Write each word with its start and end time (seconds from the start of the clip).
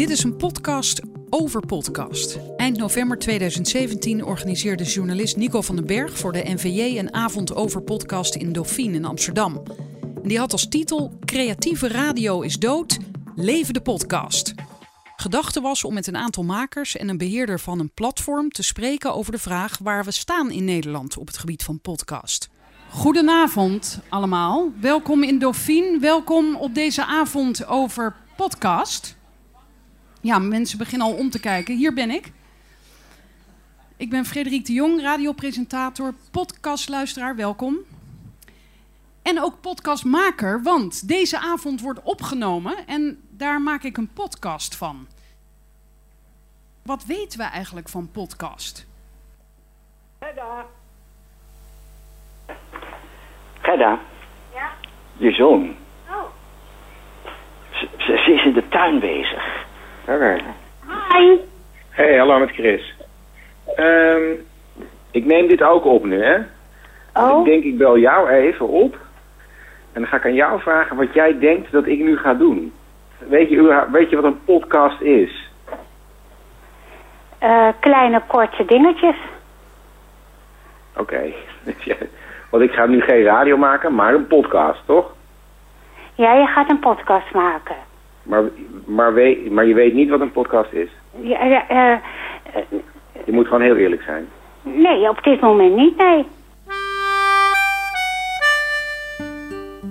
Dit 0.00 0.10
is 0.10 0.24
een 0.24 0.36
podcast 0.36 1.00
over 1.30 1.66
podcast. 1.66 2.38
Eind 2.56 2.76
november 2.76 3.18
2017 3.18 4.24
organiseerde 4.24 4.84
journalist 4.84 5.36
Nico 5.36 5.60
van 5.60 5.76
den 5.76 5.86
Berg 5.86 6.18
voor 6.18 6.32
de 6.32 6.42
NVJ 6.44 6.98
een 6.98 7.14
avond 7.14 7.54
over 7.54 7.82
podcast 7.82 8.34
in 8.34 8.52
Dauphine 8.52 8.96
in 8.96 9.04
Amsterdam. 9.04 9.62
En 10.22 10.28
die 10.28 10.38
had 10.38 10.52
als 10.52 10.68
titel 10.68 11.18
Creatieve 11.24 11.88
radio 11.88 12.40
is 12.40 12.58
dood, 12.58 12.98
leven 13.36 13.74
de 13.74 13.80
podcast. 13.80 14.54
Gedachte 15.16 15.60
was 15.60 15.84
om 15.84 15.94
met 15.94 16.06
een 16.06 16.16
aantal 16.16 16.44
makers 16.44 16.96
en 16.96 17.08
een 17.08 17.18
beheerder 17.18 17.60
van 17.60 17.80
een 17.80 17.92
platform 17.94 18.50
te 18.50 18.62
spreken 18.62 19.14
over 19.14 19.32
de 19.32 19.38
vraag 19.38 19.78
waar 19.78 20.04
we 20.04 20.10
staan 20.10 20.50
in 20.50 20.64
Nederland 20.64 21.16
op 21.16 21.26
het 21.26 21.38
gebied 21.38 21.62
van 21.62 21.80
podcast. 21.80 22.48
Goedenavond 22.90 24.00
allemaal. 24.08 24.72
Welkom 24.80 25.22
in 25.22 25.38
Dauphine. 25.38 25.98
Welkom 25.98 26.56
op 26.56 26.74
deze 26.74 27.04
avond 27.04 27.66
over 27.66 28.16
podcast. 28.36 29.18
Ja, 30.20 30.38
mensen 30.38 30.78
beginnen 30.78 31.06
al 31.06 31.14
om 31.14 31.30
te 31.30 31.40
kijken. 31.40 31.76
Hier 31.76 31.94
ben 31.94 32.10
ik. 32.10 32.32
Ik 33.96 34.10
ben 34.10 34.24
Frederik 34.24 34.64
de 34.66 34.72
Jong, 34.72 35.00
radiopresentator, 35.02 36.14
podcastluisteraar. 36.30 37.36
Welkom. 37.36 37.76
En 39.22 39.42
ook 39.42 39.60
podcastmaker, 39.60 40.62
want 40.62 41.08
deze 41.08 41.38
avond 41.38 41.80
wordt 41.80 42.02
opgenomen 42.02 42.86
en 42.86 43.22
daar 43.30 43.60
maak 43.60 43.82
ik 43.82 43.96
een 43.96 44.08
podcast 44.12 44.76
van. 44.76 45.06
Wat 46.82 47.04
weten 47.04 47.38
we 47.38 47.44
eigenlijk 47.44 47.88
van 47.88 48.10
podcast? 48.10 48.86
Gerda. 50.20 50.66
Gerda. 53.60 53.98
Ja? 54.54 54.70
Je 55.16 55.32
zoon. 55.32 55.76
Oh. 56.08 56.22
Ze, 57.72 57.88
ze- 57.98 58.22
ze 58.24 58.32
is 58.34 58.44
in 58.44 58.52
de 58.52 58.68
tuin 58.68 59.00
bezig. 59.00 59.66
Oké. 60.08 60.36
Hi. 60.86 61.36
Hey, 61.90 62.18
hallo 62.18 62.38
met 62.38 62.50
Chris. 62.50 62.94
Ehm, 63.76 64.22
ik 65.10 65.24
neem 65.24 65.48
dit 65.48 65.62
ook 65.62 65.84
op 65.84 66.04
nu, 66.04 66.22
hè? 66.24 66.36
Dus 66.36 67.22
Oh. 67.22 67.38
Ik 67.38 67.44
denk, 67.44 67.64
ik 67.64 67.78
bel 67.78 67.98
jou 67.98 68.28
even 68.28 68.68
op. 68.68 68.94
En 69.92 70.00
dan 70.00 70.06
ga 70.06 70.16
ik 70.16 70.24
aan 70.24 70.34
jou 70.34 70.60
vragen 70.60 70.96
wat 70.96 71.14
jij 71.14 71.38
denkt 71.38 71.72
dat 71.72 71.86
ik 71.86 71.98
nu 71.98 72.18
ga 72.18 72.34
doen. 72.34 72.72
Weet 73.18 73.48
je, 73.48 73.86
weet 73.92 74.10
je 74.10 74.16
wat 74.16 74.24
een 74.24 74.44
podcast 74.44 75.00
is? 75.00 75.48
Eh, 77.38 77.68
kleine 77.80 78.22
korte 78.26 78.64
dingetjes. 78.64 79.16
Oké. 80.96 81.32
Want 82.50 82.62
ik 82.62 82.72
ga 82.72 82.86
nu 82.86 83.00
geen 83.00 83.22
radio 83.22 83.56
maken, 83.56 83.94
maar 83.94 84.14
een 84.14 84.26
podcast, 84.26 84.80
toch? 84.86 85.12
Ja, 86.14 86.34
je 86.34 86.46
gaat 86.46 86.70
een 86.70 86.78
podcast 86.78 87.32
maken. 87.34 87.76
Maar, 88.22 88.42
maar, 88.86 89.14
weet, 89.14 89.50
maar 89.50 89.66
je 89.66 89.74
weet 89.74 89.94
niet 89.94 90.08
wat 90.08 90.20
een 90.20 90.32
podcast 90.32 90.72
is. 90.72 90.90
Ja, 91.20 91.44
ja, 91.44 91.68
eh, 91.68 91.92
eh, 92.54 92.62
Je 93.26 93.32
moet 93.32 93.46
gewoon 93.46 93.62
heel 93.62 93.76
eerlijk 93.76 94.02
zijn. 94.02 94.26
nee, 94.62 95.08
op 95.08 95.22
dit 95.22 95.40
moment 95.40 95.76
niet, 95.76 95.96
nee. 95.96 96.24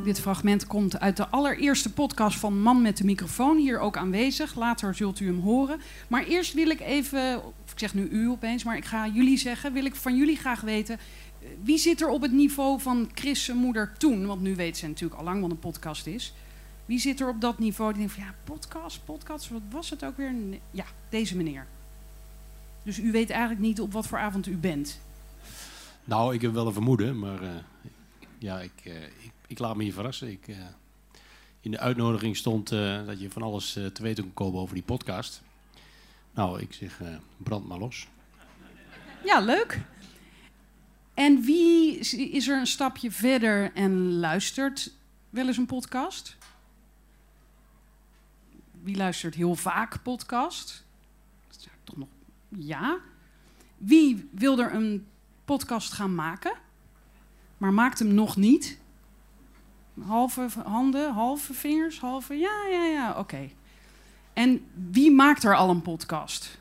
Dit 0.03 0.21
fragment 0.21 0.67
komt 0.67 0.99
uit 0.99 1.17
de 1.17 1.27
allereerste 1.29 1.93
podcast 1.93 2.39
van 2.39 2.61
Man 2.61 2.81
met 2.81 2.97
de 2.97 3.03
microfoon, 3.05 3.57
hier 3.57 3.79
ook 3.79 3.97
aanwezig. 3.97 4.55
Later 4.55 4.93
zult 4.95 5.19
u 5.19 5.25
hem 5.25 5.39
horen. 5.39 5.79
Maar 6.09 6.23
eerst 6.23 6.53
wil 6.53 6.69
ik 6.69 6.79
even, 6.79 7.37
of 7.37 7.71
ik 7.71 7.79
zeg 7.79 7.93
nu 7.93 8.07
u 8.11 8.29
opeens, 8.29 8.63
maar 8.63 8.77
ik 8.77 8.85
ga 8.85 9.07
jullie 9.07 9.37
zeggen, 9.37 9.73
wil 9.73 9.85
ik 9.85 9.95
van 9.95 10.15
jullie 10.15 10.37
graag 10.37 10.61
weten, 10.61 10.95
eh, 10.95 11.47
wie 11.63 11.77
zit 11.77 12.01
er 12.01 12.09
op 12.09 12.21
het 12.21 12.31
niveau 12.31 12.79
van 12.79 13.09
Chris' 13.13 13.53
moeder 13.53 13.91
toen? 13.97 14.25
Want 14.25 14.41
nu 14.41 14.55
weet 14.55 14.77
ze 14.77 14.87
natuurlijk 14.87 15.19
al 15.19 15.25
lang 15.25 15.41
wat 15.41 15.51
een 15.51 15.59
podcast 15.59 16.07
is. 16.07 16.33
Wie 16.89 16.99
zit 16.99 17.19
er 17.19 17.29
op 17.29 17.41
dat 17.41 17.59
niveau 17.59 17.89
die 17.93 17.99
denkt 17.99 18.13
van 18.13 18.23
ja, 18.23 18.33
podcast, 18.43 19.05
podcast, 19.05 19.49
wat 19.49 19.61
was 19.69 19.89
het 19.89 20.05
ook 20.05 20.17
weer? 20.17 20.33
Ja, 20.71 20.85
deze 21.09 21.35
meneer. 21.37 21.67
Dus 22.83 22.99
u 22.99 23.11
weet 23.11 23.29
eigenlijk 23.29 23.61
niet 23.61 23.81
op 23.81 23.93
wat 23.93 24.07
voor 24.07 24.17
avond 24.17 24.47
u 24.47 24.55
bent. 24.57 24.99
Nou, 26.03 26.33
ik 26.33 26.41
heb 26.41 26.53
wel 26.53 26.67
een 26.67 26.73
vermoeden, 26.73 27.19
maar 27.19 27.41
eh, 27.41 27.49
ja, 28.37 28.59
ik, 28.59 28.71
eh, 28.83 29.03
ik, 29.03 29.31
ik 29.47 29.59
laat 29.59 29.75
me 29.75 29.83
hier 29.83 29.93
verrassen. 29.93 30.31
Ik, 30.31 30.47
eh, 30.47 30.55
in 31.61 31.71
de 31.71 31.79
uitnodiging 31.79 32.37
stond 32.37 32.69
dat 33.05 33.19
je 33.19 33.29
van 33.29 33.41
alles 33.41 33.73
te 33.73 34.01
weten 34.01 34.23
kon 34.23 34.33
komen 34.33 34.61
over 34.61 34.73
die 34.75 34.83
podcast. 34.83 35.41
Nou, 36.33 36.61
ik 36.61 36.73
zeg, 36.73 37.01
brand 37.37 37.67
maar 37.67 37.79
los. 37.79 38.07
Ja, 39.25 39.39
leuk. 39.39 39.79
En 41.13 41.41
wie 41.41 41.97
is- 41.97 42.13
is 42.13 42.47
er 42.47 42.59
een 42.59 42.67
stapje 42.67 43.11
verder 43.11 43.71
en 43.73 44.13
luistert 44.19 44.91
wel 45.29 45.47
eens 45.47 45.57
een 45.57 45.65
podcast? 45.65 46.37
Wie 48.89 48.97
luistert 48.97 49.35
heel 49.35 49.55
vaak 49.55 50.01
podcast? 50.03 50.85
Toch 51.83 51.97
nog. 51.97 52.07
Ja. 52.47 52.97
Wie 53.77 54.29
wil 54.31 54.59
er 54.59 54.73
een 54.73 55.07
podcast 55.45 55.93
gaan 55.93 56.15
maken, 56.15 56.53
maar 57.57 57.73
maakt 57.73 57.99
hem 57.99 58.13
nog 58.13 58.35
niet? 58.35 58.79
Halve 60.01 60.47
handen, 60.65 61.13
halve 61.13 61.53
vingers, 61.53 61.99
halve. 61.99 62.33
Ja, 62.33 62.67
ja, 62.71 62.83
ja, 62.83 63.15
oké. 63.17 63.49
En 64.33 64.65
wie 64.91 65.11
maakt 65.11 65.43
er 65.43 65.55
al 65.55 65.69
een 65.69 65.81
podcast? 65.81 66.59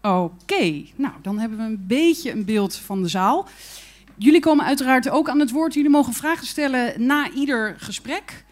Oké, 0.00 0.84
nou 0.96 1.14
dan 1.22 1.38
hebben 1.38 1.58
we 1.58 1.64
een 1.64 1.86
beetje 1.86 2.32
een 2.32 2.44
beeld 2.44 2.76
van 2.76 3.02
de 3.02 3.08
zaal. 3.08 3.48
Jullie 4.16 4.40
komen 4.40 4.64
uiteraard 4.64 5.08
ook 5.08 5.28
aan 5.28 5.40
het 5.40 5.50
woord. 5.50 5.74
Jullie 5.74 5.90
mogen 5.90 6.12
vragen 6.12 6.46
stellen 6.46 7.06
na 7.06 7.30
ieder 7.30 7.74
gesprek. 7.78 8.44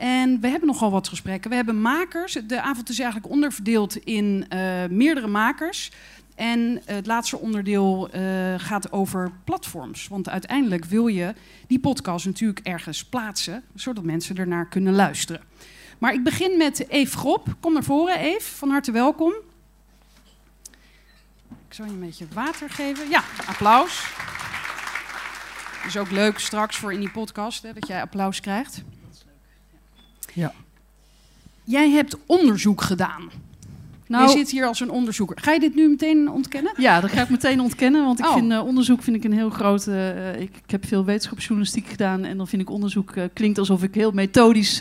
En 0.00 0.40
we 0.40 0.48
hebben 0.48 0.68
nogal 0.68 0.90
wat 0.90 1.08
gesprekken. 1.08 1.50
We 1.50 1.56
hebben 1.56 1.80
makers. 1.80 2.32
De 2.32 2.60
avond 2.60 2.88
is 2.88 2.98
eigenlijk 2.98 3.32
onderverdeeld 3.32 3.96
in 3.96 4.46
eh, 4.48 4.86
meerdere 4.90 5.26
makers. 5.26 5.90
En 6.34 6.82
het 6.84 7.06
laatste 7.06 7.38
onderdeel 7.38 8.10
eh, 8.10 8.22
gaat 8.56 8.92
over 8.92 9.32
platforms. 9.44 10.08
Want 10.08 10.28
uiteindelijk 10.28 10.84
wil 10.84 11.06
je 11.06 11.34
die 11.66 11.80
podcast 11.80 12.26
natuurlijk 12.26 12.66
ergens 12.66 13.04
plaatsen, 13.04 13.62
zodat 13.74 14.04
mensen 14.04 14.36
ernaar 14.36 14.68
kunnen 14.68 14.94
luisteren. 14.94 15.42
Maar 15.98 16.12
ik 16.12 16.24
begin 16.24 16.58
met 16.58 16.88
Eve 16.88 17.16
Grop. 17.16 17.54
Kom 17.60 17.72
naar 17.72 17.84
voren, 17.84 18.18
Eve. 18.18 18.56
Van 18.56 18.70
harte 18.70 18.92
welkom. 18.92 19.32
Ik 21.68 21.74
zal 21.74 21.84
je 21.84 21.90
een 21.90 22.00
beetje 22.00 22.26
water 22.34 22.70
geven. 22.70 23.08
Ja, 23.08 23.22
applaus. 23.46 24.12
Is 25.86 25.96
ook 25.96 26.10
leuk 26.10 26.38
straks 26.38 26.76
voor 26.76 26.92
in 26.92 27.00
die 27.00 27.10
podcast 27.10 27.62
hè, 27.62 27.72
dat 27.72 27.86
jij 27.86 28.00
applaus 28.00 28.40
krijgt. 28.40 28.82
Ja. 30.40 30.52
Jij 31.64 31.90
hebt 31.90 32.16
onderzoek 32.26 32.82
gedaan. 32.82 33.30
Nou, 34.06 34.30
je 34.30 34.36
zit 34.38 34.50
hier 34.50 34.66
als 34.66 34.80
een 34.80 34.90
onderzoeker. 34.90 35.36
Ga 35.40 35.52
je 35.52 35.60
dit 35.60 35.74
nu 35.74 35.88
meteen 35.88 36.30
ontkennen? 36.30 36.72
ja, 36.76 37.00
dat 37.00 37.10
ga 37.10 37.22
ik 37.22 37.28
meteen 37.28 37.60
ontkennen. 37.60 38.04
Want 38.04 38.18
ik 38.18 38.26
Oh. 38.26 38.34
vind 38.34 38.52
eh, 38.52 38.64
onderzoek 38.66 39.02
vind 39.02 39.16
ik 39.16 39.24
een 39.24 39.32
heel 39.32 39.50
groot. 39.50 39.86
eh, 39.86 40.40
ik, 40.40 40.56
ik 40.64 40.70
heb 40.70 40.86
veel 40.86 41.04
wetenschapsjournalistiek 41.04 41.86
gedaan. 41.86 42.24
En 42.24 42.36
dan 42.36 42.46
vind 42.48 42.62
ik 42.62 42.70
onderzoek 42.70 43.10
eh, 43.10 43.24
klinkt 43.32 43.58
alsof 43.58 43.82
ik 43.82 43.94
heel 43.94 44.10
methodisch 44.10 44.80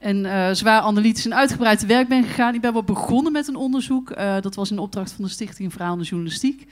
en 0.00 0.56
zwaar 0.56 0.80
analytisch 0.80 1.24
en 1.24 1.34
uitgebreid 1.34 1.78
te 1.78 1.86
werk 1.86 2.08
ben 2.08 2.24
gegaan. 2.24 2.54
Ik 2.54 2.60
ben 2.60 2.72
wel 2.72 2.82
begonnen 2.84 3.32
met 3.32 3.48
een 3.48 3.56
onderzoek. 3.56 4.16
Dat 4.40 4.54
was 4.54 4.70
in 4.70 4.78
opdracht 4.78 5.12
van 5.12 5.24
de 5.24 5.30
Stichting 5.30 5.72
Verhaalende 5.72 6.04
Journalistiek. 6.04 6.66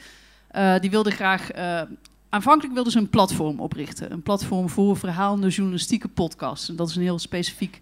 Die 0.80 0.91
wilde 0.91 1.10
graag. 1.10 1.50
aanvankelijk 2.28 2.75
wilden 2.75 2.92
ze 2.92 2.98
een 2.98 3.10
platform 3.10 3.60
oprichten. 3.60 4.12
Een 4.12 4.22
platform 4.22 4.69
voor 4.69 4.97
verhaalende 4.97 5.48
journalistieke 5.48 6.09
podcasts. 6.09 6.69
En 6.69 6.76
dat 6.76 6.88
is 6.88 6.97
een 6.97 7.03
heel 7.03 7.19
specifiek 7.19 7.80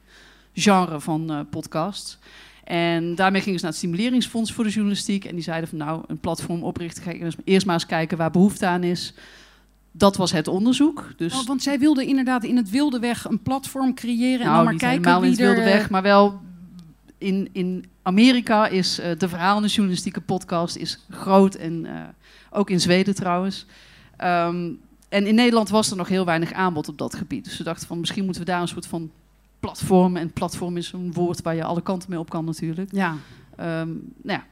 genre 0.58 1.00
van 1.00 1.30
eh 1.30 1.40
podcasts. 1.50 2.18
En 2.64 3.14
daarmee 3.14 3.40
gingen 3.42 3.58
ze 3.58 3.64
naar 3.64 3.74
het 3.74 3.82
Stimuleringsfonds 3.82 4.52
voor 4.52 4.64
de 4.64 4.70
Journalistiek. 4.70 5.24
En 5.24 5.34
die 5.34 5.44
zeiden 5.44 5.68
van 5.68 5.78
nou, 5.78 6.02
een 6.06 6.18
platform 6.18 6.62
oprichten. 6.62 7.02
Ga 7.02 7.10
ik 7.10 7.36
eerst- 7.44 7.66
maar 7.66 7.74
eens 7.74 7.86
kijken 7.86 8.18
waar 8.18 8.30
behoefte 8.30 8.66
aan 8.66 8.82
is. 8.82 9.14
Dat 9.92 10.16
was 10.16 10.32
het 10.32 10.48
onderzoek. 10.48 11.12
Dus 11.16 11.34
Oh, 11.40 11.46
want 11.46 11.62
zij 11.62 11.78
wilden 11.78 12.06
inderdaad 12.06 12.44
in 12.44 12.56
het 12.56 12.70
wilde 12.70 12.98
weg 12.98 13.24
een 13.24 13.42
platform 13.42 13.94
creëren 13.94 14.40
en 14.40 14.44
nou, 14.44 14.54
dan 14.54 14.64
maar 14.64 14.72
niet 14.72 14.82
kijken 14.82 14.98
helemaal 14.98 15.22
in 15.22 15.36
wie 15.36 15.46
het 15.46 15.54
wilde 15.54 15.70
er... 15.70 15.76
weg, 15.76 15.90
maar 15.90 16.02
wel 16.02 16.40
in, 17.18 17.48
in 17.52 17.84
Amerika 18.02 18.66
is 18.66 18.98
eh, 18.98 19.18
de 19.18 19.28
verhalende 19.28 19.68
journalistieke 19.68 20.20
podcast 20.20 20.76
is 20.76 21.04
groot 21.10 21.54
en 21.54 21.86
eh, 21.86 22.00
ook 22.50 22.70
in 22.70 22.80
Zweden 22.80 23.14
trouwens. 23.14 23.66
Ehm, 24.16 24.70
en 25.08 25.26
in 25.26 25.34
Nederland 25.34 25.68
was 25.68 25.90
er 25.90 25.96
nog 25.96 26.08
heel 26.08 26.24
weinig 26.24 26.52
aanbod 26.52 26.88
op 26.88 26.98
dat 26.98 27.14
gebied. 27.14 27.44
Dus 27.44 27.58
we 27.58 27.64
dachten 27.64 27.86
van 27.86 28.00
misschien 28.00 28.24
moeten 28.24 28.42
we 28.42 28.50
daar 28.50 28.60
een 28.60 28.68
soort 28.68 28.86
van 28.86 29.10
platform. 29.60 30.16
En 30.16 30.32
platform 30.32 30.76
is 30.76 30.92
een 30.92 31.12
woord 31.12 31.42
waar 31.42 31.54
je 31.54 31.64
alle 31.64 31.82
kanten 31.82 32.10
mee 32.10 32.18
op 32.18 32.30
kan 32.30 32.44
natuurlijk. 32.44 32.92
Ja, 32.92 33.14
Ehm, 33.56 33.88
nou 34.22 34.38
ja, 34.38 34.44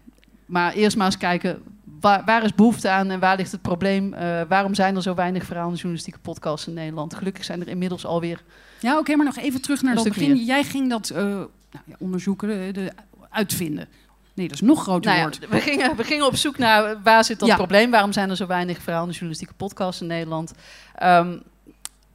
maar 0.47 0.73
eerst 0.73 0.97
maar 0.97 1.07
eens 1.07 1.17
kijken, 1.19 1.63
waar, 2.01 2.23
waar 2.25 2.45
is 2.45 2.55
behoefte 2.55 2.89
aan 2.89 3.11
en 3.11 3.21
waar 3.21 3.37
ligt 3.37 3.53
het 3.53 3.63
probleem? 3.63 4.15
Eh, 4.15 4.41
waarom 4.49 4.75
zijn 4.75 4.97
er 4.97 5.03
zo 5.03 5.15
weinig 5.15 5.45
verhalende 5.45 5.77
journalistieke 5.77 6.19
podcasts 6.19 6.67
in 6.67 6.75
Nederland? 6.75 7.15
Gelukkig 7.15 7.45
zijn 7.45 7.61
er 7.61 7.69
inmiddels 7.69 8.07
alweer 8.07 8.43
ja 8.81 8.99
oké, 8.99 9.17
maar 9.17 9.25
nog 9.27 9.37
even 9.37 9.61
terug 9.63 9.83
naar 9.83 9.95
dat 9.95 10.03
stuk 10.05 10.15
begin. 10.15 10.33
meer. 10.33 10.43
Jij 10.45 10.65
ging 10.65 10.91
dat 10.91 11.11
eh, 11.11 11.25
nou, 11.25 11.49
ja, 11.85 11.95
onderzoeken, 11.99 12.51
eh, 12.67 12.73
de, 12.73 12.93
uitvinden. 13.31 13.89
Nee, 14.35 14.49
dat 14.49 14.55
is 14.57 14.63
nog 14.67 14.83
groter 14.83 15.11
Nou 15.11 15.17
ja, 15.17 15.23
woord. 15.23 15.49
we, 15.49 15.61
gingen, 15.61 15.97
we 15.97 16.05
gingen 16.05 16.27
op 16.27 16.37
zoek 16.37 16.59
naar 16.59 17.03
waar 17.03 17.25
zit 17.25 17.39
dat 17.39 17.49
Ja. 17.49 17.57
probleem? 17.57 17.91
Waarom 17.91 18.13
zijn 18.13 18.31
er 18.31 18.37
zo 18.37 18.47
weinig 18.47 18.83
verhalende 18.83 19.13
journalistieke 19.13 19.55
podcasts 19.55 20.01
in 20.01 20.07
Nederland? 20.07 20.53
Ehm, 20.95 21.39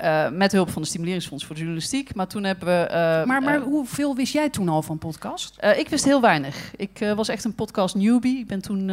eh, 0.02 0.30
met 0.30 0.52
hulp 0.52 0.70
van 0.70 0.82
de 0.82 0.88
Stimuleringsfonds 0.88 1.46
voor 1.46 1.56
de 1.56 1.62
Journalistiek. 1.62 2.16
Maar 2.16 2.28
toen 2.28 2.44
hebben 2.44 2.68
we... 2.68 2.88
eh, 2.88 3.26
maar 3.26 3.42
maar 3.42 3.56
eh, 3.56 3.64
hoeveel 3.64 4.16
wist 4.16 4.34
jij 4.34 4.50
toen 4.50 4.70
al 4.70 4.82
van 4.82 4.98
podcast? 4.98 5.58
ik 5.78 5.90
wist 5.90 6.06
heel 6.06 6.22
weinig. 6.22 6.76
Ik 6.76 7.14
was 7.16 7.28
echt 7.28 7.44
een 7.44 7.56
podcast 7.56 7.96
newbie. 7.96 8.40
Ik 8.40 8.48
ben 8.48 8.62
toen 8.62 8.92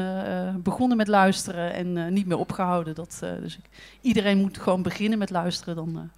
begonnen 0.63 0.97
met 0.97 1.09
luisteren 1.09 1.75
en 1.75 2.13
niet 2.13 2.27
meer 2.27 2.39
opgehouden. 2.39 2.95
Dat, 2.95 3.19
dus 3.41 3.57
ik, 3.59 3.65
iedereen 4.01 4.39
moet 4.39 4.59
gewoon 4.59 4.83
beginnen 4.83 5.19
met 5.19 5.31
luisteren, 5.31 5.77
dan, 5.77 6.11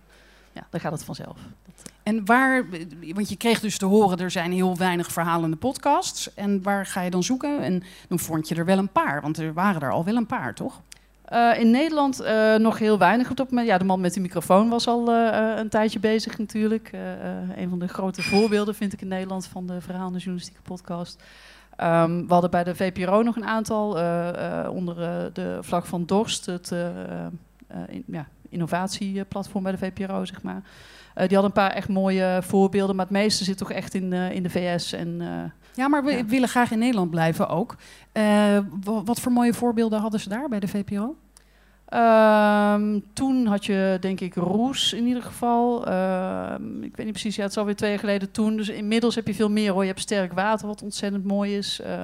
ja, 0.52 0.66
dan 0.70 0.80
gaat 0.80 0.92
het 0.92 1.04
vanzelf. 1.04 1.38
En 2.02 2.24
waar, 2.24 2.66
want 3.14 3.28
je 3.28 3.36
kreeg 3.36 3.60
dus 3.60 3.78
te 3.78 3.86
horen, 3.86 4.18
er 4.18 4.30
zijn 4.30 4.52
heel 4.52 4.76
weinig 4.76 5.12
verhalende 5.12 5.56
podcasts. 5.56 6.34
En 6.34 6.62
waar 6.62 6.86
ga 6.86 7.00
je 7.00 7.10
dan 7.10 7.22
zoeken? 7.22 7.60
En 7.60 7.82
dan 8.08 8.18
vond 8.18 8.48
je 8.48 8.54
er 8.54 8.64
wel 8.64 8.78
een 8.78 8.92
paar, 8.92 9.20
want 9.20 9.38
er 9.38 9.52
waren 9.52 9.80
er 9.82 9.90
al 9.90 10.04
wel 10.04 10.16
een 10.16 10.26
paar, 10.26 10.54
toch? 10.54 10.80
Eh, 11.30 11.58
in 11.58 11.70
Nederland 11.70 12.20
eh, 12.20 12.54
nog 12.54 12.78
heel 12.78 12.98
weinig 12.98 13.30
op 13.30 13.50
moment. 13.50 13.68
Ja, 13.68 13.78
de 13.78 13.84
man 13.84 14.00
met 14.00 14.14
de 14.14 14.20
microfoon 14.20 14.68
was 14.68 14.86
al 14.86 15.12
eh, 15.12 15.56
een 15.56 15.68
tijdje 15.68 16.00
bezig 16.00 16.38
natuurlijk. 16.38 16.90
Een 17.56 17.68
van 17.68 17.78
de 17.78 17.88
grote 17.88 18.22
voorbeelden 18.22 18.74
vind 18.74 18.92
ik 18.92 19.00
in 19.00 19.08
Nederland 19.08 19.46
van 19.46 19.66
de 19.66 19.80
verhalende 19.80 20.18
journalistieke 20.18 20.62
podcast. 20.62 21.22
Ehm, 21.76 22.26
we 22.26 22.32
hadden 22.32 22.50
bij 22.50 22.64
de 22.64 22.74
VPRO 22.74 23.22
nog 23.22 23.36
een 23.36 23.44
aantal 23.44 23.88
onder 24.70 24.96
de 25.32 25.58
vlag 25.60 25.86
van 25.86 26.06
Dorst, 26.06 26.46
het 26.46 26.74
ja, 28.06 28.28
innovatieplatform 28.48 29.62
bij 29.62 29.72
de 29.72 29.78
VPRO, 29.78 30.24
zeg 30.24 30.42
maar. 30.42 30.62
Die 31.14 31.36
hadden 31.36 31.44
een 31.44 31.52
paar 31.52 31.70
echt 31.70 31.88
mooie 31.88 32.38
voorbeelden, 32.42 32.96
maar 32.96 33.04
het 33.04 33.14
meeste 33.14 33.44
zit 33.44 33.58
toch 33.58 33.72
echt 33.72 33.94
in, 33.94 34.12
in 34.12 34.42
de 34.42 34.50
VS. 34.50 34.92
En, 34.92 35.20
Ja, 35.74 35.88
maar 35.88 36.04
we 36.04 36.12
Ja. 36.12 36.24
willen 36.24 36.48
graag 36.48 36.70
in 36.70 36.78
Nederland 36.78 37.10
blijven 37.10 37.48
ook. 37.48 37.76
Eh, 38.12 38.22
wa- 38.84 39.02
wat 39.02 39.20
voor 39.20 39.32
mooie 39.32 39.54
voorbeelden 39.54 40.00
hadden 40.00 40.20
ze 40.20 40.28
daar 40.28 40.48
bij 40.48 40.60
de 40.60 40.68
VPRO? 40.68 41.16
Ehm, 41.88 43.00
toen 43.12 43.46
had 43.46 43.64
je, 43.64 43.96
denk 44.00 44.20
ik, 44.20 44.34
Roes 44.34 44.92
in 44.92 45.06
ieder 45.06 45.22
geval. 45.22 45.86
Ehm, 45.86 46.82
ik 46.82 46.96
weet 46.96 47.04
niet 47.06 47.12
precies, 47.14 47.36
ja, 47.36 47.42
het 47.42 47.50
is 47.50 47.58
alweer 47.58 47.76
twee 47.76 47.90
jaar 47.90 47.98
geleden 47.98 48.30
toen. 48.30 48.56
Dus 48.56 48.68
inmiddels 48.68 49.14
heb 49.14 49.26
je 49.26 49.34
veel 49.34 49.50
meer 49.50 49.72
hoor. 49.72 49.82
Je 49.82 49.88
hebt 49.88 50.00
Sterk 50.00 50.32
Water, 50.32 50.66
wat 50.66 50.82
ontzettend 50.82 51.24
mooi 51.24 51.56
is. 51.56 51.80
Eh, 51.80 52.02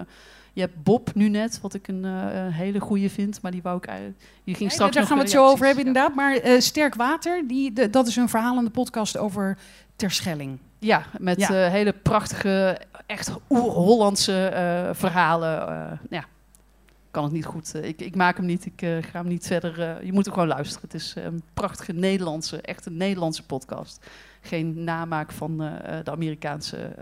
je 0.52 0.60
hebt 0.60 0.82
Bob 0.82 1.14
nu 1.14 1.28
net, 1.28 1.58
wat 1.60 1.74
ik 1.74 1.88
een 1.88 2.04
eh, 2.04 2.10
hele 2.56 2.80
goede 2.80 3.10
vind. 3.10 3.42
Maar 3.42 3.50
die 3.50 3.62
wou 3.62 3.76
ik 3.76 3.84
eigenlijk. 3.86 4.18
Die 4.44 4.54
ging 4.54 4.72
straks. 4.72 4.94
daar 4.94 5.06
gaan 5.06 5.16
we 5.16 5.22
het 5.22 5.32
zo 5.32 5.46
over 5.46 5.66
hebben 5.66 5.86
inderdaad. 5.86 6.14
Maar 6.14 6.38
Sterk 6.58 6.94
Water, 6.94 7.48
die, 7.48 7.72
de- 7.72 7.90
dat 7.90 8.06
is 8.06 8.16
een 8.16 8.28
verhalende 8.28 8.70
podcast 8.70 9.16
over 9.18 9.58
Terschelling. 9.96 10.58
Ja, 10.78 11.02
met 11.18 11.40
Ja. 11.40 11.48
eh, 11.64 11.70
hele 11.70 11.92
prachtige, 11.92 12.80
echt 13.06 13.30
oer-Hollandse 13.50 14.46
eh, 14.46 14.94
verhalen. 14.94 15.68
eh, 15.68 15.98
ja, 16.10 16.24
kan 17.10 17.24
het 17.24 17.32
niet 17.32 17.44
goed. 17.44 17.74
ik, 17.74 18.00
ik 18.00 18.16
maak 18.16 18.36
hem 18.36 18.46
niet, 18.46 18.66
ik 18.66 18.80
ga 18.80 19.18
hem 19.18 19.28
niet 19.28 19.46
verder. 19.46 20.04
je 20.04 20.12
moet 20.12 20.24
hem 20.24 20.34
gewoon 20.34 20.48
luisteren. 20.48 20.82
Het 20.82 20.94
is 20.94 21.14
een 21.16 21.42
prachtige 21.54 21.92
Nederlandse, 21.92 22.60
echt 22.60 22.86
een 22.86 22.96
Nederlandse 22.96 23.42
podcast. 23.46 24.06
Geen 24.40 24.84
namaak 24.84 25.32
van 25.32 25.56
de 26.04 26.10
Amerikaanse 26.10 26.94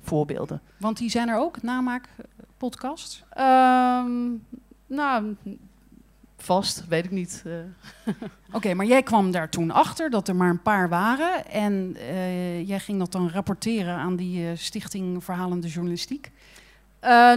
voorbeelden. 0.00 0.60
Want 0.78 0.98
die 0.98 1.10
zijn 1.10 1.28
er 1.28 1.38
ook, 1.38 1.62
namaak 1.62 2.04
eh, 2.16 2.24
podcasts. 2.56 3.24
Ehm, 3.30 4.10
nou, 4.86 5.36
vast, 6.42 6.84
weet 6.88 7.04
ik 7.04 7.10
niet. 7.10 7.42
eh. 7.46 8.14
Oké, 8.56 8.74
maar 8.74 8.86
jij 8.86 9.02
kwam 9.02 9.30
daar 9.30 9.48
toen 9.48 9.70
achter 9.70 10.10
dat 10.10 10.28
er 10.28 10.36
maar 10.36 10.50
een 10.50 10.62
paar 10.62 10.88
waren. 10.88 11.46
En 11.46 11.96
eh, 11.96 12.68
jij 12.68 12.78
ging 12.78 12.98
dat 12.98 13.12
dan 13.12 13.30
rapporteren 13.30 13.94
aan 13.94 14.16
die 14.16 14.46
eh, 14.46 14.56
Stichting 14.56 15.24
Verhalende 15.24 15.68
Journalistiek. 15.68 16.30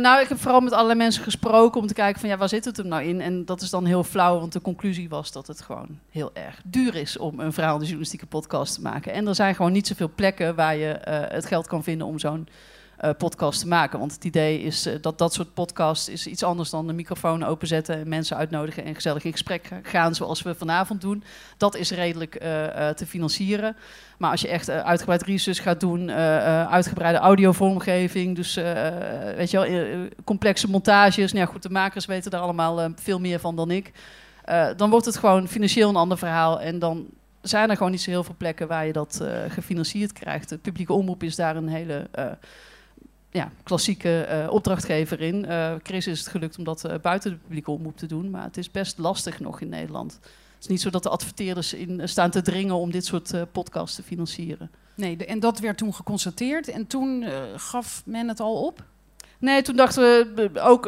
Nou, 0.01 0.21
ik 0.21 0.27
heb 0.29 0.39
vooral 0.39 0.59
met 0.61 0.73
allerlei 0.73 0.97
mensen 0.97 1.23
gesproken 1.23 1.81
om 1.81 1.87
te 1.87 1.93
kijken 1.93 2.19
van 2.19 2.29
ja, 2.29 2.37
waar 2.37 2.49
zit 2.49 2.65
het 2.65 2.77
hem 2.77 2.87
nou 2.87 3.03
in? 3.03 3.21
En 3.21 3.45
dat 3.45 3.61
is 3.61 3.69
dan 3.69 3.85
heel 3.85 4.03
flauw, 4.03 4.39
want 4.39 4.53
de 4.53 4.61
conclusie 4.61 5.09
was 5.09 5.31
dat 5.31 5.47
het 5.47 5.61
gewoon 5.61 5.99
heel 6.09 6.31
erg 6.33 6.61
duur 6.63 6.95
is 6.95 7.17
om 7.17 7.39
een 7.39 7.53
verhaalde 7.53 7.83
journalistieke 7.83 8.25
podcast 8.25 8.73
te 8.73 8.81
maken. 8.81 9.13
En 9.13 9.27
er 9.27 9.35
zijn 9.35 9.55
gewoon 9.55 9.71
niet 9.71 9.87
zoveel 9.87 10.11
plekken 10.15 10.55
waar 10.55 10.75
je 10.75 10.97
het 11.29 11.45
geld 11.45 11.67
kan 11.67 11.83
vinden 11.83 12.07
om 12.07 12.19
zo'n 12.19 12.47
eh, 12.97 13.09
podcast 13.17 13.59
te 13.59 13.67
maken. 13.67 13.99
Want 13.99 14.13
het 14.13 14.23
idee 14.23 14.61
is 14.61 14.85
eh, 14.85 14.93
dat 15.01 15.17
dat 15.17 15.33
soort 15.33 15.53
podcast 15.53 16.07
is 16.07 16.27
iets 16.27 16.43
anders 16.43 16.69
dan 16.69 16.89
een 16.89 16.95
microfoon 16.95 17.43
openzetten 17.43 17.95
en 17.95 18.09
mensen 18.09 18.37
uitnodigen 18.37 18.83
en 18.85 18.95
gezellig 18.95 19.23
in 19.23 19.31
gesprek 19.31 19.65
ga- 19.67 19.79
gaan 19.83 20.15
zoals 20.15 20.41
we 20.41 20.55
vanavond 20.55 21.01
doen. 21.01 21.23
Dat 21.57 21.75
is 21.75 21.91
redelijk 21.91 22.35
eh, 22.35 22.89
te 22.89 23.05
financieren. 23.05 23.75
Maar 24.17 24.31
als 24.31 24.41
je 24.41 24.47
echt 24.47 24.69
uitgebreid 24.69 25.23
research 25.23 25.61
gaat 25.61 25.79
doen, 25.79 26.11
uitgebreide 26.11 27.19
audiovormgeving, 27.19 28.35
dus 28.35 28.55
weet 29.35 29.51
je 29.51 29.59
wel, 29.59 30.07
complexe 30.23 30.69
montages. 30.69 31.31
Nou 31.33 31.45
ja, 31.45 31.51
goed, 31.51 31.63
de 31.63 31.69
makers 31.69 32.05
weten 32.05 32.31
daar 32.31 32.41
allemaal 32.41 32.89
veel 32.95 33.19
meer 33.19 33.39
van 33.39 33.55
dan 33.55 33.71
ik. 33.71 33.91
Dan 34.75 34.89
wordt 34.89 35.05
het 35.05 35.17
gewoon 35.17 35.47
financieel 35.47 35.89
een 35.89 35.95
ander 35.95 36.17
verhaal. 36.17 36.61
En 36.61 36.79
dan 36.79 37.05
zijn 37.41 37.69
er 37.69 37.77
gewoon 37.77 37.91
niet 37.91 38.01
zo 38.01 38.09
heel 38.09 38.23
veel 38.23 38.35
plekken 38.37 38.67
waar 38.67 38.85
je 38.85 38.93
dat 38.93 39.21
gefinancierd 39.47 40.13
krijgt. 40.13 40.49
De 40.49 40.57
publieke 40.57 40.93
omroep 40.93 41.23
is 41.23 41.35
daar 41.35 41.55
een 41.55 41.69
hele 41.69 42.07
ja, 43.35 43.51
klassieke 43.63 44.21
eh, 44.21 44.51
opdrachtgever 44.51 45.21
in. 45.21 45.45
Eh, 45.45 45.73
Chris 45.83 46.07
is 46.07 46.19
het 46.19 46.27
gelukt 46.27 46.57
om 46.57 46.63
dat 46.63 46.83
eh, 46.85 46.95
buiten 47.01 47.31
de 47.31 47.37
publieke 47.37 47.71
omroep 47.71 47.97
te 47.97 48.05
doen. 48.05 48.29
Maar 48.29 48.43
het 48.43 48.57
is 48.57 48.71
best 48.71 48.97
lastig 48.97 49.39
nog 49.39 49.61
in 49.61 49.69
Nederland. 49.69 50.13
Het 50.21 50.63
is 50.63 50.67
niet 50.67 50.81
zo 50.81 50.89
dat 50.89 51.03
de 51.03 51.09
adverteerders 51.09 51.73
in 51.73 52.09
staan 52.09 52.29
te 52.29 52.41
dringen 52.41 52.75
om 52.75 52.91
dit 52.91 53.05
soort 53.05 53.33
podcasts 53.51 53.95
te 53.95 54.03
financieren. 54.03 54.71
Nee, 54.95 55.17
de- 55.17 55.25
en 55.25 55.39
dat 55.39 55.59
werd 55.59 55.77
toen 55.77 55.93
geconstateerd. 55.93 56.67
En 56.67 56.87
toen 56.87 57.25
gaf 57.55 58.01
men 58.05 58.27
het 58.27 58.39
al 58.39 58.65
op. 58.65 58.83
Nee, 59.39 59.61
toen 59.61 59.75
dachten 59.75 60.03
we 60.03 60.59
ook 60.61 60.85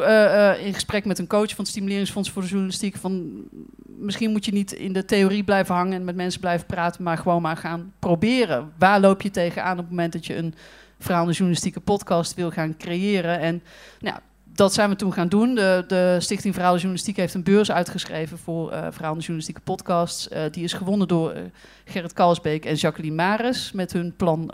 in 0.64 0.74
gesprek 0.74 1.04
met 1.04 1.18
een 1.18 1.26
coach 1.26 1.48
van 1.48 1.58
het 1.58 1.68
Stimuleringsfonds 1.68 2.30
voor 2.30 2.42
de 2.42 2.48
Journalistiek 2.48 2.96
van 2.96 3.42
misschien 3.84 4.30
moet 4.30 4.44
je 4.44 4.52
niet 4.52 4.72
in 4.72 4.92
de 4.92 5.04
theorie 5.04 5.44
blijven 5.44 5.74
hangen 5.74 5.92
en 5.92 6.04
met 6.04 6.16
mensen 6.16 6.40
blijven 6.40 6.66
praten, 6.66 7.02
maar 7.02 7.18
gewoon 7.18 7.42
maar 7.42 7.56
gaan 7.56 7.92
proberen. 7.98 8.72
Waar 8.78 9.00
loop 9.00 9.22
je 9.22 9.30
tegenaan 9.30 9.72
op 9.72 9.78
het 9.78 9.90
moment 9.90 10.12
dat 10.12 10.26
je 10.26 10.36
een 10.36 10.54
verhaalde 10.98 11.32
journalistieke 11.32 11.80
podcast 11.80 12.34
wil 12.34 12.50
gaan 12.50 12.76
creëren? 12.76 13.40
En 13.40 13.62
nou, 14.00 14.18
dat 14.44 14.74
zijn 14.74 14.90
we 14.90 14.96
toen 14.96 15.12
gaan 15.12 15.28
doen. 15.28 15.54
De, 15.54 15.84
de 15.86 16.16
Stichting 16.20 16.54
Verhaalde 16.54 16.78
Journalistiek 16.78 17.16
heeft 17.16 17.34
een 17.34 17.42
beurs 17.42 17.70
uitgeschreven 17.70 18.38
voor 18.38 18.70
eh 18.70 18.86
verhaalde 18.90 19.18
journalistieke 19.18 19.60
podcasts. 19.60 20.28
Eh, 20.28 20.42
die 20.50 20.64
is 20.64 20.72
gewonnen 20.72 21.08
door 21.08 21.30
eh, 21.30 21.42
Gerrit 21.84 22.12
Kalsbeek 22.12 22.64
en 22.64 22.74
Jacqueline 22.74 23.14
Maris 23.14 23.72
met 23.72 23.92
hun 23.92 24.16
plan 24.16 24.50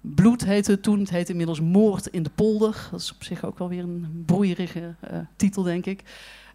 Bloed 0.00 0.44
heette 0.44 0.70
het 0.70 0.82
toen. 0.82 0.98
Het 0.98 1.10
heet 1.10 1.28
inmiddels 1.28 1.60
Moord 1.60 2.06
in 2.06 2.22
de 2.22 2.30
Polder. 2.34 2.88
Dat 2.90 3.00
is 3.00 3.12
op 3.12 3.24
zich 3.24 3.44
ook 3.44 3.58
wel 3.58 3.68
weer 3.68 3.82
een 3.82 4.22
broeierige 4.26 4.94
titel, 5.36 5.62
denk 5.62 5.86
ik. 5.86 6.02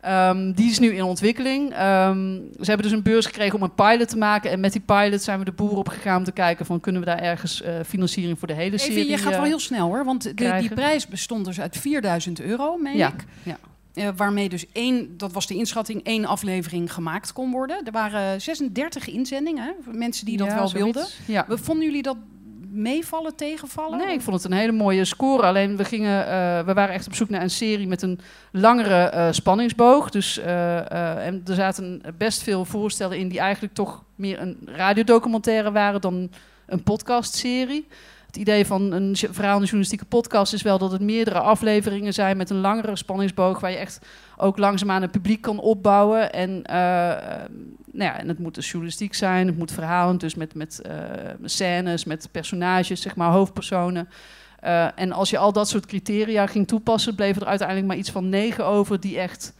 Ehm, 0.04 0.52
die 0.52 0.70
is 0.70 0.80
nu 0.80 0.94
in 0.96 1.04
ontwikkeling. 1.04 1.74
Ehm, 1.74 2.36
ze 2.60 2.66
hebben 2.66 2.84
dus 2.84 2.92
een 2.92 3.02
beurs 3.04 3.26
gekregen 3.26 3.56
om 3.56 3.64
een 3.64 3.74
pilot 3.76 4.10
te 4.10 4.18
maken. 4.18 4.52
En 4.52 4.60
met 4.60 4.72
die 4.72 4.82
pilot 4.82 5.22
zijn 5.22 5.40
we 5.40 5.46
de 5.46 5.52
boer 5.52 5.78
op 5.78 5.88
gegaan 5.90 6.18
om 6.18 6.24
te 6.24 6.32
kijken... 6.32 6.66
van 6.66 6.80
kunnen 6.80 7.02
we 7.02 7.08
daar 7.08 7.20
ergens 7.20 7.62
eh, 7.62 7.74
financiering 7.88 8.40
voor 8.40 8.48
de 8.48 8.54
hele 8.54 8.78
serie... 8.78 8.98
Even, 8.98 9.10
je 9.12 9.18
gaat 9.18 9.32
wel 9.32 9.42
eh, 9.42 9.48
heel 9.48 9.60
snel 9.60 9.88
hoor. 9.88 10.06
Want 10.06 10.24
de, 10.38 10.56
die 10.60 10.74
prijs 10.74 11.08
bestond 11.08 11.46
dus 11.46 11.60
uit 11.62 11.78
4000 11.78 12.42
euro, 12.42 12.78
meen 12.78 12.98
Ja, 12.98 13.08
ik. 13.08 13.26
ja. 13.44 13.58
Eh, 13.94 14.08
waarmee 14.16 14.50
dus 14.50 14.66
één, 14.72 15.18
dat 15.18 15.32
was 15.34 15.48
de 15.48 15.56
inschatting, 15.56 16.04
één 16.04 16.26
aflevering 16.26 16.94
gemaakt 16.94 17.34
kon 17.34 17.52
worden. 17.52 17.86
Er 17.86 17.92
waren 17.92 18.42
36 18.42 19.08
inzendingen, 19.10 19.76
mensen 19.92 20.26
die 20.26 20.38
dat 20.38 20.48
ja, 20.48 20.56
wel 20.56 20.68
zoiets. 20.68 20.94
wilden. 20.94 21.12
Ja. 21.26 21.46
We- 21.48 21.58
Vonden 21.58 21.86
jullie 21.86 22.02
dat 22.02 22.18
meevallen, 22.74 23.36
tegenvallen? 23.36 23.98
Nee, 23.98 24.14
ik 24.14 24.22
vond 24.22 24.36
het 24.36 24.52
een 24.52 24.58
hele 24.58 24.72
mooie 24.72 25.06
score. 25.06 25.44
Alleen 25.44 25.78
we, 25.78 25.86
gingen, 25.86 26.28
eh, 26.28 26.66
we 26.66 26.74
waren 26.74 26.94
echt 26.94 27.08
op 27.08 27.16
zoek 27.16 27.30
naar 27.30 27.42
een 27.42 27.50
serie 27.50 27.88
met 27.88 28.02
een 28.02 28.20
langere 28.52 29.04
eh, 29.04 29.28
spanningsboog. 29.32 30.10
Dus, 30.10 30.38
eh, 30.38 31.26
en 31.26 31.42
er 31.46 31.56
zaten 31.56 32.02
best 32.18 32.44
veel 32.44 32.66
voorstellen 32.66 33.18
in 33.18 33.28
die 33.28 33.40
eigenlijk 33.40 33.74
toch 33.74 34.04
meer 34.16 34.42
een 34.42 34.58
radiodocumentaire 34.66 35.72
waren 35.72 36.02
dan 36.02 36.30
een 36.66 36.84
podcastserie. 36.84 37.88
Het 38.26 38.38
idee 38.38 38.66
van 38.66 38.92
een 38.92 39.16
verhaal 39.16 39.60
journalistieke 39.60 40.06
podcast 40.06 40.54
is 40.54 40.62
wel 40.62 40.78
dat 40.78 40.92
het 40.92 41.02
meerdere 41.02 41.40
afleveringen 41.40 42.14
zijn 42.14 42.38
met 42.38 42.50
een 42.50 42.62
langere 42.62 42.96
spanningsboog, 42.96 43.60
waar 43.60 43.72
je 43.72 43.78
echt 43.78 44.06
ook 44.38 44.58
langzaamaan 44.58 45.02
een 45.02 45.10
publiek 45.10 45.42
kan 45.42 45.60
opbouwen. 45.60 46.34
En, 46.34 46.64
eh, 46.64 47.12
eh, 47.12 47.50
nou 47.92 48.12
ja, 48.12 48.20
en 48.20 48.28
het 48.28 48.40
moet 48.40 48.56
dus 48.56 48.70
journalistiek 48.70 49.14
zijn, 49.14 49.48
het 49.48 49.58
moet 49.58 49.72
verhalend, 49.72 50.20
dus 50.20 50.36
met, 50.36 50.56
met 50.56 50.82
eh, 50.82 50.96
scènes, 51.44 52.06
met 52.06 52.28
personages, 52.32 53.02
zeg 53.02 53.16
maar, 53.16 53.32
hoofdpersonen. 53.32 54.10
En 54.96 55.12
als 55.12 55.30
je 55.30 55.38
al 55.38 55.54
dat 55.54 55.70
soort 55.70 55.86
criteria 55.86 56.48
ging 56.48 56.68
toepassen, 56.68 57.16
bleven 57.16 57.42
er 57.42 57.48
uiteindelijk 57.48 57.88
maar 57.88 57.98
iets 57.98 58.12
van 58.12 58.30
negen 58.30 58.66
over 58.66 59.00
die 59.00 59.20
echt, 59.20 59.54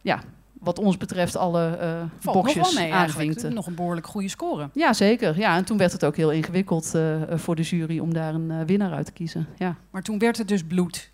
ja, 0.00 0.20
wat 0.52 0.78
ons 0.78 0.96
betreft, 0.96 1.36
alle 1.36 1.78
nog 2.22 2.34
boxjes 2.34 2.78
aanvinkten. 2.78 3.54
Nog 3.54 3.66
een 3.66 3.74
behoorlijk 3.74 4.06
goede 4.06 4.28
score. 4.28 4.68
Ja, 4.72 4.92
zeker. 4.92 5.38
Ja, 5.38 5.56
en 5.56 5.64
toen 5.64 5.76
werd 5.76 5.92
het 5.92 6.04
ook 6.04 6.16
heel 6.16 6.30
ingewikkeld 6.32 6.94
voor 7.28 7.56
de 7.56 7.62
jury 7.62 7.98
om 7.98 8.14
daar 8.14 8.34
een 8.34 8.66
winnaar 8.66 8.92
uit 8.92 9.06
te 9.06 9.12
kiezen. 9.12 9.46
Ja. 9.56 9.76
Maar 9.90 10.02
toen 10.02 10.18
werd 10.18 10.38
het 10.38 10.48
dus 10.48 10.64
bloed. 10.64 11.10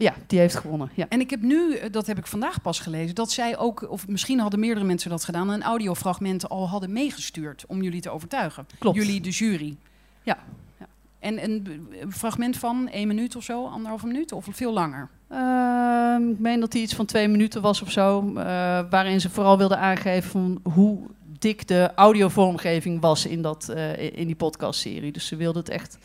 Ja, 0.00 0.14
die 0.26 0.38
heeft 0.38 0.54
gewonnen. 0.56 0.90
Ja. 0.94 1.06
En 1.08 1.20
ik 1.20 1.30
heb 1.30 1.42
nu, 1.42 1.74
eh, 1.74 1.92
dat 1.92 2.06
heb 2.06 2.18
ik 2.18 2.26
vandaag 2.26 2.62
pas 2.62 2.80
gelezen, 2.80 3.14
dat 3.14 3.30
zij 3.30 3.58
ook, 3.58 3.90
of 3.90 4.08
misschien 4.08 4.40
hadden 4.40 4.60
meerdere 4.60 4.86
mensen 4.86 5.10
dat 5.10 5.24
gedaan, 5.24 5.48
een 5.48 5.62
audiofragment 5.62 6.48
al 6.48 6.68
hadden 6.68 6.92
meegestuurd 6.92 7.64
om 7.66 7.82
jullie 7.82 8.00
te 8.00 8.10
overtuigen. 8.10 8.66
Klopt. 8.78 8.96
Jullie, 8.96 9.20
de 9.20 9.30
jury. 9.30 9.76
Ja. 10.22 10.38
Ja. 10.78 10.86
En 11.18 11.44
een, 11.44 11.88
fragment 12.10 12.56
van 12.56 12.88
één 12.88 13.08
minuut 13.08 13.36
of 13.36 13.44
zo, 13.44 13.66
anderhalve 13.66 14.06
minuut, 14.06 14.32
of 14.32 14.46
veel 14.50 14.72
langer. 14.72 15.08
Ehm, 15.28 16.28
ik 16.28 16.38
meen 16.38 16.60
dat 16.60 16.72
die 16.72 16.82
iets 16.82 16.94
van 16.94 17.06
twee 17.06 17.28
minuten 17.28 17.62
was 17.62 17.82
of 17.82 17.90
zo. 17.90 18.32
eh, 18.36 18.80
waarin 18.90 19.20
ze 19.20 19.30
vooral 19.30 19.58
wilden 19.58 19.78
aangeven 19.78 20.30
van 20.30 20.60
hoe 20.72 20.98
dik 21.38 21.68
de 21.68 21.90
audiovormgeving 21.94 23.00
was 23.00 23.26
in, 23.26 23.42
dat, 23.42 23.68
eh, 23.68 24.18
in 24.18 24.26
die 24.26 24.36
podcastserie. 24.36 25.12
Dus 25.12 25.26
ze 25.26 25.36
wilde 25.36 25.58
het 25.58 25.68
echt... 25.68 25.98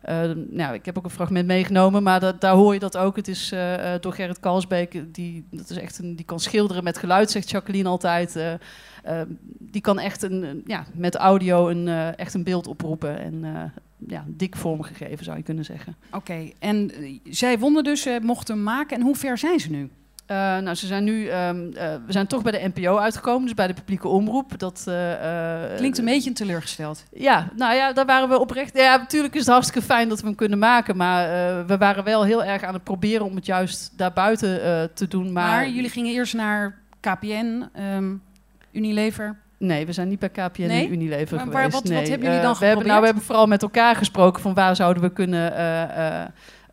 eh, 0.00 0.30
nou, 0.48 0.74
ik 0.74 0.84
heb 0.84 0.98
ook 0.98 1.04
een 1.04 1.10
fragment 1.10 1.46
meegenomen, 1.46 2.02
maar 2.02 2.38
daar 2.38 2.54
hoor 2.54 2.72
je 2.72 2.78
dat 2.80 2.96
ook. 2.96 3.16
Het 3.16 3.28
is 3.28 3.52
eh, 3.52 3.94
eh, 3.94 4.00
door 4.00 4.12
Gerrit 4.12 4.40
Kalsbeek, 4.40 5.14
die, 5.14 5.46
dat 5.50 5.70
is 5.70 5.76
echt 5.76 5.98
een, 5.98 6.16
die 6.16 6.24
kan 6.24 6.40
schilderen 6.40 6.84
met 6.84 6.98
geluid, 6.98 7.30
zegt 7.30 7.50
Jacqueline 7.50 7.88
altijd. 7.88 8.38
Die 9.58 9.80
kan 9.80 9.98
echt 9.98 10.22
een, 10.22 10.62
ja, 10.66 10.84
met 10.94 11.14
audio 11.14 11.68
een, 11.68 11.88
echt 12.16 12.34
een 12.34 12.44
beeld 12.44 12.66
oproepen. 12.66 13.18
En 13.18 13.72
ja, 14.06 14.24
dik 14.26 14.56
vormgegeven 14.56 15.24
zou 15.24 15.36
je 15.36 15.42
kunnen 15.42 15.64
zeggen. 15.64 15.96
Oké, 16.12 16.50
en 16.58 16.90
zij 17.24 17.58
wonnen 17.58 17.84
dus, 17.84 18.08
mochten 18.22 18.62
maken. 18.62 18.96
En 18.96 19.02
hoe 19.02 19.16
ver 19.16 19.38
zijn 19.38 19.60
ze 19.60 19.70
nu? 19.70 19.90
Eh, 20.28 20.36
nou, 20.36 20.74
ze 20.74 20.86
zijn 20.86 21.04
nu, 21.04 21.26
ehm, 21.26 21.56
eh, 21.74 21.88
we 22.06 22.12
zijn 22.12 22.26
toch 22.26 22.42
bij 22.42 22.52
de 22.52 22.70
NPO 22.74 22.96
uitgekomen, 22.96 23.42
dus 23.42 23.54
bij 23.54 23.66
de 23.66 23.74
publieke 23.74 24.08
omroep. 24.08 24.58
Dat 24.58 24.84
eh, 24.88 25.74
Klinkt 25.76 25.98
een 25.98 26.04
beetje 26.04 26.32
teleurgesteld. 26.32 27.04
Ja, 27.12 27.48
nou 27.56 27.74
ja, 27.74 27.92
daar 27.92 28.06
waren 28.06 28.28
we 28.28 28.38
oprecht. 28.40 28.76
Ja, 28.76 28.96
natuurlijk 28.96 29.34
is 29.34 29.40
het 29.40 29.50
hartstikke 29.50 29.86
fijn 29.86 30.08
dat 30.08 30.20
we 30.20 30.26
hem 30.26 30.34
kunnen 30.34 30.58
maken, 30.58 30.96
maar 30.96 31.26
we 31.66 31.76
waren 31.78 32.04
wel 32.04 32.24
heel 32.24 32.44
erg 32.44 32.62
aan 32.62 32.74
het 32.74 32.84
proberen 32.84 33.26
om 33.26 33.34
het 33.36 33.46
juist 33.46 33.92
daarbuiten 33.98 34.60
te 34.94 35.08
doen. 35.08 35.32
Maar, 35.32 35.48
Maar, 35.48 35.68
jullie 35.68 35.90
gingen 35.90 36.12
eerst 36.12 36.34
naar 36.34 36.74
KPN, 37.00 37.62
ehm, 37.72 38.14
Unilever. 38.72 39.36
Nee, 39.58 39.86
we 39.86 39.92
zijn 39.92 40.08
niet 40.08 40.18
bij 40.18 40.28
KPN 40.28 40.62
Nee? 40.62 40.86
en 40.86 40.92
Unilever 40.92 41.36
Maar 41.36 41.46
geweest. 41.46 41.62
wat- 41.72 41.82
wat 41.82 41.84
nee. 41.92 42.10
hebben 42.10 42.26
jullie 42.28 42.42
dan 42.42 42.54
we 42.58 42.64
hebben, 42.64 42.86
nou, 42.86 42.98
geprobeerd? 42.98 43.00
we 43.00 43.04
hebben 43.04 43.22
vooral 43.22 43.46
met 43.46 43.62
elkaar 43.62 43.96
gesproken 43.96 44.42
van 44.42 44.54
waar 44.54 44.76
zouden 44.76 45.02
we 45.02 45.12
kunnen 45.12 45.52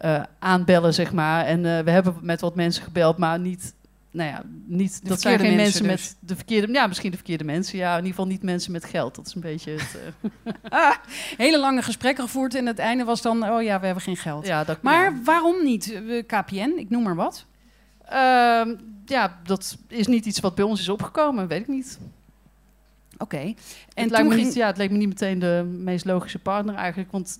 eh, 0.05 0.21
aanbellen, 0.39 0.93
zeg 0.93 1.13
maar. 1.13 1.45
En 1.45 1.65
eh, 1.65 1.83
we 1.83 1.91
hebben 1.91 2.15
met 2.21 2.41
wat 2.41 2.55
mensen 2.55 2.83
gebeld, 2.83 3.17
maar 3.17 3.39
niet... 3.39 3.73
Nou 4.11 4.29
ja, 4.29 4.43
niet, 4.65 5.01
De 5.03 5.09
dat 5.09 5.21
zijn 5.21 5.39
geen 5.39 5.55
mensen 5.55 5.85
mensen, 5.85 6.05
dus. 6.05 6.15
met 6.19 6.29
de 6.29 6.35
verkeerde... 6.35 6.73
Ja, 6.73 6.87
misschien 6.87 7.11
de 7.11 7.17
verkeerde 7.17 7.43
mensen. 7.43 7.77
Ja, 7.77 7.89
in 7.91 7.95
ieder 7.95 8.09
geval 8.09 8.27
niet 8.27 8.43
mensen 8.43 8.71
met 8.71 8.85
geld. 8.85 9.15
Dat 9.15 9.27
is 9.27 9.35
een 9.35 9.41
beetje 9.41 9.71
het... 9.71 9.97
eh, 10.69 10.91
Hele 11.37 11.59
lange 11.59 11.81
gesprekken 11.81 12.23
gevoerd 12.23 12.55
en 12.55 12.65
het 12.65 12.79
einde 12.79 13.03
was 13.03 13.21
dan, 13.21 13.49
oh 13.49 13.61
ja, 13.61 13.79
we 13.79 13.85
hebben 13.85 14.03
geen 14.03 14.17
geld. 14.17 14.47
ja, 14.47 14.63
dat, 14.63 14.81
Maar 14.81 15.03
ja. 15.03 15.19
waarom 15.23 15.63
niet 15.63 16.01
KPN? 16.27 16.73
Ik 16.77 16.89
noem 16.89 17.03
maar 17.03 17.15
wat. 17.15 17.45
Ehm, 18.05 18.75
ja, 19.05 19.39
dat 19.43 19.77
is 19.87 20.07
niet 20.07 20.25
iets 20.25 20.39
wat 20.39 20.55
bij 20.55 20.65
ons 20.65 20.79
is 20.79 20.89
opgekomen, 20.89 21.47
weet 21.47 21.61
ik 21.61 21.67
niet. 21.67 21.99
Oké. 23.17 23.37
En 23.37 23.55
En 23.93 24.13
het, 24.13 24.27
me 24.27 24.35
niet, 24.35 24.53
ja, 24.53 24.67
het 24.67 24.77
leek 24.77 24.91
me 24.91 24.97
niet 24.97 25.07
meteen 25.07 25.39
de 25.39 25.63
meest 25.79 26.05
logische 26.05 26.39
partner 26.39 26.75
eigenlijk. 26.75 27.11
Want 27.11 27.39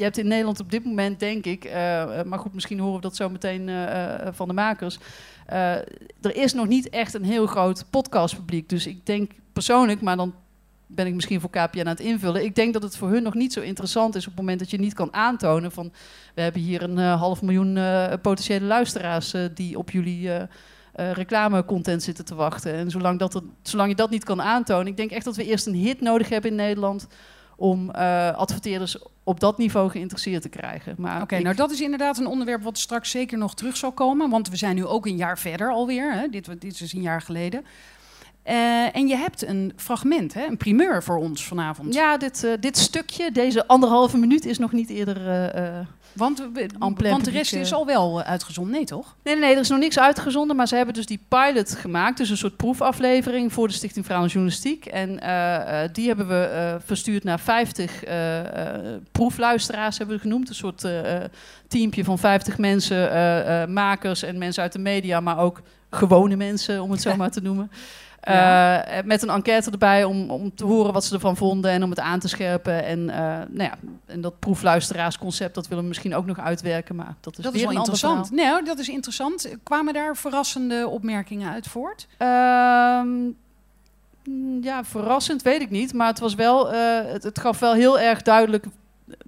je 0.00 0.06
hebt 0.06 0.18
in 0.18 0.28
Nederland 0.28 0.60
op 0.60 0.70
dit 0.70 0.84
moment, 0.84 1.20
denk 1.20 1.44
ik, 1.44 1.64
eh, 1.64 2.02
eh, 2.02 2.26
maar 2.26 2.38
goed, 2.38 2.54
misschien 2.54 2.78
horen 2.78 2.94
we 2.94 3.00
dat 3.00 3.16
zo 3.16 3.28
meteen 3.28 3.68
eh, 3.68 4.28
van 4.32 4.48
de 4.48 4.54
makers. 4.54 4.98
er 6.20 6.36
is 6.36 6.52
nog 6.52 6.66
niet 6.66 6.88
echt 6.88 7.14
een 7.14 7.24
heel 7.24 7.46
groot 7.46 7.84
podcastpubliek. 7.90 8.68
Dus 8.68 8.86
ik 8.86 9.06
denk 9.06 9.32
persoonlijk, 9.52 10.00
maar 10.00 10.16
dan 10.16 10.34
ben 10.86 11.06
ik 11.06 11.14
misschien 11.14 11.40
voor 11.40 11.50
KPN 11.50 11.78
aan 11.78 11.86
het 11.86 12.00
invullen. 12.00 12.44
Ik 12.44 12.54
denk 12.54 12.72
dat 12.72 12.82
het 12.82 12.96
voor 12.96 13.08
hun 13.08 13.22
nog 13.22 13.34
niet 13.34 13.52
zo 13.52 13.60
interessant 13.60 14.14
is 14.14 14.22
op 14.22 14.30
het 14.30 14.40
moment 14.40 14.58
dat 14.58 14.70
je 14.70 14.78
niet 14.78 14.94
kan 14.94 15.14
aantonen 15.14 15.72
van 15.72 15.92
we 16.34 16.40
hebben 16.40 16.62
hier 16.62 16.82
een 16.82 16.98
half 16.98 17.42
miljoen 17.42 17.78
potentiële 18.22 18.66
luisteraars 18.66 19.34
die 19.54 19.78
op 19.78 19.90
jullie 19.90 20.30
reclamecontent 20.92 22.02
zitten 22.02 22.24
te 22.24 22.34
wachten. 22.34 22.72
En 22.72 22.90
zolang, 22.90 23.18
dat 23.18 23.42
zolang 23.62 23.88
je 23.88 23.96
dat 23.96 24.10
niet 24.10 24.24
kan 24.24 24.42
aantonen, 24.42 24.86
ik 24.86 24.96
denk 24.96 25.10
echt 25.10 25.24
dat 25.24 25.36
we 25.36 25.44
eerst 25.44 25.66
een 25.66 25.74
hit 25.74 26.00
nodig 26.00 26.28
hebben 26.28 26.50
in 26.50 26.56
Nederland 26.56 27.06
om 27.60 27.90
eh, 27.90 28.30
adverteerders 28.36 28.96
op 29.24 29.40
dat 29.40 29.58
niveau 29.58 29.90
geïnteresseerd 29.90 30.42
te 30.42 30.48
krijgen. 30.48 30.94
Maar 30.98 31.22
Oké, 31.22 31.36
ik- 31.36 31.42
nou 31.42 31.56
dat 31.56 31.70
is 31.70 31.80
inderdaad 31.80 32.18
een 32.18 32.26
onderwerp 32.26 32.62
wat 32.62 32.78
straks 32.78 33.10
zeker 33.10 33.38
nog 33.38 33.54
terug 33.54 33.76
zal 33.76 33.92
komen. 33.92 34.30
Want 34.30 34.48
we 34.48 34.56
zijn 34.56 34.74
nu 34.74 34.86
ook 34.86 35.06
een 35.06 35.16
jaar 35.16 35.38
verder 35.38 35.70
alweer. 35.70 36.12
Hè? 36.12 36.28
Dit, 36.28 36.60
dit 36.60 36.80
is 36.80 36.92
een 36.92 37.00
jaar 37.02 37.22
geleden. 37.22 37.64
Eh, 38.50 38.96
en 38.96 39.08
je 39.08 39.16
hebt 39.16 39.46
een 39.46 39.72
fragment, 39.76 40.34
hè? 40.34 40.46
een 40.46 40.56
primeur 40.56 41.02
voor 41.02 41.16
ons 41.16 41.44
vanavond. 41.44 41.94
ja, 41.94 42.16
dit, 42.16 42.44
eh, 42.44 42.52
dit 42.60 42.78
stukje, 42.78 43.32
deze 43.32 43.66
anderhalve 43.66 44.18
minuut, 44.18 44.44
is 44.44 44.58
nog 44.58 44.72
niet 44.72 44.90
eerder. 44.90 45.28
eh, 45.54 45.78
Want, 46.12 46.48
want 46.78 47.24
de 47.24 47.30
rest 47.30 47.52
is 47.52 47.72
al 47.72 47.86
wel 47.86 48.22
uitgezonden, 48.22 48.72
nee 48.72 48.84
toch? 48.84 49.16
Nee, 49.22 49.34
nee, 49.34 49.44
nee, 49.44 49.54
er 49.54 49.60
is 49.60 49.68
nog 49.68 49.78
niks 49.78 49.98
uitgezonden, 49.98 50.56
maar 50.56 50.68
ze 50.68 50.76
hebben 50.76 50.94
dus 50.94 51.06
die 51.06 51.20
pilot 51.28 51.74
gemaakt. 51.74 52.16
Dus 52.16 52.30
een 52.30 52.36
soort 52.36 52.56
proefaflevering 52.56 53.52
voor 53.52 53.68
de 53.68 53.74
Stichting 53.74 54.04
Vrouwen 54.04 54.30
Journalistiek. 54.30 54.86
En 54.86 55.08
die 55.92 56.06
hebben 56.06 56.28
we 56.28 56.76
verstuurd 56.84 57.24
naar 57.24 57.40
50 57.40 58.04
eh, 58.04 58.38
eh, 58.38 59.00
proefluisteraars, 59.12 59.98
hebben 59.98 60.16
we 60.16 60.22
genoemd. 60.22 60.48
Een 60.48 60.54
soort 60.54 60.88
teampje 61.68 62.04
van 62.04 62.18
50 62.18 62.58
mensen, 62.58 63.72
makers 63.72 64.22
en 64.22 64.38
mensen 64.38 64.62
uit 64.62 64.72
de 64.72 64.78
media, 64.78 65.20
maar 65.20 65.38
ook 65.38 65.62
gewone 65.90 66.36
mensen, 66.36 66.82
om 66.82 66.90
het 66.90 67.02
zo 67.02 67.16
maar 67.20 67.30
te 67.30 67.42
noemen. 67.42 67.70
Ja. 68.22 68.84
Eh, 68.84 69.04
met 69.04 69.22
een 69.22 69.30
enquête 69.30 69.70
erbij 69.70 70.04
om, 70.04 70.30
om 70.30 70.54
te 70.54 70.64
horen 70.64 70.92
wat 70.92 71.04
ze 71.04 71.14
ervan 71.14 71.36
vonden 71.36 71.70
en 71.70 71.82
om 71.82 71.90
het 71.90 72.00
aan 72.00 72.18
te 72.18 72.28
scherpen. 72.28 72.84
En, 72.84 73.10
eh, 73.10 73.18
nou 73.48 73.62
ja, 73.62 73.74
en 74.06 74.20
dat 74.20 74.38
proefluisteraarsconcept, 74.38 75.54
dat 75.54 75.68
willen 75.68 75.82
we 75.82 75.88
misschien 75.88 76.14
ook 76.14 76.26
nog 76.26 76.38
uitwerken. 76.38 76.96
Maar 76.96 77.14
dat 77.20 77.38
is, 77.38 77.44
Dat 77.44 77.54
is 77.54 77.62
wel 77.62 77.70
interessant. 77.72 78.30
Nou, 78.30 78.64
dat 78.64 78.78
is 78.78 78.88
interessant. 78.88 79.48
Kwamen 79.62 79.94
daar 79.94 80.16
verrassende 80.16 80.88
opmerkingen 80.88 81.52
uit 81.52 81.66
voort? 81.66 82.06
Ehm, 82.16 83.08
ja, 84.60 84.84
verrassend 84.84 85.42
weet 85.42 85.60
ik 85.60 85.70
niet. 85.70 85.92
Maar 85.94 86.06
het 86.08 86.18
was 86.18 86.34
wel, 86.34 86.72
eh, 86.72 86.78
het, 87.12 87.22
het 87.22 87.38
gaf 87.38 87.58
wel 87.58 87.72
heel 87.72 87.98
erg 88.00 88.22
duidelijk. 88.22 88.64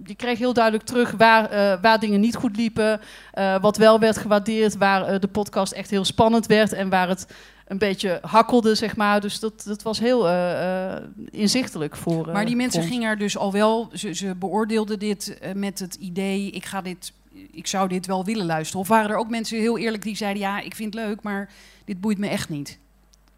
Je 0.05 0.15
kreeg 0.15 0.37
heel 0.37 0.53
duidelijk 0.53 0.83
terug 0.85 1.11
waar, 1.11 1.49
eh, 1.49 1.73
waar 1.81 1.99
dingen 1.99 2.19
niet 2.19 2.35
goed 2.35 2.57
liepen. 2.57 3.01
eh, 3.33 3.55
wat 3.61 3.77
wel 3.77 3.99
werd 3.99 4.17
gewaardeerd. 4.17 4.77
Waar 4.77 5.03
eh, 5.05 5.19
de 5.19 5.27
podcast 5.27 5.71
echt 5.71 5.89
heel 5.89 6.05
spannend 6.05 6.45
werd. 6.45 6.73
En 6.73 6.89
waar 6.89 7.07
het 7.07 7.27
een 7.73 7.79
beetje 7.79 8.19
hakkelde, 8.21 8.75
zeg 8.75 8.95
maar. 8.95 9.21
Dus 9.21 9.39
dat, 9.39 9.63
dat 9.65 9.81
was 9.81 9.99
heel 9.99 10.27
eh, 10.27 10.93
eh, 10.95 11.03
inzichtelijk 11.29 11.95
voor. 11.95 12.27
eh, 12.27 12.33
Maar 12.33 12.45
die 12.45 12.55
mensen 12.55 12.83
gingen 12.83 13.09
er 13.09 13.17
dus 13.17 13.37
al 13.37 13.51
wel, 13.51 13.89
ze, 13.93 14.13
ze 14.13 14.35
beoordeelden 14.35 14.99
dit 14.99 15.39
met 15.55 15.79
het 15.79 15.95
idee, 15.95 16.51
ik 16.51 16.65
ga 16.65 16.81
dit, 16.81 17.13
ik 17.51 17.67
zou 17.67 17.87
dit 17.87 18.05
wel 18.05 18.25
willen 18.25 18.45
luisteren. 18.45 18.81
Of 18.81 18.87
waren 18.87 19.09
er 19.09 19.17
ook 19.17 19.29
mensen 19.29 19.59
heel 19.59 19.77
eerlijk 19.77 20.03
die 20.03 20.15
zeiden, 20.15 20.41
ja, 20.41 20.59
ik 20.59 20.75
vind 20.75 20.93
het 20.93 21.03
leuk, 21.03 21.21
maar 21.21 21.49
dit 21.85 22.01
boeit 22.01 22.17
me 22.17 22.27
echt 22.27 22.49
niet. 22.49 22.79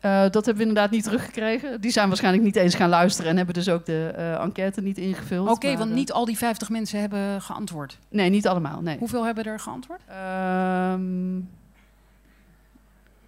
Dat 0.02 0.34
hebben 0.34 0.56
we 0.56 0.62
inderdaad 0.70 0.92
niet 0.92 1.04
teruggekregen. 1.04 1.82
Die 1.82 1.92
zijn 1.92 2.08
waarschijnlijk 2.08 2.44
niet 2.44 2.56
eens 2.56 2.76
gaan 2.76 2.90
luisteren. 2.90 3.32
En 3.32 3.38
hebben 3.38 3.54
dus 3.54 3.70
ook 3.70 3.86
de 3.86 4.08
enquête 4.42 4.82
niet 4.82 4.98
ingevuld. 4.98 5.50
Oké, 5.50 5.78
want 5.78 5.92
niet 5.92 6.12
al 6.12 6.26
die 6.26 6.38
50 6.38 6.70
mensen 6.70 7.00
hebben 7.00 7.42
geantwoord. 7.42 8.00
Nee, 8.10 8.30
niet 8.30 8.48
allemaal. 8.48 8.82
Nee. 8.82 8.98
Hoeveel 8.98 9.26
hebben 9.26 9.44
er 9.44 9.60
geantwoord? 9.60 10.02
Ehm, 10.08 11.38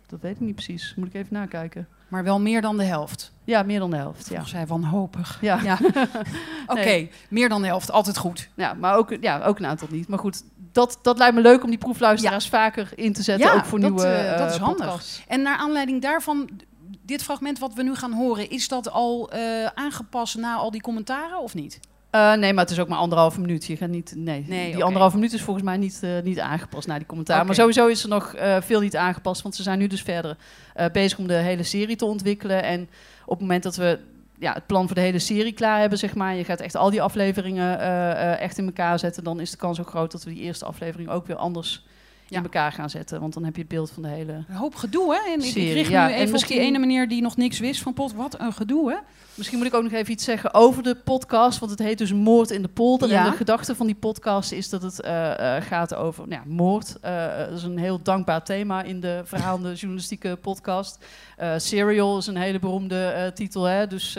dat 0.07 0.21
weet 0.21 0.35
ik 0.35 0.39
niet 0.39 0.55
precies. 0.55 0.93
Moet 0.95 1.07
ik 1.07 1.13
even 1.13 1.33
nakijken. 1.33 1.87
Maar 2.07 2.23
wel 2.23 2.39
meer 2.39 2.61
dan 2.61 2.77
de 2.77 2.83
helft. 2.83 3.33
Ja, 3.43 3.63
meer 3.63 3.79
dan 3.79 3.89
de 3.89 3.95
helft. 3.95 4.29
Ja. 4.29 4.43
Zij 4.43 4.67
wanhopig. 4.67 5.37
Ja. 5.41 5.61
Ja. 5.61 5.77
Oké, 6.67 6.79
Nee. 6.83 7.11
meer 7.29 7.49
dan 7.49 7.61
de 7.61 7.67
helft, 7.67 7.91
altijd 7.91 8.17
goed. 8.17 8.49
ja, 8.55 8.73
maar 8.73 8.95
ook, 8.95 9.17
ja, 9.21 9.43
ook 9.43 9.59
een 9.59 9.65
aantal 9.65 9.87
niet. 9.91 10.07
Maar 10.07 10.19
goed, 10.19 10.43
dat, 10.71 10.99
dat 11.01 11.17
lijkt 11.17 11.35
me 11.35 11.41
leuk 11.41 11.63
om 11.63 11.69
die 11.69 11.77
proefluisteraars 11.79 12.49
vaker 12.49 12.89
in 12.95 13.13
te 13.13 13.23
zetten. 13.23 13.47
Ja, 13.47 13.53
ook 13.55 13.65
voor 13.65 13.79
dat, 13.79 13.89
nieuwe 13.89 14.05
eh, 14.07 14.37
dat 14.37 14.47
eh, 14.47 14.53
is 14.55 14.57
handig. 14.61 14.85
podcasts. 14.85 15.23
En 15.27 15.41
naar 15.41 15.57
aanleiding 15.57 16.01
daarvan, 16.01 16.49
dit 17.01 17.23
fragment 17.23 17.59
wat 17.59 17.73
we 17.73 17.83
nu 17.83 17.95
gaan 17.95 18.13
horen, 18.13 18.49
is 18.49 18.67
dat 18.67 18.91
al 18.91 19.31
eh, 19.31 19.65
aangepast 19.65 20.37
na 20.37 20.55
al 20.55 20.71
die 20.71 20.81
commentaren 20.81 21.39
of 21.39 21.53
niet? 21.53 21.79
Eh, 22.17 22.33
nee, 22.33 22.53
maar 22.53 22.63
het 22.63 22.74
is 22.74 22.79
ook 22.79 22.88
maar 22.88 22.97
anderhalve 22.97 23.39
minuut. 23.39 23.65
Je 23.65 23.77
gaat 23.77 23.89
niet, 23.89 24.13
nee, 24.15 24.45
Nee, 24.47 24.65
die 24.65 24.75
oké. 24.75 24.83
anderhalve 24.83 25.15
minuut 25.15 25.33
is 25.33 25.41
volgens 25.41 25.65
mij 25.65 25.77
niet, 25.77 26.00
eh, 26.03 26.09
niet 26.24 26.39
aangepast 26.39 26.88
naar 26.88 26.97
die 26.97 27.07
commentaar. 27.07 27.45
Maar 27.45 27.55
sowieso 27.55 27.88
is 27.88 28.03
er 28.03 28.09
nog 28.09 28.33
eh, 28.33 28.62
veel 28.62 28.79
niet 28.79 28.95
aangepast. 28.95 29.41
Want 29.41 29.55
ze 29.55 29.63
zijn 29.63 29.79
nu 29.79 29.88
dus 29.88 30.01
verder 30.01 30.38
bezig 30.91 31.17
om 31.17 31.27
de 31.27 31.33
hele 31.33 31.63
serie 31.63 31.95
te 31.95 32.05
ontwikkelen. 32.05 32.63
En 32.63 32.89
op 33.25 33.29
het 33.29 33.39
moment 33.39 33.63
dat 33.63 33.75
we 33.75 34.00
ja, 34.39 34.53
het 34.53 34.65
plan 34.65 34.86
voor 34.86 34.95
de 34.95 35.01
hele 35.01 35.19
serie 35.19 35.51
klaar 35.51 35.79
hebben, 35.79 35.97
zeg 35.97 36.15
maar. 36.15 36.36
Je 36.36 36.43
gaat 36.43 36.59
echt 36.59 36.75
al 36.75 36.89
die 36.89 37.01
afleveringen 37.01 37.79
echt 38.39 38.57
in 38.57 38.65
elkaar 38.65 39.00
zetten. 39.00 39.24
Dan 39.24 39.39
is 39.39 39.51
de 39.51 39.57
kans 39.57 39.79
ook 39.79 39.89
groot 39.89 40.12
dat 40.12 40.24
we 40.24 40.33
die 40.33 40.43
eerste 40.43 40.65
aflevering 40.65 41.09
ook 41.09 41.27
weer 41.27 41.36
anders 41.36 41.86
Ja. 42.27 42.38
in 42.38 42.43
elkaar 42.43 42.72
gaan 42.72 42.89
zetten. 42.89 43.19
Want 43.19 43.34
dan 43.34 43.43
heb 43.43 43.55
je 43.55 43.62
het 43.62 43.69
beeld 43.69 43.91
van 43.91 44.03
de 44.03 44.10
hele... 44.10 44.34
Een 44.34 44.55
hoop 44.55 44.75
gedoe, 44.75 45.13
hè? 45.13 45.31
En 45.34 45.39
ik, 45.43 45.55
ik 45.55 45.74
richt 45.74 45.89
ja. 45.89 46.05
nu 46.05 46.12
En 46.12 46.15
even 46.15 46.25
op 46.25 46.31
misschien- 46.31 46.57
die 46.57 46.65
ene 46.67 46.79
meneer 46.79 47.07
die 47.07 47.22
nog 47.22 47.38
niks 47.38 47.60
wist 47.60 47.81
van 47.81 47.93
pot. 47.93 48.13
Wat 48.13 48.39
een 48.39 48.53
gedoe, 48.53 48.89
hè? 48.91 48.98
Misschien 49.34 49.57
moet 49.57 49.67
ik 49.67 49.74
ook 49.74 49.84
nog 49.84 49.91
even 49.91 50.12
iets 50.12 50.24
zeggen 50.24 50.53
over 50.53 50.84
de 50.84 50.96
podcast. 50.96 51.60
Want 51.60 51.72
het 51.72 51.79
heet 51.81 51.98
dus 51.98 52.13
Moord 52.13 52.51
in 52.51 52.62
de 52.62 52.67
Polder. 52.67 53.10
Ja. 53.10 53.25
En 53.25 53.31
de 53.31 53.38
gedachte 53.38 53.75
van 53.75 53.86
die 53.86 53.96
podcast 53.96 54.51
is 54.51 54.69
dat 54.69 54.81
het 54.81 55.01
eh, 55.01 55.55
eh, 55.57 55.63
gaat 55.63 55.96
over 55.96 56.27
nou 56.27 56.41
ja, 56.46 56.51
moord. 56.53 57.00
Eh, 57.01 57.38
dat 57.38 57.57
is 57.57 57.63
een 57.63 57.77
heel 57.77 58.01
dankbaar 58.01 58.43
thema 58.43 58.81
in 58.84 59.00
de 59.00 59.22
verhaalende 59.25 59.74
journalistieke 59.79 60.38
podcast. 60.41 61.05
Serial 61.57 62.17
is 62.17 62.27
een 62.27 62.38
hele 62.38 62.60
beroemde 62.60 63.31
titel. 63.36 63.63
Hè? 63.63 63.88
Dus 63.88 64.13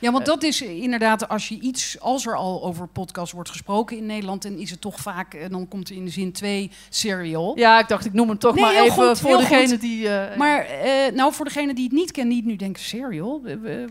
Ja, 0.00 0.12
want 0.12 0.26
dat 0.26 0.42
is 0.42 0.62
inderdaad, 0.62 1.28
als 1.28 1.48
je 1.48 1.58
iets, 1.60 2.00
als 2.00 2.26
er 2.26 2.36
al 2.36 2.64
over 2.64 2.86
podcast 2.88 3.32
wordt 3.32 3.50
gesproken 3.50 3.96
in 3.96 4.06
Nederland, 4.06 4.42
dan 4.42 4.52
is 4.58 4.70
het 4.70 4.80
toch 4.80 5.00
vaak, 5.00 5.50
dan 5.50 5.68
komt 5.68 5.88
er 5.88 5.96
in 5.96 6.04
de 6.04 6.10
zin 6.10 6.32
twee 6.32 6.70
serial. 6.88 7.39
Ja, 7.54 7.78
ik 7.78 7.88
dacht 7.88 8.04
ik 8.04 8.12
noem 8.12 8.28
hem 8.28 8.38
toch 8.38 8.54
Nee, 8.54 8.64
maar 8.64 8.74
even 8.74 8.92
goed, 8.92 9.20
voor 9.20 9.36
degene 9.36 9.68
goed. 9.68 9.80
die... 9.80 10.08
eh, 10.08 10.36
Maar 10.36 10.64
eh, 10.64 11.12
nou, 11.14 11.32
voor 11.32 11.44
degene 11.44 11.74
die 11.74 11.84
het 11.84 11.92
niet 11.92 12.10
kent, 12.12 12.30
die 12.30 12.44
nu 12.46 12.56
denken, 12.56 12.82
serial? 12.82 13.42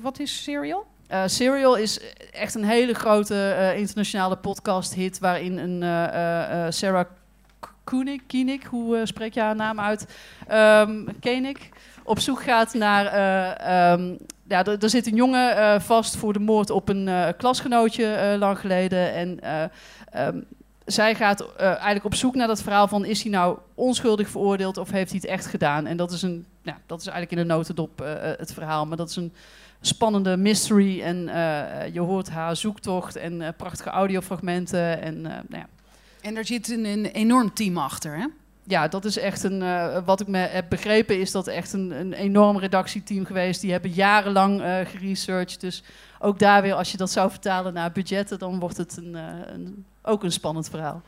Wat 0.02 0.20
is 0.20 0.44
serial? 0.44 0.86
Eh, 1.08 1.22
Serial 1.26 1.76
is 1.76 2.00
echt 2.32 2.56
een 2.56 2.64
hele 2.64 2.94
grote 2.94 3.74
internationale 3.78 4.36
podcast-hit... 4.38 5.20
waarin 5.20 5.58
een 5.58 6.74
Sarah 6.74 7.06
Koenig, 7.84 8.20
Koenig, 8.28 8.64
hoe 8.66 9.02
spreek 9.04 9.34
je 9.34 9.40
haar 9.40 9.56
naam 9.56 9.80
uit? 9.80 10.06
Ehm 10.48 11.06
Koenig, 11.22 11.58
op 12.04 12.20
zoek 12.20 12.42
gaat 12.44 12.74
naar. 12.74 13.06
eh, 13.06 13.92
ehm, 13.92 14.16
ja, 14.48 14.64
er, 14.66 14.78
er 14.84 14.90
zit 14.90 15.08
een 15.08 15.16
jongen 15.16 15.82
vast 15.82 16.16
voor 16.16 16.34
de 16.34 16.40
moord 16.40 16.70
op 16.70 16.90
een 16.90 17.10
klasgenootje 17.38 18.36
lang 18.40 18.60
geleden. 18.60 19.14
En 19.14 19.40
eh, 19.40 19.64
ehm, 20.28 20.38
zij 20.92 21.16
gaat 21.16 21.42
eh, 21.42 21.66
eigenlijk 21.68 22.06
op 22.06 22.16
zoek 22.16 22.36
naar 22.36 22.48
dat 22.48 22.62
verhaal 22.62 22.88
van... 22.88 23.06
is 23.06 23.22
hij 23.22 23.32
nou 23.32 23.58
onschuldig 23.74 24.30
veroordeeld 24.30 24.78
of 24.78 24.92
heeft 24.92 25.12
hij 25.12 25.20
het 25.22 25.30
echt 25.30 25.46
gedaan? 25.46 25.86
En 25.86 25.98
dat 25.98 26.12
is, 26.12 26.22
een, 26.22 26.46
ja, 26.62 26.78
dat 26.86 27.00
is 27.00 27.08
eigenlijk 27.08 27.36
in 27.36 27.50
een 27.50 27.58
notendop 27.58 28.02
eh, 28.02 28.14
het 28.38 28.54
verhaal. 28.54 28.86
Maar 28.86 28.98
dat 28.98 29.10
is 29.10 29.16
een 29.16 29.34
spannende 29.82 30.38
mystery. 30.38 31.02
En 31.02 31.18
je 31.94 32.00
hoort 32.00 32.30
haar 32.30 32.56
zoektocht 32.56 33.16
en 33.16 33.54
prachtige 33.58 33.90
audiofragmenten. 33.90 35.02
En 35.02 35.22
nou 35.22 35.44
ja, 35.50 35.68
En 36.22 36.34
daar 36.34 36.46
zit 36.46 36.70
een, 36.70 36.86
een 36.86 37.06
enorm 37.06 37.54
team 37.54 37.78
achter, 37.78 38.18
hè? 38.18 38.26
ja, 38.64 38.88
dat 38.88 39.06
is 39.06 39.18
echt 39.18 39.44
een. 39.44 39.64
wat 40.06 40.20
ik 40.22 40.28
me 40.28 40.38
heb 40.38 40.66
begrepen, 40.70 41.20
is 41.20 41.32
dat 41.32 41.48
echt 41.48 41.74
een, 41.74 41.92
een 41.92 42.14
enorm 42.14 42.58
redactieteam 42.58 43.26
geweest. 43.26 43.62
Die 43.62 43.72
hebben 43.72 43.92
jarenlang 43.92 44.62
geresearched. 44.86 45.62
Dus 45.62 45.84
ook 46.20 46.40
daar 46.40 46.62
weer, 46.62 46.74
als 46.74 46.92
je 46.92 46.98
dat 46.98 47.12
zou 47.12 47.30
vertalen 47.30 47.74
naar 47.74 47.92
budgetten, 47.92 48.40
dan 48.40 48.60
wordt 48.60 48.78
het 48.78 48.98
een, 48.98 49.14
een, 49.54 49.86
ook 50.04 50.24
een 50.24 50.32
spannend 50.32 50.70
verhaal. 50.70 51.02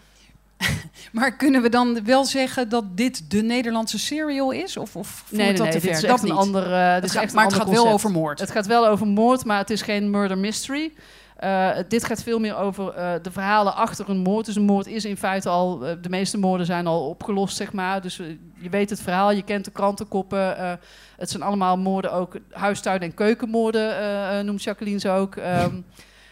Maar 1.12 1.36
kunnen 1.36 1.62
we 1.62 1.70
dan 1.70 2.04
wel 2.04 2.26
zeggen 2.26 2.70
dat 2.70 2.98
dit 2.98 3.32
de 3.32 3.42
Nederlandse 3.42 4.00
serial 4.00 4.52
is? 4.52 4.78
Of, 4.78 4.96
of 4.96 5.08
voert 5.08 5.32
Nee, 5.32 5.48
nee, 5.48 5.56
dat 5.58 5.66
nee, 5.68 5.72
te 5.72 5.80
dit 5.80 5.86
ver? 5.88 5.96
is 5.96 6.02
dat 6.02 6.12
echt 6.12 6.22
een 6.22 6.30
niet. 6.30 6.38
ander. 6.38 6.64
dit 6.64 6.72
Het 6.74 7.04
is 7.04 7.12
gaat- 7.12 7.22
echt 7.22 7.30
een 7.32 7.36
maar 7.38 7.46
het 7.46 7.54
ander 7.60 7.68
gaat 7.76 7.84
wel 7.84 7.94
over 7.94 8.12
moord. 8.12 8.40
Het 8.40 8.52
gaat 8.52 8.66
wel 8.68 8.88
over 8.88 9.08
moord, 9.08 9.46
maar 9.46 9.58
het 9.58 9.70
is 9.70 9.82
geen 9.82 10.10
murder 10.10 10.38
mystery. 10.38 10.94
Eh, 11.38 11.70
dit 11.88 12.04
gaat 12.06 12.24
veel 12.24 12.40
meer 12.40 12.56
over 12.58 12.90
eh, 12.94 13.14
de 13.22 13.32
verhalen 13.32 13.76
achter 13.76 14.10
een 14.10 14.18
moord. 14.18 14.46
Dus 14.46 14.56
een 14.56 14.64
moord 14.64 14.88
is 14.88 15.06
in 15.06 15.18
feite 15.18 15.50
al, 15.50 15.86
eh, 15.86 15.96
de 16.02 16.10
meeste 16.10 16.38
moorden 16.38 16.66
zijn 16.66 16.88
al 16.88 17.08
opgelost, 17.10 17.56
zeg 17.58 17.74
maar. 17.74 18.02
Dus 18.02 18.16
je 18.56 18.70
weet 18.70 18.90
het 18.90 19.02
verhaal, 19.02 19.32
je 19.32 19.42
kent 19.44 19.66
de 19.66 19.72
krantenkoppen. 19.72 20.58
eh, 20.58 20.74
het 21.18 21.30
zijn 21.30 21.44
allemaal 21.44 21.78
moorden, 21.78 22.14
ook 22.14 22.36
huistuin- 22.52 23.02
en 23.02 23.14
keukenmoorden, 23.14 24.46
noemt 24.46 24.64
Jacqueline 24.64 25.00
ze 25.00 25.10
ook. 25.10 25.36
Ehm, 25.36 25.76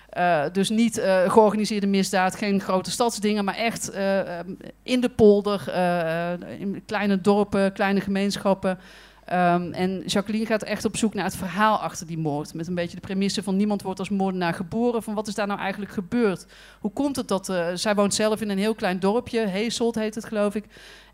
eh, 0.09 0.43
dus 0.51 0.69
niet 0.69 0.97
eh, 0.97 1.31
georganiseerde 1.31 1.87
misdaad, 1.87 2.35
geen 2.35 2.61
grote 2.61 2.91
stadsdingen, 2.91 3.45
maar 3.45 3.55
echt 3.55 3.89
eh, 3.89 4.39
ehm, 4.39 4.51
in 4.83 5.01
de 5.01 5.09
polder, 5.09 5.73
in 6.59 6.81
kleine 6.85 7.21
dorpen, 7.21 7.73
kleine 7.73 8.01
gemeenschappen. 8.01 8.79
Ehm, 9.29 9.71
en 9.71 10.03
Jacqueline 10.05 10.45
gaat 10.45 10.63
echt 10.63 10.85
op 10.85 10.97
zoek 10.97 11.13
naar 11.13 11.23
het 11.23 11.35
verhaal 11.35 11.77
achter 11.77 12.07
die 12.07 12.17
moord. 12.17 12.53
Met 12.53 12.67
een 12.67 12.75
beetje 12.75 12.95
de 12.95 13.01
premisse 13.07 13.43
van 13.43 13.55
niemand 13.55 13.81
wordt 13.81 13.99
als 13.99 14.09
moordenaar 14.09 14.53
geboren. 14.53 15.03
Van 15.03 15.13
wat 15.13 15.27
is 15.27 15.35
daar 15.35 15.47
nou 15.47 15.59
eigenlijk 15.59 15.91
gebeurd? 15.91 16.45
Hoe 16.79 16.91
komt 16.91 17.15
het 17.15 17.27
dat... 17.27 17.49
eh, 17.49 17.65
zij 17.73 17.95
woont 17.95 18.13
zelf 18.13 18.41
in 18.41 18.49
een 18.49 18.57
heel 18.57 18.75
klein 18.75 18.99
dorpje. 18.99 19.47
Heeselt 19.47 19.95
heet 19.95 20.15
het, 20.15 20.25
geloof 20.25 20.55
ik. 20.55 20.63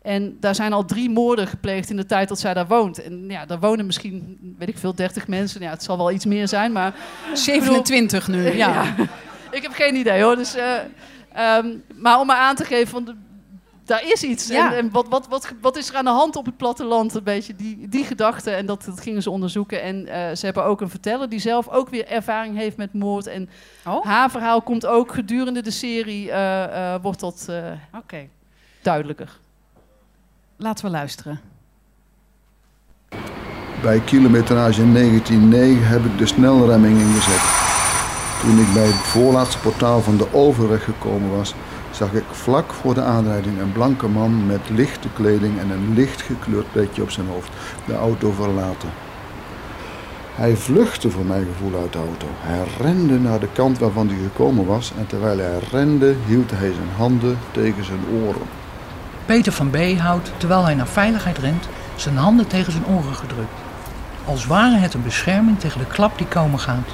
En 0.02 0.36
daar 0.40 0.54
zijn 0.54 0.72
al 0.72 0.84
drie 0.84 1.10
moorden 1.10 1.46
gepleegd 1.46 1.90
in 1.90 1.96
de 1.96 2.06
tijd 2.06 2.28
dat 2.28 2.38
zij 2.40 2.54
daar 2.54 2.66
woont. 2.66 3.02
En 3.02 3.24
ja, 3.28 3.46
daar 3.46 3.60
wonen 3.60 3.86
misschien, 3.86 4.38
weet 4.58 4.68
ik 4.68 4.78
veel, 4.78 4.94
30 4.94 5.28
mensen. 5.28 5.60
Ja, 5.60 5.70
het 5.70 5.82
zal 5.82 5.96
wel 5.96 6.10
iets 6.10 6.24
meer 6.24 6.48
zijn, 6.48 6.72
maar... 6.72 6.94
27 7.34 8.28
nu, 8.28 8.52
ja. 8.56 8.94
ik 9.50 9.62
heb 9.62 9.72
geen 9.72 9.94
idee 9.94 10.22
hoor. 10.22 10.36
Dus, 10.36 10.54
eh, 10.54 10.74
ehm, 11.32 11.66
maar 11.94 12.20
om 12.20 12.26
maar 12.26 12.36
aan 12.38 12.56
te 12.56 12.64
geven, 12.64 12.88
van, 12.88 13.04
de- 13.04 13.14
daar 13.86 14.04
is 14.12 14.22
iets. 14.22 14.46
Ja. 14.46 14.72
En, 14.72 14.78
en 14.78 14.90
wat, 14.90 15.08
wat, 15.08 15.28
wat, 15.28 15.52
wat 15.60 15.76
is 15.76 15.88
er 15.88 15.96
aan 15.96 16.04
de 16.04 16.10
hand 16.10 16.36
op 16.36 16.46
het 16.46 16.56
platteland? 16.56 17.14
Een 17.14 17.22
beetje 17.22 17.56
die, 17.56 17.88
die 17.88 18.04
gedachte. 18.04 18.50
En 18.50 18.66
dat, 18.66 18.84
dat 18.84 19.00
gingen 19.00 19.22
ze 19.22 19.30
onderzoeken. 19.30 19.82
En 19.82 20.06
eh, 20.06 20.36
ze 20.36 20.44
hebben 20.44 20.64
ook 20.64 20.80
een 20.80 20.90
verteller 20.90 21.28
die 21.28 21.38
zelf 21.38 21.68
ook 21.68 21.88
weer 21.88 22.06
ervaring 22.06 22.56
heeft 22.56 22.76
met 22.76 22.92
moord. 22.92 23.26
En 23.26 23.48
Oh, 23.86 24.04
haar 24.04 24.30
verhaal 24.30 24.62
komt 24.62 24.86
ook 24.86 25.12
gedurende 25.14 25.62
de 25.62 25.70
serie, 25.70 26.30
eh, 26.30 26.94
eh, 26.94 27.02
wordt 27.02 27.20
dat 27.20 27.46
eh, 27.48 27.98
oké. 27.98 28.28
duidelijker. 28.82 29.38
Laten 30.56 30.84
we 30.84 30.90
luisteren. 30.90 31.40
Bij 33.82 34.00
kilometrage 34.00 34.92
1909 34.92 35.86
heb 35.86 36.04
ik 36.04 36.18
de 36.18 36.26
snelremming 36.26 36.98
ingezet. 36.98 37.42
Toen 38.40 38.58
ik 38.58 38.72
bij 38.74 38.86
het 38.86 38.94
voorlaatste 38.94 39.58
portaal 39.58 40.00
van 40.00 40.16
de 40.16 40.34
overweg 40.34 40.84
gekomen 40.84 41.36
was, 41.36 41.54
zag 41.96 42.12
ik 42.12 42.24
vlak 42.30 42.72
voor 42.72 42.94
de 42.94 43.02
aanrijding 43.02 43.60
een 43.60 43.72
blanke 43.72 44.08
man 44.08 44.46
met 44.46 44.60
lichte 44.70 45.08
kleding 45.14 45.58
en 45.58 45.70
een 45.70 45.94
licht 45.94 46.22
gekleurd 46.22 46.72
petje 46.72 47.02
op 47.02 47.10
zijn 47.10 47.26
hoofd 47.26 47.50
de 47.86 47.94
auto 47.94 48.30
verlaten. 48.30 48.88
Hij 50.34 50.56
vluchtte 50.56 51.10
voor 51.10 51.24
mijn 51.24 51.46
gevoel 51.52 51.80
uit 51.80 51.92
de 51.92 51.98
auto. 51.98 52.26
Hij 52.30 52.64
rende 52.80 53.18
naar 53.18 53.40
de 53.40 53.48
kant 53.52 53.78
waarvan 53.78 54.08
hij 54.08 54.16
gekomen 54.16 54.66
was 54.66 54.92
en 54.98 55.06
terwijl 55.06 55.38
hij 55.38 55.58
rende 55.70 56.14
hield 56.26 56.50
hij 56.50 56.72
zijn 56.72 56.88
handen 56.96 57.38
tegen 57.50 57.84
zijn 57.84 58.00
oren. 58.24 58.46
Peter 59.26 59.52
van 59.52 59.70
B. 59.70 59.76
houdt, 59.98 60.32
terwijl 60.36 60.64
hij 60.64 60.74
naar 60.74 60.86
veiligheid 60.86 61.38
rent, 61.38 61.68
zijn 61.94 62.16
handen 62.16 62.46
tegen 62.46 62.72
zijn 62.72 62.86
oren 62.86 63.14
gedrukt. 63.14 63.58
Als 64.24 64.46
ware 64.46 64.76
het 64.76 64.94
een 64.94 65.02
bescherming 65.02 65.58
tegen 65.58 65.78
de 65.80 65.86
klap 65.86 66.18
die 66.18 66.26
komen 66.26 66.58
gaat. 66.58 66.88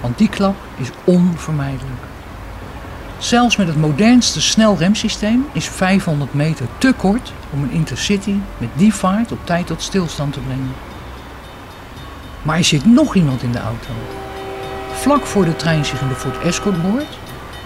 Want 0.00 0.18
die 0.18 0.28
klap 0.28 0.56
is 0.76 0.90
onvermijdelijk. 1.04 2.05
Zelfs 3.18 3.56
met 3.56 3.66
het 3.66 3.76
modernste 3.76 4.40
snelremsysteem 4.40 5.46
is 5.52 5.68
500 5.68 6.34
meter 6.34 6.66
te 6.78 6.92
kort 6.96 7.32
om 7.52 7.62
een 7.62 7.70
intercity 7.70 8.34
met 8.58 8.68
die 8.74 8.94
vaart 8.94 9.32
op 9.32 9.38
tijd 9.44 9.66
tot 9.66 9.82
stilstand 9.82 10.32
te 10.32 10.40
brengen. 10.40 10.74
Maar 12.42 12.56
er 12.56 12.64
zit 12.64 12.84
nog 12.84 13.14
iemand 13.14 13.42
in 13.42 13.52
de 13.52 13.58
auto. 13.58 13.90
Vlak 14.92 15.26
voor 15.26 15.44
de 15.44 15.56
trein 15.56 15.84
zich 15.84 16.00
in 16.00 16.08
de 16.08 16.14
Ford 16.14 16.38
Escort 16.38 16.82
boort, 16.82 17.18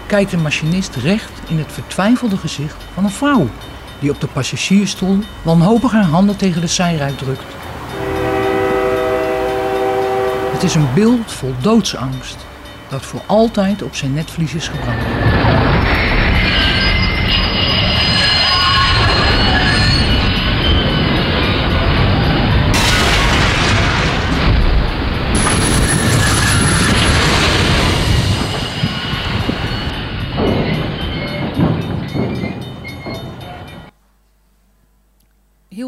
kijkt 0.06 0.30
de 0.30 0.36
machinist 0.36 0.96
recht 0.96 1.32
in 1.48 1.58
het 1.58 1.72
vertwijfelde 1.72 2.36
gezicht 2.36 2.84
van 2.94 3.04
een 3.04 3.10
vrouw 3.10 3.48
die 3.98 4.10
op 4.10 4.20
de 4.20 4.26
passagiersstoel 4.26 5.18
wanhopig 5.42 5.92
haar 5.92 6.04
handen 6.04 6.36
tegen 6.36 6.60
de 6.60 6.66
zijruit 6.66 7.18
drukt. 7.18 7.54
Het 10.52 10.62
is 10.62 10.74
een 10.74 10.94
beeld 10.94 11.32
vol 11.32 11.54
doodsangst 11.60 12.36
dat 12.88 13.02
voor 13.02 13.20
altijd 13.26 13.82
op 13.82 13.94
zijn 13.94 14.12
netvlies 14.12 14.54
is 14.54 14.68
gebrand. 14.68 15.30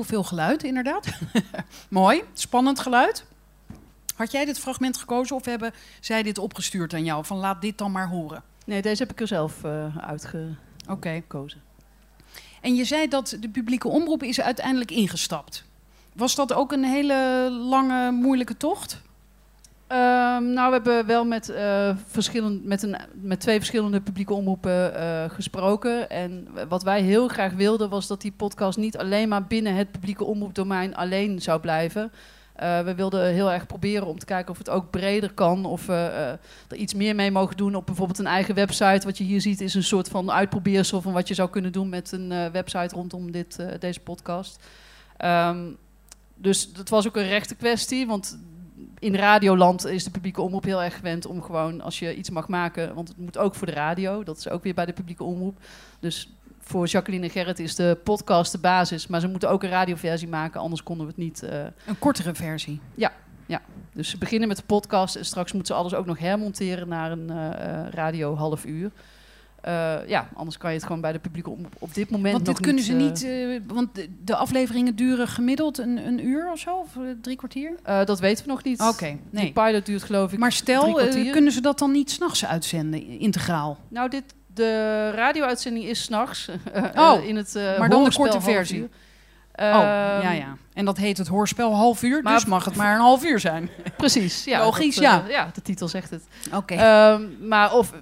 Heel 0.02 0.10
veel 0.10 0.24
geluid, 0.24 0.62
inderdaad. 0.62 1.06
Mooi, 1.88 2.22
spannend 2.32 2.80
geluid. 2.80 3.24
Had 4.14 4.32
jij 4.32 4.44
dit 4.44 4.58
fragment 4.58 4.96
gekozen 4.96 5.36
of 5.36 5.44
hebben 5.44 5.72
zij 6.00 6.22
dit 6.22 6.38
opgestuurd 6.38 6.94
aan 6.94 7.04
jou? 7.04 7.24
Van 7.24 7.36
laat 7.36 7.60
dit 7.60 7.78
dan 7.78 7.92
maar 7.92 8.08
horen. 8.08 8.42
Nee, 8.66 8.82
deze 8.82 9.02
heb 9.02 9.12
ik 9.12 9.20
er 9.20 9.26
zelf 9.26 9.64
eh 9.64 9.96
uitgekozen. 9.96 10.58
Oké. 10.88 11.22
En 12.60 12.74
je 12.74 12.84
zei 12.84 13.08
dat 13.08 13.36
de 13.40 13.48
publieke 13.48 13.88
omroep 13.88 14.22
is 14.22 14.40
uiteindelijk 14.40 14.90
ingestapt. 14.90 15.64
Was 16.12 16.34
dat 16.34 16.52
ook 16.52 16.72
een 16.72 16.84
hele 16.84 17.48
lange, 17.50 18.10
moeilijke 18.10 18.56
tocht? 18.56 19.00
Ehm, 19.92 20.52
nou, 20.52 20.68
we 20.68 20.72
hebben 20.72 21.06
wel 21.06 21.24
met, 21.24 21.48
eh, 21.48 21.96
verschillend, 22.06 22.64
met, 22.64 22.82
een, 22.82 22.96
met 23.14 23.40
twee 23.40 23.56
verschillende 23.56 24.00
publieke 24.00 24.34
omroepen 24.34 24.94
eh, 24.94 25.30
gesproken. 25.30 26.10
En 26.10 26.48
wat 26.68 26.82
wij 26.82 27.02
heel 27.02 27.28
graag 27.28 27.52
wilden 27.52 27.90
was 27.90 28.06
dat 28.06 28.20
die 28.20 28.32
podcast 28.32 28.78
niet 28.78 28.98
alleen 28.98 29.28
maar 29.28 29.46
binnen 29.46 29.74
het 29.74 29.90
publieke 29.90 30.24
omroepdomein 30.24 30.94
alleen 30.94 31.40
zou 31.40 31.60
blijven. 31.60 32.12
Eh, 32.54 32.80
we 32.80 32.94
wilden 32.94 33.32
heel 33.32 33.52
erg 33.52 33.66
proberen 33.66 34.06
om 34.06 34.18
te 34.18 34.24
kijken 34.24 34.50
of 34.50 34.58
het 34.58 34.70
ook 34.70 34.90
breder 34.90 35.32
kan. 35.32 35.64
Of 35.64 35.86
we 35.86 36.38
er 36.68 36.76
iets 36.76 36.94
meer 36.94 37.14
mee 37.14 37.30
mogen 37.30 37.56
doen 37.56 37.74
op 37.74 37.86
bijvoorbeeld 37.86 38.18
een 38.18 38.26
eigen 38.26 38.54
website. 38.54 39.06
Wat 39.06 39.18
je 39.18 39.24
hier 39.24 39.40
ziet 39.40 39.60
is 39.60 39.74
een 39.74 39.82
soort 39.82 40.08
van 40.08 40.30
uitprobeersel 40.30 41.00
van 41.00 41.12
wat 41.12 41.28
je 41.28 41.34
zou 41.34 41.50
kunnen 41.50 41.72
doen 41.72 41.88
met 41.88 42.12
een 42.12 42.52
website 42.52 42.94
rondom 42.94 43.30
dit, 43.30 43.56
deze 43.78 44.00
podcast. 44.00 44.64
Ehm, 45.16 45.58
dus 46.34 46.70
het 46.76 46.88
was 46.88 47.06
ook 47.06 47.16
een 47.16 47.28
rechte 47.28 47.54
kwestie, 47.54 48.06
want 48.06 48.38
in 49.02 49.14
radioland 49.16 49.86
is 49.86 50.04
de 50.04 50.10
publieke 50.10 50.40
omroep 50.40 50.64
heel 50.64 50.82
erg 50.82 50.94
gewend 50.96 51.26
om 51.26 51.42
gewoon 51.42 51.80
als 51.80 51.98
je 51.98 52.14
iets 52.16 52.30
mag 52.30 52.48
maken, 52.48 52.94
want 52.94 53.08
het 53.08 53.16
moet 53.18 53.38
ook 53.38 53.54
voor 53.54 53.66
de 53.66 53.72
radio, 53.72 54.22
dat 54.22 54.38
is 54.38 54.48
ook 54.48 54.62
weer 54.62 54.74
bij 54.74 54.86
de 54.86 54.92
publieke 54.92 55.24
omroep. 55.24 55.58
Dus 56.00 56.32
voor 56.60 56.86
Jacqueline 56.86 57.24
en 57.24 57.30
Gerrit 57.30 57.58
is 57.58 57.74
de 57.74 57.98
podcast 58.04 58.52
de 58.52 58.58
basis, 58.58 59.06
maar 59.06 59.20
ze 59.20 59.28
moeten 59.28 59.50
ook 59.50 59.62
een 59.62 59.70
radioversie 59.70 60.28
maken, 60.28 60.60
anders 60.60 60.82
konden 60.82 61.06
we 61.06 61.12
het 61.12 61.20
niet. 61.22 61.42
eh, 61.42 61.64
Een 61.86 61.98
kortere 61.98 62.34
versie. 62.34 62.80
dus 63.94 64.10
ze 64.10 64.18
beginnen 64.18 64.48
met 64.48 64.56
de 64.56 64.62
podcast 64.66 65.16
en 65.16 65.24
straks 65.24 65.52
moeten 65.52 65.74
ze 65.74 65.80
alles 65.80 65.94
ook 65.94 66.06
nog 66.06 66.18
hermonteren 66.18 66.88
naar 66.88 67.10
een 67.12 67.30
eh, 67.30 67.46
eh, 67.80 67.88
radio 67.92 68.34
half 68.36 68.64
uur. 68.64 68.90
Eh, 69.62 70.08
ja, 70.08 70.28
anders 70.34 70.58
kan 70.58 70.70
je 70.70 70.76
het 70.76 70.86
gewoon 70.86 71.00
bij 71.00 71.12
de 71.12 71.18
publieke 71.18 71.50
omroep 71.50 71.74
op 71.78 71.94
dit 71.94 72.10
moment 72.10 72.32
Want 72.32 72.46
nog 72.46 72.56
dit 72.56 72.64
kunnen 72.66 72.82
ze 72.84 72.92
niet, 72.92 73.24
eh, 73.24 73.74
want 73.74 73.88
de, 74.24 74.36
afleveringen 74.36 74.96
duren 74.96 75.28
gemiddeld 75.28 75.78
een, 75.78 76.06
een 76.06 76.26
uur 76.26 76.50
of 76.50 76.58
zo, 76.58 76.74
of 76.74 76.96
eh, 76.96 77.02
drie 77.20 77.36
kwartier? 77.36 77.74
dat 78.04 78.20
weten 78.20 78.44
we 78.44 78.50
nog 78.50 78.64
niet. 78.64 78.80
Oké, 78.80 79.06
Die 79.06 79.18
nee. 79.30 79.52
pilot 79.52 79.86
duurt 79.86 80.02
geloof 80.02 80.32
ik 80.32 80.38
Maar 80.38 80.52
stel, 80.52 80.94
kunnen 81.30 81.52
ze 81.52 81.60
dat 81.60 81.78
dan 81.78 81.90
niet 81.92 82.10
s'nachts 82.10 82.46
uitzenden, 82.46 83.06
integraal? 83.06 83.78
Nou, 83.88 84.08
dit, 84.10 84.24
de 84.46 85.10
radio-uitzending 85.10 85.84
is 85.84 86.02
s'nachts. 86.02 86.48
Oh, 86.96 87.24
in 87.24 87.36
het, 87.36 87.54
maar 87.78 87.88
dan 87.88 88.04
de 88.04 88.12
korte 88.12 88.40
versie. 88.40 88.82
Oh, 88.82 88.88
Ehm, 89.52 90.22
ja, 90.22 90.30
ja. 90.30 90.56
En 90.74 90.84
dat 90.84 90.96
heet 90.96 91.18
het 91.18 91.28
hoorspel 91.28 91.74
half 91.74 92.02
uur, 92.02 92.22
Maar- 92.22 92.34
dus 92.34 92.44
mag 92.44 92.64
het 92.64 92.76
maar 92.80 92.94
een 92.94 93.00
half 93.00 93.24
uur 93.24 93.40
zijn. 93.40 93.70
Precies, 93.96 94.44
ja. 94.44 94.58
Logisch, 94.64 94.94
dat, 94.94 95.04
ja. 95.04 95.24
ja, 95.28 95.50
de 95.54 95.62
titel 95.62 95.88
zegt 95.88 96.10
het. 96.10 96.24
Oké. 96.52 96.74
Ehm, 96.74 97.22
maar 97.48 97.74
of, 97.74 97.92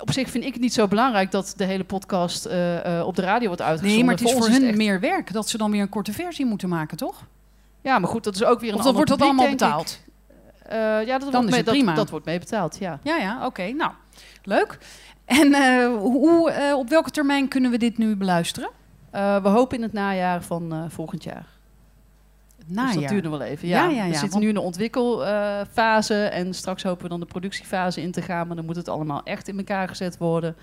op 0.00 0.12
zich 0.12 0.30
vind 0.30 0.44
ik 0.44 0.52
het 0.52 0.62
niet 0.62 0.72
zo 0.72 0.88
belangrijk 0.88 1.30
dat 1.30 1.54
de 1.56 1.64
hele 1.64 1.84
podcast 1.84 2.44
eh, 2.46 2.98
eh, 2.98 3.06
op 3.06 3.16
de 3.16 3.22
radio 3.22 3.46
wordt 3.46 3.62
uitgezonden. 3.62 3.96
nee, 3.96 4.04
maar 4.04 4.14
het 4.14 4.24
is 4.24 4.32
voor 4.32 4.48
hun 4.48 4.66
echt- 4.68 4.76
meer 4.76 5.00
werk 5.00 5.32
dat 5.32 5.48
ze 5.48 5.58
dan 5.58 5.70
weer 5.70 5.80
een 5.80 5.88
korte 5.88 6.12
versie 6.12 6.46
moeten 6.46 6.68
maken, 6.68 6.96
toch? 6.96 7.24
Ja, 7.80 7.98
maar 7.98 8.10
goed, 8.10 8.24
dat 8.24 8.34
is 8.34 8.44
ook 8.44 8.60
weer 8.60 8.68
een 8.72 8.76
Of 8.78 8.84
dan 8.84 8.94
ander 8.94 9.06
wordt 9.06 9.20
dat 9.20 9.28
allemaal 9.28 9.50
betaald? 9.50 10.00
Eh, 10.62 10.78
ja, 10.78 11.18
dat 11.18 11.20
Dan 11.20 11.30
wordt 11.30 11.36
is 11.44 11.50
mee, 11.50 11.60
het 11.60 11.64
prima. 11.70 11.86
Dat, 11.86 11.96
dat 11.96 12.10
wordt 12.10 12.26
mee 12.26 12.38
betaald, 12.38 12.78
ja. 12.78 12.98
Ja, 13.02 13.16
ja, 13.16 13.46
oké. 13.46 13.62
Nou, 13.62 13.92
leuk. 14.42 14.78
En 15.24 15.84
hoe, 15.94 16.52
op 16.76 16.88
welke 16.88 17.10
termijn 17.10 17.48
kunnen 17.48 17.70
we 17.70 17.78
dit 17.78 17.98
nu 17.98 18.16
beluisteren? 18.16 18.70
We 19.10 19.40
hopen 19.48 19.76
in 19.76 19.82
het 19.82 19.92
najaar 19.92 20.42
van 20.42 20.86
volgend 20.88 21.24
jaar. 21.24 21.46
Dus 22.66 22.94
dat 22.94 23.22
nog 23.22 23.38
wel 23.38 23.42
even. 23.42 23.68
Ja, 23.68 23.84
Ja, 23.84 23.90
ja, 23.90 24.04
ja, 24.04 24.10
we 24.10 24.16
zitten 24.16 24.40
nu 24.40 24.48
in 24.48 24.54
de 24.54 24.60
ontwikkelfase 24.60 26.14
en 26.24 26.54
straks 26.54 26.82
hopen 26.82 27.02
we 27.02 27.08
dan 27.08 27.20
de 27.20 27.26
productiefase 27.26 28.02
in 28.02 28.12
te 28.12 28.22
gaan. 28.22 28.46
Maar 28.46 28.56
dan 28.56 28.64
moet 28.64 28.76
het 28.76 28.88
allemaal 28.88 29.22
echt 29.22 29.48
in 29.48 29.58
elkaar 29.58 29.88
gezet 29.88 30.18
worden. 30.18 30.56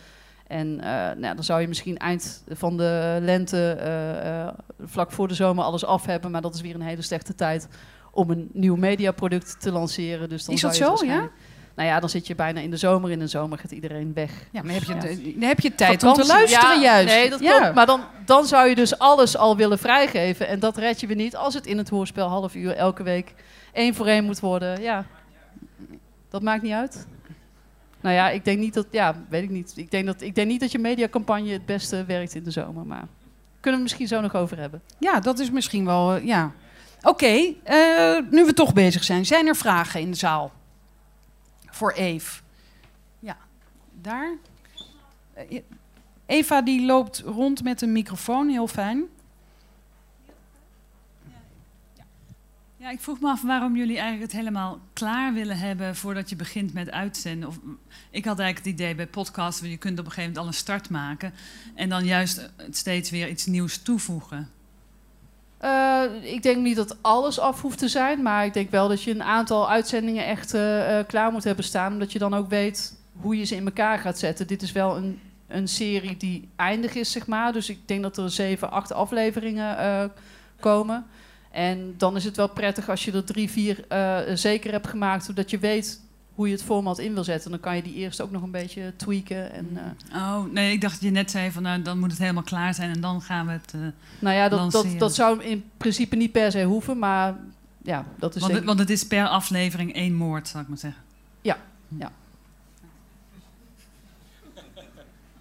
En 0.48 0.80
eh, 0.80 1.18
nou, 1.18 1.36
dan 1.36 1.44
zou 1.44 1.62
je 1.62 1.68
misschien 1.68 1.98
eind 1.98 2.44
van 2.50 2.78
de 2.78 3.18
lente, 3.22 3.72
eh, 3.72 4.46
eh, 4.46 4.54
vlak 4.80 5.12
voor 5.12 5.28
de 5.28 5.34
zomer, 5.34 5.64
alles 5.64 5.86
af 5.86 6.06
hebben. 6.06 6.32
Maar 6.32 6.42
dat 6.42 6.56
is 6.56 6.62
weer 6.62 6.76
een 6.76 6.82
hele 6.82 7.02
slechte 7.02 7.36
tijd 7.36 7.68
om 8.12 8.30
een 8.30 8.50
nieuw 8.54 8.76
mediaproduct 8.76 9.62
te 9.62 9.72
lanceren. 9.72 10.30
Dus 10.30 10.46
dan 10.46 10.56
Is 10.56 10.62
dat 10.62 10.76
zou 10.76 10.86
je 10.86 10.92
het 10.92 11.00
zo, 11.00 11.06
ja? 11.06 11.30
Nou 11.78 11.90
ja, 11.90 12.00
dan 12.00 12.10
zit 12.10 12.28
je 12.28 12.36
bijna 12.36 12.60
in 12.60 12.70
de 12.70 12.78
zomer. 12.78 13.12
In 13.12 13.20
de 13.20 13.28
zomer 13.28 13.58
gaat 13.58 13.72
iedereen 13.72 14.14
weg. 14.14 14.32
Ja, 14.52 14.62
maar 14.64 14.74
heb 14.74 14.84
je, 14.84 14.94
Ja. 14.94 15.32
dan 15.40 15.48
heb 15.48 15.60
je 15.60 15.76
tijd 15.76 16.04
om 16.04 16.14
te 16.14 16.26
luisteren 16.26 16.80
Ja, 16.80 16.82
juist. 16.82 17.14
Nee, 17.14 17.30
dat 17.30 17.40
klopt. 17.40 17.74
Maar 17.74 17.86
dan, 17.86 18.02
dan 18.26 18.46
zou 18.46 18.70
je 18.70 18.76
dus 18.76 19.00
alles 19.00 19.38
al 19.38 19.56
willen 19.56 19.80
vrijgeven. 19.80 20.48
En 20.48 20.60
dat 20.60 20.78
red 20.78 21.00
je 21.00 21.08
weer 21.08 21.16
niet 21.16 21.36
als 21.36 21.54
het 21.54 21.66
in 21.66 21.78
het 21.78 21.90
hoorspel 21.90 22.28
half 22.28 22.56
uur 22.56 22.72
elke 22.76 23.04
week 23.04 23.34
één 23.74 23.96
voor 23.96 24.08
één 24.08 24.24
moet 24.24 24.40
worden. 24.40 24.82
Ja, 24.82 25.06
dat 26.30 26.42
maakt 26.42 26.62
niet 26.62 26.74
uit. 26.74 27.08
Nou 28.02 28.16
ja, 28.16 28.30
ik 28.30 28.46
denk 28.46 28.60
niet 28.60 28.74
dat... 28.74 28.86
Ja, 28.92 29.16
weet 29.30 29.44
ik 29.44 29.50
niet. 29.50 29.74
Ik 29.76 29.92
denk, 29.92 30.06
dat, 30.06 30.22
ik 30.22 30.36
denk 30.36 30.48
niet 30.48 30.60
dat 30.60 30.72
je 30.72 30.80
mediacampagne 30.80 31.52
het 31.52 31.66
beste 31.66 32.06
werkt 32.06 32.36
in 32.36 32.44
de 32.44 32.52
zomer. 32.52 32.86
Maar 32.86 33.08
kunnen 33.60 33.62
we 33.62 33.70
het 33.70 33.82
misschien 33.82 34.08
zo 34.08 34.22
nog 34.22 34.36
over 34.36 34.58
hebben. 34.60 34.82
Ja, 35.00 35.20
dat 35.20 35.40
is 35.40 35.52
misschien 35.52 35.86
wel, 35.86 36.16
eh, 36.16 36.26
ja. 36.26 36.52
Oké, 37.02 37.54
eh, 37.64 38.18
nu 38.30 38.46
we 38.46 38.54
toch 38.54 38.74
bezig 38.74 39.04
zijn. 39.04 39.26
Zijn 39.26 39.48
er 39.48 39.56
vragen 39.56 40.00
in 40.00 40.12
de 40.12 40.18
zaal? 40.18 40.52
Voor 41.78 41.92
Eve. 41.92 42.42
Ja, 43.20 43.38
daar. 44.02 44.38
Eh, 45.34 45.62
Eva 46.26 46.62
die 46.62 46.86
loopt 46.86 47.20
rond 47.20 47.64
met 47.64 47.82
een 47.82 47.92
microfoon, 47.92 48.50
heel 48.50 48.68
fijn. 48.68 49.04
Ja, 52.78 52.90
ik 52.90 53.00
vroeg 53.00 53.20
me 53.20 53.30
af 53.30 53.42
waarom 53.42 53.76
jullie 53.76 53.98
eigenlijk 53.98 54.32
het 54.32 54.42
helemaal 54.42 54.80
klaar 54.94 55.34
willen 55.34 55.58
hebben 55.58 55.96
voordat 55.96 56.30
je 56.30 56.36
begint 56.36 56.74
met 56.74 56.92
uitzenden. 56.92 57.50
Of, 57.50 57.60
ik 58.12 58.26
had 58.26 58.40
eigenlijk 58.40 58.58
het 58.58 58.80
idee 58.80 58.96
bij 58.96 59.08
podcasts, 59.08 59.62
je 59.62 59.78
kunt 59.78 60.00
op 60.00 60.06
een 60.06 60.12
gegeven 60.12 60.34
moment 60.34 60.38
al 60.38 60.48
een 60.48 60.54
start 60.54 60.90
maken 60.90 61.34
en 61.76 61.90
dan 61.90 62.06
juist 62.06 62.50
steeds 62.70 63.10
weer 63.10 63.30
iets 63.30 63.46
nieuws 63.46 63.78
toevoegen. 63.78 64.50
Eh, 65.58 66.04
ik 66.22 66.44
denk 66.44 66.58
niet 66.58 66.76
dat 66.76 66.98
alles 67.02 67.40
af 67.40 67.62
hoeft 67.62 67.78
te 67.78 67.88
zijn, 67.88 68.22
maar 68.22 68.46
ik 68.46 68.54
denk 68.54 68.72
wel 68.72 68.88
dat 68.88 69.04
je 69.04 69.12
een 69.12 69.24
aantal 69.24 69.70
uitzendingen 69.70 70.26
echt 70.26 70.54
eh, 70.54 71.00
eh, 71.00 71.08
klaar 71.08 71.32
moet 71.32 71.44
hebben 71.44 71.64
staan, 71.64 71.94
omdat 71.94 72.12
je 72.12 72.20
dan 72.20 72.34
ook 72.34 72.50
weet 72.50 72.96
hoe 73.22 73.38
je 73.38 73.44
ze 73.44 73.56
in 73.56 73.66
elkaar 73.66 74.00
gaat 74.00 74.20
zetten. 74.20 74.48
Dit 74.48 74.62
is 74.62 74.72
wel 74.72 74.98
een, 74.98 75.20
een 75.48 75.68
serie 75.68 76.18
die 76.18 76.50
eindig 76.56 76.96
is, 76.96 77.12
zeg 77.12 77.28
maar. 77.28 77.54
Dus 77.54 77.70
ik 77.70 77.88
denk 77.88 78.02
dat 78.02 78.18
er 78.18 78.32
zeven, 78.32 78.72
acht 78.72 78.94
afleveringen 78.94 80.12
komen. 80.60 81.06
En 81.52 81.94
dan 81.98 82.16
is 82.16 82.24
het 82.24 82.36
wel 82.36 82.50
prettig 82.50 82.90
als 82.90 83.06
je 83.06 83.12
er 83.12 83.24
drie, 83.24 83.50
vier 83.50 83.86
zeker 84.34 84.72
hebt 84.72 84.88
gemaakt, 84.88 85.26
zodat 85.26 85.50
je 85.50 85.58
weet 85.58 86.02
hoe 86.38 86.48
je 86.48 86.54
het 86.54 86.64
format 86.64 87.00
in 87.00 87.14
wil 87.14 87.24
zetten. 87.24 87.52
Dan 87.52 87.60
kan 87.60 87.76
je 87.76 87.82
die 87.82 87.94
eerst 87.94 88.22
ook 88.22 88.32
nog 88.32 88.42
een 88.42 88.52
beetje 88.52 88.94
tweaken. 88.96 89.52
En, 89.52 89.70
eh, 90.12 90.18
Oh, 90.22 90.52
nee, 90.52 90.72
ik 90.72 90.82
dacht 90.82 90.94
dat 90.94 91.04
je 91.04 91.10
net 91.10 91.32
zei 91.32 91.52
van 91.52 91.64
nou, 91.64 91.82
dan 91.82 92.00
moet 92.00 92.10
het 92.12 92.20
helemaal 92.20 92.44
klaar 92.44 92.74
zijn 92.74 92.92
en 92.92 93.02
dan 93.02 93.22
gaan 93.22 93.46
we 93.46 93.52
het. 93.52 93.74
eh, 93.74 93.80
nou 94.20 94.36
ja, 94.36 94.50
dat, 94.50 94.60
dat, 94.60 94.74
lanceren. 94.74 94.98
dat 95.00 95.16
zou 95.16 95.44
in 95.44 95.64
principe 95.78 96.16
niet 96.16 96.32
per 96.32 96.52
se 96.52 96.64
hoeven, 96.64 97.00
maar 97.00 97.36
ja, 97.84 98.06
dat 98.18 98.36
is 98.36 98.42
want, 98.42 98.54
denk 98.54 98.66
het, 98.66 98.66
want 98.66 98.80
het 98.80 98.90
is 98.90 99.08
per 99.08 99.28
aflevering 99.28 99.94
één 99.94 100.14
moord, 100.14 100.48
zal 100.48 100.62
ik 100.62 100.68
maar 100.68 100.78
zeggen. 100.78 101.02
Ja, 101.42 101.58
ja. 101.98 102.12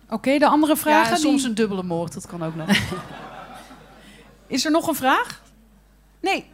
Oké, 0.08 0.38
de 0.38 0.46
andere 0.48 0.76
vragen? 0.76 1.10
ja, 1.12 1.16
soms 1.18 1.40
die- 1.40 1.48
een 1.48 1.54
dubbele 1.54 1.82
moord, 1.82 2.14
dat 2.14 2.26
kan 2.26 2.42
ook 2.44 2.54
nog. 2.54 2.68
Is 4.46 4.64
er 4.64 4.70
nog 4.70 4.86
een 4.88 4.94
vraag? 4.94 5.42
Nee. 6.20 6.44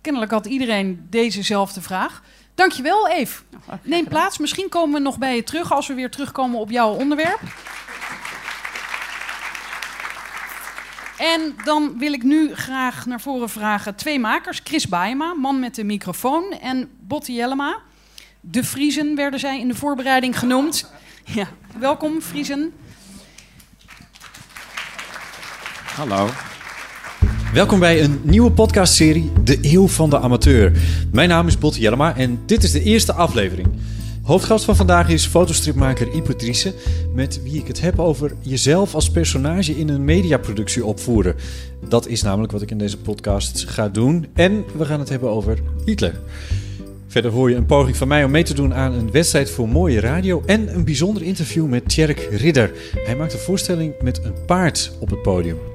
Kennelijk 0.00 0.30
had 0.32 0.46
iedereen 0.46 1.06
dezezelfde 1.10 1.80
vraag. 1.82 2.22
Dankjewel, 2.54 3.08
Eve. 3.08 3.42
Neem 3.82 4.08
plaats. 4.08 4.38
Misschien 4.38 4.68
komen 4.68 4.94
we 4.94 5.00
nog 5.00 5.18
bij 5.18 5.36
je 5.36 5.44
terug 5.44 5.72
als 5.72 5.86
we 5.86 5.94
weer 5.94 6.10
terugkomen 6.10 6.58
op 6.58 6.70
jouw 6.70 6.90
onderwerp. 6.90 7.40
En 11.18 11.56
dan 11.64 11.98
wil 11.98 12.12
ik 12.12 12.22
nu 12.22 12.54
graag 12.54 13.06
naar 13.06 13.20
voren 13.20 13.48
vragen 13.48 13.94
twee 13.94 14.18
makers. 14.18 14.60
Chris 14.64 14.88
Baema, 14.88 15.34
man 15.34 15.60
met 15.60 15.74
de 15.74 15.84
microfoon, 15.84 16.52
en 16.60 16.90
Botte 17.00 17.32
Jellema. 17.32 17.78
De 18.40 18.64
Friesen 18.64 19.16
werden 19.16 19.40
zij 19.40 19.60
in 19.60 19.68
de 19.68 19.74
voorbereiding 19.74 20.38
genoemd. 20.38 20.84
Ja, 21.24 21.46
welkom 21.78 22.20
Friesen. 22.20 22.74
Hallo. 25.96 26.28
Welkom 27.52 27.78
bij 27.78 28.02
een 28.02 28.20
nieuwe 28.22 28.50
podcastserie 28.50 29.32
De 29.44 29.58
Eeuw 29.62 29.88
van 29.88 30.10
de 30.10 30.18
Amateur. 30.18 30.72
Mijn 31.12 31.28
naam 31.28 31.46
is 31.46 31.58
Botte 31.58 31.80
Jellema 31.80 32.16
en 32.16 32.40
dit 32.46 32.62
is 32.62 32.72
de 32.72 32.82
eerste 32.82 33.12
aflevering. 33.12 33.68
Hoofdgast 34.22 34.64
van 34.64 34.76
vandaag 34.76 35.08
is 35.08 35.26
fotostripmaker 35.26 36.36
Driessen... 36.36 36.72
met 37.14 37.42
wie 37.42 37.60
ik 37.60 37.66
het 37.66 37.80
heb 37.80 37.98
over 37.98 38.34
jezelf 38.40 38.94
als 38.94 39.10
personage 39.10 39.78
in 39.78 39.88
een 39.88 40.04
mediaproductie 40.04 40.84
opvoeren. 40.84 41.34
Dat 41.88 42.06
is 42.06 42.22
namelijk 42.22 42.52
wat 42.52 42.62
ik 42.62 42.70
in 42.70 42.78
deze 42.78 42.98
podcast 42.98 43.64
ga 43.68 43.88
doen. 43.88 44.26
En 44.34 44.64
we 44.76 44.84
gaan 44.84 45.00
het 45.00 45.08
hebben 45.08 45.30
over 45.30 45.58
Hitler. 45.84 46.20
Verder 47.06 47.30
hoor 47.30 47.50
je 47.50 47.56
een 47.56 47.66
poging 47.66 47.96
van 47.96 48.08
mij 48.08 48.24
om 48.24 48.30
mee 48.30 48.44
te 48.44 48.54
doen 48.54 48.74
aan 48.74 48.92
een 48.92 49.10
wedstrijd 49.10 49.50
voor 49.50 49.68
mooie 49.68 50.00
radio... 50.00 50.42
en 50.46 50.74
een 50.74 50.84
bijzonder 50.84 51.22
interview 51.22 51.66
met 51.66 51.88
Tjerk 51.88 52.28
Ridder. 52.30 52.72
Hij 53.04 53.16
maakt 53.16 53.32
een 53.32 53.38
voorstelling 53.38 53.94
met 54.02 54.24
een 54.24 54.34
paard 54.46 54.92
op 55.00 55.10
het 55.10 55.22
podium. 55.22 55.71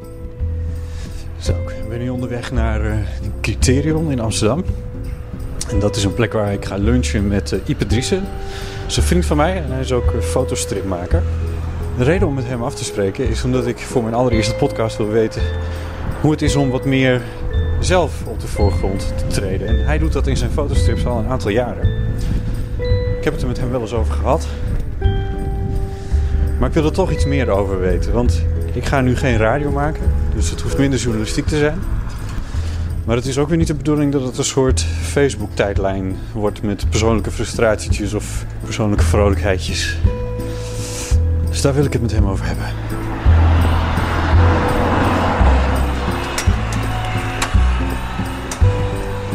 Ik 1.50 1.90
ben 1.90 2.00
nu 2.00 2.10
onderweg 2.10 2.52
naar 2.52 2.86
een 2.86 3.06
Criterion 3.42 4.12
in 4.12 4.20
Amsterdam. 4.20 4.64
En 5.70 5.80
dat 5.80 5.96
is 5.96 6.04
een 6.04 6.14
plek 6.14 6.34
waar 6.34 6.54
ik 6.54 6.66
ga 6.66 6.76
lunchen 6.76 7.28
met 7.28 7.52
eh 7.52 7.60
Ipe 7.66 7.86
Driessen. 7.86 8.20
Dat 8.82 8.90
is 8.90 8.98
een 8.98 9.04
vriend 9.04 9.26
van 9.26 9.38
mij 9.38 9.64
en 9.64 9.72
hij 9.72 9.80
is 9.80 9.92
ook 9.92 10.12
eh, 10.12 10.20
fotostripmaker. 10.20 11.24
De 11.98 12.04
reden 12.04 12.28
om 12.28 12.34
met 12.34 12.48
hem 12.48 12.64
af 12.64 12.76
te 12.76 12.84
spreken 12.84 13.30
is 13.30 13.44
omdat 13.44 13.68
ik 13.68 13.78
voor 13.78 14.04
mijn 14.04 14.16
allereerste 14.16 14.56
podcast 14.56 14.98
wil 14.98 15.08
weten 15.10 15.42
hoe 16.22 16.32
het 16.32 16.42
is 16.42 16.56
om 16.56 16.70
wat 16.70 16.86
meer 16.86 17.22
zelf 17.80 18.24
op 18.26 18.40
de 18.40 18.48
voorgrond 18.48 19.14
te 19.18 19.28
treden. 19.28 19.68
En 19.68 19.86
hij 19.86 19.98
doet 19.98 20.14
dat 20.14 20.28
in 20.28 20.38
zijn 20.38 20.52
fotostrips 20.52 21.06
al 21.06 21.18
een 21.18 21.28
aantal 21.28 21.52
jaren. 21.52 21.90
Ik 23.18 23.24
heb 23.24 23.34
het 23.34 23.42
er 23.42 23.48
met 23.48 23.60
hem 23.60 23.70
wel 23.70 23.82
eens 23.82 23.94
over 23.94 24.14
gehad. 24.14 24.48
Maar 26.60 26.68
ik 26.68 26.74
wil 26.74 26.86
er 26.86 26.92
toch 26.92 27.12
iets 27.12 27.26
meer 27.26 27.50
over 27.50 27.80
weten. 27.80 28.14
Want 28.14 28.44
ik 28.78 28.86
ga 28.86 29.02
nu 29.02 29.16
geen 29.16 29.38
radio 29.38 29.72
maken. 29.72 30.14
Dus 30.36 30.50
het 30.50 30.62
hoeft 30.62 30.78
minder 30.78 31.00
journalistiek 31.00 31.46
te 31.46 31.58
zijn. 31.58 31.80
Maar 33.06 33.16
het 33.16 33.26
is 33.26 33.38
ook 33.38 33.48
weer 33.50 33.58
niet 33.58 33.68
de 33.68 33.74
bedoeling 33.74 34.12
dat 34.12 34.22
het 34.22 34.38
een 34.38 34.44
soort 34.44 34.82
Facebook-tijdlijn 35.02 36.16
wordt 36.34 36.62
met 36.62 36.90
persoonlijke 36.90 37.32
frustratietjes 37.32 38.14
of 38.14 38.46
persoonlijke 38.64 39.04
vrolijkheidjes. 39.04 39.98
Dus 41.50 41.62
daar 41.62 41.74
wil 41.74 41.86
ik 41.86 41.94
het 41.94 42.02
met 42.02 42.12
hem 42.12 42.28
over 42.28 42.46
hebben. 42.46 42.66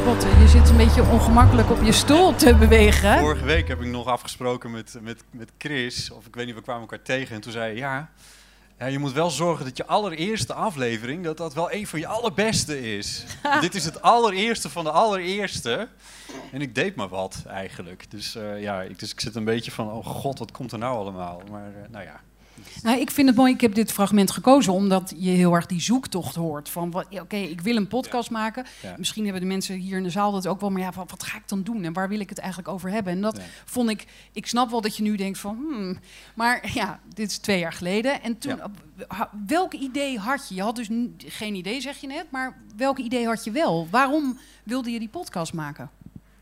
Botte, 0.04 0.26
je 0.40 0.48
zit 0.48 0.68
een 0.68 0.76
beetje 0.76 1.02
ongemakkelijk 1.02 1.70
op 1.70 1.82
je 1.82 1.92
stoel 1.92 2.34
te 2.34 2.54
bewegen. 2.54 3.18
Vorige 3.18 3.44
week 3.44 3.68
heb 3.68 3.80
ik 3.80 3.86
nog 3.86 4.06
afgesproken 4.06 4.70
met, 4.70 4.98
met, 5.00 5.24
met 5.30 5.50
Chris, 5.58 6.10
of 6.10 6.26
ik 6.26 6.34
weet 6.34 6.46
niet, 6.46 6.54
we 6.54 6.62
kwamen 6.62 6.82
elkaar 6.82 7.02
tegen. 7.02 7.34
En 7.34 7.40
toen 7.40 7.52
zei 7.52 7.64
hij, 7.64 7.76
ja, 7.76 8.10
ja, 8.82 8.88
je 8.88 8.98
moet 8.98 9.12
wel 9.12 9.30
zorgen 9.30 9.64
dat 9.64 9.76
je 9.76 9.86
allereerste 9.86 10.54
aflevering, 10.54 11.24
dat 11.24 11.36
dat 11.36 11.54
wel 11.54 11.72
een 11.72 11.86
van 11.86 11.98
je 11.98 12.06
allerbeste 12.06 12.96
is. 12.96 13.24
Dit 13.60 13.74
is 13.74 13.84
het 13.84 14.02
allereerste 14.02 14.68
van 14.68 14.84
de 14.84 14.90
allereerste. 14.90 15.88
En 16.52 16.60
ik 16.60 16.74
deed 16.74 16.94
maar 16.96 17.08
wat, 17.08 17.42
eigenlijk. 17.46 18.10
Dus 18.10 18.34
eh, 18.34 18.60
ja, 18.62 18.82
ik, 18.82 18.98
dus 18.98 19.12
ik 19.12 19.20
zit 19.20 19.34
een 19.34 19.44
beetje 19.44 19.70
van, 19.70 19.92
oh 19.92 20.06
god, 20.06 20.38
wat 20.38 20.50
komt 20.50 20.72
er 20.72 20.78
nou 20.78 20.96
allemaal? 20.96 21.42
Maar 21.50 21.66
eh, 21.66 21.88
nou 21.90 22.04
ja, 22.04 22.20
Nou, 22.82 23.00
ik 23.00 23.10
vind 23.10 23.28
het 23.28 23.36
mooi. 23.36 23.52
Ik 23.52 23.60
heb 23.60 23.74
dit 23.74 23.92
fragment 23.92 24.30
gekozen 24.30 24.72
omdat 24.72 25.12
je 25.16 25.30
heel 25.30 25.54
erg 25.54 25.66
die 25.66 25.80
zoektocht 25.80 26.34
hoort. 26.34 26.68
Van, 26.68 26.94
oké, 27.20 27.36
ik 27.36 27.60
wil 27.60 27.76
een 27.76 27.88
podcast 27.88 28.30
maken. 28.30 28.64
Ja. 28.82 28.94
Misschien 28.98 29.22
hebben 29.24 29.42
de 29.42 29.48
mensen 29.48 29.76
hier 29.76 29.96
in 29.96 30.02
de 30.02 30.10
zaal 30.10 30.32
dat 30.32 30.46
ook 30.46 30.60
wel. 30.60 30.70
Maar 30.70 30.80
ja, 30.80 30.92
wat, 30.94 31.10
wat 31.10 31.22
ga 31.22 31.36
ik 31.36 31.48
dan 31.48 31.62
doen? 31.62 31.84
En 31.84 31.92
waar 31.92 32.08
wil 32.08 32.20
ik 32.20 32.28
het 32.28 32.38
eigenlijk 32.38 32.68
over 32.68 32.90
hebben? 32.90 33.12
En 33.12 33.20
dat 33.20 33.36
Ja. 33.36 33.42
vond 33.64 33.90
ik... 33.90 34.06
Ik 34.32 34.46
snap 34.46 34.70
wel 34.70 34.80
dat 34.80 34.96
je 34.96 35.02
nu 35.02 35.16
denkt 35.16 35.38
van... 35.38 35.56
Hmm, 35.56 35.98
maar 36.34 36.70
ja, 36.74 37.00
dit 37.14 37.30
is 37.30 37.38
twee 37.38 37.58
jaar 37.58 37.72
geleden. 37.72 38.22
En 38.22 38.38
toen... 38.38 38.60
Ha- 39.08 39.30
Welk 39.46 39.72
idee 39.72 40.18
had 40.18 40.48
je? 40.48 40.54
Je 40.54 40.62
had 40.62 40.76
dus 40.76 40.88
geen 41.18 41.54
idee, 41.54 41.80
zeg 41.80 41.96
je 41.96 42.06
net. 42.06 42.26
Maar 42.30 42.56
welk 42.76 42.98
idee 42.98 43.26
had 43.26 43.44
je 43.44 43.50
wel? 43.50 43.88
Waarom 43.90 44.38
wilde 44.64 44.90
je 44.90 44.98
die 44.98 45.08
podcast 45.08 45.52
maken? 45.52 45.90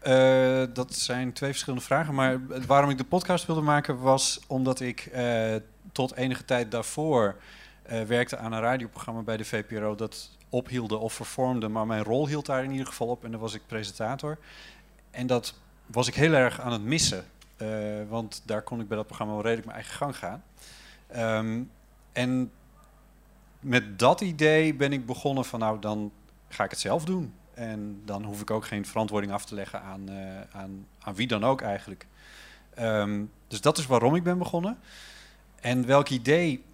Eh, 0.00 0.62
dat 0.74 0.94
zijn 0.94 1.32
twee 1.32 1.50
verschillende 1.50 1.84
vragen. 1.84 2.14
Maar 2.14 2.40
waarom 2.66 2.90
ik 2.90 2.98
de 2.98 3.04
podcast 3.04 3.46
wilde 3.46 3.60
maken 3.60 3.98
was 4.00 4.40
omdat 4.46 4.80
ik 4.80 5.00
eh, 5.00 5.54
tot 5.92 6.14
enige 6.14 6.44
tijd 6.44 6.70
daarvoor 6.70 7.37
eh, 7.83 8.03
werkte 8.03 8.37
aan 8.37 8.53
een 8.53 8.61
radioprogramma 8.61 9.22
bij 9.22 9.37
de 9.37 9.44
VPRO 9.44 9.94
dat 9.94 10.31
ophielde 10.48 10.96
of 10.96 11.12
vervormde. 11.12 11.68
Maar 11.68 11.87
mijn 11.87 12.03
rol 12.03 12.26
hield 12.26 12.46
daar 12.46 12.64
in 12.64 12.70
ieder 12.70 12.87
geval 12.87 13.07
op 13.07 13.24
en 13.24 13.31
dan 13.31 13.40
was 13.40 13.55
ik 13.55 13.62
presentator. 13.66 14.38
En 15.11 15.26
dat 15.26 15.55
was 15.87 16.09
ik 16.09 16.14
heel 16.14 16.33
erg 16.33 16.61
aan 16.61 16.72
het 16.72 16.83
missen. 16.83 17.24
eh, 17.57 17.68
want 18.09 18.42
daar 18.44 18.62
kon 18.62 18.81
ik 18.81 18.88
bij 18.88 18.96
dat 18.96 19.07
programma 19.07 19.33
wel 19.33 19.42
redelijk 19.42 19.66
mijn 19.66 19.79
eigen 19.79 19.96
gang 19.96 20.16
gaan. 20.16 20.42
Ehm, 21.07 21.62
en 22.12 22.50
met 23.61 23.98
dat 23.98 24.20
idee 24.20 24.74
ben 24.74 24.92
ik 24.92 25.07
begonnen 25.07 25.44
van 25.44 25.61
nou, 25.61 25.81
dan 25.81 26.12
ga 26.48 26.64
ik 26.64 26.70
het 26.70 26.81
zelf 26.81 27.05
doen. 27.05 27.35
En 27.55 28.03
dan 28.05 28.24
hoef 28.24 28.40
ik 28.40 28.50
ook 28.50 28.66
geen 28.66 28.87
verantwoording 28.87 29.33
af 29.33 29.44
te 29.44 29.55
leggen 29.55 29.83
aan, 29.83 30.09
eh, 30.09 30.40
aan, 30.61 30.87
aan 30.98 31.14
wie 31.14 31.26
dan 31.26 31.44
ook 31.44 31.61
eigenlijk. 31.61 32.07
Ehm, 32.74 33.24
dus 33.48 33.61
dat 33.61 33.79
is 33.79 33.87
waarom 33.87 34.14
ik 34.14 34.22
ben 34.22 34.38
begonnen. 34.38 34.79
En 35.60 35.86
welk 35.86 36.08
idee? 36.08 36.64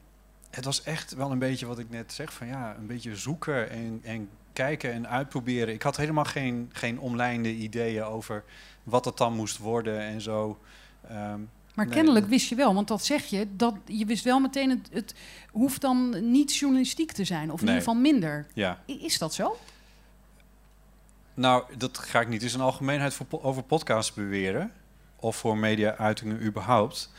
Het 0.51 0.65
was 0.65 0.83
echt 0.83 1.15
wel 1.15 1.31
een 1.31 1.39
beetje 1.39 1.67
wat 1.67 1.79
ik 1.79 1.91
net 1.91 2.13
zeg, 2.13 2.33
van 2.33 2.47
ja, 2.47 2.75
een 2.79 2.87
beetje 2.87 3.17
zoeken 3.17 3.71
en, 3.71 4.01
en 4.03 4.29
kijken 4.53 4.93
en 4.93 5.09
uitproberen. 5.09 5.75
Ik 5.75 5.83
had 5.83 5.97
helemaal 5.97 6.25
geen, 6.25 6.71
geen 6.73 6.99
omlijnde 7.01 7.55
ideeën 7.55 8.05
over 8.05 8.45
wat 8.83 9.05
het 9.05 9.17
dan 9.17 9.33
moest 9.35 9.59
worden 9.59 10.01
en 10.01 10.21
zo. 10.21 10.59
Ehm, 11.09 11.41
Maar 11.75 11.87
kennelijk 11.87 12.27
wist 12.27 12.49
je 12.49 12.55
wel, 12.55 12.75
want 12.75 12.89
dat 12.89 13.05
zeg 13.05 13.25
je, 13.25 13.47
dat 13.57 13.75
je 13.85 14.07
wist 14.07 14.25
wel 14.25 14.41
meteen, 14.41 14.71
het, 14.71 14.89
het 14.93 15.15
hoeft 15.51 15.81
dan 15.81 16.31
niet 16.31 16.57
journalistiek 16.57 17.13
te 17.13 17.25
zijn, 17.25 17.53
of 17.53 17.61
in 17.61 17.67
Nee. 17.67 17.75
ieder 17.75 17.89
geval 17.89 18.11
minder. 18.11 18.47
Ja. 18.55 18.83
Is 18.87 19.19
dat 19.19 19.35
zo? 19.35 19.57
Nou, 21.35 21.65
dat 21.77 21.99
ga 21.99 22.21
ik 22.21 22.29
niet 22.29 22.43
in 22.43 22.49
zijn 22.51 22.63
algemeenheid 22.63 23.15
voor, 23.15 23.27
over 23.31 23.63
podcasts 23.63 24.13
beweren. 24.15 24.73
Of 25.17 25.37
voor 25.37 25.57
media-uitingen 25.59 26.43
überhaupt. 26.43 27.13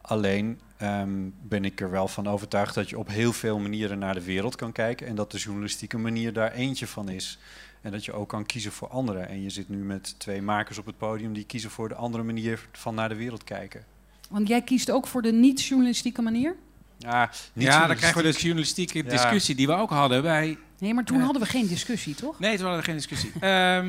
Alleen 0.00 0.60
ehm, 0.82 1.10
ben 1.42 1.64
ik 1.64 1.80
er 1.80 1.90
wel 1.90 2.08
van 2.08 2.26
overtuigd 2.28 2.74
dat 2.74 2.88
je 2.90 2.98
op 2.98 3.08
heel 3.08 3.32
veel 3.32 3.58
manieren 3.58 3.98
naar 3.98 4.14
de 4.14 4.22
wereld 4.24 4.56
kan 4.56 4.72
kijken. 4.72 5.06
En 5.06 5.14
dat 5.14 5.30
de 5.30 5.38
journalistieke 5.38 5.98
manier 5.98 6.32
daar 6.32 6.52
eentje 6.52 6.86
van 6.86 7.08
is. 7.08 7.38
En 7.80 7.90
dat 7.90 8.04
je 8.04 8.12
ook 8.12 8.28
kan 8.28 8.46
kiezen 8.46 8.72
voor 8.72 8.88
anderen. 8.88 9.28
En 9.28 9.42
je 9.42 9.50
zit 9.50 9.68
nu 9.68 9.76
met 9.76 10.14
twee 10.18 10.42
makers 10.42 10.78
op 10.78 10.86
het 10.86 10.98
podium 10.98 11.32
die 11.32 11.44
kiezen 11.44 11.70
voor 11.70 11.88
de 11.88 11.94
andere 11.94 12.22
manier 12.22 12.66
van 12.72 12.94
naar 12.94 13.08
de 13.08 13.14
wereld 13.14 13.44
kijken. 13.44 13.84
Want 14.30 14.48
jij 14.48 14.62
kiest 14.62 14.90
ook 14.90 15.06
voor 15.06 15.22
de 15.22 15.32
niet-journalistieke 15.32 16.22
manier? 16.22 16.54
Ja, 16.98 17.30
niet 17.52 17.66
Ja, 17.66 17.86
dan 17.86 17.96
krijgen 17.96 18.22
we 18.22 18.30
de 18.32 18.38
journalistiek. 18.38 18.44
journalistieke 18.92 18.98
Ja. 19.04 19.10
discussie 19.10 19.54
die 19.54 19.66
we 19.66 19.72
ook 19.72 19.90
hadden 19.90 20.22
bij... 20.22 20.58
Nee, 20.78 20.94
maar 20.94 21.04
toen 21.04 21.18
Ja. 21.18 21.24
hadden 21.24 21.42
we 21.42 21.48
geen 21.48 21.66
discussie, 21.66 22.14
toch? 22.14 22.38
Nee, 22.38 22.56
toen 22.56 22.66
hadden 22.66 22.80
we 22.80 22.86
geen 22.86 22.96
discussie. 22.96 23.30
Ehm, 23.40 23.88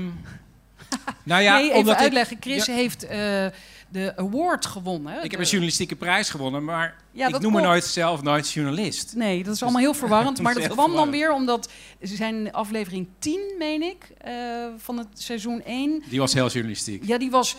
nou 1.24 1.42
ja, 1.42 1.58
nee, 1.58 1.72
even 1.74 1.96
uitleggen. 1.98 2.38
Chris 2.40 2.66
Ja. 2.66 2.74
heeft 2.74 3.04
eh, 3.06 3.46
de 3.94 4.14
award 4.16 4.66
gewonnen. 4.66 5.24
Ik 5.24 5.32
heb 5.32 5.40
een 5.40 5.46
journalistieke 5.46 5.96
prijs 5.96 6.30
gewonnen, 6.30 6.64
maar 6.64 6.96
Ja, 7.12 7.28
ik 7.28 7.40
noem 7.40 7.54
me 7.54 7.62
nooit 7.62 7.86
zelf 7.86 8.22
nooit 8.22 8.52
journalist. 8.52 9.14
Nee, 9.16 9.44
dat 9.44 9.56
is 9.56 9.64
allemaal 9.64 9.82
heel 9.82 9.94
verwarrend. 9.94 10.42
Maar 10.44 10.54
dat 10.54 10.68
kwam 10.68 10.94
dan 10.94 11.12
weer 11.12 11.32
omdat 11.32 11.70
ze 12.02 12.16
zijn 12.16 12.52
aflevering 12.52 13.08
10, 13.20 13.56
meen 13.58 13.82
ik, 13.82 14.10
eh, 14.18 14.34
van 14.78 14.98
het 14.98 15.08
seizoen 15.14 15.62
1. 15.66 16.04
Die 16.10 16.20
was 16.20 16.34
heel 16.34 16.50
journalistiek. 16.50 17.04
Ja, 17.06 17.18
die 17.18 17.32
was 17.32 17.56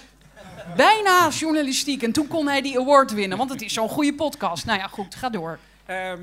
bijna 0.76 1.28
journalistiek. 1.28 2.02
En 2.02 2.12
toen 2.12 2.28
kon 2.28 2.48
hij 2.48 2.62
die 2.62 2.78
award 2.78 3.12
winnen, 3.12 3.38
want 3.38 3.50
het 3.50 3.62
is 3.62 3.72
zo'n 3.72 3.88
goede 3.88 4.14
podcast. 4.14 4.66
Nou 4.66 4.78
ja, 4.78 4.86
goed, 4.86 5.14
ga 5.14 5.28
door. 5.30 5.58
Ehm, 5.86 6.22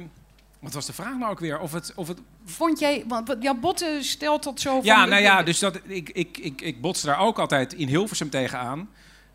wat 0.59 0.73
was 0.73 0.85
de 0.85 0.93
vraag 0.93 1.17
nou 1.17 1.31
ook 1.31 1.39
weer? 1.39 1.59
Of 1.59 1.71
het, 1.71 1.91
of 1.95 2.07
het... 2.07 2.19
Vond 2.45 2.79
jij, 2.79 3.03
want 3.07 3.35
ja, 3.39 3.55
Botte 3.55 3.97
stelt 4.01 4.43
dat 4.43 4.59
zo 4.59 4.75
van... 4.75 4.85
Ja, 4.85 5.05
nou 5.05 5.21
ja, 5.21 5.43
dus 5.43 5.59
dat, 5.59 5.79
ik, 5.87 6.09
ik, 6.09 6.37
ik, 6.37 6.61
ik 6.61 6.81
botste 6.81 7.05
daar 7.05 7.19
ook 7.19 7.39
altijd 7.39 7.73
in 7.73 7.87
Hilversum 7.87 8.29
tegenaan. 8.29 8.89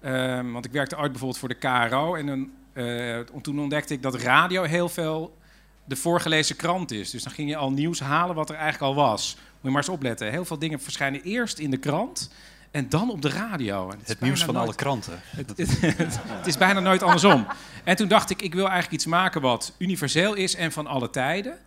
Ehm, 0.06 0.52
want 0.52 0.64
ik 0.64 0.72
werkte 0.72 0.98
ooit 0.98 1.10
bijvoorbeeld 1.10 1.38
voor 1.38 1.48
de 1.48 1.54
KRO. 1.54 2.14
En 2.14 2.26
dan, 2.26 2.50
eh, 2.72 3.18
toen 3.42 3.60
ontdekte 3.60 3.94
ik 3.94 4.02
dat 4.02 4.14
radio 4.14 4.62
heel 4.62 4.88
veel 4.88 5.36
de 5.84 5.96
voorgelezen 5.96 6.56
krant 6.56 6.90
is. 6.90 7.10
Dus 7.10 7.22
dan 7.22 7.32
ging 7.32 7.48
je 7.48 7.56
al 7.56 7.70
nieuws 7.70 8.00
halen 8.00 8.34
wat 8.34 8.50
er 8.50 8.56
eigenlijk 8.56 8.96
al 8.96 9.02
was. 9.02 9.34
Moet 9.36 9.62
je 9.62 9.68
maar 9.68 9.76
eens 9.76 9.88
opletten. 9.88 10.30
Heel 10.30 10.44
veel 10.44 10.58
dingen 10.58 10.80
verschijnen 10.80 11.22
eerst 11.22 11.58
in 11.58 11.70
de 11.70 11.76
krant 11.76 12.30
en 12.70 12.88
dan 12.88 13.10
op 13.10 13.22
de 13.22 13.28
radio. 13.28 13.90
En 13.90 13.98
Het 14.02 14.20
nieuws 14.20 14.44
van 14.44 14.54
nooit- 14.54 14.66
alle 14.66 14.76
kranten. 14.76 15.20
Het, 15.22 15.48
het, 15.56 15.80
het 16.38 16.46
is 16.46 16.58
bijna 16.58 16.80
nooit 16.80 17.02
andersom. 17.02 17.46
En 17.84 17.96
toen 17.96 18.08
dacht 18.08 18.30
ik, 18.30 18.42
ik 18.42 18.54
wil 18.54 18.64
eigenlijk 18.64 18.94
iets 18.94 19.06
maken 19.06 19.40
wat 19.40 19.74
universeel 19.78 20.34
is 20.34 20.54
en 20.54 20.72
van 20.72 20.86
alle 20.86 21.10
tijden. 21.10 21.58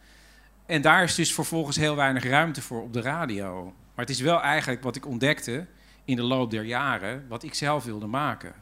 En 0.65 0.81
daar 0.81 1.03
is 1.03 1.15
dus 1.15 1.33
vervolgens 1.33 1.77
heel 1.77 1.95
weinig 1.95 2.23
ruimte 2.23 2.61
voor 2.61 2.81
op 2.81 2.93
de 2.93 3.01
radio. 3.01 3.63
Maar 3.95 4.05
het 4.05 4.15
is 4.15 4.21
wel 4.21 4.41
eigenlijk 4.41 4.83
wat 4.83 4.95
ik 4.95 5.07
ontdekte 5.07 5.65
in 6.09 6.15
de 6.15 6.21
loop 6.23 6.51
der 6.51 6.63
jaren, 6.63 7.25
wat 7.27 7.43
ik 7.43 7.53
zelf 7.53 7.83
wilde 7.83 8.05
maken. 8.07 8.53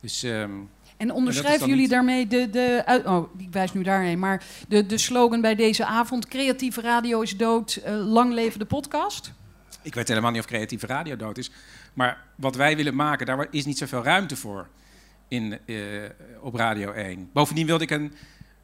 Dus, 0.00 0.22
ehm, 0.22 0.50
En 0.96 1.10
onderschrijven 1.12 1.66
jullie 1.66 1.80
niet- 1.80 1.90
daarmee 1.90 2.26
de, 2.26 2.50
de 2.50 3.00
oh, 3.06 3.40
ik 3.40 3.48
wijs 3.50 3.72
nu 3.72 3.82
daarheen, 3.82 4.18
maar 4.18 4.42
de, 4.68 4.86
de 4.86 4.98
slogan 4.98 5.40
bij 5.40 5.54
deze 5.54 5.84
avond: 5.86 6.28
creatieve 6.28 6.80
radio 6.80 7.20
is 7.20 7.36
dood, 7.36 7.74
eh, 7.76 7.94
lang 8.06 8.32
leven 8.32 8.58
de 8.58 8.64
podcast? 8.64 9.32
Ik 9.82 9.94
weet 9.94 10.08
helemaal 10.08 10.30
niet 10.30 10.40
of 10.40 10.46
creatieve 10.46 10.86
radio 10.86 11.16
dood 11.16 11.38
is. 11.38 11.50
Maar 11.94 12.22
wat 12.34 12.56
wij 12.56 12.76
willen 12.76 12.94
maken, 12.94 13.26
daar 13.26 13.46
is 13.50 13.64
niet 13.64 13.78
zoveel 13.78 14.02
ruimte 14.02 14.36
voor 14.36 14.68
in, 15.28 15.58
eh, 15.66 15.76
op 16.40 16.54
Radio 16.54 16.92
1. 16.92 17.30
Bovendien 17.32 17.66
wilde 17.66 17.84
ik 17.84 17.90
een 17.90 18.12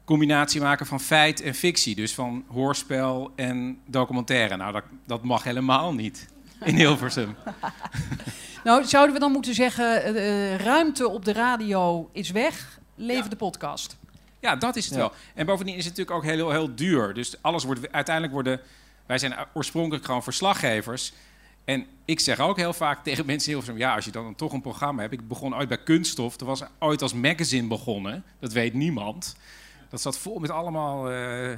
combinatie 0.05 0.61
maken 0.61 0.85
van 0.85 0.99
feit 0.99 1.41
en 1.41 1.53
fictie. 1.53 1.95
Dus 1.95 2.13
van 2.13 2.43
hoorspel 2.47 3.31
en 3.35 3.77
documentaire. 3.87 4.55
Nou, 4.57 4.71
dat, 4.73 4.83
dat 5.05 5.23
mag 5.23 5.43
helemaal 5.43 5.93
niet 5.93 6.27
in 6.63 6.75
Hilversum. 6.75 7.35
Nou, 8.63 8.83
zouden 8.85 9.13
we 9.13 9.19
dan 9.19 9.31
moeten 9.31 9.53
zeggen: 9.53 10.03
eh, 10.03 10.53
eh, 10.53 10.59
ruimte 10.59 11.09
op 11.09 11.25
de 11.25 11.33
radio 11.33 12.09
is 12.11 12.31
weg, 12.31 12.79
leven 12.95 13.29
de 13.29 13.35
podcast? 13.35 13.97
Ja, 14.39 14.55
dat 14.55 14.75
is 14.75 14.85
het 14.85 14.93
Ja. 14.93 14.99
wel. 14.99 15.11
En 15.35 15.45
bovendien 15.45 15.75
is 15.75 15.85
het 15.85 15.97
natuurlijk 15.97 16.25
ook 16.25 16.31
heel, 16.31 16.51
heel 16.51 16.75
duur. 16.75 17.13
Dus 17.13 17.35
alles 17.41 17.63
wordt 17.63 17.91
uiteindelijk 17.91 18.33
worden. 18.33 18.59
Wij 19.05 19.17
zijn 19.17 19.35
oorspronkelijk 19.53 20.05
gewoon 20.05 20.23
verslaggevers. 20.23 21.13
En 21.65 21.85
ik 22.05 22.19
zeg 22.19 22.39
ook 22.39 22.57
heel 22.57 22.73
vaak 22.73 23.03
tegen 23.03 23.25
mensen 23.25 23.51
heel 23.51 23.61
veel: 23.61 23.75
ja, 23.75 23.95
als 23.95 24.05
je 24.05 24.11
dan 24.11 24.35
toch 24.35 24.53
een 24.53 24.61
programma 24.61 25.01
hebt. 25.01 25.13
Ik 25.13 25.27
begon 25.27 25.55
ooit 25.55 25.67
bij 25.69 25.83
Kunststof. 25.83 26.37
Dat 26.37 26.47
was 26.47 26.63
ooit 26.79 27.01
als 27.01 27.13
magazine 27.13 27.67
begonnen. 27.67 28.23
Dat 28.39 28.51
weet 28.53 28.73
niemand. 28.73 29.35
Dat 29.89 30.01
zat 30.01 30.17
vol 30.17 30.39
met 30.39 30.49
allemaal 30.49 31.11
eh, 31.11 31.51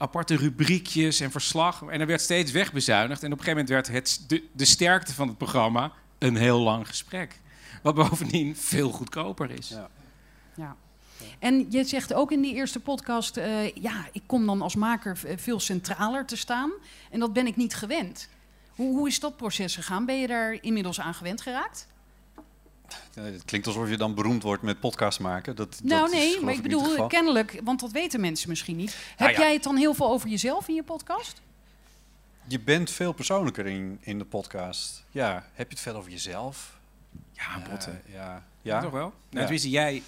aparte 0.00 0.36
rubriekjes 0.36 1.20
en 1.20 1.30
verslag. 1.30 1.82
En 1.82 2.00
er 2.00 2.06
werd 2.06 2.20
steeds 2.20 2.52
wegbezuinigd. 2.52 3.22
En 3.22 3.32
op 3.32 3.38
een 3.38 3.44
gegeven 3.44 3.66
moment 3.66 3.86
werd 3.86 3.96
het, 3.96 4.24
de, 4.28 4.44
de 4.52 4.64
sterkte 4.64 5.14
van 5.14 5.28
het 5.28 5.38
programma 5.38 5.92
een 6.18 6.36
heel 6.36 6.60
lang 6.60 6.88
gesprek. 6.88 7.40
Wat 7.82 7.94
bovendien 7.94 8.56
veel 8.56 8.90
goedkoper 8.90 9.50
is. 9.50 9.68
Ja. 9.68 9.88
Ja. 10.54 10.76
En 11.38 11.66
je 11.70 11.84
zegt 11.84 12.14
ook 12.14 12.32
in 12.32 12.40
die 12.40 12.54
eerste 12.54 12.80
podcast: 12.80 13.36
eh, 13.36 13.74
ja, 13.74 14.08
ik 14.12 14.22
kom 14.26 14.46
dan 14.46 14.62
als 14.62 14.74
maker 14.74 15.18
veel 15.36 15.60
centraler 15.60 16.26
te 16.26 16.36
staan. 16.36 16.70
En 17.10 17.20
dat 17.20 17.32
ben 17.32 17.46
ik 17.46 17.56
niet 17.56 17.74
gewend. 17.74 18.28
Hoe, 18.70 18.96
hoe 18.96 19.08
is 19.08 19.20
dat 19.20 19.36
proces 19.36 19.74
gegaan? 19.74 20.06
Ben 20.06 20.20
je 20.20 20.26
daar 20.26 20.58
inmiddels 20.60 21.00
aan 21.00 21.14
gewend 21.14 21.40
geraakt? 21.40 21.86
Eh, 23.14 23.24
Het 23.24 23.44
klinkt 23.44 23.66
alsof 23.66 23.88
je 23.88 23.96
dan 23.96 24.14
beroemd 24.14 24.42
wordt 24.42 24.62
met 24.62 24.80
podcast 24.80 25.20
maken. 25.20 25.56
Dat, 25.56 25.80
nou, 25.82 26.02
dat 26.02 26.12
nee, 26.12 26.40
maar 26.40 26.54
ik 26.54 26.62
bedoel, 26.62 27.06
kennelijk, 27.06 27.60
want 27.64 27.80
dat 27.80 27.90
weten 27.90 28.20
mensen 28.20 28.48
misschien 28.48 28.76
niet. 28.76 28.96
Nou 29.18 29.30
Heb 29.30 29.38
ja. 29.38 29.44
jij 29.44 29.52
het 29.52 29.62
dan 29.62 29.76
heel 29.76 29.94
veel 29.94 30.10
over 30.10 30.28
jezelf 30.28 30.68
in 30.68 30.74
je 30.74 30.82
podcast? 30.82 31.40
Je 32.46 32.60
bent 32.60 32.90
veel 32.90 33.12
persoonlijker 33.12 33.66
in, 33.66 33.98
in 34.00 34.18
de 34.18 34.24
podcast. 34.24 35.04
Ja, 35.10 35.32
heb 35.54 35.68
je 35.68 35.74
het 35.74 35.82
veel 35.82 35.96
over 35.96 36.10
jezelf? 36.10 36.78
Ja, 37.32 37.62
botten. 37.70 38.02
Ja. 38.12 38.14
Ja, 38.22 38.42
ja. 38.62 38.80
toch 38.80 38.90
wel? 38.90 39.00
Nou, 39.00 39.14
Ja. 39.30 39.40
tenminste, 39.40 39.70
jij... 39.70 40.02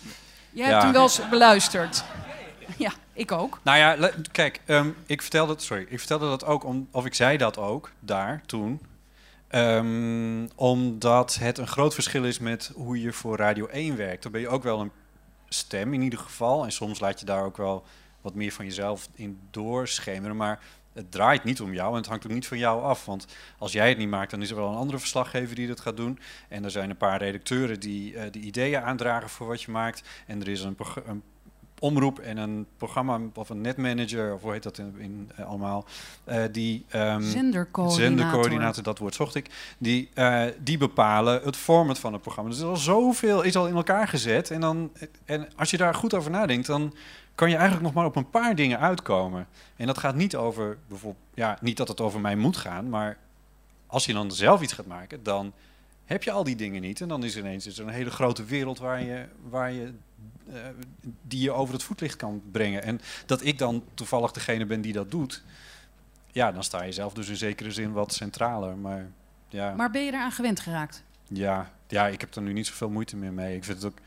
Jij 0.51 0.67
Ja. 0.67 0.71
hebt 0.71 0.83
hem 0.83 0.93
wel 0.93 1.03
eens 1.03 1.29
beluisterd. 1.29 2.05
Ja, 2.79 2.93
ik 3.13 3.33
ook. 3.33 3.61
Nou 3.63 3.79
ja, 3.79 4.11
kijk, 4.33 4.61
ehm, 4.65 4.91
ik 5.07 5.23
vertelde 5.23 5.53
het, 5.53 5.63
sorry, 5.63 5.87
ik 5.89 5.99
vertelde 5.99 6.27
dat 6.29 6.45
ook, 6.45 6.65
om, 6.65 6.89
of 6.91 7.05
ik 7.07 7.15
zei 7.15 7.37
dat 7.37 7.57
ook 7.59 7.91
daar 8.01 8.43
toen, 8.47 8.81
Ehm, 9.53 10.47
omdat 10.55 11.35
het 11.35 11.59
een 11.59 11.67
groot 11.67 11.95
verschil 11.95 12.25
is 12.25 12.39
met 12.39 12.73
hoe 12.75 13.01
je 13.01 13.13
voor 13.13 13.37
Radio 13.37 13.67
1 13.67 13.97
werkt. 13.97 14.23
Dan 14.23 14.33
ben 14.33 14.41
je 14.41 14.49
ook 14.49 14.63
wel 14.63 14.81
een 14.81 14.91
stem 15.49 15.95
in 15.95 16.03
ieder 16.03 16.19
geval, 16.19 16.65
en 16.65 16.73
soms 16.73 17.01
laat 17.01 17.21
je 17.21 17.27
daar 17.27 17.45
ook 17.45 17.57
wel 17.57 17.85
wat 18.21 18.35
meer 18.35 18.53
van 18.53 18.65
jezelf 18.65 19.09
in 19.15 19.39
doorschemeren, 19.51 20.37
maar 20.37 20.61
het 20.93 21.11
draait 21.11 21.45
niet 21.45 21.61
om 21.61 21.73
jou 21.73 21.91
en 21.91 21.97
het 21.97 22.07
hangt 22.07 22.27
ook 22.27 22.33
niet 22.33 22.47
van 22.47 22.59
jou 22.59 22.83
af. 22.83 23.05
Want 23.05 23.27
als 23.59 23.73
jij 23.73 23.89
het 23.89 23.99
niet 23.99 24.09
maakt, 24.09 24.31
dan 24.31 24.43
is 24.43 24.51
er 24.51 24.57
wel 24.57 24.69
een 24.69 24.77
andere 24.77 24.99
verslaggever 24.99 25.55
die 25.55 25.69
dat 25.69 25.81
gaat 25.81 25.97
doen. 25.97 26.19
En 26.49 26.65
er 26.65 26.71
zijn 26.71 26.91
een 26.91 26.97
paar 26.97 27.19
redacteuren 27.19 27.81
die 27.81 28.17
eh, 28.17 28.33
de 28.33 28.39
ideeën 28.39 28.83
aandragen 28.83 29.29
voor 29.29 29.47
wat 29.47 29.63
je 29.63 29.71
maakt. 29.71 30.03
En 30.27 30.41
er 30.41 30.49
is 30.49 30.63
een, 30.63 30.77
een 31.05 31.23
omroep 31.83 32.19
en 32.19 32.37
een 32.37 32.67
programma 32.77 33.21
of 33.35 33.49
een 33.49 33.61
netmanager, 33.61 34.35
of 34.35 34.43
hoe 34.43 34.53
heet 34.53 34.63
dat 34.63 34.79
in, 34.79 34.95
in 34.99 35.31
eh, 35.37 35.47
allemaal, 35.47 35.85
eh, 36.25 36.43
die 36.53 36.85
ehm, 36.89 37.23
Zendercoördinator. 37.23 37.91
zendercoördinator, 37.91 38.83
dat 38.83 38.99
woord 38.99 39.15
zocht 39.15 39.35
ik, 39.35 39.75
die, 39.79 40.09
eh, 40.15 40.45
die 40.59 40.79
bepalen 40.79 41.43
het 41.43 41.57
format 41.57 41.99
van 41.99 42.13
het 42.13 42.23
programma. 42.23 42.51
Dus 42.51 42.59
er 42.59 42.65
is 42.65 42.71
al 42.71 42.77
zoveel 42.77 43.43
is 43.43 43.57
al 43.57 43.67
in 43.67 43.75
elkaar 43.75 44.09
gezet 44.09 44.51
en 44.51 44.61
dan 44.61 44.91
en 45.25 45.49
als 45.57 45.71
je 45.71 45.77
daar 45.77 45.95
goed 45.95 46.15
over 46.15 46.31
nadenkt, 46.31 46.67
dan 46.67 46.95
kan 47.35 47.49
je 47.49 47.57
eigenlijk 47.57 47.85
nog 47.85 47.95
maar 47.95 48.07
op 48.07 48.17
een 48.17 48.31
paar 48.31 48.55
dingen 48.55 48.79
uitkomen. 48.79 49.47
En 49.77 49.87
dat 49.87 49.99
gaat 49.99 50.15
niet 50.15 50.37
over 50.37 50.79
bijvoorbeeld, 50.89 51.25
ja, 51.35 51.59
niet 51.61 51.77
dat 51.77 51.89
het 51.89 52.01
over 52.01 52.21
mij 52.21 52.37
moet 52.37 52.57
gaan, 52.57 52.89
maar 52.89 53.19
als 53.87 54.07
je 54.07 54.13
dan 54.13 54.33
zelf 54.33 54.63
iets 54.63 54.73
gaat 54.73 54.87
maken, 54.87 55.23
dan 55.23 55.53
heb 56.05 56.23
je 56.23 56.31
al 56.31 56.45
die 56.45 56.57
dingen 56.57 56.83
niet. 56.83 57.01
En 57.01 57.09
dan 57.09 57.25
is 57.25 57.35
er 57.35 57.41
ineens 57.41 57.67
is 57.67 57.79
er 57.79 57.87
een 57.87 57.93
hele 57.93 58.11
grote 58.11 58.45
wereld 58.45 58.79
waar 58.79 59.03
je, 59.03 59.25
waar 59.49 59.73
je, 59.73 59.93
die 61.23 61.41
je 61.41 61.53
over 61.53 61.75
het 61.75 61.83
voetlicht 61.83 62.17
kan 62.17 62.43
brengen. 62.51 62.83
En 62.83 63.01
dat 63.27 63.45
ik 63.45 63.59
dan 63.59 63.85
toevallig 63.95 64.33
degene 64.33 64.67
ben 64.67 64.81
die 64.81 64.93
dat 64.93 65.11
doet, 65.11 65.43
ja, 66.33 66.53
dan 66.53 66.65
sta 66.65 66.83
je 66.83 66.93
zelf 66.93 67.13
dus 67.13 67.29
in 67.29 67.37
zekere 67.37 67.71
zin 67.71 67.93
wat 67.93 68.13
centraler. 68.15 68.77
Maar 68.77 69.07
ja, 69.49 69.75
Maar 69.75 69.91
ben 69.91 70.05
je 70.05 70.13
eraan 70.13 70.33
gewend 70.33 70.61
geraakt? 70.61 71.03
ja, 71.29 71.71
ja, 71.89 72.07
ik 72.07 72.21
heb 72.21 72.35
er 72.35 72.43
nu 72.43 72.53
niet 72.53 72.67
zoveel 72.67 72.91
moeite 72.91 73.17
meer 73.17 73.33
mee. 73.33 73.57
Ik 73.57 73.65
vind 73.65 73.83
het 73.83 73.93
ook. 73.93 73.99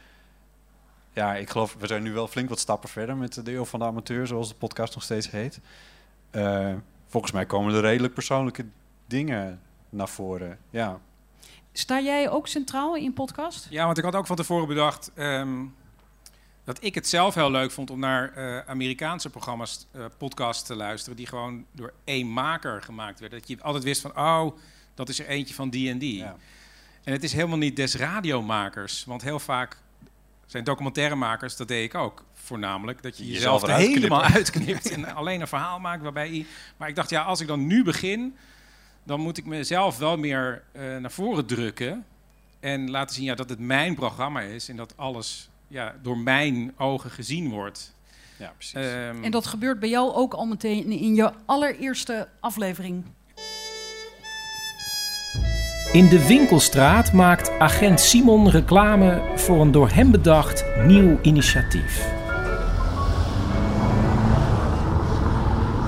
Ja, 1.13 1.35
ik 1.35 1.49
geloof, 1.49 1.75
we 1.79 1.87
zijn 1.87 2.03
nu 2.03 2.13
wel 2.13 2.27
flink 2.27 2.49
wat 2.49 2.59
stappen 2.59 2.89
verder 2.89 3.17
met 3.17 3.45
de 3.45 3.53
eeuw 3.53 3.65
van 3.65 3.79
de 3.79 3.85
amateur, 3.85 4.27
zoals 4.27 4.49
de 4.49 4.55
podcast 4.55 4.93
nog 4.93 5.03
steeds 5.03 5.31
heet. 5.31 5.59
Eh, 6.31 6.73
volgens 7.07 7.31
mij 7.31 7.45
komen 7.45 7.73
er 7.73 7.81
redelijk 7.81 8.13
persoonlijke 8.13 8.65
dingen 9.05 9.59
naar 9.89 10.09
voren. 10.09 10.57
Ja. 10.69 10.99
Sta 11.71 11.99
jij 11.99 12.29
ook 12.29 12.47
centraal 12.47 12.95
in 12.95 13.13
podcast? 13.13 13.67
Ja, 13.69 13.85
want 13.85 13.97
ik 13.97 14.03
had 14.03 14.15
ook 14.15 14.27
van 14.27 14.35
tevoren 14.35 14.67
bedacht 14.67 15.11
ehm, 15.13 15.65
dat 16.65 16.83
ik 16.83 16.95
het 16.95 17.07
zelf 17.07 17.35
heel 17.35 17.51
leuk 17.51 17.71
vond 17.71 17.89
om 17.89 17.99
naar 17.99 18.33
eh, 18.33 18.69
Amerikaanse 18.69 19.29
programma's, 19.29 19.87
eh, 19.91 20.05
podcasts 20.17 20.63
te 20.63 20.75
luisteren, 20.75 21.17
die 21.17 21.27
gewoon 21.27 21.65
door 21.71 21.93
één 22.03 22.27
maker 22.27 22.81
gemaakt 22.81 23.19
werden. 23.19 23.39
Dat 23.39 23.47
je 23.47 23.61
altijd 23.61 23.83
wist 23.83 24.01
van, 24.01 24.17
oh, 24.17 24.57
dat 24.93 25.09
is 25.09 25.19
er 25.19 25.27
eentje 25.27 25.53
van 25.53 25.69
die 25.69 25.89
en 25.89 25.97
die. 25.97 26.23
En 27.03 27.13
het 27.13 27.23
is 27.23 27.33
helemaal 27.33 27.57
niet 27.57 27.75
des 27.75 27.95
radiomakers, 27.95 29.03
want 29.05 29.21
heel 29.21 29.39
vaak 29.39 29.77
zijn 30.45 30.63
documentairemakers, 30.63 31.55
dat 31.55 31.67
deed 31.67 31.83
ik 31.83 31.95
ook 31.95 32.23
voornamelijk, 32.33 33.01
dat 33.01 33.17
je 33.17 33.27
Jezelf 33.27 33.61
jezelf 33.61 33.79
er 33.79 33.87
helemaal 33.87 34.23
uitknipt 34.23 34.89
en 34.95 35.05
alleen 35.05 35.41
een 35.41 35.47
verhaal 35.47 35.79
maakt 35.79 36.03
waarbij 36.03 36.31
je... 36.31 36.45
Maar 36.77 36.89
ik 36.89 36.95
dacht, 36.95 37.09
ja, 37.09 37.21
als 37.21 37.41
ik 37.41 37.47
dan 37.47 37.67
nu 37.67 37.83
begin, 37.83 38.35
dan 39.03 39.19
moet 39.19 39.37
ik 39.37 39.45
mezelf 39.45 39.97
wel 39.97 40.17
meer 40.17 40.63
eh, 40.71 40.97
naar 40.97 41.11
voren 41.11 41.45
drukken 41.45 42.05
en 42.59 42.89
laten 42.89 43.15
zien 43.15 43.25
ja, 43.25 43.35
dat 43.35 43.49
het 43.49 43.59
mijn 43.59 43.95
programma 43.95 44.41
is 44.41 44.69
en 44.69 44.75
dat 44.75 44.97
alles 44.97 45.49
ja, 45.67 45.95
door 46.01 46.17
mijn 46.17 46.73
ogen 46.77 47.09
gezien 47.09 47.49
wordt. 47.49 47.93
Ja, 48.37 48.51
precies. 48.57 48.73
En 49.21 49.31
dat 49.31 49.45
gebeurt 49.45 49.79
bij 49.79 49.89
jou 49.89 50.13
ook 50.13 50.33
al 50.33 50.45
meteen 50.45 50.91
in 50.91 51.15
je 51.15 51.31
allereerste 51.45 52.27
aflevering. 52.39 53.03
In 55.91 56.09
de 56.09 56.27
winkelstraat 56.27 57.13
maakt 57.13 57.59
agent 57.59 57.99
Simon 57.99 58.49
reclame 58.49 59.21
voor 59.35 59.61
een 59.61 59.71
door 59.71 59.89
hem 59.89 60.11
bedacht 60.11 60.65
nieuw 60.85 61.17
initiatief. 61.21 62.13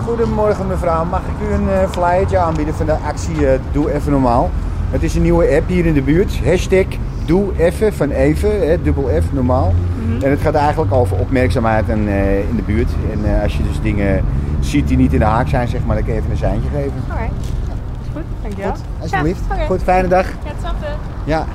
Goedemorgen 0.04 0.68
mevrouw, 0.68 1.06
mag 1.06 1.22
ik 1.22 1.48
u 1.48 1.54
een 1.54 1.70
eh, 1.70 1.90
flyertje 1.90 2.38
aanbieden 2.38 2.76
van 2.76 2.86
de 2.86 2.94
actie 2.94 3.48
eh, 3.48 3.60
Doe 3.72 3.94
Even 3.94 4.12
Normaal? 4.12 4.52
Het 4.90 5.04
is 5.04 5.16
een 5.16 5.22
nieuwe 5.22 5.56
app 5.56 5.68
hier 5.68 5.86
in 5.86 5.94
de 5.94 6.02
buurt. 6.02 6.40
Hashtag 6.46 6.86
Doe 7.28 7.52
Even 7.58 7.94
van 7.94 8.10
Even, 8.10 8.68
hè, 8.68 8.82
dubbel 8.82 9.10
F 9.22 9.34
normaal. 9.34 9.74
En 10.22 10.30
het 10.30 10.40
gaat 10.40 10.54
eigenlijk 10.54 10.94
over 10.94 11.18
opmerkzaamheid 11.20 11.90
en, 11.90 12.08
eh, 12.08 12.40
in 12.40 12.56
de 12.56 12.62
buurt. 12.62 12.90
En 13.12 13.36
eh, 13.36 13.44
als 13.44 13.58
je 13.58 13.64
dus 13.64 13.82
dingen 13.82 14.24
ziet 14.60 14.88
die 14.88 14.98
niet 14.98 15.14
in 15.14 15.20
de 15.20 15.26
haak 15.26 15.48
zijn, 15.48 15.68
zeg 15.68 15.86
maar, 15.86 15.96
dan 15.96 16.06
je 16.06 16.14
even 16.14 16.32
een 16.32 16.38
seintje 16.38 16.70
geven. 16.70 16.92
Oké. 17.12 17.24
Is 17.24 18.10
goed, 18.14 18.24
dankjewel. 18.42 18.72
Goed, 18.72 18.82
alsjeblieft. 19.02 19.42
Ja. 19.58 19.66
Goed, 19.66 19.84
fijne 19.84 20.08
dag. 20.08 20.26
Ja, 20.26 20.52
hetzelfde. 20.54 20.86
Ja. 21.24 21.46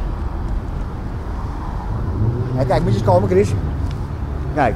Nou, 2.55 2.67
kijk, 2.67 2.83
moet 2.83 2.93
je 2.93 2.99
eens 2.99 3.07
komen, 3.07 3.29
Chris. 3.29 3.53
Kijk, 4.55 4.75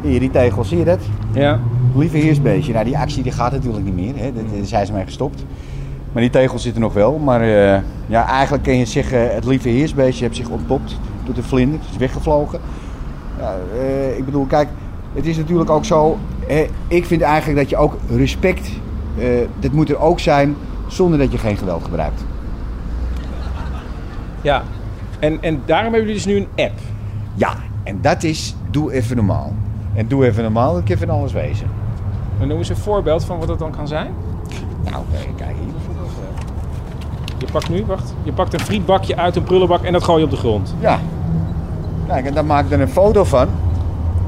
hier 0.00 0.20
die 0.20 0.30
tegel, 0.30 0.64
zie 0.64 0.78
je 0.78 0.84
dat? 0.84 1.00
Ja. 1.32 1.60
Lieve 1.94 2.16
heersbeestje. 2.16 2.72
Nou, 2.72 2.84
die 2.84 2.98
actie 2.98 3.22
die 3.22 3.32
gaat 3.32 3.52
natuurlijk 3.52 3.84
niet 3.84 3.94
meer. 3.94 4.16
Hè. 4.16 4.32
Daar 4.32 4.42
daar 4.54 4.64
zijn 4.66 4.86
ze 4.86 4.92
mee 4.92 5.04
gestopt. 5.04 5.44
Maar 6.12 6.22
die 6.22 6.30
tegel 6.30 6.58
zit 6.58 6.74
er 6.74 6.80
nog 6.80 6.92
wel. 6.92 7.18
Maar 7.18 7.40
eh, 7.40 7.80
ja, 8.06 8.26
eigenlijk 8.26 8.62
kun 8.62 8.76
je 8.78 8.84
zeggen, 8.84 9.34
het 9.34 9.44
lieve 9.44 9.68
heersbeestje 9.68 10.24
heeft 10.24 10.36
zich 10.36 10.48
ontpopt 10.48 10.98
door 11.24 11.34
de 11.34 11.42
vlinder. 11.42 11.80
Het 11.80 11.90
is 11.90 11.96
weggevlogen. 11.96 12.60
Ja, 13.38 13.54
eh, 13.74 14.18
ik 14.18 14.24
bedoel, 14.24 14.44
kijk, 14.46 14.68
het 15.14 15.26
is 15.26 15.36
natuurlijk 15.36 15.70
ook 15.70 15.84
zo. 15.84 16.18
hè, 16.46 16.66
ik 16.88 17.04
vind 17.04 17.22
eigenlijk 17.22 17.58
dat 17.58 17.70
je 17.70 17.76
ook 17.76 17.96
respect, 18.10 18.70
eh 19.18 19.26
dat 19.58 19.72
moet 19.72 19.90
er 19.90 19.98
ook 19.98 20.20
zijn 20.20 20.56
zonder 20.86 21.18
dat 21.18 21.32
je 21.32 21.38
geen 21.38 21.56
geweld 21.56 21.84
gebruikt. 21.84 22.24
Ja, 24.42 24.62
en, 25.18 25.38
en 25.42 25.62
daarom 25.64 25.92
hebben 25.92 26.10
jullie 26.10 26.24
dus 26.24 26.34
nu 26.34 26.36
een 26.36 26.64
app. 26.64 26.78
Ja, 27.34 27.54
en 27.82 27.98
dat 28.00 28.22
is 28.22 28.56
Doe 28.70 28.92
Even 28.92 29.16
Normaal. 29.16 29.52
En 29.94 30.08
Doe 30.08 30.26
Even 30.26 30.42
Normaal, 30.42 30.74
dat 30.74 30.82
kan 30.82 30.98
van 30.98 31.10
alles 31.10 31.32
wezen. 31.32 31.66
En 32.40 32.48
noem 32.48 32.58
eens 32.58 32.68
een 32.68 32.76
voorbeeld 32.76 33.24
van 33.24 33.38
wat 33.38 33.48
het 33.48 33.58
dan 33.58 33.70
kan 33.70 33.88
zijn. 33.88 34.10
Nou, 34.84 35.04
kijk 35.36 35.54
hier 35.56 35.77
pakt 37.52 37.68
nu, 37.68 37.84
wacht, 37.86 38.14
je 38.22 38.32
pakt 38.32 38.52
een 38.52 38.60
frietbakje 38.60 39.16
uit 39.16 39.36
een 39.36 39.42
prullenbak 39.42 39.82
en 39.82 39.92
dat 39.92 40.04
gooi 40.04 40.18
je 40.18 40.24
op 40.24 40.30
de 40.30 40.36
grond. 40.36 40.74
Ja. 40.80 40.98
Kijk, 42.06 42.26
en 42.26 42.34
daar 42.34 42.44
maak 42.44 42.64
ik 42.64 42.70
dan 42.70 42.80
een 42.80 42.88
foto 42.88 43.24
van. 43.24 43.48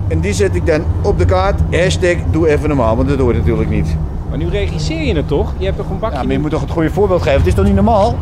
En 0.08 0.20
die 0.20 0.32
zet 0.32 0.54
ik 0.54 0.66
dan 0.66 0.84
op 1.02 1.18
de 1.18 1.24
kaart. 1.24 1.60
Hashtag 1.70 2.16
Doe 2.30 2.48
Even 2.48 2.68
Normaal, 2.68 2.96
want 2.96 3.08
dat 3.08 3.18
hoort 3.18 3.36
natuurlijk 3.36 3.70
niet. 3.70 3.96
Maar 4.28 4.38
nu 4.38 4.48
regisseer 4.48 5.02
je 5.02 5.14
het 5.14 5.28
toch? 5.28 5.52
Je 5.56 5.64
hebt 5.64 5.76
toch 5.76 5.90
een 5.90 5.98
bakje... 5.98 6.16
Ja, 6.16 6.22
maar 6.22 6.32
je 6.32 6.38
moet 6.38 6.50
toch 6.50 6.60
het 6.60 6.70
goede 6.70 6.90
voorbeeld 6.90 7.22
geven. 7.22 7.38
Het 7.38 7.46
is 7.46 7.54
toch 7.54 7.64
niet 7.64 7.74
normaal? 7.74 8.16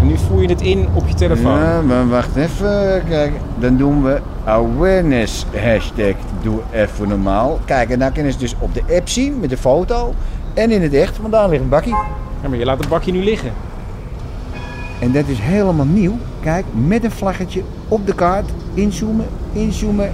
En 0.00 0.06
nu 0.06 0.16
voer 0.16 0.42
je 0.42 0.48
het 0.48 0.60
in 0.60 0.88
op 0.92 1.08
je 1.08 1.14
telefoon. 1.14 1.58
Ja, 1.58 1.80
maar 1.80 2.08
wacht 2.08 2.36
even. 2.36 3.02
Kijk, 3.08 3.32
dan 3.58 3.76
doen 3.76 4.02
we 4.02 4.20
awareness 4.44 5.46
hashtag 5.64 6.14
doe 6.42 6.60
even 6.72 7.08
normaal. 7.08 7.58
Kijk, 7.64 7.90
en 7.90 7.98
dan 7.98 8.12
kunnen 8.12 8.32
ze 8.32 8.38
dus 8.38 8.54
op 8.58 8.74
de 8.74 8.82
app 8.96 9.08
zien 9.08 9.40
met 9.40 9.50
de 9.50 9.56
foto. 9.56 10.14
En 10.54 10.70
in 10.70 10.82
het 10.82 10.94
echt, 10.94 11.18
want 11.20 11.32
daar 11.32 11.48
ligt 11.48 11.62
een 11.62 11.68
bakkie. 11.68 11.96
Ja, 12.42 12.48
maar 12.48 12.58
je 12.58 12.64
laat 12.64 12.78
het 12.78 12.88
bakje 12.88 13.12
nu 13.12 13.22
liggen. 13.24 13.52
En 15.00 15.12
dat 15.12 15.28
is 15.28 15.38
helemaal 15.38 15.86
nieuw. 15.86 16.18
Kijk, 16.42 16.64
met 16.86 17.04
een 17.04 17.10
vlaggetje 17.10 17.62
op 17.88 18.06
de 18.06 18.14
kaart. 18.14 18.50
Inzoomen, 18.74 19.26
inzoomen. 19.52 20.12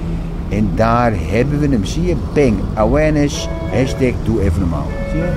En 0.49 0.71
daar 0.75 1.13
hebben 1.17 1.59
we 1.61 1.69
hem. 1.69 1.85
Zie 1.85 2.03
je? 2.03 2.17
Bang. 2.35 2.59
Awareness. 2.75 3.49
Hashtag 3.73 4.13
doe 4.25 4.43
even 4.43 4.61
normaal. 4.61 4.87
Zie 5.11 5.19
je? 5.19 5.33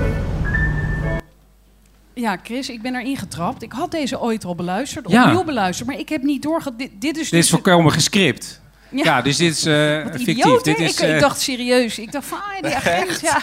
Ja, 2.14 2.38
Chris, 2.42 2.70
ik 2.70 2.82
ben 2.82 2.94
erin 2.94 3.16
getrapt. 3.16 3.62
Ik 3.62 3.72
had 3.72 3.90
deze 3.90 4.20
ooit 4.20 4.44
al 4.44 4.54
beluisterd, 4.54 5.10
Ja. 5.10 5.24
opnieuw 5.26 5.44
beluisterd, 5.44 5.88
maar 5.88 5.98
ik 5.98 6.08
heb 6.08 6.22
niet 6.22 6.42
doorgehad. 6.42 6.78
Dit, 6.78 6.90
dit 6.98 7.16
is 7.16 7.30
Dit 7.30 7.40
is 7.40 7.48
dus... 7.48 7.50
volkomen 7.50 7.92
gescript. 7.92 8.60
Ja. 8.90 9.04
Ja, 9.04 9.22
dus 9.22 9.36
dit 9.36 9.52
is 9.52 9.64
eh, 9.64 10.02
Wat 10.02 10.12
fictief. 10.12 10.26
idioot, 10.28 10.64
hè? 10.66 10.72
dit 10.72 10.80
is, 10.80 11.00
ik, 11.00 11.08
ik 11.08 11.14
eh, 11.14 11.20
dacht 11.20 11.40
serieus. 11.40 11.98
Ik 11.98 12.12
dacht 12.12 12.26
van, 12.26 12.38
ah, 12.38 12.62
die 12.62 12.74
agent, 12.80 13.20
ja. 13.20 13.42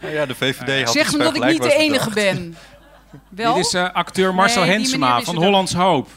Nou 0.00 0.14
ja, 0.18 0.26
de 0.26 0.34
VVD 0.34 0.84
had 0.84 0.94
Zeg 0.94 1.12
me 1.12 1.18
dat 1.18 1.36
ik 1.36 1.44
niet 1.44 1.62
de 1.62 1.74
enige 1.74 2.08
bedacht. 2.08 2.34
ben. 2.34 2.56
Wel? 3.28 3.54
Dit 3.54 3.66
is 3.66 3.74
eh, 3.74 3.92
acteur 3.92 4.34
Marcel 4.34 4.62
Nee, 4.62 4.70
Hensema 4.70 5.20
van. 5.20 5.36
Hollands 5.36 5.72
Hoop. 5.74 6.08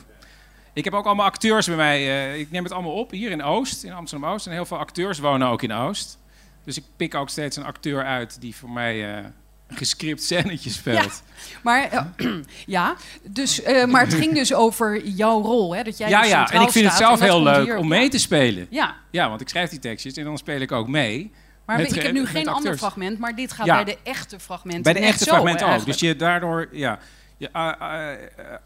Ik 0.73 0.83
heb 0.83 0.93
ook 0.93 1.05
allemaal 1.05 1.25
acteurs 1.25 1.67
bij 1.67 1.75
mij. 1.75 1.99
eh, 1.99 2.39
ik 2.39 2.51
neem 2.51 2.63
het 2.63 2.73
allemaal 2.73 2.93
op 2.93 3.11
hier 3.11 3.31
in 3.31 3.43
Oost, 3.43 3.83
in 3.83 3.93
Amsterdam-Oost. 3.93 4.45
En 4.45 4.51
heel 4.51 4.65
veel 4.65 4.77
acteurs 4.77 5.19
wonen 5.19 5.47
ook 5.47 5.61
in 5.61 5.73
Oost. 5.73 6.17
Dus 6.63 6.77
ik 6.77 6.83
pik 6.95 7.15
ook 7.15 7.29
steeds 7.29 7.57
een 7.57 7.65
acteur 7.65 8.03
uit 8.05 8.41
die 8.41 8.55
voor 8.55 8.69
mij 8.69 9.17
eh, 9.17 9.23
een 9.67 9.77
gescript 9.77 10.23
scènetje 10.23 10.69
speelt. 10.69 11.23
Maar, 11.63 12.07
ja, 12.65 12.95
dus, 13.23 13.61
eh, 13.61 13.85
maar 13.85 14.01
het 14.01 14.13
ging 14.13 14.33
dus 14.33 14.53
over 14.53 15.07
jouw 15.07 15.41
rol. 15.41 15.75
Hè? 15.75 15.83
Dat 15.83 15.97
jij 15.97 16.09
Ja, 16.09 16.21
dus 16.21 16.29
ja, 16.29 16.51
en 16.51 16.61
ik 16.61 16.69
vind 16.69 16.85
het 16.85 16.95
zelf 16.95 17.19
heel 17.19 17.43
leuk 17.43 17.77
om 17.77 17.87
mee 17.87 18.09
te 18.09 18.19
spelen. 18.19 18.67
Ja. 18.69 18.95
Ja, 19.11 19.29
want 19.29 19.41
ik 19.41 19.49
schrijf 19.49 19.69
die 19.69 19.79
tekstjes 19.79 20.13
en 20.13 20.23
dan 20.23 20.37
speel 20.37 20.59
ik 20.59 20.71
ook 20.71 20.87
mee. 20.87 21.31
Maar 21.69 21.77
Met 21.77 21.95
ik 21.95 22.01
heb 22.01 22.11
nu 22.13 22.25
geen 22.25 22.47
ander 22.47 22.77
fragment, 22.77 23.19
maar 23.19 23.35
dit 23.35 23.51
gaat 23.51 23.65
Ja. 23.65 23.75
bij 23.75 23.83
de 23.83 23.97
echte 24.03 24.39
fragmenten 24.39 24.83
Bij 24.83 24.93
de 24.93 25.07
echte 25.07 25.23
zo, 25.23 25.29
fragmenten 25.31 25.65
ook. 25.65 25.71
eigenlijk. 25.71 25.99
Dus 25.99 26.09
je 26.09 26.15
daardoor, 26.15 26.67
ja. 26.71 26.99
Je, 27.37 27.53
ah, 27.53 28.11
eh, 28.11 28.17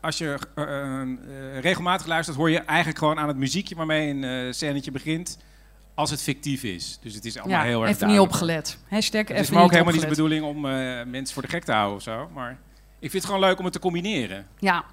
als 0.01 0.17
je 0.17 0.37
eh, 0.55 0.63
eh, 0.63 1.01
eh, 1.01 1.59
regelmatig 1.61 2.07
luistert, 2.07 2.37
hoor 2.37 2.49
je 2.49 2.59
eigenlijk 2.59 2.97
gewoon 2.97 3.19
aan 3.19 3.27
het 3.27 3.37
muziekje 3.37 3.75
waarmee 3.75 4.09
een 4.09 4.23
eh 4.23 4.53
scènetje 4.53 4.91
begint, 4.91 5.37
als 5.95 6.09
het 6.09 6.21
fictief 6.21 6.63
is. 6.63 6.99
Dus 7.01 7.13
het 7.13 7.25
is 7.25 7.37
allemaal 7.37 7.59
Ja, 7.59 7.65
heel 7.65 7.81
erg 7.81 7.91
even 7.91 8.07
niet 8.07 8.19
opgelet. 8.19 8.77
Hashtag 8.89 9.21
Het 9.27 9.29
is 9.29 9.39
even 9.39 9.53
me 9.53 9.59
ook 9.59 9.63
niet 9.63 9.71
helemaal 9.71 9.93
niet 9.93 10.01
de 10.01 10.07
bedoeling 10.09 10.43
om 10.45 10.65
eh, 10.65 10.71
mensen 11.05 11.33
voor 11.33 11.41
de 11.43 11.49
gek 11.49 11.63
te 11.63 11.71
houden 11.71 11.95
of 11.95 12.03
zo. 12.03 12.29
Maar 12.33 12.51
ik 12.99 13.09
vind 13.11 13.13
het 13.13 13.25
gewoon 13.25 13.39
leuk 13.39 13.57
om 13.57 13.63
het 13.63 13.73
te 13.73 13.79
combineren. 13.79 14.47
Ja, 14.59 14.85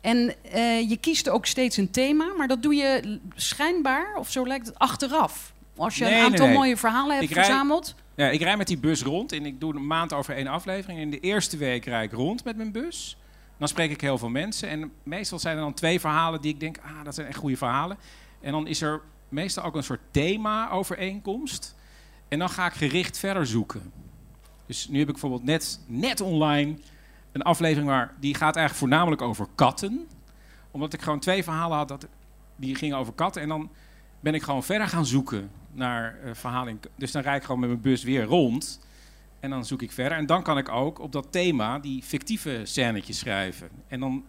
en 0.00 0.34
eh, 0.52 0.88
je 0.90 0.96
kiest 0.96 1.28
ook 1.28 1.46
steeds 1.46 1.76
een 1.76 1.90
thema, 1.90 2.32
maar 2.36 2.48
dat 2.48 2.62
doe 2.62 2.74
je 2.74 3.18
schijnbaar, 3.34 4.14
of 4.18 4.30
zo 4.30 4.46
lijkt 4.46 4.66
het, 4.66 4.78
achteraf. 4.78 5.54
Als 5.76 5.96
je 5.96 6.04
Nee, 6.04 6.18
een 6.18 6.24
aantal 6.24 6.46
nee. 6.46 6.54
mooie 6.54 6.76
verhalen 6.76 7.16
hebt 7.16 7.28
Ik 7.28 7.34
rij- 7.34 7.44
verzameld. 7.44 7.94
Ja, 8.14 8.28
ik 8.28 8.40
rijd 8.40 8.56
met 8.58 8.66
die 8.66 8.78
bus 8.78 9.02
rond 9.02 9.32
en 9.32 9.46
ik 9.46 9.60
doe 9.60 9.74
een 9.74 9.86
maand 9.86 10.12
over 10.12 10.34
één 10.34 10.46
aflevering. 10.46 11.00
In 11.00 11.10
de 11.10 11.20
eerste 11.20 11.56
week 11.56 11.84
rijd 11.84 12.12
ik 12.12 12.16
rond 12.18 12.44
met 12.44 12.56
mijn 12.56 12.72
bus. 12.72 13.16
Dan 13.58 13.68
spreek 13.68 13.90
ik 13.90 14.00
heel 14.00 14.18
veel 14.18 14.28
mensen. 14.28 14.68
En 14.68 14.92
meestal 15.02 15.38
zijn 15.38 15.56
er 15.56 15.62
dan 15.62 15.74
twee 15.74 16.00
verhalen 16.00 16.40
die 16.40 16.52
ik 16.52 16.60
denk, 16.60 16.78
ah, 16.78 17.04
dat 17.04 17.14
zijn 17.14 17.26
echt 17.26 17.36
goede 17.38 17.56
verhalen. 17.56 17.96
En 18.40 18.52
dan 18.52 18.66
is 18.66 18.80
er 18.82 19.00
meestal 19.28 19.64
ook 19.64 19.74
een 19.76 19.82
soort 19.82 20.00
thema-overeenkomst. 20.10 21.74
En 22.28 22.38
dan 22.38 22.48
ga 22.48 22.66
ik 22.66 22.72
gericht 22.72 23.18
verder 23.18 23.46
zoeken. 23.46 23.92
Dus 24.66 24.88
nu 24.88 24.98
heb 24.98 25.06
ik 25.06 25.12
bijvoorbeeld 25.12 25.44
net, 25.44 25.80
net 25.86 26.20
online 26.20 26.78
een 27.32 27.42
aflevering 27.42 27.88
waar 27.88 28.14
die 28.20 28.34
gaat 28.34 28.56
eigenlijk 28.56 28.76
voornamelijk 28.78 29.22
over 29.22 29.46
katten. 29.54 30.06
Omdat 30.70 30.92
ik 30.92 31.02
gewoon 31.02 31.18
twee 31.20 31.42
verhalen 31.42 31.76
had 31.76 31.88
dat, 31.88 32.06
die 32.56 32.74
gingen 32.74 32.96
over 32.96 33.12
katten. 33.12 33.42
En 33.42 33.48
dan 33.48 33.70
ben 34.20 34.34
ik 34.34 34.42
gewoon 34.42 34.62
verder 34.64 34.88
gaan 34.88 35.06
zoeken 35.06 35.50
naar 35.76 36.18
eh, 36.24 36.30
verhalen. 36.34 36.68
in- 36.72 36.80
Dus 36.96 37.12
dan 37.12 37.22
rijd 37.22 37.36
ik 37.36 37.44
gewoon 37.44 37.60
met 37.60 37.68
mijn 37.68 37.80
bus 37.80 38.02
weer 38.02 38.22
rond. 38.24 38.80
En 39.40 39.50
dan 39.50 39.64
zoek 39.64 39.82
ik 39.82 39.92
verder. 39.92 40.18
En 40.18 40.26
dan 40.26 40.42
kan 40.42 40.58
ik 40.58 40.68
ook 40.68 40.98
op 40.98 41.12
dat 41.12 41.26
thema 41.30 41.78
die 41.78 42.02
fictieve 42.02 42.60
scènetjes 42.64 43.18
schrijven. 43.18 43.68
En 43.88 44.00
dan 44.00 44.24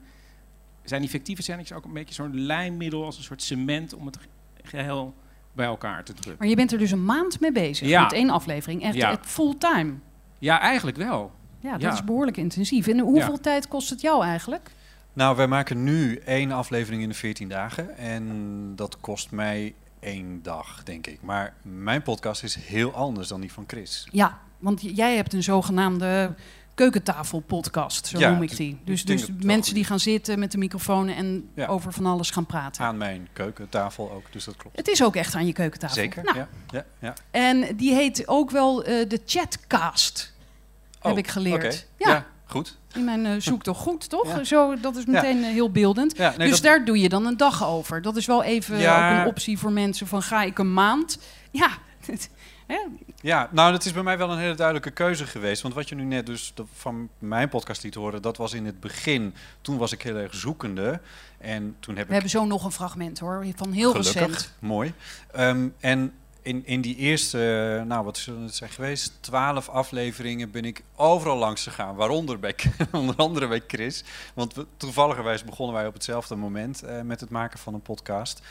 zijn 0.83 1.01
die 1.01 1.09
fictieve 1.09 1.41
scènetjes 1.41 1.77
ook 1.77 1.85
een 1.85 1.93
beetje 1.93 2.13
zo'n 2.13 2.39
lijnmiddel 2.39 3.03
als 3.05 3.17
een 3.17 3.23
soort 3.23 3.41
cement 3.41 3.93
om 3.93 4.05
het 4.05 4.17
geheel 4.63 5.13
bij 5.53 5.65
elkaar 5.65 6.03
te 6.03 6.11
drukken. 6.13 6.35
Maar 6.39 6.47
je 6.47 6.55
bent 6.55 6.71
er 6.71 6.77
dus 6.77 6.91
een 6.91 7.05
maand 7.05 7.39
mee 7.39 7.51
bezig 7.51 7.87
Ja. 7.87 8.01
met 8.03 8.13
één 8.13 8.29
aflevering. 8.29 8.83
Echt, 8.83 8.95
Ja. 8.95 9.11
echt 9.11 9.25
fulltime. 9.25 9.93
Ja, 10.39 10.59
eigenlijk 10.59 10.97
wel. 10.97 11.31
Ja, 11.59 11.71
dat 11.71 11.81
Ja. 11.81 11.91
is 11.93 12.03
behoorlijk 12.03 12.37
intensief. 12.37 12.87
En 12.87 12.99
hoeveel 12.99 13.39
tijd 13.39 13.67
kost 13.67 13.89
het 13.89 14.01
jou 14.01 14.23
eigenlijk? 14.23 14.69
Nou, 15.13 15.35
wij 15.35 15.47
maken 15.47 15.83
nu 15.83 16.15
één 16.15 16.51
aflevering 16.51 17.01
in 17.01 17.09
de 17.09 17.15
14 17.15 17.47
dagen. 17.49 17.97
En 17.97 18.71
dat 18.75 18.99
kost 18.99 19.31
mij 19.31 19.73
één 20.07 20.39
dag, 20.43 20.83
denk 20.83 21.07
ik. 21.07 21.21
Maar 21.21 21.53
mijn 21.61 22.01
podcast 22.01 22.43
is 22.43 22.55
heel 22.55 22.93
anders 22.93 23.27
dan 23.27 23.41
die 23.41 23.51
van 23.51 23.63
Chris. 23.67 24.07
Ja, 24.11 24.39
want 24.59 24.81
jij 24.81 25.15
hebt 25.15 25.33
een 25.33 25.43
zogenaamde 25.43 26.35
keukentafelpodcast, 26.73 28.07
zo 28.07 28.19
Ja, 28.19 28.31
noem 28.31 28.41
ik 28.43 28.55
die. 28.57 28.79
Dus, 28.83 29.05
dus 29.05 29.27
mensen 29.39 29.73
die 29.73 29.83
gaan 29.83 29.99
zitten 29.99 30.39
met 30.39 30.51
de 30.51 30.57
microfoon 30.57 31.07
en 31.07 31.49
Ja. 31.53 31.67
over 31.67 31.91
van 31.93 32.05
alles 32.05 32.29
gaan 32.29 32.45
praten. 32.45 32.83
Aan 32.85 32.97
mijn 32.97 33.27
keukentafel 33.33 34.11
ook, 34.11 34.31
dus 34.31 34.43
dat 34.43 34.55
klopt. 34.55 34.77
Het 34.77 34.87
is 34.87 35.03
ook 35.03 35.15
echt 35.15 35.35
aan 35.35 35.45
je 35.45 35.53
keukentafel. 35.53 35.95
Zeker, 35.95 36.23
Nou, 36.23 36.37
ja, 36.37 36.47
ja, 36.69 36.85
ja. 36.99 37.13
En 37.31 37.75
die 37.77 37.93
heet 37.93 38.27
ook 38.27 38.51
wel 38.51 38.83
eh, 38.83 39.09
de 39.09 39.21
Chatcast, 39.25 40.33
heb 40.99 41.11
Oh, 41.11 41.17
ik 41.17 41.27
geleerd. 41.27 41.87
Ja, 41.97 42.25
goed. 42.45 42.77
In 42.97 43.03
mijn 43.05 43.25
eh, 43.25 43.31
zoektocht 43.37 43.79
goed, 43.81 44.09
toch? 44.09 44.27
Ja. 44.27 44.43
Zo, 44.43 44.79
dat 44.79 44.95
is 44.95 45.05
meteen 45.05 45.43
eh, 45.43 45.49
heel 45.49 45.71
beeldend. 45.71 46.17
Ja, 46.17 46.33
nee, 46.37 46.49
dus 46.49 46.61
dat- 46.61 46.71
daar 46.71 46.85
doe 46.85 46.99
je 46.99 47.09
dan 47.09 47.25
een 47.25 47.37
dag 47.37 47.65
over. 47.67 48.01
Dat 48.01 48.15
is 48.15 48.25
wel 48.25 48.43
even 48.43 48.75
ook 48.75 49.19
een 49.19 49.25
optie 49.25 49.57
voor 49.57 49.71
mensen 49.71 50.07
van 50.07 50.21
ga 50.21 50.43
ik 50.43 50.57
een 50.59 50.73
maand? 50.73 51.19
Ja? 51.51 51.69
Ja, 53.21 53.49
nou, 53.51 53.71
dat 53.71 53.85
is 53.85 53.93
bij 53.93 54.03
mij 54.03 54.17
wel 54.17 54.31
een 54.31 54.37
hele 54.37 54.55
duidelijke 54.55 54.91
keuze 54.91 55.25
geweest. 55.25 55.61
Want 55.61 55.73
wat 55.73 55.89
je 55.89 55.95
nu 55.95 56.03
net 56.03 56.25
dus 56.25 56.53
van 56.73 57.09
mijn 57.19 57.49
podcast 57.49 57.83
liet 57.83 57.95
horen, 57.95 58.21
dat 58.21 58.37
was 58.37 58.53
in 58.53 58.65
het 58.65 58.79
begin. 58.79 59.33
Toen 59.61 59.77
was 59.77 59.91
ik 59.91 60.01
heel 60.01 60.15
erg 60.15 60.35
zoekende. 60.35 60.99
En 61.37 61.75
toen 61.79 61.95
heb 61.95 62.07
we 62.07 62.13
ik 62.13 62.21
hebben 62.21 62.29
zo 62.29 62.45
nog 62.45 62.63
een 62.65 62.71
fragment 62.71 63.19
hoor, 63.19 63.45
van 63.55 63.71
heel 63.71 63.91
Gelukkig, 63.91 64.13
recent. 64.27 64.53
mooi. 64.59 64.93
Ehm, 65.31 65.67
en 65.79 66.13
in, 66.47 66.65
in 66.65 66.81
die 66.81 66.95
eerste, 66.95 67.83
nou 67.87 68.03
wat 68.03 68.17
zullen 68.17 68.41
het 68.41 68.55
zijn 68.55 68.69
geweest, 68.69 69.11
twaalf 69.19 69.69
afleveringen 69.69 70.51
ben 70.51 70.65
ik 70.65 70.83
overal 70.95 71.37
langs 71.37 71.63
gegaan. 71.63 71.95
Waaronder 71.95 72.39
bij, 72.39 72.55
onder 72.91 73.15
andere 73.15 73.47
bij 73.47 73.61
Chris. 73.67 74.03
Want 74.33 74.65
toevalligerwijs 74.77 75.43
begonnen 75.43 75.75
wij 75.75 75.87
op 75.87 75.93
hetzelfde 75.93 76.35
moment 76.35 76.83
eh, 76.83 77.01
met 77.01 77.19
het 77.19 77.29
maken 77.29 77.59
van 77.59 77.73
een 77.73 77.81
podcast. 77.81 78.41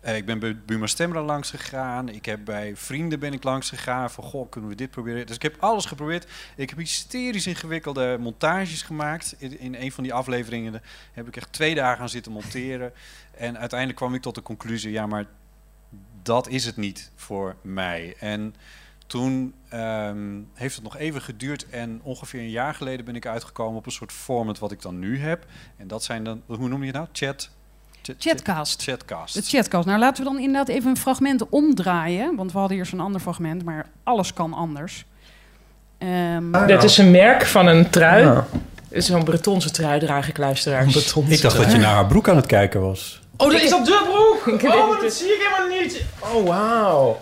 Eh, 0.00 0.16
ik 0.16 0.26
ben 0.26 0.38
bij 0.38 0.56
Buma 0.66 0.86
Stemra 0.86 1.22
langs 1.22 1.50
gegaan. 1.50 2.08
Ik 2.08 2.24
heb 2.24 2.44
bij 2.44 2.76
vrienden 2.76 3.18
ben 3.18 3.32
ik 3.32 3.42
langs 3.42 3.68
gegaan. 3.68 4.10
Van, 4.10 4.24
goh, 4.24 4.50
kunnen 4.50 4.70
we 4.70 4.76
dit 4.76 4.90
proberen? 4.90 5.26
Dus 5.26 5.36
ik 5.36 5.42
heb 5.42 5.56
alles 5.58 5.84
geprobeerd. 5.84 6.26
Ik 6.56 6.68
heb 6.68 6.78
hysterisch 6.78 7.46
ingewikkelde 7.46 8.16
montages 8.20 8.82
gemaakt. 8.82 9.34
In, 9.38 9.58
in 9.58 9.74
een 9.74 9.92
van 9.92 10.02
die 10.02 10.14
afleveringen 10.14 10.82
heb 11.12 11.28
ik 11.28 11.36
echt 11.36 11.52
twee 11.52 11.74
dagen 11.74 12.02
aan 12.02 12.08
zitten 12.08 12.32
monteren. 12.32 12.92
En 13.36 13.58
uiteindelijk 13.58 13.98
kwam 13.98 14.14
ik 14.14 14.22
tot 14.22 14.34
de 14.34 14.42
conclusie, 14.42 14.92
ja, 14.92 15.06
maar 15.06 15.26
dat 16.22 16.48
is 16.48 16.64
het 16.64 16.76
niet 16.76 17.10
voor 17.16 17.54
mij. 17.62 18.14
En 18.18 18.54
toen 19.06 19.54
ehm, 19.68 20.38
heeft 20.54 20.74
het 20.74 20.84
nog 20.84 20.96
even 20.96 21.20
geduurd 21.22 21.66
en 21.70 22.00
ongeveer 22.02 22.40
een 22.40 22.50
jaar 22.50 22.74
geleden 22.74 23.04
ben 23.04 23.16
ik 23.16 23.26
uitgekomen 23.26 23.78
op 23.78 23.86
een 23.86 23.92
soort 23.92 24.12
format 24.12 24.58
wat 24.58 24.72
ik 24.72 24.82
dan 24.82 24.98
nu 24.98 25.18
heb. 25.20 25.44
En 25.76 25.88
dat 25.88 26.04
zijn 26.04 26.24
dan, 26.24 26.42
hoe 26.46 26.68
noem 26.68 26.80
je 26.80 26.86
het 26.86 26.94
nou? 26.94 27.06
Chat? 27.12 27.50
Chat- 28.02 28.16
Chatcast. 28.18 28.82
Chatcast. 28.82 29.34
De 29.34 29.42
chatcast. 29.42 29.86
Nou, 29.86 29.98
laten 29.98 30.24
we 30.24 30.30
dan 30.30 30.38
inderdaad 30.40 30.68
even 30.68 30.90
een 30.90 30.96
fragment 30.96 31.48
omdraaien. 31.48 32.36
Want 32.36 32.52
we 32.52 32.58
hadden 32.58 32.76
eerst 32.76 32.92
een 32.92 33.00
ander 33.00 33.20
fragment, 33.20 33.64
maar 33.64 33.86
alles 34.02 34.32
kan 34.32 34.52
anders. 34.52 35.04
Ehm, 35.98 36.66
Dit 36.66 36.82
is 36.82 36.98
een 36.98 37.10
merk 37.10 37.46
van 37.46 37.66
een 37.66 37.90
trui. 37.90 38.40
Is 38.88 39.06
Zo'n 39.06 39.24
Bretonse 39.24 39.70
trui 39.70 40.00
draag 40.00 40.28
ik 40.28 40.38
luisteraars. 40.38 40.86
Ik 41.16 41.40
dacht 41.42 41.56
dat 41.56 41.72
je 41.72 41.78
naar 41.78 41.94
haar 41.94 42.06
broek 42.06 42.28
aan 42.28 42.36
het 42.36 42.46
kijken 42.46 42.80
was. 42.80 43.21
Oh, 43.42 43.50
dat 43.52 43.60
is 43.60 43.72
op 43.72 43.84
de 43.84 44.00
broek! 44.04 44.60
Oh, 44.72 44.88
maar 44.88 45.00
dat 45.00 45.12
zie 45.12 45.26
ik 45.34 45.40
helemaal 45.48 45.80
niet. 45.80 46.02
Oh, 46.18 46.46
wauw. 46.46 47.20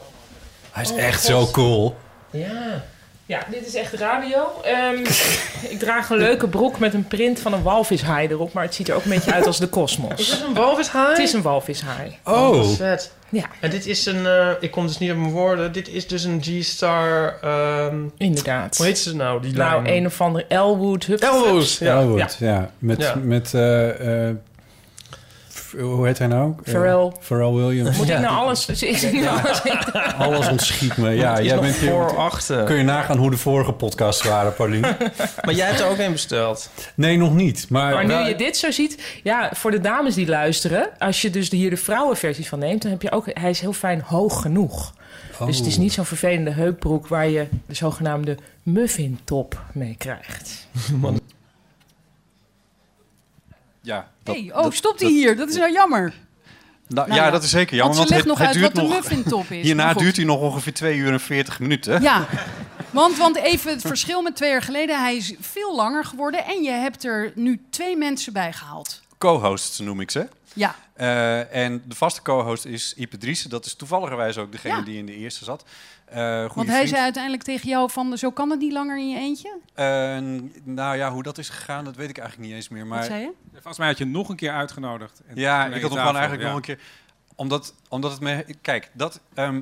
Hij 0.71 0.83
is 0.83 0.91
Oh, 0.91 0.99
echt 0.99 1.17
God. 1.17 1.25
zo 1.27 1.47
cool. 1.53 1.97
Ja. 2.31 2.85
Ja, 3.27 3.41
dit 3.51 3.67
is 3.67 3.75
echt 3.75 3.93
radio. 3.93 4.61
Ehm, 4.65 4.95
ik 5.73 5.79
draag 5.79 6.11
een 6.11 6.17
leuke 6.17 6.49
broek 6.49 6.79
met 6.79 6.95
een 6.95 7.09
print 7.09 7.41
van 7.41 7.53
een 7.53 7.63
walvishaai 7.63 8.29
erop, 8.29 8.53
maar 8.53 8.65
het 8.65 8.75
ziet 8.75 8.89
er 8.89 8.95
ook 8.95 9.05
een 9.05 9.11
beetje 9.11 9.33
uit 9.33 9.47
als 9.47 9.59
de 9.59 9.67
kosmos. 9.69 10.13
Is 10.21 10.31
het 10.31 10.41
een 10.47 10.55
walvishaai? 10.55 11.09
Het 11.09 11.19
is 11.19 11.33
een 11.33 11.43
walvishaai. 11.43 12.19
Oh, 12.25 12.57
wat 12.57 12.77
vet. 12.77 13.13
Ja. 13.29 13.45
En 13.61 13.71
dit 13.71 13.87
is 13.87 14.07
een, 14.07 14.27
eh, 14.27 14.49
ik 14.61 14.71
kom 14.71 14.87
dus 14.87 14.99
niet 14.99 15.11
op 15.11 15.17
mijn 15.17 15.31
woorden, 15.33 15.73
dit 15.73 15.89
is 15.89 16.07
dus 16.07 16.25
een 16.25 16.43
G-Star... 16.43 17.35
ehm, 17.43 17.97
Inderdaad. 18.17 18.77
Hoe 18.77 18.87
heet 18.87 18.99
ze 18.99 19.17
nou, 19.17 19.43
die 19.43 19.53
Nou, 19.55 19.83
lijn? 19.83 19.97
een 19.97 20.07
of 20.07 20.21
andere 20.21 20.45
Elwood. 20.49 21.05
Hup, 21.05 21.21
Elwood, 21.23 21.73
ja. 21.73 22.01
Elwood, 22.01 22.37
ja. 22.39 22.71
Met, 22.79 23.01
Ja. 23.03 23.15
met 23.23 23.55
eh, 23.55 24.29
eh, 24.29 24.35
hoe 25.79 26.07
heet 26.07 26.19
hij 26.19 26.27
nou? 26.27 26.55
Eh, 26.65 26.73
Pharrell. 26.73 27.13
Pharrell 27.21 27.51
Williams. 27.53 27.97
Moet 27.97 28.09
ik 28.09 28.19
nou 28.19 28.37
alles... 28.37 28.67
Is 28.69 29.03
ik 29.05 29.13
nou 29.21 29.39
alles 29.41 29.63
Alles 30.19 30.49
ontschiet 30.49 30.97
me. 30.97 31.11
Ja, 31.11 31.41
jij 31.43 31.61
bent 31.61 31.77
hier- 31.77 31.91
voor 31.91 32.17
achter. 32.17 32.65
Kun 32.65 32.77
je 32.77 32.83
nagaan 32.83 33.17
hoe 33.17 33.31
de 33.31 33.37
vorige 33.37 33.73
podcasts 33.73 34.23
waren, 34.25 34.55
Paulien? 34.55 34.81
Maar 35.45 35.55
jij 35.55 35.67
hebt 35.67 35.81
er 35.81 35.87
ook 35.87 35.99
een 35.99 36.13
besteld. 36.13 36.71
Nee, 36.95 37.17
nog 37.17 37.35
niet. 37.35 37.67
Maar, 37.69 37.93
Maar 37.95 38.03
nu 38.07 38.13
wel- 38.13 38.27
je 38.27 38.35
dit 38.35 38.57
zo 38.57 38.71
ziet, 38.71 39.21
ja, 39.23 39.51
voor 39.55 39.71
de 39.71 39.81
dames 39.81 40.15
die 40.15 40.27
luisteren, 40.29 40.89
als 40.99 41.23
je 41.23 41.31
dus 41.31 41.51
hier 41.51 41.71
de 41.71 41.77
vrouwenversie 41.77 42.47
van 42.49 42.59
neemt, 42.59 42.83
dan 42.83 42.91
heb 42.91 43.03
je 43.03 43.13
ook, 43.13 43.27
hij 43.33 43.51
is 43.51 43.61
heel 43.61 43.73
fijn 43.73 44.01
hoog 44.07 44.41
genoeg. 44.43 44.93
Dus 45.47 45.57
het 45.59 45.67
is 45.67 45.75
Oh. 45.75 45.81
niet 45.81 45.93
zo'n 45.93 46.05
vervelende 46.05 46.51
heupbroek 46.51 47.07
waar 47.09 47.29
je 47.29 47.47
de 47.67 47.75
zogenaamde 47.75 48.37
muffin 48.63 49.19
top 49.25 49.61
mee 49.73 49.95
krijgt. 49.99 50.67
Ja. 53.81 54.11
dat- 54.23 54.35
hey, 54.35 54.51
oh, 54.55 54.63
dat- 54.63 54.75
stopt 54.75 55.01
hij 55.01 55.11
hier? 55.11 55.37
Dat 55.37 55.49
is 55.49 55.57
nou 55.57 55.73
jammer. 55.73 56.01
Nou, 56.87 57.09
Nou 57.09 57.21
ja, 57.21 57.25
ja, 57.27 57.31
dat 57.31 57.43
is 57.43 57.51
zeker 57.51 57.77
jammer. 57.77 57.97
want 57.97 58.09
ze 58.09 58.15
Want, 58.15 58.27
legt 58.27 58.39
het, 58.39 58.39
nog 58.39 58.39
het 58.39 58.47
uit 58.47 58.57
duurt 58.57 58.67
wat 58.67 58.75
de 58.75 58.95
nog. 58.95 59.11
muffintop 59.11 59.51
is, 59.51 59.63
Hierna 59.65 59.95
duurt 59.95 60.17
hij 60.17 60.25
nog 60.25 60.41
ongeveer 60.41 60.73
2 60.75 60.97
uur 60.97 61.13
en 61.13 61.21
40 61.21 61.61
minuten. 61.61 62.03
Ja, 62.03 62.27
want, 62.91 63.17
want 63.17 63.37
even 63.37 63.71
het 63.73 63.81
verschil 63.81 64.23
met 64.23 64.37
twee 64.37 64.51
jaar 64.51 64.63
geleden. 64.63 65.01
Hij 65.01 65.17
is 65.17 65.35
veel 65.41 65.77
langer 65.77 66.05
geworden 66.05 66.45
en 66.45 66.63
je 66.63 66.71
hebt 66.71 67.05
er 67.05 67.33
nu 67.35 67.61
twee 67.71 67.97
mensen 67.97 68.33
bij 68.33 68.53
gehaald. 68.53 69.01
Co-hosts 69.19 69.79
noem 69.79 70.01
ik 70.01 70.11
ze. 70.11 70.29
Ja. 70.53 70.75
Eh, 70.95 71.55
en 71.55 71.83
de 71.87 71.95
vaste 71.95 72.23
co-host 72.23 72.65
is 72.65 72.95
Ipe 72.97 73.19
Driessen. 73.19 73.51
Dat 73.51 73.67
is 73.67 73.75
toevalligerwijs 73.75 74.37
ook 74.39 74.53
degene 74.53 74.75
Ja. 74.77 74.83
die 74.83 74.99
in 74.99 75.07
de 75.07 75.15
eerste 75.17 75.45
zat. 75.45 75.65
Eh 76.11 76.55
Want 76.55 76.67
hij 76.69 76.77
vriend. 76.77 76.89
zei 76.89 77.03
uiteindelijk 77.03 77.43
tegen 77.43 77.69
jou 77.69 77.91
van, 77.91 78.19
zo 78.19 78.31
kan 78.31 78.51
het 78.51 78.59
niet 78.61 78.73
langer 78.73 78.99
in 78.99 79.09
je 79.09 79.19
eentje. 79.19 79.59
Eh, 79.75 80.19
nou 80.65 80.97
ja, 80.97 81.11
hoe 81.13 81.23
dat 81.23 81.39
is 81.39 81.49
gegaan, 81.49 81.85
dat 81.85 81.97
weet 81.97 82.09
ik 82.11 82.19
eigenlijk 82.19 82.49
niet 82.49 82.57
eens 82.59 82.69
meer. 82.69 82.87
Maar 82.87 82.99
Wat 82.99 83.07
zei 83.07 83.21
je? 83.21 83.31
Volgens 83.53 83.79
mij 83.79 83.89
had 83.89 83.99
je 83.99 84.05
nog 84.05 84.29
een 84.29 84.37
keer 84.37 84.53
uitgenodigd. 84.53 85.23
En 85.27 85.37
Ja, 85.37 85.67
ik 85.67 85.83
had 85.83 85.91
hem 85.91 85.99
gewoon 85.99 86.17
eigenlijk 86.17 86.43
ja. 86.43 86.49
nog 86.49 86.57
een 86.57 86.63
keer. 86.65 86.79
Omdat, 87.35 87.75
omdat 87.89 88.11
het 88.11 88.21
me. 88.21 88.45
Kijk, 88.61 88.91
dat, 88.93 89.21
ehm, 89.35 89.61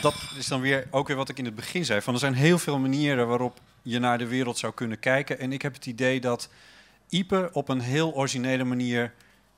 dat 0.00 0.14
is 0.38 0.46
dan 0.46 0.60
weer 0.60 0.86
ook 0.90 1.06
weer 1.06 1.16
wat 1.16 1.28
ik 1.28 1.38
in 1.38 1.44
het 1.44 1.54
begin 1.54 1.84
zei. 1.84 2.00
Van 2.00 2.14
er 2.14 2.20
zijn 2.20 2.34
heel 2.34 2.58
veel 2.58 2.78
manieren 2.78 3.28
waarop 3.28 3.60
je 3.82 3.98
naar 3.98 4.18
de 4.18 4.26
wereld 4.26 4.58
zou 4.58 4.72
kunnen 4.74 4.98
kijken. 4.98 5.38
En 5.38 5.52
ik 5.52 5.62
heb 5.62 5.74
het 5.74 5.86
idee 5.86 6.20
dat 6.20 6.48
Ipe 7.08 7.50
op 7.52 7.68
een 7.68 7.80
heel 7.80 8.14
originele 8.14 8.64
manier 8.64 9.12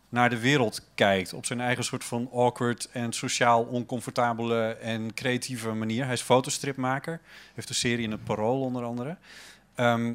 naar 0.09 0.31
de 0.31 0.39
wereld 0.41 0.83
kijkt. 0.95 1.33
Op 1.33 1.47
zijn 1.47 1.61
eigen 1.61 1.85
soort 1.85 2.05
van 2.05 2.29
awkward 2.33 2.89
en 2.93 3.13
sociaal 3.13 3.63
oncomfortabele 3.63 4.63
en 4.75 5.15
creatieve 5.15 5.73
manier. 5.73 6.05
Hij 6.05 6.13
is 6.13 6.21
fotostripmaker. 6.23 7.21
Heeft 7.55 7.69
een 7.69 7.75
serie 7.75 8.05
in 8.05 8.11
het 8.11 8.25
Parool 8.25 8.61
onder 8.61 8.85
andere. 8.85 9.17
Ehm, 9.75 10.13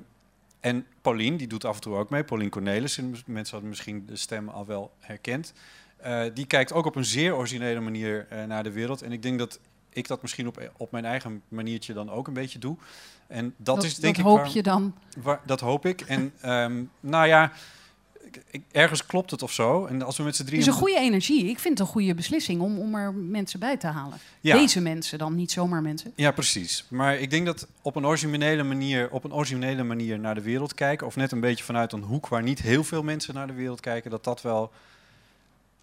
en 0.59 0.85
Paulien, 1.01 1.37
die 1.37 1.47
doet 1.47 1.65
af 1.65 1.75
en 1.75 1.81
toe 1.81 1.95
ook 1.95 2.09
mee. 2.09 2.23
Paulien 2.23 2.49
Cornelissen, 2.49 3.15
mensen 3.25 3.51
hadden 3.51 3.69
misschien 3.69 4.05
de 4.05 4.15
stem 4.15 4.49
al 4.49 4.65
wel 4.65 4.91
herkend. 4.99 5.53
Eh, 5.97 6.21
die 6.33 6.45
kijkt 6.45 6.73
ook 6.73 6.85
op 6.85 6.95
een 6.95 7.05
zeer 7.05 7.35
originele 7.35 7.79
manier 7.79 8.25
eh, 8.29 8.43
naar 8.43 8.63
de 8.63 8.71
wereld. 8.71 9.01
En 9.01 9.11
ik 9.11 9.21
denk 9.21 9.39
dat 9.39 9.59
ik 9.89 10.07
dat 10.07 10.21
misschien 10.21 10.47
op, 10.47 10.71
op 10.77 10.91
mijn 10.91 11.05
eigen 11.05 11.41
maniertje 11.47 11.93
dan 11.93 12.09
ook 12.11 12.27
een 12.27 12.33
beetje 12.33 12.59
doe. 12.59 12.77
En 13.27 13.53
dat, 13.57 13.75
Dat- 13.75 13.83
is 13.83 13.95
denk 13.95 14.15
dat 14.15 14.25
ik... 14.25 14.31
hoop 14.31 14.39
waar- 14.39 14.51
je 14.53 14.63
dan? 14.63 14.95
waar- 15.17 15.41
dat 15.45 15.59
hoop 15.59 15.85
ik. 15.85 16.01
En 16.01 16.33
ehm, 16.41 16.83
nou 16.99 17.27
ja, 17.27 17.51
ik- 18.49 18.61
ergens 18.71 19.05
klopt 19.05 19.31
het 19.31 19.43
of 19.43 19.51
zo. 19.51 19.85
En 19.85 20.01
als 20.01 20.17
we 20.17 20.23
met 20.23 20.35
z'n 20.35 20.41
Het 20.41 20.49
drieën... 20.51 20.65
is 20.67 20.73
een 20.73 20.79
goede 20.79 20.99
energie. 20.99 21.45
Ik 21.45 21.59
vind 21.59 21.77
het 21.77 21.87
een 21.87 21.93
goede 21.93 22.15
beslissing 22.15 22.61
om, 22.61 22.79
om 22.79 22.95
er 22.95 23.13
mensen 23.13 23.59
bij 23.59 23.77
te 23.77 23.87
halen. 23.87 24.17
Ja. 24.41 24.57
Deze 24.57 24.81
mensen 24.81 25.17
dan, 25.17 25.35
niet 25.35 25.51
zomaar 25.51 25.81
mensen. 25.81 26.11
Ja, 26.15 26.31
precies. 26.31 26.85
Maar 26.89 27.17
ik 27.17 27.29
denk 27.29 27.45
dat 27.45 27.67
op 27.81 27.95
een 27.95 28.05
originele 28.05 28.63
manier, 28.63 29.09
op 29.11 29.23
een 29.23 29.33
originele 29.33 29.83
manier 29.83 30.19
naar 30.19 30.35
de 30.35 30.41
wereld 30.41 30.73
kijken, 30.73 31.07
of 31.07 31.15
net 31.15 31.31
een 31.31 31.39
beetje 31.39 31.63
vanuit 31.63 31.91
een 31.93 32.03
hoek 32.03 32.27
waar 32.27 32.43
niet 32.43 32.61
heel 32.61 32.83
veel 32.83 33.03
mensen 33.03 33.33
naar 33.33 33.47
de 33.47 33.53
wereld 33.53 33.79
kijken, 33.79 34.11
dat 34.11 34.23
dat 34.23 34.41
wel 34.41 34.71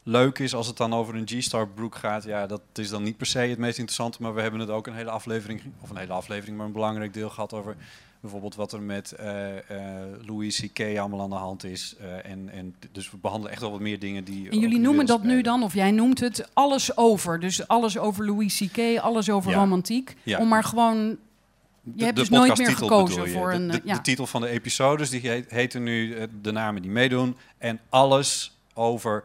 leuk 0.02 0.38
is 0.38 0.54
als 0.54 0.66
het 0.66 0.76
dan 0.76 0.94
over 0.94 1.14
een 1.14 1.26
G-Star 1.28 1.68
broek 1.68 1.94
gaat. 1.94 2.24
Ja, 2.24 2.46
dat 2.46 2.60
is 2.74 2.88
dan 2.88 3.02
niet 3.02 3.16
per 3.16 3.26
se 3.26 3.38
het 3.38 3.58
meest 3.58 3.78
interessante. 3.78 4.22
Maar 4.22 4.34
we 4.34 4.40
hebben 4.40 4.60
het 4.60 4.70
ook 4.70 4.86
een 4.86 4.94
hele 4.94 5.10
aflevering, 5.10 5.60
of 5.80 5.90
een 5.90 5.96
hele 5.96 6.12
aflevering, 6.12 6.56
maar 6.56 6.66
een 6.66 6.72
belangrijk 6.72 7.12
deel 7.14 7.30
gehad 7.30 7.52
over 7.52 7.76
bijvoorbeeld 8.20 8.54
wat 8.54 8.72
er 8.72 8.82
met 8.82 9.12
eh 9.12 9.56
eh 9.56 10.06
Louis 10.26 10.60
C.K. 10.60 10.80
allemaal 10.98 11.20
aan 11.22 11.30
de 11.30 11.36
hand 11.36 11.64
is. 11.64 11.94
Eh, 12.00 12.30
en, 12.30 12.48
en 12.52 12.74
dus 12.92 13.10
we 13.10 13.16
behandelen 13.16 13.52
echt 13.52 13.60
wel 13.60 13.70
wat 13.70 13.80
meer 13.80 13.98
dingen 13.98 14.24
die. 14.24 14.50
En 14.50 14.58
jullie 14.58 14.78
noemen 14.78 15.06
dat 15.06 15.22
nu 15.22 15.42
dan, 15.42 15.62
of 15.62 15.74
jij 15.74 15.90
noemt 15.90 16.20
het, 16.20 16.48
alles 16.52 16.96
over. 16.96 17.40
Dus 17.40 17.68
alles 17.68 17.98
over 17.98 18.26
Louis 18.26 18.56
C.K., 18.72 18.98
alles 18.98 19.30
over 19.30 19.50
Ja. 19.50 19.56
romantiek. 19.56 20.16
Ja. 20.22 20.38
Om 20.38 20.48
maar 20.48 20.64
gewoon... 20.64 20.96
Je 20.96 21.94
De- 21.94 22.04
hebt 22.04 22.16
de 22.16 22.20
dus 22.22 22.30
nooit 22.30 22.58
meer 22.58 22.76
gekozen 22.76 23.28
voor 23.30 23.52
een... 23.52 23.68
De, 23.70 23.80
ja. 23.84 23.94
de 23.94 24.00
titel 24.00 24.26
van 24.26 24.40
de 24.40 24.48
episodes 24.48 25.10
die 25.10 25.20
heet, 25.20 25.50
heten 25.50 25.82
nu 25.82 26.16
de 26.42 26.52
namen 26.52 26.82
die 26.82 26.90
meedoen. 26.90 27.36
En 27.58 27.80
alles 27.88 28.58
over. 28.74 29.24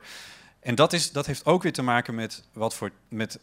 En 0.59 0.75
dat, 0.75 0.93
is, 0.93 1.11
dat 1.11 1.25
heeft 1.25 1.45
ook 1.45 1.63
weer 1.63 1.73
te 1.73 1.81
maken 1.81 2.15
met 2.15 2.43
wat 2.53 2.75
voor. 2.75 2.91
Met, 3.09 3.39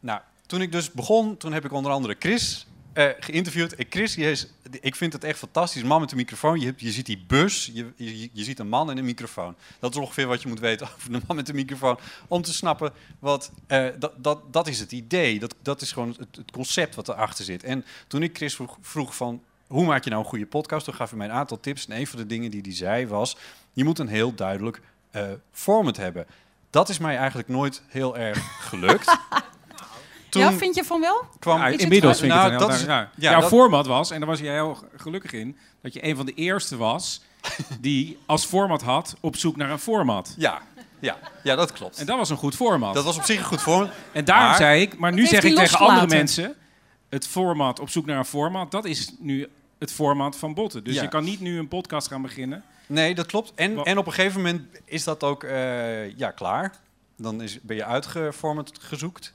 nou, 0.00 0.20
toen 0.46 0.60
ik 0.60 0.72
dus 0.72 0.90
begon, 0.92 1.36
toen 1.36 1.52
heb 1.52 1.64
ik 1.64 1.72
onder 1.72 1.92
andere 1.92 2.16
Chris 2.18 2.66
eh, 2.92 3.06
geïnterviewd. 3.20 3.74
En 3.74 3.86
Chris, 3.90 4.16
is, 4.16 4.46
ik 4.80 4.96
vind 4.96 5.12
het 5.12 5.24
echt 5.24 5.38
fantastisch. 5.38 5.82
Een 5.82 5.88
man 5.88 6.00
met 6.00 6.10
een 6.10 6.16
microfoon. 6.16 6.60
Je, 6.60 6.66
hebt, 6.66 6.80
je 6.80 6.90
ziet 6.90 7.06
die 7.06 7.24
bus, 7.26 7.70
je, 7.74 7.92
je, 7.96 8.28
je 8.32 8.44
ziet 8.44 8.58
een 8.58 8.68
man 8.68 8.90
en 8.90 8.98
een 8.98 9.04
microfoon. 9.04 9.54
Dat 9.78 9.94
is 9.94 10.00
ongeveer 10.00 10.26
wat 10.26 10.42
je 10.42 10.48
moet 10.48 10.60
weten 10.60 10.86
over 10.96 11.12
de 11.12 11.20
man 11.26 11.36
met 11.36 11.48
een 11.48 11.54
microfoon. 11.54 11.98
Om 12.28 12.42
te 12.42 12.52
snappen 12.52 12.92
wat. 13.18 13.52
eh, 13.66 13.86
dat, 13.98 14.12
dat, 14.16 14.52
dat 14.52 14.68
is 14.68 14.78
het 14.78 14.92
idee. 14.92 15.38
Dat, 15.38 15.54
dat 15.62 15.80
is 15.80 15.92
gewoon 15.92 16.16
het, 16.18 16.50
concept 16.52 16.94
wat 16.94 17.08
erachter 17.08 17.44
zit. 17.44 17.64
En 17.64 17.84
toen 18.06 18.22
ik 18.22 18.36
Chris 18.36 18.58
vroeg, 18.80 19.14
van. 19.14 19.42
Hoe 19.66 19.86
maak 19.86 20.04
je 20.04 20.10
nou 20.10 20.22
een 20.22 20.28
goede 20.28 20.46
podcast? 20.46 20.84
Toen 20.84 20.94
gaf 20.94 21.08
hij 21.08 21.18
mij 21.18 21.28
een 21.28 21.34
aantal 21.34 21.60
tips. 21.60 21.86
En 21.86 21.96
een 21.96 22.06
van 22.06 22.18
de 22.18 22.26
dingen 22.26 22.50
die 22.50 22.60
hij 22.60 22.74
zei 22.74 23.06
was: 23.06 23.36
je 23.72 23.84
moet 23.84 23.98
een 23.98 24.08
heel 24.08 24.34
duidelijk 24.34 24.80
eh, 25.10 25.24
format 25.52 25.96
hebben. 25.96 26.26
Dat 26.70 26.88
is 26.88 26.98
mij 26.98 27.16
eigenlijk 27.16 27.48
nooit 27.48 27.82
heel 27.88 28.16
erg 28.16 28.68
gelukt. 28.68 29.16
Toen 30.32 30.42
Ja, 30.42 30.52
vind 30.52 30.74
je 30.74 30.84
van 30.84 31.00
wel? 31.00 31.24
kwam 31.38 31.58
Ja, 31.58 31.66
inmiddels 31.66 32.18
vind 32.18 32.32
ik 32.32 32.38
Nou, 32.38 32.52
het 32.52 32.60
een 32.62 32.68
dat 32.68 32.76
duidelijk- 32.78 33.10
ja. 33.16 33.30
Jouw 33.30 33.40
dat- 33.40 33.48
format 33.48 33.86
was, 33.86 34.10
en 34.10 34.18
daar 34.20 34.28
was 34.28 34.40
jij 34.40 34.52
heel 34.52 34.78
gelukkig 34.96 35.32
in, 35.32 35.56
dat 35.82 35.92
je 35.92 36.04
een 36.06 36.16
van 36.16 36.26
de 36.26 36.34
eerste 36.34 36.76
was 36.76 37.22
die 37.80 38.18
als 38.26 38.44
format 38.44 38.82
had 38.82 39.16
op 39.20 39.36
zoek 39.36 39.56
naar 39.56 39.70
een 39.70 39.78
format. 39.78 40.34
Ja, 40.38 40.62
ja, 40.98 41.16
ja 41.42 41.54
dat 41.56 41.72
klopt. 41.72 41.98
En 41.98 42.06
dat 42.06 42.16
was 42.16 42.30
een 42.30 42.36
goed 42.36 42.54
format. 42.54 42.94
Dat 42.94 43.04
was 43.04 43.16
op 43.16 43.24
zich 43.24 43.38
een 43.38 43.44
goed 43.44 43.60
format. 43.60 43.90
En 44.12 44.24
daarom 44.24 44.46
Maar- 44.48 44.56
zei 44.56 44.80
ik, 44.82 44.98
maar 44.98 45.12
nu 45.12 45.26
zeg 45.26 45.42
ik 45.44 45.54
tegen 45.56 45.78
andere 45.78 46.06
mensen, 46.06 46.54
het 47.08 47.26
format 47.26 47.80
op 47.80 47.90
zoek 47.90 48.06
naar 48.06 48.18
een 48.18 48.24
format, 48.24 48.70
dat 48.70 48.84
is 48.84 49.12
nu 49.18 49.48
het 49.78 49.92
format 49.92 50.36
van 50.36 50.54
Botten. 50.54 50.84
Dus 50.84 50.94
Ja. 50.94 51.02
je 51.02 51.08
kan 51.08 51.24
niet 51.24 51.40
nu 51.40 51.58
een 51.58 51.68
podcast 51.68 52.08
gaan 52.08 52.22
beginnen. 52.22 52.62
Nee, 52.86 53.14
dat 53.14 53.26
klopt. 53.26 53.52
En, 53.54 53.78
en 53.84 53.98
op 53.98 54.06
een 54.06 54.12
gegeven 54.12 54.40
moment 54.42 54.62
is 54.84 55.04
dat 55.04 55.22
ook 55.22 55.44
eh, 55.44 56.16
ja, 56.16 56.30
klaar. 56.30 56.72
Dan 57.16 57.42
is, 57.42 57.58
ben 57.60 57.76
je 57.76 57.84
uitgeformat 57.84 58.72
gezoekt. 58.80 59.34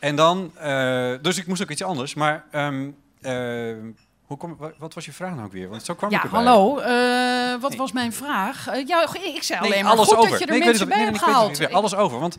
En 0.00 0.16
dan, 0.16 0.50
eh, 0.56 1.12
dus 1.22 1.38
ik 1.38 1.46
moest 1.46 1.62
ook 1.62 1.70
iets 1.70 1.82
anders. 1.82 2.14
Maar 2.14 2.44
ehm, 2.50 2.88
eh, 3.20 3.74
hoe 4.26 4.36
kom, 4.36 4.56
wa- 4.58 4.72
wat 4.78 4.94
was 4.94 5.04
je 5.04 5.12
vraag 5.12 5.30
nou 5.34 5.44
ook 5.44 5.52
weer? 5.52 5.68
Want 5.68 5.84
zo 5.84 5.94
kwam 5.94 6.10
Ja, 6.10 6.16
ik 6.16 6.24
erbij. 6.24 6.42
hallo. 6.42 6.78
eh, 6.78 7.60
wat 7.60 7.74
was 7.74 7.92
mijn 7.92 8.12
vraag? 8.12 8.66
Eh, 8.68 8.86
ja, 8.86 9.08
ik 9.34 9.42
zei 9.42 9.58
alleen 9.58 9.70
Nee, 9.70 9.82
maar 9.82 9.92
alles 9.92 10.08
goed 10.08 10.16
over. 10.16 10.30
dat 10.30 10.38
je 10.38 10.44
er 10.46 10.50
Nee, 10.52 10.64
mensen 10.64 10.88
bij 10.88 10.96
nee, 10.96 11.06
hebt 11.06 11.20
nee, 11.20 11.30
ik 11.30 11.36
weet 11.48 11.56
gehaald. 11.56 11.72
Alles 11.74 11.94
over. 11.94 12.18
Want 12.18 12.36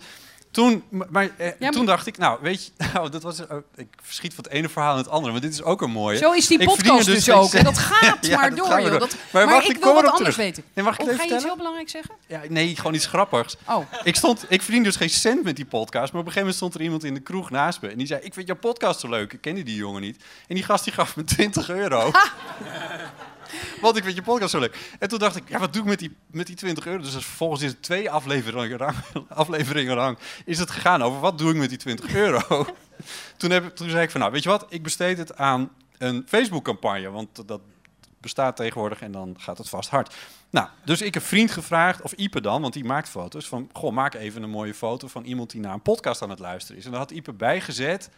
toen, 0.51 0.83
maar, 1.09 1.29
eh, 1.37 1.51
maar- 1.59 1.71
toen 1.71 1.85
dacht 1.85 2.07
ik, 2.07 2.17
nou, 2.17 2.39
weet 2.41 2.65
je, 2.65 2.71
nou, 2.93 3.09
dat 3.09 3.23
was, 3.23 3.39
oh, 3.47 3.57
ik 3.75 3.87
verschiet 4.01 4.33
van 4.33 4.43
het 4.43 4.53
ene 4.53 4.69
verhaal 4.69 4.91
in 4.91 4.97
het 4.97 5.09
andere, 5.09 5.31
maar 5.31 5.41
dit 5.41 5.53
is 5.53 5.63
ook 5.63 5.81
een 5.81 5.91
mooie. 5.91 6.17
Zo 6.17 6.31
is 6.31 6.47
die 6.47 6.59
Ik 6.59 6.65
podcast 6.67 7.05
dus 7.05 7.29
ook. 7.29 7.53
En 7.53 7.63
dat 7.71 7.77
gaat 7.77 8.25
Ja, 8.25 8.37
maar 8.39 8.55
door, 8.55 8.67
joh. 8.81 8.89
door. 8.89 8.99
Dat, 8.99 9.15
Maar 9.31 9.45
maar, 9.45 9.53
wacht, 9.53 9.69
ik 9.69 9.75
ik 9.75 9.83
wil 9.83 9.93
wat 9.93 10.03
anders 10.05 10.19
terug. 10.19 10.35
weten. 10.35 10.63
Nee, 10.73 10.85
mag 10.85 10.93
ik 10.93 11.01
Of 11.01 11.07
even 11.07 11.19
ga 11.19 11.25
je 11.25 11.33
iets 11.33 11.43
heel 11.43 11.55
belangrijks 11.57 11.91
zeggen? 11.91 12.15
Ja, 12.27 12.41
nee, 12.49 12.75
gewoon 12.75 12.93
iets 12.93 13.05
grappigs. 13.05 13.57
Oh. 13.67 13.85
Ik, 14.03 14.15
stond, 14.15 14.45
ik 14.49 14.61
verdien 14.61 14.83
dus 14.83 14.95
geen 14.95 15.09
cent 15.09 15.43
met 15.43 15.55
die 15.55 15.65
podcast. 15.65 16.11
Maar 16.11 16.21
op 16.21 16.27
een 16.27 16.33
gegeven 16.33 16.39
moment 16.39 16.55
stond 16.55 16.73
er 16.73 16.81
iemand 16.81 17.03
in 17.03 17.13
de 17.13 17.19
kroeg 17.19 17.49
naast 17.49 17.81
me. 17.81 17.87
En 17.89 17.97
die 17.97 18.07
zei, 18.07 18.21
ik 18.21 18.33
vind 18.33 18.47
jouw 18.47 18.55
podcast 18.55 18.99
zo 18.99 19.09
leuk. 19.09 19.33
Ik 19.33 19.41
kende 19.41 19.63
die 19.63 19.75
jongen 19.75 20.01
niet. 20.01 20.23
En 20.47 20.55
die 20.55 20.63
gast 20.63 20.83
die 20.83 20.93
gaf 20.93 21.15
me 21.15 21.23
20 21.23 21.69
euro. 21.69 22.11
Want 23.81 23.97
ik 23.97 24.03
vind 24.03 24.15
je 24.15 24.21
podcast 24.21 24.51
zo 24.51 24.59
leuk. 24.59 24.95
En 24.99 25.09
toen 25.09 25.19
dacht 25.19 25.35
ik, 25.35 25.49
ja, 25.49 25.59
wat 25.59 25.73
doe 25.73 25.81
ik 25.81 25.87
met 25.87 25.99
die, 25.99 26.15
met 26.31 26.47
die 26.47 26.55
20 26.55 26.85
euro? 26.85 27.01
Dus 27.01 27.11
vervolgens 27.11 27.61
is 27.61 27.71
het 27.71 27.81
twee 27.81 28.09
afleveringen 28.09 28.95
afleveringen 29.29 29.95
lang 29.95 30.17
is 30.45 30.59
het 30.59 30.71
gegaan 30.71 31.01
over 31.01 31.19
wat 31.19 31.37
doe 31.37 31.51
ik 31.51 31.57
met 31.57 31.69
die 31.69 31.77
20 31.77 32.13
euro. 32.13 32.65
toen, 33.37 33.51
heb, 33.51 33.75
toen 33.75 33.89
zei 33.89 34.03
ik 34.03 34.11
van, 34.11 34.19
nou, 34.19 34.31
weet 34.31 34.43
je 34.43 34.49
wat? 34.49 34.65
Ik 34.69 34.83
besteed 34.83 35.17
het 35.17 35.37
aan 35.37 35.69
een 35.97 36.23
Facebook-campagne. 36.27 37.09
Want 37.09 37.47
dat 37.47 37.61
bestaat 38.21 38.55
tegenwoordig 38.55 39.01
en 39.01 39.11
dan 39.11 39.35
gaat 39.39 39.57
het 39.57 39.69
vast 39.69 39.89
hard. 39.89 40.15
Nou, 40.49 40.67
dus 40.85 41.01
ik 41.01 41.13
heb 41.13 41.23
vriend 41.23 41.51
gevraagd, 41.51 42.01
of 42.01 42.11
Ipe 42.11 42.41
dan, 42.41 42.61
want 42.61 42.73
die 42.73 42.83
maakt 42.83 43.09
foto's, 43.09 43.47
van 43.47 43.69
goh, 43.73 43.91
maak 43.91 44.13
even 44.13 44.43
een 44.43 44.49
mooie 44.49 44.73
foto 44.73 45.07
van 45.07 45.23
iemand 45.23 45.51
die 45.51 45.61
naar 45.61 45.73
een 45.73 45.81
podcast 45.81 46.21
aan 46.21 46.29
het 46.29 46.39
luisteren 46.39 46.77
is. 46.77 46.85
En 46.85 46.91
daar 46.91 46.99
had 46.99 47.11
Ipe 47.11 47.33
bijgezet, 47.33 48.09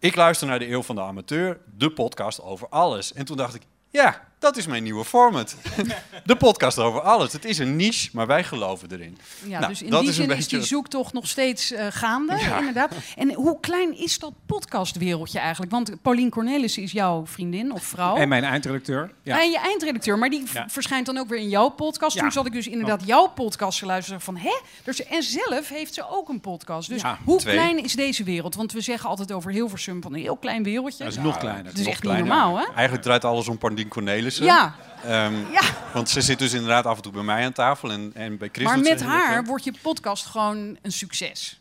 ik 0.00 0.14
luister 0.14 0.46
naar 0.46 0.58
de 0.58 0.70
Eeuw 0.70 0.82
van 0.82 0.94
de 0.94 1.02
Amateur, 1.02 1.60
de 1.76 1.90
podcast 1.90 2.42
over 2.42 2.68
alles. 2.68 3.12
En 3.12 3.24
toen 3.24 3.36
dacht 3.36 3.54
ik, 3.54 3.62
ja, 3.90 4.28
dat 4.40 4.56
is 4.56 4.66
mijn 4.66 4.82
nieuwe 4.82 5.04
format. 5.04 5.56
de 6.24 6.36
podcast 6.36 6.78
over 6.78 7.00
alles. 7.00 7.32
Het 7.32 7.44
is 7.44 7.58
een 7.58 7.76
niche, 7.76 8.08
maar 8.12 8.26
wij 8.26 8.44
geloven 8.44 8.88
erin. 8.92 9.18
Ja, 9.46 9.58
Nou, 9.58 9.72
dus 9.72 9.82
in 9.82 9.90
dat 9.90 10.00
die 10.00 10.08
is 10.08 10.16
een 10.18 10.22
zin 10.24 10.32
is 10.32 10.36
beetje 10.38 10.56
die 10.58 10.66
zoektocht 10.66 11.12
nog 11.12 11.26
steeds 11.28 11.72
eh, 11.72 11.86
gaande, 11.90 12.36
Ja. 12.38 12.58
inderdaad. 12.58 12.92
En 13.16 13.32
hoe 13.34 13.60
klein 13.60 13.96
is 13.98 14.18
dat 14.18 14.32
podcastwereldje 14.46 15.38
eigenlijk? 15.38 15.72
Want 15.72 16.02
Paulien 16.02 16.30
Cornelissen 16.30 16.82
is 16.82 16.92
jouw 16.92 17.26
vriendin 17.26 17.72
of 17.72 17.82
vrouw. 17.84 18.16
En 18.16 18.28
mijn 18.28 18.44
eindredacteur. 18.44 19.12
Ja. 19.22 19.40
En 19.42 19.50
je 19.50 19.58
eindredacteur, 19.58 20.18
maar 20.18 20.30
die 20.30 20.42
Ja. 20.52 20.68
verschijnt 20.68 21.06
dan 21.06 21.18
ook 21.18 21.28
weer 21.28 21.38
in 21.38 21.48
jouw 21.48 21.68
podcast. 21.68 22.14
Ja. 22.14 22.20
Toen 22.22 22.32
zat 22.32 22.46
ik 22.46 22.52
dus 22.52 22.66
inderdaad 22.66 23.02
jouw 23.06 23.26
podcast 23.28 23.78
te 23.78 23.86
luisteren 23.86 24.20
van, 24.20 24.36
hè? 24.36 24.58
Dus, 24.84 25.04
en 25.04 25.22
zelf 25.22 25.68
heeft 25.68 25.94
ze 25.94 26.08
ook 26.10 26.28
een 26.28 26.40
podcast. 26.40 26.88
Dus 26.88 27.02
Ja, 27.02 27.18
hoe 27.24 27.38
twee. 27.38 27.54
klein 27.54 27.84
is 27.84 27.94
deze 27.94 28.24
wereld? 28.24 28.54
Want 28.54 28.72
we 28.72 28.80
zeggen 28.80 29.08
altijd 29.08 29.32
over 29.32 29.50
Hilversum 29.50 30.02
van 30.02 30.14
een 30.14 30.20
heel 30.20 30.36
klein 30.36 30.62
wereldje. 30.62 31.04
Dat 31.04 31.12
is 31.12 31.18
nog 31.18 31.38
kleiner. 31.38 31.64
Het 31.64 31.78
is 31.78 31.84
Nog 31.84 31.92
echt 31.92 32.02
niet 32.02 32.12
kleiner. 32.12 32.28
normaal, 32.36 32.58
hè? 32.58 32.64
Eigenlijk 32.72 33.02
draait 33.02 33.24
alles 33.24 33.48
om 33.48 33.58
Pandien 33.58 33.88
Ja. 34.36 34.74
Ehm, 35.04 35.34
Ja. 35.52 35.60
Want 35.92 36.08
ze 36.08 36.20
zit 36.20 36.38
dus 36.38 36.52
inderdaad 36.52 36.86
af 36.86 36.96
en 36.96 37.02
toe 37.02 37.12
bij 37.12 37.22
mij 37.22 37.44
aan 37.44 37.52
tafel 37.52 37.90
en, 37.92 38.10
en 38.14 38.38
bij 38.38 38.48
Chris 38.52 38.66
Maar 38.66 38.78
met 38.78 39.02
haar 39.02 39.44
wordt 39.44 39.64
je 39.64 39.72
podcast 39.82 40.26
gewoon 40.26 40.78
een 40.82 40.92
succes. 40.92 41.58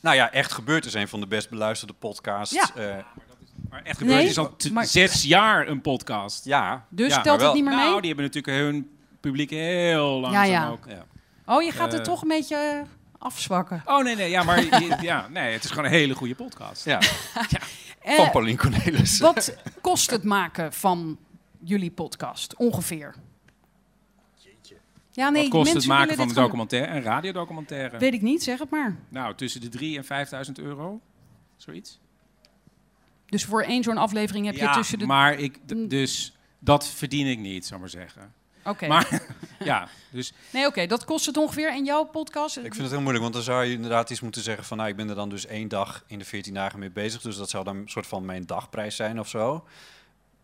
Nou 0.00 0.16
ja, 0.16 0.30
Echt 0.32 0.52
Gebeurd 0.52 0.84
is 0.84 0.94
een 0.94 1.08
van 1.08 1.20
de 1.20 1.26
best 1.26 1.50
beluisterde 1.50 1.92
podcasts. 1.98 2.54
Ja. 2.54 2.70
eh, 2.74 2.94
Maar 3.70 3.82
echt 3.82 3.98
gebeurd 3.98 4.18
Nee, 4.18 4.28
is 4.28 4.38
al 4.38 4.56
maar- 4.72 4.86
zes 4.86 5.22
jaar 5.22 5.68
een 5.68 5.80
podcast. 5.80 6.44
ja. 6.44 6.84
Dus 6.88 7.14
Ja, 7.14 7.20
telt 7.20 7.40
het 7.40 7.52
niet 7.54 7.64
meer 7.64 7.74
mee? 7.76 7.84
Nou, 7.84 8.00
die 8.00 8.06
hebben 8.14 8.24
natuurlijk 8.32 8.56
hun 8.64 8.90
publiek 9.20 9.50
heel 9.50 10.20
langzaam 10.20 10.44
ja. 10.44 10.68
ook. 10.68 10.84
ja. 10.88 11.04
Oh, 11.46 11.62
je 11.62 11.72
gaat 11.72 11.92
het 11.92 12.00
Eh. 12.00 12.06
toch 12.06 12.22
een 12.22 12.28
beetje 12.28 12.56
eh, 12.56 12.80
afzwakken. 13.18 13.82
Oh 13.84 14.02
nee, 14.04 14.16
nee, 14.16 14.30
ja, 14.30 14.42
maar 14.42 14.62
je- 14.64 14.96
ja, 15.00 15.26
nee, 15.28 15.52
het 15.52 15.64
is 15.64 15.70
gewoon 15.70 15.84
een 15.84 15.90
hele 15.90 16.14
goede 16.14 16.34
podcast. 16.34 16.84
ja. 16.84 16.98
Van 18.04 18.30
Paulien 18.30 18.56
Cornelissen. 18.56 19.24
Wat 19.24 19.54
kost 19.80 20.10
het 20.10 20.24
maken 20.24 20.72
van 20.72 21.18
jullie 21.64 21.90
podcast 21.90 22.56
ongeveer? 22.56 23.14
Ja, 25.12 25.28
nee, 25.30 25.42
Wat 25.42 25.50
kost 25.50 25.72
het 25.72 25.86
maken 25.86 26.16
van 26.16 26.28
een 26.28 26.34
documentaire, 26.34 26.92
een 26.94 27.02
radiodocumentaire? 27.02 27.98
Weet 27.98 28.14
ik 28.14 28.22
niet, 28.22 28.42
zeg 28.42 28.58
het 28.58 28.70
maar. 28.70 28.96
Nou, 29.08 29.34
tussen 29.34 29.60
de 29.60 29.68
3 29.68 29.96
en 29.96 30.04
5000 30.04 30.58
euro. 30.58 31.00
Zoiets. 31.56 31.98
Dus 33.26 33.44
voor 33.44 33.62
één 33.62 33.82
zo'n 33.82 33.96
aflevering 33.96 34.46
heb 34.46 34.54
je 34.54 34.70
tussen 34.70 34.98
de... 34.98 35.06
maar 35.06 35.34
ik, 35.38 35.58
Mm. 35.66 35.88
dus 35.88 36.36
dat 36.58 36.86
verdien 36.86 37.26
ik 37.26 37.38
niet, 37.38 37.66
zou 37.66 37.80
maar 37.80 37.88
zeggen. 37.88 38.32
Oké. 38.64 38.86
Maar 38.86 39.22
ja, 39.64 39.88
dus 40.10 40.32
Nee, 40.52 40.66
oké, 40.66 40.86
dat 40.86 41.04
kost 41.04 41.26
het 41.26 41.36
ongeveer. 41.36 41.70
En 41.72 41.84
jouw 41.84 42.04
podcast? 42.04 42.56
Ik 42.56 42.62
vind 42.62 42.76
het 42.76 42.90
heel 42.90 43.00
moeilijk, 43.00 43.22
want 43.22 43.34
dan 43.34 43.42
zou 43.42 43.64
je 43.64 43.72
inderdaad 43.72 44.10
iets 44.10 44.20
moeten 44.20 44.42
zeggen 44.42 44.64
van... 44.64 44.76
nou, 44.76 44.88
ik 44.88 44.96
ben 44.96 45.08
er 45.08 45.14
dan 45.14 45.28
dus 45.28 45.46
één 45.46 45.68
dag 45.68 46.04
in 46.06 46.18
de 46.18 46.24
14 46.24 46.54
dagen 46.54 46.78
mee 46.78 46.90
bezig. 46.90 47.20
Dus 47.20 47.36
dat 47.36 47.50
zou 47.50 47.64
dan 47.64 47.76
een 47.76 47.88
soort 47.88 48.06
van 48.06 48.24
mijn 48.24 48.46
dagprijs 48.46 48.96
zijn 48.96 49.20
of 49.20 49.28
zo. 49.28 49.64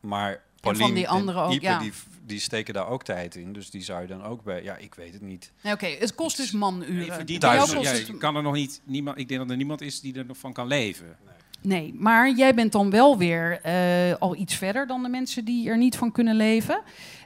Maar 0.00 0.42
van 0.66 0.76
Paulien 0.76 0.94
die 0.94 1.08
anderen 1.08 1.42
ook, 1.42 1.60
ja. 1.60 1.78
die, 1.78 1.92
die 2.26 2.40
steken 2.40 2.74
daar 2.74 2.88
ook 2.88 3.04
tijd 3.04 3.34
in. 3.34 3.52
Dus 3.52 3.70
die 3.70 3.82
zou 3.82 4.00
je 4.00 4.06
dan 4.06 4.22
ook 4.22 4.42
bij... 4.42 4.62
Ja, 4.62 4.76
ik 4.76 4.94
weet 4.94 5.12
het 5.12 5.22
niet. 5.22 5.52
Nee, 5.62 5.72
oké, 5.72 5.86
het 5.86 6.14
kost 6.14 6.36
dus 6.36 6.50
manuren. 6.50 7.38
thuis. 7.38 7.74
kost 7.74 7.82
ja, 7.82 7.92
je 7.92 8.16
kan 8.16 8.36
er 8.36 8.42
nog 8.42 8.54
niet, 8.54 8.80
niemand, 8.84 9.18
ik 9.18 9.28
denk 9.28 9.40
dat 9.40 9.50
er 9.50 9.56
niemand 9.56 9.80
is 9.80 10.00
die 10.00 10.18
er 10.18 10.26
nog 10.26 10.38
van 10.38 10.52
kan 10.52 10.66
leven. 10.66 11.16
Nee, 11.60 11.94
maar 11.94 12.30
jij 12.30 12.54
bent 12.54 12.72
dan 12.72 12.90
wel 12.90 13.18
weer 13.18 13.60
eh, 13.60 14.14
al 14.18 14.36
iets 14.36 14.54
verder 14.54 14.86
dan 14.86 15.02
de 15.02 15.08
mensen 15.08 15.44
die 15.44 15.68
er 15.68 15.76
niet 15.76 15.96
van 15.96 16.12
kunnen 16.12 16.36
leven. 16.36 16.82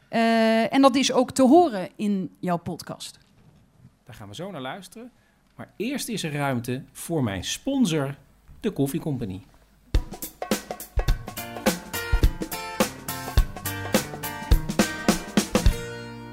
Eh, 0.09 0.73
en 0.73 0.83
dat 0.83 0.97
is 0.97 1.13
ook 1.13 1.31
te 1.31 1.43
horen 1.43 1.89
in 1.97 2.31
jouw 2.39 2.57
podcast. 2.57 3.19
Daar 4.05 4.15
gaan 4.15 4.29
we 4.29 4.35
zo 4.35 4.51
naar 4.51 4.61
luisteren. 4.61 5.11
Maar 5.55 5.73
eerst 5.77 6.09
is 6.09 6.23
er 6.23 6.33
ruimte 6.33 6.83
voor 6.93 7.23
mijn 7.23 7.45
sponsor, 7.45 8.15
de 8.61 8.71
Koffie 8.71 9.01
Company. 9.01 9.41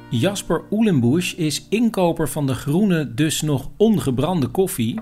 Jasper 0.10 0.62
Oelenbusch 0.72 1.34
is 1.34 1.66
inkoper 1.70 2.30
van 2.30 2.47
de 2.47 2.53
groene, 2.53 3.14
dus 3.14 3.41
nog 3.41 3.70
ongebrande 3.78 4.47
koffie. 4.47 4.99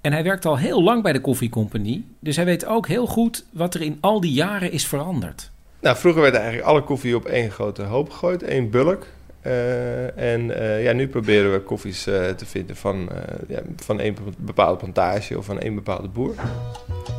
En 0.00 0.12
hij 0.12 0.22
werkt 0.22 0.44
al 0.44 0.58
heel 0.58 0.82
lang 0.82 1.02
bij 1.02 1.12
de 1.12 1.20
Koffie 1.20 1.48
Company. 1.48 2.04
Dus 2.20 2.36
hij 2.36 2.44
weet 2.44 2.66
ook 2.66 2.86
heel 2.86 3.06
goed 3.06 3.44
wat 3.52 3.74
er 3.74 3.82
in 3.82 3.98
al 4.00 4.20
die 4.20 4.32
jaren 4.32 4.72
is 4.72 4.86
veranderd. 4.86 5.50
Nou, 5.80 5.96
vroeger 5.96 6.22
werd 6.22 6.34
eigenlijk 6.34 6.66
alle 6.66 6.82
koffie 6.82 7.16
op 7.16 7.24
één 7.24 7.50
grote 7.50 7.82
hoop 7.82 8.10
gegooid, 8.10 8.42
één 8.42 8.70
bulk. 8.70 9.06
Eh, 9.40 10.34
en 10.34 10.58
eh, 10.58 10.82
ja, 10.82 10.92
nu 10.92 11.08
proberen 11.08 11.52
we 11.52 11.60
koffies 11.60 12.06
eh, 12.06 12.28
te 12.28 12.46
vinden 12.46 12.76
van, 12.76 13.08
ja, 13.48 13.60
van 13.76 14.00
een 14.00 14.16
bepaalde 14.38 14.76
plantage 14.76 15.38
of 15.38 15.44
van 15.44 15.56
een 15.60 15.74
bepaalde 15.74 16.08
boer. 16.08 16.34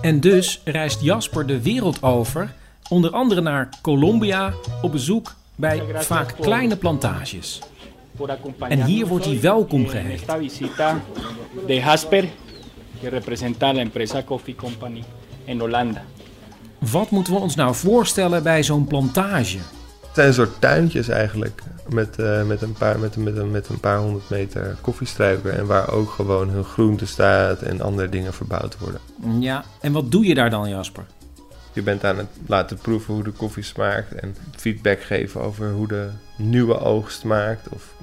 En 0.01 0.19
dus 0.19 0.61
reist 0.65 1.01
Jasper 1.01 1.47
de 1.47 1.61
wereld 1.61 2.03
over, 2.03 2.53
onder 2.89 3.11
andere 3.11 3.41
naar 3.41 3.69
Colombia, 3.81 4.53
op 4.81 4.91
bezoek 4.91 5.35
bij 5.57 5.83
vaak 5.95 6.33
kleine 6.41 6.75
plantages. 6.77 7.61
En 8.59 8.83
hier 8.83 9.07
wordt 9.07 9.25
hij 9.25 9.41
welkom 9.41 9.89
visita 10.39 10.99
de 11.67 11.73
Jasper, 11.73 12.25
la 13.59 13.73
empresa 13.73 14.23
Coffee 14.23 14.55
Company 14.55 15.03
en 15.45 15.59
Holanda. 15.59 16.01
Wat 16.91 17.09
moeten 17.09 17.33
we 17.33 17.39
ons 17.39 17.55
nou 17.55 17.75
voorstellen 17.75 18.43
bij 18.43 18.63
zo'n 18.63 18.87
plantage? 18.87 19.57
Het 19.57 20.15
zijn 20.15 20.27
een 20.27 20.33
soort 20.33 20.61
tuintjes 20.61 21.07
eigenlijk. 21.07 21.63
Met, 21.89 22.19
eh, 22.19 22.43
met, 22.43 22.61
een 22.61 22.73
paar, 22.73 22.99
met, 22.99 23.15
een- 23.15 23.23
met, 23.23 23.37
een, 23.37 23.51
met 23.51 23.69
een 23.69 23.79
paar 23.79 23.97
honderd 23.97 24.29
meter 24.29 24.77
koffiestruiken. 24.81 25.57
En 25.57 25.65
waar 25.65 25.91
ook 25.91 26.09
gewoon 26.11 26.49
hun 26.49 26.63
groente 26.63 27.05
staat 27.05 27.61
en 27.61 27.81
andere 27.81 28.09
dingen 28.09 28.33
verbouwd 28.33 28.77
worden. 28.79 28.99
Ja, 29.39 29.63
en 29.81 29.91
wat 29.91 30.11
doe 30.11 30.25
je 30.25 30.33
daar 30.35 30.49
dan, 30.49 30.69
Jasper? 30.69 31.05
Je 31.77 31.83
bent 31.83 32.03
aan 32.03 32.17
het 32.17 32.27
laten 32.47 32.77
proeven 32.77 33.13
hoe 33.13 33.23
de 33.23 33.31
koffie 33.31 33.63
smaakt. 33.63 34.15
En 34.15 34.35
feedback 34.55 35.01
geven 35.01 35.41
over 35.41 35.71
hoe 35.71 35.87
de 35.87 36.09
nieuwe 36.37 36.79
oogst 36.79 37.19
smaakt. 37.19 37.69
Of 37.69 37.93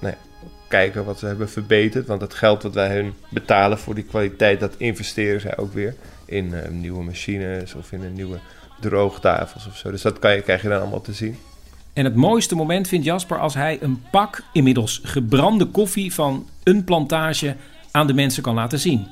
kijken 0.68 1.04
wat 1.04 1.18
ze 1.18 1.26
hebben 1.26 1.48
verbeterd. 1.48 2.06
Want 2.06 2.20
het 2.20 2.34
geld 2.34 2.62
wat 2.62 2.74
wij 2.74 2.94
hun 2.94 3.14
betalen 3.28 3.78
voor 3.78 3.94
die 3.94 4.04
kwaliteit, 4.04 4.60
dat 4.60 4.74
investeren 4.76 5.40
zij 5.40 5.56
ook 5.56 5.72
weer. 5.72 5.94
In 6.24 6.54
eh, 6.54 6.70
nieuwe 6.70 7.04
machines 7.04 7.74
of 7.74 7.92
in 7.92 8.02
een 8.02 8.12
nieuwe 8.12 8.38
droogtafels 8.80 9.66
of 9.66 9.76
zo. 9.76 9.90
Dus 9.90 10.02
dat 10.02 10.18
kan 10.18 10.34
je, 10.34 10.42
krijg 10.42 10.62
je 10.62 10.68
dan 10.68 10.80
allemaal 10.80 11.00
te 11.00 11.12
zien. 11.12 11.36
En 11.92 12.04
het 12.04 12.14
mooiste 12.14 12.54
moment 12.54 12.88
vindt 12.88 13.04
Jasper 13.04 13.38
als 13.38 13.54
hij 13.54 13.78
een 13.80 14.02
pak 14.10 14.42
inmiddels 14.52 15.00
gebrande 15.02 15.66
koffie 15.66 16.14
van 16.14 16.48
een 16.62 16.84
plantage 16.84 17.56
aan 17.90 18.06
de 18.06 18.14
mensen 18.14 18.42
kan 18.42 18.54
laten 18.54 18.78
zien. 18.78 19.06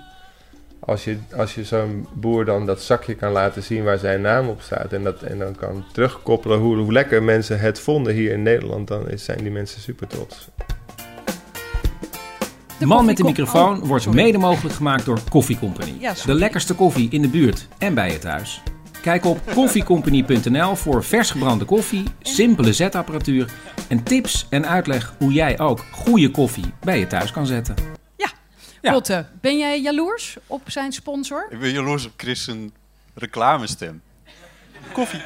Als 0.85 1.05
je, 1.05 1.17
als 1.37 1.55
je 1.55 1.65
zo'n 1.65 2.07
boer 2.13 2.45
dan 2.45 2.67
dat 2.67 2.83
zakje 2.83 3.15
kan 3.15 3.33
laten 3.33 3.63
zien 3.63 3.85
waar 3.85 3.99
zijn 3.99 4.21
naam 4.21 4.49
op 4.49 4.61
staat 4.61 4.93
en, 4.93 5.03
dat, 5.03 5.23
en 5.23 5.39
dan 5.39 5.55
kan 5.57 5.85
terugkoppelen 5.93 6.59
hoe, 6.59 6.77
hoe 6.77 6.93
lekker 6.93 7.23
mensen 7.23 7.61
het 7.61 7.81
vonden 7.81 8.15
hier 8.15 8.33
in 8.33 8.43
Nederland, 8.43 8.89
dan 8.89 9.11
is, 9.11 9.25
zijn 9.25 9.39
die 9.39 9.51
mensen 9.51 9.81
super 9.81 10.07
trots. 10.07 10.49
De 12.79 12.87
man 12.87 13.05
met 13.05 13.17
de 13.17 13.25
microfoon 13.25 13.79
wordt 13.79 14.07
mede 14.13 14.39
mogelijk 14.39 14.75
gemaakt 14.75 15.05
door 15.05 15.19
Koffie 15.31 15.59
Company. 15.59 15.95
Ja, 15.99 16.15
de 16.27 16.35
lekkerste 16.35 16.75
koffie 16.75 17.11
in 17.11 17.23
de 17.23 17.29
buurt 17.29 17.69
en 17.79 17.95
bij 17.95 18.13
je 18.13 18.19
thuis. 18.19 18.63
Kijk 19.03 19.25
op 19.25 19.41
koffiecompany.nl 19.55 20.77
voor 20.77 21.05
vers 21.05 21.31
gebrande 21.31 21.65
koffie, 21.65 22.05
simpele 22.21 22.73
zetapparatuur 22.73 23.53
en 23.89 24.03
tips 24.03 24.47
en 24.51 24.67
uitleg 24.67 25.15
hoe 25.19 25.33
jij 25.33 25.59
ook 25.59 25.85
goede 25.93 26.31
koffie 26.31 26.73
bij 26.81 26.99
je 26.99 27.07
thuis 27.07 27.33
kan 27.33 27.47
zetten. 27.47 28.02
Botte, 28.91 29.27
ben 29.41 29.59
jij 29.59 29.81
jaloers 29.81 30.37
op 30.47 30.71
zijn 30.71 30.93
sponsor? 30.93 31.47
Ik 31.51 31.61
ben 31.61 31.73
jaloers 31.73 32.07
op 32.07 32.13
Chris' 32.17 32.47
een 32.47 32.75
reclamestem. 33.15 34.03
Koffie. 34.93 35.23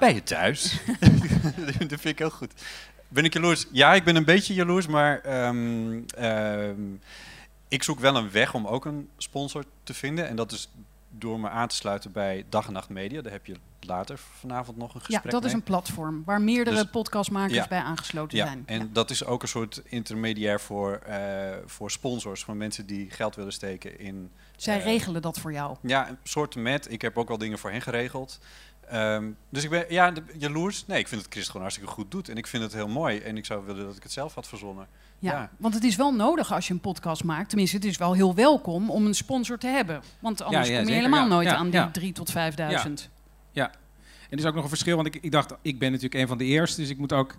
Bij 0.00 0.14
je 0.14 0.22
thuis. 0.22 0.80
dat 1.78 2.00
vind 2.00 2.04
ik 2.04 2.18
heel 2.18 2.30
goed. 2.30 2.52
Ben 3.08 3.24
ik 3.24 3.32
jaloers? 3.32 3.66
Ja, 3.72 3.94
ik 3.94 4.04
ben 4.04 4.16
een 4.16 4.24
beetje 4.24 4.54
jaloers, 4.54 4.86
maar 4.86 5.20
ehm, 5.20 6.00
ehm, 6.16 6.80
ik 7.68 7.82
zoek 7.82 8.00
wel 8.00 8.16
een 8.16 8.30
weg 8.30 8.54
om 8.54 8.66
ook 8.66 8.84
een 8.84 9.08
sponsor 9.16 9.64
te 9.82 9.94
vinden. 9.94 10.28
En 10.28 10.36
dat 10.36 10.52
is 10.52 10.70
door 11.10 11.40
me 11.40 11.48
aan 11.48 11.68
te 11.68 11.76
sluiten 11.76 12.12
bij 12.12 12.44
Dag 12.48 12.66
en 12.66 12.72
Nacht 12.72 12.88
Media. 12.88 13.22
Daar 13.22 13.32
heb 13.32 13.46
je 13.46 13.56
later 13.80 14.18
vanavond 14.18 14.76
nog 14.76 14.94
een 14.94 15.00
Ja, 15.00 15.06
gesprek 15.06 15.32
dat 15.32 15.44
is 15.44 15.52
een 15.52 15.62
platform 15.62 16.22
waar 16.24 16.40
meerdere 16.40 16.76
Dus- 16.76 16.90
podcastmakers 16.90 17.52
Ja. 17.54 17.66
bij 17.68 17.80
aangesloten 17.80 18.38
ja, 18.38 18.46
zijn. 18.46 18.62
En 18.66 18.92
dat 18.92 19.10
is 19.10 19.24
ook 19.24 19.42
een 19.42 19.48
soort 19.48 19.82
intermediair 19.84 20.60
voor, 20.60 20.92
eh, 20.96 21.56
voor 21.64 21.90
sponsors, 21.90 22.44
voor 22.44 22.56
mensen 22.56 22.86
die 22.86 23.10
geld 23.10 23.36
willen 23.36 23.52
steken 23.52 23.98
in. 23.98 24.30
Zij 24.56 24.78
eh, 24.78 24.84
regelen 24.84 25.22
dat 25.22 25.38
voor 25.38 25.52
jou. 25.52 25.76
Ja, 25.82 26.08
een 26.08 26.18
soort 26.22 26.56
met. 26.56 26.92
Ik 26.92 27.02
heb 27.02 27.18
ook 27.18 27.28
wel 27.28 27.38
dingen 27.38 27.58
voor 27.58 27.70
hen 27.70 27.82
geregeld. 27.82 28.38
Ehm, 28.88 29.30
dus 29.48 29.64
ik 29.64 29.70
ben 29.70 29.84
ja, 29.88 30.12
jaloers. 30.38 30.86
Nee, 30.86 30.98
ik 30.98 31.08
vind 31.08 31.22
dat 31.22 31.32
Chris 31.32 31.46
gewoon 31.46 31.62
hartstikke 31.62 31.90
goed 31.92 32.10
doet. 32.10 32.28
En 32.28 32.36
ik 32.36 32.46
vind 32.46 32.62
het 32.62 32.72
heel 32.72 32.88
mooi. 32.88 33.18
En 33.18 33.36
ik 33.36 33.44
zou 33.46 33.64
willen 33.66 33.84
dat 33.86 33.96
ik 33.96 34.02
het 34.02 34.12
zelf 34.12 34.34
had 34.34 34.48
verzonnen. 34.48 34.86
Ja, 35.18 35.50
want 35.56 35.74
het 35.74 35.84
is 35.84 35.96
wel 35.96 36.14
nodig 36.14 36.52
als 36.52 36.66
je 36.66 36.72
een 36.72 36.80
podcast 36.80 37.24
maakt. 37.24 37.48
Tenminste, 37.48 37.76
het 37.76 37.84
is 37.84 37.96
wel 37.96 38.12
heel 38.12 38.34
welkom 38.34 38.90
om 38.90 39.06
een 39.06 39.14
sponsor 39.14 39.58
te 39.58 39.66
hebben. 39.66 40.02
Want 40.20 40.42
anders 40.42 40.66
Ja, 40.66 40.72
ja, 40.72 40.78
kom 40.78 40.88
je 40.88 40.94
zeker, 40.94 41.10
helemaal 41.10 41.28
nooit 41.28 41.48
aan 41.48 41.70
die 41.70 41.80
ja. 41.80 41.90
3 41.90 42.12
tot 42.12 42.30
5000. 42.30 43.10
Ja. 43.52 43.70
En 44.30 44.34
er 44.36 44.38
is 44.38 44.44
ook 44.44 44.54
nog 44.54 44.62
een 44.62 44.68
verschil, 44.68 44.96
want 44.96 45.06
ik, 45.06 45.18
ik 45.20 45.32
dacht, 45.32 45.54
ik 45.62 45.78
ben 45.78 45.88
natuurlijk 45.88 46.20
een 46.20 46.28
van 46.28 46.38
de 46.38 46.44
eerste, 46.44 46.80
dus 46.80 46.90
ik 46.90 46.98
moet 46.98 47.12
ook... 47.12 47.34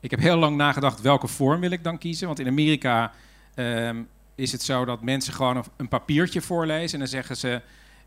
Ik 0.00 0.10
heb 0.10 0.20
heel 0.20 0.36
lang 0.36 0.56
nagedacht, 0.56 1.00
welke 1.00 1.26
vorm 1.26 1.60
wil 1.60 1.70
ik 1.70 1.84
dan 1.84 1.98
kiezen? 1.98 2.26
Want 2.26 2.38
in 2.38 2.46
Amerika 2.46 3.12
ehm, 3.54 4.02
is 4.34 4.52
het 4.52 4.62
zo 4.62 4.84
dat 4.84 5.02
mensen 5.02 5.32
gewoon 5.32 5.64
een, 5.76 5.88
papiertje 5.88 6.40
voorlezen... 6.40 6.92
en 6.92 6.98
dan 6.98 7.08
zeggen 7.08 7.36
ze 7.36 7.62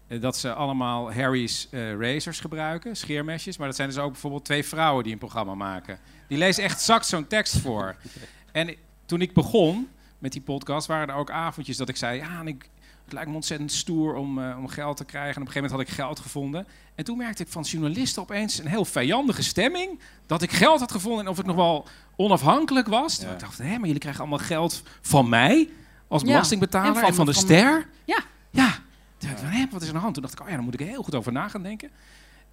eh, 0.08 0.22
dat 0.22 0.38
ze 0.38 0.54
allemaal 0.54 1.14
Harry's 1.14 1.68
eh, 1.72 1.98
razors 1.98 2.40
gebruiken, 2.40 2.96
scheermesjes. 2.96 3.58
Maar 3.58 3.68
dat 3.68 3.76
zijn 3.76 3.90
dus 3.90 3.98
ook 3.98 4.12
bijvoorbeeld 4.12 4.46
twee 4.46 4.66
vrouwen 4.66 5.04
die 5.04 5.14
een 5.14 5.20
programma 5.20 5.56
maken. 5.56 6.00
Die 6.28 6.38
lezen 6.38 6.64
echt 6.64 6.74
exact 6.74 7.06
zo'n 7.06 7.28
tekst 7.28 7.58
voor. 7.58 7.96
En 8.52 8.76
toen 9.06 9.22
ik 9.22 9.34
begon 9.34 9.88
met 10.20 10.32
die 10.32 10.42
podcast, 10.42 10.88
waren 10.88 11.08
er 11.10 11.16
ook 11.16 11.32
avondjes 11.32 11.78
dat 11.78 11.90
ik 11.90 11.96
zei... 11.98 12.18
ja, 12.18 12.40
en 12.40 12.48
ik, 12.48 12.70
het 13.04 13.14
lijkt 13.14 13.30
me 13.30 13.36
ontzettend 13.36 13.72
stoer 13.72 14.16
om, 14.16 14.40
eh, 14.44 14.58
om 14.58 14.68
geld 14.68 14.98
te 14.98 15.06
krijgen. 15.06 15.36
En 15.36 15.42
op 15.42 15.48
een 15.48 15.54
gegeven 15.54 15.70
moment 15.78 15.90
had 15.90 15.98
ik 15.98 16.04
geld 16.06 16.20
gevonden. 16.20 16.68
En 16.96 17.04
toen 17.04 17.18
merkte 17.18 17.44
ik 17.44 17.50
van 17.50 17.62
journalisten 17.64 18.22
opeens 18.22 18.60
een 18.60 18.68
heel 18.68 18.86
vijandige 18.86 19.44
stemming. 19.44 20.00
Dat 20.26 20.42
ik 20.42 20.52
geld 20.52 20.80
had 20.80 20.92
gevonden 20.92 21.26
en 21.26 21.32
of 21.32 21.40
ik 21.40 21.46
nog 21.46 21.56
wel 21.56 21.88
onafhankelijk 22.16 22.88
was. 22.88 23.14
Terwijl 23.16 23.34
Ik 23.38 23.44
dacht, 23.44 23.58
hé, 23.58 23.70
maar 23.78 23.86
jullie 23.86 23.98
krijgen 23.98 24.22
allemaal 24.22 24.40
geld 24.46 24.84
van 25.02 25.30
mij 25.30 25.70
als 26.08 26.22
Ja, 26.22 26.28
belastingbetaler 26.28 27.04
en 27.04 27.14
van, 27.14 27.26
de 27.26 27.34
van- 27.34 27.44
ster. 27.44 27.88
Ja. 28.06 28.20
Ja. 28.50 28.72
Toen 29.18 29.30
dacht 29.30 29.42
ik, 29.44 29.50
hé, 29.50 29.66
wat 29.72 29.82
is 29.82 29.88
er 29.88 29.94
aan 29.94 30.00
de 30.00 30.04
hand? 30.04 30.14
Toen 30.14 30.24
dacht 30.24 30.34
ik, 30.36 30.42
oh 30.42 30.48
ja, 30.50 30.54
daar 30.56 30.64
moet 30.64 30.74
ik 30.80 30.88
heel 30.88 31.04
goed 31.04 31.16
over 31.16 31.32
na 31.32 31.48
gaan 31.48 31.64
denken. 31.64 31.90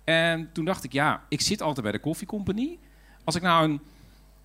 En 0.04 0.50
toen 0.52 0.64
dacht 0.64 0.84
ik, 0.84 0.92
ja, 0.92 1.22
ik 1.28 1.40
zit 1.40 1.62
altijd 1.62 1.82
bij 1.82 1.92
de 1.92 1.98
koffiecompagnie. 1.98 2.78
Als 3.24 3.34
ik 3.34 3.42
nou 3.42 3.64
een 3.64 3.80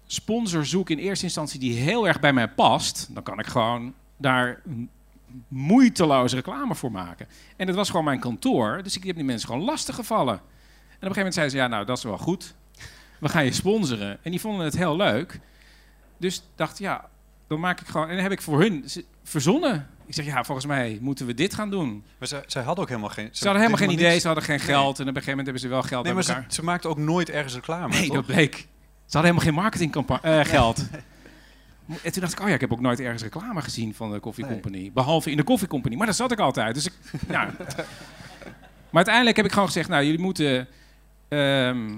sponsor 0.08 0.66
zoek 0.66 0.90
in 0.90 0.98
eerste 0.98 1.26
instantie 1.26 1.60
die 1.60 1.74
heel 1.80 2.08
erg 2.08 2.20
bij 2.20 2.34
mij 2.34 2.48
past, 2.50 3.08
dan 3.14 3.24
kan 3.24 3.40
ik 3.40 3.46
gewoon 3.48 3.94
daar 4.18 4.62
moeiteloos 5.48 6.34
reclame 6.34 6.76
voor 6.76 6.92
maken. 6.92 7.28
En 7.56 7.66
dat 7.68 7.76
was 7.76 7.90
gewoon 7.90 8.06
mijn 8.06 8.20
kantoor, 8.20 8.80
dus 8.84 8.96
ik 8.98 9.04
heb 9.04 9.16
die 9.16 9.24
mensen 9.26 9.48
gewoon 9.48 9.64
lastig 9.66 9.96
gevallen. 9.96 10.34
En 10.34 10.40
op 10.40 10.44
een 10.90 11.16
gegeven 11.16 11.16
moment 11.16 11.34
zeiden 11.34 11.56
ze, 11.56 11.62
ja, 11.62 11.68
nou, 11.68 11.86
dat 11.86 11.98
is 11.98 12.04
wel 12.04 12.18
goed. 12.18 12.56
We 13.20 13.30
gaan 13.30 13.46
je 13.46 13.52
sponsoren. 13.52 14.18
En 14.24 14.32
die 14.32 14.40
vonden 14.40 14.66
het 14.66 14.78
heel 14.78 14.96
leuk. 14.96 15.40
Dus 16.18 16.44
dacht, 16.56 16.78
ja, 16.78 17.10
dan 17.48 17.60
maak 17.60 17.82
ik 17.82 17.88
gewoon... 17.88 18.08
En 18.08 18.14
dan 18.14 18.24
heb 18.24 18.32
ik 18.32 18.42
voor 18.42 18.60
hun 18.62 18.86
verzonnen. 19.24 19.88
Ik 20.06 20.14
zeg, 20.14 20.26
ja, 20.26 20.44
volgens 20.44 20.68
mij 20.68 20.98
moeten 21.02 21.26
we 21.26 21.34
dit 21.34 21.54
gaan 21.54 21.70
doen. 21.70 22.04
Maar 22.18 22.28
zij, 22.28 22.44
zij 22.48 22.64
hadden 22.64 22.84
ook 22.84 22.90
helemaal 22.90 23.10
geen... 23.10 23.30
Ze 23.32 23.44
hadden 23.44 23.64
helemaal 23.64 23.88
geen 23.88 23.98
idee, 23.98 24.20
ze 24.20 24.26
hadden 24.28 24.44
geen 24.46 24.58
Nee. 24.58 24.66
geld. 24.66 25.00
En 25.00 25.02
op 25.10 25.16
een 25.16 25.22
gegeven 25.22 25.30
moment 25.30 25.46
hebben 25.48 25.62
ze 25.64 25.68
wel 25.68 25.82
geld 25.82 26.04
Nee, 26.04 26.14
bij 26.14 26.24
maar 26.24 26.32
elkaar. 26.36 26.46
ze, 26.50 26.56
ze 26.56 26.64
maakten 26.64 26.90
ook 26.90 26.98
nooit 26.98 27.30
ergens 27.30 27.54
reclame. 27.54 27.88
Nee, 27.94 28.06
toch? 28.08 28.16
dat 28.16 28.26
bleek. 28.26 28.68
Ze 29.08 29.18
hadden 29.18 29.32
helemaal 29.32 29.54
geen 29.54 29.64
marketingcampagne 29.64 30.46
geld. 30.46 30.84
En 32.04 32.12
toen 32.12 32.22
dacht 32.22 32.34
ik, 32.34 32.40
oh 32.40 32.48
ja, 32.48 32.54
ik 32.54 32.62
heb 32.62 32.72
ook 32.72 32.80
nooit 32.80 33.00
ergens 33.00 33.24
reclame 33.24 33.62
gezien 33.62 33.94
van 33.94 34.12
de 34.12 34.20
koffiecompagnie. 34.20 34.92
Behalve 34.92 35.32
in 35.32 35.38
de 35.38 35.44
koffiecompagnie. 35.44 35.98
Maar 35.98 36.08
daar 36.08 36.16
zat 36.16 36.32
ik 36.32 36.40
altijd. 36.40 36.74
Dus 36.74 36.86
ik. 36.86 36.94
Maar 38.90 39.06
uiteindelijk 39.06 39.36
heb 39.36 39.46
ik 39.46 39.52
gewoon 39.52 39.68
gezegd, 39.68 39.90
nou, 39.90 40.04
jullie 40.04 40.20
moeten... 40.20 40.68
ehm, 41.28 41.90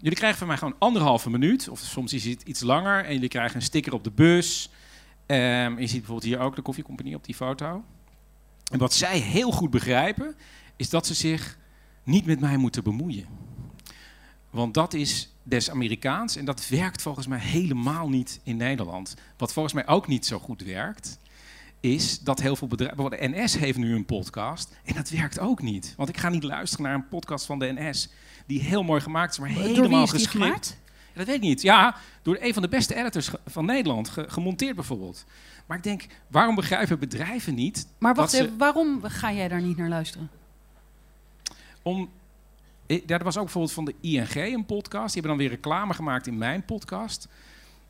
jullie 0.00 0.18
krijgen 0.18 0.38
van 0.38 0.46
mij 0.46 0.56
gewoon 0.56 0.74
anderhalve 0.78 1.30
minuut. 1.30 1.68
Of 1.68 1.78
soms 1.78 2.12
is 2.12 2.24
het 2.24 2.42
iets 2.42 2.60
langer. 2.60 3.04
En 3.04 3.12
jullie 3.12 3.28
krijgen 3.28 3.56
een 3.56 3.62
sticker 3.62 3.92
op 3.92 4.04
de 4.04 4.10
bus. 4.10 4.70
Ehm, 5.26 5.78
je 5.78 5.86
ziet 5.86 5.98
bijvoorbeeld 5.98 6.32
hier 6.32 6.38
ook 6.38 6.56
de 6.56 6.62
koffiecompagnie 6.62 7.14
op 7.14 7.24
die 7.24 7.34
foto. 7.34 7.84
En 8.72 8.78
wat 8.78 8.92
zij 8.94 9.18
heel 9.18 9.50
goed 9.50 9.70
begrijpen, 9.70 10.34
is 10.76 10.90
dat 10.90 11.06
ze 11.06 11.14
zich 11.14 11.58
niet 12.04 12.26
met 12.26 12.40
mij 12.40 12.56
moeten 12.56 12.84
bemoeien. 12.84 13.26
Want 14.54 14.74
dat 14.74 14.94
is 14.94 15.28
des 15.42 15.70
Amerikaans 15.70 16.36
en 16.36 16.44
dat 16.44 16.68
werkt 16.68 17.02
volgens 17.02 17.26
mij 17.26 17.38
helemaal 17.38 18.08
niet 18.08 18.40
in 18.42 18.56
Nederland. 18.56 19.14
Wat 19.36 19.52
volgens 19.52 19.74
mij 19.74 19.86
ook 19.86 20.06
niet 20.06 20.26
zo 20.26 20.38
goed 20.38 20.62
werkt, 20.62 21.18
is 21.80 22.20
dat 22.20 22.40
heel 22.40 22.56
veel 22.56 22.68
bedrijven... 22.68 23.10
De 23.10 23.16
NS 23.20 23.56
heeft 23.58 23.78
nu 23.78 23.94
een 23.94 24.04
podcast 24.04 24.70
en 24.84 24.94
dat 24.94 25.08
werkt 25.10 25.38
ook 25.38 25.62
niet. 25.62 25.94
Want 25.96 26.08
ik 26.08 26.16
ga 26.16 26.28
niet 26.28 26.42
luisteren 26.42 26.84
naar 26.86 26.94
een 26.94 27.08
podcast 27.08 27.46
van 27.46 27.58
de 27.58 27.72
NS 27.76 28.08
die 28.46 28.60
heel 28.60 28.82
mooi 28.82 29.00
gemaakt 29.00 29.32
is, 29.32 29.38
maar 29.38 29.48
helemaal 29.48 30.02
is 30.04 30.10
gescript. 30.10 30.76
Ja, 31.12 31.18
dat 31.18 31.26
weet 31.26 31.36
ik 31.36 31.42
niet. 31.42 31.62
Ja, 31.62 31.96
door 32.22 32.36
een 32.40 32.52
van 32.52 32.62
de 32.62 32.68
beste 32.68 32.94
editors 32.94 33.30
van 33.46 33.64
Nederland, 33.64 34.08
ge- 34.08 34.24
gemonteerd 34.28 34.74
bijvoorbeeld. 34.74 35.24
Maar 35.66 35.76
ik 35.76 35.82
denk, 35.82 36.06
waarom 36.28 36.54
begrijpen 36.54 36.98
bedrijven 36.98 37.54
niet... 37.54 37.86
Maar 37.98 38.14
wacht, 38.14 38.30
ze- 38.30 38.56
waarom 38.56 39.00
ga 39.02 39.32
jij 39.32 39.48
daar 39.48 39.62
niet 39.62 39.76
naar 39.76 39.88
luisteren? 39.88 40.30
om. 41.82 42.08
Eh, 42.86 43.00
Ja, 43.06 43.18
er 43.18 43.24
was 43.24 43.36
ook 43.36 43.42
bijvoorbeeld 43.44 43.74
van 43.74 43.84
de 43.84 43.94
ING 44.00 44.34
een 44.34 44.66
podcast. 44.66 45.12
Die 45.12 45.22
hebben 45.22 45.30
dan 45.30 45.36
weer 45.48 45.48
reclame 45.48 45.94
gemaakt 45.94 46.26
in 46.26 46.38
mijn 46.38 46.64
podcast. 46.64 47.28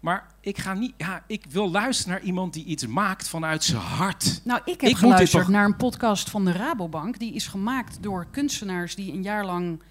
Maar 0.01 0.27
ik 0.41 0.59
ga 0.59 0.75
niet. 0.75 0.93
Ja, 0.97 1.23
ik 1.27 1.45
wil 1.51 1.71
luisteren 1.71 2.13
naar 2.13 2.23
iemand 2.23 2.53
die 2.53 2.65
iets 2.65 2.87
maakt 2.87 3.29
vanuit 3.29 3.65
zijn 3.65 3.81
hart. 3.81 4.41
Nou, 4.45 4.61
ik 4.65 4.81
heb 4.81 4.95
geluisterd 4.95 5.43
toch- 5.45 5.53
naar 5.53 5.65
een 5.65 5.77
podcast 5.77 6.31
van 6.31 6.45
de 6.45 6.53
Rabobank. 6.53 7.19
Die 7.19 7.33
is 7.35 7.47
gemaakt 7.47 8.03
door 8.03 8.27
kunstenaars 8.31 8.95
die 8.95 9.13
een 9.13 9.23
jaar 9.23 9.45
lang 9.45 9.83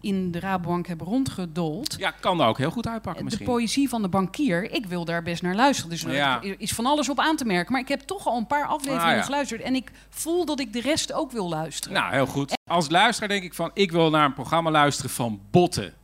in 0.00 0.30
de 0.30 0.40
Rabobank 0.40 0.86
hebben 0.86 1.06
rondgedold. 1.06 1.94
Ja, 1.98 2.10
kan 2.10 2.38
daar 2.38 2.48
ook 2.48 2.58
heel 2.58 2.70
goed 2.70 2.86
uitpakken 2.86 3.18
De 3.24 3.28
misschien. 3.28 3.46
poëzie 3.46 3.88
van 3.88 4.02
de 4.02 4.08
bankier, 4.08 4.72
ik 4.72 4.86
wil 4.86 5.04
daar 5.04 5.22
best 5.22 5.42
naar 5.42 5.54
luisteren. 5.54 5.90
Dus 5.90 6.02
Ja. 6.02 6.42
er 6.42 6.54
is 6.58 6.72
van 6.72 6.86
alles 6.86 7.08
op 7.08 7.18
aan 7.20 7.36
te 7.36 7.44
merken. 7.44 7.72
Maar 7.72 7.80
ik 7.80 7.88
heb 7.88 8.00
toch 8.00 8.26
al 8.26 8.36
een 8.36 8.46
paar 8.46 8.66
afleveringen 8.66 9.10
Ah, 9.10 9.16
ja. 9.16 9.22
geluisterd. 9.22 9.60
En 9.60 9.74
ik 9.74 9.90
voel 10.08 10.44
dat 10.44 10.60
ik 10.60 10.72
de 10.72 10.80
rest 10.80 11.12
ook 11.12 11.30
wil 11.32 11.48
luisteren. 11.48 11.96
Nou, 11.98 12.12
heel 12.12 12.26
goed. 12.26 12.52
Als 12.70 12.90
luisteraar 12.90 13.28
denk 13.28 13.42
ik 13.42 13.54
van, 13.54 13.70
ik 13.74 13.92
wil 13.92 14.10
naar 14.10 14.24
een 14.24 14.32
programma 14.34 14.70
luisteren 14.70 15.10
van 15.10 15.40
Botten. 15.50 15.94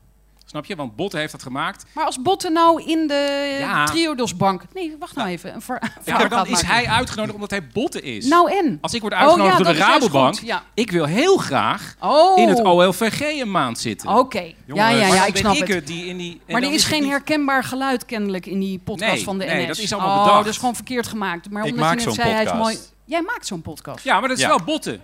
Snap 0.52 0.64
je? 0.66 0.76
Want 0.76 0.96
Botten 0.96 1.18
heeft 1.18 1.32
dat 1.32 1.42
gemaakt. 1.42 1.84
Maar 1.92 2.04
als 2.04 2.22
Botten 2.22 2.52
nou 2.52 2.82
in 2.82 3.06
de 3.06 3.56
Ja. 3.60 3.84
Triodosbank... 3.84 4.62
Nee, 4.74 4.96
wacht 4.98 5.14
nou 5.14 5.28
even. 5.28 5.54
Een 5.54 5.62
Ja, 6.04 6.18
maar 6.18 6.28
dan 6.28 6.44
is 6.46 6.50
maken. 6.50 6.66
hij 6.66 6.86
uitgenodigd 6.86 7.34
omdat 7.34 7.50
hij 7.50 7.66
Botten 7.66 8.02
is. 8.02 8.26
Nou 8.26 8.50
en? 8.52 8.78
Als 8.80 8.94
ik 8.94 9.00
word 9.00 9.12
Oh, 9.12 9.18
uitgenodigd 9.18 9.58
ja, 9.58 9.64
door 9.64 9.72
de 9.72 9.78
Rabobank, 9.78 10.38
ja. 10.40 10.62
ik 10.74 10.90
wil 10.90 11.04
heel 11.04 11.36
graag 11.36 11.94
Oh. 12.00 12.38
in 12.38 12.48
het 12.48 12.64
OLVG 12.64 13.40
een 13.40 13.50
maand 13.50 13.78
zitten. 13.78 14.08
Oké, 14.08 14.38
ja, 14.38 14.52
ja, 14.66 14.74
Maar 14.74 15.14
ja, 15.16 15.26
ik 15.26 15.36
snap 15.36 15.54
ik 15.54 15.66
het. 15.68 15.86
die 15.86 16.06
in 16.06 16.16
die... 16.16 16.40
en 16.46 16.52
Maar 16.52 16.62
er 16.62 16.72
is 16.72 16.84
geen 16.84 17.00
niet- 17.02 17.10
herkenbaar 17.10 17.64
geluid 17.64 18.04
kennelijk 18.04 18.46
in 18.46 18.60
die 18.60 18.78
podcast 18.78 19.12
Nee, 19.14 19.24
van 19.24 19.38
de 19.38 19.44
nee, 19.44 19.60
NS. 19.62 19.66
dat 19.66 19.78
is 19.78 19.92
allemaal 19.92 20.16
oh, 20.16 20.22
bedacht. 20.22 20.38
dat 20.44 20.52
is 20.52 20.58
gewoon 20.58 20.74
verkeerd 20.74 21.06
gemaakt. 21.06 21.50
Maar 21.50 21.64
Ik 21.64 21.70
omdat 21.70 21.84
maak 21.84 21.98
je 21.98 22.04
net 22.04 22.14
zo'n 22.14 22.24
zei, 22.24 22.34
hij 22.34 22.42
is 22.44 22.50
podcast. 22.50 22.74
mooi... 22.74 22.86
Jij 23.04 23.22
maakt 23.22 23.46
zo'n 23.46 23.62
podcast. 23.62 24.04
Ja, 24.04 24.18
maar 24.20 24.28
dat 24.28 24.36
is 24.38 24.42
Ja. 24.42 24.48
wel 24.48 24.62
Botten. 24.64 25.00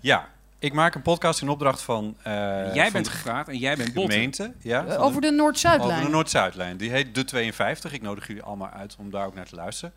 Ja, 0.00 0.28
ik 0.66 0.72
maak 0.72 0.94
een 0.94 1.02
podcast 1.02 1.42
in 1.42 1.48
opdracht 1.48 1.82
van... 1.82 2.16
eh, 2.22 2.32
Jij 2.74 2.84
van 2.84 2.92
bent 2.92 3.08
gevraagd 3.08 3.48
en 3.48 3.58
jij 3.58 3.76
bent 3.76 3.92
Botten. 3.94 4.12
gemeente. 4.12 4.52
Ja, 4.60 4.84
Eh, 4.86 5.02
over 5.02 5.20
de 5.20 5.30
Noord-Zuidlijn. 5.30 5.92
Over 5.92 6.04
de 6.04 6.10
Noord-Zuidlijn. 6.10 6.76
Die 6.76 6.90
heet 6.90 7.14
De 7.14 7.24
52. 7.24 7.92
Ik 7.92 8.02
nodig 8.02 8.26
jullie 8.26 8.42
allemaal 8.42 8.68
uit 8.70 8.96
om 8.98 9.10
daar 9.10 9.26
ook 9.26 9.34
naar 9.34 9.46
te 9.46 9.54
luisteren. 9.54 9.94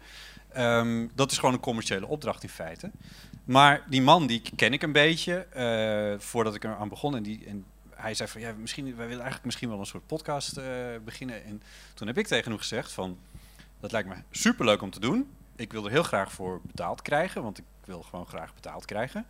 Ehm, 0.54 1.08
dat 1.16 1.32
is 1.32 1.38
gewoon 1.38 1.54
een 1.54 1.60
commerciële 1.62 2.08
opdracht 2.08 2.44
in 2.44 2.50
feite. 2.50 2.92
Maar 3.44 3.82
die 3.88 4.02
man, 4.02 4.28
die 4.28 4.42
ken 4.56 4.74
ik 4.74 4.82
een 4.82 4.92
beetje 4.92 5.36
eh, 5.40 6.20
voordat 6.20 6.56
ik 6.56 6.64
er 6.64 6.76
aan 6.76 6.90
begon. 6.90 7.16
En, 7.16 7.24
die, 7.24 7.46
en 7.48 7.66
hij 7.96 8.14
zei 8.14 8.30
van, 8.30 8.42
ja, 8.42 8.52
misschien, 8.58 8.86
wij 8.86 8.94
willen 8.96 9.12
eigenlijk 9.12 9.46
misschien 9.46 9.70
wel 9.70 9.80
een 9.80 9.86
soort 9.86 10.06
podcast 10.08 10.58
eh, 10.58 10.66
beginnen. 11.06 11.44
En 11.46 11.62
toen 11.94 12.08
heb 12.08 12.18
ik 12.18 12.28
tegen 12.28 12.50
hem 12.52 12.60
gezegd 12.60 12.92
van, 12.92 13.18
dat 13.80 13.92
lijkt 13.92 14.08
me 14.08 14.16
superleuk 14.32 14.82
om 14.82 14.90
te 14.92 15.00
doen. 15.00 15.30
Ik 15.56 15.72
wil 15.72 15.86
er 15.86 15.92
heel 15.92 16.04
graag 16.04 16.32
voor 16.32 16.60
betaald 16.64 17.02
krijgen, 17.02 17.44
want 17.44 17.58
ik 17.58 17.64
wil 17.86 18.02
gewoon 18.02 18.26
graag 18.28 18.54
betaald 18.54 18.86
krijgen. 18.86 19.26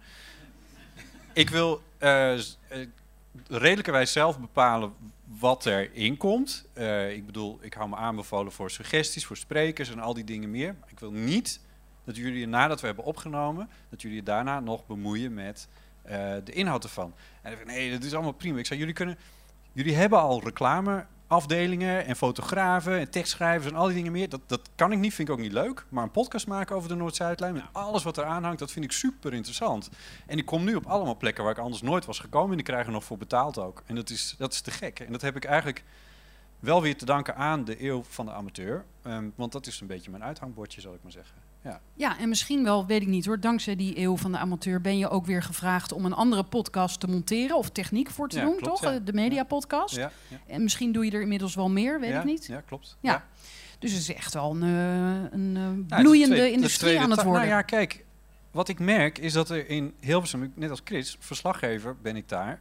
Ik 1.34 1.49
wil 1.49 1.82
eh, 1.97 2.39
redelijkerwijs 3.47 4.11
zelf 4.11 4.39
bepalen 4.39 4.93
wat 5.39 5.65
erin 5.65 6.17
komt. 6.17 6.65
Eh, 6.73 7.11
ik 7.11 7.25
bedoel, 7.25 7.59
ik 7.61 7.73
hou 7.73 7.89
me 7.89 7.95
aanbevolen 7.95 8.51
voor 8.51 8.71
suggesties, 8.71 9.25
voor 9.25 9.38
sprekers 9.38 9.91
en 9.91 9.99
al 9.99 10.13
die 10.13 10.23
dingen 10.23 10.51
meer. 10.51 10.75
Maar 10.80 10.89
ik 10.89 10.99
wil 10.99 11.11
niet 11.11 11.59
dat 12.03 12.15
jullie, 12.15 12.47
nadat 12.47 12.82
we 12.82 12.88
hebben 12.88 13.05
opgenomen, 13.05 13.69
dat 13.89 14.01
jullie 14.01 14.23
daarna 14.23 14.59
nog 14.59 14.86
bemoeien 14.86 15.34
met 15.34 15.67
de 16.43 16.51
inhoud 16.51 16.84
ervan. 16.84 17.13
En 17.41 17.51
ik 17.51 17.65
nee, 17.65 17.91
dat 17.91 18.03
is 18.03 18.13
allemaal 18.13 18.32
prima. 18.32 18.59
Ik 18.59 18.65
zei, 18.65 18.80
jullie 18.80 18.93
kunnen, 18.93 19.17
jullie 19.71 19.95
hebben 19.95 20.19
al 20.19 20.41
reclameafdelingen 21.30 22.05
en 22.05 22.15
fotografen 22.15 22.99
en 22.99 23.09
tekstschrijvers 23.09 23.71
en 23.71 23.77
al 23.77 23.86
die 23.86 23.95
dingen 23.95 24.11
meer. 24.11 24.30
Dat, 24.30 24.41
dat 24.47 24.69
kan 24.75 24.91
ik 24.91 24.99
niet, 24.99 25.13
vind 25.13 25.27
ik 25.27 25.34
ook 25.34 25.41
niet 25.41 25.51
leuk. 25.51 25.86
Maar 25.89 26.03
een 26.03 26.11
podcast 26.11 26.47
maken 26.47 26.75
over 26.75 26.89
de 26.89 26.95
Noord-Zuidlijn 26.95 27.53
met 27.53 27.63
alles 27.71 28.03
wat 28.03 28.17
er 28.17 28.23
aan 28.23 28.43
hangt, 28.43 28.59
dat 28.59 28.71
vind 28.71 28.86
ik 28.86 28.91
super 28.91 29.34
interessant. 29.34 29.89
En 30.25 30.38
ik 30.38 30.45
kom 30.45 30.63
nu 30.63 30.75
op 30.75 30.86
allemaal 30.86 31.17
plekken 31.17 31.43
waar 31.43 31.53
ik 31.53 31.59
anders 31.59 31.82
nooit 31.82 32.05
was 32.05 32.19
gekomen 32.19 32.49
en 32.49 32.55
die 32.55 32.65
krijgen 32.65 32.91
nog 32.93 33.03
voor 33.03 33.17
betaald 33.17 33.57
ook. 33.57 33.84
En 33.86 33.95
dat 33.95 34.09
is, 34.09 34.36
dat 34.38 34.53
is 34.53 34.61
te 34.61 34.71
gek. 34.71 34.99
En 34.99 35.11
dat 35.11 35.21
heb 35.21 35.36
ik 35.36 35.45
eigenlijk 35.45 35.84
wel 36.59 36.82
weer 36.82 36.97
te 36.97 37.05
danken 37.05 37.36
aan 37.36 37.65
de 37.65 37.84
eeuw 37.84 38.03
van 38.03 38.25
de 38.25 38.32
amateur. 38.32 38.86
Ehm, 39.03 39.30
want 39.36 39.51
dat 39.51 39.67
is 39.67 39.82
een 39.82 39.88
beetje 39.88 40.11
mijn 40.11 40.23
uithangbordje, 40.23 40.82
zal 40.82 40.93
ik 40.93 41.03
maar 41.03 41.11
zeggen. 41.11 41.49
Ja. 41.64 41.82
Ja, 41.93 42.20
en 42.20 42.30
misschien 42.30 42.64
wel, 42.64 42.86
weet 42.86 43.01
ik 43.01 43.07
niet 43.07 43.26
hoor, 43.26 43.39
dankzij 43.39 43.76
die 43.76 43.99
eeuw 43.99 44.18
van 44.18 44.32
de 44.32 44.38
amateur 44.38 44.82
ben 44.82 44.97
je 44.97 45.10
ook 45.10 45.26
weer 45.26 45.43
gevraagd 45.43 45.91
om 45.91 46.05
een 46.05 46.14
andere 46.14 46.43
podcast 46.43 46.99
te 46.99 47.07
monteren 47.07 47.57
of 47.57 47.70
techniek 47.70 48.10
voor 48.10 48.30
te 48.30 48.38
Ja, 48.38 48.43
doen, 48.45 48.55
klopt, 48.57 48.82
toch? 48.82 48.91
ja. 48.91 48.97
Eh, 48.97 49.05
De 49.05 49.14
mediapodcast. 49.14 49.95
Ja, 49.95 50.12
ja. 50.28 50.38
En 50.47 50.64
misschien 50.64 50.91
doe 50.91 51.05
je 51.05 51.12
er 51.12 51.22
inmiddels 51.22 51.55
wel 51.55 51.70
meer, 51.70 51.99
weet 51.99 52.14
ik 52.16 52.24
niet. 52.24 52.45
ja, 52.45 52.62
klopt. 52.62 52.97
Ja. 53.01 53.26
Dus 53.80 53.91
het 53.91 54.01
is 54.01 54.14
echt 54.14 54.34
wel 54.34 54.51
een, 54.51 54.64
eh, 54.64 55.32
een 55.32 55.55
eh, 55.55 55.62
Nou, 55.62 55.86
de 55.88 55.95
bloeiende 55.95 56.51
industrie 56.51 56.99
aan 56.99 57.12
het 57.12 57.24
worden. 57.24 57.41
Nou 57.41 57.53
ja, 57.53 57.62
kijk, 57.62 58.05
wat 58.51 58.68
ik 58.70 58.80
merk 58.80 59.18
is 59.18 59.34
dat 59.34 59.49
er 59.49 59.70
in 59.70 59.93
Hilversum, 59.99 60.51
net 60.55 60.70
als 60.70 60.82
Chris, 60.84 61.18
verslaggever 61.20 61.95
ben 62.01 62.16
ik 62.16 62.30
daar. 62.30 62.60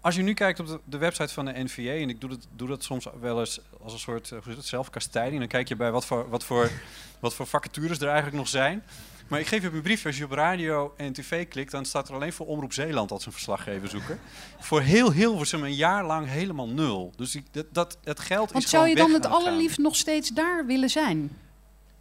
Als 0.00 0.14
je 0.14 0.22
nu 0.22 0.34
kijkt 0.34 0.60
op 0.60 0.66
de, 0.66 0.80
de 0.84 0.98
website 0.98 1.34
van 1.34 1.44
de 1.44 1.52
NVA, 1.52 1.90
en 1.90 2.08
ik 2.08 2.20
doe 2.20 2.30
dat, 2.30 2.46
doe 2.56 2.68
dat 2.68 2.84
soms 2.84 3.06
wel 3.20 3.40
eens 3.40 3.60
als 3.82 3.92
een 3.92 3.98
soort 3.98 4.30
eh, 4.30 4.38
het, 4.44 4.64
zelfkastijding, 4.66 5.38
dan 5.38 5.48
kijk 5.48 5.68
je 5.68 5.76
bij 5.76 5.90
wat 5.90 6.06
voor, 6.06 6.28
wat, 6.28 6.44
voor, 6.44 6.70
wat 7.20 7.34
voor 7.34 7.46
vacatures 7.46 7.98
er 7.98 8.06
eigenlijk 8.06 8.36
nog 8.36 8.48
zijn. 8.48 8.82
Maar 9.28 9.40
ik 9.40 9.46
geef 9.46 9.60
je 9.60 9.66
op 9.66 9.72
mijn 9.72 9.84
brief, 9.84 10.06
als 10.06 10.18
je 10.18 10.24
op 10.24 10.30
radio 10.30 10.94
en 10.96 11.12
tv 11.12 11.48
klikt, 11.48 11.70
dan 11.70 11.84
staat 11.84 12.08
er 12.08 12.14
alleen 12.14 12.32
voor 12.32 12.46
Omroep 12.46 12.72
Zeeland 12.72 13.10
als 13.10 13.26
een 13.26 13.32
verslaggever 13.32 13.88
zoeken. 13.88 14.20
voor 14.58 14.80
heel 14.80 15.12
Hilversum 15.12 15.62
een 15.62 15.74
jaar 15.74 16.04
lang 16.04 16.26
helemaal 16.26 16.68
nul. 16.68 17.12
Dus 17.16 17.34
ik, 17.34 17.44
dat, 17.50 17.66
dat, 17.72 17.98
het 18.04 18.20
geld 18.20 18.52
Want 18.52 18.64
is 18.64 18.70
zou 18.70 18.88
je 18.88 18.96
gewoon 18.96 19.12
dan 19.12 19.20
het 19.20 19.30
allerliefst 19.30 19.78
nog 19.78 19.96
steeds 19.96 20.28
daar 20.28 20.66
willen 20.66 20.90
zijn? 20.90 21.30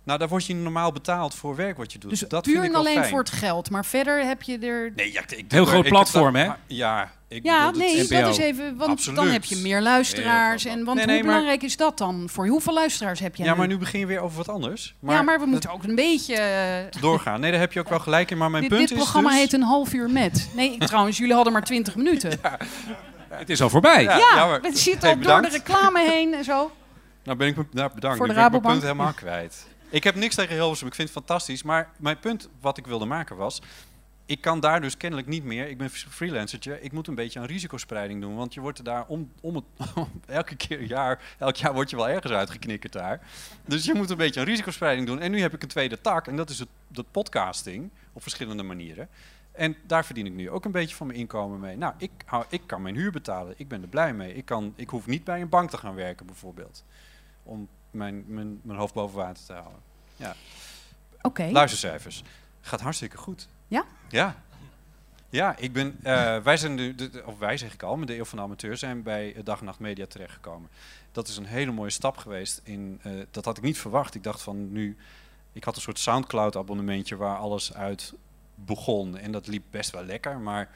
Nou, 0.09 0.21
daar 0.21 0.29
word 0.29 0.45
je 0.45 0.55
normaal 0.55 0.91
betaald 0.91 1.35
voor 1.35 1.55
werk 1.55 1.77
wat 1.77 1.91
je 1.93 1.99
doet. 1.99 2.09
Dus 2.09 2.19
dat 2.19 2.43
puur 2.43 2.53
vind 2.53 2.65
ik 2.65 2.71
en 2.71 2.77
alleen 2.77 2.93
fijn. 2.93 3.09
voor 3.09 3.19
het 3.19 3.31
geld. 3.31 3.69
Maar 3.69 3.85
verder 3.85 4.25
heb 4.25 4.41
je 4.41 4.57
er... 4.57 4.91
Nee, 4.95 5.11
ja, 5.11 5.21
ik, 5.21 5.31
ik 5.31 5.51
Heel 5.51 5.65
groot 5.65 5.83
ik 5.85 5.89
platform, 5.91 6.35
hè? 6.35 6.49
Ja, 6.67 7.11
ik 7.27 7.43
Ja, 7.43 7.71
nee, 7.71 8.07
dat 8.07 8.27
is 8.29 8.37
even... 8.37 8.75
Want 8.77 8.91
Absoluut. 8.91 9.19
dan 9.19 9.27
heb 9.27 9.43
je 9.43 9.55
meer 9.55 9.81
luisteraars. 9.81 10.65
En, 10.65 10.83
want 10.83 10.97
Nee, 10.97 11.05
nee, 11.05 11.15
hoe 11.15 11.25
maar- 11.25 11.33
belangrijk 11.33 11.63
is 11.63 11.77
dat 11.77 11.97
dan? 11.97 12.29
Voor 12.29 12.47
hoeveel 12.47 12.73
luisteraars 12.73 13.19
heb 13.19 13.35
jij 13.35 13.45
Ja, 13.45 13.51
nu? 13.51 13.57
maar 13.57 13.67
nu 13.67 13.77
begin 13.77 13.99
je 13.99 14.05
weer 14.05 14.19
over 14.19 14.37
wat 14.37 14.49
anders. 14.49 14.95
Maar 14.99 15.15
ja, 15.15 15.21
maar 15.21 15.33
we 15.33 15.39
dat- 15.39 15.49
moeten 15.49 15.71
ook 15.71 15.83
een 15.83 15.95
beetje... 15.95 16.35
doorgaan. 16.99 17.39
Nee, 17.39 17.51
daar 17.51 17.59
heb 17.59 17.73
je 17.73 17.79
ook 17.79 17.89
wel 17.89 17.99
gelijk 17.99 18.31
in. 18.31 18.37
Maar 18.37 18.49
mijn 18.51 18.63
dit, 18.63 18.71
punt 18.71 18.81
dit 18.87 18.91
is 18.97 19.03
programma 19.03 19.29
dus... 19.29 19.39
heet 19.39 19.53
een 19.53 19.61
half 19.63 19.93
uur 19.93 20.09
met. 20.09 20.49
Nee, 20.55 20.77
trouwens, 20.77 21.17
jullie 21.17 21.33
hadden 21.33 21.53
maar 21.53 21.63
20 21.63 21.95
minuten. 21.95 22.29
Ja, 23.31 23.37
Het 23.37 23.49
is 23.49 23.61
al 23.61 23.69
voorbij. 23.69 24.03
Ja, 24.03 24.59
het 24.61 24.79
zit 24.79 25.01
Hey, 25.01 25.11
al 25.11 25.21
door 25.21 25.41
de 25.41 25.49
reclame 25.49 26.09
heen 26.09 26.33
en 26.33 26.43
zo. 26.43 26.71
Nou 27.23 27.37
ben 27.37 27.47
ik 27.47 27.55
me- 27.55 27.65
nou, 27.71 27.91
bedankt. 27.93 28.17
Voor 28.17 28.27
de 28.27 28.33
ben 28.33 28.45
ik 28.45 28.51
mijn 28.51 28.63
punt 28.63 28.81
helemaal 28.81 29.13
kwijt. 29.13 29.67
Ik 29.89 30.03
heb 30.03 30.15
niks 30.15 30.35
tegen 30.35 30.55
Hilversum. 30.55 30.87
Ik 30.87 30.95
vind 30.95 31.09
het 31.09 31.17
fantastisch. 31.17 31.63
Maar 31.63 31.91
mijn 31.97 32.19
punt 32.19 32.49
wat 32.61 32.77
ik 32.77 32.87
wilde 32.87 33.05
maken 33.05 33.35
was... 33.35 33.61
Ik 34.25 34.41
kan 34.41 34.59
daar 34.59 34.81
dus 34.81 34.97
kennelijk 34.97 35.27
niet 35.27 35.43
meer. 35.43 35.69
Ik 35.69 35.77
ben 35.77 35.89
freelancertje. 35.89 36.81
Ik 36.81 36.91
moet 36.91 37.07
een 37.07 37.15
beetje 37.15 37.39
aan 37.39 37.45
risicospreiding 37.45 38.21
doen. 38.21 38.35
Want 38.35 38.53
je 38.53 38.59
wordt 38.59 38.77
er 38.77 38.83
daar 38.83 39.05
om, 39.07 39.31
om 39.41 39.55
het... 39.55 39.63
elke 40.25 40.55
keer 40.55 40.81
jaar... 40.81 41.35
Elk 41.37 41.55
jaar 41.55 41.73
word 41.73 41.89
je 41.89 41.95
wel 41.95 42.09
ergens 42.09 42.33
uitgeknikkerd 42.33 42.93
daar. 42.93 43.21
Dus 43.65 43.85
je 43.85 43.93
moet 43.93 44.09
een 44.09 44.17
beetje 44.17 44.39
aan 44.39 44.45
risicospreiding 44.45 45.07
doen. 45.07 45.19
En 45.19 45.31
nu 45.31 45.41
heb 45.41 45.53
ik 45.53 45.61
een 45.61 45.67
tweede 45.67 46.01
tak. 46.01 46.27
En 46.27 46.35
dat 46.35 46.49
is 46.49 46.59
het, 46.59 46.67
dat 46.87 47.11
podcasting. 47.11 47.89
Op 48.13 48.21
verschillende 48.21 48.63
manieren. 48.63 49.09
En 49.51 49.75
daar 49.87 50.05
verdien 50.05 50.25
ik 50.25 50.33
nu 50.33 50.49
ook 50.49 50.65
een 50.65 50.71
beetje 50.71 50.95
van 50.95 51.07
mijn 51.07 51.19
inkomen 51.19 51.59
mee. 51.59 51.77
Nou, 51.77 51.93
ik, 51.97 52.11
hou, 52.25 52.45
ik 52.49 52.61
kan 52.65 52.81
mijn 52.81 52.95
huur 52.95 53.11
betalen. 53.11 53.53
Ik 53.57 53.67
ben 53.67 53.81
er 53.81 53.87
blij 53.87 54.13
mee. 54.13 54.33
Ik, 54.33 54.45
kan, 54.45 54.73
ik 54.75 54.89
hoef 54.89 55.05
niet 55.05 55.23
bij 55.23 55.41
een 55.41 55.49
bank 55.49 55.69
te 55.69 55.77
gaan 55.77 55.95
werken, 55.95 56.25
bijvoorbeeld. 56.25 56.83
Om 57.43 57.67
mijn, 57.91 58.23
mijn, 58.27 58.59
mijn 58.63 58.79
hoofd 58.79 58.93
boven 58.93 59.17
water 59.17 59.45
te 59.45 59.53
houden. 59.53 59.79
Ja. 60.15 60.35
Oké. 61.21 61.49
Luistercijfers. 61.51 62.23
Gaat 62.61 62.81
hartstikke 62.81 63.17
goed. 63.17 63.47
Ja? 63.67 63.85
Ja. 64.09 64.35
Ja, 65.29 65.55
ik 65.57 65.73
ben, 65.73 65.97
eh, 66.03 66.37
wij 66.37 66.57
zijn 66.57 66.75
nu, 66.75 66.95
de- 66.95 67.23
of 67.25 67.37
wij 67.39 67.57
zeg 67.57 67.73
ik 67.73 67.83
al, 67.83 67.97
met 67.97 68.07
de 68.07 68.15
Eeuw 68.17 68.25
van 68.25 68.37
de 68.37 68.43
Amateur 68.43 68.77
zijn 68.77 69.03
bij 69.03 69.35
Dag 69.43 69.59
en 69.59 69.65
Nacht 69.65 69.79
Media 69.79 70.05
terechtgekomen. 70.05 70.69
Dat 71.11 71.27
is 71.27 71.37
een 71.37 71.45
hele 71.45 71.71
mooie 71.71 71.89
stap 71.89 72.17
geweest. 72.17 72.61
In, 72.63 72.99
eh, 73.03 73.11
dat 73.31 73.45
had 73.45 73.57
ik 73.57 73.63
niet 73.63 73.77
verwacht. 73.77 74.15
Ik 74.15 74.23
dacht 74.23 74.41
van 74.41 74.71
nu, 74.71 74.97
ik 75.53 75.63
had 75.63 75.75
een 75.75 75.81
soort 75.81 75.99
Soundcloud 75.99 76.55
abonnementje 76.55 77.15
waar 77.15 77.37
alles 77.37 77.73
uit 77.73 78.13
begon. 78.55 79.17
En 79.17 79.31
dat 79.31 79.47
liep 79.47 79.63
best 79.69 79.91
wel 79.91 80.03
lekker, 80.03 80.39
maar 80.39 80.69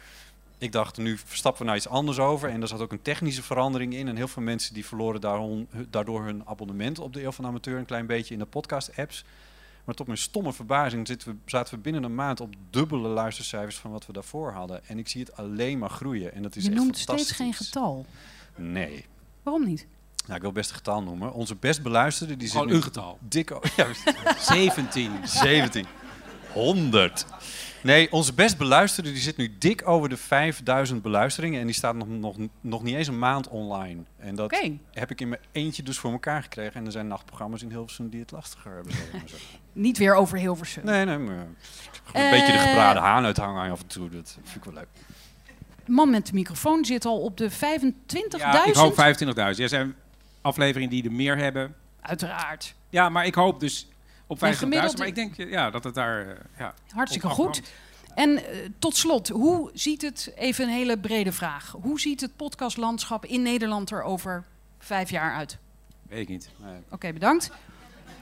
ik 0.64 0.72
dacht 0.72 0.97
nu 0.97 1.18
stappen 1.30 1.61
we 1.61 1.68
naar 1.68 1.78
iets 1.78 1.88
anders 1.88 2.20
over. 2.20 2.49
En 2.49 2.61
er 2.61 2.68
zat 2.68 2.80
ook 2.80 2.91
een 2.91 3.01
technische 3.01 3.43
verandering 3.43 3.93
in. 3.93 4.07
En 4.07 4.16
heel 4.16 4.28
veel 4.28 4.41
mensen 4.43 4.74
die 4.74 4.86
verloren 4.86 5.22
daardoor 5.89 6.24
hun 6.26 6.41
abonnement 6.47 6.99
op 6.99 7.14
de 7.14 7.24
Eeuw 7.24 7.32
van 7.32 7.45
Amateur 7.45 7.78
een 7.78 7.86
klein 7.86 8.05
beetje 8.05 8.34
in 8.34 8.39
de 8.39 8.45
podcast 8.45 8.97
apps. 8.97 9.24
Maar 9.84 9.95
tot 9.95 10.05
mijn 10.07 10.18
stomme 10.20 10.53
verbazing 10.53 11.07
zitten 11.07 11.28
we, 11.32 11.36
zaten 11.45 11.76
we 11.76 11.80
binnen 11.82 12.03
een 12.03 12.16
maand 12.16 12.39
op 12.41 12.53
dubbele 12.70 13.07
luistercijfers 13.07 13.78
van 13.78 13.91
wat 13.91 14.05
we 14.05 14.14
daarvoor 14.14 14.51
hadden. 14.51 14.88
En 14.88 14.97
ik 14.97 15.07
zie 15.07 15.22
het 15.22 15.36
alleen 15.38 15.78
maar 15.78 15.89
groeien. 15.89 16.34
En 16.34 16.43
dat 16.43 16.55
is 16.55 16.64
Je 16.64 16.70
echt 16.70 16.80
noemt 16.80 16.97
steeds 16.97 17.32
geen 17.32 17.53
getal. 17.53 18.05
Nee. 18.55 19.05
Waarom 19.43 19.66
niet? 19.66 19.88
Nou, 20.24 20.36
ik 20.36 20.41
wil 20.41 20.51
best 20.51 20.70
een 20.70 20.76
getal 20.76 21.03
noemen. 21.03 21.34
Onze 21.34 21.55
best 21.55 21.82
beluisterde, 21.84 22.38
die 22.38 22.47
zit 22.47 22.66
nu 22.66 22.74
een 22.74 22.84
getal. 22.84 23.18
Dik 23.22 23.51
o- 23.51 23.61
ja, 23.78 23.88
17. 24.39 25.11
17. 25.24 25.86
100. 26.53 27.25
Nee, 27.81 28.11
onze 28.11 28.33
best 28.33 28.57
beluisterde 28.57 29.11
die 29.11 29.21
zit 29.21 29.37
nu 29.37 29.55
dik 29.59 29.87
over 29.87 30.09
de 30.09 30.17
5000 30.17 31.01
beluisteringen. 31.01 31.59
En 31.59 31.65
die 31.65 31.75
staat 31.75 31.95
nog, 31.95 32.07
nog, 32.07 32.35
nog 32.61 32.83
niet 32.83 32.95
eens 32.95 33.07
een 33.07 33.19
maand 33.19 33.47
online. 33.47 34.01
En 34.17 34.35
dat 34.35 34.55
heb 34.91 35.11
ik 35.11 35.21
in 35.21 35.29
mijn 35.29 35.41
eentje 35.51 35.83
dus 35.83 35.97
voor 35.97 36.11
elkaar 36.11 36.41
gekregen. 36.43 36.73
En 36.73 36.85
er 36.85 36.91
zijn 36.91 37.07
nachtprogramma's 37.07 37.61
in 37.61 37.69
Hilversum 37.69 38.09
die 38.09 38.19
het 38.19 38.31
lastiger 38.31 38.71
hebben. 38.73 38.93
Niet 39.73 39.97
weer 39.97 40.15
over 40.15 40.37
Hilversum. 40.37 40.85
Nee, 40.85 41.05
nee, 41.05 41.17
maar 41.17 41.35
een 41.35 41.55
Eh, 42.13 42.29
beetje 42.29 42.51
de 42.51 42.57
gebraden 42.57 43.01
haan 43.01 43.25
uithangen 43.25 43.71
af 43.71 43.79
en 43.81 43.87
toe. 43.87 44.09
Dat 44.09 44.37
vind 44.43 44.55
ik 44.55 44.63
wel 44.63 44.73
leuk. 44.73 44.87
Man 45.85 46.09
met 46.09 46.27
de 46.27 46.33
microfoon 46.33 46.85
zit 46.85 47.05
al 47.05 47.19
op 47.21 47.37
de 47.37 47.51
25.000. 47.51 47.57
Ja, 48.37 48.65
ik 48.65 48.73
hoop 48.75 48.95
25.000. 48.95 49.35
Er 49.35 49.69
zijn 49.69 49.95
afleveringen 50.41 50.89
die 50.89 51.03
er 51.03 51.11
meer 51.11 51.37
hebben. 51.37 51.75
Uiteraard. 52.01 52.75
Ja, 52.89 53.09
maar 53.09 53.25
ik 53.25 53.35
hoop 53.35 53.59
dus 53.59 53.87
op 54.28 54.38
50.000. 54.38 54.41
En 54.47 54.53
gemiddeld- 54.55 54.97
Maar 54.97 55.07
ik 55.07 55.15
denk 55.15 55.38
eh, 55.38 55.49
ja, 55.51 55.69
dat 55.69 55.84
het 55.84 55.93
daar... 55.95 56.28
eh, 56.28 56.36
ja, 56.57 56.74
Hartstikke 56.89 57.28
goed. 57.28 57.61
En 58.15 58.38
eh, 58.38 58.69
tot 58.80 58.95
slot, 58.95 59.28
hoe 59.30 59.69
ziet 59.74 60.01
het, 60.01 60.32
even 60.36 60.65
een 60.67 60.74
hele 60.74 60.99
brede 60.99 61.32
vraag, 61.32 61.76
hoe 61.82 61.99
ziet 61.99 62.21
het 62.21 62.36
podcastlandschap 62.36 63.26
in 63.26 63.41
Nederland 63.41 63.91
er 63.91 64.03
over 64.03 64.43
vijf 64.80 65.09
jaar 65.09 65.34
uit? 65.36 65.57
Weet 66.07 66.21
ik 66.21 66.28
niet. 66.30 66.49
Oké, 66.89 67.13
bedankt. 67.13 67.51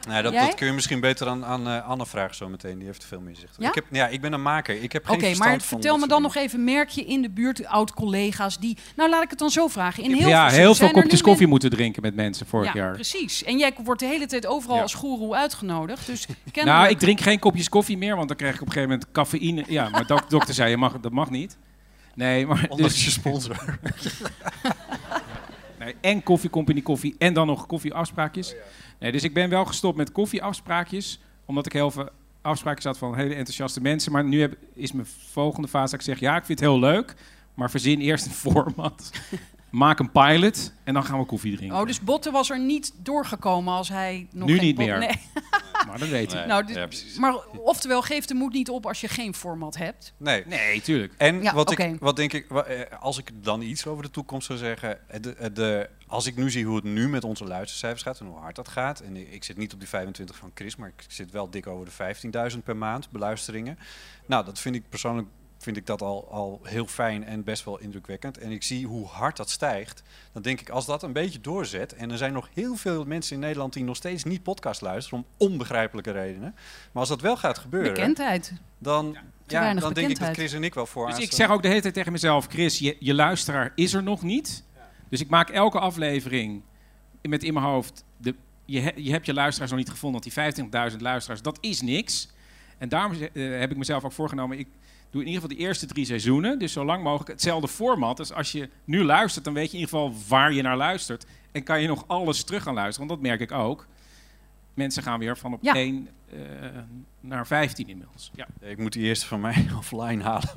Nee, 0.08 0.22
dat, 0.22 0.56
kun 0.56 0.68
je 0.68 0.74
misschien 0.74 1.00
beter 1.00 1.28
aan, 1.28 1.46
aan 1.46 1.68
eh, 1.68 1.90
Anne 1.90 2.06
vragen 2.06 2.36
zo 2.36 2.50
meteen. 2.50 2.78
Die 2.78 2.88
heeft 2.88 3.06
veel 3.06 3.22
meer 3.22 3.36
zicht. 3.36 3.56
Ja? 3.58 3.68
Ik, 3.68 3.76
heb, 3.76 3.86
ja, 3.92 4.08
ik 4.08 4.22
ben 4.22 4.34
een 4.34 4.42
maker. 4.42 4.84
Ik 4.84 4.92
heb 4.92 5.06
geen 5.06 5.16
Oké, 5.16 5.26
verstand 5.26 5.50
maar 5.50 5.62
vertel 5.62 5.98
me 5.98 6.08
dan 6.08 6.22
nog 6.22 6.36
even, 6.36 6.64
merk 6.64 6.90
je 6.90 7.06
in 7.06 7.22
de 7.22 7.30
buurt 7.30 7.66
oud-collega's 7.66 8.60
die... 8.60 8.78
Nou, 8.96 9.10
laat 9.10 9.24
ik 9.24 9.30
het 9.30 9.40
dan 9.40 9.50
zo 9.50 9.68
vragen. 9.68 10.04
In 10.04 10.14
heel 10.14 10.28
ja, 10.28 10.50
heel 10.50 10.76
veel 10.76 10.92
kopjes 10.92 11.22
koffie 11.22 11.48
moeten 11.48 11.70
drinken 11.70 12.02
met 12.02 12.16
mensen 12.16 12.46
vorig 12.46 12.74
ja, 12.74 12.80
jaar. 12.80 12.94
precies. 12.94 13.44
En 13.44 13.58
jij 13.58 13.74
wordt 13.84 14.00
de 14.00 14.08
hele 14.08 14.26
tijd 14.26 14.46
overal 14.46 14.82
als 14.82 14.94
goeroe 14.94 15.36
uitgenodigd. 15.36 16.06
Dus 16.06 16.28
Nou, 16.64 16.90
ik 16.90 17.00
drink 17.00 17.20
geen 17.20 17.40
kopjes 17.40 17.70
koffie 17.70 17.98
meer, 17.98 18.16
want 18.16 18.28
dan 18.28 18.38
krijg 18.38 18.56
ik 18.56 18.62
op 18.62 18.68
een 18.68 18.74
gegeven 18.74 18.94
moment 18.94 19.12
cafeïne. 19.12 19.64
Ja, 19.68 19.90
maar 19.90 20.08
de 20.08 20.22
dokter 20.30 20.54
zei, 20.54 20.70
je 20.70 20.78
mag, 20.78 21.00
dat 21.00 21.12
mag 21.12 21.30
niet. 21.30 21.58
Nee, 22.16 22.48
maar... 22.48 22.66
Ondanks 22.70 22.94
dus- 22.94 23.06
je 23.06 23.12
sponsor. 23.12 23.56
nee, 25.80 25.96
en 26.02 26.24
koffiecompany 26.24 26.82
koffie 26.82 27.16
en 27.18 27.34
dan 27.34 27.48
nog 27.48 27.66
koffieafspraakjes. 27.66 28.56
Nee, 29.02 29.12
dus 29.12 29.24
ik 29.24 29.34
ben 29.34 29.50
wel 29.50 29.66
gestopt 29.66 29.98
met 29.98 30.12
koffieafspraakjes, 30.12 31.20
omdat 31.46 31.66
ik 31.66 31.74
heel 31.74 31.92
veel 31.92 32.10
afspraakjes 32.42 32.86
had 32.86 32.98
van 32.98 33.16
hele 33.16 33.34
enthousiaste 33.36 33.82
mensen. 33.82 34.12
Maar 34.12 34.24
nu 34.24 34.42
heb, 34.42 34.58
is 34.74 34.92
mijn 34.92 35.08
volgende 35.32 35.68
fase 35.68 35.92
dat 35.92 36.00
ik 36.00 36.06
zeg, 36.06 36.20
ja, 36.20 36.38
ik 36.38 36.46
vind 36.46 36.60
het 36.60 36.70
heel 36.70 36.80
leuk, 36.80 37.16
maar 37.54 37.70
verzin 37.70 38.00
eerst 38.00 38.26
een 38.26 38.32
format. 38.52 39.12
Maak 39.72 40.00
een 40.00 40.12
pilot 40.12 40.74
en 40.84 40.94
dan 40.94 41.04
gaan 41.04 41.20
we 41.20 41.26
koffie 41.26 41.56
drinken. 41.56 41.78
Oh, 41.80 41.86
dus 41.86 42.00
Botte 42.02 42.32
was 42.32 42.50
er 42.50 42.60
niet 42.60 42.94
doorgekomen 42.98 43.74
als 43.74 43.90
hij 43.90 44.28
nog 44.32 44.48
Nu 44.48 44.56
geen 44.58 44.66
niet 44.66 44.78
meer. 44.78 44.98
Nee. 45.00 45.10
Maar 45.88 46.00
dat 46.00 46.08
weet 46.10 46.34
ik. 46.34 46.46
nou, 46.46 46.66
dit- 46.66 47.18
maar 47.20 47.36
oftewel, 47.58 48.02
geef 48.02 48.26
de 48.26 48.34
moed 48.34 48.54
niet 48.54 48.70
op 48.70 48.86
als 48.86 49.02
je 49.02 49.08
geen 49.08 49.34
format 49.34 49.78
hebt. 49.78 50.14
Nee. 50.18 50.44
Nee, 50.46 50.82
tuurlijk. 50.82 51.14
En 51.18 51.42
Ja, 51.42 51.54
wat, 51.54 51.72
oké. 51.72 51.84
ik, 51.84 52.00
wat 52.00 52.16
denk 52.16 52.34
ik, 52.34 52.46
wa- 52.50 52.64
eh, 52.64 53.00
als 53.02 53.18
ik 53.18 53.32
dan 53.44 53.62
iets 53.62 53.86
over 53.88 54.04
de 54.04 54.10
toekomst 54.12 54.48
zou 54.48 54.60
zeggen. 54.60 55.10
eh, 55.10 55.22
De, 55.22 55.34
eh, 55.36 55.48
de, 55.54 55.90
als 56.08 56.26
ik 56.26 56.36
nu 56.36 56.52
zie 56.52 56.66
hoe 56.66 56.76
het 56.76 56.84
nu 56.84 57.10
met 57.10 57.24
onze 57.24 57.46
luistercijfers 57.46 58.02
gaat 58.04 58.20
en 58.20 58.26
hoe 58.26 58.38
hard 58.40 58.56
dat 58.56 58.68
gaat. 58.68 59.00
En 59.00 59.16
ik, 59.16 59.32
ik 59.32 59.44
zit 59.44 59.58
niet 59.58 59.74
op 59.74 59.80
die 59.80 59.90
25 59.90 60.36
van 60.36 60.52
Chris, 60.54 60.76
maar 60.76 60.88
ik 60.98 61.06
zit 61.08 61.32
wel 61.32 61.50
dik 61.50 61.68
over 61.68 61.86
de 61.86 61.92
15.000 62.52 62.64
per 62.64 62.76
maand 62.78 63.10
beluisteringen. 63.10 63.78
Nou, 64.26 64.46
dat 64.46 64.60
vind 64.60 64.76
ik 64.76 64.90
persoonlijk 64.90 65.28
vind 65.62 65.78
ik 65.78 65.86
dat 65.86 66.02
al, 66.02 66.28
al 66.32 66.60
heel 66.64 66.88
fijn 66.88 67.24
en 67.26 67.44
best 67.44 67.66
wel 67.66 67.80
indrukwekkend. 67.80 68.38
En 68.38 68.52
ik 68.52 68.64
zie 68.64 68.88
hoe 68.88 69.08
hard 69.08 69.38
dat 69.38 69.50
stijgt. 69.50 70.04
Dan 70.32 70.42
denk 70.42 70.60
ik, 70.62 70.70
als 70.70 70.86
dat 70.86 71.04
een 71.04 71.14
beetje 71.14 71.42
doorzet... 71.42 71.94
en 71.94 72.12
er 72.12 72.18
zijn 72.18 72.34
nog 72.34 72.50
heel 72.54 72.76
veel 72.76 73.06
mensen 73.06 73.36
in 73.36 73.42
Nederland... 73.42 73.74
die 73.74 73.84
nog 73.84 73.96
steeds 73.96 74.24
niet 74.24 74.44
podcast 74.44 74.82
luisteren... 74.82 75.20
om 75.20 75.48
onbegrijpelijke 75.50 76.12
redenen. 76.12 76.56
Maar 76.92 77.02
als 77.02 77.10
dat 77.10 77.22
wel 77.22 77.38
gaat 77.38 77.58
gebeuren... 77.58 77.94
Bekendheid. 77.94 78.54
Dan, 78.78 79.18
ja, 79.48 79.74
dan 79.74 79.94
denk 79.94 80.10
ik 80.10 80.20
dat. 80.20 80.34
Chris 80.34 80.54
en 80.54 80.64
ik 80.64 80.74
wel 80.74 80.86
voor 80.86 81.08
Dus 81.08 81.20
ik 81.20 81.32
zeg 81.32 81.50
ook 81.50 81.62
de 81.62 81.68
hele 81.68 81.82
tijd 81.82 81.94
tegen 81.94 82.12
mezelf, 82.12 82.46
Chris, 82.50 82.80
je, 82.80 82.98
je 83.00 83.14
luisteraar 83.14 83.72
is 83.76 83.94
er 83.94 84.04
nog 84.04 84.22
niet. 84.22 84.64
Dus 85.10 85.22
ik 85.22 85.30
maak 85.30 85.50
elke 85.50 85.80
aflevering 85.80 86.62
met 87.22 87.44
in 87.44 87.54
mijn 87.54 87.66
hoofd, 87.66 88.04
de, 88.18 88.36
je, 88.66 88.80
he- 88.80 88.92
je 88.96 89.12
hebt 89.12 89.26
je 89.26 89.34
luisteraars 89.34 89.72
nog 89.72 89.80
niet 89.80 89.90
gevonden, 89.90 90.22
want 90.34 90.56
die 90.56 90.92
25.000 90.92 90.98
luisteraars, 91.02 91.42
dat 91.42 91.58
is 91.62 91.82
niks. 91.82 92.30
En 92.78 92.90
daarom 92.90 93.12
eh, 93.14 93.60
heb 93.60 93.72
ik 93.72 93.78
mezelf 93.78 94.04
ook 94.04 94.12
voorgenomen, 94.12 94.60
ik 94.60 94.68
doe 95.12 95.22
in 95.22 95.28
ieder 95.28 95.42
geval 95.42 95.58
de 95.58 95.64
eerste 95.64 95.86
drie 95.86 96.06
seizoenen, 96.06 96.60
dus 96.60 96.74
zo 96.74 96.86
lang 96.86 97.04
mogelijk 97.04 97.30
hetzelfde 97.30 97.68
format. 97.68 98.18
Dus 98.18 98.34
als 98.34 98.52
je 98.52 98.70
nu 98.84 99.04
luistert, 99.04 99.46
dan 99.46 99.54
weet 99.54 99.72
je 99.72 99.78
in 99.78 99.80
ieder 99.80 99.96
geval 100.00 100.16
waar 100.28 100.54
je 100.54 100.62
naar 100.62 100.78
luistert. 100.78 101.26
En 101.52 101.64
kan 101.64 101.82
je 101.82 101.88
nog 101.88 102.04
alles 102.08 102.44
terug 102.44 102.64
gaan 102.64 102.74
luisteren, 102.74 103.08
want 103.08 103.20
dat 103.20 103.30
merk 103.30 103.42
ik 103.42 103.52
ook. 103.52 103.88
Mensen 104.74 105.04
gaan 105.04 105.20
weer 105.20 105.38
van 105.38 105.54
op 105.54 105.60
Ja. 105.62 105.74
1 105.74 106.10
eh, 106.32 106.40
naar 107.20 107.48
15 107.48 107.88
inmiddels. 107.88 108.32
Ja. 108.34 108.48
Ik 108.60 108.78
moet 108.78 108.94
die 108.94 109.04
eerste 109.04 109.26
van 109.28 109.42
mij 109.42 109.68
offline 109.78 110.24
halen. 110.24 110.50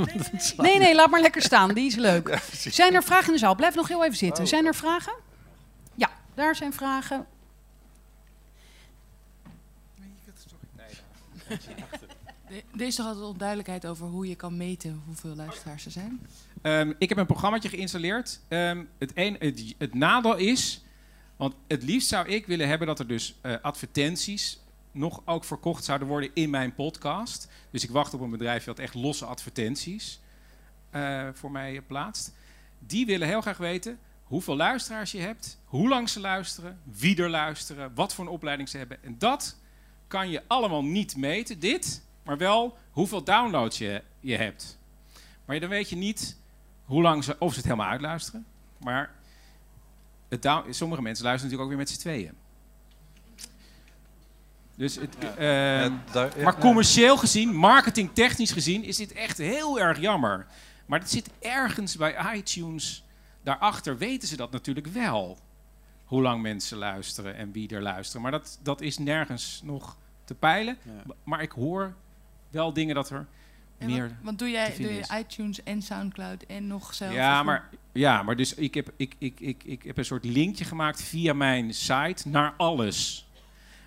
Nee, 0.56 0.78
nee, 0.78 0.94
laat 0.94 1.10
maar 1.10 1.20
lekker 1.20 1.42
staan. 1.42 1.74
Die 1.74 1.86
is 1.86 1.94
leuk. 1.94 2.38
zijn 2.50 2.94
er 2.94 3.02
vragen 3.02 3.26
in 3.26 3.32
de 3.32 3.38
zaal? 3.38 3.54
Blijf 3.54 3.74
nog 3.74 3.88
heel 3.88 4.04
even 4.04 4.16
zitten. 4.16 4.42
Oh. 4.42 4.48
Zijn 4.48 4.66
er 4.66 4.74
vragen? 4.74 5.14
Ja, 5.94 6.10
daar 6.34 6.56
zijn 6.56 6.72
vragen. 6.72 7.26
Er 11.48 11.93
er 12.76 12.86
is 12.86 12.94
toch 12.94 13.20
onduidelijkheid 13.20 13.86
over 13.86 14.06
hoe 14.06 14.28
je 14.28 14.34
kan 14.34 14.56
meten 14.56 15.02
hoeveel 15.06 15.34
luisteraars 15.34 15.84
er 15.84 15.90
zijn? 15.90 16.26
Ehm, 16.62 16.92
ik 16.98 17.08
heb 17.08 17.18
een 17.18 17.26
programmaatje 17.26 17.68
geïnstalleerd. 17.68 18.40
Ehm, 18.48 18.84
het, 18.98 19.12
het 19.78 19.94
nadeel 19.94 20.36
is, 20.36 20.84
want 21.36 21.54
het 21.66 21.82
liefst 21.82 22.08
zou 22.08 22.28
ik 22.28 22.46
willen 22.46 22.68
hebben 22.68 22.86
dat 22.86 22.98
er 22.98 23.06
dus 23.06 23.34
eh, 23.40 23.54
advertenties 23.62 24.58
nog 24.92 25.22
ook 25.24 25.44
verkocht 25.44 25.84
zouden 25.84 26.08
worden 26.08 26.30
in 26.34 26.50
mijn 26.50 26.74
podcast. 26.74 27.48
Dus 27.70 27.84
ik 27.84 27.90
wacht 27.90 28.14
op 28.14 28.20
een 28.20 28.30
bedrijf 28.30 28.64
dat 28.64 28.78
echt 28.78 28.94
losse 28.94 29.24
advertenties 29.24 30.20
eh, 30.90 31.28
voor 31.32 31.50
mij 31.50 31.82
plaatst. 31.82 32.32
Die 32.78 33.06
willen 33.06 33.28
heel 33.28 33.40
graag 33.40 33.56
weten 33.56 33.98
hoeveel 34.22 34.56
luisteraars 34.56 35.12
je 35.12 35.20
hebt, 35.20 35.58
hoe 35.64 35.88
lang 35.88 36.08
ze 36.08 36.20
luisteren, 36.20 36.80
wie 36.84 37.16
er 37.22 37.30
luisteren, 37.30 37.94
wat 37.94 38.14
voor 38.14 38.24
een 38.24 38.30
opleiding 38.30 38.68
ze 38.68 38.78
hebben. 38.78 39.02
En 39.02 39.18
dat 39.18 39.56
kan 40.06 40.30
je 40.30 40.42
allemaal 40.46 40.84
niet 40.84 41.16
meten, 41.16 41.58
dit, 41.58 42.02
maar 42.24 42.36
wel 42.38 42.76
hoeveel 42.90 43.24
downloads 43.24 43.78
je, 43.78 44.02
je 44.20 44.36
hebt. 44.36 44.78
Maar 45.44 45.60
dan 45.60 45.68
weet 45.68 45.88
je 45.88 45.96
niet 45.96 46.36
hoe 46.84 47.02
lang 47.02 47.24
ze, 47.24 47.36
of 47.38 47.50
ze 47.50 47.56
het 47.56 47.64
helemaal 47.68 47.90
uitluisteren. 47.90 48.46
Maar 48.78 49.10
het 50.28 50.42
down- 50.42 50.72
sommige 50.72 51.02
mensen 51.02 51.24
luisteren 51.24 51.52
natuurlijk 51.56 51.62
ook 51.62 51.68
weer 51.68 51.78
met 51.78 51.88
z'n 51.90 51.98
tweeën. 52.00 52.32
Dus 54.76 54.94
het, 54.94 55.16
eh, 55.18 55.80
Ja, 55.80 56.02
daar- 56.12 56.38
ja, 56.38 56.44
maar 56.44 56.58
commercieel 56.58 57.16
gezien, 57.16 57.54
marketingtechnisch 57.54 58.52
gezien, 58.52 58.84
is 58.84 58.96
dit 58.96 59.12
echt 59.12 59.38
heel 59.38 59.80
erg 59.80 60.00
jammer. 60.00 60.46
Maar 60.86 60.98
het 61.00 61.10
zit 61.10 61.30
ergens 61.40 61.96
bij 61.96 62.36
iTunes. 62.36 63.04
Daarachter 63.42 63.98
weten 63.98 64.28
ze 64.28 64.36
dat 64.36 64.50
natuurlijk 64.50 64.86
wel. 64.86 65.38
Hoe 66.04 66.22
lang 66.22 66.42
mensen 66.42 66.78
luisteren 66.78 67.34
en 67.36 67.52
wie 67.52 67.68
er 67.68 67.82
luisteren. 67.82 68.22
Maar 68.22 68.30
dat, 68.30 68.58
dat 68.62 68.80
is 68.80 68.98
nergens 68.98 69.60
nog 69.64 69.96
te 70.24 70.34
peilen. 70.34 70.78
Maar 71.24 71.42
ik 71.42 71.50
hoor 71.52 71.94
wel 72.54 72.72
dingen 72.72 72.94
dat 72.94 73.10
er 73.10 73.26
En 73.78 73.86
meer. 73.86 74.08
want, 74.08 74.14
want 74.22 74.38
doe 74.38 74.50
jij 74.50 74.76
doe 74.76 74.94
je 74.94 75.18
iTunes 75.18 75.62
en 75.62 75.82
Soundcloud 75.82 76.42
en 76.42 76.66
nog 76.66 76.94
zelf? 76.94 77.12
Ja, 77.12 77.42
maar, 77.42 77.68
ja, 77.92 78.22
maar 78.22 78.36
dus 78.36 78.54
ik 78.54 78.74
heb, 78.74 78.92
ik, 78.96 79.14
ik, 79.18 79.40
ik, 79.40 79.64
ik 79.64 79.82
heb 79.82 79.96
een 79.96 80.04
soort 80.04 80.24
linkje 80.24 80.64
gemaakt 80.64 81.02
via 81.02 81.32
mijn 81.32 81.74
site 81.74 82.28
naar 82.28 82.54
alles. 82.56 83.28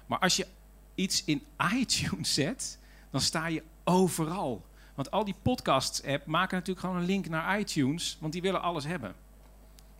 Maar 0.05 0.19
als 0.19 0.35
je 0.35 0.47
iets 0.95 1.23
in 1.23 1.43
iTunes 1.79 2.33
zet, 2.33 2.79
dan 3.11 3.21
sta 3.21 3.47
je 3.47 3.63
overal. 3.83 4.65
Want 4.95 5.11
al 5.11 5.25
die 5.25 5.35
podcasts-app 5.41 6.25
maken 6.25 6.57
natuurlijk 6.57 6.85
gewoon 6.85 7.01
een 7.01 7.07
link 7.07 7.29
naar 7.29 7.59
iTunes, 7.59 8.17
want 8.19 8.33
die 8.33 8.41
willen 8.41 8.61
alles 8.61 8.85
hebben. 8.85 9.15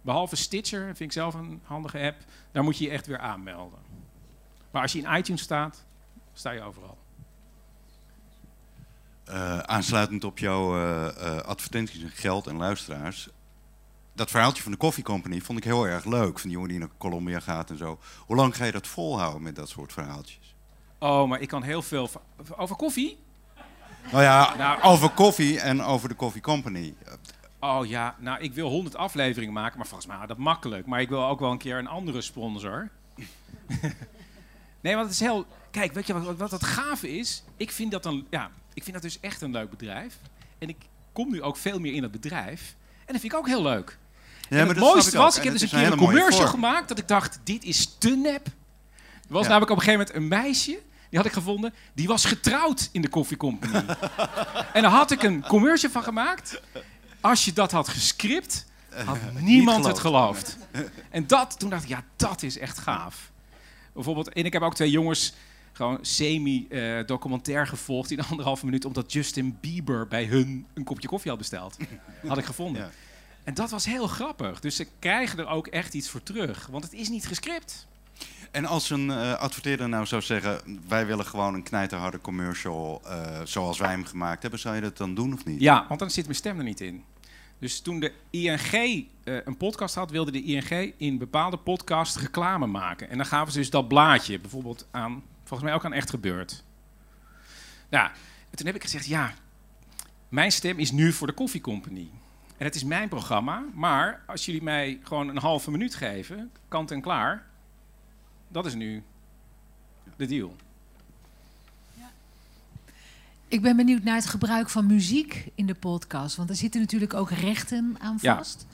Behalve 0.01 0.36
Stitcher, 0.36 0.86
vind 0.86 0.99
ik 0.99 1.11
zelf 1.11 1.34
een 1.34 1.61
handige 1.63 1.99
app, 1.99 2.18
daar 2.51 2.63
moet 2.63 2.78
je 2.78 2.84
je 2.84 2.89
echt 2.89 3.07
weer 3.07 3.20
aanmelden. 3.20 3.80
Maar 4.72 4.82
als 4.82 4.91
je 4.91 4.99
in 4.99 5.15
iTunes 5.15 5.41
staat, 5.41 5.86
sta 6.34 6.51
je 6.51 6.61
overal. 6.61 6.97
Eh, 9.28 9.59
aansluitend 9.59 10.23
op 10.23 10.38
jouw 10.39 10.75
eh, 10.75 11.07
eh, 11.07 11.41
advertenties 11.41 12.03
en 12.03 12.09
geld 12.09 12.47
en 12.47 12.57
luisteraars. 12.57 13.30
Dat 14.13 14.30
verhaaltje 14.30 14.63
van 14.63 14.71
de 14.71 14.78
Coffee 14.78 15.03
Company 15.03 15.41
vond 15.41 15.57
ik 15.57 15.63
heel 15.63 15.88
erg 15.88 16.05
leuk. 16.05 16.39
Van 16.39 16.49
die 16.49 16.51
jongen 16.51 16.69
die 16.69 16.80
naar 16.80 16.89
Colombia 16.97 17.39
gaat 17.39 17.69
en 17.69 17.78
zo. 17.78 17.99
Hoe 18.25 18.36
lang 18.36 18.55
ga 18.55 18.65
je 18.65 18.71
dat 18.71 18.88
volhouden 18.88 19.41
met 19.41 19.55
dat 19.55 19.69
soort 19.69 19.93
verhaaltjes? 19.93 20.55
Oh, 20.99 21.28
maar 21.28 21.39
ik 21.41 21.47
kan 21.47 21.63
heel 21.63 21.82
veel... 21.82 22.09
Over 22.57 22.75
koffie? 22.75 23.17
Nou 24.11 24.23
ja, 24.23 24.55
Nou- 24.57 24.82
over 24.82 25.09
koffie 25.09 25.59
en 25.59 25.84
over 25.84 26.09
de 26.09 26.15
Coffee 26.15 26.41
Company. 26.41 26.93
Oh 27.59 27.86
ja, 27.86 28.15
nou 28.19 28.39
ik 28.39 28.53
wil 28.53 28.69
100 28.69 28.95
afleveringen 28.95 29.53
maken, 29.53 29.78
maar 29.78 29.88
volgens 29.88 30.09
mij 30.09 30.28
dat 30.28 30.38
makkelijk. 30.38 30.86
Maar 30.86 31.01
ik 31.01 31.09
wil 31.09 31.25
ook 31.25 31.39
wel 31.39 31.51
een 31.51 31.57
keer 31.57 31.78
een 31.78 31.88
andere 31.88 32.21
sponsor. 32.21 32.89
nee, 34.82 34.95
want 34.95 35.05
het 35.05 35.13
is 35.13 35.19
heel. 35.19 35.45
Kijk, 35.78 35.93
weet 35.93 36.07
je 36.07 36.13
wat, 36.21 36.38
wat 36.38 36.51
het 36.51 36.63
gave 36.63 37.17
is? 37.17 37.43
Ik 37.57 37.71
vind 37.71 37.91
dat 37.91 38.05
een, 38.05 38.28
ja, 38.30 38.49
ik 38.73 38.84
vind 38.84 38.93
dat 38.93 39.01
dus 39.03 39.19
echt 39.19 39.41
een 39.41 39.51
leuk 39.51 39.69
bedrijf. 39.69 40.17
En 40.57 40.69
ik 40.69 40.75
kom 41.13 41.32
nu 41.32 41.41
ook 41.41 41.57
veel 41.57 41.80
meer 41.80 41.93
in 41.93 42.03
het 42.03 42.11
bedrijf. 42.11 42.75
En 43.05 43.13
dat 43.13 43.21
vind 43.21 43.34
ik 43.34 43.39
ook 43.39 43.47
heel 43.47 43.61
leuk. 43.61 43.97
Ja, 44.49 44.57
maar 44.57 44.65
het 44.67 44.75
dat 44.75 44.78
mooiste 44.93 45.11
ik 45.11 45.17
was, 45.17 45.38
ik 45.38 45.43
heb 45.43 45.53
dus 45.53 45.61
een 45.61 45.69
keer 45.69 45.91
een 45.91 45.97
commercial 45.97 46.47
gemaakt 46.47 46.88
dat 46.88 46.97
ik 46.97 47.07
dacht, 47.07 47.39
dit 47.43 47.63
is 47.63 47.95
te 47.97 48.09
nep. 48.09 48.45
Er 48.47 48.53
was 49.28 49.41
Ja. 49.43 49.47
namelijk 49.49 49.71
op 49.71 49.78
een 49.78 49.84
gegeven 49.84 50.05
moment 50.13 50.15
een 50.15 50.28
meisje, 50.43 50.80
die 51.09 51.17
had 51.19 51.25
ik 51.25 51.32
gevonden, 51.34 51.73
die 51.93 52.07
was 52.07 52.25
getrouwd 52.25 52.89
in 52.91 53.01
de 53.01 53.09
Coffee 53.09 53.38
Company. 53.38 53.73
en 54.73 54.82
daar 54.82 54.91
had 54.91 55.11
ik 55.11 55.23
een 55.23 55.41
commercial 55.41 55.91
van 55.91 56.03
gemaakt. 56.03 56.61
Als 57.21 57.45
je 57.45 57.53
dat 57.53 57.71
had 57.71 57.88
gescript, 57.88 58.65
had 59.05 59.17
niemand 59.39 59.86
het 59.86 59.99
geloofd. 59.99 60.57
geloofd. 60.71 60.91
En 61.09 61.28
dat, 61.28 61.59
toen 61.59 61.69
dacht 61.69 61.84
ik, 61.84 61.89
ja, 61.89 62.03
dat 62.15 62.43
is 62.43 62.57
echt 62.57 62.78
gaaf. 62.78 63.32
Bijvoorbeeld, 63.93 64.30
en 64.34 64.45
ik 64.45 64.53
heb 64.53 64.61
ook 64.61 64.75
twee 64.75 64.91
jongens 64.91 65.34
gewoon 65.78 65.97
semi-documentair 66.01 67.67
gevolgd 67.67 68.11
in 68.11 68.21
anderhalve 68.30 68.65
minuut, 68.65 68.86
omdat 68.86 69.13
Justin 69.13 69.57
Bieber 69.61 70.07
bij 70.07 70.25
hun 70.25 70.65
een 70.73 70.84
kopje 70.84 71.07
koffie 71.07 71.30
had 71.30 71.39
besteld. 71.39 71.78
Had 72.28 72.38
ik 72.38 72.45
gevonden. 72.45 72.82
Ja. 72.82 72.89
En 73.43 73.53
dat 73.53 73.69
was 73.69 73.86
heel 73.86 74.07
grappig. 74.07 74.59
Dus 74.59 74.75
ze 74.75 74.88
krijgen 74.99 75.39
er 75.39 75.47
ook 75.47 75.67
echt 75.67 75.93
iets 75.93 76.09
voor 76.09 76.23
terug, 76.23 76.67
want 76.71 76.84
het 76.84 76.93
is 76.93 77.09
niet 77.09 77.28
gescript. 77.28 77.88
En 78.51 78.65
als 78.65 78.89
een 78.89 79.11
eh, 79.11 79.34
adverteerder 79.34 79.89
nou 79.89 80.05
zou 80.05 80.21
zeggen... 80.21 80.80
wij 80.88 81.05
willen 81.05 81.25
gewoon 81.25 81.53
een 81.53 81.63
knijterharde 81.63 82.21
commercial 82.21 83.01
eh, 83.05 83.41
zoals 83.43 83.78
wij 83.78 83.89
hem 83.89 84.05
gemaakt 84.05 84.41
hebben... 84.41 84.59
zou 84.59 84.75
je 84.75 84.82
dat 84.82 84.97
dan 84.97 85.15
doen 85.15 85.34
of 85.34 85.45
niet? 85.45 85.61
Ja, 85.61 85.86
want 85.88 85.99
dan 85.99 86.11
zit 86.11 86.23
mijn 86.23 86.38
stem 86.38 86.57
er 86.57 86.63
niet 86.63 86.82
in. 86.82 87.03
Dus 87.59 87.80
toen 87.80 87.99
de 87.99 88.11
ING 88.30 88.71
eh, 89.23 89.36
een 89.45 89.57
podcast 89.57 89.95
had, 89.95 90.11
wilde 90.11 90.32
de 90.32 90.43
ING 90.43 90.93
in 90.97 91.17
bepaalde 91.17 91.57
podcasts 91.57 92.19
reclame 92.19 92.65
maken. 92.65 93.09
En 93.09 93.17
dan 93.17 93.25
gaven 93.25 93.51
ze 93.51 93.59
dus 93.59 93.69
dat 93.69 93.88
blaadje 93.88 94.39
bijvoorbeeld 94.39 94.88
aan, 94.91 95.23
volgens 95.48 95.70
mij 95.70 95.74
ook 95.74 95.86
aan 95.86 95.93
Echt 95.93 96.10
Gebeurd. 96.10 96.64
En 98.50 98.58
toen 98.58 98.66
heb 98.66 98.76
ik 98.76 98.82
gezegd, 98.84 99.06
ja, 99.06 99.34
mijn 100.30 100.52
stem 100.52 100.80
is 100.80 100.91
nu 100.91 101.14
voor 101.14 101.28
de 101.28 101.34
Coffee 101.34 101.62
Company. 101.62 102.10
En 102.58 102.66
het 102.66 102.76
is 102.76 102.84
mijn 102.84 103.10
programma, 103.10 103.64
maar 103.74 104.22
als 104.28 104.45
jullie 104.45 104.64
mij 104.64 105.00
gewoon 105.04 105.28
een 105.28 105.38
halve 105.38 105.72
minuut 105.72 105.95
geven, 105.95 106.52
kant 106.68 106.91
en 106.91 107.02
klaar, 107.02 107.45
dat 108.48 108.66
is 108.66 108.74
nu 108.74 109.04
de 110.16 110.26
deal. 110.26 110.56
Ik 113.48 113.62
ben 113.62 113.76
benieuwd 113.76 114.04
naar 114.04 114.16
het 114.16 114.26
gebruik 114.26 114.70
van 114.70 114.86
muziek 114.86 115.52
in 115.56 115.66
de 115.66 115.74
podcast. 115.74 116.36
Want 116.36 116.50
er 116.50 116.56
zitten 116.56 116.82
natuurlijk 116.82 117.14
ook 117.14 117.32
rechten 117.32 117.95
aan 118.00 118.18
Ja. 118.22 118.36
vast. 118.36 118.68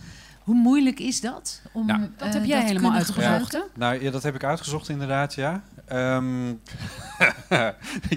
Hoe 0.44 0.56
moeilijk 0.56 1.00
is 1.00 1.22
dat? 1.22 1.62
Om, 1.72 1.88
dat 1.88 2.28
eh, 2.28 2.34
heb 2.34 2.46
jij 2.46 2.66
helemaal 2.66 2.94
uitgezocht? 2.94 3.58
Nou, 3.76 4.04
ja, 4.04 4.12
dat 4.12 4.24
heb 4.24 4.36
ik 4.36 4.44
uitgezocht 4.44 4.90
inderdaad, 4.90 5.34
ja. 5.34 5.64
Ehm 5.86 6.54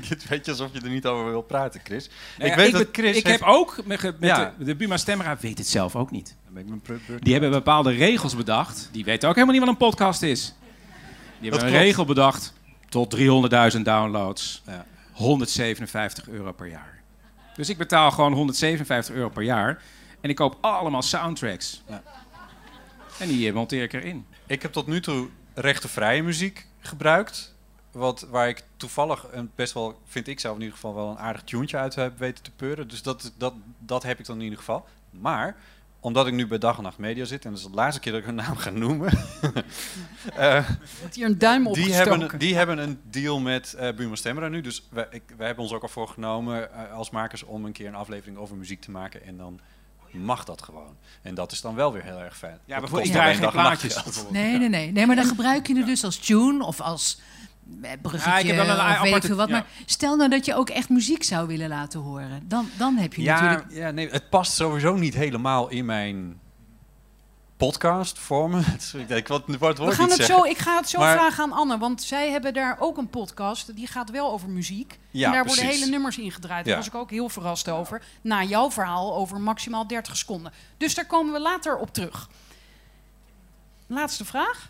het 0.09 0.29
weet 0.29 0.45
je 0.45 0.51
alsof 0.51 0.69
je 0.73 0.81
er 0.81 0.89
niet 0.89 1.07
over 1.07 1.25
wil 1.31 1.43
praten, 1.43 1.81
Chris. 1.85 2.09
Nou 2.39 2.51
ja, 2.51 2.57
ik 2.57 2.57
weet 2.57 2.67
ik 2.67 2.73
dat 2.73 2.89
Chris 2.93 3.17
ik 3.17 3.27
heeft- 3.27 3.41
heb 3.41 3.49
ook 3.49 3.79
met, 3.85 4.12
Ja. 4.21 4.55
de, 4.59 4.64
de 4.64 4.77
Buma 4.77 4.97
Stemra 4.97 5.37
weet 5.41 5.59
het 5.59 5.67
zelf 5.69 5.97
ook 5.97 6.11
niet. 6.11 6.37
Die 7.21 7.33
hebben 7.33 7.51
bepaalde 7.51 7.91
regels 7.93 8.37
bedacht. 8.37 8.89
Die 8.93 9.05
weten 9.05 9.29
ook 9.29 9.35
helemaal 9.35 9.55
niet 9.57 9.64
wat 9.64 9.73
een 9.75 9.87
podcast 9.87 10.23
is. 10.23 10.55
Die 11.41 11.51
hebben 11.51 11.69
een 11.69 11.75
regel 11.79 12.05
bedacht 12.05 12.53
tot 12.89 13.17
300.000 13.77 13.83
downloads. 13.83 14.62
157 15.12 16.29
euro 16.29 16.53
per 16.53 16.67
jaar. 16.67 17.01
Dus 17.55 17.69
ik 17.69 17.79
betaal 17.79 18.11
gewoon 18.11 18.33
157 18.33 19.14
euro 19.14 19.29
per 19.29 19.43
jaar. 19.43 19.83
En 20.21 20.31
ik 20.31 20.37
koop 20.37 20.59
allemaal 20.61 21.03
soundtracks. 21.03 21.83
En 23.19 23.29
die 23.29 23.49
eh, 23.49 23.55
monteer 23.55 23.83
ik 23.83 23.93
erin. 23.93 24.27
Ik 24.47 24.62
heb 24.62 24.73
tot 24.73 24.87
nu 24.87 25.01
toe 25.01 25.29
rechtenvrije 25.55 26.23
muziek 26.23 26.67
gebruikt. 26.81 27.55
Wat, 27.97 28.26
waar 28.30 28.49
ik 28.49 28.64
toevallig 28.76 29.26
een 29.32 29.51
best 29.55 29.72
wel, 29.72 30.01
vind 30.05 30.28
ik 30.28 30.40
zelf 30.40 30.55
in 30.55 30.61
ieder 30.61 30.74
geval, 30.74 30.94
wel 30.94 31.11
een 31.11 31.18
aardig 31.18 31.42
tuentje 31.42 31.76
uit 31.76 31.94
heb 31.94 32.18
weten 32.18 32.44
te 32.44 32.51
peuren. 32.51 32.88
Dus 32.88 33.03
dat, 33.03 33.32
dat, 33.38 33.55
dat 33.78 34.03
heb 34.03 34.18
ik 34.18 34.26
dan 34.26 34.36
in 34.36 34.42
ieder 34.42 34.59
geval. 34.59 34.86
Maar 35.11 35.57
omdat 36.01 36.26
ik 36.26 36.32
nu 36.32 36.47
bij 36.47 36.59
Dag 36.59 36.76
en 36.76 36.82
Nacht 36.82 36.99
Media 36.99 37.24
zit, 37.24 37.44
en 37.44 37.51
dat 37.51 37.59
is 37.59 37.66
de 37.66 37.74
laatste 37.74 38.01
keer 38.01 38.12
dat 38.12 38.20
ik 38.20 38.26
hun 38.26 38.34
naam 38.34 38.57
ga 38.57 38.70
noemen. 38.70 39.12
eh, 40.36 40.68
Wordt 41.01 41.14
hier 41.14 41.26
een 41.26 41.38
duim 41.38 41.62
die 41.62 41.70
opgestoken. 41.70 42.20
hebben, 42.20 42.38
die 42.38 42.55
hebben 42.55 42.78
een 42.78 43.01
deal 43.11 43.40
met 43.40 43.74
eh 43.74 43.94
Buma 43.94 44.14
Stemra 44.14 44.49
nu. 44.49 44.61
Dus 44.61 44.86
wij, 44.90 45.07
ik, 45.11 45.22
wij 45.36 45.47
hebben 45.47 45.64
ons 45.64 45.72
ook 45.72 45.82
al 45.82 45.88
voorgenomen 45.88 46.72
eh, 46.72 46.92
als 46.92 47.11
makers 47.11 47.42
om 47.42 47.64
een 47.64 47.72
keer 47.72 47.86
een 47.86 47.94
aflevering 47.94 48.38
over 48.38 48.57
muziek 48.57 48.80
te 48.80 48.90
maken. 48.90 49.24
En 49.24 49.36
dan 49.36 49.61
mag 50.11 50.44
dat 50.44 50.62
gewoon. 50.62 50.97
En 51.22 51.34
dat 51.34 51.53
is 51.53 51.61
dan 51.61 51.74
wel 51.74 51.92
weer 51.92 52.03
heel 52.03 52.20
erg 52.20 52.36
fijn. 52.36 52.59
Ja, 52.64 52.78
alleen 52.78 53.11
draai 53.11 53.34
geen 53.34 53.51
plaatjes. 53.51 54.03
bijvoorbeeld. 54.03 54.34
Nee, 54.34 54.59
nee, 54.59 54.68
nee, 54.68 54.92
nee. 54.92 55.07
Maar 55.07 55.16
dan 55.16 55.26
gebruik 55.26 55.66
je 55.66 55.76
het 55.76 55.86
dus 55.86 56.05
als 56.05 56.16
tune 56.16 56.64
of 56.64 56.80
als 56.80 57.20
bruggetje 58.03 58.31
Ja, 58.31 58.39
ik 58.39 58.47
heb 58.47 58.57
wel 58.57 58.64
een 58.69 58.81
of 58.81 58.87
weet 58.87 58.97
ik 59.01 59.07
aparte- 59.07 59.27
veel 59.27 59.37
wat. 59.37 59.49
ja. 59.49 59.55
Maar 59.55 59.67
stel 59.87 60.17
nou 60.17 60.31
dat 60.31 60.45
je 60.45 60.55
ook 60.55 60.71
echt 60.71 60.89
muziek 60.89 61.23
zou 61.23 61.47
willen 61.47 61.69
laten 61.69 62.01
horen. 62.01 62.43
Dan, 62.49 62.69
dan 62.79 62.97
heb 62.97 63.14
je 63.14 63.23
Ja, 63.23 63.41
natuurlijk... 63.41 63.73
ja 63.73 63.91
nee, 63.91 64.09
het 64.11 64.31
past 64.31 64.53
sowieso 64.53 64.95
niet 64.95 65.14
helemaal 65.14 65.69
in 65.69 65.85
mijn 65.85 66.41
podcast 67.57 68.19
vormen. 68.19 68.64
ik 69.09 69.29
wil 69.29 69.43
het 69.47 69.59
woord 69.59 69.79
We 69.79 69.91
gaan 69.93 70.09
het 70.09 70.17
zeggen. 70.17 70.25
zo, 70.37 70.43
ik 70.45 70.59
ga 70.59 70.77
het 70.77 70.89
zo 70.89 70.99
Maar- 70.99 71.17
vragen 71.17 71.43
aan 71.45 71.53
Anne, 71.53 71.79
want 71.79 72.03
zij 72.03 72.31
hebben 72.31 72.55
daar 72.55 72.77
ook 72.81 72.97
een 72.97 73.11
podcast. 73.11 73.77
Die 73.77 73.87
gaat 73.87 74.11
wel 74.11 74.31
over 74.33 74.49
muziek. 74.49 74.99
Ja, 75.11 75.27
en 75.27 75.33
daar 75.33 75.45
worden 75.45 75.67
hele 75.67 75.87
nummers 75.87 76.19
in 76.19 76.33
gedraaid. 76.33 76.64
Daar 76.64 76.73
Ja. 76.75 76.79
was 76.81 76.89
ik 76.89 76.95
ook 76.95 77.11
heel 77.11 77.29
verrast 77.29 77.69
over. 77.69 78.03
Na 78.23 78.43
jouw 78.43 78.71
verhaal 78.71 79.17
over 79.17 79.41
maximaal 79.41 79.87
30 79.87 80.17
seconden. 80.17 80.53
Dus 80.77 80.95
daar 80.95 81.07
komen 81.07 81.33
we 81.33 81.41
later 81.41 81.77
op 81.77 81.93
terug. 81.95 82.29
Laatste 83.87 84.25
vraag. 84.25 84.69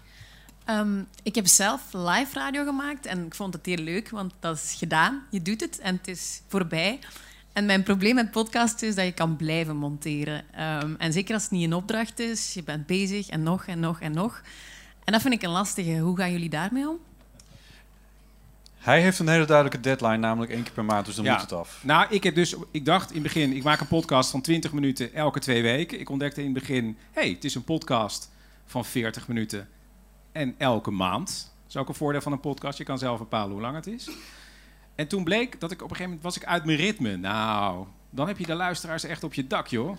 Ehm, 0.66 1.02
ik 1.22 1.34
heb 1.34 1.46
zelf 1.46 1.82
live 1.92 2.34
radio 2.34 2.64
gemaakt 2.64 3.06
en 3.06 3.26
ik 3.26 3.34
vond 3.34 3.54
het 3.54 3.66
heel 3.66 3.76
leuk, 3.76 4.10
want 4.10 4.32
dat 4.40 4.56
is 4.56 4.74
gedaan. 4.78 5.22
Je 5.30 5.42
doet 5.42 5.60
het 5.60 5.78
en 5.78 5.96
het 5.96 6.08
is 6.08 6.42
voorbij. 6.48 6.98
En 7.52 7.66
mijn 7.66 7.82
probleem 7.82 8.14
met 8.14 8.30
podcast 8.30 8.82
is 8.82 8.94
dat 8.94 9.04
je 9.04 9.12
kan 9.12 9.36
blijven 9.36 9.76
monteren. 9.76 10.44
Ehm, 10.52 10.94
en 10.98 11.12
zeker 11.12 11.34
als 11.34 11.42
het 11.42 11.52
niet 11.52 11.64
een 11.64 11.72
opdracht 11.74 12.18
is, 12.18 12.54
je 12.54 12.62
bent 12.62 12.86
bezig 12.86 13.28
en 13.28 13.42
nog 13.42 13.66
en 13.66 13.80
nog 13.80 14.00
en 14.00 14.12
nog. 14.12 14.42
En 15.04 15.12
dat 15.12 15.22
vind 15.22 15.34
ik 15.34 15.42
een 15.42 15.50
lastige. 15.50 15.98
Hoe 15.98 16.16
gaan 16.16 16.32
jullie 16.32 16.48
daarmee 16.50 16.88
om? 16.88 16.98
Hij 18.78 19.00
heeft 19.02 19.18
een 19.18 19.28
hele 19.28 19.44
duidelijke 19.44 19.80
deadline, 19.80 20.16
namelijk 20.16 20.52
één 20.52 20.62
keer 20.62 20.72
per 20.72 20.84
maand, 20.84 21.06
dus 21.06 21.14
dan 21.14 21.24
Ja. 21.24 21.32
moet 21.32 21.40
het 21.40 21.52
af. 21.52 21.80
Nou, 21.82 22.06
ik 22.10 22.22
heb 22.22 22.34
dus, 22.34 22.54
ik 22.70 22.84
dacht 22.84 23.08
in 23.08 23.14
het 23.14 23.22
begin, 23.22 23.52
ik 23.52 23.62
maak 23.62 23.80
een 23.80 23.86
podcast 23.86 24.30
van 24.30 24.40
20 24.40 24.72
minuten 24.72 25.14
elke 25.14 25.38
twee 25.40 25.62
weken. 25.62 26.00
Ik 26.00 26.10
ontdekte 26.10 26.40
in 26.42 26.54
het 26.54 26.58
begin, 26.58 26.84
hé, 27.12 27.20
hey, 27.20 27.30
het 27.30 27.44
is 27.44 27.54
een 27.54 27.64
podcast 27.64 28.30
van 28.66 28.84
40 28.84 29.28
minuten 29.28 29.68
en 30.36 30.54
elke 30.58 30.90
maand. 30.90 31.52
Dat 31.62 31.68
is 31.68 31.76
ook 31.76 31.88
een 31.88 31.94
voordeel 31.94 32.20
van 32.20 32.32
een 32.32 32.40
podcast. 32.40 32.78
Je 32.78 32.84
kan 32.84 32.98
zelf 32.98 33.18
bepalen 33.18 33.52
hoe 33.52 33.60
lang 33.60 33.74
het 33.74 33.86
is. 33.86 34.10
En 34.94 35.08
toen 35.08 35.24
bleek 35.24 35.60
dat 35.60 35.70
ik 35.70 35.82
op 35.82 35.90
een 35.90 35.96
gegeven 35.96 36.04
moment 36.04 36.22
was 36.22 36.36
ik 36.36 36.44
uit 36.44 36.64
mijn 36.64 36.78
ritme. 36.78 37.16
Nou, 37.16 37.86
dan 38.10 38.26
heb 38.26 38.38
je 38.38 38.46
de 38.46 38.54
luisteraars 38.54 39.04
echt 39.04 39.24
op 39.24 39.34
je 39.34 39.46
dak, 39.46 39.66
joh. 39.66 39.96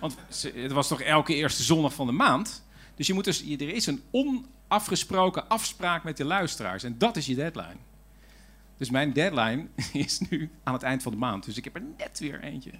Want 0.00 0.16
het 0.54 0.72
was 0.72 0.88
toch 0.88 1.00
elke 1.00 1.34
eerste 1.34 1.62
zondag 1.62 1.94
van 1.94 2.06
de 2.06 2.12
maand. 2.12 2.64
Dus 2.94 3.06
je 3.06 3.14
moet 3.14 3.24
dus, 3.24 3.42
er 3.42 3.74
is 3.74 3.86
een 3.86 4.02
onafgesproken 4.10 5.48
afspraak 5.48 6.04
met 6.04 6.16
de 6.16 6.24
luisteraars. 6.24 6.82
En 6.82 6.98
dat 6.98 7.16
is 7.16 7.26
je 7.26 7.34
deadline. 7.34 7.76
Dus 8.76 8.90
mijn 8.90 9.12
deadline 9.12 9.66
is 9.92 10.18
nu 10.18 10.50
aan 10.62 10.72
het 10.72 10.82
eind 10.82 11.02
van 11.02 11.12
de 11.12 11.18
maand. 11.18 11.44
Dus 11.44 11.56
ik 11.56 11.64
heb 11.64 11.74
er 11.74 11.84
net 11.98 12.18
weer 12.18 12.42
eentje 12.42 12.70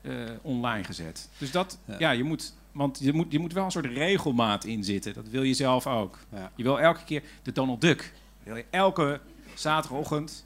eh, 0.00 0.12
online 0.42 0.84
gezet. 0.84 1.28
Dus 1.38 1.50
dat, 1.50 1.78
ja, 1.98 2.10
je 2.10 2.24
moet, 2.24 2.54
want 2.72 2.98
je 3.00 3.12
moet, 3.12 3.32
je 3.32 3.38
moet 3.38 3.52
wel 3.52 3.64
een 3.64 3.70
soort 3.70 3.86
regelmaat 3.86 4.64
in 4.64 4.84
zitten. 4.84 5.14
Dat 5.14 5.28
wil 5.28 5.42
je 5.42 5.54
zelf 5.54 5.86
ook. 5.86 6.18
Je 6.54 6.62
wil 6.62 6.80
elke 6.80 7.04
keer 7.04 7.22
de 7.42 7.52
Donald 7.52 7.80
Duck. 7.80 8.12
Wil 8.42 8.56
je 8.56 8.64
elke 8.70 9.20
zaterdagochtend 9.54 10.44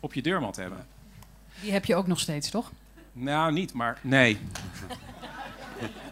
op 0.00 0.14
je 0.14 0.22
deurmat 0.22 0.56
hebben. 0.56 0.86
Die 1.60 1.72
heb 1.72 1.84
je 1.84 1.94
ook 1.94 2.06
nog 2.06 2.20
steeds, 2.20 2.50
toch? 2.50 2.70
Nou, 3.12 3.52
niet, 3.52 3.72
maar 3.72 3.98
nee. 4.02 4.38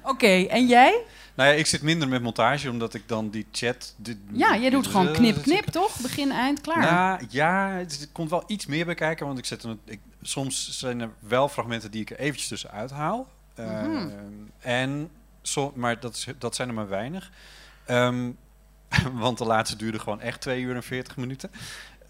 Oké, 0.02 0.26
en 0.44 0.66
jij? 0.66 1.02
Nou 1.34 1.50
ja, 1.50 1.54
ik 1.58 1.66
zit 1.66 1.82
minder 1.82 2.08
met 2.08 2.22
montage, 2.22 2.70
omdat 2.70 2.94
ik 2.94 3.02
dan 3.08 3.30
die 3.30 3.46
chat... 3.52 3.94
die- 3.96 4.20
Ja, 4.32 4.56
jij 4.56 4.70
doet 4.70 4.86
gewoon 4.86 5.12
knip, 5.12 5.42
knip, 5.42 5.64
toch? 5.64 6.00
Begin, 6.00 6.30
eind, 6.30 6.60
klaar. 6.60 6.92
Nou, 6.92 7.26
ja, 7.30 7.68
het- 7.70 8.08
komt 8.12 8.30
wel 8.30 8.44
iets 8.46 8.66
meer 8.66 8.84
bij 8.84 8.94
kijken. 8.94 9.26
Want 9.26 9.38
ik 9.38 9.44
zet 9.44 9.62
er, 9.62 9.76
ik, 9.84 10.00
soms 10.22 10.78
zijn 10.78 11.00
er 11.00 11.10
wel 11.18 11.48
fragmenten 11.48 11.90
die 11.90 12.00
ik 12.00 12.10
er 12.10 12.18
eventjes 12.18 12.48
tussenuit 12.48 12.90
haal. 12.90 13.28
Eh, 13.54 13.82
Mhm. 13.82 14.08
en 14.60 15.10
maar 15.74 16.00
dat, 16.00 16.26
dat 16.38 16.54
zijn 16.54 16.68
er 16.68 16.74
maar 16.74 16.88
weinig. 16.88 17.30
Ehm, 17.86 18.30
want 19.12 19.38
de 19.38 19.44
laatste 19.44 19.76
duurde 19.76 19.98
gewoon 19.98 20.20
echt 20.20 20.40
2 20.40 20.62
uur 20.62 20.74
en 20.74 20.82
40 20.82 21.16
minuten. 21.16 21.50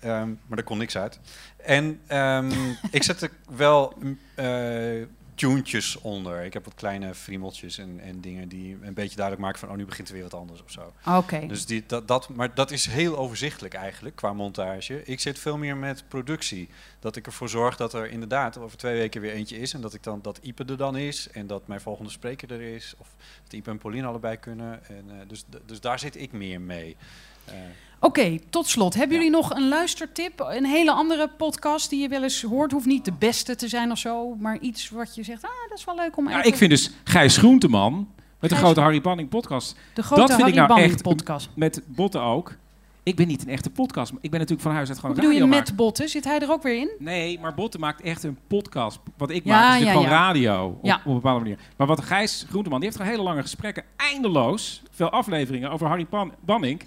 Ehm, 0.01 0.28
maar 0.28 0.57
daar 0.57 0.62
kon 0.64 0.78
niks 0.78 0.97
uit. 0.97 1.20
En 1.57 2.01
ehm, 2.07 2.53
ik 2.91 3.03
zet 3.03 3.22
er 3.22 3.30
wel 3.49 3.95
eh 4.34 5.03
tuentjes 5.41 5.97
onder. 5.97 6.45
Ik 6.45 6.53
heb 6.53 6.64
wat 6.64 6.74
kleine 6.74 7.14
friemeltjes 7.14 7.78
en, 7.78 8.01
en 8.01 8.20
dingen 8.20 8.49
die 8.49 8.76
een 8.82 8.95
beetje 8.95 9.16
duidelijk 9.16 9.47
maken 9.47 9.59
van... 9.59 9.68
oh, 9.68 9.76
nu 9.76 9.84
begint 9.84 10.09
er 10.09 10.14
weer 10.14 10.22
wat 10.22 10.34
anders 10.34 10.62
of 10.62 10.70
zo. 10.70 10.93
Oké. 11.07 11.47
Dus 11.47 11.66
die, 11.66 11.84
dat, 11.86 12.09
dat, 12.09 12.28
maar 12.28 12.55
dat 12.55 12.70
is 12.70 12.86
heel 12.86 13.18
overzichtelijk 13.18 13.74
eigenlijk 13.74 14.16
qua 14.16 14.32
montage. 14.32 15.05
Ik 15.05 15.20
zit 15.20 15.38
veel 15.38 15.59
meer 15.59 15.76
met 15.76 16.05
productie. 16.09 16.68
Dat 16.99 17.16
ik 17.16 17.26
ervoor 17.26 17.49
zorg 17.49 17.76
dat 17.76 17.95
er 17.95 18.11
inderdaad 18.11 18.59
over 18.59 18.76
twee 18.76 18.97
weken 18.97 19.20
weer 19.20 19.32
eentje 19.32 19.59
is. 19.59 19.74
En 19.74 19.80
dat 19.80 19.95
ik 19.95 20.03
dan 20.03 20.18
dat 20.22 20.38
Ipe 20.43 20.64
er 20.64 20.76
dan 20.76 20.97
is. 20.97 21.28
En 21.30 21.47
dat 21.47 21.66
mijn 21.66 21.80
volgende 21.80 22.11
spreker 22.11 22.53
er 22.53 22.61
is. 22.61 22.95
Of 22.99 23.09
dat 23.43 23.53
Ipe 23.53 23.70
en 23.70 23.78
Pauline 23.78 24.07
allebei 24.07 24.36
kunnen. 24.36 24.86
En, 24.86 25.05
eh, 25.09 25.28
dus, 25.28 25.45
dus 25.66 25.80
daar 25.80 25.99
zit 25.99 26.16
ik 26.16 26.32
meer 26.32 26.61
mee. 26.61 26.97
Eh, 27.45 27.55
Oké, 28.01 28.38
tot 28.51 28.66
slot. 28.66 28.94
Hebben 28.94 29.16
jullie 29.16 29.32
nog 29.32 29.55
een 29.55 29.68
luistertip? 29.68 30.40
Een 30.40 30.64
hele 30.64 30.92
andere 30.92 31.28
podcast 31.28 31.90
die 31.90 32.01
je 32.01 32.09
wel 32.09 32.22
eens 32.22 32.42
hoort? 32.42 32.72
Hoeft 32.72 32.86
niet 32.86 33.05
de 33.05 33.12
beste 33.18 33.57
te 33.57 33.68
zijn 33.68 33.90
of 33.90 33.98
zo, 33.98 34.34
maar 34.38 34.59
iets 34.59 34.90
wat 34.90 35.14
je 35.14 35.22
zegt, 35.22 35.44
ah, 35.44 35.51
dat 35.68 35.78
is 35.78 35.84
wel 35.84 35.94
leuk 35.94 36.16
om 36.16 36.28
Ja, 36.28 36.38
even... 36.38 36.48
ik 36.48 36.57
vind 36.57 36.70
dus 36.70 36.90
Gijs 37.05 37.36
Groenteman 37.36 38.09
met 38.40 38.51
de 38.51 38.57
grote 38.57 38.80
Harry 38.80 39.01
Banning 39.01 39.28
podcast. 39.28 39.76
De 39.94 40.03
grote 40.03 40.20
dat 40.20 40.30
vind 40.30 40.40
Harry 40.40 40.53
ik 40.53 40.57
nou 40.57 40.68
Banning 40.68 40.92
echt 40.92 41.03
podcast. 41.03 41.48
Met 41.55 41.82
Botten 41.86 42.22
ook. 42.22 42.57
Ik 43.03 43.16
ben 43.16 43.26
niet 43.26 43.42
een 43.42 43.48
echte 43.48 43.70
podcast, 43.70 44.12
maar 44.12 44.22
ik 44.22 44.30
ben 44.30 44.38
natuurlijk 44.40 44.66
van 44.66 44.76
huis 44.76 44.88
uit 44.88 44.98
gewoon 44.98 45.16
Hoe 45.16 45.24
bedoel 45.24 45.40
je 45.40 45.46
met 45.46 45.76
botten? 45.76 46.09
Zit 46.09 46.24
hij 46.24 46.38
er 46.38 46.51
ook 46.51 46.62
weer 46.62 46.76
in? 46.76 46.90
Nee, 46.98 47.38
maar 47.40 47.55
Botten 47.55 47.80
maakt 47.80 48.01
echt 48.01 48.22
een 48.22 48.38
podcast. 48.46 48.98
Wat 49.16 49.30
ik 49.30 49.44
Ja, 49.44 49.51
maak 49.51 49.62
is 49.62 49.66
natuurlijk 49.68 49.86
ja, 49.86 50.03
gewoon 50.03 50.18
ja. 50.18 50.26
radio 50.26 50.66
op, 50.66 50.84
Ja. 50.84 50.94
op 50.94 51.07
een 51.07 51.14
bepaalde 51.14 51.40
manier. 51.40 51.59
Maar 51.76 51.86
wat 51.86 52.03
Gijs 52.05 52.44
Groenteman, 52.48 52.80
die 52.80 52.88
heeft 52.88 53.01
gewoon 53.01 53.16
hele 53.16 53.28
lange 53.28 53.42
gesprekken, 53.42 53.84
eindeloos, 53.96 54.82
veel 54.90 55.11
afleveringen 55.11 55.70
over 55.70 55.86
Harry 55.86 56.05
Pan 56.05 56.32
Banning. 56.40 56.82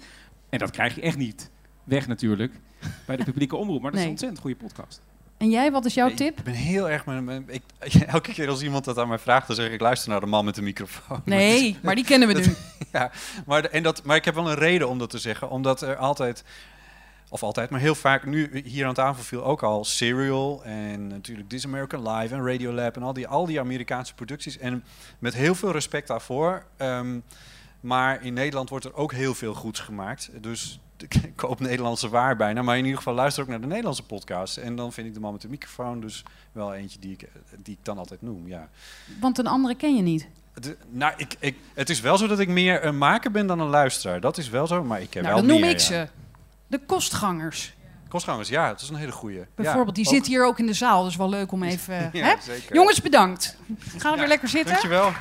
En 0.54 0.60
dat 0.60 0.70
krijg 0.70 0.94
je 0.94 1.00
echt 1.00 1.16
niet 1.16 1.50
weg 1.84 2.06
natuurlijk 2.06 2.52
bij 3.06 3.16
de 3.16 3.24
publieke 3.24 3.56
omroep. 3.56 3.82
Maar 3.82 3.90
dat 3.90 3.98
is 4.00 4.04
een 4.06 4.10
ontzettend 4.12 4.40
goede 4.42 4.56
podcast. 4.56 5.02
En 5.36 5.50
jij, 5.50 5.70
wat 5.72 5.84
is 5.84 5.94
jouw 5.94 6.14
tip? 6.14 6.38
Ik 6.38 6.44
ben 6.44 6.54
heel 6.54 6.90
erg... 6.90 7.04
Ik, 7.46 7.62
elke 8.06 8.32
keer 8.32 8.48
als 8.48 8.62
iemand 8.62 8.84
dat 8.84 8.98
aan 8.98 9.08
mij 9.08 9.18
vraagt, 9.18 9.46
dan 9.46 9.56
zeg 9.56 9.66
ik... 9.66 9.72
ik 9.72 9.80
luister 9.80 10.10
naar 10.10 10.20
de 10.20 10.26
man 10.26 10.44
met 10.44 10.54
de 10.54 10.62
microfoon. 10.62 11.20
Nee, 11.24 11.78
maar 11.82 11.94
die 11.94 12.04
kennen 12.04 12.28
we 12.28 12.34
Dat- 12.38 12.44
nu. 12.46 12.54
ja, 12.92 13.10
maar, 13.46 13.62
de- 13.62 13.68
en 13.68 13.82
dat, 13.82 14.02
maar 14.04 14.16
ik 14.16 14.24
heb 14.24 14.34
wel 14.34 14.48
een 14.50 14.56
reden 14.58 14.88
om 14.88 14.98
dat 14.98 15.10
te 15.10 15.18
zeggen. 15.18 15.50
Omdat 15.50 15.82
er 15.82 15.96
altijd... 15.96 16.44
Of 17.28 17.42
altijd, 17.42 17.70
maar 17.70 17.80
heel 17.80 17.94
vaak 17.94 18.26
nu 18.26 18.62
hier 18.64 18.86
aan 18.86 18.94
tafel 18.94 19.22
viel 19.22 19.44
ook 19.44 19.62
al 19.62 19.84
Serial 19.84 20.64
en 20.64 21.06
natuurlijk 21.06 21.48
This 21.48 21.64
American 21.64 22.08
Live 22.08 22.34
en 22.34 22.46
Radiolab 22.46 22.96
en 22.96 23.02
al 23.02 23.12
die, 23.12 23.28
al 23.28 23.46
die 23.46 23.60
Amerikaanse 23.60 24.14
producties. 24.14 24.58
En 24.58 24.84
met 25.18 25.34
heel 25.34 25.54
veel 25.54 25.70
respect 25.72 26.08
daarvoor. 26.08 26.64
ehm, 26.76 27.18
maar 27.84 28.24
in 28.24 28.34
Nederland 28.34 28.68
wordt 28.68 28.84
er 28.84 28.94
ook 28.94 29.12
heel 29.12 29.34
veel 29.34 29.54
goeds 29.54 29.80
gemaakt. 29.80 30.30
Dus 30.40 30.80
ik 30.96 31.30
koop 31.36 31.60
Nederlandse 31.60 32.08
waar 32.08 32.36
bijna. 32.36 32.62
Maar 32.62 32.76
in 32.76 32.82
ieder 32.82 32.98
geval 32.98 33.14
luister 33.14 33.42
ook 33.42 33.48
naar 33.48 33.60
de 33.60 33.66
Nederlandse 33.66 34.02
podcast. 34.02 34.56
En 34.56 34.76
dan 34.76 34.92
vind 34.92 35.06
ik 35.06 35.14
de 35.14 35.20
man 35.20 35.32
met 35.32 35.40
de 35.42 35.48
microfoon 35.48 36.00
dus 36.00 36.22
wel 36.52 36.74
eentje 36.74 36.98
die 36.98 37.12
ik, 37.12 37.28
die 37.62 37.74
ik 37.74 37.84
dan 37.84 37.98
altijd 37.98 38.22
noem. 38.22 38.48
Ja. 38.48 38.68
Want 39.20 39.38
een 39.38 39.46
andere 39.46 39.74
ken 39.74 39.96
je 39.96 40.02
niet. 40.02 40.26
De- 40.60 40.76
nou, 40.90 41.12
ik, 41.16 41.36
ik, 41.38 41.56
het 41.74 41.90
is 41.90 42.00
wel 42.00 42.16
zo 42.18 42.26
dat 42.26 42.38
ik 42.38 42.48
meer 42.48 42.84
een 42.84 42.98
maker 42.98 43.30
ben 43.30 43.46
dan 43.46 43.60
een 43.60 43.68
luisteraar. 43.68 44.20
Dat 44.20 44.38
is 44.38 44.48
wel 44.48 44.66
zo, 44.66 44.84
maar 44.84 45.00
ik 45.00 45.14
heb 45.14 45.22
Nou, 45.22 45.34
wel 45.34 45.44
dan 45.44 45.52
noem 45.52 45.60
meer, 45.60 45.70
ik 45.70 45.78
ja. 45.78 45.84
ze. 45.84 46.08
De 46.66 46.80
kostgangers. 46.86 47.74
Kostgangers, 48.08 48.48
ja, 48.48 48.68
dat 48.68 48.80
is 48.80 48.88
een 48.88 48.94
hele 48.94 49.12
goeie. 49.12 49.40
Bijvoorbeeld, 49.54 49.94
die 49.96 50.06
zit 50.06 50.26
hier 50.26 50.46
ook 50.46 50.58
in 50.58 50.66
de 50.66 50.72
zaal. 50.72 51.04
Dus 51.04 51.16
wel 51.16 51.28
leuk 51.28 51.52
om 51.52 51.62
even... 51.72 52.10
Ja, 52.12 52.24
hè? 52.24 52.34
zeker. 52.42 52.74
Jongens, 52.74 53.00
bedankt. 53.00 53.56
Gaan 53.96 54.12
we 54.12 54.18
weer 54.18 54.28
lekker 54.28 54.48
zitten? 54.48 54.70
Dankjewel. 54.72 55.12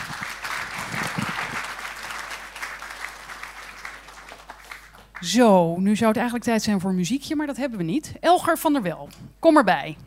Zo, 5.24 5.78
nu 5.80 5.96
zou 5.96 6.08
het 6.08 6.18
eigenlijk 6.18 6.46
tijd 6.46 6.64
zijn 6.64 6.80
voor 6.80 6.94
muziekje, 6.94 7.36
maar 7.36 7.48
dat 7.48 7.58
hebben 7.58 7.78
we 7.78 7.84
niet. 7.84 8.12
Elger 8.20 8.58
van 8.58 8.74
der 8.74 8.82
Wel, 8.82 9.10
kom 9.40 9.58
erbij. 9.58 9.98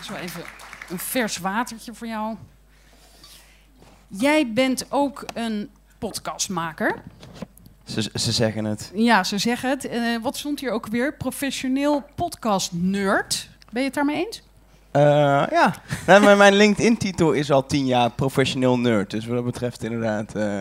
Zo 0.00 0.14
even 0.14 0.42
een 0.90 0.98
vers 0.98 1.38
watertje 1.38 1.94
voor 1.94 2.06
jou. 2.06 2.36
Jij 4.08 4.52
bent 4.52 4.86
ook 4.88 5.24
een 5.34 5.70
podcastmaker. 5.98 7.02
Ze, 7.84 8.10
ze 8.14 8.32
zeggen 8.32 8.64
het. 8.64 8.90
Ja, 8.94 9.24
ze 9.24 9.38
zeggen 9.38 9.70
het. 9.70 9.88
Eh, 9.88 10.00
wat 10.22 10.36
stond 10.36 10.60
hier 10.60 10.70
ook 10.70 10.86
weer? 10.86 11.14
Professioneel 11.14 12.04
podcast 12.14 12.72
nerd. 12.72 13.48
Ben 13.70 13.80
je 13.80 13.86
het 13.86 13.94
daarmee 13.94 14.26
eens? 14.26 14.42
Eh, 14.90 15.02
ja, 15.50 15.74
nou, 16.06 16.24
mijn, 16.24 16.38
mijn 16.38 16.54
LinkedIn-titel 16.54 17.32
is 17.32 17.50
al 17.50 17.66
tien 17.66 17.86
jaar 17.86 18.10
professioneel 18.10 18.78
nerd. 18.78 19.10
Dus 19.10 19.26
wat 19.26 19.36
dat 19.36 19.44
betreft 19.44 19.82
inderdaad, 19.82 20.34
eh 20.34 20.60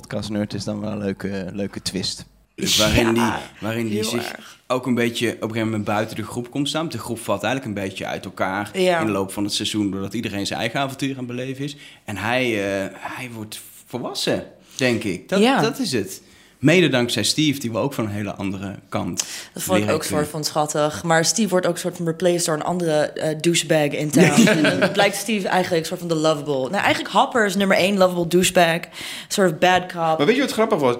podcast 0.00 0.30
nerd 0.30 0.54
is 0.54 0.64
dan 0.64 0.80
wel 0.80 0.90
een 0.90 0.98
leuke, 0.98 1.48
leuke 1.52 1.82
twist. 1.82 2.24
Dus 2.54 2.76
waarin 2.78 3.14
Ja, 3.14 3.36
die, 3.36 3.44
waarin 3.60 3.88
die 3.88 4.04
zich 4.04 4.32
erg. 4.32 4.58
ook 4.66 4.86
een 4.86 4.94
beetje 4.94 5.28
op 5.28 5.34
een 5.42 5.48
gegeven 5.48 5.64
moment 5.66 5.84
buiten 5.84 6.16
de 6.16 6.22
groep 6.22 6.50
komt 6.50 6.68
staan. 6.68 6.88
De 6.88 6.98
groep 6.98 7.18
valt 7.18 7.42
eigenlijk 7.42 7.76
een 7.76 7.82
beetje 7.84 8.06
uit 8.06 8.24
elkaar 8.24 8.78
Ja. 8.78 9.00
in 9.00 9.06
de 9.06 9.12
loop 9.12 9.32
van 9.32 9.44
het 9.44 9.52
seizoen, 9.52 9.90
doordat 9.90 10.14
iedereen 10.14 10.46
zijn 10.46 10.60
eigen 10.60 10.80
avontuur 10.80 11.10
aan 11.10 11.16
het 11.16 11.26
beleven 11.26 11.64
is. 11.64 11.76
En 12.04 12.16
hij, 12.16 12.44
eh, 12.44 12.90
hij 12.98 13.30
wordt 13.30 13.60
volwassen, 13.86 14.44
denk 14.76 15.04
ik. 15.04 15.28
Dat, 15.28 15.40
Ja. 15.40 15.60
dat 15.60 15.78
is 15.78 15.92
het. 15.92 16.22
Mede 16.64 16.88
dankzij 16.88 17.22
Steve, 17.22 17.60
die 17.60 17.72
we 17.72 17.78
ook 17.78 17.92
van 17.92 18.04
een 18.04 18.10
hele 18.10 18.34
andere 18.34 18.74
kant. 18.88 19.24
Dat 19.52 19.62
vond 19.62 19.78
ik 19.78 19.82
ook 19.82 19.88
kennen. 19.88 20.06
soort 20.06 20.28
van 20.28 20.44
schattig. 20.44 21.02
Maar 21.02 21.24
Steve 21.24 21.48
wordt 21.48 21.66
ook 21.66 21.78
soort 21.78 21.96
van 21.96 22.06
replaced 22.06 22.44
door 22.44 22.54
een 22.54 22.62
andere 22.62 22.92
eh, 22.94 23.38
douchebag 23.40 23.88
in 23.88 24.10
town. 24.10 24.46
en 24.46 24.80
dan 24.80 24.92
blijkt 24.92 25.16
Steve 25.16 25.48
eigenlijk 25.48 25.86
soort 25.86 26.00
van 26.00 26.08
de 26.08 26.14
lovable. 26.14 26.70
Nou, 26.70 26.82
eigenlijk 26.82 27.14
Hopper 27.14 27.46
is 27.46 27.56
nummer 27.56 27.76
één 27.76 27.96
lovable 27.96 28.26
douchebag. 28.26 28.80
Soort 29.28 29.52
of 29.52 29.58
bad 29.58 29.80
cop. 29.80 30.18
Maar 30.18 30.26
weet 30.26 30.36
je 30.36 30.40
wat 30.40 30.52
grappig 30.52 30.78
was? 30.78 30.96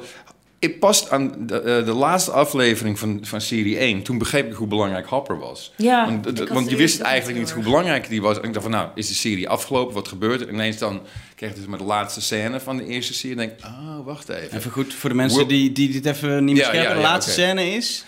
Ik 0.59 0.81
pas 0.81 1.11
aan 1.11 1.47
de, 1.47 1.61
eh, 1.61 1.85
de 1.85 1.93
laatste 1.93 2.31
aflevering 2.31 2.99
van, 2.99 3.19
van 3.23 3.41
serie 3.41 3.79
1. 3.79 4.03
Toen 4.03 4.19
begreep 4.19 4.51
ik 4.51 4.55
hoe 4.55 4.67
belangrijk 4.67 5.07
Hopper 5.07 5.39
was. 5.39 5.73
Ja, 5.77 6.05
want, 6.05 6.49
want 6.49 6.71
je 6.71 6.77
wist 6.77 7.01
eigenlijk 7.01 7.39
niet 7.39 7.51
hoe 7.51 7.63
belangrijk 7.63 8.09
die 8.09 8.23
was. 8.23 8.37
En 8.37 8.45
ik 8.45 8.53
dacht 8.53 8.65
van, 8.65 8.75
nou, 8.75 8.89
is 8.95 9.09
de 9.09 9.15
serie 9.15 9.49
afgelopen? 9.49 9.95
Wat 9.95 10.09
gebeurt 10.09 10.41
er? 10.41 10.49
En 10.49 10.55
ineens 10.55 10.79
dan 10.79 11.01
kreeg 11.37 11.51
ik 11.51 11.57
dus 11.57 11.67
met 11.67 11.79
de 11.79 11.85
laatste 11.85 12.21
scène 12.21 12.61
van 12.61 12.77
de 12.77 12.87
eerste 12.87 13.15
serie. 13.15 13.37
En 13.37 13.47
denk 13.47 13.59
ik, 13.59 13.65
oh, 13.65 14.05
wacht 14.05 14.29
even. 14.29 14.57
Even 14.57 14.71
goed 14.71 14.95
voor 14.95 15.11
de 15.11 15.17
mensen 15.17 15.49
die, 15.49 15.73
die 15.73 15.93
dit 15.93 16.07
even 16.07 16.45
niet 16.45 16.57
meer 16.57 16.75
Ja, 16.75 16.83
ja. 16.83 16.95
De 16.95 17.01
laatste 17.01 17.33
scène 17.33 17.71
is... 17.71 18.05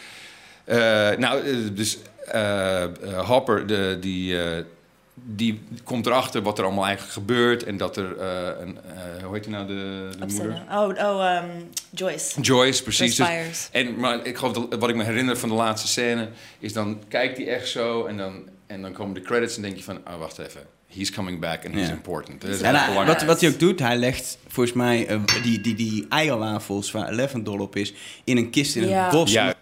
Eh, 0.65 0.77
nou, 1.19 1.47
eh, 1.47 1.55
dus 1.73 1.99
eh, 2.27 2.85
Hopper, 3.27 3.67
de, 3.67 3.97
die, 4.01 4.43
eh, 4.43 4.65
die 5.25 5.61
komt 5.85 6.07
erachter 6.07 6.43
wat 6.43 6.59
er 6.59 6.65
allemaal 6.65 6.85
eigenlijk 6.85 7.15
gebeurt. 7.15 7.63
En 7.65 7.77
dat 7.77 7.97
er, 7.97 8.17
eh, 8.19 8.61
een, 8.61 8.79
eh, 8.85 9.25
hoe 9.25 9.35
heet 9.35 9.45
die 9.45 9.53
nou, 9.53 9.67
de, 9.67 10.09
de 10.19 10.27
moeder? 10.27 10.63
Oh, 10.71 10.89
oh 10.89 11.27
ehm, 11.37 11.49
Joyce. 11.91 12.41
Joyce, 12.41 12.83
precies. 12.83 13.17
Joyce 13.17 13.49
Dus- 13.49 13.69
en, 13.73 13.97
maar 14.01 14.27
ik 14.27 14.37
geloof 14.37 14.53
dat 14.53 14.79
wat 14.81 14.89
ik 14.89 14.97
me 14.97 15.05
herinner 15.05 15.37
van 15.37 15.49
de 15.49 15.55
laatste 15.55 15.89
scène 15.89 16.29
is 16.59 16.73
dan 16.73 16.99
kijkt 17.09 17.37
hij 17.37 17.49
echt 17.49 17.69
zo 17.69 18.05
en 18.07 18.17
dan, 18.17 18.49
en 18.67 18.83
dan 18.83 18.93
komen 18.93 19.15
de 19.15 19.21
credits 19.21 19.57
en 19.57 19.63
denk 19.63 19.77
je 19.77 19.83
van, 19.83 20.05
ah 20.05 20.19
wacht 20.19 20.39
even, 20.39 20.61
he's 20.95 21.11
coming 21.13 21.41
back 21.41 21.65
and 21.65 21.75
he's 21.75 21.87
Ja. 21.87 21.93
important. 21.93 22.41
Dat 22.41 22.51
is 22.51 22.61
En 22.61 22.75
hij- 22.75 23.05
wat, 23.05 23.23
wat 23.25 23.41
hij 23.41 23.51
ook 23.51 23.59
doet, 23.59 23.79
hij 23.79 23.97
legt 23.97 24.39
volgens 24.49 24.77
mij 24.77 25.07
eh, 25.07 25.21
die, 25.43 25.61
die, 25.61 25.75
die 25.75 26.07
eierwafels 26.09 26.91
waar 26.91 27.09
Eleven 27.09 27.45
dol 27.45 27.59
op 27.61 27.77
is, 27.77 27.95
in 28.25 28.37
een 28.37 28.51
kist 28.51 28.77
in 28.77 28.89
Ja. 28.89 29.03
het 29.03 29.13
bos. 29.13 29.33
Ja. 29.33 29.55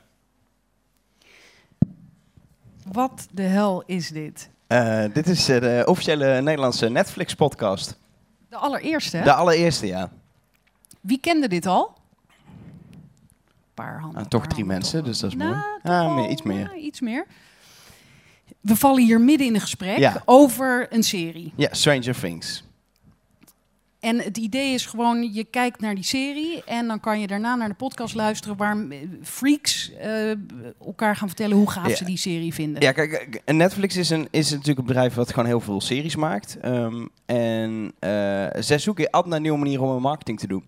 Wat 2.92 3.26
de 3.32 3.42
hel 3.42 3.82
is 3.86 4.08
dit? 4.08 4.50
Eh, 4.74 5.04
dit 5.12 5.26
is 5.28 5.44
de 5.44 5.82
officiële 5.88 6.40
Nederlandse 6.42 6.88
Netflix-podcast. 6.88 7.98
De 8.48 8.56
allereerste, 8.56 9.16
hè? 9.16 9.22
De 9.24 9.32
allereerste, 9.34 9.86
ja. 9.86 10.10
Wie 11.00 11.18
kende 11.20 11.48
dit 11.48 11.66
al? 11.66 11.94
Een 12.50 13.00
paar 13.74 14.00
handen. 14.00 14.20
Ah, 14.22 14.26
toch 14.28 14.46
drie 14.46 14.64
mensen, 14.64 15.04
dus 15.04 15.18
dat 15.18 15.30
is 15.30 15.36
Nou, 15.36 15.50
mooi. 15.50 15.62
toch 15.82 15.92
Ah, 15.92 16.14
meer, 16.14 16.28
iets 16.30 16.42
meer. 16.42 16.58
ja, 16.60 16.74
iets 16.74 17.00
meer. 17.00 17.26
We 18.60 18.76
vallen 18.76 19.02
hier 19.02 19.20
midden 19.20 19.46
in 19.46 19.54
een 19.54 19.60
gesprek 19.60 19.98
Ja. 19.98 20.22
over 20.24 20.86
een 20.90 21.02
serie. 21.02 21.52
Ja, 21.56 21.68
Stranger 21.72 22.18
Things. 22.20 22.64
En 24.04 24.18
het 24.20 24.36
idee 24.38 24.74
is 24.74 24.86
gewoon, 24.86 25.32
je 25.32 25.44
kijkt 25.44 25.80
naar 25.80 25.94
die 25.94 26.04
serie 26.04 26.64
en 26.64 26.86
dan 26.86 27.00
kan 27.00 27.20
je 27.20 27.26
daarna 27.26 27.54
naar 27.54 27.68
de 27.68 27.74
podcast 27.74 28.14
luisteren 28.14 28.56
waar 28.56 28.76
eh, 28.88 28.98
freaks 29.22 29.92
eh, 30.00 30.30
elkaar 30.86 31.16
gaan 31.16 31.28
vertellen 31.28 31.56
hoe 31.56 31.70
gaaf 31.70 31.88
Ja. 31.88 31.94
ze 31.96 32.04
die 32.04 32.16
serie 32.16 32.54
vinden. 32.54 32.82
Ja, 32.82 32.92
kijk, 32.92 33.10
kijk, 33.10 33.54
Netflix 33.54 33.96
is, 33.96 34.10
een, 34.10 34.28
is 34.30 34.50
natuurlijk 34.50 34.78
een 34.78 34.84
bedrijf 34.86 35.14
wat 35.14 35.30
gewoon 35.30 35.46
heel 35.46 35.60
veel 35.60 35.80
series 35.80 36.16
maakt. 36.16 36.58
Ehm, 36.60 37.06
en 37.26 37.92
eh, 37.98 38.46
zij 38.58 38.78
zoeken 38.78 39.10
altijd 39.10 39.32
naar 39.32 39.40
nieuwe 39.40 39.58
manieren 39.58 39.84
om 39.84 39.90
hun 39.92 40.00
marketing 40.00 40.38
te 40.38 40.46
doen. 40.46 40.64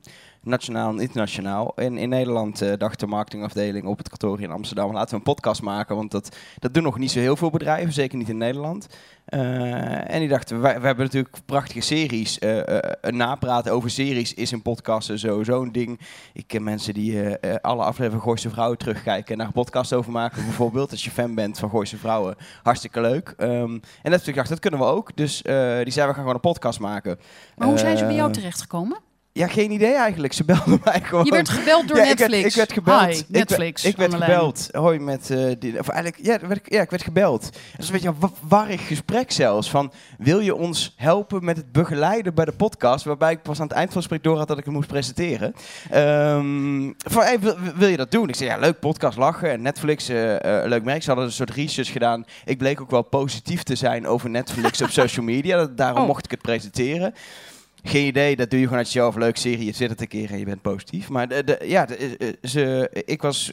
Nationaal 0.46 0.90
en 0.90 1.00
internationaal. 1.00 1.72
En 1.76 1.98
in 1.98 2.08
Nederland 2.08 2.62
eh, 2.62 2.72
dacht 2.78 3.00
de 3.00 3.06
marketingafdeling 3.06 3.86
op 3.86 3.98
het 3.98 4.08
kantoor 4.08 4.40
in 4.40 4.50
Amsterdam... 4.50 4.92
laten 4.92 5.10
we 5.10 5.16
een 5.16 5.34
podcast 5.34 5.62
maken, 5.62 5.96
want 5.96 6.10
dat, 6.10 6.36
dat 6.58 6.74
doen 6.74 6.82
nog 6.82 6.98
niet 6.98 7.10
zo 7.10 7.18
heel 7.18 7.36
veel 7.36 7.50
bedrijven. 7.50 7.92
Zeker 7.92 8.18
niet 8.18 8.28
in 8.28 8.36
Nederland. 8.36 8.86
Eh, 9.24 10.14
en 10.14 10.18
die 10.18 10.28
dachten, 10.28 10.60
wij, 10.60 10.80
we 10.80 10.86
hebben 10.86 11.04
natuurlijk 11.04 11.34
prachtige 11.46 11.80
series. 11.80 12.38
Eh, 12.38 12.60
een 13.00 13.16
napraten 13.16 13.72
over 13.72 13.90
series 13.90 14.34
is 14.34 14.52
in 14.52 14.62
podcasten 14.62 15.18
sowieso 15.18 15.62
een 15.62 15.72
ding. 15.72 16.00
Ik 16.32 16.46
ken 16.46 16.62
mensen 16.62 16.94
die 16.94 17.36
alle 17.60 17.82
afleveringen 17.82 18.24
Gooise 18.24 18.50
Vrouwen 18.50 18.78
terugkijken... 18.78 19.32
en 19.32 19.38
daar 19.38 19.46
een 19.46 19.52
podcast 19.52 19.92
over 19.92 20.12
maken 20.12 20.44
bijvoorbeeld. 20.50 20.90
Als 20.90 21.04
je 21.04 21.10
fan 21.10 21.34
bent 21.34 21.58
van 21.58 21.70
Gooise 21.70 21.96
Vrouwen, 21.96 22.36
hartstikke 22.62 23.00
leuk. 23.00 23.34
Ehm, 23.36 23.78
en 24.02 24.10
dat 24.10 24.24
dacht, 24.24 24.48
dat 24.48 24.60
kunnen 24.60 24.80
we 24.80 24.86
ook. 24.86 25.16
Dus 25.16 25.42
die 25.42 25.52
zei, 25.52 25.84
we 25.84 26.00
gaan 26.00 26.14
gewoon 26.14 26.34
een 26.34 26.40
podcast 26.40 26.80
maken. 26.80 27.18
Maar 27.56 27.68
hoe 27.68 27.78
zijn 27.78 27.98
ze 27.98 28.04
bij 28.04 28.14
jou 28.14 28.32
terechtgekomen? 28.32 29.05
Ja, 29.36 29.46
geen 29.46 29.70
idee 29.70 29.94
eigenlijk. 29.94 30.32
Ze 30.32 30.44
belden 30.44 30.80
mij 30.84 31.00
gewoon. 31.00 31.24
Je 31.24 31.30
werd 31.30 31.48
gebeld 31.48 31.88
door 31.88 31.96
Ja, 31.96 32.02
ik 32.02 32.18
werd- 32.18 32.30
Netflix. 32.30 32.48
Ik 32.48 32.54
werd, 32.56 32.72
gebeld. 32.72 33.00
Hi, 33.00 33.08
Ik 33.10 33.14
werd- 33.28 33.48
Netflix, 33.48 33.84
Ik 33.84 33.96
werd, 33.96 34.14
gebeld. 34.14 34.68
Hoi 34.72 34.98
met 34.98 35.30
eh, 35.30 35.38
die, 35.58 35.78
of 35.78 35.88
eigenlijk, 35.88 36.26
ja, 36.26 36.34
ik 36.34 36.40
werd, 36.40 36.60
ja, 36.64 36.80
ik 36.82 36.90
werd 36.90 37.02
gebeld. 37.02 37.42
Dat 37.42 37.52
is 37.78 37.86
een 37.86 37.92
beetje 37.92 38.08
een 38.08 38.16
wa- 38.18 38.30
warrig 38.48 38.86
gesprek 38.86 39.32
zelfs. 39.32 39.70
Van, 39.70 39.92
wil 40.18 40.40
je 40.40 40.54
ons 40.54 40.94
helpen 40.96 41.44
met 41.44 41.56
het 41.56 41.72
begeleiden 41.72 42.34
bij 42.34 42.44
de 42.44 42.52
podcast? 42.52 43.04
Waarbij 43.04 43.32
ik 43.32 43.42
pas 43.42 43.60
aan 43.60 43.66
het 43.66 43.76
eind 43.76 43.92
van 43.92 44.02
het 44.02 44.06
gesprek 44.10 44.22
door 44.22 44.38
had 44.38 44.48
dat 44.48 44.58
ik 44.58 44.64
het 44.64 44.74
moest 44.74 44.88
presenteren. 44.88 45.54
Ehm, 45.90 46.92
van, 46.98 47.22
hey, 47.22 47.40
wil, 47.40 47.56
wil 47.76 47.88
je 47.88 47.96
dat 47.96 48.10
doen? 48.10 48.28
Ik 48.28 48.34
zei, 48.36 48.50
ja, 48.50 48.56
leuk 48.58 48.78
podcast, 48.80 49.18
lachen. 49.18 49.50
En 49.50 49.62
Netflix, 49.62 50.08
eh, 50.08 50.60
eh, 50.62 50.68
leuk 50.68 50.84
merk. 50.84 51.00
Ze 51.02 51.08
hadden 51.08 51.26
een 51.26 51.32
soort 51.32 51.50
research 51.50 51.92
gedaan. 51.92 52.24
Ik 52.44 52.58
bleek 52.58 52.80
ook 52.80 52.90
wel 52.90 53.02
positief 53.02 53.62
te 53.62 53.74
zijn 53.74 54.06
over 54.06 54.30
Netflix 54.30 54.82
op 54.82 54.90
social 55.00 55.24
media. 55.24 55.66
Daarom 55.66 56.00
Oh. 56.00 56.06
mocht 56.06 56.24
ik 56.24 56.30
het 56.30 56.42
presenteren. 56.42 57.14
Geen 57.88 58.06
idee, 58.06 58.36
dat 58.36 58.50
doe 58.50 58.58
je 58.58 58.64
gewoon 58.64 58.78
uit 58.78 58.92
jezelf. 58.92 59.16
Leuk 59.16 59.36
serie, 59.36 59.64
je 59.64 59.72
zit 59.72 59.90
het 59.90 60.00
een 60.00 60.08
keer 60.08 60.30
en 60.30 60.38
je 60.38 60.44
bent 60.44 60.62
positief. 60.62 61.08
Maar 61.08 61.28
de, 61.28 61.58
ja, 61.64 61.86
de- 61.86 62.16
eh, 62.16 62.28
ze, 62.42 62.90
ik 63.04 63.22
was... 63.22 63.50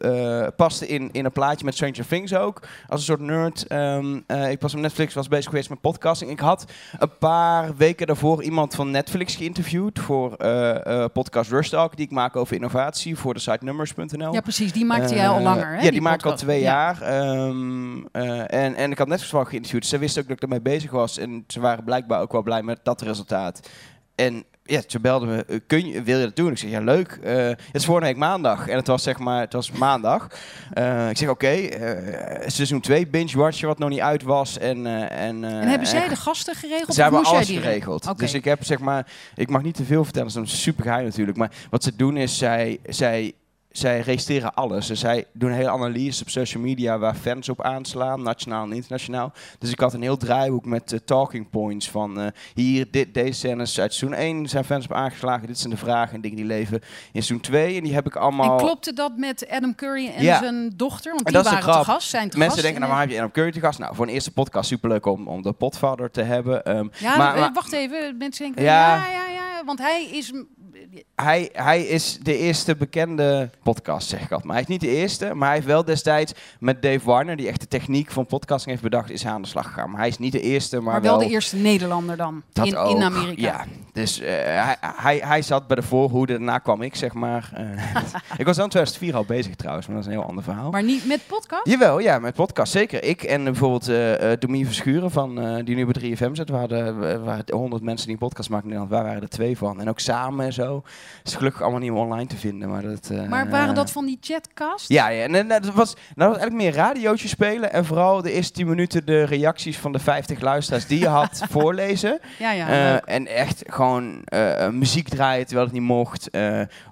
eh, 0.00 0.46
paste 0.56 0.86
in, 0.86 1.08
in 1.12 1.24
een 1.24 1.32
plaatje 1.32 1.64
met 1.64 1.74
Stranger 1.74 2.06
Things 2.06 2.34
ook. 2.34 2.60
Als 2.88 3.00
een 3.00 3.06
soort 3.06 3.20
nerd. 3.20 3.66
Ehm, 3.66 4.20
eh, 4.26 4.50
ik 4.50 4.60
was 4.60 4.74
op 4.74 4.80
Netflix, 4.80 5.14
was 5.14 5.28
bezig 5.28 5.44
geweest 5.50 5.68
met 5.70 5.80
podcasting. 5.80 6.30
Ik 6.30 6.40
had 6.40 6.64
een 6.98 7.18
paar 7.18 7.76
weken 7.76 8.06
daarvoor 8.06 8.42
iemand 8.42 8.74
van 8.74 8.90
Netflix 8.90 9.36
geïnterviewd 9.36 9.98
voor 9.98 10.34
eh, 10.34 11.04
podcast 11.12 11.50
Rush 11.50 11.68
Talk, 11.68 11.96
die 11.96 12.04
ik 12.06 12.12
maak 12.12 12.36
over 12.36 12.54
innovatie 12.54 13.16
voor 13.16 13.34
de 13.34 13.40
site 13.40 13.64
numbers.nl. 13.64 14.32
Ja, 14.32 14.40
precies. 14.40 14.72
Die 14.72 14.84
maakte 14.84 15.14
jij 15.14 15.28
al 15.28 15.40
langer, 15.40 15.66
hè, 15.66 15.74
Ja, 15.74 15.80
die 15.80 15.90
die, 15.90 16.00
maak 16.00 16.18
ik 16.18 16.26
al 16.26 16.36
twee 16.36 16.60
Ja. 16.60 16.94
jaar. 16.96 17.02
Ehm, 17.02 18.04
eh, 18.12 18.38
en, 18.64 18.74
en 18.74 18.90
ik 18.90 18.98
had 18.98 19.08
Netflix 19.08 19.32
wel 19.32 19.44
geïnterviewd. 19.44 19.86
Ze 19.86 19.98
wisten 19.98 20.22
ook 20.22 20.28
dat 20.28 20.36
ik 20.36 20.42
ermee 20.42 20.60
bezig 20.60 20.90
was. 20.90 21.18
En 21.18 21.44
ze 21.46 21.60
waren 21.60 21.84
blijkbaar 21.84 22.20
ook 22.20 22.32
wel 22.32 22.42
blij 22.42 22.62
met 22.62 22.80
dat 22.82 23.00
resultaat. 23.00 23.68
En 24.14 24.44
ja, 24.70 24.82
ze 24.86 25.00
belden 25.00 25.28
me, 25.28 25.44
eh, 25.44 25.58
kun 25.66 25.86
je, 25.86 26.02
wil 26.02 26.18
je 26.18 26.24
dat 26.24 26.36
doen? 26.36 26.50
Ik 26.50 26.58
zeg, 26.58 26.70
ja, 26.70 26.80
leuk. 26.80 27.18
Eh, 27.22 27.34
het 27.46 27.58
is 27.72 27.84
vorige 27.84 28.06
week 28.06 28.16
maandag. 28.16 28.68
En 28.68 28.76
het 28.76 28.86
was 28.86 29.02
zeg 29.02 29.18
maar, 29.18 29.40
het 29.40 29.52
was 29.52 29.70
maandag. 29.70 30.26
Eh, 30.72 31.10
ik 31.10 31.16
zeg, 31.16 31.28
oké, 31.28 31.46
eh, 31.46 32.48
seizoen 32.48 32.80
2 32.80 33.06
binge-watchen 33.06 33.68
wat 33.68 33.78
nog 33.78 33.88
niet 33.88 34.00
uit 34.00 34.22
was. 34.22 34.58
En, 34.58 34.86
en, 35.10 35.44
En 35.44 35.68
hebben 35.68 35.86
zij 35.88 36.02
en- 36.02 36.08
de 36.08 36.16
gasten 36.16 36.54
geregeld? 36.54 36.94
Ze 36.94 37.02
hebben 37.02 37.24
alles 37.24 37.48
geregeld. 37.50 38.18
Dus 38.18 38.34
ik 38.34 38.44
heb 38.44 38.64
zeg 38.64 38.78
maar, 38.78 39.06
ik 39.34 39.50
mag 39.50 39.62
niet 39.62 39.74
te 39.74 39.84
veel 39.84 40.04
vertellen, 40.04 40.32
dat 40.32 40.44
is 40.44 40.62
super 40.62 40.82
geheim 40.84 41.04
natuurlijk. 41.04 41.36
Maar 41.36 41.50
wat 41.70 41.82
ze 41.84 41.96
doen 41.96 42.16
is, 42.16 42.38
zij, 42.38 42.78
zij, 42.86 43.32
zij 43.70 44.00
registreren 44.00 44.54
alles. 44.54 44.86
Dus 44.86 45.00
zij 45.00 45.24
doen 45.32 45.50
een 45.50 45.56
hele 45.56 45.70
analyse 45.70 46.22
op 46.22 46.28
social 46.30 46.62
media 46.62 46.98
waar 46.98 47.14
fans 47.14 47.48
op 47.48 47.62
aanslaan, 47.62 48.22
nationaal 48.22 48.64
en 48.64 48.72
internationaal. 48.72 49.32
Dus 49.58 49.70
ik 49.70 49.80
had 49.80 49.94
een 49.94 50.02
heel 50.02 50.16
draaiboek 50.16 50.64
met 50.64 50.92
eh, 50.92 50.98
talking 51.04 51.50
points 51.50 51.90
van 51.90 52.20
eh, 52.20 52.26
hier, 52.54 52.86
dit, 52.90 53.14
deze 53.14 53.32
scènes 53.32 53.80
uit 53.80 53.94
seizoen 53.94 54.18
1 54.18 54.48
zijn 54.48 54.64
fans 54.64 54.84
op 54.84 54.92
aangeslagen. 54.92 55.46
Dit 55.46 55.58
zijn 55.58 55.70
de 55.72 55.78
vragen 55.78 56.14
en 56.14 56.20
dingen 56.20 56.36
die 56.36 56.46
leven 56.46 56.74
in 56.80 56.82
seizoen 57.22 57.40
2. 57.40 57.76
En 57.76 57.82
die 57.82 57.94
heb 57.94 58.06
ik 58.06 58.16
allemaal... 58.16 58.58
En 58.58 58.64
klopte 58.64 58.92
dat 58.92 59.16
met 59.16 59.46
Adam 59.50 59.74
Curry 59.74 60.08
en 60.16 60.22
Ja. 60.22 60.38
zijn 60.38 60.72
dochter? 60.76 61.12
Want 61.12 61.26
En 61.26 61.32
die 61.32 61.42
dat 61.42 61.52
is 61.52 61.58
de 61.58 61.64
waren 61.66 61.84
te 61.84 61.90
gast, 61.90 62.08
zijn 62.08 62.30
te 62.30 62.36
Mensen 62.38 62.50
gast. 62.52 62.62
denken, 62.62 62.80
nou, 62.80 62.92
waar 62.92 63.00
heb 63.02 63.10
je 63.10 63.16
Adam 63.16 63.30
Curry 63.32 63.52
te 63.52 63.60
gast? 63.60 63.78
Nou, 63.78 63.94
voor 63.94 64.06
een 64.06 64.12
eerste 64.12 64.32
podcast 64.32 64.68
superleuk 64.68 65.06
om, 65.06 65.28
om 65.28 65.42
de 65.42 65.52
potvader 65.52 66.10
te 66.10 66.22
hebben. 66.22 66.64
Ehm, 66.64 66.86
Ja, 66.98 67.16
maar, 67.16 67.34
eh, 67.34 67.40
maar 67.40 67.52
wacht 67.52 67.72
even. 67.72 68.16
Mensen 68.18 68.44
denken, 68.44 68.62
Ja. 68.62 68.94
ja, 68.96 69.06
ja, 69.12 69.26
ja, 69.28 69.64
want 69.64 69.78
hij 69.78 70.04
is... 70.12 70.32
hij, 71.14 71.48
hij 71.52 71.82
is 71.82 72.18
de 72.22 72.36
eerste 72.36 72.76
bekende 72.76 73.50
podcast, 73.62 74.08
zeg 74.08 74.20
ik 74.20 74.30
altijd. 74.30 74.44
Maar 74.44 74.54
hij 74.54 74.62
is 74.62 74.68
niet 74.68 74.80
de 74.80 74.96
eerste, 74.96 75.34
maar 75.34 75.46
hij 75.46 75.56
heeft 75.56 75.68
wel 75.68 75.84
destijds 75.84 76.32
met 76.58 76.82
Dave 76.82 77.00
Warner, 77.04 77.36
die 77.36 77.48
echt 77.48 77.60
de 77.60 77.68
techniek 77.68 78.10
van 78.10 78.26
podcasting 78.26 78.70
heeft 78.70 78.82
bedacht, 78.82 79.10
is 79.10 79.22
hij 79.22 79.32
aan 79.32 79.42
de 79.42 79.48
slag 79.48 79.66
gegaan. 79.66 79.90
Maar 79.90 79.98
hij 79.98 80.08
is 80.08 80.18
niet 80.18 80.32
de 80.32 80.40
eerste, 80.40 80.80
maar, 80.80 80.92
Maar 80.92 81.02
wel 81.02 81.18
de 81.18 81.28
eerste 81.28 81.56
Nederlander 81.56 82.16
dan, 82.16 82.42
Dat 82.52 82.66
in, 82.66 82.76
ook, 82.76 82.96
in 82.96 83.02
Amerika. 83.02 83.42
Ja, 83.42 83.64
dus 83.92 84.20
eh, 84.20 84.28
hij, 84.34 84.76
hij, 84.80 85.20
hij 85.24 85.42
zat 85.42 85.66
bij 85.66 85.76
de 85.76 85.82
voorhoede, 85.82 86.32
daarna 86.32 86.58
kwam 86.58 86.82
ik, 86.82 86.96
zeg 86.96 87.12
maar. 87.12 87.50
Eh, 87.54 87.94
ik 88.40 88.46
was 88.46 88.56
dan 88.56 88.68
2004 88.68 89.16
al 89.16 89.24
bezig 89.24 89.54
trouwens, 89.54 89.86
maar 89.86 89.96
dat 89.96 90.04
is 90.04 90.12
een 90.12 90.18
heel 90.18 90.28
ander 90.28 90.44
verhaal. 90.44 90.70
Maar 90.70 90.82
niet 90.82 91.06
met 91.06 91.20
podcast? 91.26 91.66
Jawel, 91.66 91.98
ja, 91.98 92.18
met 92.18 92.34
podcast 92.34 92.72
zeker. 92.72 93.04
Ik 93.04 93.22
en 93.22 93.44
bijvoorbeeld 93.44 93.88
eh 93.88 94.32
Domien 94.38 94.66
Verschuren, 94.66 95.10
van, 95.10 95.62
die 95.64 95.76
nu 95.76 95.86
bij 95.86 96.16
3FM 96.16 96.32
zit. 96.32 96.48
Hadden, 96.48 97.00
we 97.00 97.18
waren 97.18 97.44
100 97.50 97.82
mensen 97.82 98.06
die 98.06 98.14
een 98.14 98.28
podcast 98.28 98.50
maken 98.50 98.70
in 98.70 98.72
Nederland. 98.72 99.02
Wij 99.02 99.10
waren 99.10 99.22
er 99.22 99.28
twee 99.28 99.56
van. 99.56 99.80
En 99.80 99.88
ook 99.88 100.00
samen 100.00 100.46
en 100.46 100.52
zo. 100.52 100.79
Is 101.24 101.34
gelukkig 101.34 101.62
allemaal 101.62 101.80
niet 101.80 101.90
meer 101.90 102.00
online 102.00 102.26
te 102.26 102.36
vinden. 102.36 102.68
Maar, 102.68 102.82
dat, 102.82 103.10
eh, 103.10 103.28
Maar 103.28 103.50
waren 103.50 103.74
dat 103.74 103.90
van 103.90 104.06
die 104.06 104.18
chatcasts? 104.20 104.88
Ja, 104.88 105.08
ja 105.08 105.22
en, 105.26 105.48
dat, 105.48 105.64
was, 105.64 105.74
dat 105.74 106.28
was 106.28 106.36
eigenlijk 106.38 106.52
meer 106.62 106.72
radiootje 106.72 107.28
spelen. 107.28 107.72
En 107.72 107.84
vooral 107.84 108.22
de 108.22 108.32
eerste 108.32 108.52
10 108.52 108.66
minuten 108.66 109.06
de 109.06 109.22
reacties 109.22 109.78
van 109.78 109.92
de 109.92 109.98
50 109.98 110.40
luisteraars 110.40 110.86
die 110.86 110.98
je 110.98 111.08
had 111.08 111.42
voorlezen. 111.50 112.18
Ja, 112.38 112.52
ja, 112.52 112.68
Eh, 112.68 113.14
en 113.14 113.26
echt 113.26 113.62
gewoon 113.66 114.22
eh, 114.24 114.68
muziek 114.68 115.08
draaien 115.08 115.46
terwijl 115.46 115.66
het 115.66 115.74
niet 115.76 115.84
mocht. 115.86 116.26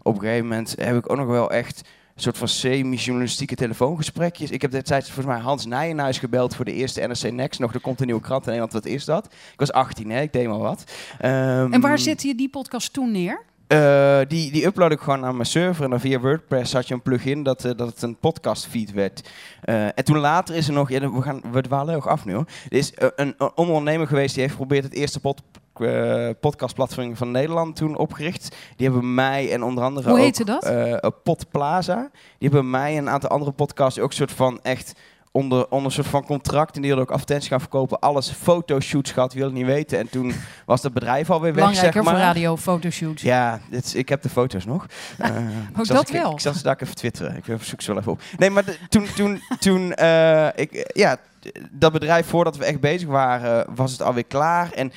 Op 0.03 0.15
een 0.15 0.21
gegeven 0.21 0.47
moment 0.47 0.75
heb 0.79 0.97
ik 0.97 1.11
ook 1.11 1.17
nog 1.17 1.27
wel 1.27 1.51
echt 1.51 1.81
een 2.15 2.25
soort 2.25 2.39
van 2.39 2.49
semi-journalistieke 2.49 3.55
telefoongesprekjes. 3.55 4.51
Ik 4.51 4.63
heb 4.63 4.71
destijds 4.71 5.11
volgens 5.11 5.35
mij 5.35 5.45
Hans 5.45 5.67
Nijenhuis 5.67 6.19
gebeld 6.19 6.55
voor 6.57 6.65
de 6.65 6.73
eerste 6.73 7.01
NRC 7.01 7.33
Next. 7.33 7.61
Nog, 7.61 7.75
er 7.75 7.81
komt 7.81 8.01
een 8.01 8.07
nieuwe 8.07 8.21
krant 8.21 8.41
in 8.47 8.47
Nederland, 8.47 8.73
wat 8.73 8.87
is 8.87 9.05
dat? 9.05 9.25
Ik 9.27 9.59
was 9.59 9.73
18, 9.73 10.11
hè? 10.11 10.21
ik 10.21 10.33
deed 10.33 10.47
maar 10.47 10.59
wat. 10.59 10.85
Ehm, 11.19 11.73
En 11.73 11.81
waar 11.81 11.99
zette 11.99 12.27
je 12.27 12.35
die 12.35 12.49
podcast 12.49 12.93
toen 12.93 13.11
neer? 13.13 13.41
Eh, 13.69 14.21
die, 14.29 14.53
die 14.53 14.67
upload 14.67 14.93
ik 14.93 15.01
gewoon 15.01 15.21
naar 15.21 15.35
mijn 15.35 15.47
server. 15.47 15.85
En 15.85 15.91
dan 15.91 16.01
via 16.01 16.21
WordPress 16.21 16.73
had 16.73 16.89
je 16.89 16.95
een 16.95 17.03
plugin 17.03 17.43
dat, 17.43 17.65
eh, 17.65 17.73
dat 17.77 17.89
het 17.89 18.03
een 18.03 18.17
podcast 18.17 18.67
feed 18.67 18.93
werd. 18.93 19.31
Eh, 19.63 19.85
en 19.85 20.05
toen 20.05 20.19
later 20.19 20.55
is 20.55 20.69
er 20.69 20.73
nog, 20.73 20.91
ja, 20.91 21.13
we, 21.13 21.23
gaan, 21.23 21.43
we 21.53 21.61
dwalen 21.61 21.89
heel 21.89 21.97
erg 21.97 22.07
af 22.07 22.25
nu 22.25 22.35
hoor. 22.35 22.47
Er 22.69 22.77
is 22.79 22.93
een, 22.97 23.35
een 23.39 23.51
ondernemer 23.55 24.07
geweest 24.07 24.33
die 24.33 24.43
heeft 24.43 24.55
geprobeerd 24.55 24.85
het 24.85 24.95
eerste 24.95 25.21
pod, 25.21 25.43
podcastplatform 26.41 27.17
van 27.17 27.31
Nederland 27.31 27.77
toen 27.77 27.97
opgericht. 27.97 28.57
Die 28.77 28.87
hebben 28.87 29.15
mij 29.15 29.53
en 29.53 29.63
onder 29.63 29.85
andere 29.85 30.09
Hoe 30.09 30.19
ook, 30.19 30.25
heette 30.25 30.45
dat? 30.45 31.23
Pod 31.23 31.51
Plaza. 31.51 32.11
Die 32.39 32.49
hebben 32.51 32.71
mij 32.71 32.93
en 32.93 32.99
een 32.99 33.09
aantal 33.09 33.31
andere 33.31 33.53
podcasts 33.53 33.99
ook 33.99 34.13
soort 34.13 34.33
van 34.33 34.61
echt 34.63 34.95
onder, 35.39 35.93
soort 35.93 36.07
van 36.07 36.25
contract. 36.25 36.75
En 36.77 36.81
die 36.83 36.91
hadden 36.91 37.09
ook 37.09 37.15
advertenties 37.15 37.49
gaan 37.51 37.61
verkopen. 37.61 37.99
Alles 37.99 38.31
fotoshoots 38.31 39.11
gehad, 39.13 39.33
wilde 39.33 39.53
niet 39.55 39.67
weten. 39.67 39.99
En 39.99 40.09
toen 40.09 40.33
was 40.67 40.83
het 40.83 40.93
bedrijf 40.93 41.31
alweer 41.31 41.55
weg, 41.55 41.65
Belangrijker 41.65 41.93
zeg 41.93 42.03
maar. 42.13 42.15
voor 42.15 42.23
radio, 42.35 42.57
fotoshoots. 42.57 43.23
Ja, 43.23 43.61
dit 43.71 43.85
is- 43.85 43.95
ik 43.95 44.09
heb 44.09 44.23
de 44.23 44.29
foto's 44.29 44.65
nog. 44.65 44.87
Zal 45.83 45.97
dat 45.97 46.09
ze- 46.09 46.15
ik- 46.15 46.23
wel? 46.23 46.33
Ik 46.33 46.41
zal 46.41 46.55
ze 46.55 46.63
daar 46.63 46.77
even 46.83 46.95
twitteren. 46.95 47.37
Ik 47.37 47.45
zoek 47.61 47.81
ze 47.81 47.91
wel 47.93 48.01
even 48.01 48.13
op. 48.13 48.21
Nee, 48.39 48.51
maar 48.51 48.65
de- 48.65 48.79
toen, 48.89 49.07
toen, 49.15 49.41
toen 49.59 49.95
eh, 49.95 50.47
ik, 50.55 50.91
ja, 50.95 51.17
dat 51.71 51.93
bedrijf, 51.93 52.27
voordat 52.27 52.57
we 52.57 52.65
echt 52.65 52.81
bezig 52.81 53.09
waren, 53.09 53.67
was 53.75 53.93
het 53.93 54.03
alweer 54.03 54.25
klaar. 54.25 54.73
En 54.73 54.93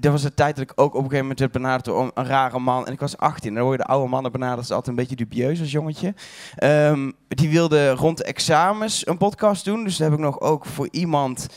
er 0.00 0.10
was 0.10 0.22
de 0.22 0.34
tijd 0.34 0.56
dat 0.56 0.70
ik 0.70 0.80
ook 0.80 0.86
op 0.86 0.94
een 0.94 1.00
gegeven 1.00 1.20
moment 1.20 1.38
werd 1.38 1.52
benaderd 1.52 1.84
door 1.84 2.02
een, 2.02 2.10
een 2.14 2.26
rare 2.26 2.58
man. 2.58 2.86
En 2.86 2.92
ik 2.92 3.00
was 3.00 3.16
18. 3.16 3.56
En 3.56 3.62
dan 3.62 3.76
de 3.76 3.84
oude 3.84 4.08
mannen 4.08 4.32
benaderd. 4.32 4.56
Dat 4.56 4.64
is 4.64 4.76
altijd 4.76 4.96
een 4.96 5.02
beetje 5.02 5.16
dubieus 5.16 5.60
als 5.60 5.70
jongetje. 5.70 6.14
Ehm, 6.54 7.10
die 7.28 7.50
wilde 7.50 7.90
rond 7.90 8.16
de 8.16 8.24
examens 8.24 9.06
een 9.06 9.18
podcast 9.18 9.64
doen. 9.64 9.84
Dus 9.84 9.96
daar 9.96 10.10
heb 10.10 10.18
ik 10.18 10.24
nog 10.24 10.40
ook 10.40 10.66
voor 10.66 10.88
iemand 10.90 11.48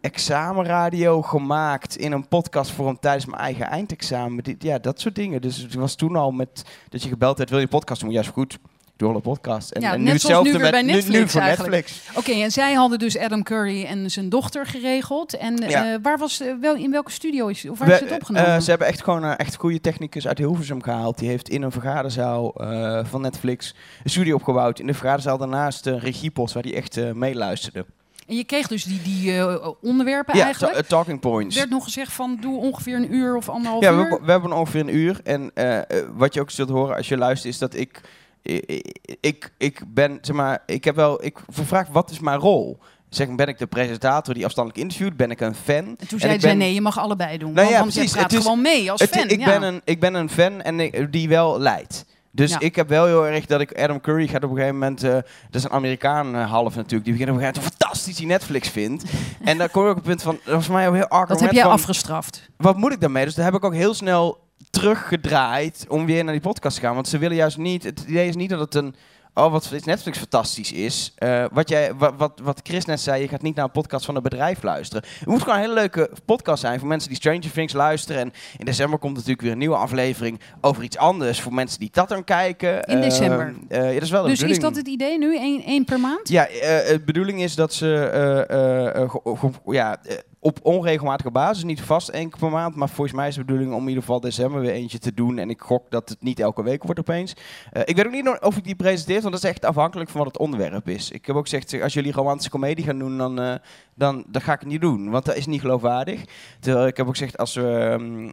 examenradio 0.00 1.22
gemaakt 1.22 1.96
in 1.96 2.12
een 2.12 2.28
podcast 2.28 2.70
voor 2.70 2.86
hem 2.86 2.98
tijdens 2.98 3.26
mijn 3.26 3.40
eigen 3.40 3.66
eindexamen. 3.66 4.56
Ja, 4.58 4.78
dat 4.78 5.00
soort 5.00 5.14
dingen. 5.14 5.40
Dus 5.42 5.56
het 5.56 5.74
was 5.74 5.94
toen 5.94 6.16
al 6.16 6.30
met 6.30 6.64
dat 6.88 7.02
je 7.02 7.08
gebeld 7.08 7.38
werd, 7.38 7.50
wil 7.50 7.58
je 7.58 7.64
een 7.64 7.70
podcast 7.70 8.00
doen? 8.00 8.10
Juist 8.10 8.30
goed, 8.30 8.58
al 9.08 9.14
een 9.14 9.20
podcast. 9.20 9.70
En, 9.70 9.80
ja, 9.80 9.92
en 9.92 9.98
nu 9.98 10.04
zoals 10.04 10.22
hetzelfde 10.22 10.48
nu 10.50 10.52
weer 10.58 10.62
met 10.62 10.70
bij 10.70 10.82
Netflix 10.82 11.18
nu, 11.18 11.28
voor. 11.28 11.40
Netflix. 11.42 12.00
Oké, 12.14 12.30
en 12.32 12.50
zij 12.50 12.72
hadden 12.72 12.98
dus 12.98 13.18
Adam 13.18 13.42
Curry 13.42 13.84
en 13.84 14.10
zijn 14.10 14.28
dochter 14.28 14.66
geregeld. 14.66 15.36
En 15.36 15.56
Ja. 15.68 15.92
eh, 15.92 15.98
waar 16.02 16.18
was, 16.18 16.40
eh, 16.40 16.52
wel, 16.60 16.74
in 16.74 16.90
welke 16.90 17.10
studio 17.10 17.46
is 17.46 17.68
of 17.68 17.78
waar 17.78 17.88
We- 17.88 17.94
is 17.94 18.00
het 18.00 18.12
opgenomen? 18.12 18.54
eh, 18.54 18.60
ze 18.60 18.70
hebben 18.70 18.88
echt 18.88 19.02
gewoon 19.02 19.22
een 19.22 19.36
echt 19.36 19.54
goede 19.56 19.80
technicus 19.80 20.26
uit 20.26 20.38
Hilversum 20.38 20.82
gehaald. 20.82 21.18
Die 21.18 21.28
heeft 21.28 21.48
in 21.48 21.62
een 21.62 21.72
vergaderzaal 21.72 22.52
van 23.10 23.20
Netflix 23.20 23.74
een 24.04 24.10
studio 24.10 24.34
opgebouwd. 24.34 24.78
In 24.78 24.86
de 24.86 24.94
vergaderzaal 24.94 25.38
daarnaast 25.38 25.86
een 25.86 25.98
regiepost 25.98 26.54
waar 26.54 26.62
die 26.62 26.74
echt 26.74 27.14
meeluisterde. 27.14 27.84
en 28.26 28.36
je 28.36 28.44
kreeg 28.44 28.66
dus 28.68 28.84
die, 28.84 29.02
die 29.02 29.42
onderwerpen 29.82 30.36
Ja, 30.36 30.44
eigenlijk. 30.44 30.74
ta- 30.74 30.82
talking 30.82 31.20
points. 31.20 31.54
Er 31.54 31.60
werd 31.60 31.72
nog 31.72 31.84
gezegd 31.84 32.12
van 32.12 32.38
doe 32.40 32.58
ongeveer 32.60 32.96
een 32.96 33.14
uur 33.14 33.36
of 33.36 33.48
anderhalf 33.48 33.82
Ja, 33.82 33.94
we, 33.96 34.02
uur. 34.02 34.20
we 34.24 34.30
hebben 34.30 34.52
ongeveer 34.52 34.80
een 34.80 34.94
uur. 34.96 35.20
En 35.24 35.52
wat 36.14 36.34
je 36.34 36.40
ook 36.40 36.50
zult 36.50 36.68
horen 36.68 36.96
als 36.96 37.08
je 37.08 37.16
luistert, 37.16 37.52
is 37.52 37.58
dat 37.58 37.74
ik. 37.74 38.00
Ik, 39.20 39.52
ik, 39.58 39.82
ben, 39.88 40.18
zeg 40.20 40.36
maar, 40.36 40.62
ik 40.66 40.84
heb 40.84 40.94
wel. 40.96 41.24
Ik 41.24 41.38
vraag 41.48 41.88
wat 41.88 42.10
is 42.10 42.18
mijn 42.20 42.38
rol? 42.38 42.78
Zeg, 43.08 43.34
ben 43.34 43.46
ik 43.48 43.58
de 43.58 43.66
presentator 43.66 44.34
die 44.34 44.44
afstandelijk 44.44 44.82
interviewt? 44.82 45.16
Ben 45.16 45.30
ik 45.30 45.40
een 45.40 45.54
fan? 45.54 45.74
En 45.76 45.96
toen 45.96 45.96
En 46.10 46.18
zei 46.20 46.40
zij 46.40 46.50
ben- 46.50 46.58
nee, 46.58 46.74
je 46.74 46.80
mag 46.80 46.98
allebei 46.98 47.38
doen. 47.38 47.52
Nou 47.52 47.68
ja, 47.70 47.78
want 47.80 47.92
precies. 47.92 48.12
je 48.12 48.24
is- 48.28 48.36
gewoon 48.36 48.62
mee 48.62 48.90
als 48.90 49.02
fan. 49.02 49.28
Ik, 49.28 49.38
ja. 49.38 49.44
ben 49.44 49.62
een, 49.62 49.80
ik 49.84 50.00
ben 50.00 50.14
een 50.14 50.30
fan 50.30 50.62
en 50.62 50.80
ik- 50.80 51.12
die 51.12 51.28
wel 51.28 51.60
leidt. 51.60 52.04
Dus 52.32 52.50
Ja. 52.50 52.58
ik 52.60 52.76
heb 52.76 52.88
wel 52.88 53.06
heel 53.06 53.26
erg 53.26 53.46
dat 53.46 53.60
ik 53.60 53.78
Adam 53.78 54.00
Curry 54.00 54.26
gaat 54.26 54.44
op 54.44 54.50
een 54.50 54.56
gegeven 54.56 54.78
moment. 54.78 55.02
eh, 55.02 55.10
dat 55.12 55.24
is 55.50 55.64
een 55.64 55.70
Amerikaan 55.70 56.34
eh, 56.34 56.50
half 56.50 56.74
natuurlijk. 56.76 57.04
Die 57.04 57.12
begint 57.12 57.30
op 57.30 57.36
een 57.36 57.40
gegeven 57.42 57.62
moment 57.62 57.78
fantastisch 57.80 58.16
die 58.16 58.26
Netflix 58.26 58.68
vindt. 58.68 59.04
en 59.44 59.58
daar 59.58 59.68
kom 59.68 59.82
ik 59.84 59.88
op 59.90 59.94
het 59.96 60.04
punt 60.04 60.22
van. 60.22 60.38
Dat 60.44 60.54
was 60.54 60.64
voor 60.66 60.74
mij 60.74 60.88
ook 60.88 60.94
heel 60.94 61.02
awkward 61.08 61.28
Dat 61.28 61.40
heb 61.40 61.52
jij 61.52 61.62
van, 61.62 61.72
afgestraft. 61.72 62.48
Wat 62.56 62.76
moet 62.76 62.92
ik 62.92 63.00
daarmee? 63.00 63.24
Dus 63.24 63.34
daar 63.34 63.44
heb 63.44 63.54
ik 63.54 63.64
ook 63.64 63.74
heel 63.74 63.94
snel 63.94 64.38
teruggedraaid 64.70 65.86
om 65.88 66.06
weer 66.06 66.24
naar 66.24 66.32
die 66.32 66.42
podcast 66.42 66.74
te 66.76 66.82
gaan. 66.82 66.94
Want 66.94 67.08
ze 67.08 67.18
willen 67.18 67.36
juist 67.36 67.56
niet. 67.58 67.84
Het 67.84 68.04
idee 68.08 68.28
is 68.28 68.36
niet 68.36 68.50
dat 68.50 68.60
het 68.60 68.74
een. 68.74 68.94
Oh, 69.34 69.52
wat 69.52 69.70
is 69.72 69.84
Netflix 69.84 70.18
fantastisch 70.18 70.72
is. 70.72 71.12
Eh, 71.16 71.44
wat, 71.52 71.68
jij, 71.68 71.94
wat, 71.94 72.14
wat, 72.16 72.40
wat 72.42 72.60
Chris 72.62 72.84
net 72.84 73.00
zei, 73.00 73.22
je 73.22 73.28
gaat 73.28 73.42
niet 73.42 73.54
naar 73.54 73.64
een 73.64 73.70
podcast 73.70 74.04
van 74.04 74.16
een 74.16 74.22
bedrijf 74.22 74.62
luisteren. 74.62 75.04
Het 75.18 75.28
moet 75.28 75.40
gewoon 75.42 75.54
een 75.54 75.60
hele 75.60 75.74
leuke 75.74 76.10
podcast 76.24 76.60
zijn 76.60 76.78
voor 76.78 76.88
mensen 76.88 77.08
die 77.08 77.16
Stranger 77.18 77.50
Things 77.52 77.72
luisteren. 77.72 78.20
En 78.20 78.32
in 78.58 78.64
december 78.64 78.98
komt 78.98 79.14
natuurlijk 79.14 79.40
weer 79.40 79.52
een 79.52 79.58
nieuwe 79.58 79.76
aflevering 79.76 80.40
over 80.60 80.82
iets 80.82 80.96
anders. 80.96 81.40
Voor 81.40 81.54
mensen 81.54 81.78
die 81.80 81.88
dat 81.92 82.08
dan 82.08 82.24
kijken. 82.24 82.84
In 82.84 82.96
Eh, 82.96 83.02
december. 83.02 83.54
eh, 83.68 83.86
ja, 83.86 83.92
dat 83.94 84.02
is 84.02 84.10
wel 84.10 84.22
de 84.22 84.28
Dus 84.28 84.42
is 84.42 84.58
dat 84.58 84.76
het 84.76 84.88
idee 84.88 85.18
nu? 85.18 85.36
Eén 85.38 85.62
één 85.64 85.84
per 85.84 86.00
maand? 86.00 86.28
Ja, 86.28 86.46
eh, 86.46 86.88
de 86.88 87.02
bedoeling 87.04 87.42
is 87.42 87.54
dat 87.54 87.72
ze 87.74 87.94
eh, 87.96 88.50
eh, 88.94 89.02
eh, 89.02 89.44
ja, 89.66 89.96
eh, 90.02 90.16
op 90.40 90.58
onregelmatige 90.62 91.30
basis, 91.30 91.64
niet 91.64 91.80
vast 91.80 92.08
één 92.08 92.30
keer 92.30 92.38
per 92.38 92.50
maand, 92.50 92.74
maar 92.74 92.88
volgens 92.88 93.16
mij 93.16 93.28
is 93.28 93.34
de 93.34 93.44
bedoeling 93.44 93.72
om 93.72 93.82
in 93.82 93.88
ieder 93.88 94.02
geval 94.02 94.20
december 94.20 94.60
weer 94.60 94.70
eentje 94.70 94.98
te 94.98 95.14
doen. 95.14 95.38
En 95.38 95.50
ik 95.50 95.60
gok 95.60 95.90
dat 95.90 96.08
het 96.08 96.22
niet 96.22 96.40
elke 96.40 96.62
week 96.62 96.82
wordt 96.82 97.00
opeens. 97.00 97.36
Eh, 97.72 97.82
ik 97.84 97.96
weet 97.96 98.06
ook 98.06 98.12
niet 98.12 98.38
of 98.40 98.56
ik 98.56 98.64
die 98.64 98.74
presenteer, 98.74 99.20
want 99.20 99.32
dat 99.34 99.44
is 99.44 99.50
echt 99.50 99.64
afhankelijk 99.64 100.10
van 100.10 100.18
wat 100.18 100.32
het 100.32 100.38
onderwerp 100.38 100.88
is. 100.88 101.10
Ik 101.10 101.26
heb 101.26 101.36
ook 101.36 101.48
gezegd, 101.48 101.82
als 101.82 101.92
jullie 101.92 102.12
romantische 102.12 102.50
komedie 102.50 102.84
gaan 102.84 102.98
doen, 102.98 103.18
dan, 103.18 103.40
eh, 103.40 103.54
dan, 103.94 104.24
dan 104.26 104.42
ga 104.42 104.52
ik 104.52 104.60
het 104.60 104.68
niet 104.68 104.80
doen, 104.80 105.10
want 105.10 105.24
dat 105.24 105.36
is 105.36 105.46
niet 105.46 105.60
geloofwaardig. 105.60 106.24
Terwijl 106.60 106.86
ik 106.86 106.96
heb 106.96 107.06
ook 107.06 107.16
gezegd, 107.16 107.38
als 107.38 107.54
we... 107.54 107.62
ehm, 107.62 108.30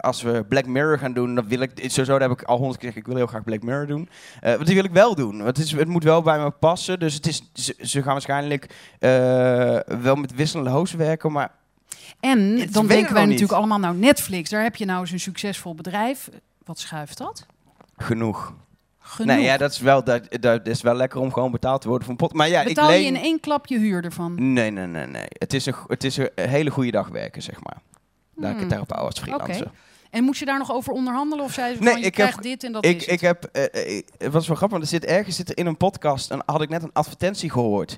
als 0.00 0.22
we 0.22 0.44
Black 0.48 0.66
Mirror 0.66 0.98
gaan 0.98 1.12
doen, 1.12 1.34
dan 1.34 1.48
wil 1.48 1.60
ik... 1.60 1.70
Sowieso 1.76 2.18
heb 2.18 2.30
ik 2.30 2.42
al 2.42 2.56
honderd 2.56 2.78
keer 2.78 2.88
gezegd, 2.88 3.06
ik 3.06 3.12
wil 3.12 3.16
heel 3.16 3.26
graag 3.26 3.44
Black 3.44 3.62
Mirror 3.62 3.86
doen. 3.86 4.08
Eh, 4.40 4.54
want 4.54 4.66
die 4.66 4.74
wil 4.74 4.84
ik 4.84 4.90
wel 4.90 5.14
doen. 5.14 5.36
Want 5.42 5.56
het, 5.56 5.66
is, 5.66 5.72
het 5.72 5.88
moet 5.88 6.04
wel 6.04 6.22
bij 6.22 6.38
me 6.38 6.50
passen. 6.50 6.98
Dus 6.98 7.14
het 7.14 7.26
is, 7.26 7.50
ze, 7.54 7.74
ze 7.80 8.02
gaan 8.02 8.12
waarschijnlijk 8.12 8.74
eh, 8.98 9.10
wel 10.02 10.14
met 10.14 10.34
wisselende 10.34 10.70
hosts 10.70 10.94
werken, 10.94 11.32
maar... 11.32 11.50
En 12.20 12.38
Het 12.58 12.72
dan 12.72 12.86
denken 12.86 13.14
wij 13.14 13.24
natuurlijk 13.24 13.52
allemaal, 13.52 13.78
nou 13.78 13.96
Netflix, 13.96 14.50
daar 14.50 14.62
heb 14.62 14.76
je 14.76 14.84
nou 14.84 15.06
zo'n 15.06 15.18
succesvol 15.18 15.74
bedrijf. 15.74 16.28
Wat 16.64 16.78
schuift 16.78 17.18
dat? 17.18 17.46
Genoeg. 17.96 18.54
Genoeg. 18.98 19.36
Nee, 19.36 19.44
ja, 19.44 19.56
dat 19.56 19.70
is 19.70 19.78
wel, 19.78 20.04
dat, 20.04 20.26
dat 20.40 20.66
is 20.66 20.82
wel 20.82 20.94
lekker 20.94 21.20
om 21.20 21.32
gewoon 21.32 21.50
betaald 21.50 21.80
te 21.80 21.88
worden 21.88 22.06
voor 22.06 22.14
een 22.14 22.26
pot. 22.26 22.32
Maar 22.36 22.48
ja, 22.48 22.64
Betaal 22.64 22.90
ik 22.90 22.96
je 22.96 23.02
leen... 23.02 23.14
in 23.16 23.22
één 23.22 23.40
klap 23.40 23.66
je 23.66 23.78
huur 23.78 24.04
ervan? 24.04 24.52
Nee, 24.52 24.70
nee, 24.70 24.86
nee, 24.86 25.06
nee. 25.06 25.26
Het 25.28 25.54
is 25.54 25.66
een, 25.66 25.74
het 25.86 26.04
is 26.04 26.16
een 26.16 26.30
hele 26.34 26.70
goede 26.70 26.90
dag 26.90 27.08
werken, 27.08 27.42
zeg 27.42 27.62
maar. 27.62 27.76
Laat 28.34 28.50
ik 28.50 28.50
het 28.50 28.58
Hmm. 28.60 28.68
daarop 28.68 28.90
houden 28.90 29.10
als 29.10 29.20
freelancer. 29.20 29.70
En 30.10 30.24
moest 30.24 30.38
je 30.38 30.44
daar 30.44 30.58
nog 30.58 30.72
over 30.72 30.92
onderhandelen? 30.92 31.44
Of 31.44 31.52
zei 31.52 31.74
ze 31.74 31.82
Nee, 31.82 31.92
van, 31.92 32.00
je 32.00 32.06
ik 32.06 32.12
krijgt 32.12 32.34
heb, 32.34 32.42
dit 32.42 32.64
en 32.64 32.72
dat 32.72 32.84
ik, 32.84 32.96
is 32.96 33.06
ik 33.06 33.20
heb, 33.20 33.44
eh, 33.52 33.96
eh, 33.96 34.02
het 34.18 34.32
was 34.32 34.46
wel 34.46 34.56
grappig, 34.56 34.78
want 34.78 34.82
er 34.82 34.98
zit 34.98 35.04
ergens 35.04 35.36
zit 35.36 35.48
er 35.48 35.58
in 35.58 35.66
een 35.66 35.76
podcast, 35.76 36.30
en 36.30 36.42
had 36.46 36.62
ik 36.62 36.68
net 36.68 36.82
een 36.82 36.92
advertentie 36.92 37.50
gehoord. 37.50 37.96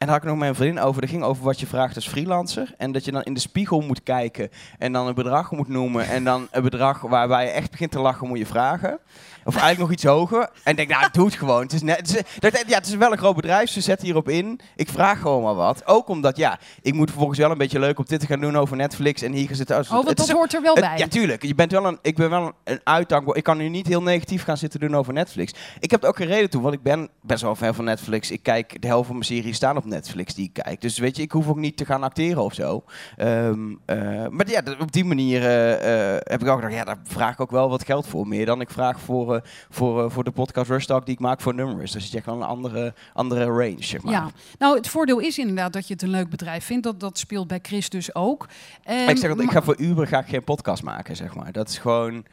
En 0.00 0.06
daar 0.06 0.14
had 0.14 0.24
ik 0.24 0.30
nog 0.30 0.38
met 0.38 0.48
mijn 0.48 0.54
vriendin 0.54 0.82
over. 0.82 1.00
Dat 1.00 1.10
ging 1.10 1.22
over 1.22 1.44
wat 1.44 1.60
je 1.60 1.66
vraagt 1.66 1.94
als 1.94 2.08
freelancer. 2.08 2.74
En 2.76 2.92
dat 2.92 3.04
je 3.04 3.12
dan 3.12 3.22
in 3.22 3.34
de 3.34 3.40
spiegel 3.40 3.80
moet 3.80 4.02
kijken. 4.02 4.50
En 4.78 4.92
dan 4.92 5.06
een 5.06 5.14
bedrag 5.14 5.50
moet 5.50 5.68
noemen. 5.68 6.08
En 6.08 6.24
dan 6.24 6.48
een 6.50 6.62
bedrag 6.62 7.00
waarbij 7.00 7.44
je 7.44 7.50
echt 7.50 7.70
begint 7.70 7.90
te 7.90 8.00
lachen, 8.00 8.28
moet 8.28 8.38
je 8.38 8.46
vragen. 8.46 8.98
Of 9.44 9.54
eigenlijk 9.56 9.78
nog 9.78 9.90
iets 9.92 10.04
hoger. 10.04 10.50
En 10.64 10.70
ik 10.70 10.76
denk, 10.76 10.88
nou, 10.88 11.08
doe 11.12 11.24
het 11.24 11.34
gewoon. 11.34 11.62
Het 11.62 11.72
is, 11.72 11.82
net, 11.82 11.96
het, 11.96 12.08
is, 12.08 12.22
dat- 12.38 12.64
ja, 12.66 12.76
het 12.76 12.86
is 12.86 12.94
wel 12.94 13.12
een 13.12 13.18
groot 13.18 13.34
bedrijf. 13.36 13.70
Ze 13.70 13.80
zetten 13.80 14.06
hierop 14.06 14.28
in. 14.28 14.60
Ik 14.76 14.88
vraag 14.88 15.20
gewoon 15.20 15.42
maar 15.42 15.54
wat. 15.54 15.86
Ook 15.86 16.08
omdat, 16.08 16.36
ja, 16.36 16.58
ik 16.82 16.94
moet 16.94 17.08
vervolgens 17.08 17.38
wel 17.38 17.50
een 17.50 17.58
beetje 17.58 17.78
leuk 17.78 17.98
op 17.98 18.08
dit 18.08 18.20
te 18.20 18.26
gaan 18.26 18.40
doen 18.40 18.56
over 18.56 18.76
Netflix. 18.76 19.22
En 19.22 19.32
hier 19.32 19.46
gaan 19.46 19.56
zitten. 19.56 19.78
Oh, 19.80 19.88
want 19.90 20.08
het 20.08 20.16
dat 20.16 20.30
hoort 20.30 20.54
er 20.54 20.62
wel 20.62 20.74
het- 20.74 20.84
bij. 20.84 20.98
Ja, 20.98 21.06
tuurlijk. 21.08 21.42
Je 21.42 21.54
bent 21.54 21.72
wel 21.72 21.86
een, 21.86 21.98
ik 22.02 22.16
ben 22.16 22.30
wel 22.30 22.52
een, 22.64 22.80
een. 22.84 23.08
Ik 23.32 23.42
kan 23.42 23.56
nu 23.56 23.68
niet 23.68 23.86
heel 23.86 24.02
negatief 24.02 24.42
gaan 24.44 24.56
zitten 24.56 24.80
doen 24.80 24.96
over 24.96 25.12
Netflix. 25.12 25.52
Ik 25.80 25.90
heb 25.90 26.02
er 26.02 26.08
ook 26.08 26.16
geen 26.16 26.26
reden 26.26 26.50
toe, 26.50 26.62
want 26.62 26.74
ik 26.74 26.82
ben 26.82 27.08
best 27.22 27.42
wel 27.42 27.54
fan 27.54 27.74
van 27.74 27.84
Netflix. 27.84 28.30
Ik 28.30 28.42
kijk, 28.42 28.82
de 28.82 28.86
helft 28.86 29.06
van 29.06 29.14
mijn 29.14 29.26
series 29.26 29.56
staan 29.56 29.76
op 29.76 29.84
Netflix 29.84 30.34
die 30.34 30.44
ik 30.54 30.62
kijk. 30.62 30.80
Dus 30.80 30.98
weet 30.98 31.16
je, 31.16 31.22
ik 31.22 31.32
hoef 31.32 31.48
ook 31.48 31.56
niet 31.56 31.76
te 31.76 31.84
gaan 31.84 32.02
acteren 32.02 32.42
of 32.42 32.54
zo. 32.54 32.84
Ehm, 33.16 33.58
eh, 33.86 33.96
maar 34.28 34.50
ja, 34.50 34.62
op 34.80 34.92
die 34.92 35.04
manier 35.04 35.42
eh, 35.42 36.14
eh, 36.14 36.20
heb 36.24 36.42
ik 36.42 36.48
ook 36.48 36.54
gedacht, 36.54 36.74
ja, 36.74 36.84
daar 36.84 36.98
vraag 37.04 37.32
ik 37.32 37.40
ook 37.40 37.50
wel 37.50 37.68
wat 37.70 37.84
geld 37.84 38.06
voor. 38.06 38.26
Meer 38.28 38.46
dan 38.46 38.60
ik 38.60 38.70
vraag 38.70 39.00
voor, 39.00 39.29
eh, 39.34 39.40
voor, 39.70 40.04
eh, 40.04 40.10
voor 40.10 40.24
de 40.24 40.30
podcast 40.30 40.70
Rush 40.70 40.84
Talk 40.84 41.04
die 41.04 41.14
ik 41.14 41.20
maak 41.20 41.40
voor 41.40 41.54
nummers. 41.54 41.92
Dus 41.92 42.10
je 42.10 42.16
echt 42.16 42.26
wel 42.26 42.34
een 42.34 42.42
andere, 42.42 42.94
andere 43.14 43.44
range, 43.44 43.82
zeg 43.82 44.02
maar. 44.02 44.12
Ja, 44.12 44.30
nou 44.58 44.76
het 44.76 44.88
voordeel 44.88 45.18
is 45.18 45.38
inderdaad 45.38 45.72
dat 45.72 45.86
je 45.86 45.92
het 45.92 46.02
een 46.02 46.10
leuk 46.10 46.28
bedrijf 46.30 46.64
vindt. 46.64 46.82
Dat, 46.84 47.00
dat 47.00 47.18
speelt 47.18 47.46
bij 47.46 47.58
Chris 47.62 47.88
dus 47.88 48.14
ook. 48.14 48.48
Ehm, 48.82 49.08
ik 49.08 49.16
zeg 49.16 49.30
dat 49.30 49.40
ik 49.40 49.50
ga 49.50 49.62
voor 49.62 49.78
Uber 49.78 50.06
ga 50.06 50.18
ik 50.18 50.28
geen 50.28 50.44
podcast 50.44 50.82
maken, 50.82 51.16
zeg 51.16 51.34
maar. 51.34 51.52
Dat 51.52 51.68
is 51.68 51.78
gewoon, 51.78 52.24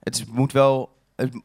het 0.00 0.24
moet 0.30 0.52
wel, 0.52 0.94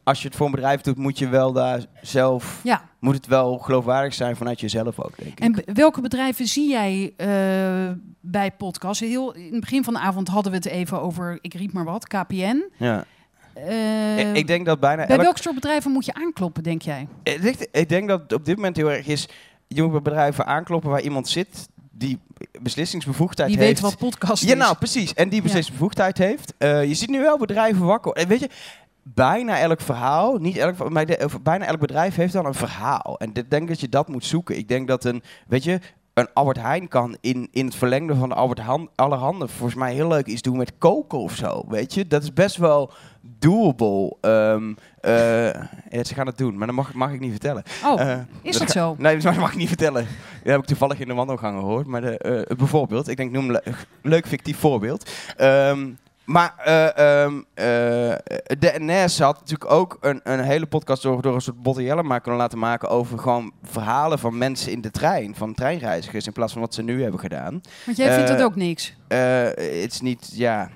als 0.02 0.22
je 0.22 0.28
het 0.28 0.36
voor 0.36 0.46
een 0.46 0.52
bedrijf 0.52 0.80
doet, 0.80 0.96
moet 0.96 1.18
je 1.18 1.28
wel 1.28 1.52
daar 1.52 1.84
zelf, 2.00 2.60
Ja. 2.62 2.82
moet 2.98 3.14
het 3.14 3.26
wel 3.26 3.58
geloofwaardig 3.58 4.14
zijn 4.14 4.36
vanuit 4.36 4.60
jezelf 4.60 5.00
ook, 5.00 5.16
denk 5.16 5.40
ik. 5.40 5.66
En 5.66 5.74
welke 5.74 6.00
bedrijven 6.00 6.46
zie 6.46 6.68
jij 6.68 7.12
eh, 7.16 7.28
bij 8.20 8.52
podcasts? 8.52 9.00
Heel, 9.00 9.32
in 9.34 9.52
het 9.52 9.60
begin 9.60 9.84
van 9.84 9.92
de 9.94 10.00
avond 10.00 10.28
hadden 10.28 10.52
we 10.52 10.58
het 10.58 10.66
even 10.66 11.00
over, 11.00 11.38
ik 11.40 11.54
riep 11.54 11.72
maar 11.72 11.84
wat, 11.84 12.06
KPN. 12.08 12.62
Ja. 12.76 13.04
Eh, 13.54 14.34
ik, 14.34 14.46
denk 14.46 14.66
dat 14.66 14.80
bijna 14.80 15.06
bij 15.06 15.14
elk- 15.16 15.22
welk 15.24 15.36
soort 15.38 15.54
bedrijven 15.54 15.90
moet 15.90 16.04
je 16.04 16.14
aankloppen, 16.14 16.62
denk 16.62 16.82
jij? 16.82 17.06
Ik 17.22 17.42
denk, 17.42 17.56
ik 17.72 17.88
denk 17.88 18.08
dat 18.08 18.20
het 18.22 18.32
op 18.32 18.44
dit 18.44 18.56
moment 18.56 18.76
heel 18.76 18.90
erg 18.90 19.06
is, 19.06 19.28
je 19.68 19.82
moet 19.82 19.90
bij 19.92 20.02
bedrijven 20.02 20.46
aankloppen 20.46 20.90
waar 20.90 21.00
iemand 21.00 21.28
zit 21.28 21.68
die 21.90 22.18
beslissingsbevoegdheid 22.62 23.48
Die 23.48 23.58
heeft. 23.58 23.70
weet 23.80 23.90
wat 23.90 23.98
podcast 23.98 24.44
Ja, 24.44 24.54
nou 24.54 24.76
precies. 24.76 25.14
En 25.14 25.28
die 25.28 25.42
beslissingsbevoegdheid 25.42 26.18
heeft. 26.18 26.54
Eh, 26.58 26.84
je 26.84 26.94
ziet 26.94 27.08
nu 27.10 27.20
wel 27.20 27.38
bedrijven 27.38 27.86
wakker. 27.86 28.12
En 28.12 28.28
weet 28.28 28.40
je, 28.40 28.48
bijna 29.02 29.58
elk 29.58 29.80
verhaal, 29.80 30.36
niet 30.36 30.56
elk, 30.56 30.88
maar 30.90 31.06
de- 31.06 31.28
bijna 31.42 31.64
elk 31.66 31.78
bedrijf 31.78 32.14
heeft 32.14 32.32
dan 32.32 32.46
een 32.46 32.54
verhaal. 32.54 33.16
En 33.18 33.30
ik 33.34 33.50
denk 33.50 33.68
dat 33.68 33.80
je 33.80 33.88
dat 33.88 34.08
moet 34.08 34.24
zoeken. 34.24 34.56
Ik 34.56 34.68
denk 34.68 34.88
dat 34.88 35.04
een, 35.04 35.22
weet 35.48 35.64
je, 35.64 35.78
een 36.14 36.28
Albert 36.32 36.60
Heijn 36.60 36.88
kan 36.88 37.16
in, 37.20 37.48
in 37.52 37.64
het 37.64 37.74
verlengde 37.74 38.14
van 38.14 38.28
de 38.28 38.34
Albert 38.34 38.60
Han, 38.60 38.88
Allerhande 38.94 39.48
volgens 39.48 39.74
mij 39.78 39.94
heel 39.94 40.08
leuk 40.08 40.26
iets 40.26 40.42
doen 40.42 40.56
met 40.56 40.72
koken 40.78 41.18
of 41.18 41.34
zo. 41.34 41.64
Weet 41.68 41.94
je, 41.94 42.06
dat 42.06 42.22
is 42.22 42.32
best 42.32 42.56
wel 42.56 42.92
doable. 43.22 44.16
Ja, 45.90 46.04
ze 46.04 46.14
gaan 46.14 46.26
het 46.26 46.38
doen, 46.38 46.56
maar 46.58 46.66
dat 46.66 46.76
mag, 46.76 46.92
mag 46.92 47.12
ik 47.12 47.20
niet 47.20 47.30
vertellen. 47.30 47.62
Oh, 47.84 48.00
Eh, 48.00 48.18
is 48.42 48.58
dat 48.58 48.70
zo? 48.70 48.94
Nee, 48.98 49.16
dat 49.16 49.36
mag 49.36 49.50
ik 49.50 49.56
niet 49.56 49.68
vertellen. 49.68 50.06
Dat 50.42 50.52
heb 50.52 50.60
ik 50.60 50.66
toevallig 50.66 51.00
in 51.00 51.08
de 51.08 51.14
wandelgangen 51.14 51.60
gehoord. 51.60 51.86
Maar 51.86 52.00
de, 52.00 52.18
eh, 52.18 52.56
bijvoorbeeld, 52.56 53.08
ik 53.08 53.16
denk, 53.16 53.30
noem 53.32 53.44
een 53.44 53.50
le- 53.64 53.74
leuk 54.02 54.26
fictief 54.26 54.58
voorbeeld. 54.58 55.10
Ehm, 55.36 55.90
maar 56.24 56.54
eh, 56.64 57.22
ehm, 57.24 57.34
eh, 57.54 57.64
de 58.58 58.74
NS 58.78 59.18
had 59.18 59.38
natuurlijk 59.40 59.70
ook 59.70 59.96
een, 60.00 60.20
een 60.24 60.40
hele 60.40 60.66
podcast 60.66 61.02
door, 61.02 61.22
door 61.22 61.34
een 61.34 61.40
soort 61.40 61.62
Botte 61.62 61.82
Jellema 61.82 62.18
kunnen 62.18 62.40
laten 62.40 62.58
maken 62.58 62.88
over 62.88 63.18
gewoon 63.18 63.52
verhalen 63.62 64.18
van 64.18 64.38
mensen 64.38 64.72
in 64.72 64.80
de 64.80 64.90
trein, 64.90 65.34
van 65.34 65.54
treinreizigers, 65.54 66.26
in 66.26 66.32
plaats 66.32 66.52
van 66.52 66.60
wat 66.62 66.74
ze 66.74 66.82
nu 66.82 67.02
hebben 67.02 67.20
gedaan. 67.20 67.60
Want 67.86 67.96
jij 67.96 68.14
vindt 68.14 68.28
dat 68.28 68.42
ook 68.42 68.56
niks. 68.56 68.94
het 69.08 69.92
is 69.92 70.00
niet, 70.00 70.30
ja. 70.32 70.68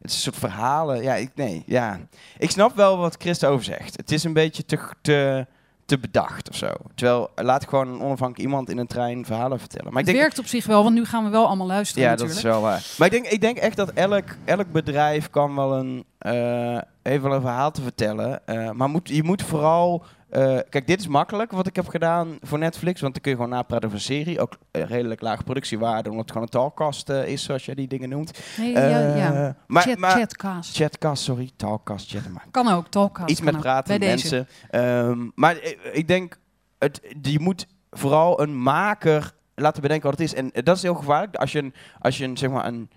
Het 0.00 0.10
is 0.10 0.16
een 0.16 0.22
soort 0.22 0.36
verhalen. 0.36 1.02
Ja, 1.02 1.14
ik, 1.14 1.30
nee, 1.34 1.62
ja. 1.66 2.00
Ik 2.38 2.50
snap 2.50 2.76
wel 2.76 2.98
wat 2.98 3.16
Chris 3.18 3.42
erover 3.42 3.64
zegt. 3.64 3.96
Het 3.96 4.12
is 4.12 4.24
een 4.24 4.32
beetje 4.32 4.64
te, 4.64 4.78
te, 5.02 5.46
te 5.84 5.98
bedacht 5.98 6.48
of 6.48 6.56
zo. 6.56 6.70
Terwijl, 6.94 7.30
laat 7.34 7.68
gewoon 7.68 7.88
een 7.88 8.00
onafhankelijk 8.00 8.38
iemand 8.38 8.70
in 8.70 8.78
een 8.78 8.86
trein 8.86 9.24
verhalen 9.24 9.58
vertellen. 9.58 9.92
Maar 9.92 10.00
ik 10.00 10.06
het 10.06 10.14
denk, 10.14 10.26
werkt 10.26 10.38
op 10.38 10.46
zich 10.46 10.66
wel, 10.66 10.82
want 10.82 10.94
nu 10.94 11.04
gaan 11.04 11.24
we 11.24 11.30
wel 11.30 11.46
allemaal 11.46 11.66
luisteren 11.66 12.08
ja, 12.08 12.16
dat 12.16 12.30
is 12.30 12.42
wel 12.42 12.60
waar. 12.60 12.86
Maar 12.98 13.06
ik 13.06 13.12
denk, 13.12 13.26
ik 13.26 13.40
denk 13.40 13.56
echt 13.56 13.76
dat 13.76 13.90
elk, 13.90 14.24
elk 14.44 14.72
bedrijf 14.72 15.30
kan 15.30 15.54
wel 15.54 15.76
een, 15.76 16.04
eh 16.18 16.78
heeft 17.02 17.22
wel 17.22 17.32
een 17.32 17.40
verhaal 17.40 17.70
te 17.70 17.82
vertellen. 17.82 18.46
Eh, 18.46 18.70
maar 18.70 18.88
moet, 18.88 19.08
je 19.08 19.22
moet 19.22 19.42
vooral... 19.42 20.04
eh, 20.30 20.58
kijk, 20.68 20.86
dit 20.86 21.00
is 21.00 21.06
makkelijk 21.06 21.52
wat 21.52 21.66
ik 21.66 21.76
heb 21.76 21.88
gedaan 21.88 22.38
voor 22.40 22.58
Netflix. 22.58 23.00
Want 23.00 23.12
dan 23.12 23.22
kun 23.22 23.30
je 23.30 23.36
gewoon 23.36 23.52
napraten 23.52 23.84
over 23.84 23.98
een 23.98 24.04
serie. 24.04 24.40
Ook 24.40 24.58
eh, 24.70 24.82
redelijk 24.82 25.20
lage 25.20 25.42
productiewaarde. 25.42 26.10
Omdat 26.10 26.22
het 26.22 26.32
gewoon 26.32 26.46
een 26.46 26.52
talkcast 26.52 27.10
eh, 27.10 27.26
is, 27.26 27.42
zoals 27.42 27.64
jij 27.64 27.74
die 27.74 27.88
dingen 27.88 28.08
noemt. 28.08 28.38
Nee, 28.58 28.72
ja, 28.72 29.16
ja. 29.16 29.56
Maar, 29.66 29.82
Chat- 29.82 29.98
maar, 29.98 30.10
chatcast. 30.10 30.76
Chatcast, 30.76 31.22
sorry. 31.22 31.50
Talkcast, 31.56 32.10
chat 32.10 32.28
maar. 32.28 32.46
Kan 32.50 32.68
ook, 32.68 32.88
talkcast. 32.88 33.30
Iets 33.30 33.40
met 33.40 33.54
ook. 33.54 33.60
praten 33.60 33.98
Bij 33.98 34.08
met 34.08 34.08
mensen. 34.08 34.48
Ehm, 34.70 35.28
maar 35.34 35.56
ik, 35.92 36.08
denk, 36.08 36.38
het, 36.78 37.00
je 37.22 37.40
moet 37.40 37.66
vooral 37.90 38.40
een 38.40 38.62
maker 38.62 39.34
laten 39.54 39.82
bedenken 39.82 40.10
wat 40.10 40.18
het 40.18 40.28
is. 40.28 40.34
En 40.34 40.50
dat 40.64 40.76
is 40.76 40.82
heel 40.82 40.94
gevaarlijk. 40.94 41.36
Als 41.36 41.52
je, 41.52 41.58
een, 41.58 41.74
als 41.98 42.18
je 42.18 42.24
een, 42.24 42.36
zeg 42.36 42.50
maar 42.50 42.66
een, 42.66 42.90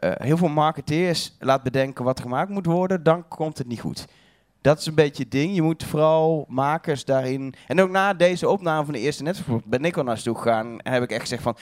heel 0.00 0.36
veel 0.36 0.48
marketeers 0.48 1.36
laat 1.38 1.62
bedenken 1.62 2.04
wat 2.04 2.20
gemaakt 2.20 2.50
moet 2.50 2.66
worden, 2.66 3.02
dan 3.02 3.28
komt 3.28 3.58
het 3.58 3.66
niet 3.66 3.80
goed. 3.80 4.06
Dat 4.66 4.78
is 4.78 4.86
een 4.86 4.94
beetje 4.94 5.22
het 5.22 5.32
ding. 5.32 5.54
Je 5.54 5.62
moet 5.62 5.84
vooral 5.84 6.44
makers 6.48 7.04
daarin... 7.04 7.54
En 7.66 7.80
ook 7.80 7.90
na 7.90 8.14
deze 8.14 8.48
opname 8.48 8.84
van 8.84 8.94
de 8.94 9.00
eerste 9.00 9.22
Netflix 9.22 9.62
ben 9.66 9.84
ik 9.84 9.96
al 9.96 10.04
naar 10.04 10.22
toe 10.22 10.36
gegaan. 10.36 10.76
Heb 10.82 11.02
ik 11.02 11.10
echt 11.10 11.20
gezegd 11.20 11.42
van... 11.42 11.56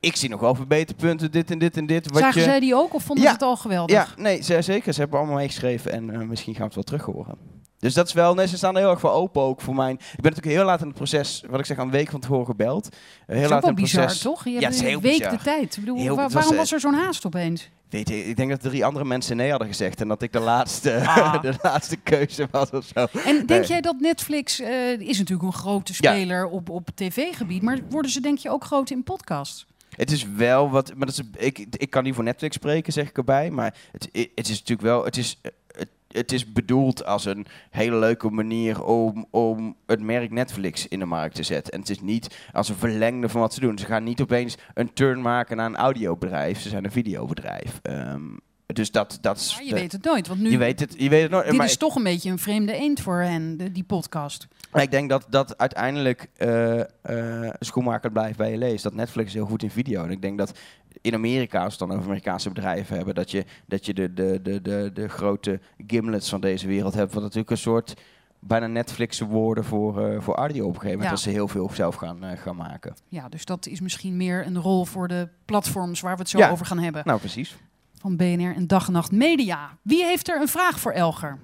Ik 0.00 0.16
zie 0.16 0.28
nog 0.28 0.40
wel 0.40 0.54
verbeterpunten, 0.54 1.30
dit 1.30 1.50
en 1.50 1.58
dit 1.58 1.76
en 1.76 1.86
dit. 1.86 2.10
Wat 2.10 2.18
Zagen 2.22 2.40
je... 2.40 2.46
zij 2.46 2.60
die 2.60 2.74
ook 2.74 2.94
of 2.94 3.02
vonden 3.02 3.24
Ja. 3.24 3.30
ze 3.30 3.36
het 3.36 3.44
al 3.44 3.56
geweldig? 3.56 3.96
Ja, 3.96 4.22
nee, 4.22 4.42
ze- 4.42 4.62
zeker. 4.62 4.92
Ze 4.92 5.00
hebben 5.00 5.18
allemaal 5.18 5.36
meegeschreven 5.36 5.92
en 5.92 6.10
eh, 6.10 6.18
misschien 6.20 6.54
gaan 6.54 6.68
we 6.68 6.74
het 6.74 6.88
wel 6.88 6.98
terug 6.98 7.14
horen. 7.14 7.36
Dus 7.78 7.94
dat 7.94 8.06
is 8.06 8.12
wel, 8.12 8.34
nee, 8.34 8.46
ze 8.46 8.56
staan 8.56 8.74
er 8.74 8.80
heel 8.80 8.90
erg 8.90 9.00
voor 9.00 9.10
open 9.10 9.42
ook 9.42 9.60
voor 9.60 9.74
mij. 9.74 9.90
Ik 9.92 9.98
ben 9.98 10.16
natuurlijk 10.16 10.56
heel 10.56 10.64
laat 10.64 10.80
in 10.80 10.86
het 10.86 10.96
proces, 10.96 11.42
wat 11.50 11.60
ik 11.60 11.66
zeg, 11.66 11.76
een 11.76 11.90
week 11.90 12.10
van 12.10 12.20
tevoren 12.20 12.46
gebeld. 12.46 12.88
Eh, 12.88 12.98
heel 13.26 13.36
Dat 13.36 13.36
is 13.36 13.44
ook 13.44 13.50
laat 13.50 13.60
wel 13.60 13.70
in 13.70 13.76
het 13.76 13.84
bizar, 13.84 14.04
proces. 14.04 14.22
toch? 14.22 14.44
Je 14.44 14.50
ja, 14.50 14.58
hebt 14.60 14.66
het 14.66 14.74
is 14.82 14.88
heel 14.88 14.96
een 14.96 15.02
week 15.02 15.18
bizar. 15.18 15.30
de 15.36 15.42
tijd. 15.42 15.76
Ik 15.76 15.80
bedoel, 15.84 15.96
Heel- 15.98 16.14
waar- 16.14 16.24
het 16.24 16.32
was, 16.32 16.32
waarom 16.32 16.52
eh, 16.52 16.58
was 16.58 16.72
er 16.72 16.80
zo'n 16.80 16.94
haast 16.94 17.26
opeens? 17.26 17.68
Weet 17.88 18.08
je, 18.08 18.24
ik 18.24 18.36
denk 18.36 18.50
dat 18.50 18.60
drie 18.60 18.84
andere 18.84 19.04
mensen 19.04 19.36
nee 19.36 19.50
hadden 19.50 19.68
gezegd 19.68 20.00
en 20.00 20.08
dat 20.08 20.22
ik 20.22 20.32
de 20.32 20.40
laatste, 20.52 20.96
Ah. 21.06 21.42
de 21.42 21.54
laatste 21.62 21.96
keuze 21.96 22.48
was 22.50 22.70
of 22.70 22.84
zo. 22.94 23.06
En 23.24 23.46
denk 23.46 23.64
jij 23.64 23.80
dat 23.80 23.96
Netflix 24.00 24.60
eh, 24.60 24.90
is 25.00 25.18
natuurlijk 25.18 25.48
een 25.48 25.52
grote 25.60 25.92
Ja. 25.98 26.12
speler 26.12 26.46
op, 26.46 26.68
op 26.70 26.88
tv-gebied, 26.94 27.62
maar 27.62 27.78
worden 27.90 28.10
ze 28.10 28.20
denk 28.20 28.38
je 28.38 28.50
ook 28.50 28.64
groot 28.64 28.90
in 28.90 29.02
podcast? 29.02 29.66
Het 29.96 30.10
is 30.10 30.26
wel 30.36 30.70
wat, 30.70 30.92
maar 30.96 31.06
dat 31.06 31.18
is, 31.18 31.44
ik, 31.46 31.66
ik 31.70 31.90
kan 31.90 32.04
niet 32.04 32.14
voor 32.14 32.24
Netflix 32.24 32.54
spreken, 32.54 32.92
zeg 32.92 33.08
ik 33.08 33.16
erbij. 33.16 33.50
Maar 33.50 33.74
het, 33.92 34.08
het 34.34 34.48
is 34.48 34.58
natuurlijk 34.58 34.80
wel, 34.80 35.04
het 35.04 35.16
is, 35.16 35.40
het, 35.76 35.88
het 36.08 36.32
is 36.32 36.52
bedoeld 36.52 37.04
als 37.04 37.24
een 37.24 37.46
hele 37.70 37.96
leuke 37.96 38.30
manier 38.30 38.84
om, 38.84 39.26
om 39.30 39.76
het 39.86 40.00
merk 40.00 40.30
Netflix 40.30 40.88
in 40.88 40.98
de 40.98 41.04
markt 41.04 41.34
te 41.34 41.42
zetten. 41.42 41.72
En 41.72 41.80
het 41.80 41.90
is 41.90 42.00
niet 42.00 42.46
als 42.52 42.68
een 42.68 42.74
verlengde 42.74 43.28
van 43.28 43.40
wat 43.40 43.54
ze 43.54 43.60
doen. 43.60 43.78
Ze 43.78 43.86
gaan 43.86 44.04
niet 44.04 44.20
opeens 44.20 44.56
een 44.74 44.92
turn 44.92 45.22
maken 45.22 45.56
naar 45.56 45.66
een 45.66 45.76
audiobedrijf. 45.76 46.60
Ze 46.60 46.68
zijn 46.68 46.84
een 46.84 46.90
videobedrijf. 46.90 47.78
Ehm, 47.82 48.26
dus 48.74 48.90
dat, 48.90 49.18
dat 49.20 49.36
is. 49.36 49.60
Je 49.64 49.74
weet 49.74 49.92
het 49.92 50.04
nooit, 50.04 50.26
want 50.26 50.40
nu 50.40 50.50
Je 50.50 50.58
weet 50.58 50.80
het, 50.80 50.94
je 50.98 51.08
weet 51.08 51.22
het 51.22 51.30
nooit. 51.30 51.46
dit 51.46 51.56
maar 51.56 51.66
is 51.66 51.76
toch 51.76 51.94
een 51.96 52.02
beetje 52.02 52.30
een 52.30 52.38
vreemde 52.38 52.72
eend 52.72 53.00
voor 53.00 53.20
hen, 53.20 53.56
de- 53.56 53.72
die 53.72 53.84
podcast. 53.84 54.46
maar 54.72 54.82
ik 54.82 54.90
denk 54.90 55.08
dat, 55.10 55.26
dat 55.30 55.58
uiteindelijk 55.58 56.28
eh 56.36 56.80
eh 57.02 57.52
schoenmaker 57.58 58.12
blijft 58.12 58.38
bij 58.38 58.50
je 58.50 58.56
leest. 58.58 58.82
Dat 58.82 58.94
Netflix 58.94 59.32
heel 59.32 59.46
goed 59.46 59.62
in 59.62 59.70
video. 59.70 60.04
En 60.04 60.10
ik 60.10 60.22
denk 60.22 60.38
dat 60.38 60.58
in 61.00 61.14
Amerika, 61.14 61.58
als 61.64 61.64
we 61.64 61.78
het 61.78 61.78
dan 61.88 61.90
over 61.90 62.04
Amerikaanse 62.04 62.48
bedrijven 62.48 62.96
hebben, 62.96 63.14
dat 63.14 63.30
je, 63.30 63.44
dat 63.66 63.86
je 63.86 63.94
de, 63.94 64.14
de, 64.14 64.40
de, 64.42 64.62
de, 64.62 64.90
de 64.94 65.08
grote 65.08 65.60
gimlets 65.86 66.28
van 66.28 66.40
deze 66.40 66.66
wereld 66.66 66.94
hebt. 66.94 67.12
Wat 67.12 67.22
natuurlijk 67.22 67.50
een 67.50 67.56
soort 67.56 67.94
bijna 68.40 68.66
Netflixse 68.66 69.24
woorden 69.26 69.64
voor, 69.64 70.06
eh, 70.08 70.20
voor 70.20 70.34
audio 70.34 70.62
op 70.66 70.74
een 70.74 70.80
gegeven 70.80 70.90
moment. 70.98 71.04
Ja. 71.06 71.10
Als 71.10 71.22
ze 71.22 71.30
heel 71.30 71.48
veel 71.48 71.70
zelf 71.74 71.94
gaan, 71.94 72.22
gaan 72.38 72.56
maken. 72.56 72.94
Ja, 73.08 73.28
dus 73.28 73.44
dat 73.44 73.66
is 73.66 73.80
misschien 73.80 74.16
meer 74.16 74.46
een 74.46 74.58
rol 74.58 74.84
voor 74.84 75.08
de 75.08 75.28
platforms 75.44 76.00
waar 76.00 76.14
we 76.14 76.20
het 76.20 76.28
zo 76.30 76.38
Ja. 76.38 76.50
over 76.50 76.66
gaan 76.66 76.78
hebben. 76.78 77.02
Nou, 77.04 77.18
precies. 77.18 77.56
Van 78.00 78.16
BNR 78.16 78.54
en 78.54 78.66
Dag 78.66 78.86
en 78.86 78.92
Nacht 78.92 79.10
Media. 79.12 79.76
Wie 79.82 80.04
heeft 80.04 80.28
er 80.28 80.40
een 80.40 80.48
vraag 80.48 80.80
voor 80.80 80.92
Elger? 80.92 81.38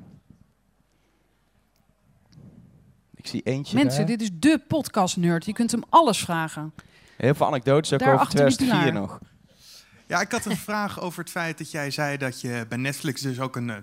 Ik 3.14 3.26
zie 3.26 3.42
eentje 3.42 3.76
Mensen, 3.76 3.98
daar. 4.06 4.16
dit 4.16 4.20
is 4.22 4.30
de 4.32 4.60
podcast-nerd. 4.68 5.44
Je 5.44 5.52
kunt 5.52 5.70
hem 5.70 5.82
alles 5.88 6.18
vragen. 6.18 6.72
Heel 7.16 7.34
veel 7.34 7.46
anekdotes 7.46 7.92
ook 7.92 8.02
over 8.02 8.18
achter 8.18 8.46
die 8.46 8.56
2004 8.56 8.92
pilaar. 8.92 9.08
nog. 9.08 9.18
Ja, 10.06 10.20
ik 10.20 10.32
had 10.32 10.44
een 10.44 10.56
vraag 10.56 11.00
over 11.00 11.20
het 11.20 11.30
feit 11.30 11.58
dat 11.58 11.70
jij 11.70 11.90
zei 11.90 12.16
dat 12.16 12.40
je 12.40 12.66
bij 12.68 12.78
Netflix 12.78 13.20
dus 13.20 13.40
ook 13.40 13.56
een 13.56 13.70
eh, 13.70 13.76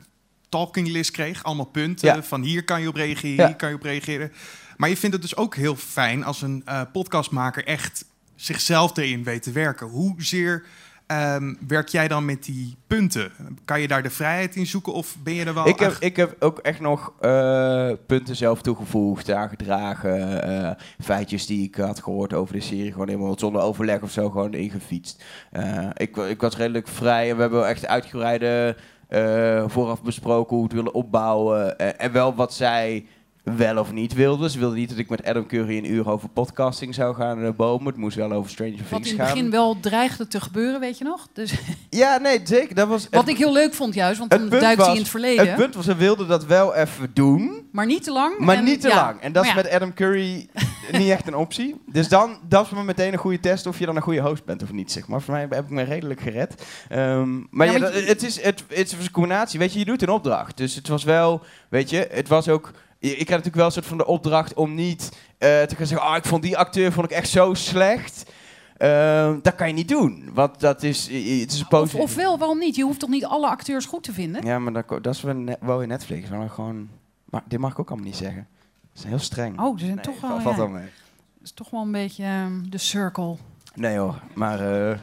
talking 0.50 0.88
list 0.88 1.12
kreeg. 1.12 1.44
Allemaal 1.44 1.66
punten 1.66 2.08
Ja. 2.16 2.24
van 2.24 2.42
hier 2.42 2.64
kan 2.64 2.82
je 2.82 2.88
op 2.88 2.96
reageren, 2.96 3.36
Ja. 3.36 3.46
hier 3.48 3.56
kan 3.56 3.70
je 3.70 3.76
op 3.76 3.84
reageren. 3.84 4.32
Maar 4.78 4.90
je 4.90 4.98
vindt 4.98 5.16
het 5.16 5.24
dus 5.24 5.36
ook 5.36 5.56
heel 5.56 5.76
fijn 5.76 6.24
als 6.24 6.42
een 6.42 6.62
eh, 6.66 6.82
podcastmaker 6.92 7.66
echt 7.66 8.06
zichzelf 8.36 8.98
erin 8.98 9.24
weet 9.24 9.44
te 9.44 9.52
werken. 9.52 9.88
Hoezeer 9.88 10.66
Ehm, 11.12 11.54
werk 11.68 11.88
jij 11.88 12.08
dan 12.08 12.26
met 12.26 12.44
die 12.44 12.76
punten? 12.88 13.32
Kan 13.66 13.82
je 13.82 13.88
daar 13.88 14.04
de 14.04 14.10
vrijheid 14.10 14.56
in 14.56 14.66
zoeken 14.66 14.94
of 14.94 15.16
ben 15.24 15.34
je 15.34 15.46
er 15.46 15.54
wel 15.54 15.68
Ik 15.68 15.80
heb, 15.80 15.96
ik 16.00 16.16
heb 16.16 16.36
ook 16.40 16.60
echt 16.60 16.80
nog 16.80 17.14
eh, 17.20 17.92
punten 18.06 18.36
zelf 18.36 18.62
toegevoegd, 18.62 19.32
aangedragen. 19.32 20.44
eh, 20.44 20.72
feitjes 21.00 21.46
die 21.46 21.68
ik 21.68 21.76
had 21.76 22.04
gehoord 22.04 22.34
over 22.34 22.54
de 22.54 22.62
serie. 22.62 22.92
Gewoon 22.92 23.08
helemaal 23.08 23.40
zonder 23.40 23.62
overleg 23.62 24.02
of 24.02 24.12
zo 24.12 24.30
gewoon 24.30 24.54
ingefietst. 24.54 25.24
Eh, 25.52 25.90
ik, 25.94 26.18
ik 26.18 26.42
was 26.42 26.58
redelijk 26.58 26.88
vrij 26.88 27.30
en 27.30 27.36
we 27.36 27.42
hebben 27.42 27.68
echt 27.68 27.88
uitgebreide 27.88 28.76
vooraf 29.68 30.02
besproken 30.04 30.56
hoe 30.58 30.68
we 30.68 30.74
het 30.74 30.84
willen 30.84 30.94
opbouwen. 30.94 31.80
en 32.00 32.12
wel 32.12 32.36
wat 32.36 32.54
zij 32.54 33.06
wel 33.44 33.78
of 33.78 33.92
niet 33.92 34.14
wilden. 34.14 34.50
Ze 34.50 34.60
wilden 34.60 34.78
niet 34.78 34.90
dat 34.90 34.98
ik 34.98 35.10
met 35.10 35.24
Adam 35.26 35.46
Curry 35.48 35.78
een 35.78 35.92
uur 35.92 36.10
over 36.10 36.30
podcasting 36.30 36.94
zou 36.96 37.16
gaan 37.16 37.38
naar 37.38 37.46
de 37.46 37.56
bomen. 37.56 37.88
Het 37.88 37.98
moest 37.98 38.16
wel 38.16 38.32
over 38.32 38.52
Stranger 38.52 38.78
Wat 38.78 38.88
Things 38.90 39.10
in 39.12 39.18
het 39.18 39.26
gaan. 39.28 39.36
begin 39.36 39.52
wel 39.52 39.78
dreigde 39.80 40.28
te 40.28 40.42
gebeuren, 40.42 40.80
weet 40.80 40.98
je 40.98 41.04
nog? 41.04 41.28
Dus, 41.34 41.54
Ja, 41.90 42.18
nee, 42.18 42.40
zeker. 42.44 42.76
Dat 42.76 42.88
was 42.88 43.08
wat 43.12 43.28
ik 43.28 43.38
heel 43.38 43.54
leuk 43.54 43.74
vond 43.74 43.94
juist, 43.94 44.20
want 44.20 44.32
dan 44.32 44.50
duikt 44.50 44.82
hij 44.86 44.94
in 44.94 45.00
het 45.00 45.10
verleden. 45.10 45.48
Het 45.48 45.56
punt 45.56 45.76
was, 45.76 45.86
ze 45.86 45.96
wilden 45.96 46.28
dat 46.28 46.46
wel 46.46 46.76
even 46.76 47.12
doen. 47.14 47.68
Maar 47.72 47.86
niet 47.86 48.04
te 48.04 48.12
lang. 48.12 48.38
Maar 48.40 48.56
en- 48.56 48.64
niet 48.64 48.82
te 48.82 48.88
ja. 48.88 48.96
lang. 48.96 49.20
En 49.22 49.32
dat 49.32 49.44
is 49.44 49.50
ja, 49.50 49.56
met 49.56 49.70
Adam 49.70 49.94
Curry 49.94 50.48
niet 50.92 51.10
echt 51.10 51.28
een 51.28 51.36
optie. 51.36 51.82
Dus 51.92 52.08
dan, 52.08 52.38
dat 52.48 52.66
is 52.66 52.72
maar 52.72 52.84
meteen 52.86 53.14
een 53.14 53.20
goede 53.20 53.40
test 53.40 53.66
of 53.66 53.80
je 53.80 53.86
dan 53.86 53.96
een 53.96 54.02
goede 54.02 54.22
host 54.22 54.46
bent 54.46 54.64
of 54.64 54.72
niet, 54.72 54.92
zeg 54.92 55.08
maar. 55.08 55.22
Voor 55.22 55.34
mij 55.34 55.42
heb 55.50 55.64
ik 55.64 55.70
me 55.70 55.84
redelijk 55.84 56.22
gered. 56.22 56.66
Ehm, 56.90 57.40
maar 57.50 57.68
Ja, 57.68 57.74
ja, 57.74 57.80
want 57.80 57.94
dat- 57.94 58.04
je- 58.04 58.10
het, 58.10 58.24
is, 58.24 58.42
het, 58.42 58.64
het 58.68 58.78
is 59.00 59.06
een 59.06 59.12
combinatie. 59.12 59.60
Weet 59.60 59.74
je, 59.74 59.80
je 59.80 59.86
doet 59.86 60.02
een 60.02 60.10
opdracht. 60.10 60.58
Dus 60.58 60.76
het 60.76 60.88
was 60.88 61.04
wel, 61.04 61.42
weet 61.70 61.90
je, 61.90 62.08
het 62.12 62.28
was 62.28 62.48
ook... 62.50 62.72
Ik 63.10 63.14
kreeg 63.16 63.28
natuurlijk 63.30 63.56
wel 63.56 63.66
een 63.66 63.72
soort 63.72 63.86
van 63.86 63.98
de 63.98 64.06
opdracht 64.06 64.54
om 64.54 64.74
niet 64.74 65.10
eh, 65.38 65.62
te 65.62 65.76
gaan 65.76 65.86
zeggen... 65.86 66.08
Oh, 66.08 66.16
ik 66.16 66.26
vond 66.26 66.42
die 66.44 66.58
acteur 66.58 66.92
vond 66.92 67.06
ik 67.12 67.18
echt 67.18 67.30
zo 67.30 67.54
slecht. 67.54 68.32
Ehm, 68.78 69.40
dat 69.42 69.56
kan 69.56 69.68
je 69.68 69.74
niet 69.74 69.88
doen. 69.88 70.30
Want 70.34 70.60
dat 70.60 70.84
is... 70.84 71.04
Het 71.08 71.52
is 71.52 71.64
een 71.70 71.78
Of, 71.80 71.96
ofwel, 71.96 72.38
waarom 72.38 72.58
niet? 72.60 72.76
Je 72.76 72.84
hoeft 72.84 73.00
toch 73.00 73.10
niet 73.10 73.26
alle 73.26 73.48
acteurs 73.48 73.86
goed 73.86 74.04
te 74.04 74.14
vinden? 74.14 74.46
Ja, 74.46 74.60
maar 74.60 74.74
dat, 74.74 75.04
dat 75.04 75.16
is 75.16 75.22
wel, 75.60 75.82
in 75.82 75.88
Netflix. 75.88 76.30
Maar 76.30 76.50
gewoon... 76.50 76.90
Maar 77.26 77.44
dit 77.48 77.60
mag 77.60 77.72
ik 77.72 77.80
ook 77.80 77.88
allemaal 77.90 78.08
niet 78.08 78.16
zeggen. 78.18 78.48
Dat 78.94 79.04
is 79.04 79.10
heel 79.10 79.20
streng. 79.20 79.60
Oh, 79.62 79.78
ze 79.78 79.86
zijn 79.86 79.96
Nee, 79.96 80.06
toch 80.06 80.22
wel... 80.22 80.40
valt 80.42 80.56
ja. 80.56 80.68
mee. 80.68 80.84
Dat 80.84 81.44
is 81.44 81.52
toch 81.52 81.70
wel 81.70 81.82
een 81.82 81.92
beetje 81.92 82.24
ehm, 82.24 82.70
de 82.70 82.78
circle. 82.78 83.36
Nee 83.76 83.98
hoor, 83.98 84.22
maar... 84.34 84.90
eh, 84.92 84.98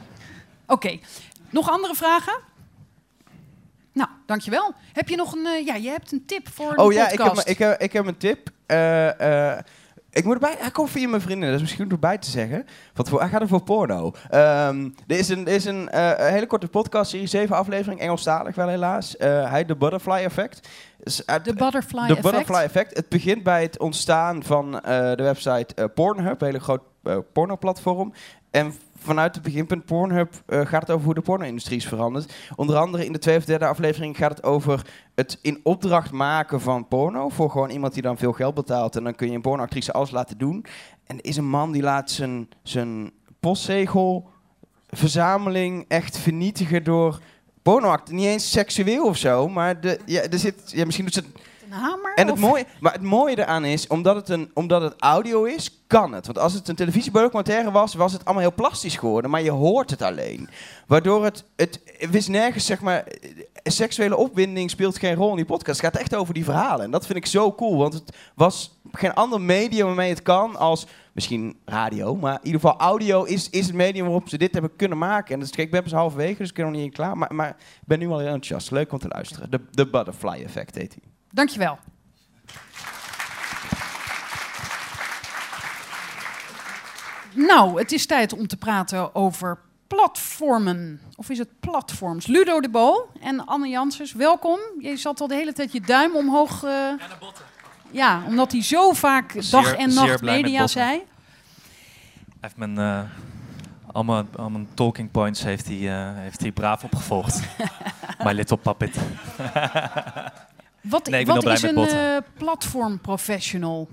Oké, 0.66 0.98
nog 1.50 1.70
andere 1.70 1.94
vragen? 1.94 2.38
Nou, 3.98 4.10
dankjewel. 4.26 4.72
Heb 4.92 5.08
je 5.08 5.16
nog 5.16 5.32
een... 5.32 5.46
eh, 5.46 5.66
ja, 5.66 5.74
je 5.74 5.88
hebt 5.88 6.12
een 6.12 6.24
tip 6.26 6.48
voor 6.48 6.74
de 6.76 6.82
Oh 6.82 6.92
ja, 6.92 7.10
ik 7.10 7.18
heb, 7.18 7.36
ik, 7.38 7.58
heb, 7.58 7.80
ik 7.80 7.92
heb 7.92 8.06
een 8.06 8.16
tip. 8.16 8.50
Eh, 8.66 9.52
eh, 9.52 9.58
ik 10.10 10.24
moet 10.24 10.34
erbij... 10.34 10.54
Hij 10.58 10.70
komt 10.70 10.90
via 10.90 11.08
mijn 11.08 11.22
vrienden, 11.22 11.46
dat 11.46 11.56
is 11.56 11.62
misschien 11.62 11.90
erbij 11.90 12.18
te 12.18 12.30
zeggen. 12.30 12.66
Want 12.94 13.08
voor, 13.08 13.20
hij 13.20 13.28
gaat 13.28 13.40
er 13.40 13.48
voor 13.48 13.62
porno. 13.62 14.12
Ehm 14.30 14.88
er 15.06 15.18
is 15.18 15.28
een, 15.28 15.46
er 15.46 15.54
is 15.54 15.64
een, 15.64 15.88
eh, 15.88 16.26
hele 16.30 16.46
korte 16.46 16.68
podcast, 16.68 17.10
serie 17.10 17.26
7 17.26 17.56
aflevering, 17.56 18.00
Engelstalig 18.00 18.54
wel 18.54 18.68
helaas. 18.68 19.16
Eh, 19.16 19.28
hij 19.28 19.58
heet 19.58 19.66
The 19.68 19.76
Butterfly 19.76 20.24
Effect. 20.24 20.68
De 21.04 21.54
Butterfly 21.54 22.06
The 22.06 22.16
Effect? 22.16 22.22
Butterfly 22.22 22.62
Effect. 22.62 22.96
Het 22.96 23.08
begint 23.08 23.42
bij 23.42 23.62
het 23.62 23.78
ontstaan 23.78 24.42
van 24.42 24.80
eh, 24.80 24.98
de 25.14 25.22
website 25.22 25.74
eh, 25.74 25.84
Pornhub, 25.94 26.40
een 26.40 26.46
hele 26.46 26.60
groot 26.60 26.82
eh, 27.02 27.16
pornoplatform. 27.32 28.12
En 28.50 28.74
vanuit 28.98 29.34
het 29.34 29.44
beginpunt 29.44 29.84
Pornhub 29.84 30.42
eh, 30.46 30.66
gaat 30.66 30.80
het 30.80 30.90
over 30.90 31.04
hoe 31.04 31.14
de 31.14 31.20
porno-industrie 31.20 31.76
is 31.76 31.88
veranderd. 31.88 32.34
Onder 32.56 32.76
andere 32.76 33.04
in 33.04 33.12
de 33.12 33.18
tweede 33.18 33.40
of 33.40 33.46
derde 33.46 33.66
aflevering 33.66 34.16
gaat 34.16 34.30
het 34.30 34.42
over 34.42 34.86
het 35.14 35.38
in 35.42 35.60
opdracht 35.62 36.12
maken 36.12 36.60
van 36.60 36.88
porno. 36.88 37.28
Voor 37.28 37.50
gewoon 37.50 37.70
iemand 37.70 37.92
die 37.94 38.02
dan 38.02 38.18
veel 38.18 38.32
geld 38.32 38.54
betaalt. 38.54 38.96
En 38.96 39.04
dan 39.04 39.14
kun 39.14 39.28
je 39.28 39.34
een 39.34 39.40
pornoactrice 39.40 39.92
alles 39.92 40.10
laten 40.10 40.38
doen. 40.38 40.64
En 41.06 41.16
er 41.16 41.24
is 41.24 41.36
een 41.36 41.48
man 41.48 41.72
die 41.72 41.82
laat 41.82 42.10
zijn, 42.10 42.48
zijn 42.62 43.10
postzegel 43.40 44.28
verzameling 44.88 45.84
echt 45.88 46.18
vernietigen 46.18 46.84
door 46.84 47.20
pornoacten. 47.62 48.14
Niet 48.14 48.26
eens 48.26 48.50
seksueel 48.50 49.06
of 49.06 49.16
zo, 49.16 49.48
maar 49.48 49.80
de, 49.80 50.00
ja, 50.06 50.22
er 50.22 50.38
zit, 50.38 50.70
ja, 50.70 50.84
misschien 50.84 51.04
doet 51.04 51.14
ze 51.14 51.20
het 51.20 51.40
Een 51.70 51.78
hamer? 51.78 52.12
en 52.14 52.26
het 52.26 52.34
of- 52.34 52.40
mooie, 52.40 52.64
maar 52.80 52.92
het 52.92 53.02
mooie 53.02 53.38
eraan 53.38 53.64
is, 53.64 53.86
omdat 53.86 54.16
het, 54.16 54.28
een, 54.28 54.50
omdat 54.54 54.82
het 54.82 54.94
audio 54.98 55.44
is, 55.44 55.82
kan 55.86 56.12
het. 56.12 56.26
Want 56.26 56.38
als 56.38 56.52
het 56.52 56.68
een 56.68 56.74
televisiedocumentaire 56.76 57.70
was, 57.70 57.94
was 57.94 58.12
het 58.12 58.24
allemaal 58.24 58.42
heel 58.42 58.54
plastisch 58.54 58.96
geworden, 58.96 59.30
maar 59.30 59.42
je 59.42 59.50
hoort 59.50 59.90
het 59.90 60.02
alleen. 60.02 60.48
Waardoor 60.86 61.24
het, 61.24 61.44
het 61.56 61.80
wist 62.10 62.28
nergens, 62.28 62.66
zeg 62.66 62.80
maar, 62.80 63.04
seksuele 63.62 64.16
opwinding 64.16 64.70
speelt 64.70 64.98
geen 64.98 65.14
rol 65.14 65.30
in 65.30 65.36
die 65.36 65.44
podcast. 65.44 65.80
Het 65.80 65.90
gaat 65.92 66.00
echt 66.00 66.14
over 66.14 66.34
die 66.34 66.44
verhalen. 66.44 66.84
En 66.84 66.90
dat 66.90 67.06
vind 67.06 67.18
ik 67.18 67.26
zo 67.26 67.52
cool, 67.54 67.76
want 67.76 67.92
het 67.94 68.16
was 68.34 68.78
geen 68.92 69.14
ander 69.14 69.40
medium 69.40 69.86
waarmee 69.86 70.08
het 70.10 70.22
kan 70.22 70.56
als 70.56 70.86
misschien 71.12 71.56
radio, 71.64 72.16
maar 72.16 72.32
in 72.34 72.46
ieder 72.46 72.60
geval 72.60 72.78
audio 72.78 73.22
is, 73.24 73.50
is 73.50 73.66
het 73.66 73.74
medium 73.74 74.04
waarop 74.04 74.28
ze 74.28 74.38
dit 74.38 74.52
hebben 74.52 74.76
kunnen 74.76 74.98
maken. 74.98 75.34
En 75.34 75.40
dus, 75.40 75.50
kijk, 75.50 75.66
ik 75.66 75.70
ben 75.72 75.82
pas 75.82 75.92
halverwege, 75.92 76.38
dus 76.38 76.48
ik 76.48 76.54
ben 76.54 76.64
nog 76.64 76.74
niet 76.74 76.84
in 76.84 76.92
klaar, 76.92 77.16
maar, 77.18 77.34
maar 77.34 77.48
ik 77.58 77.86
ben 77.86 77.98
nu 77.98 78.08
al 78.08 78.18
heel 78.18 78.26
enthousiast. 78.26 78.70
Leuk 78.70 78.92
om 78.92 78.98
te 78.98 79.08
luisteren. 79.08 79.50
De, 79.50 79.60
de 79.70 79.86
Butterfly 79.86 80.42
Effect 80.44 80.74
heet 80.74 80.94
hij. 81.00 81.10
Dankjewel. 81.30 81.78
Nou, 87.34 87.78
het 87.78 87.92
is 87.92 88.06
tijd 88.06 88.32
om 88.32 88.46
te 88.46 88.56
praten 88.56 89.14
over 89.14 89.58
platformen. 89.86 91.00
Of 91.16 91.28
is 91.30 91.38
het 91.38 91.48
platforms? 91.60 92.26
Ludo 92.26 92.60
de 92.60 92.68
Bo 92.68 93.10
en 93.20 93.44
Anne 93.46 93.68
Janssens, 93.68 94.12
welkom. 94.12 94.58
Je 94.78 94.96
zat 94.96 95.20
al 95.20 95.26
de 95.26 95.34
hele 95.34 95.52
tijd 95.52 95.72
je 95.72 95.80
duim 95.80 96.14
omhoog. 96.16 96.62
eh, 96.64 96.88
ja, 97.90 98.22
omdat 98.26 98.52
hij 98.52 98.62
zo 98.62 98.92
vaak 98.92 99.34
Zeer- 99.38 99.50
dag 99.62 99.72
en 99.74 99.94
nacht 99.94 100.22
media 100.22 100.58
botten. 100.58 100.68
zei. 100.68 100.90
Hij 100.96 101.06
heeft 102.40 102.56
mijn, 102.56 103.08
al, 103.92 104.04
mijn, 104.04 104.28
al 104.36 104.50
mijn 104.50 104.68
talking 104.74 105.10
points 105.10 105.42
heeft 105.42 105.66
hij, 105.66 105.76
eh, 105.76 106.14
heeft 106.16 106.40
hij 106.40 106.52
braaf 106.52 106.84
opgevolgd. 106.84 107.40
My 108.24 108.32
little 108.32 108.56
puppet. 108.56 108.96
Wat, 110.88 111.06
nee, 111.06 111.20
ik 111.20 111.26
ben 111.26 111.34
wat 111.34 111.46
is 111.52 111.62
een 111.62 111.76
eh, 111.76 112.16
platformprofessional? 112.38 113.88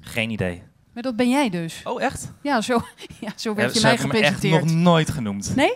Geen 0.00 0.30
idee. 0.30 0.62
Maar 0.94 1.02
dat 1.02 1.16
ben 1.16 1.28
jij 1.28 1.50
dus. 1.50 1.80
Oh, 1.84 2.02
echt? 2.02 2.32
Ja, 2.42 2.60
zo, 2.60 2.80
ja, 3.20 3.32
zo 3.36 3.54
werd 3.54 3.68
Ja, 3.74 3.80
je 3.80 3.86
mij 3.86 3.90
hebben 3.96 4.08
me 4.08 4.24
echt 4.24 4.34
gepresenteerd. 4.34 4.64
nog 4.74 4.82
nooit 4.82 5.10
genoemd. 5.10 5.56
Nee? 5.56 5.72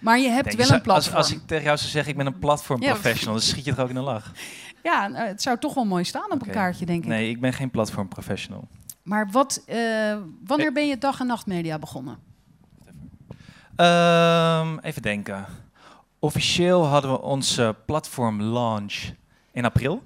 Maar 0.00 0.18
je 0.18 0.28
hebt 0.28 0.54
wel 0.54 0.66
zou- 0.66 0.78
een 0.78 0.84
platform. 0.84 1.16
Als, 1.16 1.30
als 1.30 1.40
ik 1.40 1.46
tegen 1.46 1.64
jou 1.64 1.76
zou 1.78 1.90
zeggen, 1.90 2.10
ik 2.10 2.16
ben 2.18 2.26
een 2.26 2.38
platform 2.38 2.82
Ja. 2.82 2.90
professional, 2.92 3.34
dan 3.34 3.42
schiet 3.42 3.64
je 3.64 3.72
er 3.72 3.80
ook 3.82 3.88
in 3.88 3.94
de 3.94 4.00
lach. 4.00 4.32
Ja, 4.82 5.06
nou, 5.08 5.26
het 5.26 5.42
zou 5.42 5.58
toch 5.58 5.74
wel 5.74 5.84
mooi 5.84 6.04
staan 6.04 6.30
op 6.32 6.42
een 6.46 6.52
kaartje, 6.52 6.86
denk 6.86 7.02
ik. 7.02 7.08
Nee, 7.08 7.30
ik 7.30 7.40
ben 7.40 7.52
geen 7.52 7.70
platform 7.70 8.08
professional. 8.08 8.68
Maar 9.02 9.28
wat, 9.30 9.62
eh, 9.66 10.16
wanneer 10.44 10.72
ben 10.72 10.86
je 10.88 10.98
dag- 10.98 11.20
en 11.20 11.26
nachtmedia 11.26 11.78
begonnen? 11.78 12.18
Ehm, 13.76 14.78
even 14.78 15.02
denken. 15.02 15.46
Officieel 16.18 16.84
hadden 16.86 17.10
we 17.10 17.20
onze 17.22 17.76
platform 17.86 18.42
launch 18.42 18.94
in 19.58 19.64
april. 19.64 20.02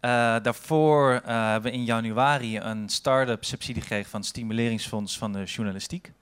Eh, 0.00 0.36
daarvoor 0.42 1.12
eh, 1.12 1.50
hebben 1.50 1.70
we 1.70 1.76
in 1.76 1.84
januari 1.84 2.58
een 2.58 2.88
start-up 2.88 3.44
subsidie 3.44 3.82
gekregen 3.82 4.10
van 4.10 4.20
het 4.20 4.28
Stimuleringsfonds 4.28 5.18
van 5.18 5.32
de 5.32 5.44
Journalistiek. 5.44 6.12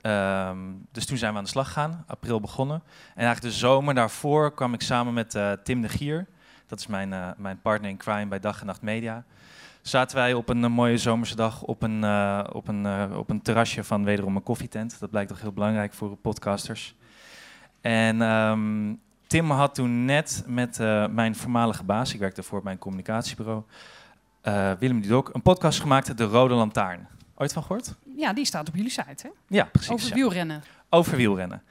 Ehm, 0.00 0.58
dus 0.92 1.06
toen 1.06 1.16
zijn 1.16 1.32
we 1.32 1.38
aan 1.38 1.44
de 1.44 1.50
slag 1.50 1.66
gegaan, 1.66 2.04
april 2.06 2.40
begonnen. 2.40 2.82
En 3.14 3.24
eigenlijk 3.24 3.54
de 3.54 3.58
zomer 3.58 3.94
daarvoor 3.94 4.54
kwam 4.54 4.74
ik 4.74 4.82
samen 4.82 5.14
met 5.14 5.34
eh, 5.34 5.52
Tim 5.52 5.80
de 5.80 5.88
Gier, 5.88 6.26
dat 6.66 6.78
is 6.78 6.86
mijn, 6.86 7.34
mijn 7.36 7.60
partner 7.60 7.90
in 7.90 7.96
crime 7.96 8.26
bij 8.26 8.40
Dag 8.40 8.60
en 8.60 8.66
Nacht 8.66 8.82
Media. 8.82 9.24
Zaten 9.82 10.16
wij 10.16 10.34
op 10.34 10.48
een, 10.48 10.72
mooie 10.72 10.98
zomerse 10.98 11.36
dag 11.36 11.62
op 11.62 11.82
een, 11.82 12.04
op, 12.52 12.68
een, 12.68 13.14
op 13.16 13.30
een 13.30 13.42
terrasje 13.42 13.84
van 13.84 14.04
wederom 14.04 14.36
een 14.36 14.42
koffietent. 14.42 15.00
Dat 15.00 15.10
blijkt 15.10 15.28
toch 15.28 15.40
heel 15.40 15.52
belangrijk 15.52 15.92
voor 15.92 16.16
podcasters. 16.16 16.94
En 17.80 18.22
ehm, 18.22 18.94
Tim 19.28 19.50
had 19.50 19.74
toen 19.74 20.04
net 20.04 20.44
met 20.46 20.80
eh, 20.80 21.06
mijn 21.06 21.36
voormalige 21.36 21.84
baas, 21.84 22.14
ik 22.14 22.20
werkte 22.20 22.42
voor 22.42 22.60
mijn 22.64 22.78
communicatiebureau, 22.78 23.62
eh, 24.40 24.72
Willem 24.78 25.00
Dudok, 25.00 25.30
een 25.32 25.42
podcast 25.42 25.80
gemaakt, 25.80 26.16
De 26.16 26.24
Rode 26.24 26.54
Lantaarn. 26.54 27.08
Ooit 27.34 27.52
van 27.52 27.62
gehoord? 27.62 27.94
Ja, 28.16 28.32
die 28.32 28.44
staat 28.44 28.68
op 28.68 28.74
jullie 28.74 28.90
site, 28.90 29.26
hè? 29.26 29.28
Ja, 29.46 29.64
precies. 29.64 29.90
Over 29.90 30.08
ja. 30.08 30.14
wielrennen. 30.14 30.62
Over 30.88 31.16
wielrennen. 31.16 31.62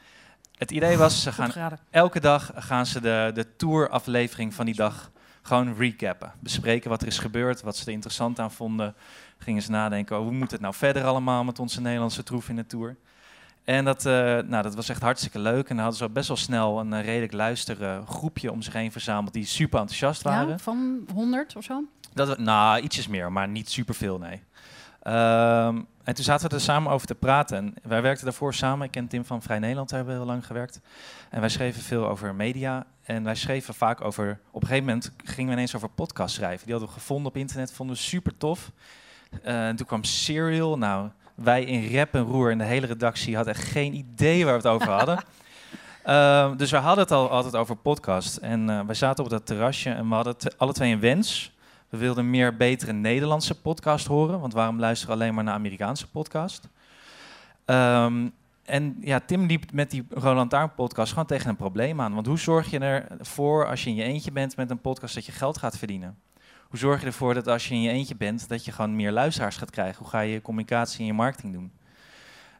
Het 0.58 0.72
idee 0.72 0.98
was, 0.98 1.22
ze 1.22 1.32
gaan 1.32 1.78
elke 1.90 2.20
dag 2.20 2.52
gaan 2.56 2.86
ze 2.86 3.02
de, 3.02 3.32
de 3.34 3.56
touraflevering 3.56 4.54
van 4.54 4.66
die 4.66 4.76
dag 4.76 5.12
gewoon 5.42 5.76
recappen. 5.78 6.32
Bespreken 6.40 6.90
wat 6.90 7.02
er 7.02 7.08
is 7.08 7.20
gebeurd, 7.20 7.62
wat 7.62 7.78
ze 7.78 7.86
er 7.86 7.92
interessant 7.92 8.40
aan 8.40 8.52
vonden. 8.52 8.96
Gingen 9.38 9.62
ze 9.62 9.72
nadenken, 9.72 10.18
oh, 10.18 10.24
hoe 10.24 10.32
moet 10.32 10.52
het 10.52 10.62
nou 10.62 10.74
verder 10.74 11.04
allemaal 11.04 11.44
met 11.44 11.60
onze 11.60 11.82
Nederlandse 11.82 12.24
troef 12.24 12.50
in 12.50 12.56
de 12.56 12.66
tour? 12.66 12.96
En 13.68 13.86
dat, 13.86 14.06
eh, 14.06 14.14
nou, 14.46 14.64
dat 14.64 14.76
was 14.76 14.90
echt 14.90 15.02
hartstikke 15.02 15.40
leuk. 15.40 15.70
En 15.70 15.76
dan 15.76 15.86
hadden 15.86 15.98
ze 15.98 16.10
best 16.10 16.28
wel 16.28 16.38
snel 16.38 16.80
een 16.80 16.94
eh, 16.94 17.06
redelijk 17.06 17.34
luisteren 17.34 18.08
groepje 18.08 18.52
om 18.52 18.62
zich 18.62 18.74
heen 18.74 18.92
verzameld 18.92 19.34
die 19.34 19.46
super 19.46 19.80
enthousiast 19.80 20.22
waren. 20.22 20.48
Ja, 20.48 20.58
van 20.58 21.06
100 21.14 21.56
of 21.56 21.64
zo? 21.64 21.84
Dat 22.14 22.38
nou, 22.38 22.82
ietsjes 22.82 23.08
meer, 23.08 23.32
maar 23.32 23.48
niet 23.48 23.70
superveel, 23.70 24.18
nee. 24.18 24.44
Ehm, 25.02 25.82
en 26.04 26.16
toen 26.16 26.24
zaten 26.24 26.50
we 26.50 26.56
er 26.56 26.62
samen 26.62 26.92
over 26.92 27.08
te 27.08 27.16
praten. 27.16 27.58
En 27.58 27.74
wij 27.84 28.02
werkten 28.02 28.26
daarvoor 28.26 28.54
samen. 28.54 28.86
Ik 28.86 28.92
ken 28.92 29.08
Tim 29.08 29.26
van 29.26 29.42
Vrij 29.42 29.60
Nederland, 29.60 29.90
daar 29.90 29.98
hebben 29.98 30.18
we 30.18 30.24
heel 30.24 30.32
lang 30.32 30.46
gewerkt. 30.46 30.82
En 31.30 31.40
wij 31.40 31.50
schreven 31.50 31.82
veel 31.82 32.08
over 32.08 32.36
media. 32.36 32.86
En 33.04 33.24
wij 33.24 33.36
schreven 33.36 33.74
vaak 33.74 34.02
over... 34.02 34.40
Op 34.52 34.62
een 34.62 34.68
gegeven 34.68 34.88
moment 34.88 35.12
gingen 35.24 35.50
we 35.50 35.56
ineens 35.56 35.76
over 35.76 35.90
podcast 35.90 36.36
schrijven. 36.36 36.66
Die 36.66 36.72
hadden 36.72 36.94
we 36.94 37.00
gevonden 37.00 37.28
op 37.28 37.38
internet, 37.38 37.74
vonden 37.74 37.96
we 37.96 38.02
super 38.02 38.38
tof. 38.38 38.72
Eh, 39.44 39.68
en 39.68 39.76
toen 39.76 39.88
kwam 39.88 40.04
Serial. 40.04 40.78
Nou, 40.78 41.10
wij 41.38 41.64
in 41.64 41.88
rep 41.88 42.14
en 42.14 42.22
roer 42.22 42.52
en 42.52 42.58
de 42.58 42.64
hele 42.64 42.86
redactie 42.86 43.36
had 43.36 43.48
echt 43.48 43.64
geen 43.64 43.94
idee 43.94 44.46
waar 44.46 44.62
we 44.62 44.68
het 44.68 44.82
over 44.82 44.92
hadden. 44.92 45.24
Eh, 46.08 46.52
dus 46.58 46.72
we 46.72 46.78
hadden 46.78 47.04
het 47.04 47.14
al 47.14 47.30
altijd 47.30 47.56
over 47.56 47.76
podcast. 47.76 48.38
En 48.38 48.70
uh, 48.70 48.80
wij 48.86 48.96
zaten 48.96 49.24
op 49.24 49.30
dat 49.30 49.46
terrasje 49.46 49.90
en 49.90 50.10
we 50.10 50.16
hadden 50.16 50.36
alle 50.58 50.74
twee 50.74 50.92
een 50.92 51.00
wens. 51.00 51.56
We 51.90 51.98
wilden 51.98 52.30
meer 52.30 52.58
betere 52.58 52.94
Nederlandse 52.94 53.62
podcast 53.62 54.08
horen. 54.08 54.40
Want 54.40 54.54
waarom 54.54 54.80
luisteren 54.80 55.16
we 55.16 55.22
alleen 55.22 55.34
maar 55.34 55.44
naar 55.44 55.54
Amerikaanse 55.54 56.10
podcast? 56.10 56.70
Ehm, 57.66 58.28
en 58.66 58.98
ja, 59.02 59.20
Tim 59.20 59.46
liep 59.46 59.72
met 59.72 59.92
die 59.92 60.06
Roland 60.10 60.50
Taarn 60.50 60.74
podcast 60.74 61.10
gewoon 61.10 61.28
tegen 61.28 61.50
een 61.50 61.56
probleem 61.56 62.02
aan. 62.02 62.14
Want 62.14 62.28
hoe 62.28 62.40
zorg 62.40 62.70
je 62.70 62.80
ervoor 62.80 63.68
als 63.68 63.84
je 63.84 63.90
in 63.90 63.96
je 63.96 64.04
eentje 64.04 64.32
bent 64.32 64.56
met 64.56 64.70
een 64.70 64.82
podcast 64.82 65.16
dat 65.16 65.26
je 65.26 65.32
geld 65.32 65.58
gaat 65.58 65.78
verdienen? 65.78 66.18
Hoe 66.70 66.80
zorg 66.80 67.00
je 67.00 67.06
ervoor 67.06 67.34
dat 67.34 67.48
als 67.48 67.68
je 67.68 67.74
in 67.74 67.82
je 67.82 67.90
eentje 67.90 68.16
bent, 68.16 68.50
dat 68.50 68.66
je 68.66 68.72
gewoon 68.72 68.96
meer 68.96 69.12
luisteraars 69.12 69.58
gaat 69.58 69.70
krijgen? 69.70 69.98
Hoe 69.98 70.08
ga 70.08 70.20
je 70.20 70.42
communicatie 70.42 71.00
en 71.00 71.06
je 71.06 71.14
marketing 71.14 71.54
doen? 71.54 71.72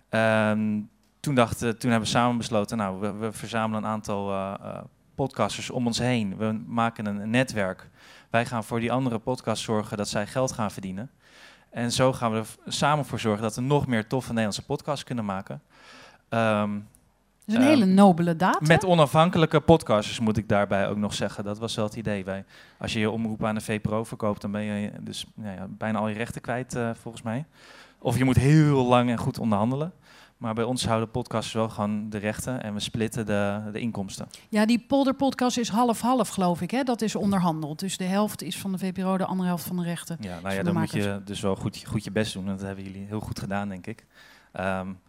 Ehm, 0.10 0.82
toen, 1.20 1.36
dachten, 1.36 1.80
toen 1.80 1.92
hebben 1.92 2.10
we 2.10 2.16
samen 2.16 2.38
besloten, 2.38 2.78
nou, 2.78 3.00
we, 3.20 3.32
verzamelen 3.32 3.84
een 3.84 3.90
aantal 3.90 4.32
uh, 4.32 4.54
uh, 4.62 4.78
podcasters 5.16 5.70
om 5.70 5.86
ons 5.86 5.98
heen. 5.98 6.38
We 6.38 6.64
maken 6.68 7.06
een, 7.06 7.30
netwerk. 7.30 7.90
Wij 8.30 8.46
gaan 8.46 8.64
voor 8.64 8.80
die 8.80 8.92
andere 8.92 9.20
podcasts 9.20 9.66
zorgen 9.66 9.98
dat 9.98 10.08
zij 10.08 10.28
geld 10.28 10.52
gaan 10.52 10.72
verdienen. 10.72 11.12
En 11.70 11.92
zo 11.92 12.14
gaan 12.14 12.32
we 12.32 12.38
er 12.38 12.48
samen 12.66 13.06
voor 13.06 13.20
zorgen 13.20 13.42
dat 13.42 13.56
we 13.56 13.62
nog 13.62 13.88
meer 13.88 14.08
toffe 14.08 14.30
Nederlandse 14.30 14.66
podcasts 14.66 15.04
kunnen 15.04 15.26
maken. 15.26 15.62
Um, 16.30 16.88
is 17.48 17.54
een 17.54 17.62
hele 17.62 17.86
nobele 17.86 18.36
daad. 18.36 18.62
Met 18.62 18.86
onafhankelijke 18.86 19.60
podcasters 19.60 20.20
moet 20.20 20.38
ik 20.38 20.50
daarbij 20.50 20.88
ook 20.88 20.98
nog 20.98 21.14
zeggen. 21.14 21.44
Dat 21.44 21.60
was 21.60 21.76
wel 21.76 21.86
het 21.86 21.96
idee. 21.96 22.24
Wij, 22.24 22.46
als 22.80 22.94
je 22.94 23.00
je 23.00 23.12
omroep 23.12 23.46
aan 23.46 23.56
de 23.56 23.62
VPRO 23.62 24.04
verkoopt, 24.04 24.42
dan 24.42 24.52
ben 24.52 24.62
je 24.62 24.92
dus 25.02 25.26
nou 25.36 25.56
ja, 25.56 25.68
bijna 25.70 26.00
al 26.00 26.08
je 26.08 26.16
rechten 26.16 26.42
kwijt, 26.42 26.76
uh, 26.76 26.90
volgens 27.02 27.24
mij. 27.24 27.46
Of 28.00 28.18
je 28.18 28.24
moet 28.24 28.36
heel 28.36 28.86
lang 28.86 29.10
en 29.10 29.18
goed 29.18 29.40
onderhandelen. 29.40 29.94
Maar 30.38 30.54
bij 30.54 30.64
ons 30.64 30.86
houden 30.86 31.12
podcasters 31.12 31.54
wel 31.54 31.70
gewoon 31.70 32.10
de 32.10 32.18
rechten 32.18 32.64
en 32.64 32.74
we 32.74 32.80
splitten 32.80 33.26
de, 33.26 33.62
de 33.72 33.80
inkomsten. 33.80 34.28
Ja, 34.50 34.66
die 34.66 34.86
polderpodcast 34.88 35.58
is 35.58 35.70
half-half, 35.70 36.30
geloof 36.30 36.62
ik. 36.62 36.72
Hè? 36.72 36.84
Dat 36.84 37.02
is 37.02 37.16
onderhandeld. 37.16 37.80
Dus 37.80 37.98
de 37.98 38.04
helft 38.04 38.42
is 38.42 38.58
van 38.58 38.72
de 38.72 38.78
VPRO, 38.78 39.18
de 39.18 39.26
andere 39.26 39.48
helft 39.48 39.64
van 39.64 39.78
de 39.78 39.84
rechten. 39.84 40.18
Ja, 40.20 40.40
nou 40.44 40.56
ja, 40.56 40.64
dan 40.64 40.74
moet 40.74 40.92
je 40.92 41.22
dus 41.26 41.42
wel 41.42 41.56
goed, 41.56 41.84
goed 41.86 42.04
je 42.04 42.12
best 42.12 42.34
doen. 42.34 42.46
En 42.46 42.52
dat 42.52 42.62
hebben 42.62 42.84
jullie 42.84 43.06
heel 43.08 43.20
goed 43.20 43.40
gedaan, 43.40 43.70
denk 43.70 43.88
ik. 43.88 44.06
Um, 44.60 45.00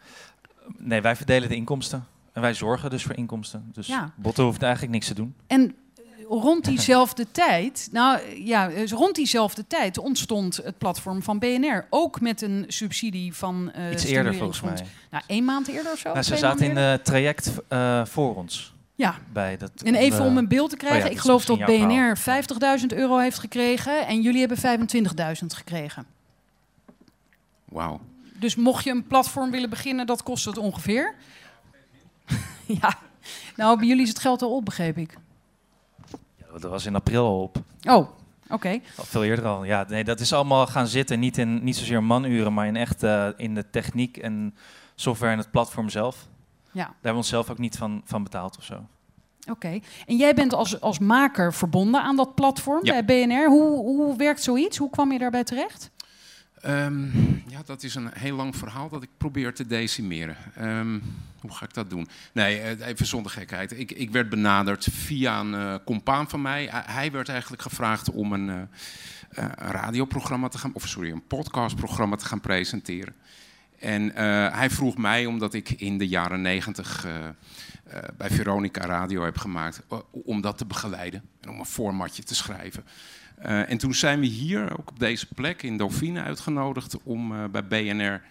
nee, 0.77 1.01
wij 1.01 1.17
verdelen 1.17 1.49
de 1.49 1.55
inkomsten. 1.55 2.07
En 2.39 2.45
wij 2.45 2.55
zorgen 2.55 2.91
dus 2.91 3.03
voor 3.03 3.17
inkomsten. 3.17 3.71
Dus 3.73 3.87
ja. 3.87 4.13
Botten 4.17 4.45
hoeft 4.45 4.63
eigenlijk 4.63 4.93
niks 4.93 5.07
te 5.07 5.15
doen. 5.15 5.35
En 5.47 5.75
rond 6.29 6.65
diezelfde 6.71 7.27
tijd, 7.33 7.89
nou 7.93 8.19
ja, 8.45 8.71
rond 8.87 9.15
diezelfde 9.15 9.67
tijd 9.67 9.99
ontstond 9.99 10.57
het 10.57 10.79
platform 10.79 11.23
van 11.23 11.39
BNR. 11.39 11.87
Ook 11.91 12.21
met 12.21 12.43
een 12.43 12.65
subsidie 12.69 13.35
van. 13.35 13.73
Uh, 13.77 13.93
Iets 13.93 14.05
eerder 14.05 14.35
volgens 14.35 14.61
mij. 14.61 14.87
Nou, 15.11 15.25
één 15.27 15.45
maand 15.45 15.69
eerder 15.69 15.93
of 15.93 15.99
zo? 15.99 16.13
Nou, 16.13 16.23
ze 16.23 16.37
zaten 16.37 16.67
in 16.67 16.77
het 16.77 17.05
traject 17.05 17.53
uh, 17.69 18.05
voor 18.05 18.37
ons. 18.37 18.75
Ja. 18.95 19.15
Bij 19.33 19.57
dat, 19.57 19.71
en 19.85 19.95
even 19.95 20.25
om 20.25 20.37
een 20.37 20.49
beeld 20.49 20.71
te 20.71 20.77
krijgen, 20.77 21.01
oh 21.01 21.07
ja, 21.07 21.13
ik 21.13 21.19
geloof 21.19 21.45
dat 21.45 21.59
BNR 21.59 22.19
50.000 22.81 22.87
euro 22.87 23.19
heeft 23.19 23.39
gekregen 23.39 24.07
en 24.07 24.21
jullie 24.21 24.47
hebben 24.47 24.89
25.000 25.41 25.47
gekregen. 25.47 26.07
Wauw. 27.65 28.01
Dus 28.35 28.57
mocht 28.57 28.85
je 28.85 28.91
een 28.91 29.07
platform 29.07 29.51
willen 29.51 29.71
beginnen, 29.71 30.07
dat 30.07 30.23
kost 30.23 30.45
het 30.45 30.59
ongeveer. 30.59 31.15
ja, 32.81 32.99
nou 33.57 33.79
bij 33.79 33.87
jullie 33.87 34.03
is 34.03 34.09
het 34.09 34.19
geld 34.19 34.43
al 34.43 34.57
op, 34.57 34.65
begreep 34.65 34.99
ik. 34.99 35.19
Ja, 36.37 36.59
dat 36.59 36.71
was 36.71 36.87
in 36.87 36.95
april 36.95 37.27
al 37.27 37.43
op. 37.43 37.57
Oh, 37.83 37.97
oké. 37.97 38.09
Okay. 38.51 38.83
Veel 38.85 39.25
eerder 39.25 39.47
al. 39.47 39.65
Ja, 39.65 39.85
nee, 39.89 40.05
dat 40.05 40.21
is 40.21 40.33
allemaal 40.33 40.67
gaan 40.67 40.87
zitten, 40.87 41.19
niet, 41.21 41.39
in, 41.39 41.65
niet 41.65 41.77
zozeer 41.77 42.03
manuren, 42.03 42.55
maar 42.55 42.67
in 42.67 42.77
echt 42.77 43.03
uh, 43.03 43.29
in 43.37 43.55
de 43.55 43.71
techniek 43.71 44.17
en 44.17 44.55
software 44.95 45.33
en 45.33 45.39
het 45.39 45.51
platform 45.51 45.89
zelf. 45.89 46.27
Ja. 46.73 46.85
Daar 46.85 46.95
hebben 46.95 47.13
we 47.13 47.17
onszelf 47.17 47.51
ook 47.51 47.59
niet 47.59 47.77
van, 47.77 48.03
van 48.05 48.23
betaald 48.23 48.59
of 48.59 48.65
zo. 48.65 48.75
Oké. 48.75 49.51
Okay. 49.51 49.83
En 50.07 50.17
jij 50.17 50.35
bent 50.35 50.55
als, 50.55 50.81
als 50.81 50.99
maker 50.99 51.55
verbonden 51.55 52.03
aan 52.03 52.17
dat 52.17 52.35
platform 52.35 52.85
ja. 52.85 53.03
bij 53.03 53.27
BNR. 53.27 53.49
Hoe, 53.49 53.77
hoe 53.77 54.17
werkt 54.17 54.43
zoiets? 54.43 54.77
Hoe 54.77 54.91
kwam 54.91 55.13
je 55.13 55.19
daarbij 55.19 55.45
terecht? 55.45 55.91
Um, 56.67 57.45
ja, 57.49 57.63
dat 57.65 57.83
is 57.83 57.95
een 57.95 58.11
heel 58.13 58.37
lang 58.37 58.57
verhaal 58.57 58.89
dat 58.89 59.03
ik 59.03 59.09
probeer 59.17 59.55
te 59.55 59.67
decimeren. 59.67 60.37
Um, 60.61 61.03
hoe 61.41 61.55
ga 61.55 61.65
ik 61.65 61.75
dat 61.75 61.91
doen? 61.91 62.09
Nee, 62.33 62.83
even 62.85 63.07
zonder 63.07 63.33
gekheid. 63.33 63.79
Ik, 63.79 63.93
ik 63.93 64.11
werd 64.11 64.29
benaderd 64.29 64.89
via 64.91 65.41
een 65.41 65.53
uh, 65.53 65.75
compaan 65.85 66.29
van 66.29 66.43
mij. 66.43 66.69
Hij 66.73 67.13
werd 67.13 67.29
eigenlijk 67.29 67.63
gevraagd 67.63 68.11
om 68.11 68.33
een, 68.33 68.49
uh, 68.49 68.57
een 69.31 69.51
radioprogramma 69.57 70.49
te 70.49 70.59
gaan, 70.59 70.75
of 70.75 70.89
sorry, 70.89 71.11
een 71.11 71.27
podcastprogramma 71.27 72.17
te 72.17 72.25
gaan 72.25 72.41
presenteren. 72.41 73.15
En 73.79 74.11
hij 74.53 74.71
vroeg 74.71 74.97
mij, 74.97 75.27
omdat 75.27 75.55
ik 75.55 75.71
in 75.71 75.99
de 75.99 76.09
jaren 76.09 76.41
negentig 76.41 77.07
bij 78.17 78.31
Veronica 78.31 78.87
Radio 78.87 79.25
heb 79.25 79.39
gemaakt, 79.39 79.83
om 80.11 80.41
dat 80.41 80.59
te 80.59 80.67
begeleiden 80.67 81.23
en 81.41 81.51
om 81.51 81.59
een 81.59 81.67
formatje 81.67 82.23
te 82.23 82.35
schrijven. 82.35 82.85
Uh, 83.47 83.71
en 83.71 83.79
toen 83.79 83.95
zijn 83.95 84.21
we 84.21 84.27
hier, 84.27 84.79
ook 84.79 84.89
op 84.91 84.99
deze 84.99 85.27
plek 85.35 85.63
in 85.63 85.77
Dauphine, 85.77 86.23
uitgenodigd 86.23 86.97
om 87.03 87.33
uh, 87.33 87.45
bij 87.51 87.67
BNR 87.67 88.23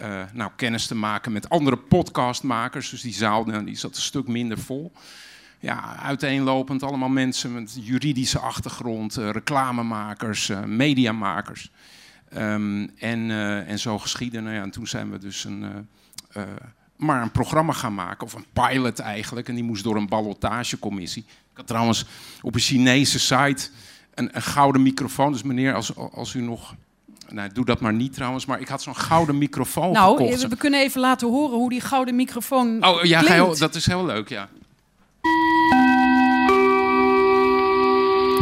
uh, 0.00 0.22
nou, 0.32 0.50
kennis 0.56 0.86
te 0.86 0.94
maken 0.94 1.32
met 1.32 1.48
andere 1.48 1.76
podcastmakers. 1.76 2.90
Dus 2.90 3.00
die 3.00 3.14
zaal 3.14 3.44
nou, 3.44 3.64
die 3.64 3.76
zat 3.76 3.96
een 3.96 4.02
stuk 4.02 4.28
minder 4.28 4.58
vol. 4.58 4.92
Ja, 5.60 5.96
uiteenlopend 5.96 6.82
allemaal 6.82 7.08
mensen 7.08 7.54
met 7.54 7.78
juridische 7.80 8.38
achtergrond, 8.38 9.14
reclamemakers, 9.14 10.52
mediamakers. 10.66 11.70
Um, 12.36 12.90
en, 12.98 13.30
en 13.66 13.78
zo 13.78 13.98
geschieden. 13.98 14.42
Nou 14.42 14.54
ja, 14.54 14.62
en 14.62 14.70
toen 14.70 14.86
zijn 14.86 15.10
we 15.10 15.18
dus 15.18 15.44
een, 15.44 15.88
maar 16.96 17.22
een 17.22 17.30
programma 17.30 17.72
gaan 17.72 17.94
maken, 17.94 18.26
of 18.26 18.32
een 18.32 18.46
pilot 18.52 18.98
eigenlijk. 18.98 19.48
En 19.48 19.54
die 19.54 19.64
moest 19.64 19.84
door 19.84 19.96
een 19.96 20.08
ballotagecommissie. 20.08 21.24
Ik 21.28 21.56
had 21.56 21.66
trouwens 21.66 22.04
op 22.42 22.54
een 22.54 22.60
Chinese 22.60 23.18
site 23.18 23.70
een, 24.18 24.30
een, 24.32 24.42
gouden 24.42 24.82
microfoon. 24.82 25.32
Dus 25.32 25.42
meneer, 25.42 25.74
als, 25.74 25.92
als 26.12 26.34
u 26.34 26.40
nog... 26.40 26.74
Nou, 27.28 27.50
doe 27.52 27.64
dat 27.64 27.80
maar 27.80 27.92
niet 27.92 28.14
trouwens, 28.14 28.46
maar 28.46 28.60
ik 28.60 28.68
had 28.68 28.82
zo'n 28.82 28.96
gouden 28.96 29.38
microfoon 29.38 29.92
nou, 29.92 30.16
gekocht. 30.16 30.48
we 30.48 30.56
kunnen 30.56 30.80
even 30.80 31.00
laten 31.00 31.28
horen 31.28 31.56
hoe 31.56 31.70
die 31.70 31.80
gouden 31.80 32.16
microfoon 32.16 32.84
Oh 32.84 33.04
ja, 33.04 33.20
heel, 33.20 33.58
dat 33.58 33.74
is 33.74 33.86
heel 33.86 34.04
leuk, 34.04 34.28
ja. 34.28 34.48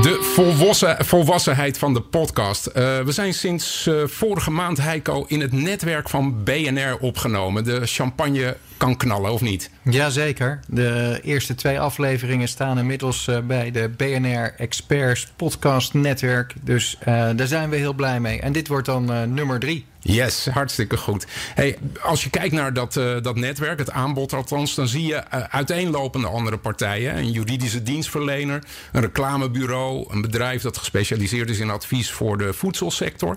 De 0.03 0.19
volwassen, 0.23 1.05
volwassenheid 1.05 1.79
van 1.79 1.95
de 1.95 2.01
podcast. 2.01 2.67
Uh, 2.67 2.73
we 2.75 3.13
zijn 3.13 3.35
sinds 3.35 3.87
uh, 3.87 4.07
vorige 4.07 4.51
maand, 4.51 4.79
Heiko, 4.79 5.25
in 5.29 5.41
het 5.41 5.53
netwerk 5.53 6.09
van 6.09 6.45
BNR 6.45 6.97
opgenomen. 7.01 7.65
De 7.65 7.87
champagne 7.87 8.57
kan 8.77 8.97
knallen, 8.97 9.33
of 9.33 9.41
niet? 9.41 9.71
Jazeker. 9.83 10.61
De 10.69 11.21
eerste 11.23 11.55
twee 11.55 11.81
afleveringen 11.81 12.49
staan 12.49 12.79
inmiddels 12.79 13.27
uh, 13.27 13.39
bij 13.39 13.71
de 13.71 13.89
BNR 13.97 14.55
Experts 14.57 15.27
Podcast 15.37 15.95
Netwerk. 15.95 16.55
Dus 16.61 16.99
daar 17.05 17.47
zijn 17.47 17.71
we 17.71 17.77
heel 17.77 17.95
blij 17.95 18.21
mee. 18.21 18.41
En 18.41 18.53
dit 18.53 18.69
wordt 18.69 18.87
dan 18.87 19.35
nummer 19.35 19.59
drie. 19.59 19.87
Yes, 20.07 20.47
hartstikke 20.47 20.97
goed. 20.97 21.27
Hey, 21.55 21.79
als 22.03 22.25
je 22.25 22.31
kijkt 22.31 22.55
naar 22.55 22.73
dat, 22.73 22.97
uh, 22.97 23.23
dat 23.23 23.37
netwerk, 23.37 23.79
het 23.79 23.91
aanbod 23.91 24.33
althans, 24.33 24.75
dan 24.75 24.89
zie 24.89 25.07
je 25.07 25.31
uiteenlopende 25.51 26.27
andere 26.27 26.57
partijen. 26.57 27.17
Een 27.17 27.31
juridische 27.31 27.83
dienstverlener, 27.83 28.65
een 28.93 29.01
reclamebureau, 29.01 30.13
een 30.13 30.21
bedrijf 30.21 30.63
dat 30.63 30.77
gespecialiseerd 30.77 31.51
is 31.51 31.59
in 31.59 31.71
advies 31.71 32.11
voor 32.11 32.39
de 32.39 32.53
voedselsector. 32.53 33.37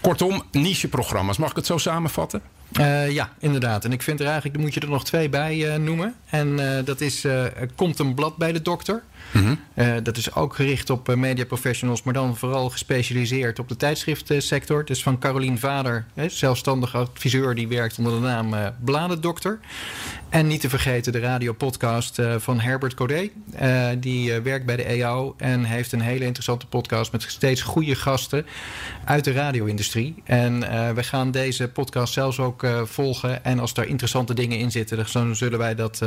Kortom, 0.00 0.42
nicheprogramma's. 0.52 1.36
Mag 1.36 1.50
ik 1.50 1.56
het 1.56 1.66
zo 1.66 1.78
samenvatten? 1.78 2.42
Uh, 2.80 3.10
ja, 3.10 3.32
inderdaad. 3.38 3.84
En 3.84 3.92
ik 3.92 4.02
vind 4.02 4.20
er 4.20 4.26
eigenlijk, 4.26 4.58
moet 4.58 4.74
je 4.74 4.80
er 4.80 4.88
nog 4.88 5.04
twee 5.04 5.28
bij 5.28 5.78
noemen. 5.78 6.14
En 6.30 6.60
dat 6.84 7.00
is, 7.00 7.26
komt 7.74 7.98
een 7.98 8.14
blad 8.14 8.36
bij 8.36 8.52
de 8.52 8.62
dokter. 8.62 9.02
Mm-hmm. 9.30 9.60
Uh, 9.74 9.94
dat 10.02 10.16
is 10.16 10.34
ook 10.34 10.54
gericht 10.54 10.90
op 10.90 11.08
uh, 11.08 11.16
mediaprofessionals, 11.16 12.02
maar 12.02 12.14
dan 12.14 12.36
vooral 12.36 12.70
gespecialiseerd 12.70 13.58
op 13.58 13.68
de 13.68 13.76
tijdschriftsector. 13.76 14.84
Dus 14.84 15.02
van 15.02 15.18
Carolien 15.18 15.58
Vader, 15.58 16.06
zelfstandig 16.26 16.94
adviseur, 16.94 17.54
die 17.54 17.68
werkt 17.68 17.98
onder 17.98 18.12
de 18.12 18.18
naam 18.18 18.54
uh, 18.54 18.66
Bladendokter. 18.84 19.58
En 20.28 20.46
niet 20.46 20.60
te 20.60 20.68
vergeten 20.68 21.12
de 21.12 21.18
radiopodcast 21.18 22.22
van 22.36 22.60
Herbert 22.60 22.94
Codet. 22.94 23.30
die 23.98 24.40
werkt 24.40 24.66
bij 24.66 24.76
de 24.76 24.84
EO 24.84 25.34
en 25.38 25.64
heeft 25.64 25.92
een 25.92 26.00
hele 26.00 26.24
interessante 26.24 26.66
podcast 26.66 27.12
met 27.12 27.22
steeds 27.22 27.62
goede 27.62 27.94
gasten 27.94 28.46
uit 29.04 29.24
de 29.24 29.32
radio-industrie. 29.32 30.14
En 30.24 30.60
we 30.94 31.02
gaan 31.02 31.30
deze 31.30 31.68
podcast 31.68 32.12
zelfs 32.12 32.38
ook 32.38 32.66
volgen. 32.84 33.44
En 33.44 33.58
als 33.58 33.74
daar 33.74 33.86
interessante 33.86 34.34
dingen 34.34 34.58
in 34.58 34.70
zitten, 34.70 35.06
dan 35.12 35.36
zullen 35.36 35.58
wij 35.58 35.74
dat 35.74 36.00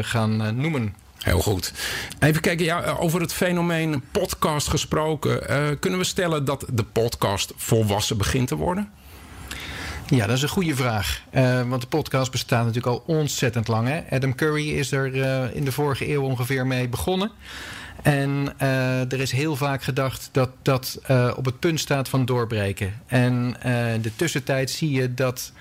gaan 0.00 0.60
noemen. 0.60 1.03
Heel 1.24 1.40
goed. 1.40 1.72
Even 2.18 2.40
kijken, 2.40 2.64
ja, 2.64 2.96
over 2.98 3.20
het 3.20 3.32
fenomeen 3.32 4.02
podcast 4.10 4.68
gesproken. 4.68 5.50
Uh, 5.50 5.68
kunnen 5.80 5.98
we 5.98 6.04
stellen 6.04 6.44
dat 6.44 6.64
de 6.72 6.84
podcast 6.84 7.52
volwassen 7.56 8.18
begint 8.18 8.48
te 8.48 8.56
worden? 8.56 8.90
Ja, 10.08 10.26
dat 10.26 10.36
is 10.36 10.42
een 10.42 10.48
goede 10.48 10.76
vraag. 10.76 11.22
Uh, 11.32 11.68
want 11.68 11.80
de 11.80 11.86
podcast 11.86 12.30
bestaat 12.30 12.64
natuurlijk 12.64 12.86
al 12.86 13.02
ontzettend 13.06 13.68
lang. 13.68 13.88
Hè? 13.88 14.02
Adam 14.10 14.34
Curry 14.34 14.70
is 14.70 14.92
er 14.92 15.14
in 15.54 15.64
de 15.64 15.72
vorige 15.72 16.10
eeuw 16.10 16.22
ongeveer 16.22 16.66
mee 16.66 16.88
begonnen. 16.88 17.30
En 18.02 18.54
er 19.08 19.20
is 19.20 19.32
heel 19.32 19.56
vaak 19.56 19.82
gedacht 19.82 20.28
dat 20.32 20.50
dat 20.62 21.00
op 21.36 21.44
het 21.44 21.58
punt 21.58 21.80
staat 21.80 22.08
van 22.08 22.24
doorbreken. 22.24 22.94
En 23.06 23.56
de 24.00 24.10
tussentijd 24.16 24.70
zie 24.70 24.90
je 24.90 25.14
dat 25.14 25.52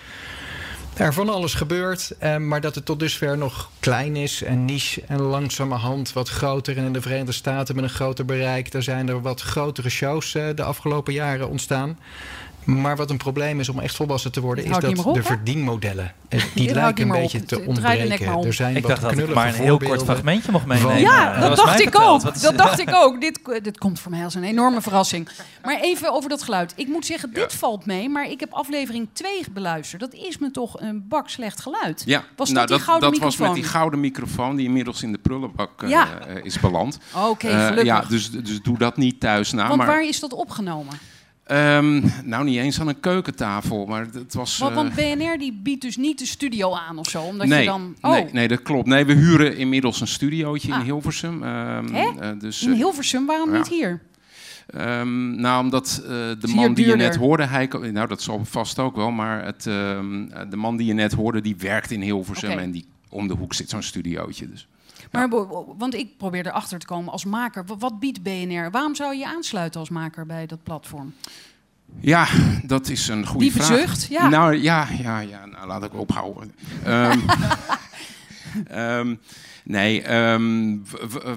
er 0.98 1.14
van 1.14 1.30
alles 1.30 1.54
gebeurt, 1.54 2.14
eh, 2.20 2.38
maar 2.38 2.62
dat 2.62 2.76
het 2.76 2.86
tot 2.86 3.00
dusver 3.00 3.38
nog 3.38 3.70
klein 3.80 4.16
is 4.16 4.44
en 4.44 4.66
niche 4.66 5.04
en 5.08 5.22
langzamerhand 5.22 6.14
wat 6.14 6.30
groter. 6.30 6.78
En 6.78 6.86
in 6.86 6.94
de 6.94 7.02
Verenigde 7.02 7.32
Staten 7.32 7.76
met 7.76 7.84
een 7.84 7.90
groter 7.90 8.26
bereik, 8.26 8.72
daar 8.72 8.84
zijn 8.84 9.10
er 9.10 9.22
wat 9.22 9.42
grotere 9.42 9.90
shows 9.90 10.36
eh, 10.36 10.46
de 10.56 10.64
afgelopen 10.64 11.14
jaren 11.14 11.50
ontstaan. 11.50 12.00
Maar 12.66 12.96
wat 12.96 13.10
een 13.10 13.18
probleem 13.18 13.60
is 13.60 13.70
om 13.70 13.80
echt 13.80 13.96
volwassen 13.96 14.32
te 14.32 14.42
worden, 14.42 14.66
is 14.66 14.78
dat 14.80 15.06
op, 15.06 15.14
de 15.14 15.24
verdienmodellen, 15.24 16.14
eh, 16.30 16.42
die 16.56 16.74
lijken 16.74 17.04
een 17.10 17.22
beetje 17.22 17.40
op. 17.40 17.48
te 17.48 17.62
ontbreken. 17.62 18.46
Er 18.46 18.54
zijn 18.54 18.76
Ik 18.76 18.82
wat 18.82 18.92
dacht 18.92 19.02
dat 19.02 19.18
ik 19.28 19.34
maar 19.34 19.48
een 19.48 19.54
heel 19.54 19.78
kort 19.78 20.04
fragmentje 20.04 20.52
mocht 20.52 20.66
meenemen. 20.66 21.00
Ja, 21.00 21.40
Dat 21.40 21.48
dat 21.56 21.66
dacht 21.66 21.80
ik 21.80 21.84
verteld. 21.92 22.28
ook. 22.28 22.42
Dat 22.42 22.58
dacht 22.58 22.80
ik 22.80 22.90
ook. 22.96 23.22
Dit, 23.22 23.40
dit 23.64 23.78
komt 23.78 24.00
voor 24.00 24.12
mij 24.12 24.24
als 24.24 24.36
een 24.36 24.44
enorme 24.44 24.82
verrassing. 24.82 25.30
Maar 25.64 25.80
even 25.80 26.14
over 26.14 26.30
dat 26.30 26.44
geluid. 26.44 26.74
Ik 26.76 26.88
moet 26.88 27.06
zeggen, 27.06 27.34
dit 27.34 27.54
valt 27.54 27.86
mee, 27.86 28.10
maar 28.10 28.30
ik 28.30 28.40
heb 28.40 28.52
aflevering 28.54 29.08
2 29.14 29.44
beluisterd. 29.52 30.02
Dat 30.02 30.14
is 30.14 30.38
me 30.38 30.52
toch 30.52 30.80
een 30.82 31.06
bak 31.08 31.30
slecht 31.30 31.62
geluid. 31.62 32.04
Ja, 32.06 32.24
Was 32.36 32.50
nou, 32.50 32.68
dat 32.68 32.78
die 32.78 32.86
gouden 32.86 33.12
dat 33.12 33.20
was 33.20 33.38
met 33.38 33.54
die 33.54 33.64
gouden 33.64 34.00
microfoon 34.00 34.56
die 34.56 34.66
inmiddels 34.66 35.04
in 35.04 35.12
de 35.12 35.18
prullenbak 35.18 35.84
eh, 35.84 35.90
Ja. 35.90 36.20
eh, 36.28 36.44
is 36.44 36.60
beland. 36.60 37.00
Oké, 37.28 37.48
Eh, 37.48 37.62
gelukkig. 37.62 37.86
ja, 37.86 38.02
dus, 38.10 38.32
dus 38.32 38.62
doe 38.62 38.78
dat 38.78 38.98
niet 38.98 39.20
thuis 39.20 39.52
na. 39.52 39.66
Want 39.68 39.78
maar, 39.78 39.88
waar 39.88 40.08
is 40.08 40.20
dat 40.20 40.34
opgenomen? 40.34 40.94
Ehm, 41.54 42.02
nou, 42.24 42.44
niet 42.44 42.58
eens 42.58 42.80
aan 42.80 42.88
een 42.88 43.00
keukentafel, 43.00 43.86
maar 43.86 44.08
het 44.14 44.34
was... 44.34 44.58
Want, 44.58 44.72
eh, 44.72 44.78
want 44.78 44.96
BNR 44.96 45.38
die 45.38 45.60
biedt 45.64 45.82
dus 45.82 45.98
niet 45.98 46.20
de 46.20 46.26
studio 46.26 46.74
aan 46.74 46.98
of 46.98 47.10
zo, 47.10 47.22
omdat 47.22 47.48
nee, 47.48 47.60
je 47.60 47.66
dan... 47.66 47.96
Oh, 48.02 48.12
nee, 48.12 48.26
nee, 48.32 48.48
dat 48.48 48.62
klopt. 48.62 48.88
Nee, 48.88 49.06
we 49.06 49.14
huren 49.14 49.58
inmiddels 49.58 50.02
een 50.02 50.08
studiootje 50.08 50.68
in 50.68 50.74
Ah. 50.74 50.84
Hilversum. 50.84 51.44
eh, 51.44 51.80
dus, 52.40 52.64
in 52.64 52.72
eh, 52.72 52.78
Hilversum, 52.78 53.26
waarom 53.26 53.52
ja. 53.52 53.58
niet 53.58 53.68
hier? 53.68 54.02
Ehm, 54.68 55.36
nou, 55.42 55.64
omdat 55.64 56.02
eh, 56.04 56.10
de 56.10 56.52
man 56.56 56.74
die 56.74 56.88
je 56.88 56.96
net 56.96 57.16
hoorde, 57.16 57.46
hij, 57.46 57.70
nou 57.92 58.08
dat 58.08 58.22
zal 58.22 58.46
vast 58.46 58.80
ook 58.80 58.96
wel, 58.96 59.12
maar 59.12 59.46
het, 59.46 59.64
de 59.64 60.56
man 60.56 60.78
die 60.78 60.88
je 60.88 60.94
net 60.94 61.14
hoorde, 61.14 61.42
die 61.42 61.56
werkt 61.58 61.92
in 61.92 62.02
Hilversum 62.02 62.58
en 62.58 62.72
die 62.72 62.86
om 63.10 63.28
de 63.28 63.34
hoek 63.34 63.54
zit 63.54 63.70
zo'n 63.70 63.82
studiootje. 63.82 64.50
Dus. 64.50 64.68
Maar, 65.14 65.30
want 65.78 65.94
ik 65.96 66.18
probeer 66.18 66.46
erachter 66.48 66.80
te 66.80 66.86
komen 66.86 67.12
als 67.12 67.26
maker. 67.26 67.66
Wa- 67.66 67.78
Wat 67.78 68.00
biedt 68.00 68.24
BNR? 68.24 68.72
Waarom 68.72 68.96
zou 68.96 69.14
je 69.14 69.20
je 69.20 69.28
aansluiten 69.28 69.80
als 69.80 69.90
maker 69.90 70.26
bij 70.26 70.46
dat 70.46 70.64
platform? 70.64 71.14
Ja, 72.00 72.28
dat 72.66 72.88
is 72.90 73.08
een 73.08 73.26
goede 73.28 73.46
Diepe 73.46 73.64
vraag. 73.64 73.80
zucht, 73.80 74.06
ja. 74.10 74.28
Nou 74.28 74.56
ja, 74.56 74.88
ja, 75.02 75.20
ja 75.20 75.46
nou, 75.46 75.68
laat 75.68 75.84
ik 75.84 75.94
ophouden. 75.94 76.56
Ehm, 76.84 77.20
nee, 79.64 80.02
ehm, 80.02 80.78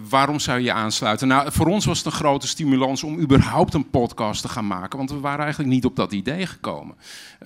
waarom 0.08 0.38
zou 0.38 0.60
je 0.60 0.72
aansluiten? 0.72 1.28
Nou, 1.28 1.52
voor 1.52 1.66
ons 1.66 1.84
was 1.84 1.96
het 1.98 2.06
een 2.06 2.12
grote 2.12 2.46
stimulans 2.48 3.02
om 3.02 3.18
überhaupt 3.18 3.74
een 3.74 3.90
podcast 3.90 4.42
te 4.42 4.48
gaan 4.48 4.66
maken. 4.66 4.98
Want 4.98 5.10
we 5.10 5.20
waren 5.20 5.40
eigenlijk 5.40 5.70
niet 5.74 5.84
op 5.84 5.96
dat 5.96 6.12
idee 6.12 6.46
gekomen. 6.46 6.96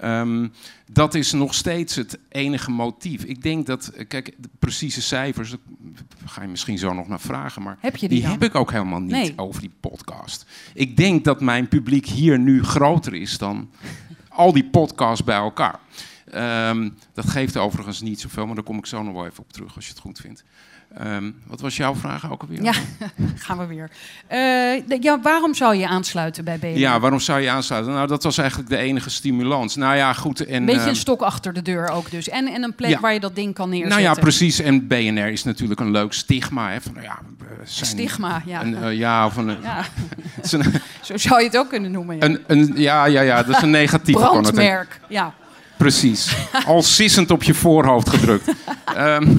Ehm, 0.01 0.49
dat 0.93 1.15
is 1.15 1.33
nog 1.33 1.55
steeds 1.55 1.95
het 1.95 2.19
enige 2.29 2.71
motief. 2.71 3.25
Ik 3.25 3.43
denk 3.43 3.67
dat, 3.67 3.87
eh, 3.89 4.09
kijk, 4.09 4.35
de 4.39 4.49
precieze 4.59 5.03
cijfers, 5.03 5.51
daar 5.51 5.59
ga 6.29 6.43
je 6.43 6.49
misschien 6.49 6.79
zo 6.79 6.93
nog 6.93 7.09
naar 7.09 7.21
vragen. 7.21 7.63
Maar 7.63 7.77
Heb 7.81 7.97
je 7.97 8.09
die 8.09 8.23
dan? 8.23 8.31
heb 8.31 8.43
ik 8.45 8.55
ook 8.55 8.71
helemaal 8.73 9.01
niet 9.01 9.11
Nee. 9.11 9.33
over 9.37 9.61
die 9.61 9.73
podcast. 9.81 10.47
Ik 10.75 10.97
denk 10.97 11.25
dat 11.25 11.41
mijn 11.41 11.69
publiek 11.69 12.07
hier 12.07 12.39
nu 12.39 12.65
groter 12.65 13.15
is 13.15 13.39
dan 13.39 13.71
al 14.29 14.53
die 14.53 14.65
podcasts 14.65 15.25
bij 15.25 15.37
elkaar. 15.37 15.79
Ehm, 16.31 16.91
dat 17.15 17.29
geeft 17.29 17.57
overigens 17.57 18.01
niet 18.01 18.21
zoveel, 18.21 18.47
maar 18.47 18.55
daar 18.55 18.65
kom 18.65 18.79
ik 18.79 18.87
zo 18.87 19.03
nog 19.03 19.15
wel 19.15 19.27
even 19.27 19.43
op 19.43 19.53
terug 19.53 19.75
als 19.75 19.85
je 19.87 19.91
het 19.93 20.01
goed 20.01 20.19
vindt. 20.21 20.45
Ehm, 20.99 21.31
wat 21.47 21.61
was 21.61 21.77
jouw 21.77 21.95
vraag 21.95 22.31
ook 22.31 22.41
alweer? 22.43 22.63
Ja, 22.63 22.73
gaan 23.47 23.59
we 23.59 23.67
weer. 23.67 23.91
Eh, 24.27 25.01
ja, 25.01 25.21
waarom 25.21 25.55
zou 25.55 25.75
je 25.77 25.89
aansluiten 25.89 26.45
bij 26.45 26.59
BNR? 26.59 26.79
Ja, 26.79 27.01
waarom 27.01 27.21
zou 27.21 27.41
je 27.41 27.51
aansluiten? 27.51 27.93
Nou, 27.93 28.07
dat 28.07 28.23
was 28.23 28.39
eigenlijk 28.39 28.69
de 28.69 28.77
enige 28.77 29.11
stimulans. 29.11 29.77
Nou 29.77 29.97
ja, 29.97 30.13
goed. 30.13 30.45
En, 30.45 30.55
Een 30.55 30.65
beetje 30.65 30.81
ehm, 30.81 30.89
een 30.89 30.97
stok 30.97 31.23
achter 31.23 31.53
de 31.53 31.63
deur 31.63 31.89
ook 31.89 32.11
dus. 32.11 32.29
En, 32.29 32.47
en 32.47 32.63
een 32.63 32.75
plek 32.75 32.91
Ja. 32.91 33.01
waar 33.01 33.13
je 33.13 33.21
dat 33.21 33.35
ding 33.35 33.55
kan 33.55 33.69
neerzetten. 33.69 34.03
Nou 34.03 34.15
ja, 34.15 34.21
precies. 34.21 34.61
En 34.61 34.87
BNR 34.87 35.29
is 35.29 35.45
natuurlijk 35.45 35.81
een 35.81 35.91
leuk 35.91 36.13
stigma. 36.13 36.71
Hè, 36.71 36.81
van, 36.81 36.93
nou 36.93 37.05
ja, 37.05 37.19
zijn 37.65 37.87
Stigma, 37.91 38.43
ja. 38.47 38.63
Een, 38.63 38.83
eh, 38.83 38.93
ja, 38.97 39.27
of 39.27 39.37
een, 39.37 39.57
Ja. 39.63 39.85
een, 40.51 40.65
Zo 41.03 41.17
zou 41.17 41.41
je 41.41 41.47
het 41.47 41.57
ook 41.57 41.69
kunnen 41.69 41.91
noemen. 41.91 42.17
Ja. 42.17 42.23
een, 42.23 42.41
een, 42.47 42.73
ja, 42.75 43.05
ja, 43.05 43.21
ja, 43.21 43.43
dat 43.43 43.57
is 43.57 43.63
een 43.63 43.71
negatieve 43.71 44.21
connotatie. 44.21 44.53
Brandmerk, 44.53 45.01
ja. 45.09 45.35
Precies. 45.77 46.37
Al 46.67 46.83
sissend 46.83 47.31
op 47.31 47.43
je 47.43 47.55
voorhoofd 47.55 48.09
gedrukt. 48.09 48.55
Ehm, 48.85 49.37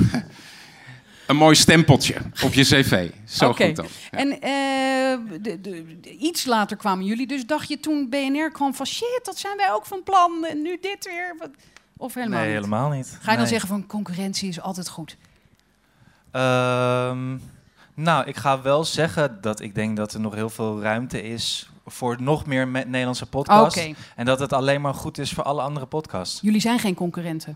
een 1.31 1.37
mooi 1.37 1.55
stempeltje 1.55 2.15
op 2.43 2.53
je 2.53 2.63
cv. 2.63 3.09
Zo 3.25 3.49
Oké. 3.49 3.65
goed 3.65 3.75
dan. 3.75 3.85
Ja. 4.11 4.17
En 4.17 4.31
eh, 4.31 5.41
de, 5.41 5.61
de, 5.61 5.99
de- 6.01 6.17
iets 6.17 6.45
later 6.45 6.77
kwamen 6.77 7.05
jullie. 7.05 7.27
Dus 7.27 7.45
dacht 7.45 7.67
je 7.69 7.79
toen 7.79 8.09
BNR 8.09 8.51
kwam 8.51 8.73
van... 8.73 8.85
shit, 8.85 9.19
dat 9.23 9.37
zijn 9.37 9.57
wij 9.57 9.71
ook 9.73 9.85
van 9.85 10.03
plan. 10.03 10.45
En 10.45 10.61
nu 10.61 10.77
dit 10.81 11.05
weer. 11.05 11.35
Wat- 11.39 11.49
Of 11.97 12.13
helemaal 12.13 12.39
Nee, 12.39 12.47
niet? 12.47 12.55
helemaal 12.63 12.89
niet. 12.89 13.17
Ga 13.21 13.31
je 13.31 13.37
dan 13.37 13.47
zeggen 13.47 13.67
van 13.67 13.85
concurrentie 13.87 14.49
is 14.49 14.61
altijd 14.61 14.89
goed? 14.89 15.17
Ehm, 16.31 17.37
nou, 17.95 18.25
ik 18.27 18.35
ga 18.37 18.61
wel 18.61 18.83
zeggen 18.83 19.37
dat 19.41 19.59
ik 19.59 19.75
denk 19.75 19.97
dat 19.97 20.13
er 20.13 20.19
nog 20.19 20.33
heel 20.35 20.49
veel 20.49 20.81
ruimte 20.81 21.21
is 21.23 21.69
voor 21.85 22.21
nog 22.21 22.45
meer 22.45 22.67
me- 22.67 22.83
Nederlandse 22.83 23.25
podcasts. 23.25 23.79
Oké. 23.79 23.93
En 24.15 24.25
dat 24.25 24.39
het 24.39 24.53
alleen 24.53 24.81
maar 24.81 24.93
goed 24.93 25.17
is 25.17 25.31
voor 25.31 25.43
alle 25.43 25.61
andere 25.61 25.85
podcasts. 25.85 26.41
Jullie 26.41 26.61
zijn 26.61 26.79
geen 26.79 26.95
concurrenten. 26.95 27.55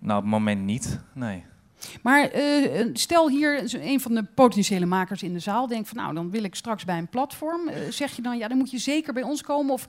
Nou, 0.00 0.16
op 0.16 0.22
het 0.22 0.32
moment 0.32 0.62
niet. 0.64 0.98
Nee. 1.12 1.44
Maar 2.02 2.28
eh, 2.30 2.86
stel 2.92 3.28
hier 3.28 3.74
een 3.74 4.00
van 4.00 4.14
de 4.14 4.24
potentiële 4.34 4.86
makers 4.86 5.22
in 5.22 5.32
de 5.32 5.38
zaal 5.38 5.66
denkt 5.66 5.88
van... 5.88 5.96
nou, 5.96 6.14
dan 6.14 6.30
wil 6.30 6.42
ik 6.42 6.54
straks 6.54 6.84
bij 6.84 6.98
een 6.98 7.08
platform. 7.08 7.68
Eh, 7.68 7.90
zeg 7.90 8.16
je 8.16 8.22
dan, 8.22 8.38
ja, 8.38 8.48
dan 8.48 8.58
moet 8.58 8.70
je 8.70 8.78
zeker 8.78 9.12
bij 9.12 9.22
ons 9.22 9.42
komen? 9.42 9.72
Of 9.72 9.86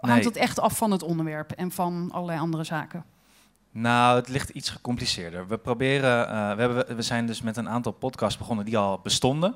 hangt 0.00 0.16
Nee. 0.16 0.26
het 0.26 0.36
echt 0.36 0.60
af 0.60 0.76
van 0.76 0.90
het 0.90 1.02
onderwerp 1.02 1.50
en 1.52 1.70
van 1.70 2.08
allerlei 2.12 2.38
andere 2.38 2.64
zaken? 2.64 3.04
Nou, 3.70 4.16
het 4.16 4.28
ligt 4.28 4.48
iets 4.48 4.68
gecompliceerder. 4.70 5.48
We 5.48 5.58
proberen, 5.58 6.28
eh, 6.28 6.54
we, 6.54 6.60
hebben, 6.60 6.96
we 6.96 7.02
zijn 7.02 7.26
dus 7.26 7.42
met 7.42 7.56
een 7.56 7.68
aantal 7.68 7.92
podcasts 7.92 8.38
begonnen 8.38 8.64
die 8.64 8.78
al 8.78 9.00
bestonden. 9.02 9.54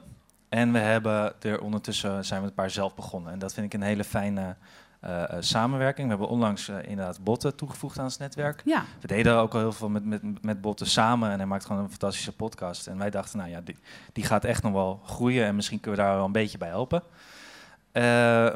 En 0.49 0.73
we 0.73 0.79
hebben 0.79 1.35
er 1.43 1.61
ondertussen 1.61 2.25
zijn 2.25 2.41
we 2.41 2.47
een 2.47 2.55
paar 2.55 2.71
zelf 2.71 2.95
begonnen. 2.95 3.33
En 3.33 3.39
dat 3.39 3.55
vind 3.55 3.67
ik 3.67 3.75
een 3.75 3.87
hele 3.87 4.05
fijne 4.05 4.57
eh, 5.01 5.23
eh, 5.23 5.37
samenwerking. 5.41 6.07
We 6.07 6.13
hebben 6.13 6.29
onlangs 6.29 6.69
eh, 6.69 6.77
inderdaad 6.83 7.25
Botten 7.25 7.57
toegevoegd 7.57 7.99
aan 7.99 8.05
ons 8.05 8.19
netwerk. 8.19 8.63
Ja. 8.65 8.85
We 9.01 9.07
deden 9.07 9.37
ook 9.37 9.55
al 9.55 9.61
heel 9.61 9.73
veel 9.73 9.89
met, 9.89 10.05
met, 10.05 10.43
met 10.43 10.61
Botten 10.61 10.87
samen. 10.87 11.31
En 11.31 11.39
hij 11.39 11.47
maakt 11.47 11.67
gewoon 11.67 11.83
een 11.83 11.91
fantastische 11.91 12.37
podcast. 12.37 12.87
En 12.87 12.99
wij 12.99 13.11
dachten, 13.11 13.39
nou 13.39 13.51
ja, 13.51 13.61
die, 13.61 13.77
die 14.13 14.25
gaat 14.25 14.45
echt 14.45 14.63
nog 14.63 14.73
wel 14.73 15.01
groeien. 15.05 15.45
En 15.45 15.55
misschien 15.55 15.81
kunnen 15.81 16.01
we 16.01 16.07
daar 16.07 16.17
wel 16.17 16.25
een 16.25 16.33
beetje 16.33 16.59
bij 16.59 16.69
helpen. 16.69 17.03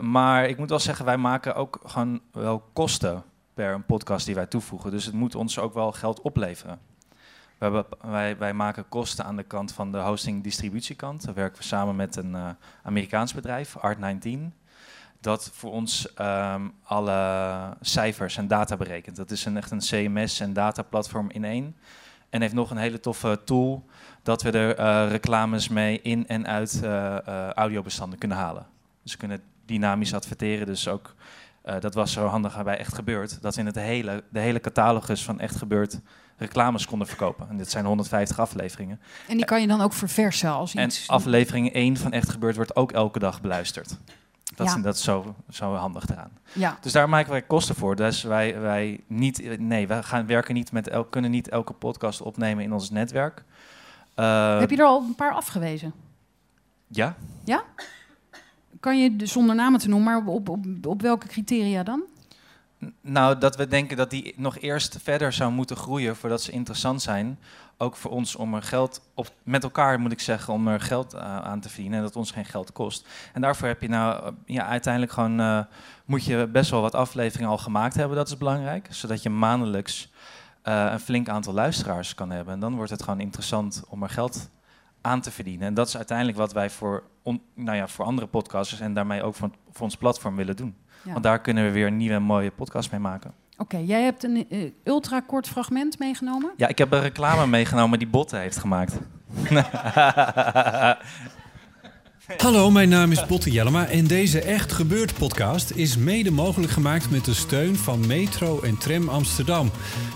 Maar 0.01 0.49
ik 0.49 0.59
moet 0.59 0.69
wel 0.69 0.79
zeggen, 0.79 1.05
wij 1.05 1.17
maken 1.17 1.55
ook 1.55 1.81
gewoon 1.85 2.21
wel 2.33 2.63
kosten 2.73 3.23
per 3.55 3.75
een 3.75 3.85
podcast 3.85 4.27
die 4.27 4.35
wij 4.35 4.47
toevoegen. 4.47 4.91
Dus 4.91 5.05
het 5.05 5.15
moet 5.15 5.35
ons 5.35 5.59
ook 5.59 5.75
wel 5.75 5.93
geld 5.93 6.21
opleveren. 6.21 6.79
We 7.59 7.65
hebben, 7.65 7.85
wij, 8.01 8.39
wij 8.39 8.55
maken 8.55 8.89
kosten 8.89 9.25
aan 9.25 9.37
de 9.37 9.43
kant 9.43 9.73
van 9.73 9.93
de 9.93 9.99
hosting-distributiekant. 9.99 11.25
Daar 11.25 11.35
werken 11.35 11.59
we 11.59 11.65
samen 11.65 11.97
met 11.97 12.17
een 12.17 12.37
Amerikaans 12.83 13.35
bedrijf, 13.35 13.77
Art19. 13.77 14.62
Dat 15.23 15.51
voor 15.53 15.73
ons 15.73 16.15
ehm, 16.15 16.69
alle 16.83 17.77
cijfers 17.81 18.37
en 18.37 18.49
data 18.49 18.77
berekent. 18.77 19.17
Dat 19.17 19.31
is 19.31 19.45
een, 19.45 19.57
echt 19.57 19.71
een 19.71 19.79
CMS 19.79 20.41
en 20.41 20.53
dataplatform 20.53 21.31
in 21.31 21.45
één. 21.45 21.77
En 22.31 22.41
heeft 22.41 22.55
nog 22.55 22.71
een 22.71 22.77
hele 22.77 23.01
toffe 23.01 23.41
tool 23.45 23.85
dat 24.23 24.43
we 24.43 24.51
er 24.51 24.77
eh, 24.77 25.11
reclames 25.11 25.69
mee 25.69 26.01
in 26.03 26.29
en 26.29 26.47
uit 26.47 26.81
eh, 26.83 27.27
eh, 27.27 27.51
audiobestanden 27.51 28.19
kunnen 28.19 28.37
halen. 28.37 28.67
Dus 29.03 29.13
we 29.13 29.19
kunnen 29.19 29.43
dynamisch 29.67 30.15
adverteren. 30.15 30.67
Dus 30.67 30.89
ook, 30.89 31.15
dat 31.81 31.95
was 31.95 32.13
zo 32.13 32.27
handig 32.27 32.63
bij 32.63 32.79
Echt 32.79 32.95
Gebeurd, 32.95 33.43
dat 33.43 33.55
we 33.55 33.61
in 33.61 33.67
het 33.67 33.77
hele, 33.77 34.25
de 34.29 34.39
hele 34.39 34.61
catalogus 34.61 35.25
van 35.25 35.41
Echt 35.41 35.57
Gebeurd 35.57 36.01
reclames 36.37 36.87
konden 36.87 37.07
verkopen. 37.07 37.49
En 37.49 37.57
dit 37.57 37.71
zijn 37.71 37.85
150 37.85 38.39
afleveringen. 38.39 39.01
En 39.29 39.37
die 39.37 39.45
kan 39.45 39.61
je 39.61 39.67
dan 39.67 39.81
ook 39.81 39.93
verversen 39.93 40.51
als 40.51 40.75
En 40.75 40.87
iets... 40.87 41.09
aflevering 41.09 41.73
1 41.73 41.97
van 41.97 42.13
Echt 42.13 42.31
Gebeurd 42.31 42.57
wordt 42.57 42.77
ook 42.77 42.93
elke 42.93 43.19
dag 43.19 43.41
beluisterd. 43.41 43.99
Dat, 44.55 44.67
Ja. 44.67 44.77
is, 44.77 44.83
dat 44.83 44.95
is 44.95 45.03
zo, 45.03 45.35
zo 45.51 45.75
handig 45.75 46.09
eraan. 46.09 46.31
Ja. 46.53 46.79
Dus 46.81 46.93
daar 46.93 47.09
maken 47.09 47.31
wij 47.31 47.43
kosten 47.43 47.75
voor. 47.75 47.97
Dus 47.97 48.23
wij, 48.23 48.61
wij 48.61 49.01
niet, 49.07 49.59
nee, 49.59 49.87
wij 49.87 50.03
gaan 50.03 50.27
werken 50.27 50.55
niet 50.55 50.73
met 50.73 50.89
el, 50.89 51.05
kunnen 51.05 51.31
niet 51.31 51.49
elke 51.49 51.73
podcast 51.73 52.21
opnemen 52.23 52.65
in 52.65 52.73
ons 52.73 52.91
netwerk. 52.91 53.45
Eh, 54.15 54.59
Heb 54.59 54.71
je 54.71 54.77
er 54.77 54.85
al 54.85 55.03
een 55.03 55.15
paar 55.15 55.33
afgewezen? 55.33 55.93
Ja. 56.89 57.15
Ja? 57.45 57.63
Kan 58.81 58.99
je 59.03 59.17
de- 59.17 59.27
zonder 59.27 59.55
namen 59.55 59.81
te 59.81 59.89
noemen, 59.89 60.13
maar 60.23 60.35
op, 60.35 60.49
op, 60.49 60.65
op 60.87 61.03
welke 61.03 61.27
criteria 61.27 61.83
dan? 61.83 62.03
Nou, 63.01 63.39
dat 63.39 63.57
we 63.57 63.67
denken 63.69 63.97
dat 63.97 64.11
die 64.11 64.35
nog 64.37 64.59
eerst 64.59 64.99
verder 65.03 65.33
zou 65.33 65.53
moeten 65.53 65.77
groeien 65.77 66.17
voordat 66.17 66.43
ze 66.43 66.53
interessant 66.53 67.03
zijn. 67.03 67.39
Ook 67.83 67.97
voor 67.97 68.11
ons 68.11 68.37
om 68.37 68.55
er 68.55 68.63
geld 68.63 69.09
op, 69.15 69.27
met 69.43 69.63
elkaar 69.63 70.01
moet 70.01 70.13
ik 70.13 70.21
zeggen, 70.21 70.53
om 70.55 70.69
er 70.69 70.81
geld 70.81 71.15
eh, 71.15 71.39
aan 71.39 71.61
te 71.61 71.69
verdienen 71.69 71.99
en 71.99 72.05
dat 72.05 72.17
ons 72.17 72.31
geen 72.31 72.45
geld 72.45 72.73
kost. 72.73 73.09
En 73.33 73.41
daarvoor 73.41 73.69
heb 73.69 73.81
je 73.83 73.89
nou 73.89 74.25
eh, 74.25 74.33
ja, 74.47 74.67
uiteindelijk 74.67 75.13
gewoon 75.13 75.41
eh, 75.41 75.61
moet 76.05 76.25
je 76.25 76.49
best 76.53 76.71
wel 76.71 76.81
wat 76.81 76.95
afleveringen 76.95 77.51
al 77.51 77.59
gemaakt 77.59 77.95
hebben. 77.95 78.17
Dat 78.17 78.29
is 78.29 78.37
belangrijk, 78.37 78.87
zodat 78.91 79.23
je 79.23 79.31
maandelijks 79.31 80.13
een 80.63 81.01
flink 81.01 81.29
aantal 81.29 81.53
luisteraars 81.53 82.15
kan 82.15 82.31
hebben. 82.31 82.55
En 82.55 82.61
dan 82.61 82.75
wordt 82.75 82.91
het 82.91 83.03
gewoon 83.03 83.21
interessant 83.21 83.85
om 83.89 84.03
er 84.03 84.11
geld 84.11 84.51
aan 85.01 85.21
te 85.21 85.31
verdienen. 85.31 85.67
En 85.67 85.75
dat 85.75 85.89
is 85.89 85.97
uiteindelijk 85.97 86.39
wat 86.39 86.53
wij 86.53 86.71
voor, 86.71 87.03
on- 87.23 87.43
nou 87.55 87.77
ja, 87.77 87.89
voor 87.89 88.05
andere 88.05 88.27
podcasters 88.27 88.81
en 88.81 88.95
daarmee 88.95 89.23
ook 89.23 89.35
voor, 89.35 89.51
voor 89.71 89.85
ons 89.85 89.97
platform 89.97 90.37
willen 90.37 90.57
doen. 90.57 90.77
Ja. 91.05 91.13
Want 91.13 91.25
daar 91.25 91.41
kunnen 91.41 91.65
we 91.65 91.71
weer 91.71 91.87
een 91.87 91.97
nieuwe 91.97 92.19
mooie 92.19 92.51
podcast 92.51 92.91
mee 92.91 93.01
maken. 93.01 93.35
Oké, 93.57 93.77
jij 93.77 94.03
hebt 94.03 94.25
een 94.25 94.47
eh, 94.51 94.59
ultra 94.85 95.21
kort 95.21 95.49
fragment 95.49 95.99
meegenomen. 95.99 96.51
Ja, 96.57 96.69
ik 96.69 96.79
heb 96.79 96.93
een 96.93 97.01
reclame 97.01 97.47
meegenomen 97.47 97.99
die 97.99 98.09
Botte 98.09 98.37
heeft 98.37 98.59
gemaakt. 98.59 98.99
Hallo, 102.37 102.71
mijn 102.71 102.89
naam 102.89 103.13
is 103.13 103.27
Botte 103.27 103.51
Jellema 103.51 103.87
en 103.87 104.07
deze 104.07 104.41
Echt 104.41 104.73
Gebeurd 104.73 105.15
podcast 105.15 105.71
is 105.71 105.97
mede 105.97 106.31
mogelijk 106.31 106.73
gemaakt 106.73 107.11
met 107.11 107.25
de 107.25 107.35
steun 107.35 107.77
van 107.77 108.07
Metro 108.07 108.61
en 108.61 108.79
Tram 108.79 109.09
Amsterdam. 109.09 109.71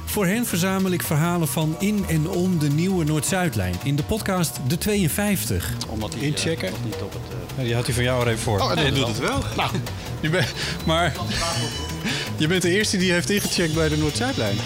Voor 0.06 0.26
hen 0.26 0.46
verzamel 0.46 0.90
ik 0.90 1.02
verhalen 1.02 1.48
van 1.48 1.76
in 1.78 2.04
en 2.08 2.28
om 2.28 2.58
de 2.58 2.68
nieuwe 2.68 3.04
Noord-Zuidlijn 3.04 3.74
in 3.82 3.96
de 3.96 4.02
podcast 4.02 4.58
De 4.66 4.78
52. 4.78 5.72
Omdat 5.88 6.14
hij, 6.14 6.22
Inchecken. 6.22 6.68
eh, 6.68 6.74
niet 6.84 6.94
op 6.94 7.12
het... 7.12 7.22
eh, 7.56 7.62
die 7.64 7.70
houdt 7.72 7.86
hij 7.86 7.94
van 7.96 8.04
jou 8.04 8.20
er 8.22 8.28
even 8.28 8.42
voor. 8.42 8.60
Oh, 8.60 8.74
nee, 8.74 8.92
doet 8.92 9.06
het 9.06 9.18
wel. 9.18 9.38
Nou, 9.56 9.70
je 10.20 10.28
bent, 10.30 10.52
maar 10.86 11.12
je 12.36 12.46
bent 12.46 12.62
de 12.62 12.70
eerste 12.70 12.96
die 12.96 13.12
heeft 13.12 13.30
ingecheckt 13.30 13.74
bij 13.74 13.88
de 13.88 13.96
Noord-Zuidlijn. 13.96 14.56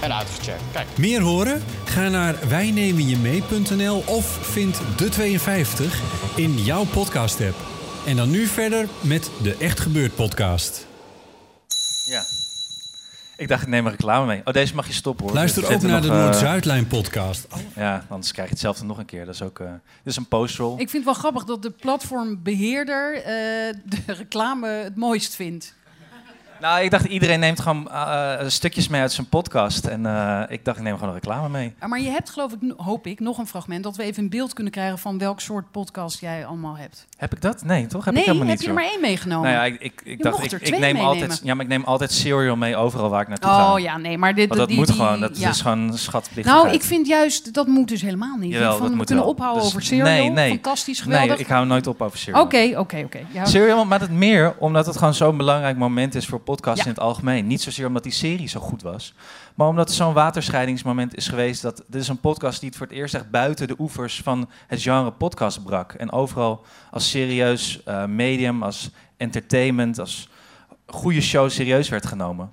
En 0.00 0.14
uitgecheckt. 0.14 0.62
Kijk. 0.72 0.86
Meer 0.96 1.20
horen? 1.20 1.62
Ga 1.84 2.08
naar 2.08 2.36
wijnemenjemee.nl 2.48 4.02
of 4.06 4.38
vind 4.42 4.80
de 4.96 5.08
52 5.08 6.00
in 6.36 6.62
jouw 6.62 6.84
podcast 6.84 7.40
app. 7.40 7.56
En 8.06 8.16
dan 8.16 8.30
nu 8.30 8.46
verder 8.46 8.88
met 9.00 9.30
de 9.42 9.56
Echt 9.56 9.80
Gebeurd 9.80 10.14
podcast. 10.14 10.86
Ja. 12.04 12.22
Ik 13.36 13.48
dacht, 13.48 13.62
ik 13.62 13.68
neem 13.68 13.84
een 13.86 13.90
reclame 13.90 14.26
mee. 14.26 14.40
Oh, 14.44 14.52
deze 14.52 14.74
mag 14.74 14.86
je 14.86 14.92
stoppen 14.92 15.24
hoor. 15.26 15.34
Luister 15.34 15.64
Er 15.64 15.74
ook 15.74 15.82
naar 15.82 15.90
nog, 15.90 16.00
de 16.00 16.08
eh, 16.16 16.22
Noord-Zuidlijn 16.22 16.86
podcast. 16.86 17.46
Ja, 17.76 18.04
anders 18.08 18.32
krijg 18.32 18.48
je 18.48 18.54
hetzelfde 18.54 18.84
nog 18.84 18.98
een 18.98 19.04
keer. 19.04 19.24
Dat 19.24 19.34
is 19.34 19.42
ook... 19.42 19.58
eh, 19.58 19.66
dit 20.02 20.12
is 20.12 20.16
een 20.16 20.28
postroll. 20.28 20.72
Ik 20.72 20.90
vind 20.90 20.92
het 20.92 21.04
wel 21.04 21.14
grappig 21.14 21.44
dat 21.44 21.62
de 21.62 21.70
platformbeheerder 21.70 23.14
eh, 23.16 23.22
de 23.84 23.98
reclame 24.06 24.68
het 24.68 24.96
mooist 24.96 25.34
vindt. 25.34 25.74
Nou, 26.62 26.80
ik 26.84 26.90
dacht, 26.90 27.04
iedereen 27.04 27.40
neemt 27.40 27.60
gewoon 27.60 27.90
eh, 27.90 28.32
stukjes 28.46 28.88
mee 28.88 29.00
uit 29.00 29.12
zijn 29.12 29.28
podcast. 29.28 29.84
En 29.84 30.06
eh, 30.06 30.40
ik 30.48 30.64
dacht, 30.64 30.76
ik 30.78 30.82
neem 30.82 30.94
gewoon 30.94 31.08
een 31.08 31.14
reclame 31.14 31.48
mee. 31.48 31.74
Ah, 31.78 31.88
Maar 31.88 32.00
je 32.00 32.08
hebt 32.10 32.30
geloof 32.30 32.52
ik, 32.52 32.72
hoop 32.76 33.06
ik, 33.06 33.20
nog 33.20 33.38
een 33.38 33.46
fragment... 33.46 33.82
dat 33.84 33.96
we 33.96 34.02
even 34.02 34.22
een 34.22 34.30
beeld 34.30 34.52
kunnen 34.52 34.72
krijgen 34.72 34.98
van 34.98 35.18
welk 35.18 35.40
soort 35.40 35.70
podcast 35.70 36.20
jij 36.20 36.46
allemaal 36.46 36.76
hebt. 36.76 37.06
Heb 37.16 37.32
ik 37.34 37.40
dat? 37.40 37.64
Nee, 37.64 37.86
toch? 37.86 38.04
Heb 38.04 38.14
Nee, 38.14 38.22
ik 38.22 38.28
helemaal 38.28 38.48
heb 38.48 38.56
niet, 38.58 38.64
je 38.66 38.72
er 38.72 38.78
maar 38.80 38.90
één 38.90 39.00
meegenomen? 39.00 39.50
Nou 39.50 39.64
ja, 39.64 39.64
ik, 39.74 39.80
ik, 39.80 40.00
ik 40.04 40.16
Je 40.16 40.22
dacht, 40.22 40.52
ik, 40.52 40.60
neem 40.70 40.80
meenemen. 40.80 41.02
altijd, 41.06 41.40
ja, 41.44 41.54
maar 41.54 41.64
ik 41.64 41.70
neem 41.70 41.84
altijd 41.84 42.12
cereal 42.12 42.56
mee 42.56 42.76
overal 42.76 43.08
waar 43.10 43.22
ik 43.22 43.28
naartoe 43.28 43.50
ga. 43.50 43.72
Oh 43.72 43.80
ja, 43.80 43.96
nee, 43.96 44.18
maar 44.18 44.34
dit, 44.34 44.46
Want 44.48 44.60
dat 44.60 44.68
die, 44.68 44.76
moet 44.78 44.86
die- 44.86 44.96
gewoon, 44.96 45.20
dat 45.20 45.38
ja. 45.38 45.48
is 45.48 45.60
gewoon 45.60 45.98
schatplichtig. 45.98 46.52
Nou, 46.54 46.68
ik 46.70 46.82
vind 46.82 47.06
juist, 47.06 47.54
dat 47.54 47.66
moet 47.66 47.88
dus 47.88 48.02
helemaal 48.02 48.36
niet. 48.36 48.52
Jawel, 48.52 48.70
van, 48.72 48.80
dat 48.80 48.90
we 48.90 48.96
moet 48.96 49.06
kunnen 49.06 49.24
wel. 49.24 49.32
ophouden 49.32 49.62
Dus- 49.62 49.70
over 49.72 49.82
cereal. 49.86 50.06
Nee, 50.06 50.28
nee. 50.30 50.48
Fantastisch, 50.50 51.00
geweldig. 51.00 51.28
Nee, 51.28 51.38
ik 51.38 51.46
hou 51.46 51.66
nooit 51.66 51.86
op 51.86 52.02
over 52.02 52.18
cereal. 52.18 52.42
Oké, 52.42 52.72
oké, 52.76 53.02
oké. 53.04 53.18
Serial, 53.44 53.84
maar 53.84 54.00
het 54.00 54.10
meer 54.10 54.54
omdat 54.58 54.86
het 54.86 54.96
gewoon 54.96 55.14
zo'n 55.14 55.36
belangrijk 55.36 55.76
moment 55.76 56.14
is 56.14 56.26
voor 56.26 56.40
podcasts 56.52 56.80
Ja. 56.80 56.86
in 56.86 56.92
het 56.94 57.02
algemeen. 57.02 57.46
Niet 57.46 57.62
zozeer 57.62 57.86
omdat 57.86 58.02
die 58.02 58.12
serie 58.12 58.48
zo 58.48 58.60
goed 58.60 58.82
was, 58.82 59.14
maar 59.54 59.68
omdat 59.68 59.88
het 59.88 59.96
zo'n 59.96 60.12
waterscheidingsmoment 60.12 61.14
is 61.16 61.28
geweest. 61.28 61.62
Dat 61.62 61.82
dit 61.86 62.00
is 62.00 62.08
een 62.08 62.20
podcast 62.20 62.60
die 62.60 62.68
het 62.68 62.78
voor 62.78 62.86
het 62.86 62.96
eerst 62.96 63.14
echt 63.14 63.30
buiten 63.30 63.68
de 63.68 63.74
oevers 63.78 64.20
van 64.22 64.48
het 64.66 64.82
genre 64.82 65.10
podcast 65.10 65.62
brak. 65.64 65.92
En 65.92 66.12
overal 66.12 66.64
als 66.90 67.10
serieus 67.10 67.82
eh, 67.84 68.04
medium, 68.04 68.62
als 68.62 68.90
entertainment, 69.16 69.98
als 69.98 70.28
goede 70.86 71.20
show 71.20 71.50
serieus 71.50 71.88
werd 71.88 72.06
genomen. 72.06 72.50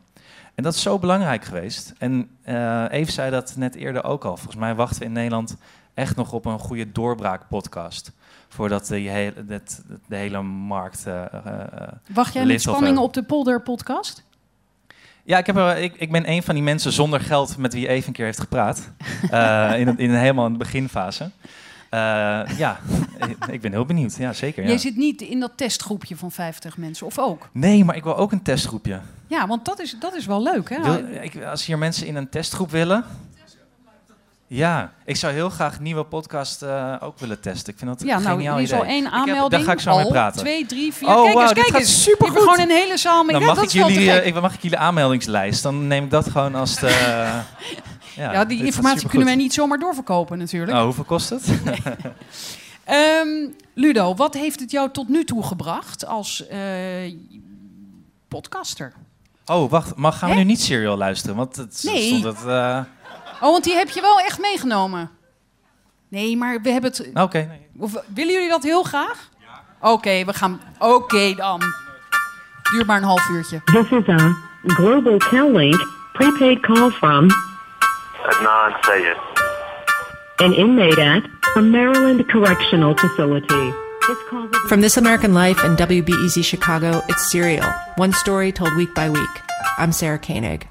En 0.55 0.63
dat 0.63 0.73
is 0.73 0.81
zo 0.81 0.99
belangrijk 0.99 1.45
geweest. 1.45 1.93
En 1.97 2.29
eh 2.43 2.85
Eve 2.89 3.11
zei 3.11 3.31
dat 3.31 3.53
net 3.57 3.75
eerder 3.75 4.03
ook 4.03 4.25
al. 4.25 4.35
Volgens 4.37 4.55
mij 4.55 4.75
wachten 4.75 4.99
we 4.99 5.05
in 5.05 5.11
Nederland 5.11 5.55
echt 5.93 6.15
nog 6.15 6.31
op 6.31 6.45
een 6.45 6.59
goede 6.59 6.91
doorbraak-podcast. 6.91 8.11
Voordat 8.49 8.87
de, 8.87 8.95
hele, 8.95 9.45
dat- 9.45 9.81
de 10.07 10.15
hele 10.15 10.41
markt. 10.41 11.05
eh, 11.07 11.23
Wacht 12.13 12.33
jij 12.33 12.45
met 12.45 12.61
spanning 12.61 12.97
op 12.97 13.13
de 13.13 13.23
Polder 13.23 13.61
podcast? 13.61 14.23
Ja, 15.23 15.37
ik, 15.37 15.45
heb, 15.45 15.77
ik, 15.77 15.95
ik 15.95 16.11
ben 16.11 16.29
een 16.29 16.43
van 16.43 16.55
die 16.55 16.63
mensen 16.63 16.91
zonder 16.91 17.19
geld 17.19 17.57
met 17.57 17.73
wie 17.73 17.87
even 17.87 18.07
een 18.07 18.13
keer 18.13 18.25
heeft 18.25 18.39
gepraat. 18.39 18.89
In, 19.79 19.97
in 19.97 20.09
helemaal 20.13 20.45
in 20.45 20.51
de 20.51 20.57
beginfase. 20.57 21.29
Ja, 22.57 22.79
ik- 23.51 23.61
ben 23.61 23.71
heel 23.71 23.85
benieuwd. 23.85 24.15
Ja, 24.15 24.33
zeker. 24.33 24.63
Ja. 24.63 24.69
Jij 24.69 24.77
zit 24.77 24.95
niet 24.95 25.21
in 25.21 25.39
dat 25.39 25.51
testgroepje 25.55 26.15
van 26.17 26.31
50 26.31 26.77
mensen, 26.77 27.05
of 27.05 27.19
ook? 27.19 27.49
Nee, 27.51 27.85
maar 27.85 27.95
ik 27.95 28.03
wil 28.03 28.17
ook 28.17 28.31
een 28.31 28.41
testgroepje. 28.41 28.99
Ja, 29.27 29.47
want 29.47 29.65
dat 29.65 29.79
is, 29.79 29.95
dat 29.99 30.15
is 30.15 30.25
wel 30.25 30.43
leuk, 30.43 30.69
hè? 30.69 30.81
Wil, 30.83 31.21
ik, 31.21 31.43
als 31.43 31.65
hier 31.65 31.77
mensen 31.77 32.07
in 32.07 32.15
een 32.15 32.29
testgroep 32.29 32.71
willen. 32.71 33.03
Ja, 34.51 34.93
ik 35.05 35.15
zou 35.15 35.33
heel 35.33 35.49
graag 35.49 35.79
nieuwe 35.79 36.03
podcast 36.03 36.61
eh, 36.61 36.95
ook 36.99 37.19
willen 37.19 37.39
testen. 37.41 37.73
Ik 37.73 37.79
vind 37.79 37.89
dat 37.91 38.07
ja, 38.07 38.15
een 38.15 38.21
nou, 38.23 38.35
geniaal 38.35 38.55
er 38.55 38.61
is 38.61 38.67
idee. 38.69 38.79
al 38.81 38.85
één 38.85 38.97
Ik 38.97 39.03
heb- 39.03 39.13
aanmelding. 39.13 39.51
daar 39.51 39.61
ga 39.61 39.71
ik 39.71 39.79
zo 39.79 39.89
al, 39.89 39.97
mee 39.97 40.07
praten. 40.07 40.39
Twee, 40.39 40.65
drie, 40.65 40.93
vier. 40.93 41.07
Oh, 41.07 41.23
kijk 41.23 41.37
eens, 41.37 41.53
kijk 41.53 41.67
gaat 41.67 41.79
eens. 41.79 42.03
supergoed. 42.03 42.33
Je 42.33 42.39
hebt 42.39 42.51
gewoon 42.53 42.69
een 42.69 42.83
hele 42.83 42.97
zaal 42.97 43.23
mee. 43.23 43.31
Dan 43.31 43.41
Ja, 43.41 43.47
mag, 43.47 43.55
dat 43.55 43.63
ik 43.65 43.71
jullie, 43.71 44.23
ik, 44.25 44.41
mag 44.41 44.53
ik 44.53 44.61
jullie 44.61 44.77
aanmeldingslijst. 44.77 45.63
Dan 45.63 45.87
neem 45.87 46.03
ik 46.03 46.09
dat 46.11 46.29
gewoon 46.29 46.55
als 46.55 46.75
de... 46.79 46.87
ja, 48.15 48.31
Ja, 48.31 48.45
die 48.45 48.65
informatie 48.65 49.07
kunnen 49.09 49.27
wij 49.27 49.35
niet 49.35 49.53
zomaar 49.53 49.79
doorverkopen 49.79 50.37
natuurlijk. 50.37 50.77
Oh, 50.77 50.83
hoeveel 50.83 51.03
kost 51.03 51.29
het? 51.29 51.43
Ehm, 52.83 53.27
Ludo, 53.73 54.15
wat 54.15 54.33
heeft 54.33 54.59
het 54.59 54.71
jou 54.71 54.91
tot 54.91 55.09
nu 55.09 55.23
toe 55.23 55.43
gebracht 55.43 56.05
als 56.05 56.47
eh, 56.47 56.57
podcaster? 58.27 58.93
Oh, 59.45 59.69
wacht. 59.69 59.95
Maar 59.95 60.11
gaan 60.13 60.29
we 60.29 60.35
Hè? 60.35 60.41
nu 60.41 60.47
niet 60.47 60.61
serial 60.61 60.97
luisteren? 60.97 61.35
Want 61.35 61.55
het 61.55 61.79
Nee. 61.83 62.07
stond 62.17 62.23
het... 62.23 62.45
Oh, 63.41 63.51
want 63.51 63.63
die 63.63 63.75
heb 63.75 63.89
je 63.89 64.01
wel 64.01 64.19
echt 64.19 64.39
meegenomen. 64.39 65.09
Nee, 66.09 66.37
maar 66.37 66.61
we 66.61 66.69
hebben 66.71 66.91
het... 66.91 67.09
Oké. 67.13 67.37
nee. 67.37 67.67
Of, 67.77 67.93
willen 68.13 68.33
jullie 68.33 68.49
dat 68.49 68.63
heel 68.63 68.83
graag? 68.83 69.29
Ja. 69.39 69.89
Oké, 69.91 70.25
we 70.25 70.33
gaan... 70.33 70.61
Oké 70.79 71.33
dan. 71.35 71.61
Duurt 72.71 72.87
maar 72.87 72.97
een 72.97 73.03
half 73.03 73.29
uurtje. 73.29 73.61
This 73.65 73.91
is 73.91 74.07
a 74.09 74.35
global 74.67 75.17
Cal-Link 75.17 75.87
prepaid 76.13 76.59
call 76.59 76.89
from 76.89 77.27
Adnan 78.23 78.75
Sayed. 78.81 79.17
an 80.39 80.53
inmate 80.53 80.99
at 80.99 81.23
a 81.57 81.61
Maryland 81.61 82.27
Correctional 82.29 82.95
Facility. 82.95 83.71
From 84.67 84.81
This 84.81 84.97
American 84.97 85.33
Life 85.33 85.63
and 85.63 85.77
WBEZ 85.77 86.43
Chicago, 86.43 87.01
it's 87.09 87.29
Serial, 87.29 87.69
one 87.97 88.13
story 88.13 88.51
told 88.51 88.75
week 88.75 88.93
by 88.95 89.09
week. 89.09 89.41
I'm 89.77 89.91
Sarah 89.91 90.17
Koenig. 90.17 90.67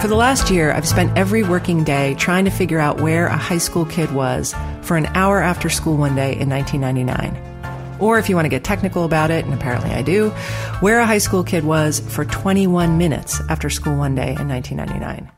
For 0.00 0.06
the 0.06 0.14
last 0.14 0.50
year, 0.50 0.72
I've 0.72 0.88
spent 0.88 1.18
every 1.18 1.42
working 1.42 1.84
day 1.84 2.14
trying 2.14 2.44
to 2.44 2.50
figure 2.50 2.78
out 2.78 3.00
where 3.00 3.26
a 3.26 3.36
high 3.36 3.58
school 3.58 3.84
kid 3.84 4.10
was 4.12 4.54
for 4.80 4.96
an 4.96 5.06
hour 5.14 5.42
after 5.42 5.68
school 5.68 5.96
one 5.96 6.14
day 6.14 6.38
in 6.38 6.48
1999. 6.48 7.36
Or 8.00 8.18
if 8.18 8.28
you 8.28 8.34
want 8.34 8.46
to 8.46 8.48
get 8.48 8.64
technical 8.64 9.04
about 9.04 9.30
it, 9.30 9.44
and 9.44 9.52
apparently 9.52 9.90
I 9.90 10.02
do, 10.02 10.30
where 10.80 11.00
a 11.00 11.06
high 11.06 11.20
school 11.20 11.42
kid 11.42 11.64
was 11.64 12.00
for 12.00 12.24
21 12.24 12.96
minutes 12.96 13.40
after 13.48 13.68
school 13.70 13.98
one 13.98 14.14
day 14.14 14.36
in 14.38 14.48
1999. 14.48 15.30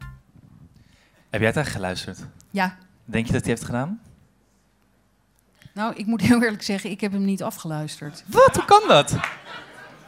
Heb 1.31 1.41
jij 1.41 1.49
het 1.49 1.57
echt 1.57 1.73
geluisterd? 1.73 2.19
Ja. 2.51 2.77
Denk 3.05 3.27
je 3.27 3.33
dat 3.33 3.41
hij 3.41 3.51
heeft 3.51 3.65
gedaan? 3.65 4.01
Nou, 5.75 5.95
ik 5.95 6.07
moet 6.07 6.21
heel 6.21 6.43
eerlijk 6.43 6.63
zeggen, 6.63 6.91
ik 6.91 7.01
heb 7.01 7.13
hem 7.13 7.25
niet 7.25 7.43
afgeluisterd. 7.43 8.25
Wat? 8.27 8.57
Hoe 8.57 8.65
kan 8.65 8.83
dat? 8.89 9.17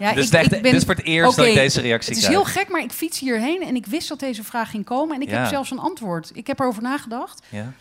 Ja, 0.03 0.13
Dit 0.15 0.25
is 0.25 0.31
echt- 0.31 0.51
dit 0.63 0.73
is 0.75 0.85
voor 0.85 0.95
het 0.95 1.05
eerst 1.05 1.37
dat 1.37 1.47
ik 1.47 1.55
deze 1.55 1.81
reactie 1.81 2.09
Het 2.15 2.19
is 2.23 2.29
krijg. 2.29 2.43
heel 2.45 2.53
gek, 2.53 2.69
maar 2.69 2.83
ik 2.83 2.91
fiets 2.93 3.19
hierheen 3.19 3.63
en 3.63 3.75
ik 3.77 3.87
wist 3.87 4.09
dat 4.09 4.21
deze 4.21 4.45
vraag 4.45 4.71
ging 4.71 4.85
komen. 4.85 5.15
En 5.15 5.23
ik 5.23 5.31
Ja. 5.31 5.39
heb 5.41 5.49
zelfs 5.49 5.71
een 5.71 5.79
antwoord. 5.79 6.31
Ik 6.35 6.47
heb 6.47 6.61
erover 6.61 6.83
nagedacht. 6.83 7.43
Ja. 7.49 7.73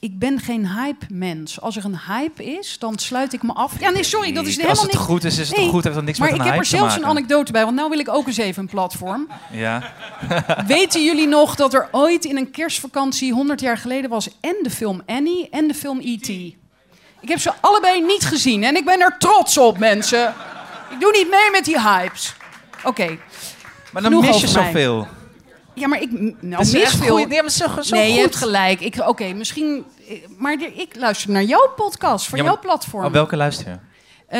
Ik 0.00 0.18
ben 0.18 0.40
geen 0.40 0.68
hype-mens. 0.68 1.60
Als 1.60 1.76
er 1.76 1.84
een 1.84 1.98
hype 2.06 2.44
is, 2.44 2.76
dan 2.78 2.98
sluit 2.98 3.32
ik 3.32 3.42
me 3.42 3.52
af. 3.52 3.80
Ja, 3.80 3.90
nee, 3.90 4.02
sorry, 4.02 4.32
dat 4.32 4.42
is 4.46 4.48
Als 4.48 4.56
helemaal 4.56 4.82
het 4.82 4.92
niet... 4.92 5.00
goed 5.02 5.24
is, 5.24 5.38
is 5.38 5.48
het 5.48 5.56
toch 5.56 5.68
goed, 5.70 5.82
heeft 5.84 5.96
dat 5.96 6.04
niks 6.04 6.18
maar 6.18 6.30
met 6.30 6.38
een 6.40 6.44
ik 6.46 6.52
heb 6.52 6.60
er 6.62 6.66
hype 6.68 6.76
zelfs 6.78 6.96
een 6.96 7.06
anekdote 7.06 7.52
bij, 7.52 7.64
want 7.64 7.76
nou 7.76 7.88
wil 7.90 7.98
ik 7.98 8.08
ook 8.08 8.26
eens 8.26 8.36
even 8.36 8.62
een 8.62 8.68
platform. 8.68 9.28
Ja. 9.50 9.92
Weten 10.66 11.04
jullie 11.04 11.26
nog 11.26 11.54
dat 11.54 11.74
er 11.74 11.88
ooit 11.90 12.24
in 12.24 12.36
een 12.36 12.50
kerstvakantie 12.50 13.32
100 13.32 13.60
jaar 13.60 13.78
geleden 13.78 14.10
was 14.10 14.28
en 14.40 14.56
de 14.62 14.70
film 14.70 15.02
Annie 15.06 15.48
en 15.50 15.68
de 15.68 15.74
film 15.74 16.00
E.T.? 16.02 16.28
Ik 16.28 17.28
heb 17.28 17.38
ze 17.40 17.52
allebei 17.60 18.02
niet 18.04 18.24
gezien 18.24 18.64
en 18.64 18.76
ik 18.76 18.84
ben 18.84 19.00
er 19.00 19.16
trots 19.18 19.58
op, 19.58 19.78
mensen. 19.78 20.34
Ik 20.92 21.00
doe 21.00 21.12
niet 21.12 21.30
mee 21.30 21.50
met 21.52 21.64
die 21.64 21.80
hypes. 21.80 22.34
Oké. 22.84 23.06
Maar 23.92 24.02
dan 24.02 24.04
Genoeg 24.12 24.26
mis 24.26 24.40
je 24.40 24.46
zoveel. 24.46 25.06
Ja, 25.74 25.88
maar 25.88 26.00
ik 26.02 26.10
nou, 26.40 26.56
mis 26.64 26.72
echt 26.74 26.96
veel. 26.96 27.08
goeie- 27.08 27.26
nee, 27.26 27.40
maar 27.42 27.50
zo- 27.50 27.82
zo 27.82 27.94
nee, 27.96 28.06
je 28.06 28.12
goed. 28.12 28.22
hebt 28.22 28.36
gelijk. 28.36 28.80
Ik- 28.80 29.08
Oké, 29.08 29.32
misschien... 29.32 29.84
Maar 30.38 30.56
de- 30.56 30.72
ik 30.74 30.96
luister 30.96 31.30
naar 31.30 31.42
jouw 31.42 31.72
podcast, 31.76 32.26
van 32.28 32.38
Ja, 32.38 32.44
maar- 32.44 32.52
jouw 32.52 32.62
platform. 32.62 33.04
Oh, 33.04 33.12
welke 33.12 33.36
luister 33.36 33.68
je? 33.68 33.76
Eh, 34.28 34.38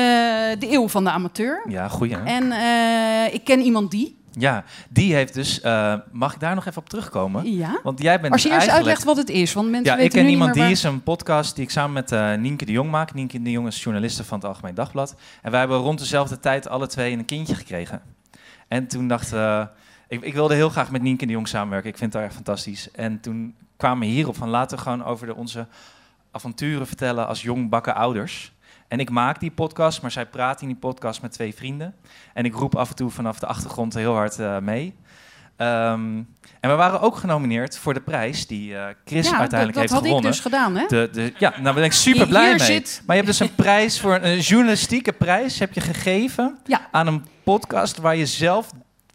de 0.61 0.73
Eeuw 0.73 0.89
van 0.89 1.05
de 1.05 1.11
Amateur. 1.11 1.63
Ja, 1.69 1.89
goeie. 1.89 2.17
hè? 2.17 2.25
En 2.25 2.53
eh, 2.53 3.35
ik 3.35 3.45
ken 3.45 3.61
iemand 3.61 3.91
die. 3.91 4.21
Ja, 4.33 4.65
die 4.89 5.15
heeft 5.15 5.35
dus... 5.35 5.61
eh, 5.61 5.95
mag 6.13 6.35
ik 6.35 6.41
daar 6.41 6.55
nog 6.55 6.67
even 6.67 6.83
op 6.83 6.89
terugkomen? 6.89 7.53
Ja. 7.53 7.81
Want 7.83 8.03
jij 8.03 8.21
bent 8.21 8.33
Als 8.33 8.43
je 8.43 8.49
dus 8.49 8.57
eerst 8.57 8.69
eigenlijk... 8.69 8.99
uitlegt 8.99 9.05
wat 9.05 9.17
het 9.17 9.37
is, 9.37 9.53
want 9.53 9.71
mensen 9.71 9.93
Ja, 9.93 9.97
weten 9.97 10.11
ik 10.11 10.17
ken 10.17 10.25
nu 10.25 10.31
iemand 10.31 10.55
die 10.55 10.71
is 10.71 10.83
een 10.83 11.03
podcast 11.03 11.55
die 11.55 11.65
ik 11.65 11.71
samen 11.71 11.93
met 11.93 12.13
eh, 12.13 12.35
Nienke 12.35 12.65
de 12.65 12.73
Jong 12.73 12.91
maak. 12.91 13.15
Nienke 13.15 13.43
de 13.43 13.51
Jong 13.51 13.67
is 13.67 13.83
journaliste 13.83 14.25
van 14.25 14.39
het 14.39 14.47
Algemeen 14.47 14.75
Dagblad. 14.75 15.15
En 15.43 15.51
wij 15.51 15.61
hebben 15.61 15.79
rond 15.79 15.99
dezelfde 15.99 16.39
tijd 16.41 16.69
alle 16.69 16.87
twee 16.87 17.13
een 17.13 17.25
kindje 17.25 17.55
gekregen. 17.55 18.03
En 18.69 18.87
toen 18.87 19.09
dachten 19.09 19.39
we... 19.39 19.69
Ik, 20.09 20.23
ik 20.23 20.35
wilde 20.35 20.55
heel 20.55 20.69
graag 20.69 20.91
met 20.91 21.03
Nienke 21.03 21.27
de 21.27 21.33
Jong 21.33 21.49
samenwerken. 21.49 21.91
Ik 21.91 21.99
vind 21.99 22.13
haar 22.13 22.25
echt 22.25 22.35
fantastisch. 22.35 22.91
En 22.91 23.21
toen 23.21 23.55
kwamen 23.77 24.09
we 24.09 24.15
hierop 24.15 24.37
van 24.37 24.49
laten 24.49 24.77
we 24.77 24.83
gewoon 24.83 25.05
over 25.05 25.27
de, 25.27 25.35
onze 25.35 25.67
avonturen 26.31 26.87
vertellen 26.87 27.27
als 27.27 27.43
jong 27.43 27.69
bakken 27.69 27.95
ouders. 27.95 28.52
En 28.93 29.01
ik 29.01 29.11
maak 29.11 29.41
die 29.41 29.51
podcast, 29.51 30.03
maar 30.03 30.11
zij 30.11 30.27
praat 30.27 30.61
in 30.61 30.67
die 30.67 30.77
podcast 30.77 31.23
met 31.23 31.33
twee 31.33 31.55
vrienden. 31.55 31.95
En 32.35 32.45
ik 32.45 32.55
roep 32.55 32.77
af 32.77 32.89
en 32.89 32.95
toe 32.97 33.11
vanaf 33.11 33.39
de 33.39 33.47
achtergrond 33.47 33.95
heel 33.95 34.15
hard 34.15 34.39
eh, 34.39 34.59
mee. 34.59 34.95
Ehm, 35.57 36.01
en 36.61 36.71
we 36.71 36.75
waren 36.75 37.01
ook 37.01 37.17
genomineerd 37.17 37.79
voor 37.79 37.95
de 37.95 38.01
prijs 38.01 38.47
die 38.47 38.77
eh, 38.77 38.85
Chris 39.05 39.31
Ja, 39.31 39.39
uiteindelijk 39.39 39.79
dat- 39.79 39.89
dat 39.89 39.91
heeft 39.91 39.93
had 39.93 40.03
ik 40.03 40.07
gewonnen. 40.07 40.31
dus 40.31 40.41
gedaan, 40.41 40.77
hè? 40.77 40.85
De, 40.89 41.09
de, 41.13 41.33
ja, 41.39 41.53
nou 41.61 41.75
ben 41.75 41.85
ik 41.85 41.93
super 41.93 42.19
Hier 42.21 42.29
blij 42.29 42.49
mee. 42.49 42.59
zit- 42.59 43.03
Maar 43.07 43.17
je 43.17 43.23
hebt 43.23 43.39
dus 43.39 43.49
een 43.49 43.55
prijs 43.55 44.01
voor 44.01 44.19
een 44.23 44.39
journalistieke 44.39 45.13
prijs 45.13 45.59
heb 45.59 45.73
je 45.73 45.81
gegeven 45.81 46.59
aan 46.91 47.07
een 47.07 47.27
podcast 47.45 47.97
waar 47.99 48.17
je 48.17 48.27
zelf 48.27 48.71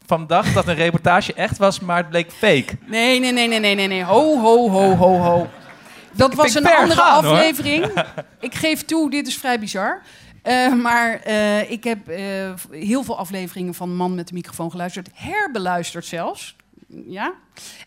van 0.05 0.27
dacht 0.27 0.53
dat 0.53 0.67
een 0.67 0.75
reportage 0.75 1.33
echt 1.33 1.57
was, 1.57 1.79
maar 1.79 1.97
het 1.97 2.09
bleek 2.09 2.31
fake. 2.31 2.67
Nee, 2.85 3.19
nee, 3.19 3.31
nee, 3.31 3.47
nee, 3.47 3.59
nee, 3.59 3.75
nee, 3.75 3.87
nee. 3.87 4.03
Ho, 4.03 4.39
ho, 4.41 4.69
ho, 4.69 4.95
ho, 4.95 5.17
ho. 5.19 5.47
Dat 6.17 6.33
was 6.33 6.55
een 6.55 6.65
andere 6.65 7.01
gaan, 7.01 7.23
hoor. 7.25 7.33
aflevering. 7.33 7.91
Ik 8.39 8.55
geef 8.55 8.85
toe, 8.85 9.09
dit 9.09 9.27
is 9.27 9.37
vrij 9.37 9.59
bizar. 9.59 10.01
Eh, 10.41 10.73
maar 10.73 11.19
eh, 11.19 11.71
ik 11.71 11.83
heb 11.83 12.07
eh, 12.07 12.53
heel 12.71 13.03
veel 13.03 13.17
afleveringen 13.17 13.73
van 13.73 13.95
Man 13.95 14.15
met 14.15 14.27
de 14.27 14.33
microfoon 14.33 14.71
geluisterd. 14.71 15.09
Herbeluisterd 15.13 16.05
zelfs. 16.05 16.55
Ja. 17.07 17.33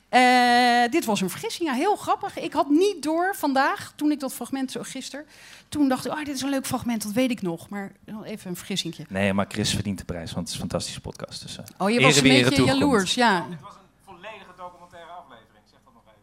Eh, 0.08 0.90
dit 0.90 1.04
was 1.04 1.20
een 1.20 1.30
vergissing. 1.30 1.68
Ja, 1.68 1.74
heel 1.74 1.96
grappig. 1.96 2.38
Ik 2.38 2.52
had 2.52 2.68
niet 2.68 3.02
door 3.02 3.34
vandaag, 3.36 3.92
toen 3.96 4.10
ik 4.10 4.20
dat 4.20 4.32
fragment 4.32 4.70
zo 4.70 4.80
gisteren... 4.82 5.26
Toen 5.68 5.88
dacht 5.88 6.06
ik, 6.06 6.12
oh, 6.12 6.24
dit 6.24 6.34
is 6.34 6.42
een 6.42 6.50
leuk 6.50 6.66
fragment, 6.66 7.02
dat 7.02 7.12
weet 7.12 7.30
ik 7.30 7.42
nog. 7.42 7.68
Maar 7.68 7.92
even 8.24 8.50
een 8.50 8.56
vergissingje. 8.56 9.04
Nee, 9.08 9.32
maar 9.32 9.46
Chris 9.48 9.74
verdient 9.74 9.98
de 9.98 10.04
prijs, 10.04 10.32
want 10.32 10.36
het 10.36 10.48
is 10.48 10.52
een 10.54 10.60
fantastische 10.60 11.00
podcast. 11.00 11.42
Dus, 11.42 11.58
Oh, 11.78 11.90
je 11.90 12.00
was 12.00 12.16
een 12.16 12.22
beetje 12.22 12.64
jaloers, 12.64 13.14
ja. 13.14 13.46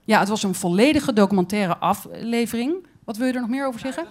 Ja, 0.07 0.19
het 0.19 0.27
was 0.27 0.43
een 0.43 0.55
volledige 0.55 1.13
documentaire 1.13 1.77
aflevering. 1.77 2.87
Wat 3.03 3.17
wil 3.17 3.27
je 3.27 3.33
er 3.33 3.39
nog 3.41 3.49
meer 3.49 3.67
over 3.67 3.79
zeggen? 3.79 4.05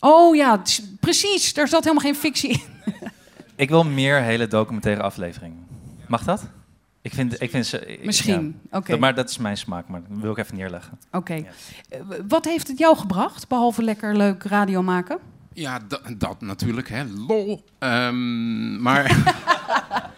Oh 0.00 0.36
ja, 0.36 0.58
het 0.58 0.68
is- 0.68 0.82
precies. 1.00 1.54
Daar 1.54 1.68
zat 1.68 1.82
helemaal 1.84 2.04
geen 2.04 2.14
fictie 2.14 2.50
in. 2.50 2.60
Ik 3.56 3.68
wil 3.68 3.84
meer 3.84 4.20
hele 4.22 4.46
documentaire 4.46 5.02
afleveringen. 5.02 5.66
Mag 6.06 6.24
dat? 6.24 6.44
Ik 7.02 7.14
vind, 7.14 7.40
ik 7.42 7.50
vind 7.50 7.66
ze... 7.66 7.86
ik- 7.86 8.04
Misschien, 8.04 8.58
ja. 8.70 8.78
oké. 8.78 8.90
Dat- 8.90 9.00
Maar 9.00 9.14
dat 9.14 9.30
is 9.30 9.38
mijn 9.38 9.56
smaak, 9.56 9.88
maar 9.88 10.00
dat 10.08 10.18
wil 10.20 10.30
ik 10.30 10.38
even 10.38 10.56
neerleggen. 10.56 10.98
Oké. 11.12 11.34
Eh, 11.88 12.00
Wat 12.28 12.44
heeft 12.44 12.68
het 12.68 12.78
jou 12.78 12.96
gebracht, 12.96 13.48
behalve 13.48 13.82
lekker 13.82 14.16
leuk 14.16 14.42
radio 14.42 14.82
maken? 14.82 15.18
Ja, 15.52 15.78
da- 15.88 16.00
dat 16.18 16.40
natuurlijk, 16.40 16.88
hè. 16.88 17.04
Lol. 17.26 17.64
Ehm, 17.78 18.82
maar... 18.82 19.16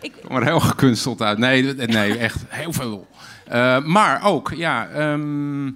maar 0.30 0.44
heel 0.44 0.60
gekunsteld 0.60 1.22
uit. 1.22 1.38
Nee, 1.38 1.74
nee 1.74 2.18
echt 2.18 2.42
heel 2.48 2.72
veel 2.72 2.88
lol. 2.88 3.06
Eh, 3.48 3.84
maar 3.84 4.24
ook, 4.24 4.52
ja, 4.56 4.88
ehm, 4.88 5.70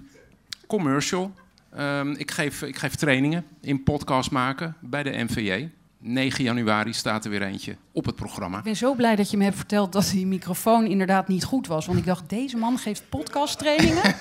commercial. 0.66 1.32
Ehm, 1.76 2.10
ik, 2.10 2.30
geef, 2.30 2.62
ik 2.62 2.76
geef 2.76 2.94
trainingen 2.94 3.44
in 3.60 3.82
podcast 3.82 4.30
maken 4.30 4.76
bij 4.80 5.02
de 5.02 5.10
NVJ. 5.24 5.68
9 5.98 6.44
januari 6.44 6.92
staat 6.92 7.24
er 7.24 7.30
weer 7.30 7.42
eentje 7.42 7.76
op 7.92 8.04
het 8.04 8.14
programma. 8.16 8.58
Ik 8.58 8.64
ben 8.64 8.76
zo 8.76 8.94
blij 8.94 9.16
dat 9.16 9.30
je 9.30 9.36
me 9.36 9.44
hebt 9.44 9.56
verteld 9.56 9.92
dat 9.92 10.10
die 10.12 10.26
microfoon 10.26 10.86
inderdaad 10.86 11.28
niet 11.28 11.44
goed 11.44 11.66
was. 11.66 11.86
Want 11.86 11.98
ik 11.98 12.04
dacht, 12.04 12.28
deze 12.28 12.56
man 12.56 12.78
geeft 12.78 13.02
podcasttrainingen. 13.08 14.14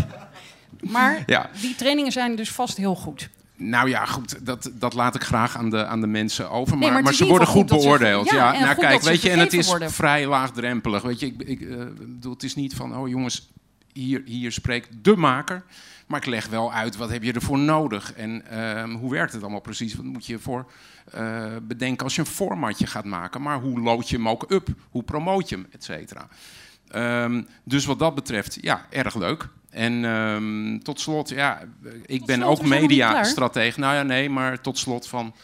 maar 0.92 1.22
Ja. 1.26 1.50
die 1.60 1.74
trainingen 1.74 2.12
zijn 2.12 2.36
dus 2.36 2.50
vast 2.52 2.76
heel 2.76 2.94
goed. 2.94 3.30
Nou 3.62 3.88
ja, 3.88 4.04
goed, 4.04 4.46
dat, 4.46 4.70
dat 4.74 4.94
laat 4.94 5.14
ik 5.14 5.22
graag 5.24 5.56
aan 5.56 5.70
de, 5.70 5.86
aan 5.86 6.00
de 6.00 6.06
mensen 6.06 6.50
over. 6.50 6.76
Nee, 6.76 6.90
Maar, 6.90 7.02
maar 7.02 7.14
ze 7.14 7.26
worden 7.26 7.48
goed 7.48 7.68
ze- 7.70 7.76
beoordeeld. 7.76 8.30
ja, 8.30 8.52
nou 8.52 8.74
kijk, 8.74 9.02
weet 9.02 9.22
je, 9.22 9.30
en 9.30 9.38
het 9.38 9.52
is 9.52 9.66
worden. 9.66 9.90
vrij 9.90 10.26
laagdrempelig. 10.26 11.02
Weet 11.02 11.20
je, 11.20 11.26
ik, 11.26 11.42
ik 11.42 11.60
eh, 11.60 11.76
bedoel, 11.98 12.32
het 12.32 12.42
is 12.42 12.54
niet 12.54 12.74
van, 12.74 12.96
oh 12.96 13.08
jongens, 13.08 13.50
hier, 13.92 14.22
hier 14.24 14.52
spreekt 14.52 14.88
de 15.04 15.16
maker. 15.16 15.62
Maar 16.06 16.20
ik 16.20 16.26
leg 16.26 16.46
wel 16.48 16.72
uit, 16.72 16.96
wat 16.96 17.10
heb 17.10 17.22
je 17.22 17.32
ervoor 17.32 17.58
nodig? 17.58 18.12
En 18.12 18.46
ehm, 18.50 18.90
hoe 18.94 19.10
werkt 19.10 19.32
het 19.32 19.42
allemaal 19.42 19.60
precies? 19.60 19.94
Wat 19.94 20.04
moet 20.04 20.26
je 20.26 20.38
voor 20.38 20.70
eh, 21.12 21.44
bedenken 21.62 22.04
als 22.04 22.14
je 22.14 22.20
een 22.20 22.26
formatje 22.26 22.86
gaat 22.86 23.04
maken? 23.04 23.42
Maar 23.42 23.60
hoe 23.60 23.80
lood 23.80 24.08
je 24.08 24.16
hem 24.16 24.28
ook 24.28 24.44
up? 24.48 24.68
Hoe 24.90 25.02
promoot 25.02 25.48
je 25.48 25.54
hem, 25.54 25.66
et 25.72 25.84
cetera? 25.84 26.28
Ehm, 26.88 27.42
dus 27.64 27.84
wat 27.84 27.98
dat 27.98 28.14
betreft, 28.14 28.58
ja, 28.60 28.86
erg 28.90 29.14
leuk. 29.14 29.48
En 29.70 30.04
ehm, 30.04 30.78
tot 30.78 31.00
slot, 31.00 31.28
ja, 31.28 31.60
ik 32.06 32.24
ben 32.24 32.40
slot, 32.40 32.48
ook 32.48 32.66
mediastratege. 32.66 33.80
Nou 33.80 33.94
ja, 33.94 34.02
nee, 34.02 34.30
maar 34.30 34.60
tot 34.60 34.78
slot 34.78 35.08
van 35.08 35.34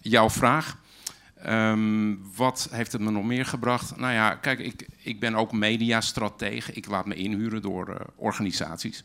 jouw 0.00 0.30
vraag. 0.30 0.78
Ehm, 1.42 2.14
wat 2.36 2.68
heeft 2.70 2.92
het 2.92 3.00
me 3.00 3.10
nog 3.10 3.24
meer 3.24 3.46
gebracht? 3.46 3.96
Nou 3.96 4.12
ja, 4.12 4.34
kijk, 4.34 4.58
ik, 4.58 4.88
ik 4.98 5.20
ben 5.20 5.34
ook 5.34 5.52
mediastratege. 5.52 6.72
Ik 6.72 6.86
laat 6.86 7.06
me 7.06 7.14
inhuren 7.14 7.62
door 7.62 7.88
eh, 7.88 8.06
organisaties. 8.16 9.04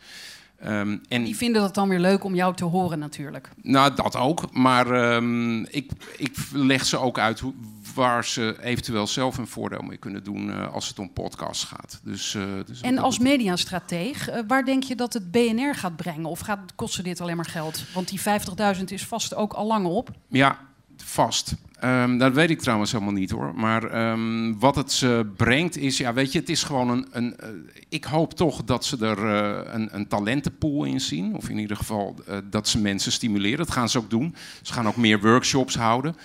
Ehm, 0.59 0.97
en 1.07 1.23
Die 1.23 1.35
vinden 1.35 1.61
dat 1.61 1.75
dan 1.75 1.89
weer 1.89 1.99
leuk 1.99 2.23
om 2.23 2.35
jou 2.35 2.55
te 2.55 2.65
horen 2.65 2.99
natuurlijk. 2.99 3.49
nou, 3.61 3.95
dat 3.95 4.15
ook. 4.15 4.53
Maar 4.53 4.91
ehm, 4.91 5.63
ik, 5.63 5.91
ik 6.17 6.35
leg 6.51 6.85
ze 6.85 6.97
ook 6.97 7.19
uit 7.19 7.39
hoe, 7.39 7.53
waar 7.93 8.25
ze 8.25 8.57
eventueel 8.61 9.07
zelf 9.07 9.37
een 9.37 9.47
voordeel 9.47 9.81
mee 9.81 9.97
kunnen 9.97 10.23
doen 10.23 10.51
eh, 10.51 10.73
als 10.73 10.87
het 10.87 10.99
om 10.99 11.13
podcasts 11.13 11.63
gaat. 11.63 11.99
Dus, 12.03 12.35
eh, 12.35 12.43
dus 12.65 12.81
En 12.81 12.97
als 12.97 13.19
mediastrateeg, 13.19 14.29
eh, 14.29 14.41
waar 14.47 14.65
denk 14.65 14.83
je 14.83 14.95
dat 14.95 15.13
het 15.13 15.31
BNR 15.31 15.75
gaat 15.75 15.95
brengen? 15.95 16.25
Of 16.25 16.39
gaat, 16.39 16.59
kostte 16.75 17.03
dit 17.03 17.21
alleen 17.21 17.35
maar 17.35 17.45
geld? 17.45 17.83
Want 17.93 18.07
die 18.07 18.19
50.000 18.19 18.91
is 18.91 19.05
vast 19.05 19.35
ook 19.35 19.53
al 19.53 19.67
lang 19.67 19.85
op. 19.85 20.09
Ja, 20.27 20.57
vast. 20.97 21.55
Ehm, 21.79 22.17
dat 22.17 22.33
weet 22.33 22.49
ik 22.49 22.59
trouwens 22.59 22.91
helemaal 22.91 23.13
niet 23.13 23.29
hoor. 23.29 23.55
Maar 23.55 23.83
ehm, 23.83 24.53
wat 24.57 24.75
het 24.75 24.91
ze 24.91 25.31
brengt 25.37 25.77
is, 25.77 25.97
ja, 25.97 26.13
weet 26.13 26.31
je, 26.31 26.39
het 26.39 26.49
is 26.49 26.63
gewoon 26.63 26.89
een. 26.89 27.07
een 27.11 27.37
eh, 27.37 27.49
ik 27.89 28.03
hoop 28.03 28.33
toch 28.33 28.63
dat 28.63 28.85
ze 28.85 29.05
er 29.05 29.25
eh, 29.25 29.73
een, 29.73 29.89
een 29.91 30.07
talentenpool 30.07 30.83
in 30.83 31.01
zien. 31.01 31.35
Of 31.35 31.49
in 31.49 31.57
ieder 31.57 31.77
geval 31.77 32.15
eh, 32.27 32.37
dat 32.43 32.67
ze 32.67 32.79
mensen 32.79 33.11
stimuleren. 33.11 33.57
Dat 33.57 33.71
gaan 33.71 33.89
ze 33.89 33.97
ook 33.97 34.09
doen. 34.09 34.35
Ze 34.61 34.73
gaan 34.73 34.87
ook 34.87 34.95
meer 34.95 35.21
workshops 35.21 35.75
houden. 35.75 36.15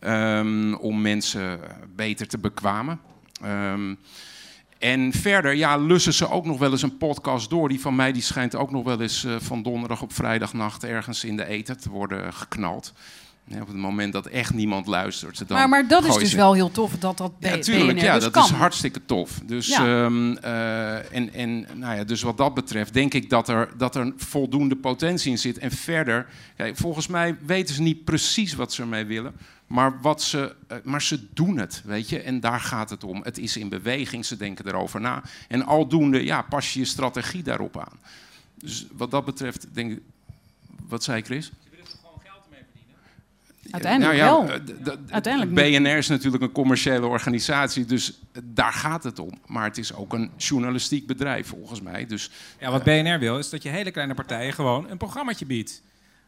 ehm, 0.00 0.74
om 0.74 1.00
mensen 1.00 1.60
beter 1.96 2.28
te 2.28 2.38
bekwamen. 2.38 3.00
En 4.78 5.12
verder, 5.12 5.54
ja, 5.54 5.76
lussen 5.76 6.12
ze 6.12 6.30
ook 6.30 6.44
nog 6.44 6.58
wel 6.58 6.70
eens 6.70 6.82
een 6.82 6.96
podcast 6.96 7.50
door. 7.50 7.68
Die 7.68 7.80
van 7.80 7.94
mij 7.94 8.12
die 8.12 8.22
schijnt 8.22 8.54
ook 8.54 8.70
nog 8.70 8.84
wel 8.84 9.00
eens 9.00 9.26
van 9.38 9.62
donderdag 9.62 10.02
op 10.02 10.12
vrijdagnacht 10.12 10.84
ergens 10.84 11.24
in 11.24 11.36
de 11.36 11.46
eten 11.46 11.80
te 11.80 11.90
worden 11.90 12.32
geknald. 12.32 12.92
Ja, 13.46 13.60
op 13.60 13.66
het 13.66 13.76
moment 13.76 14.12
dat 14.12 14.26
echt 14.26 14.54
niemand 14.54 14.86
luistert. 14.86 15.48
Dan 15.48 15.58
maar, 15.58 15.68
maar 15.68 15.88
dat 15.88 16.04
is 16.04 16.14
dus 16.14 16.32
wel 16.32 16.52
heel 16.52 16.70
tof 16.70 16.92
dat 16.98 17.18
dat 17.18 17.32
ja, 17.38 17.58
tuurlijk, 17.58 18.00
ja, 18.00 18.14
dus 18.14 18.22
dat 18.22 18.32
kan. 18.32 18.44
is 18.44 18.50
hartstikke 18.50 19.00
tof. 19.04 19.40
Dus, 19.44 19.66
Ja. 19.66 20.04
ehm, 20.04 20.36
eh, 20.36 21.12
en, 21.12 21.32
en, 21.32 21.66
nou 21.74 21.96
ja, 21.96 22.04
dus 22.04 22.22
wat 22.22 22.36
dat 22.36 22.54
betreft 22.54 22.92
denk 22.94 23.14
ik 23.14 23.30
dat 23.30 23.48
er, 23.48 23.68
dat 23.76 23.94
er 23.94 24.12
voldoende 24.16 24.76
potentie 24.76 25.30
in 25.30 25.38
zit. 25.38 25.58
En 25.58 25.70
verder, 25.70 26.26
kijk, 26.56 26.76
volgens 26.76 27.06
mij 27.06 27.36
weten 27.46 27.74
ze 27.74 27.82
niet 27.82 28.04
precies 28.04 28.54
wat 28.54 28.72
ze 28.72 28.82
ermee 28.82 29.04
willen. 29.04 29.34
Maar, 29.66 30.00
wat 30.00 30.22
ze, 30.22 30.54
eh, 30.68 30.76
maar 30.82 31.02
ze 31.02 31.26
doen 31.32 31.58
het, 31.58 31.82
weet 31.84 32.08
je. 32.08 32.20
En 32.20 32.40
daar 32.40 32.60
gaat 32.60 32.90
het 32.90 33.04
om. 33.04 33.20
Het 33.22 33.38
is 33.38 33.56
in 33.56 33.68
beweging, 33.68 34.24
ze 34.24 34.36
denken 34.36 34.66
erover 34.66 35.00
na. 35.00 35.22
En 35.48 35.64
aldoende 35.66 36.24
ja, 36.24 36.42
pas 36.42 36.72
je 36.72 36.78
je 36.78 36.84
strategie 36.84 37.42
daarop 37.42 37.78
aan. 37.78 37.98
Dus 38.54 38.86
wat 38.92 39.10
dat 39.10 39.24
betreft 39.24 39.66
denk 39.72 39.92
ik... 39.92 40.00
Wat 40.88 41.04
zei 41.04 41.22
Chris? 41.22 41.52
Uiteindelijk 43.70 44.18
Nou 44.20 44.30
ja, 44.46 44.46
wel. 44.46 44.58
eh, 44.84 44.92
Uiteindelijk 45.12 45.54
BNR 45.54 45.96
is 45.96 46.08
natuurlijk 46.08 46.42
een 46.42 46.52
commerciële 46.52 47.06
organisatie, 47.06 47.84
dus 47.84 48.18
daar 48.42 48.72
gaat 48.72 49.04
het 49.04 49.18
om. 49.18 49.30
Maar 49.46 49.64
het 49.64 49.78
is 49.78 49.94
ook 49.94 50.12
een 50.12 50.30
journalistiek 50.36 51.06
bedrijf, 51.06 51.46
volgens 51.46 51.80
mij. 51.80 52.06
Dus, 52.06 52.30
Ja, 52.60 52.70
wat 52.70 52.82
BNR 52.84 53.18
wil, 53.18 53.38
is 53.38 53.50
dat 53.50 53.62
je 53.62 53.68
hele 53.68 53.90
kleine 53.90 54.14
partijen 54.14 54.52
gewoon 54.52 54.90
een 54.90 54.96
programmaatje 54.96 55.46
biedt. 55.46 55.82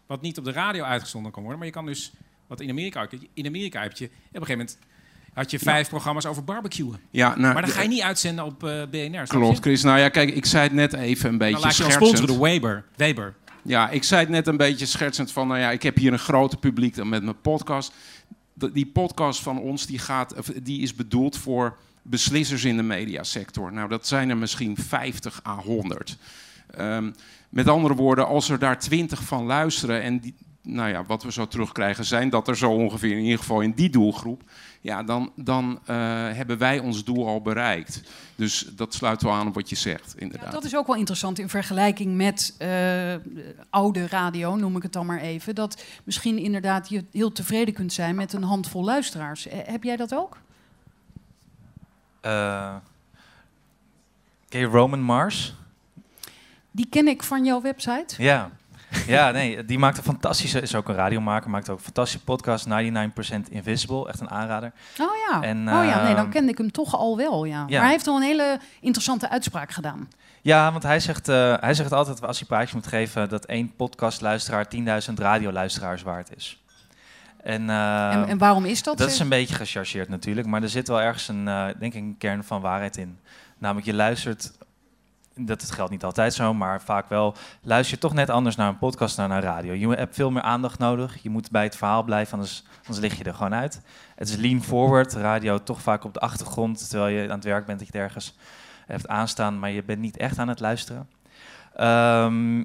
Wat 0.06 0.22
niet 0.22 0.38
op 0.38 0.44
de 0.44 0.52
radio 0.52 0.84
uitgezonden 0.84 1.32
kan 1.32 1.40
worden. 1.42 1.58
Maar 1.58 1.68
je 1.68 1.74
kan 1.74 1.86
dus, 1.86 2.12
wat 2.46 2.60
in 2.60 2.70
Amerika 2.70 3.06
in 3.34 3.46
Amerika 3.46 3.82
heb 3.82 3.96
je, 3.96 4.04
op 4.04 4.10
een 4.12 4.30
gegeven 4.32 4.50
moment 4.58 4.78
had 5.34 5.50
je 5.50 5.58
vijf 5.58 5.88
programma's 5.88 6.26
over 6.26 6.44
barbecuen. 6.44 6.98
Ja, 7.10 7.28
nou, 7.28 7.52
maar 7.52 7.62
dan 7.62 7.70
ga 7.70 7.82
je 7.82 7.88
de- 7.88 7.94
niet 7.94 8.02
uitzenden 8.02 8.44
op 8.44 8.64
eh, 8.64 8.82
BNR. 8.90 9.26
Klopt? 9.26 9.58
Chris. 9.60 9.82
Nou 9.82 9.98
ja, 9.98 10.08
kijk, 10.08 10.30
ik 10.30 10.46
zei 10.46 10.62
het 10.64 10.72
net 10.72 10.92
even 10.92 11.28
een 11.30 11.38
beetje 11.38 11.52
Dan 11.54 11.62
laat 11.62 11.76
je 11.76 11.82
wel 11.82 11.90
schertsend. 11.92 12.16
sponsoren 12.18 12.26
door 12.40 12.48
Weber. 12.50 12.84
Weber. 12.96 13.34
Ja, 13.66 13.90
ik 13.90 14.04
zei 14.04 14.20
het 14.20 14.30
net 14.30 14.46
een 14.46 14.56
beetje 14.56 14.86
schertsend 14.86 15.32
van, 15.32 15.48
nou 15.48 15.60
ja, 15.60 15.70
ik 15.70 15.82
heb 15.82 15.96
hier 15.96 16.12
een 16.12 16.18
grote 16.18 16.56
publiek 16.56 16.94
dan 16.94 17.08
met 17.08 17.22
mijn 17.22 17.40
podcast. 17.40 17.92
Die 18.54 18.86
podcast 18.86 19.42
van 19.42 19.58
ons, 19.58 19.86
die, 19.86 19.98
gaat, 19.98 20.34
die 20.62 20.80
is 20.80 20.94
bedoeld 20.94 21.36
voor 21.36 21.76
beslissers 22.02 22.64
in 22.64 22.76
de 22.76 22.82
mediasector. 22.82 23.72
Nou, 23.72 23.88
dat 23.88 24.06
zijn 24.06 24.30
er 24.30 24.36
misschien 24.36 24.76
50 24.76 25.40
à 25.46 25.56
100. 25.56 26.16
Ehm, 26.70 27.10
met 27.48 27.68
andere 27.68 27.94
woorden, 27.94 28.26
als 28.26 28.48
er 28.48 28.58
daar 28.58 28.78
20 28.78 29.22
van 29.22 29.44
luisteren 29.44 30.02
en 30.02 30.34
nou 30.62 30.90
ja, 30.90 31.04
wat 31.04 31.22
we 31.22 31.32
zo 31.32 31.46
terugkrijgen 31.46 32.04
zijn 32.04 32.30
dat 32.30 32.48
er 32.48 32.56
zo 32.56 32.70
ongeveer 32.70 33.16
in 33.16 33.24
ieder 33.24 33.38
geval 33.38 33.60
in 33.60 33.72
die 33.72 33.90
doelgroep, 33.90 34.42
ja, 34.86 35.02
dan, 35.02 35.32
dan 35.34 35.80
eh, 35.84 35.96
hebben 36.32 36.58
wij 36.58 36.78
ons 36.78 37.04
doel 37.04 37.26
al 37.26 37.42
bereikt. 37.42 38.02
Dus 38.36 38.68
dat 38.72 38.94
sluit 38.94 39.22
wel 39.22 39.32
aan 39.32 39.46
op 39.46 39.54
wat 39.54 39.68
je 39.68 39.76
zegt, 39.76 40.14
inderdaad. 40.16 40.52
Dat 40.52 40.64
is 40.64 40.76
ook 40.76 40.86
wel 40.86 40.96
interessant 40.96 41.38
in 41.38 41.48
vergelijking 41.48 42.16
met 42.16 42.54
eh, 42.58 43.14
oude 43.70 44.06
radio, 44.06 44.56
noem 44.56 44.76
ik 44.76 44.82
het 44.82 44.92
dan 44.92 45.06
maar 45.06 45.20
even. 45.20 45.54
Dat 45.54 45.84
misschien 46.04 46.38
inderdaad 46.38 46.88
je 46.88 47.04
heel 47.12 47.32
tevreden 47.32 47.74
kunt 47.74 47.92
zijn 47.92 48.14
met 48.14 48.32
een 48.32 48.42
handvol 48.42 48.84
luisteraars. 48.84 49.46
Eh, 49.46 49.58
heb 49.64 49.82
jij 49.82 49.96
dat 49.96 50.14
ook? 50.14 50.38
Eh, 52.20 52.76
ken 54.48 54.60
je 54.60 54.66
Roman 54.66 55.02
Mars? 55.02 55.54
Die 56.70 56.86
ken 56.90 57.08
ik 57.08 57.22
van 57.22 57.44
jouw 57.44 57.60
website. 57.60 58.22
Ja. 58.22 58.50
Ja, 59.06 59.30
nee, 59.30 59.64
die 59.64 59.78
maakt 59.78 59.96
een 59.96 60.02
fantastische, 60.02 60.60
is 60.60 60.74
ook 60.74 60.88
een 60.88 60.94
radiomaker, 60.94 61.50
maakt 61.50 61.68
ook 61.70 61.78
een 61.78 61.84
fantastische 61.84 62.24
podcast, 62.24 62.66
99% 62.68 62.70
Invisible, 63.50 64.08
echt 64.08 64.20
een 64.20 64.30
aanrader. 64.30 64.72
Oh 65.00 65.06
ja, 65.30 65.42
En, 65.42 65.58
oh, 65.58 65.84
ja 65.84 66.02
nee, 66.02 66.14
dan 66.14 66.24
ehm, 66.24 66.30
kende 66.30 66.50
ik 66.52 66.58
hem 66.58 66.70
toch 66.72 66.94
al 66.96 67.16
wel, 67.16 67.44
ja. 67.44 67.56
ja. 67.56 67.64
Maar 67.66 67.80
hij 67.80 67.90
heeft 67.90 68.06
al 68.06 68.16
een 68.16 68.22
hele 68.22 68.58
interessante 68.80 69.28
uitspraak 69.30 69.70
gedaan. 69.70 70.08
Ja, 70.42 70.70
want 70.72 70.82
hij 70.82 71.00
zegt, 71.00 71.28
eh, 71.28 71.54
hij 71.60 71.74
zegt 71.74 71.92
altijd, 71.92 72.22
als 72.26 72.38
hij 72.38 72.46
praatje 72.48 72.74
moet 72.74 72.86
geven, 72.86 73.28
dat 73.28 73.44
één 73.44 73.76
podcastluisteraar 73.76 74.68
10.000 75.08 75.18
radioluisteraars 75.18 76.02
waard 76.02 76.36
is. 76.36 76.60
En, 77.42 77.70
eh, 77.70 78.12
En- 78.12 78.26
en 78.28 78.38
waarom 78.38 78.64
is 78.64 78.82
dat, 78.82 78.98
Dat 78.98 79.10
is 79.10 79.18
een 79.18 79.28
beetje 79.28 79.54
gechargeerd 79.54 80.08
natuurlijk, 80.08 80.46
maar 80.46 80.62
er 80.62 80.68
zit 80.68 80.88
wel 80.88 81.00
ergens 81.00 81.28
een, 81.28 81.48
eh, 81.48 81.64
denk 81.78 81.94
ik, 81.94 82.00
een 82.02 82.14
kern 82.18 82.44
van 82.44 82.60
waarheid 82.60 82.96
in. 82.96 83.18
Namelijk, 83.58 83.86
je 83.86 83.94
luistert, 83.94 84.52
dat 85.38 85.60
het 85.60 85.70
geldt 85.70 85.90
niet 85.90 86.04
altijd 86.04 86.34
zo, 86.34 86.54
maar 86.54 86.82
vaak 86.82 87.08
wel, 87.08 87.34
luister 87.62 87.94
je 87.94 88.00
toch 88.00 88.14
net 88.14 88.30
anders 88.30 88.56
naar 88.56 88.68
een 88.68 88.78
podcast 88.78 89.16
dan 89.16 89.28
naar 89.28 89.42
radio. 89.42 89.72
Je 89.72 89.88
hebt 89.88 90.14
veel 90.14 90.30
meer 90.30 90.42
aandacht 90.42 90.78
nodig, 90.78 91.22
je 91.22 91.30
moet 91.30 91.50
bij 91.50 91.62
het 91.62 91.76
verhaal 91.76 92.02
blijven, 92.02 92.32
anders, 92.32 92.64
anders 92.78 92.98
lig 92.98 93.18
je 93.18 93.24
er 93.24 93.34
gewoon 93.34 93.54
uit. 93.54 93.82
Het 94.14 94.28
is 94.28 94.36
lean 94.36 94.62
forward, 94.62 95.12
radio 95.12 95.62
toch 95.62 95.80
vaak 95.80 96.04
op 96.04 96.14
de 96.14 96.20
achtergrond, 96.20 96.88
terwijl 96.88 97.16
je 97.16 97.28
aan 97.28 97.34
het 97.34 97.44
werk 97.44 97.66
bent, 97.66 97.78
dat 97.78 97.88
je 97.92 97.98
ergens 97.98 98.36
hebt 98.86 99.08
aanstaan, 99.08 99.58
maar 99.58 99.70
je 99.70 99.82
bent 99.82 100.00
niet 100.00 100.16
echt 100.16 100.38
aan 100.38 100.48
het 100.48 100.60
luisteren. 100.60 101.08
Ehm, 101.74 102.64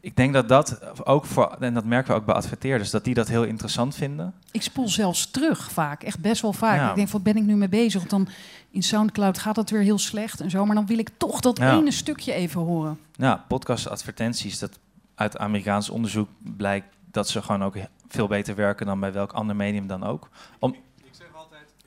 ik 0.00 0.16
denk 0.16 0.32
dat 0.32 0.48
dat 0.48 0.80
ook 1.06 1.24
voor, 1.24 1.56
en 1.60 1.74
dat 1.74 1.84
merken 1.84 2.12
we 2.12 2.18
ook 2.20 2.26
bij 2.26 2.34
adverteerders, 2.34 2.90
dat 2.90 3.04
die 3.04 3.14
dat 3.14 3.28
heel 3.28 3.44
interessant 3.44 3.94
vinden. 3.94 4.34
Ik 4.50 4.62
spoel 4.62 4.88
zelfs 4.88 5.30
terug 5.30 5.70
vaak, 5.70 6.02
echt 6.02 6.20
best 6.20 6.42
wel 6.42 6.52
vaak. 6.52 6.78
Ja. 6.78 6.88
Ik 6.90 6.94
denk, 6.96 7.08
wat 7.08 7.22
ben 7.22 7.36
ik 7.36 7.42
nu 7.42 7.56
mee 7.56 7.68
bezig? 7.68 7.98
Want 7.98 8.10
dan 8.10 8.28
in 8.70 8.82
Soundcloud 8.82 9.38
gaat 9.38 9.54
dat 9.54 9.70
weer 9.70 9.80
heel 9.80 9.98
slecht 9.98 10.40
en 10.40 10.50
zo. 10.50 10.66
Maar 10.66 10.74
dan 10.76 10.86
wil 10.86 10.98
ik 10.98 11.10
toch 11.16 11.40
dat 11.40 11.58
Ja. 11.58 11.76
ene 11.76 11.90
stukje 11.90 12.32
even 12.32 12.60
horen. 12.60 12.98
Ja, 13.12 13.44
podcastadvertenties, 13.48 14.58
dat 14.58 14.78
uit 15.14 15.38
Amerikaans 15.38 15.90
onderzoek 15.90 16.28
blijkt 16.56 16.86
dat 17.10 17.28
ze 17.28 17.42
gewoon 17.42 17.64
ook 17.64 17.74
veel 18.08 18.26
beter 18.26 18.54
werken 18.54 18.86
dan 18.86 19.00
bij 19.00 19.12
welk 19.12 19.32
ander 19.32 19.56
medium 19.56 19.86
dan 19.86 20.04
ook. 20.04 20.28
Om, 20.58 20.76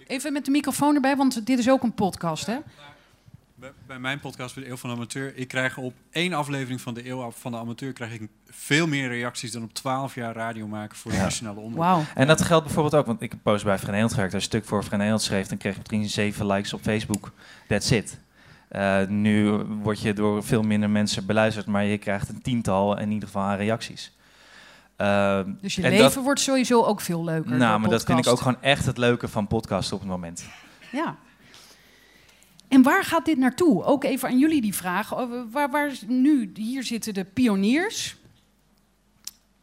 Even 0.08 0.34
met 0.34 0.46
de 0.46 0.52
microfoon 0.52 0.96
erbij, 0.96 1.16
want 1.16 1.46
dit 1.46 1.60
is 1.60 1.70
ook 1.70 1.84
een 1.84 1.94
podcast, 1.94 2.46
hè? 2.46 2.58
Bij, 3.60 3.72
bij 3.88 4.00
mijn 4.00 4.20
podcast, 4.20 4.56
bij 4.56 4.64
de 4.64 4.70
Eeuw 4.70 4.78
van 4.78 4.90
de 4.90 4.96
Amateur, 4.96 5.36
ik 5.38 5.48
krijg 5.48 5.78
op 5.78 5.94
één 6.12 6.34
aflevering 6.34 6.82
van 6.82 6.94
de 6.94 7.10
Eeuw 7.10 7.32
van 7.32 7.52
de 7.52 7.58
Amateur 7.58 7.94
krijg 7.94 8.14
ik 8.14 8.30
veel 8.50 8.88
meer 8.88 9.08
reacties 9.08 9.52
dan 9.52 9.64
op 9.64 9.74
12 9.74 10.16
jaar 10.16 10.36
radio 10.36 10.68
maken 10.68 10.98
voor 10.98 11.12
de 11.12 11.18
Ja. 11.18 11.24
nationale 11.24 11.60
omroep. 11.60 12.06
En 12.16 12.28
dat 12.28 12.42
geldt 12.42 12.66
bijvoorbeeld 12.66 12.96
ook, 12.96 13.06
want 13.06 13.22
ik 13.22 13.32
heb 13.32 13.40
post 13.44 13.64
bij 13.64 13.74
Vrij 13.76 13.86
Nederland 13.88 14.14
gewerkt. 14.14 14.34
Een 14.34 14.42
stuk 14.42 14.66
voor 14.66 14.84
Vrij 14.84 14.98
Nederland 14.98 15.24
schreef, 15.24 15.48
dan 15.48 15.58
kreeg 15.58 15.74
je 15.74 15.80
misschien 15.80 16.10
zeven 16.10 16.46
likes 16.46 16.74
op 16.74 16.82
Facebook. 16.82 17.32
That's 17.68 17.92
it. 17.92 18.20
Eh, 18.68 19.08
nu 19.08 19.50
word 19.82 20.02
je 20.02 20.14
door 20.14 20.44
veel 20.44 20.62
minder 20.62 20.90
mensen 20.90 21.26
beluisterd, 21.26 21.66
maar 21.66 21.84
je 21.84 21.98
krijgt 21.98 22.30
een 22.30 22.42
tiental 22.42 22.98
in 23.00 23.12
ieder 23.12 23.28
geval 23.28 23.44
aan 23.44 23.58
reacties. 23.58 24.12
Eh, 24.96 25.40
Dus 25.62 25.76
je 25.76 25.82
en 25.84 25.90
leven 25.90 26.14
dat- 26.14 26.24
wordt 26.24 26.40
sowieso 26.40 26.84
ook 26.84 27.02
veel 27.02 27.24
leuker. 27.24 27.50
Nou, 27.58 27.72
door 27.72 27.80
maar 27.80 27.90
dat 27.90 28.04
vind 28.04 28.18
ik 28.20 28.24
podcast. 28.26 28.36
ook 28.36 28.42
gewoon 28.42 28.62
echt 28.62 28.86
het 28.86 28.98
leuke 28.98 29.28
van 29.28 29.48
podcasten 29.48 29.96
op 29.96 30.02
het 30.02 30.10
moment. 30.12 30.46
Ja. 30.92 31.16
En 32.70 32.82
waar 32.82 33.04
gaat 33.04 33.26
dit 33.26 33.38
naartoe? 33.38 33.84
Ook 33.84 34.04
even 34.04 34.30
aan 34.30 34.40
jullie 34.40 34.62
die 34.62 34.76
vraag. 34.76 35.18
Over 35.18 35.50
Waar, 35.50 35.70
waar 35.72 35.92
nu, 36.08 36.52
hier 36.54 36.84
zitten 36.84 37.14
de 37.14 37.24
pioniers. 37.24 38.18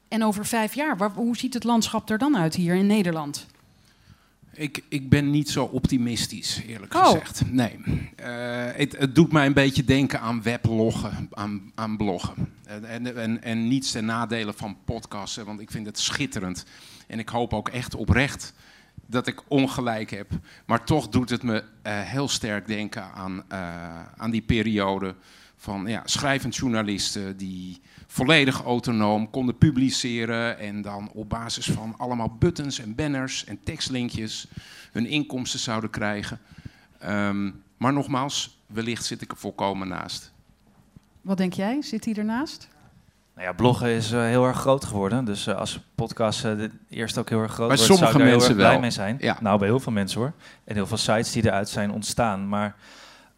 En 0.09 0.25
over 0.25 0.47
vijf 0.47 0.75
jaar, 0.75 0.97
waar, 0.97 1.11
hoe 1.11 1.37
ziet 1.37 1.55
het 1.55 1.65
landschap 1.65 2.11
er 2.11 2.19
dan 2.19 2.37
uit 2.37 2.55
hier 2.55 2.75
in 2.75 2.87
Nederland? 2.87 3.47
Ik, 4.53 4.83
ik 4.89 5.09
ben 5.09 5.31
niet 5.31 5.51
zo 5.51 5.65
optimistisch, 5.65 6.63
eerlijk 6.67 6.95
Oh. 6.95 7.05
gezegd. 7.05 7.43
Nee. 7.53 7.79
Eh, 8.17 8.27
het, 8.75 8.99
het 8.99 9.15
doet 9.15 9.33
mij 9.33 9.47
een 9.47 9.53
beetje 9.53 9.85
denken 9.85 10.21
aan 10.21 10.43
webloggen, 10.43 11.29
aan, 11.33 11.73
aan 11.75 11.97
bloggen. 11.97 12.53
En, 12.65 12.85
en, 12.85 13.17
en, 13.17 13.43
en 13.43 13.69
niets 13.69 13.91
ten 13.91 14.05
nadele 14.05 14.53
van 14.53 14.77
podcasten, 14.85 15.45
want 15.45 15.61
ik 15.61 15.71
vind 15.71 15.87
het 15.87 15.99
schitterend. 15.99 16.65
En 17.07 17.19
ik 17.19 17.29
hoop 17.29 17.53
ook 17.55 17.69
echt 17.69 17.95
oprecht 17.95 18.53
dat 19.07 19.27
ik 19.27 19.43
ongelijk 19.49 20.11
heb. 20.11 20.31
Maar 20.67 20.85
toch 20.85 21.09
doet 21.09 21.31
het 21.31 21.43
me 21.43 21.65
eh, 21.83 22.01
heel 22.01 22.29
sterk 22.29 22.67
denken 22.67 23.13
aan, 23.13 23.45
eh, 23.49 24.07
aan 24.17 24.31
die 24.31 24.43
periode 24.43 25.15
van 25.57 25.87
ja, 25.87 26.03
schrijvend 26.05 26.57
journalisten 26.57 27.37
die 27.37 27.81
volledig 28.07 28.63
autonoom 28.63 29.31
konden 29.31 29.59
publiceren 29.59 30.59
en 30.59 30.83
dan 30.83 31.11
op 31.13 31.29
basis 31.29 31.67
van 31.67 31.95
allemaal 31.97 32.37
buttons 32.39 32.79
en 32.79 32.95
banners 32.95 33.45
en 33.45 33.59
tekstlinkjes 33.63 34.49
hun 34.93 35.07
inkomsten 35.07 35.61
zouden 35.61 35.91
krijgen. 35.91 36.41
Ehm, 36.99 37.51
maar 37.77 37.93
nogmaals, 37.93 38.59
wellicht 38.67 39.05
zit 39.05 39.23
ik 39.23 39.31
er 39.31 39.37
volkomen 39.37 39.89
naast. 39.89 40.33
Wat 41.21 41.37
denk 41.37 41.53
jij? 41.53 41.83
Zit 41.83 42.05
hij 42.05 42.15
ernaast? 42.15 42.69
Nou 43.37 43.49
ja, 43.49 43.55
bloggen 43.55 43.89
is 43.89 44.13
eh, 44.13 44.21
heel 44.21 44.45
erg 44.47 44.57
groot 44.57 44.85
geworden. 44.85 45.25
Dus 45.25 45.47
eh, 45.47 45.57
als 45.57 45.81
podcast 45.95 46.45
eh, 46.45 46.57
de- 46.57 46.71
eerst 46.89 47.19
ook 47.19 47.29
heel 47.29 47.41
erg 47.41 47.53
groot 47.53 47.69
Bij 47.69 47.77
wordt, 47.77 47.83
zou 47.83 47.99
ik 47.99 48.05
sommige 48.07 48.19
daar 48.19 48.27
heel 48.27 48.37
mensen 48.37 48.49
erg 48.51 48.59
blij 48.59 48.71
wel. 48.71 48.81
mee 48.81 48.91
zijn. 48.91 49.17
Ja. 49.21 49.37
Nou, 49.41 49.59
bij 49.59 49.69
heel 49.69 49.81
veel 49.81 49.93
mensen 49.93 50.21
hoor. 50.21 50.33
En 50.65 50.75
heel 50.75 50.87
veel 50.87 50.97
sites 50.97 51.33
die 51.33 51.45
eruit 51.47 51.69
zijn 51.69 51.91
ontstaan. 51.93 52.49
Maar 52.49 52.75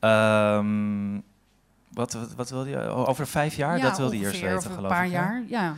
ehm, 0.01 1.21
wat, 1.93 2.13
wat, 2.13 2.35
wat 2.37 2.51
wil 2.51 2.67
je? 2.67 2.79
Over 2.89 3.27
vijf 3.27 3.55
jaar? 3.57 3.77
Ja, 3.77 3.83
dat 3.83 3.99
wil 3.99 4.09
hij 4.11 4.19
eerst 4.19 4.41
weten, 4.41 4.57
over 4.57 4.71
een 4.71 4.77
geloof 4.77 4.91
paar 4.91 5.05
ik. 5.07 5.11
jaar, 5.13 5.43
ja. 5.49 5.75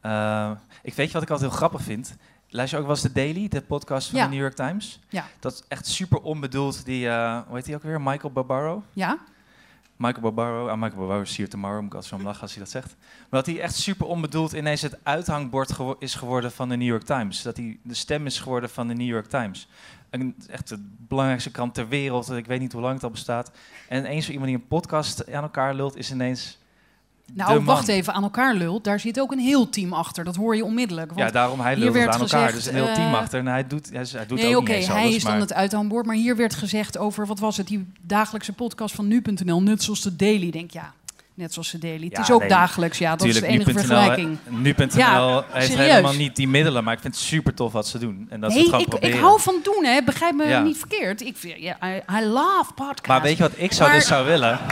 Eh, 0.00 0.50
ik 0.82 0.94
weet 0.94 1.06
je 1.06 1.12
wat 1.12 1.22
ik 1.22 1.30
altijd 1.30 1.48
heel 1.50 1.58
grappig 1.58 1.82
vind? 1.82 2.16
Luister 2.48 2.78
je 2.78 2.84
ook 2.84 2.90
wel 2.90 3.00
eens 3.02 3.12
de 3.14 3.20
Daily, 3.20 3.48
de 3.48 3.60
podcast 3.62 4.08
van 4.10 4.18
Ja. 4.18 4.24
de 4.24 4.30
New 4.30 4.40
York 4.40 4.54
Times? 4.54 5.00
Ja. 5.08 5.24
Dat 5.40 5.52
is 5.52 5.62
echt 5.68 5.86
super 5.86 6.20
onbedoeld. 6.20 6.84
Die, 6.84 7.08
eh, 7.08 7.38
hoe 7.46 7.56
heet 7.56 7.64
die 7.64 7.74
ook 7.74 7.82
weer? 7.82 8.00
Michael 8.00 8.32
Barbaro? 8.32 8.82
Ja? 8.92 9.18
Michael 10.00 10.22
Barbaro, 10.22 10.68
ah, 10.68 10.78
Michael 10.78 10.98
Barbaro 10.98 11.20
is 11.20 11.36
hier 11.36 11.48
tomorrow, 11.48 11.80
moet 11.80 11.88
ik 11.88 11.94
altijd 11.94 12.20
zo 12.20 12.26
lachen 12.26 12.42
als 12.42 12.50
hij 12.50 12.62
dat 12.62 12.70
zegt. 12.70 12.96
Maar 12.98 13.42
dat 13.42 13.46
hij 13.46 13.60
echt 13.60 13.74
super 13.74 14.06
onbedoeld 14.06 14.52
ineens 14.52 14.82
het 14.82 14.98
uithangbord 15.02 15.76
is 15.98 16.14
geworden 16.14 16.52
van 16.52 16.68
de 16.68 16.76
New 16.76 16.88
York 16.88 17.02
Times. 17.02 17.42
Dat 17.42 17.56
hij 17.56 17.78
de 17.82 17.94
stem 17.94 18.26
is 18.26 18.38
geworden 18.38 18.70
van 18.70 18.88
de 18.88 18.94
New 18.94 19.06
York 19.06 19.26
Times. 19.26 19.68
Een, 20.10 20.34
echt 20.48 20.68
de 20.68 20.94
belangrijkste 20.98 21.50
krant 21.50 21.74
ter 21.74 21.88
wereld, 21.88 22.30
ik 22.30 22.46
weet 22.46 22.60
niet 22.60 22.72
hoe 22.72 22.80
lang 22.80 22.94
het 22.94 23.04
al 23.04 23.10
bestaat. 23.10 23.50
En 23.88 24.04
eens 24.04 24.24
zo 24.26 24.32
iemand 24.32 24.50
die 24.50 24.58
een 24.58 24.66
podcast 24.66 25.32
aan 25.32 25.42
elkaar 25.42 25.74
lult, 25.74 25.96
is 25.96 26.10
ineens 26.10 26.58
Nou, 27.34 27.64
wacht 27.64 27.88
even, 27.88 28.14
aan 28.14 28.22
elkaar 28.22 28.54
lult. 28.54 28.84
Daar 28.84 29.00
zit 29.00 29.20
ook 29.20 29.32
een 29.32 29.38
heel 29.38 29.68
team 29.68 29.92
achter. 29.92 30.24
Dat 30.24 30.36
hoor 30.36 30.56
je 30.56 30.64
onmiddellijk. 30.64 31.08
Want 31.08 31.20
Ja, 31.20 31.30
daarom, 31.30 31.60
hij 31.60 31.76
lult 31.76 31.94
het 31.94 32.08
aan 32.08 32.20
elkaar. 32.20 32.52
dus 32.52 32.66
een 32.66 32.74
heel 32.74 32.92
team 32.94 33.12
eh, 33.12 33.18
achter. 33.18 33.38
En 33.38 33.46
hij 33.46 33.66
doet, 33.66 33.90
hij, 33.92 34.06
hij 34.12 34.26
doet 34.26 34.38
nee, 34.38 34.54
ook 34.54 34.60
oké, 34.60 34.70
niet 34.70 34.80
eens 34.80 34.88
hij 34.88 35.02
alles, 35.02 35.14
is 35.14 35.24
dan 35.24 35.40
het 35.40 35.52
uithangbord. 35.52 36.06
Maar 36.06 36.16
hier 36.16 36.36
werd 36.36 36.54
gezegd 36.54 36.98
over, 36.98 37.26
wat 37.26 37.38
was 37.38 37.56
het, 37.56 37.66
die 37.66 37.86
dagelijkse 38.00 38.52
podcast 38.52 38.94
van 38.94 39.08
nu.nl, 39.08 39.62
net 39.62 39.82
zoals 39.82 40.02
de 40.02 40.16
Daily. 40.16 40.46
Ik 40.46 40.52
Denk 40.52 40.70
ja, 40.70 40.92
net 41.40 41.52
zoals 41.52 41.70
de 41.70 41.78
Daily. 41.78 42.06
het 42.10 42.18
is 42.18 42.30
ook 42.30 42.40
nee, 42.40 42.48
dagelijks, 42.48 42.98
ja, 42.98 43.16
dat 43.16 43.26
is 43.26 43.40
de 43.40 43.46
enige 43.46 43.68
nu.nl, 43.70 43.84
vergelijking. 43.84 44.38
Nu.nl 44.48 44.88
Ja, 44.98 45.44
heeft 45.50 45.66
serieus. 45.70 45.90
helemaal 45.90 46.12
niet 46.12 46.36
die 46.36 46.48
middelen, 46.48 46.84
maar 46.84 46.94
ik 46.94 47.00
vind 47.00 47.14
het 47.14 47.22
super 47.24 47.54
tof 47.54 47.72
wat 47.72 47.86
ze 47.88 47.98
doen. 47.98 48.26
En 48.30 48.40
dat 48.40 48.50
ze 48.50 48.56
nee, 48.56 48.66
het 48.66 48.74
gewoon 48.74 48.80
ik, 48.84 48.88
proberen. 48.90 49.16
ik 49.16 49.22
hou 49.22 49.40
van 49.40 49.54
doen, 49.62 49.84
hè. 49.84 50.02
begrijp 50.02 50.34
me 50.34 50.44
Ja. 50.44 50.62
niet 50.62 50.76
verkeerd. 50.78 51.20
Ik, 51.20 51.36
vind- 51.36 51.58
ja, 51.58 51.76
I, 51.84 52.02
I 52.18 52.24
love 52.24 52.72
podcasts. 52.74 53.06
Maar 53.08 53.22
weet 53.22 53.36
je 53.36 53.42
wat 53.42 53.52
ik 53.56 53.72
zou 53.72 53.88
Maar- 53.88 53.98
dus 53.98 54.08
zou 54.08 54.26
willen? 54.26 54.58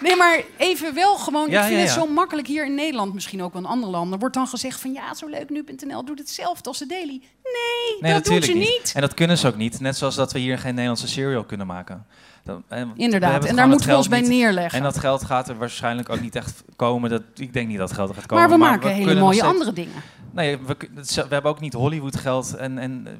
Nee, 0.00 0.16
maar 0.16 0.40
even 0.56 0.94
wel 0.94 1.16
gewoon. 1.16 1.50
Ja, 1.50 1.60
ik 1.60 1.66
vind 1.66 1.78
ja, 1.80 1.84
het 1.84 1.94
zo 1.94 2.06
makkelijk 2.06 2.46
hier 2.46 2.64
in 2.66 2.74
Nederland, 2.74 3.14
misschien 3.14 3.42
ook 3.42 3.52
wel 3.52 3.62
in 3.62 3.68
andere 3.68 3.92
landen. 3.92 4.18
Wordt 4.18 4.34
dan 4.34 4.46
gezegd 4.46 4.80
van 4.80 4.92
ja, 4.92 5.14
zo 5.14 5.26
leuk 5.26 5.50
nu.nl 5.50 6.04
doet 6.04 6.18
hetzelfde 6.18 6.68
als 6.68 6.78
de 6.78 6.86
Daily. 6.86 7.20
Nee, 7.42 8.00
Nee, 8.00 8.12
dat 8.12 8.24
doen 8.24 8.42
ze 8.42 8.52
niet. 8.52 8.58
niet. 8.78 8.92
En 8.94 9.00
dat 9.00 9.14
kunnen 9.14 9.38
ze 9.38 9.46
ook 9.46 9.56
niet. 9.56 9.80
Net 9.80 9.96
zoals 9.96 10.14
dat 10.14 10.32
we 10.32 10.38
hier 10.38 10.58
geen 10.58 10.70
Nederlandse 10.74 11.08
serial 11.08 11.44
kunnen 11.44 11.66
maken. 11.66 12.06
Dan, 12.44 12.62
Inderdaad, 12.94 13.44
en 13.44 13.56
daar 13.56 13.68
moeten 13.68 13.88
we 13.88 13.96
ons 13.96 14.08
bij 14.08 14.20
niet. 14.20 14.28
neerleggen. 14.28 14.78
En 14.78 14.84
dat 14.84 14.98
geld 14.98 15.24
gaat 15.24 15.48
er 15.48 15.58
waarschijnlijk 15.58 16.08
ook 16.10 16.20
niet 16.20 16.36
echt 16.36 16.64
komen. 16.76 17.10
Dat, 17.10 17.22
ik 17.34 17.52
denk 17.52 17.68
niet 17.68 17.78
dat 17.78 17.92
geld 17.92 18.08
er 18.08 18.14
gaat 18.14 18.26
komen. 18.26 18.48
Maar 18.48 18.58
we 18.58 18.64
maken 18.64 18.90
hele 18.90 19.20
mooie 19.20 19.34
steeds- 19.34 19.52
andere 19.52 19.72
dingen. 19.72 19.92
Nee, 20.30 20.58
we, 20.66 20.76
we 21.14 21.26
hebben 21.28 21.50
ook 21.50 21.60
niet 21.60 21.72
Hollywood 21.72 22.16
geld 22.16 22.54
en, 22.56 22.78
en, 22.78 23.02
eh, 23.06 23.12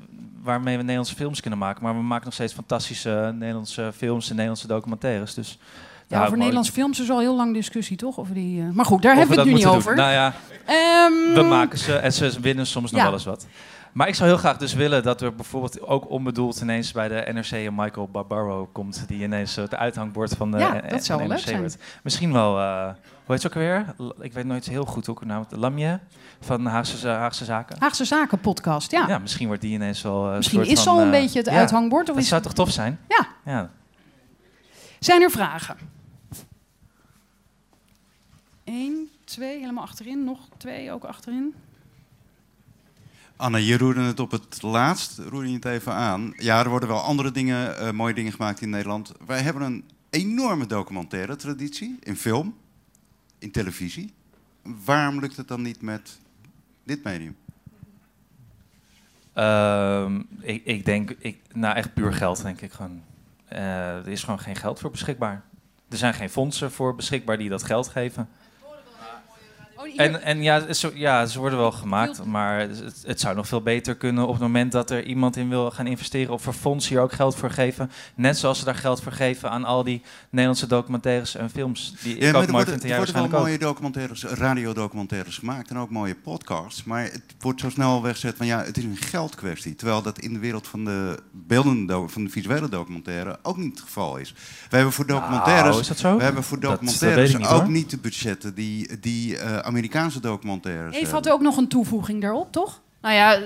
waarmee 0.42 0.72
we 0.74 0.80
Nederlandse 0.82 1.14
films 1.14 1.40
kunnen 1.40 1.58
maken. 1.58 1.82
Maar 1.82 1.94
we 1.94 2.02
maken 2.02 2.24
nog 2.24 2.34
steeds 2.34 2.52
fantastische 2.52 3.30
Nederlandse 3.38 3.90
films 3.96 4.24
en 4.26 4.32
Nederlandse 4.32 4.66
documentaires. 4.66 5.34
Dus, 5.34 5.58
Ja, 6.08 6.24
over 6.24 6.38
Nederlandse 6.38 6.72
films 6.72 7.00
is 7.00 7.10
al 7.10 7.18
heel 7.20 7.36
lang 7.36 7.54
discussie, 7.54 7.96
toch? 7.96 8.18
Over 8.18 8.34
die, 8.34 8.60
eh, 8.62 8.68
Maar 8.70 8.84
goed, 8.84 9.02
daar 9.02 9.12
Of 9.12 9.18
hebben 9.18 9.36
we 9.36 9.42
het 9.42 9.50
nu 9.50 9.56
niet 9.56 9.66
over. 9.66 9.94
Nou 9.96 10.12
ja, 10.12 10.34
Ehm, 10.64 11.34
we 11.34 11.42
maken 11.48 11.78
ze 11.78 11.96
en 11.96 12.12
ze 12.12 12.40
winnen 12.40 12.66
soms 12.66 12.90
nog 12.90 13.02
wel 13.02 13.12
eens 13.12 13.24
wat. 13.24 13.46
Maar 13.94 14.08
ik 14.08 14.14
zou 14.14 14.28
heel 14.28 14.38
graag 14.38 14.56
dus 14.56 14.74
willen 14.74 15.02
dat 15.02 15.20
er 15.20 15.34
bijvoorbeeld 15.34 15.80
ook 15.80 16.10
onbedoeld 16.10 16.60
ineens 16.60 16.92
bij 16.92 17.08
de 17.08 17.32
NRC 17.32 17.50
een 17.50 17.74
Michael 17.74 18.08
Barbaro 18.08 18.66
komt. 18.72 19.04
Die 19.08 19.22
ineens 19.22 19.56
het 19.56 19.74
uithangbord 19.74 20.34
van 20.36 20.50
de, 20.50 20.58
Ja, 20.58 20.80
eh, 20.82 20.90
dat 20.90 21.04
zou 21.04 21.18
wel 21.18 21.28
de 21.28 21.34
leuk 21.34 21.42
NRC 21.42 21.48
zijn. 21.48 21.60
wordt. 21.60 21.78
Misschien 22.02 22.32
wel, 22.32 22.58
eh, 22.60 22.84
hoe 22.84 22.94
heet 23.34 23.40
ze 23.40 23.46
ook 23.46 23.54
alweer? 23.54 23.94
L- 23.96 24.10
Ik 24.22 24.32
weet 24.32 24.44
nooit 24.44 24.66
heel 24.68 24.84
goed 24.84 25.06
hoe 25.06 25.16
ik 25.20 25.24
nou 25.26 25.44
Lamje 25.50 26.00
van 26.40 26.66
Haagse, 26.66 27.08
Haagse 27.08 27.44
Zaken. 27.44 27.76
Haagse 27.78 28.04
Zaken 28.04 28.38
podcast, 28.40 28.90
ja. 28.90 29.06
Ja, 29.08 29.18
misschien 29.18 29.46
wordt 29.46 29.62
die 29.62 29.72
ineens 29.72 30.02
wel. 30.02 30.28
eh, 30.30 30.36
Misschien 30.36 30.58
soort 30.64 30.78
is 30.78 30.86
al 30.86 30.98
een 31.00 31.04
eh, 31.04 31.10
beetje 31.10 31.38
het 31.38 31.48
ja, 31.48 31.54
uithangbord, 31.58 32.08
of 32.08 32.14
dat 32.14 32.22
is- 32.22 32.28
zou 32.28 32.42
toch 32.42 32.52
tof 32.54 32.70
zijn? 32.70 32.98
Ja. 33.08 33.26
ja. 33.44 33.70
Zijn 34.98 35.22
er 35.22 35.30
vragen? 35.30 35.76
Eén, 38.64 39.10
twee, 39.24 39.58
helemaal 39.58 39.84
achterin. 39.84 40.24
Nog 40.24 40.38
twee, 40.56 40.92
ook 40.92 41.04
achterin. 41.04 41.54
Anne, 43.36 43.64
je 43.64 43.78
roerde 43.78 44.00
het 44.00 44.20
op 44.20 44.30
het 44.30 44.62
laatst, 44.62 45.18
roerde 45.18 45.48
je 45.48 45.54
het 45.54 45.64
even 45.64 45.92
aan. 45.92 46.32
Ja, 46.36 46.62
er 46.62 46.68
worden 46.68 46.88
wel 46.88 47.00
andere 47.00 47.30
dingen, 47.30 47.78
eh, 47.78 47.90
mooie 47.90 48.14
dingen 48.14 48.32
gemaakt 48.32 48.60
in 48.60 48.70
Nederland. 48.70 49.12
Wij 49.26 49.40
hebben 49.40 49.62
een 49.62 49.84
enorme 50.10 50.66
documentaire 50.66 51.36
traditie 51.36 51.96
in 52.00 52.16
film, 52.16 52.56
in 53.38 53.50
televisie. 53.50 54.12
waarom 54.84 55.20
lukt 55.20 55.36
het 55.36 55.48
dan 55.48 55.62
niet 55.62 55.82
met 55.82 56.18
dit 56.84 57.04
medium? 57.04 57.36
Ehm, 59.32 60.22
ik, 60.40 60.64
ik 60.64 60.84
denk, 60.84 61.10
ik, 61.18 61.40
nou 61.52 61.76
echt 61.76 61.94
puur 61.94 62.12
geld 62.12 62.42
denk 62.42 62.60
ik 62.60 62.72
gewoon. 62.72 63.02
Eh, 63.44 63.96
er 63.96 64.08
is 64.08 64.22
gewoon 64.22 64.40
geen 64.40 64.56
geld 64.56 64.80
voor 64.80 64.90
beschikbaar. 64.90 65.44
Er 65.88 65.96
zijn 65.96 66.14
geen 66.14 66.30
fondsen 66.30 66.72
voor 66.72 66.94
beschikbaar 66.94 67.38
die 67.38 67.48
dat 67.48 67.62
geld 67.62 67.88
geven. 67.88 68.28
En, 69.96 70.22
en 70.22 70.42
ja, 70.42 70.72
zo, 70.72 70.90
ja, 70.94 71.26
ze 71.26 71.38
worden 71.38 71.58
wel 71.58 71.72
gemaakt, 71.72 72.24
maar 72.24 72.58
het, 72.60 73.02
het 73.06 73.20
zou 73.20 73.34
nog 73.36 73.48
veel 73.48 73.62
beter 73.62 73.94
kunnen 73.94 74.24
op 74.26 74.32
het 74.32 74.42
moment 74.42 74.72
dat 74.72 74.90
er 74.90 75.04
iemand 75.04 75.36
in 75.36 75.48
wil 75.48 75.70
gaan 75.70 75.86
investeren 75.86 76.32
of 76.32 76.42
voor 76.42 76.52
fonds 76.52 76.88
hier 76.88 77.00
ook 77.00 77.12
geld 77.12 77.36
voor 77.36 77.50
geven. 77.50 77.90
Net 78.14 78.38
zoals 78.38 78.58
ze 78.58 78.64
daar 78.64 78.74
geld 78.74 79.02
voor 79.02 79.12
geven 79.12 79.50
aan 79.50 79.64
al 79.64 79.84
die 79.84 80.02
Nederlandse 80.30 80.66
documentaires 80.66 81.34
en 81.36 81.50
films. 81.50 81.94
Die 82.02 82.20
Ja, 82.20 82.26
ik 82.26 82.32
maar 82.32 82.40
ook 82.40 82.46
er 82.46 82.52
mooi 82.52 82.64
vind 82.64 82.84
er 82.84 82.96
worden 82.96 83.30
wel 83.30 83.40
mooie 83.40 83.58
documentaires, 83.58 84.24
radiodocumentaires 84.24 85.38
gemaakt 85.38 85.70
en 85.70 85.78
ook 85.78 85.90
mooie 85.90 86.14
podcasts. 86.14 86.84
Maar 86.84 87.02
het 87.02 87.22
wordt 87.40 87.60
zo 87.60 87.70
snel 87.70 88.02
weggezet 88.02 88.36
van 88.36 88.46
ja, 88.46 88.62
het 88.64 88.76
is 88.76 88.84
een 88.84 88.96
geldkwestie. 88.96 89.74
Terwijl 89.74 90.02
dat 90.02 90.18
in 90.18 90.32
de 90.32 90.38
wereld 90.38 90.66
van 90.66 90.84
de 90.84 91.18
beeldende, 91.32 92.04
van 92.08 92.24
de 92.24 92.30
visuele 92.30 92.68
documentaire 92.68 93.38
ook 93.42 93.56
niet 93.56 93.70
het 93.70 93.80
geval 93.80 94.16
is. 94.16 94.34
We 94.70 94.76
hebben 94.76 94.92
voor 94.94 95.06
documentaires, 95.06 95.68
Nou, 95.68 95.80
is 95.80 95.88
dat 95.88 95.98
zo? 95.98 96.16
We 96.16 96.22
hebben 96.22 96.42
voor 96.42 96.60
Dat- 96.60 96.70
dat 96.70 96.80
documentaires 96.80 97.36
niet, 97.36 97.46
ook 97.46 97.60
hoor. 97.60 97.70
niet 97.70 97.90
de 97.90 97.98
budgetten 97.98 98.54
die, 98.54 98.98
die 99.00 99.38
eh, 99.38 99.58
Amerikaanse 99.74 100.20
documentaires 100.20 100.96
Eve 100.96 101.12
had 101.12 101.28
ook 101.28 101.40
nog 101.40 101.56
een 101.56 101.68
toevoeging 101.68 102.20
daarop, 102.20 102.52
toch? 102.52 102.82
Nou 103.00 103.14
ja, 103.14 103.40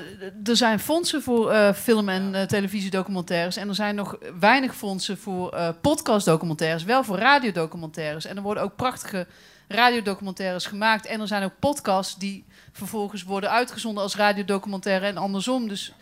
er 0.45 0.57
zijn 0.57 0.79
fondsen 0.79 1.23
voor 1.23 1.51
eh, 1.51 1.73
film- 1.73 2.09
en 2.09 2.35
eh, 2.35 2.43
televisiedocumentaires. 2.43 3.57
En 3.57 3.69
er 3.69 3.75
zijn 3.75 3.95
nog 3.95 4.19
weinig 4.41 4.77
fondsen 4.77 5.19
voor 5.19 5.53
eh, 5.53 5.69
podcastdocumentaires. 5.81 6.85
Wel 6.85 7.05
voor 7.05 7.17
radiodocumentaires. 7.17 8.25
En 8.25 8.37
er 8.37 8.43
worden 8.43 8.63
ook 8.63 8.77
prachtige 8.77 9.27
radiodocumentaires 9.69 10.67
gemaakt. 10.67 11.07
En 11.07 11.21
er 11.21 11.27
zijn 11.27 11.45
ook 11.45 11.59
podcasts 11.59 12.17
die 12.17 12.45
vervolgens 12.73 13.23
worden 13.23 13.51
uitgezonden 13.51 14.03
als 14.03 14.17
radiodocumentaire 14.17 15.07
en 15.07 15.17
andersom. 15.17 15.69
Dus 15.69 15.93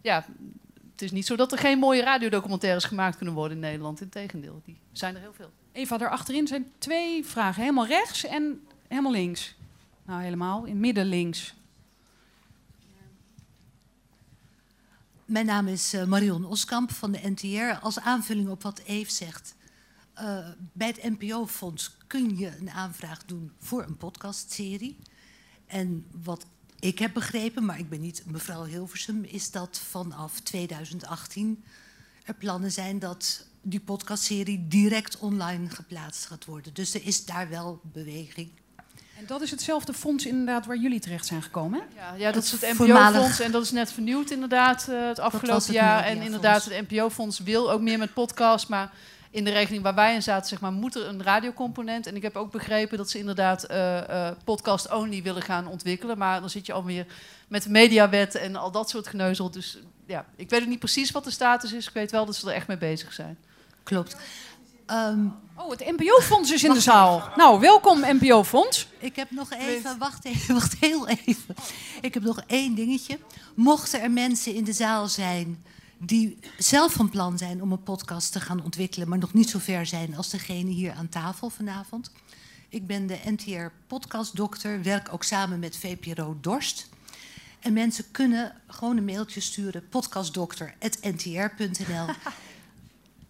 ja, 0.00 0.24
het 0.92 1.02
is 1.02 1.10
niet 1.10 1.26
zo 1.26 1.36
dat 1.36 1.52
er 1.52 1.58
geen 1.58 1.78
mooie 1.78 2.02
radiodocumentaires 2.02 2.84
gemaakt 2.84 3.16
kunnen 3.16 3.34
worden 3.34 3.56
in 3.56 3.62
Nederland. 3.62 4.00
Integendeel, 4.00 4.62
die 4.64 4.78
zijn 4.92 5.14
er 5.14 5.20
heel 5.20 5.34
veel. 5.36 5.50
Eva, 5.72 5.98
daar 5.98 6.10
achterin 6.10 6.46
zijn 6.46 6.72
twee 6.78 7.24
vragen. 7.24 7.62
Helemaal 7.62 7.86
rechts 7.86 8.24
en 8.24 8.66
helemaal 8.88 9.12
links. 9.12 9.54
Nou, 10.06 10.22
helemaal. 10.22 10.64
In 10.64 10.80
midden 10.80 11.06
links. 11.06 11.54
Mijn 15.24 15.46
naam 15.46 15.68
is 15.68 15.92
eh, 15.92 16.04
Marion 16.04 16.44
Oskamp 16.44 16.90
van 16.90 17.12
de 17.12 17.20
NTR. 17.22 17.80
Als 17.84 17.98
aanvulling 17.98 18.48
op 18.48 18.62
wat 18.62 18.78
Eve 18.78 19.10
zegt. 19.10 19.54
eh, 20.14 20.48
bij 20.72 20.86
het 20.86 21.18
NPO-fonds 21.18 21.96
kun 22.06 22.38
je 22.38 22.56
een 22.56 22.70
aanvraag 22.70 23.24
doen 23.24 23.52
voor 23.58 23.82
een 23.82 23.96
podcastserie. 23.96 24.96
En 25.66 26.06
wat 26.22 26.46
ik 26.78 26.98
heb 26.98 27.14
begrepen, 27.14 27.64
maar 27.64 27.78
ik 27.78 27.88
ben 27.88 28.00
niet 28.00 28.22
mevrouw 28.26 28.64
Hilversum, 28.64 29.24
is 29.24 29.50
dat 29.50 29.78
vanaf 29.78 30.40
2018 30.40 31.64
er 32.24 32.34
plannen 32.34 32.72
zijn 32.72 32.98
dat 32.98 33.46
die 33.62 33.80
podcastserie 33.80 34.68
direct 34.68 35.18
online 35.18 35.70
geplaatst 35.70 36.26
gaat 36.26 36.44
worden. 36.44 36.74
Dus 36.74 36.94
er 36.94 37.06
is 37.06 37.24
daar 37.24 37.48
wel 37.48 37.80
beweging. 37.82 38.50
En 39.18 39.26
dat 39.26 39.40
is 39.40 39.50
hetzelfde 39.50 39.92
fonds 39.92 40.26
inderdaad 40.26 40.66
waar 40.66 40.76
jullie 40.76 41.00
terecht 41.00 41.26
zijn 41.26 41.42
gekomen, 41.42 41.80
hè? 41.80 42.00
Ja, 42.00 42.14
ja 42.14 42.32
dat 42.32 42.42
is 42.42 42.52
het 42.52 42.78
NPO-fonds 42.78 43.40
en 43.40 43.50
dat 43.50 43.62
is 43.62 43.70
net 43.70 43.92
vernieuwd 43.92 44.30
inderdaad 44.30 44.88
eh, 44.88 45.06
het 45.06 45.18
afgelopen 45.18 45.62
het 45.62 45.72
jaar. 45.72 46.04
En 46.04 46.22
inderdaad, 46.22 46.64
het 46.64 46.88
NPO-fonds 46.88 47.38
wil 47.38 47.70
ook 47.70 47.80
meer 47.80 47.98
met 47.98 48.14
podcast, 48.14 48.68
maar 48.68 48.90
in 49.30 49.44
de 49.44 49.50
regeling 49.50 49.82
waar 49.82 49.94
wij 49.94 50.14
in 50.14 50.22
zaten, 50.22 50.48
zeg 50.48 50.60
maar, 50.60 50.72
moet 50.72 50.94
er 50.94 51.06
een 51.06 51.22
radiocomponent. 51.22 52.06
En 52.06 52.16
ik 52.16 52.22
heb 52.22 52.36
ook 52.36 52.52
begrepen 52.52 52.98
dat 52.98 53.10
ze 53.10 53.18
inderdaad 53.18 53.64
eh, 53.64 54.28
eh, 54.28 54.36
podcast-only 54.44 55.22
willen 55.22 55.42
gaan 55.42 55.66
ontwikkelen, 55.66 56.18
maar 56.18 56.40
dan 56.40 56.50
zit 56.50 56.66
je 56.66 56.72
alweer 56.72 57.06
met 57.48 57.62
de 57.62 57.70
mediawet 57.70 58.34
en 58.34 58.56
al 58.56 58.70
dat 58.70 58.90
soort 58.90 59.06
geneuzel. 59.06 59.50
Dus 59.50 59.78
ja, 60.06 60.24
ik 60.36 60.50
weet 60.50 60.62
ook 60.62 60.68
niet 60.68 60.78
precies 60.78 61.10
wat 61.10 61.24
de 61.24 61.30
status 61.30 61.72
is. 61.72 61.86
Ik 61.86 61.94
weet 61.94 62.10
wel 62.10 62.26
dat 62.26 62.36
ze 62.36 62.48
er 62.48 62.54
echt 62.54 62.66
mee 62.66 62.78
bezig 62.78 63.12
zijn. 63.12 63.38
Klopt. 63.82 64.16
Ehm, 64.86 65.26
Oh, 65.58 65.70
het 65.70 65.80
NPO-fonds 65.96 66.50
is 66.50 66.64
in 66.64 66.72
de 66.72 66.80
zaal. 66.80 67.28
Nou, 67.36 67.60
welkom 67.60 68.00
NPO-fonds. 68.00 68.88
Ik 68.98 69.16
heb 69.16 69.30
nog 69.30 69.52
even, 69.52 69.98
wacht 69.98 70.24
even, 70.24 70.54
wacht 70.60 70.74
heel 70.80 71.08
even. 71.08 71.54
Ik 72.00 72.14
heb 72.14 72.22
nog 72.22 72.40
één 72.46 72.74
dingetje. 72.74 73.18
Mochten 73.54 74.00
er 74.00 74.10
mensen 74.10 74.54
in 74.54 74.64
de 74.64 74.72
zaal 74.72 75.08
zijn 75.08 75.64
die 75.98 76.38
zelf 76.58 76.92
van 76.92 77.10
plan 77.10 77.38
zijn 77.38 77.62
om 77.62 77.72
een 77.72 77.82
podcast 77.82 78.32
te 78.32 78.40
gaan 78.40 78.62
ontwikkelen, 78.64 79.08
maar 79.08 79.18
nog 79.18 79.32
niet 79.32 79.50
zo 79.50 79.58
ver 79.58 79.86
zijn 79.86 80.16
als 80.16 80.30
degene 80.30 80.70
hier 80.70 80.92
aan 80.92 81.08
tafel 81.08 81.50
vanavond. 81.50 82.10
Ik 82.68 82.86
ben 82.86 83.06
de 83.06 83.18
NTR 83.24 83.66
podcastdokter, 83.86 84.82
werk 84.82 85.12
ook 85.12 85.24
samen 85.24 85.58
met 85.58 85.76
VPRO 85.76 86.36
Dorst. 86.40 86.88
En 87.60 87.72
mensen 87.72 88.04
kunnen 88.10 88.52
gewoon 88.66 88.96
een 88.96 89.04
mailtje 89.04 89.40
sturen, 89.40 89.88
podcastdokter.ntr.nl. 89.88 92.06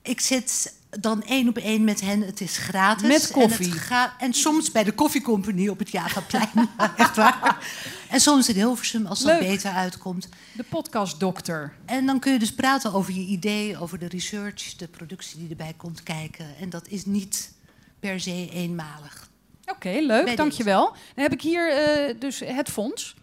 Ik 0.06 0.20
zit 0.20 0.74
dan 0.90 1.22
één 1.22 1.48
op 1.48 1.56
één 1.56 1.84
met 1.84 2.00
hen. 2.00 2.20
Het 2.20 2.40
is 2.40 2.56
gratis. 2.56 3.08
Met 3.08 3.30
koffie. 3.30 3.66
En, 3.66 3.72
het 3.72 3.80
ga- 3.80 4.14
en 4.18 4.32
soms 4.32 4.72
bij 4.72 4.84
de 4.84 4.92
koffiecompagnie 4.92 5.70
op 5.70 5.78
het 5.78 5.90
Javaplein. 5.90 6.68
Echt 6.96 7.16
waar. 7.16 7.66
En 8.10 8.20
soms 8.20 8.48
in 8.48 8.54
Hilversum 8.54 9.06
als 9.06 9.22
dat 9.22 9.28
Leuk. 9.40 9.48
beter 9.48 9.70
uitkomt. 9.70 10.28
De 10.52 10.64
podcastdokter. 10.68 11.72
En 11.84 12.06
dan 12.06 12.18
kun 12.20 12.32
je 12.32 12.38
dus 12.38 12.54
praten 12.54 12.92
over 12.92 13.12
je 13.12 13.20
idee, 13.20 13.78
over 13.80 13.98
de 13.98 14.06
research, 14.08 14.74
de 14.76 14.88
productie 14.88 15.38
die 15.38 15.48
erbij 15.50 15.74
komt 15.76 16.02
kijken. 16.02 16.46
En 16.60 16.70
dat 16.70 16.88
is 16.88 17.04
niet 17.04 17.52
per 18.00 18.20
se 18.20 18.48
eenmalig. 18.52 19.28
Oké, 19.66 19.98
leuk, 20.00 20.24
Bij 20.24 20.36
dankjewel. 20.36 20.84
Dan 21.14 21.22
heb 21.24 21.32
ik 21.32 21.42
hier 21.42 21.72
eh, 21.72 22.14
dus 22.20 22.40
het 22.44 22.68
fonds. 22.70 23.14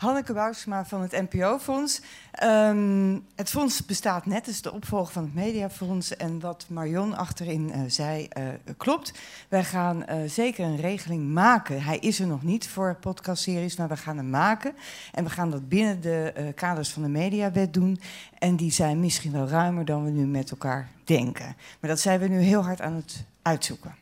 Hanneke 0.00 0.32
Bousma 0.32 0.84
van 0.84 1.02
het 1.02 1.30
NPO-fonds. 1.30 2.00
Ehm, 2.30 3.18
het 3.34 3.50
fonds 3.50 3.86
bestaat 3.86 4.26
net, 4.26 4.46
is 4.46 4.62
de 4.62 4.72
opvolger 4.72 5.12
van 5.12 5.22
het 5.22 5.34
Mediafonds. 5.34 6.16
En 6.16 6.40
wat 6.40 6.66
Marion 6.68 7.16
achterin 7.16 7.72
eh, 7.72 7.80
zei, 7.86 8.26
eh, 8.28 8.44
klopt. 8.76 9.12
Wij 9.48 9.64
gaan 9.64 10.04
eh, 10.04 10.28
zeker 10.28 10.64
een 10.64 10.76
regeling 10.76 11.32
maken. 11.32 11.82
Hij 11.82 11.98
is 11.98 12.20
er 12.20 12.26
nog 12.26 12.42
niet 12.42 12.68
voor 12.68 12.96
podcastseries, 13.00 13.76
maar 13.76 13.88
we 13.88 13.96
gaan 13.96 14.16
hem 14.16 14.30
maken. 14.30 14.74
En 15.12 15.24
we 15.24 15.30
gaan 15.30 15.50
dat 15.50 15.68
binnen 15.68 16.00
de 16.00 16.52
kaders 16.54 16.90
van 16.90 17.02
de 17.02 17.08
mediawet 17.08 17.74
doen. 17.74 18.00
En 18.38 18.56
die 18.56 18.72
zijn 18.72 19.00
misschien 19.00 19.32
wel 19.32 19.48
ruimer 19.48 19.84
dan 19.84 20.04
we 20.04 20.10
nu 20.10 20.26
met 20.26 20.50
elkaar 20.50 20.88
denken. 21.04 21.56
Maar 21.80 21.90
dat 21.90 22.00
zijn 22.00 22.20
we 22.20 22.28
nu 22.28 22.40
heel 22.40 22.64
hard 22.64 22.80
aan 22.80 22.94
het 22.94 23.24
uitzoeken. 23.42 23.99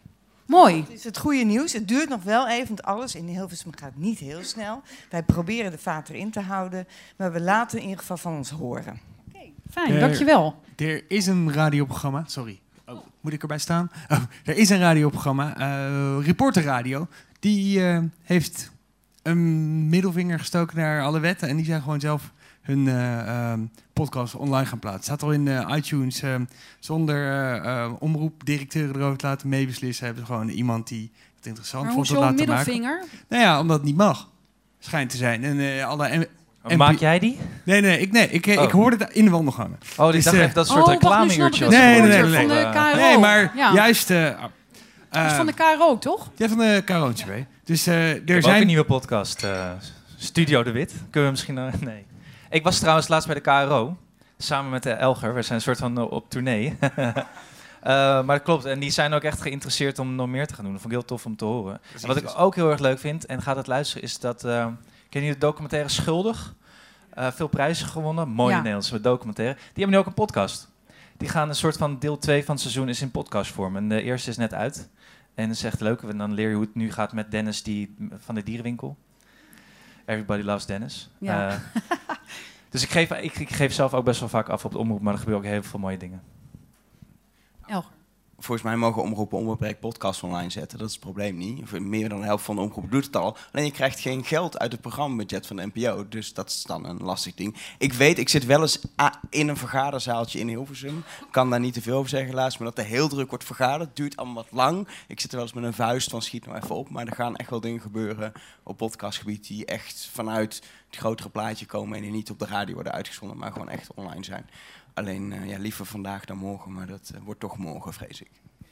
Mooi. 0.49 0.81
Het 0.81 0.91
is 0.91 1.05
het 1.05 1.19
goede 1.19 1.45
nieuws. 1.45 1.73
Het 1.73 1.89
duurt 1.89 2.09
nog 2.09 2.23
wel 2.23 2.49
even, 2.49 2.67
want 2.67 2.83
alles 2.83 3.15
in 3.15 3.27
Hilversum 3.27 3.71
gaat 3.77 3.97
niet 3.97 4.19
heel 4.19 4.45
snel. 4.45 4.83
Wij 5.11 5.23
proberen 5.23 5.71
de 5.71 5.79
vaat 5.79 6.09
erin 6.09 6.31
te 6.31 6.41
houden, 6.41 6.87
maar 7.17 7.33
we 7.33 7.41
laten 7.41 7.77
in 7.79 7.85
ieder 7.85 7.99
geval 7.99 8.17
van 8.17 8.37
ons 8.37 8.51
horen. 8.51 9.01
Fijn, 9.71 9.93
Er- 9.93 10.01
dankjewel. 10.01 10.61
Er 10.77 11.05
is 11.11 11.27
een 11.27 11.53
radioprogramma, 11.53 12.25
sorry. 12.27 12.61
Oh, 12.87 12.99
moet 13.21 13.33
ik 13.33 13.43
erbij 13.43 13.59
staan? 13.59 13.91
Oh, 14.09 14.23
er 14.45 14.57
is 14.57 14.69
een 14.71 14.79
radioprogramma, 14.79 15.57
eh 15.59 16.27
Reporter 16.27 16.63
Radio. 16.63 17.07
Die 17.41 17.87
eh, 17.87 18.03
heeft 18.23 18.71
een 19.23 19.89
middelvinger 19.89 20.39
gestoken 20.39 20.77
naar 20.77 21.03
alle 21.03 21.21
wetten. 21.21 21.49
En 21.49 21.57
die 21.57 21.65
zijn 21.65 21.83
gewoon 21.83 22.01
zelf 22.01 22.33
hun 22.69 22.89
eh, 22.89 23.51
ehm, 23.51 23.61
podcast 23.93 24.35
online 24.35 24.67
gaan 24.67 24.79
plaatsen. 24.79 25.05
staat 25.05 25.23
al 25.23 25.31
in 25.33 25.49
eh, 25.49 25.77
iTunes. 25.77 26.23
eh, 26.23 26.35
zonder 26.79 27.17
eh, 27.33 27.83
eh, 27.85 27.93
omroepdirecteuren 27.99 28.97
erover 28.97 29.19
te 29.19 29.27
laten 29.27 29.49
meebeslissen. 29.49 30.05
Hebben 30.07 30.27
ze 30.27 30.33
gewoon 30.33 30.49
iemand 30.49 30.89
die 30.89 31.11
het 31.37 31.47
interessant 31.47 31.85
Maar 31.85 31.93
vond 31.93 32.07
te 32.07 32.15
laten 32.19 32.35
middelvinger? 32.35 32.99
maken. 32.99 33.09
Nou 33.29 33.43
ja, 33.43 33.61
omdat 33.61 33.77
het 33.77 33.87
niet 33.87 33.97
mag. 33.97 34.29
Schijnt 34.79 35.11
te 35.11 35.17
zijn. 35.17 35.45
En 35.45 35.61
eh, 35.61 35.87
alle... 35.87 36.29
Oh, 36.63 36.77
maak 36.77 36.99
jij 36.99 37.19
die? 37.19 37.39
Nee, 37.65 37.81
nee, 37.81 37.99
ik, 38.01 38.13
nee, 38.13 38.29
ik, 38.31 38.47
eh, 38.47 38.59
Oh. 38.59 38.65
ik 38.65 38.71
hoorde 38.71 38.97
het 39.05 39.13
in 39.15 39.25
de 39.25 39.31
wandelgangen. 39.31 39.79
Oh, 39.97 40.15
ik 40.15 40.25
dacht 40.25 40.37
eh, 40.37 40.43
even 40.43 40.55
dat 40.55 40.67
soort 40.67 40.87
Oh, 40.87 40.93
ik. 40.93 41.03
Nee, 41.03 41.69
nee, 41.71 42.01
nee. 42.01 42.23
Nee, 42.23 42.47
van 42.47 42.49
de. 42.49 42.71
KRO. 42.73 42.97
Nee, 43.01 43.19
maar 43.19 43.53
Ja. 43.57 43.73
juist... 43.75 44.11
eh, 44.11 44.25
Dat 45.11 45.25
is 45.25 45.31
eh, 45.31 45.37
van 45.37 45.47
de 45.47 45.53
KRO, 45.53 45.99
toch? 45.99 46.31
Ja, 46.37 46.49
van 46.49 46.59
de 46.59 46.83
KRO 46.85 47.13
TV. 47.13 47.43
Dus 47.65 47.87
eh, 47.87 48.11
Ik 48.15 48.29
er 48.29 48.35
heb 48.35 48.43
zijn... 48.43 48.55
ook 48.55 48.61
een 48.61 48.67
nieuwe 48.67 48.85
podcast. 48.85 49.43
eh, 49.43 49.71
Studio 50.17 50.63
de 50.63 50.71
Wit. 50.71 50.93
Kunnen 51.11 51.31
we 51.31 51.31
misschien... 51.31 51.55
nee. 51.81 52.07
Ik 52.51 52.63
was 52.63 52.79
trouwens 52.79 53.09
laatst 53.09 53.27
bij 53.27 53.35
de 53.37 53.41
KRO. 53.41 53.97
Samen 54.39 54.71
met 54.71 54.83
de 54.83 54.91
Elger. 54.91 55.35
We 55.35 55.43
zijn 55.43 55.55
een 55.55 55.65
soort 55.65 55.79
van 55.79 55.99
eh, 55.99 56.11
op 56.11 56.31
tournee. 56.31 56.77
Eh, 57.83 57.95
maar 57.95 58.37
dat 58.37 58.43
klopt. 58.43 58.65
En 58.65 58.81
die 58.81 58.91
zijn 58.91 59.13
ook 59.13 59.23
echt 59.23 59.41
geïnteresseerd 59.41 59.99
om 59.99 60.15
nog 60.15 60.29
meer 60.29 60.47
te 60.47 60.55
gaan 60.55 60.65
doen. 60.65 60.73
Dat 60.73 60.83
vond 60.83 60.93
ik 60.95 60.99
heel 60.99 61.09
tof 61.09 61.27
om 61.27 61.37
te 61.37 61.45
horen. 61.45 61.81
En 62.01 62.07
wat 62.07 62.17
ik 62.17 62.33
ook 62.37 62.55
heel 62.55 62.71
erg 62.71 62.81
leuk 62.81 62.99
vind, 62.99 63.27
en 63.27 63.43
gaat 63.43 63.57
het 63.57 63.67
luisteren, 63.67 64.03
is 64.03 64.19
dat... 64.19 64.45
eh 64.45 64.67
ken 65.09 65.23
je 65.23 65.33
de 65.33 65.39
documentaire 65.39 65.89
Schuldig? 65.89 66.55
Eh, 67.11 67.31
veel 67.31 67.47
prijzen 67.49 67.87
gewonnen. 67.87 68.29
Mooie 68.29 68.51
Ja. 68.51 68.57
Nederlandse 68.57 69.01
documentaire. 69.01 69.55
Die 69.55 69.65
hebben 69.73 69.91
nu 69.91 69.99
ook 69.99 70.07
een 70.07 70.15
podcast. 70.15 70.69
Die 71.17 71.29
gaan 71.29 71.49
een 71.49 71.55
soort 71.55 71.77
van 71.77 71.99
deel 71.99 72.19
2 72.19 72.45
van 72.45 72.55
het 72.55 72.63
seizoen 72.63 72.89
is 72.89 73.03
in 73.03 73.11
podcastvorm. 73.11 73.77
En 73.77 73.89
de 73.89 74.03
eerste 74.03 74.31
is 74.31 74.37
net 74.37 74.55
uit. 74.55 74.89
En 75.35 75.47
dat 75.47 75.57
is 75.57 75.65
echt 75.65 75.81
leuk. 75.81 76.03
En 76.03 76.19
dan 76.19 76.33
leer 76.35 76.49
je 76.49 76.55
hoe 76.55 76.65
het 76.65 76.75
nu 76.75 76.93
gaat 76.93 77.13
met 77.13 77.31
Dennis 77.31 77.63
die, 77.63 77.95
van 78.19 78.35
de 78.35 78.43
dierenwinkel. 78.43 78.97
Everybody 80.09 80.43
loves 80.43 80.67
Dennis. 80.67 81.11
Ja. 81.19 81.49
Eh, 81.49 81.61
dus 82.71 82.83
ik 82.83 82.91
geef, 82.91 83.11
ik, 83.11 83.39
ik 83.39 83.51
geef 83.51 83.73
zelf 83.73 83.95
ook 83.95 84.05
best 84.05 84.21
wel 84.21 84.29
vaak 84.29 84.49
af 84.49 84.65
op 84.65 84.73
de 84.73 84.79
omroep, 84.79 85.01
maar 85.01 85.13
er 85.13 85.19
gebeuren 85.19 85.45
ook 85.45 85.51
heel 85.51 85.63
veel 85.63 85.79
mooie 85.79 85.97
dingen. 85.97 86.23
Elger. 87.67 87.93
Volgens 88.39 88.63
mij 88.67 88.77
mogen 88.77 89.03
omroepen 89.03 89.39
onbeperkt 89.39 89.81
podcast 89.81 90.23
online 90.23 90.51
zetten. 90.51 90.79
Dat 90.79 90.87
is 90.87 90.93
het 90.95 91.03
probleem 91.03 91.37
niet. 91.37 91.71
Meer 91.81 92.09
dan 92.09 92.19
de 92.21 92.25
helft 92.27 92.45
van 92.45 92.55
de 92.57 92.61
omroepen 92.61 92.91
doet 92.91 93.05
het 93.05 93.17
al. 93.17 93.37
Alleen 93.53 93.65
je 93.65 93.71
krijgt 93.73 94.01
geen 94.01 94.25
geld 94.25 94.59
uit 94.59 94.73
het 94.73 94.81
programmabudget 94.81 95.47
van 95.47 95.57
de 95.57 95.71
NPO. 95.75 96.09
Dus 96.09 96.35
dat 96.35 96.49
is 96.49 96.63
dan 96.63 96.85
een 96.87 96.97
lastig 97.03 97.35
ding. 97.35 97.57
Ik 97.79 97.93
weet, 97.93 98.19
ik 98.19 98.29
zit 98.29 98.47
wel 98.47 98.61
eens 98.61 98.81
a- 99.01 99.21
in 99.31 99.49
een 99.49 99.57
vergaderzaaltje 99.57 100.39
in 100.39 100.49
Hilversum. 100.49 101.05
Kan 101.31 101.51
daar 101.51 101.61
niet 101.61 101.75
te 101.75 101.83
veel 101.83 101.97
over 101.97 102.09
zeggen 102.11 102.29
helaas. 102.29 102.59
Maar 102.59 102.69
dat 102.69 102.79
er 102.79 102.85
heel 102.91 103.09
druk 103.09 103.29
wordt 103.29 103.45
vergaderd. 103.45 103.97
Duurt 103.97 104.17
allemaal 104.17 104.35
wat 104.35 104.53
lang. 104.53 104.89
Ik 105.09 105.21
zit 105.21 105.31
er 105.31 105.37
wel 105.37 105.45
eens 105.47 105.55
met 105.55 105.65
een 105.65 105.73
vuist 105.75 106.11
van 106.11 106.23
schiet 106.23 106.47
nou 106.47 106.59
even 106.59 106.75
op. 106.75 106.91
Maar 106.91 107.07
er 107.07 107.15
gaan 107.15 107.37
echt 107.37 107.51
wel 107.51 107.61
dingen 107.61 107.81
gebeuren 107.81 108.33
op 108.63 108.77
podcastgebied. 108.77 109.47
Die 109.47 109.65
echt 109.65 110.09
vanuit 110.13 110.63
het 110.91 110.97
grotere 110.97 111.29
plaatje 111.29 111.67
komen. 111.67 111.97
En 111.97 112.03
die 112.03 112.11
niet 112.11 112.31
op 112.31 112.39
de 112.39 112.47
radio 112.47 112.75
worden 112.75 112.93
uitgezonden. 112.93 113.37
Maar 113.39 113.53
gewoon 113.53 113.69
echt 113.69 113.89
online 113.95 114.25
zijn. 114.25 114.47
Alleen 114.99 115.33
eh, 115.33 115.49
ja, 115.49 115.59
liever 115.59 115.87
vandaag 115.87 116.25
dan 116.25 116.37
morgen. 116.37 116.73
Maar 116.73 116.87
dat 116.87 117.11
eh, 117.15 117.21
wordt 117.21 117.41
toch 117.41 117.57
morgen 117.59 117.93
vrees 117.93 118.21
ik. 118.21 118.31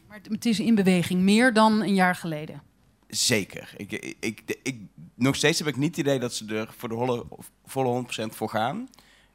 Maar 0.09 0.17
het- 0.17 0.29
het 0.29 0.45
is 0.47 0.61
in 0.61 0.75
beweging, 0.75 1.21
meer 1.21 1.53
dan 1.53 1.81
een 1.83 1.95
jaar 1.95 2.15
geleden. 2.15 2.63
Zeker. 3.09 3.75
Ik, 3.77 3.93
ik, 3.93 4.17
ik, 4.21 4.59
ik- 4.63 4.81
nog 5.15 5.37
steeds 5.37 5.59
heb 5.59 5.69
ik 5.69 5.77
niet 5.77 5.97
het 5.97 6.07
idee 6.07 6.19
dat 6.19 6.35
ze 6.35 6.55
er 6.55 6.75
voor 6.77 6.89
de 6.89 6.95
holle, 6.95 7.27
volle 7.65 8.05
100% 8.05 8.35
voor 8.35 8.49
gaan. 8.49 8.89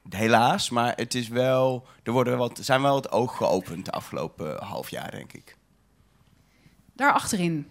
Helaas, 0.09 0.69
maar 0.69 0.93
het 0.95 1.15
is 1.15 1.27
wel, 1.27 1.87
er 2.03 2.11
worden 2.11 2.37
wat, 2.37 2.59
zijn 2.61 2.81
wel 2.81 2.95
het 2.95 3.11
oog 3.11 3.37
geopend 3.37 3.85
de 3.85 3.91
afgelopen 3.91 4.63
half 4.63 4.89
jaar, 4.89 5.11
denk 5.11 5.33
ik. 5.33 5.57
Daar 6.93 7.13
achterin. 7.13 7.67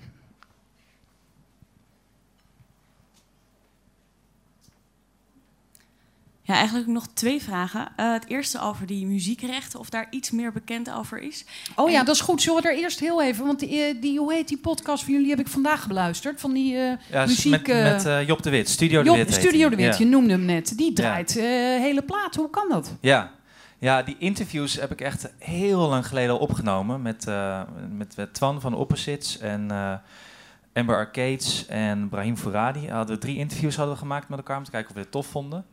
Ja, 6.50 6.56
eigenlijk 6.56 6.86
nog 6.86 7.06
twee 7.12 7.42
vragen. 7.42 7.88
Eh, 7.96 8.12
het 8.12 8.28
eerste 8.28 8.60
over 8.60 8.86
die 8.86 9.06
muziekrechten, 9.06 9.78
of 9.78 9.90
daar 9.90 10.06
iets 10.10 10.30
meer 10.30 10.52
bekend 10.52 10.92
over 10.92 11.18
is. 11.18 11.44
Oh 11.76 11.90
ja, 11.90 12.04
dat 12.04 12.14
is 12.14 12.20
goed. 12.20 12.42
Zullen 12.42 12.62
we 12.62 12.68
er 12.68 12.76
eerst 12.76 13.00
heel 13.00 13.22
even... 13.22 13.46
Want 13.46 13.58
die, 13.58 13.82
eh, 13.82 14.00
die, 14.00 14.18
hoe 14.18 14.32
heet 14.32 14.48
die 14.48 14.58
podcast 14.58 15.04
van 15.04 15.12
jullie? 15.12 15.30
heb 15.30 15.38
ik 15.40 15.48
vandaag 15.48 15.86
beluisterd. 15.86 16.40
Van 16.40 16.52
die 16.52 16.76
eh, 16.76 16.92
Ja, 17.10 17.26
muziek... 17.26 17.50
met, 17.50 17.68
eh, 17.68 17.82
met 18.16 18.26
Job 18.26 18.42
de 18.42 18.50
Wit, 18.50 18.68
Studio 18.68 19.02
de 19.02 19.10
Wit. 19.12 19.34
Studio 19.34 19.68
de 19.68 19.76
Wit, 19.76 19.86
Ja. 19.98 20.04
je 20.04 20.10
noemde 20.10 20.30
hem 20.32 20.44
net. 20.44 20.76
Die 20.76 20.92
draait 20.92 21.36
eh 21.36 21.44
hele 21.80 22.02
plaat. 22.02 22.34
Hoe 22.34 22.50
kan 22.50 22.68
dat? 22.68 22.94
Ja. 23.00 23.30
ja, 23.78 24.02
die 24.02 24.16
interviews 24.18 24.74
heb 24.80 24.90
ik 24.90 25.00
echt 25.00 25.28
heel 25.38 25.88
lang 25.88 26.06
geleden 26.06 26.30
al 26.30 26.38
opgenomen 26.38 27.02
met, 27.02 27.26
eh, 27.26 27.60
met, 27.90 28.16
met 28.16 28.34
Twan 28.34 28.60
van 28.60 28.74
Opposites 28.74 29.38
en 29.38 29.70
eh, 29.70 29.92
Amber 30.72 30.96
Arcades 30.96 31.66
en 31.66 32.08
Brahim 32.08 32.36
Fouradi. 32.36 32.88
Hadden 32.88 33.14
we 33.14 33.20
drie 33.20 33.36
interviews 33.36 33.76
hadden 33.76 33.94
we 33.94 34.00
gemaakt 34.00 34.28
met 34.28 34.38
elkaar 34.38 34.56
om 34.56 34.64
te 34.64 34.70
kijken 34.70 34.88
of 34.90 34.94
we 34.96 35.00
het 35.02 35.10
tof 35.10 35.26
vonden. 35.26 35.64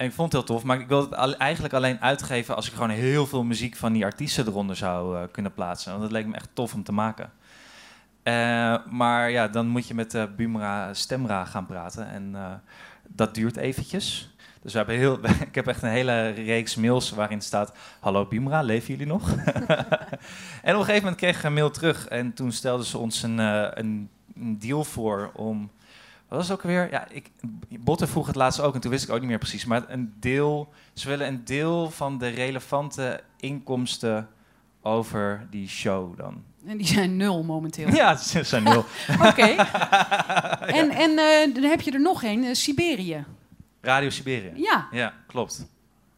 En 0.00 0.06
ik 0.06 0.12
vond 0.12 0.32
het 0.32 0.42
heel 0.42 0.56
tof, 0.56 0.64
maar 0.64 0.80
ik 0.80 0.88
wilde 0.88 1.16
het 1.16 1.36
eigenlijk 1.36 1.74
alleen 1.74 2.00
uitgeven 2.00 2.56
als 2.56 2.66
ik 2.66 2.72
gewoon 2.72 2.90
heel 2.90 3.26
veel 3.26 3.44
muziek 3.44 3.76
van 3.76 3.92
die 3.92 4.04
artiesten 4.04 4.46
eronder 4.46 4.76
zou 4.76 5.16
eh, 5.16 5.22
kunnen 5.30 5.52
plaatsen. 5.52 5.90
Want 5.90 6.02
dat 6.02 6.12
leek 6.12 6.26
me 6.26 6.34
echt 6.34 6.48
tof 6.52 6.74
om 6.74 6.82
te 6.82 6.92
maken. 6.92 7.30
Eh, 8.22 8.76
maar 8.90 9.30
ja, 9.30 9.48
dan 9.48 9.66
moet 9.66 9.88
je 9.88 9.94
met 9.94 10.14
eh 10.14 10.24
Bumra 10.36 10.94
Stemra 10.94 11.44
gaan 11.44 11.66
praten. 11.66 12.08
En 12.08 12.36
dat 13.08 13.34
duurt 13.34 13.56
eventjes. 13.56 14.34
Dus 14.62 14.72
we 14.72 14.78
hebben 14.78 14.96
heel, 14.96 15.18
ik 15.48 15.54
heb 15.54 15.66
echt 15.66 15.82
een 15.82 15.88
hele 15.88 16.28
reeks 16.28 16.74
mails 16.74 17.10
waarin 17.10 17.40
staat... 17.40 17.72
Hallo 18.00 18.26
Bumra, 18.26 18.62
leven 18.62 18.88
jullie 18.88 19.06
nog? 19.06 19.30
en 20.62 20.74
op 20.74 20.80
een 20.80 20.84
gegeven 20.84 21.02
moment 21.02 21.16
kreeg 21.16 21.36
ik 21.36 21.42
een 21.42 21.54
mail 21.54 21.70
terug. 21.70 22.08
En 22.08 22.32
toen 22.32 22.52
stelden 22.52 22.86
ze 22.86 22.98
ons 22.98 23.22
een, 23.22 23.38
een 23.38 24.10
deal 24.58 24.84
voor 24.84 25.30
om... 25.34 25.70
Wat 26.30 26.38
was 26.38 26.48
het 26.48 26.58
ook 26.58 26.62
weer? 26.62 26.90
Ja, 26.90 27.06
ik, 27.08 27.30
Botte 27.80 28.06
vroeg 28.06 28.26
het 28.26 28.36
laatst 28.36 28.60
ook 28.60 28.74
en 28.74 28.80
toen 28.80 28.90
wist 28.90 29.04
ik 29.04 29.10
ook 29.10 29.20
niet 29.20 29.28
meer 29.28 29.38
precies. 29.38 29.64
Maar 29.64 29.84
een 29.88 30.14
deel, 30.20 30.72
ze 30.92 31.08
willen 31.08 31.26
een 31.26 31.44
deel 31.44 31.90
van 31.90 32.18
de 32.18 32.28
relevante 32.28 33.22
inkomsten 33.36 34.28
over 34.82 35.46
die 35.50 35.68
show 35.68 36.16
dan. 36.16 36.42
En 36.66 36.76
die 36.76 36.86
zijn 36.86 37.16
nul 37.16 37.42
momenteel. 37.42 37.88
Ja, 37.94 38.16
ze 38.16 38.42
zijn 38.42 38.62
nul. 38.62 38.84
Oké. 39.28 39.42
En, 40.80 40.90
en 40.90 41.18
eh, 41.18 41.54
dan 41.54 41.62
heb 41.62 41.80
je 41.80 41.90
er 41.90 42.00
nog 42.00 42.22
één, 42.22 42.44
eh, 42.44 42.54
Siberië. 42.54 43.24
Radio 43.80 44.10
Siberië. 44.10 44.52
Ja. 44.54 44.88
Ja, 44.90 45.14
klopt. 45.26 45.66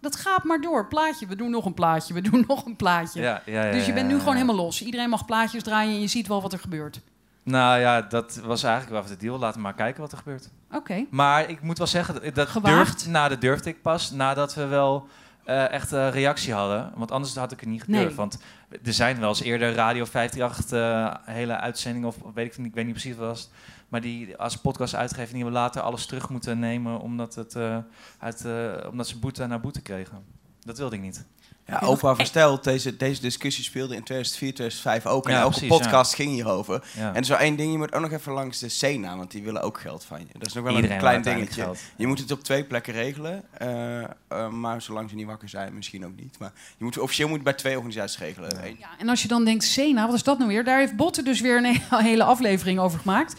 Dat 0.00 0.16
gaat 0.16 0.44
maar 0.44 0.60
door. 0.60 0.88
Plaatje, 0.88 1.26
we 1.26 1.36
doen 1.36 1.50
nog 1.50 1.64
een 1.64 1.74
plaatje, 1.74 2.14
we 2.14 2.20
doen 2.20 2.44
nog 2.48 2.66
een 2.66 2.76
plaatje. 2.76 3.20
Ja, 3.20 3.42
ja, 3.46 3.64
ja, 3.64 3.72
dus 3.72 3.86
je 3.86 3.92
bent 3.92 4.08
nu 4.08 4.18
gewoon 4.18 4.34
helemaal 4.34 4.56
los. 4.56 4.82
Iedereen 4.82 5.08
mag 5.08 5.24
plaatjes 5.24 5.62
draaien 5.62 5.94
en 5.94 6.00
je 6.00 6.06
ziet 6.06 6.26
wel 6.26 6.42
wat 6.42 6.52
er 6.52 6.58
gebeurt. 6.58 7.00
Nou 7.42 7.80
ja, 7.80 8.02
dat 8.02 8.40
was 8.44 8.62
eigenlijk 8.62 8.92
wel 8.94 9.02
even 9.04 9.18
de 9.18 9.24
deal. 9.26 9.38
Laten 9.38 9.56
we 9.56 9.62
maar 9.62 9.74
kijken 9.74 10.00
wat 10.00 10.12
er 10.12 10.18
gebeurt. 10.18 10.50
Oké. 10.72 11.04
Maar 11.10 11.48
ik 11.50 11.62
moet 11.62 11.78
wel 11.78 11.86
zeggen, 11.86 12.34
dat- 12.34 12.48
Gewaagd. 12.48 12.74
durfde, 12.86 13.10
nou, 13.10 13.28
dat 13.28 13.40
durfde 13.40 13.70
ik 13.70 13.82
pas 13.82 14.10
nadat 14.10 14.54
we 14.54 14.66
wel 14.66 15.06
eh, 15.44 15.70
echt 15.70 15.92
eh, 15.92 16.08
reactie 16.10 16.52
hadden. 16.52 16.92
Want 16.94 17.10
anders 17.10 17.34
had 17.36 17.52
ik 17.52 17.60
het 17.60 17.68
niet 17.68 17.82
gedurfd. 17.82 18.06
Nee. 18.06 18.14
Want 18.14 18.38
er 18.84 18.92
zijn 18.92 19.20
wel 19.20 19.28
eens 19.28 19.40
eerder 19.42 19.74
Radio 19.74 20.04
538 20.04 20.78
eh 21.26 21.34
hele 21.34 21.56
uitzendingen, 21.56 22.08
of 22.08 22.16
weet 22.34 22.46
ik, 22.46 22.58
niet, 22.58 22.66
ik 22.66 22.74
weet 22.74 22.84
niet 22.84 22.92
precies 22.94 23.16
wat 23.16 23.28
het 23.28 23.36
was. 23.36 23.50
Maar 23.88 24.00
die 24.00 24.36
als 24.36 24.56
podcast 24.56 24.94
uitgeven, 24.94 25.34
die 25.34 25.44
we 25.44 25.50
later 25.50 25.82
alles 25.82 26.06
terug 26.06 26.28
moeten 26.28 26.58
nemen 26.58 27.00
omdat, 27.00 27.34
het, 27.34 27.54
eh, 27.54 27.76
uit, 28.18 28.46
omdat 28.90 29.08
ze 29.08 29.18
boete 29.18 29.46
na 29.46 29.58
boete 29.58 29.82
kregen. 29.82 30.24
Dat 30.64 30.78
wilde 30.78 30.96
ik 30.96 31.02
niet. 31.02 31.24
Ja, 31.66 31.78
opa 31.84 32.14
versteld, 32.14 32.64
deze, 32.64 32.96
deze 32.96 33.20
discussie 33.20 33.64
speelde 33.64 33.94
in 33.94 34.02
2004, 34.02 34.54
2005 34.54 35.06
ook. 35.06 35.26
En 35.26 35.32
Ja, 35.32 35.40
elke 35.40 35.50
precies, 35.50 35.68
podcast 35.68 36.10
ja. 36.10 36.16
ging 36.16 36.30
hierover. 36.34 36.84
Ja. 36.96 37.14
En 37.14 37.24
zo 37.24 37.34
één 37.34 37.56
ding, 37.56 37.72
je 37.72 37.78
moet 37.78 37.92
ook 37.94 38.00
nog 38.00 38.12
even 38.12 38.32
langs 38.32 38.58
de 38.58 38.68
Sena, 38.68 39.16
want 39.16 39.30
die 39.30 39.42
willen 39.42 39.62
ook 39.62 39.80
geld 39.80 40.04
van 40.04 40.18
je. 40.18 40.26
Dat 40.38 40.46
is 40.46 40.52
nog 40.52 40.64
wel 40.64 40.74
Iedereen 40.74 40.96
een 40.96 41.02
klein 41.02 41.22
dingetje. 41.22 41.62
geld. 41.62 41.78
Je 41.96 42.06
moet 42.06 42.18
het 42.18 42.30
op 42.30 42.42
twee 42.44 42.64
plekken 42.64 42.92
regelen, 42.92 43.42
eh, 43.58 44.02
eh, 44.02 44.08
maar 44.50 44.82
zolang 44.82 45.10
ze 45.10 45.14
niet 45.16 45.26
wakker 45.26 45.48
zijn, 45.48 45.74
misschien 45.74 46.06
ook 46.06 46.16
niet. 46.16 46.38
Maar 46.38 46.52
je 46.78 46.84
moet, 46.84 46.98
officieel 46.98 47.28
moet 47.28 47.36
je 47.38 47.42
bij 47.44 47.52
twee 47.52 47.74
organisaties 47.76 48.18
regelen. 48.18 48.76
Ja, 48.78 48.88
en 48.98 49.08
als 49.08 49.22
je 49.22 49.28
dan 49.28 49.44
denkt, 49.44 49.64
Sena, 49.64 50.06
wat 50.06 50.14
is 50.14 50.22
dat 50.22 50.38
nou 50.38 50.50
weer? 50.50 50.64
Daar 50.64 50.78
heeft 50.78 50.96
Botte 50.96 51.22
dus 51.22 51.40
weer 51.40 51.56
een 51.56 51.64
he- 51.76 51.96
hele 52.10 52.24
aflevering 52.24 52.78
over 52.78 52.98
gemaakt. 52.98 53.34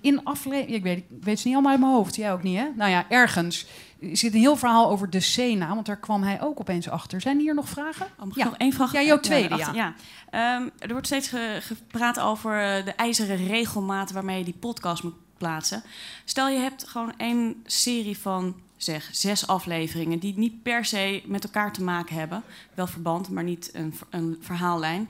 In 0.00 0.24
aflevering, 0.24 0.74
ik 0.76 0.82
weet, 0.82 0.98
ik 0.98 1.04
weet 1.20 1.36
het 1.36 1.44
niet 1.44 1.54
allemaal 1.54 1.72
uit 1.72 1.80
mijn 1.80 1.92
hoofd, 1.92 2.16
jij 2.16 2.32
ook 2.32 2.42
niet 2.42 2.56
hè? 2.58 2.66
Nou 2.76 2.90
ja, 2.90 3.04
ergens 3.08 3.66
zit 4.12 4.34
een 4.34 4.40
heel 4.40 4.56
verhaal 4.56 4.90
over 4.90 5.10
de 5.10 5.20
Sena, 5.20 5.74
want 5.74 5.86
daar 5.86 5.96
kwam 5.96 6.22
hij 6.22 6.42
ook 6.42 6.60
opeens 6.60 6.88
achter. 6.88 7.20
Zijn 7.20 7.38
hier 7.38 7.54
nog 7.54 7.68
vragen? 7.68 8.06
Oh, 8.18 8.26
mag 8.26 8.36
ik 8.36 8.44
nog 8.44 8.56
één 8.56 8.72
vraag? 8.72 8.92
Ja, 8.92 9.02
jouw 9.02 9.20
tweede, 9.20 9.56
ja. 9.56 9.72
ja. 9.72 9.94
Ehm, 10.30 10.68
er 10.78 10.88
wordt 10.90 11.06
steeds 11.06 11.28
ge- 11.28 11.58
gepraat 11.62 12.18
over 12.20 12.76
eh, 12.76 12.84
de 12.84 12.92
ijzeren 12.92 13.46
regelmaat 13.46 14.10
waarmee 14.12 14.38
je 14.38 14.44
die 14.44 14.54
podcast 14.60 15.02
moet 15.02 15.14
plaatsen. 15.38 15.82
Stel 16.24 16.48
je 16.48 16.58
hebt 16.58 16.88
gewoon 16.88 17.12
één 17.16 17.62
serie 17.66 18.18
van 18.18 18.54
zeg 18.76 19.08
zes 19.12 19.46
afleveringen 19.46 20.18
die 20.18 20.38
niet 20.38 20.62
per 20.62 20.84
se 20.84 21.22
met 21.26 21.44
elkaar 21.44 21.72
te 21.72 21.82
maken 21.82 22.16
hebben, 22.16 22.42
wel 22.74 22.86
verband, 22.86 23.28
maar 23.30 23.44
niet 23.44 23.70
een, 23.72 23.94
een 24.10 24.38
verhaallijn. 24.40 25.08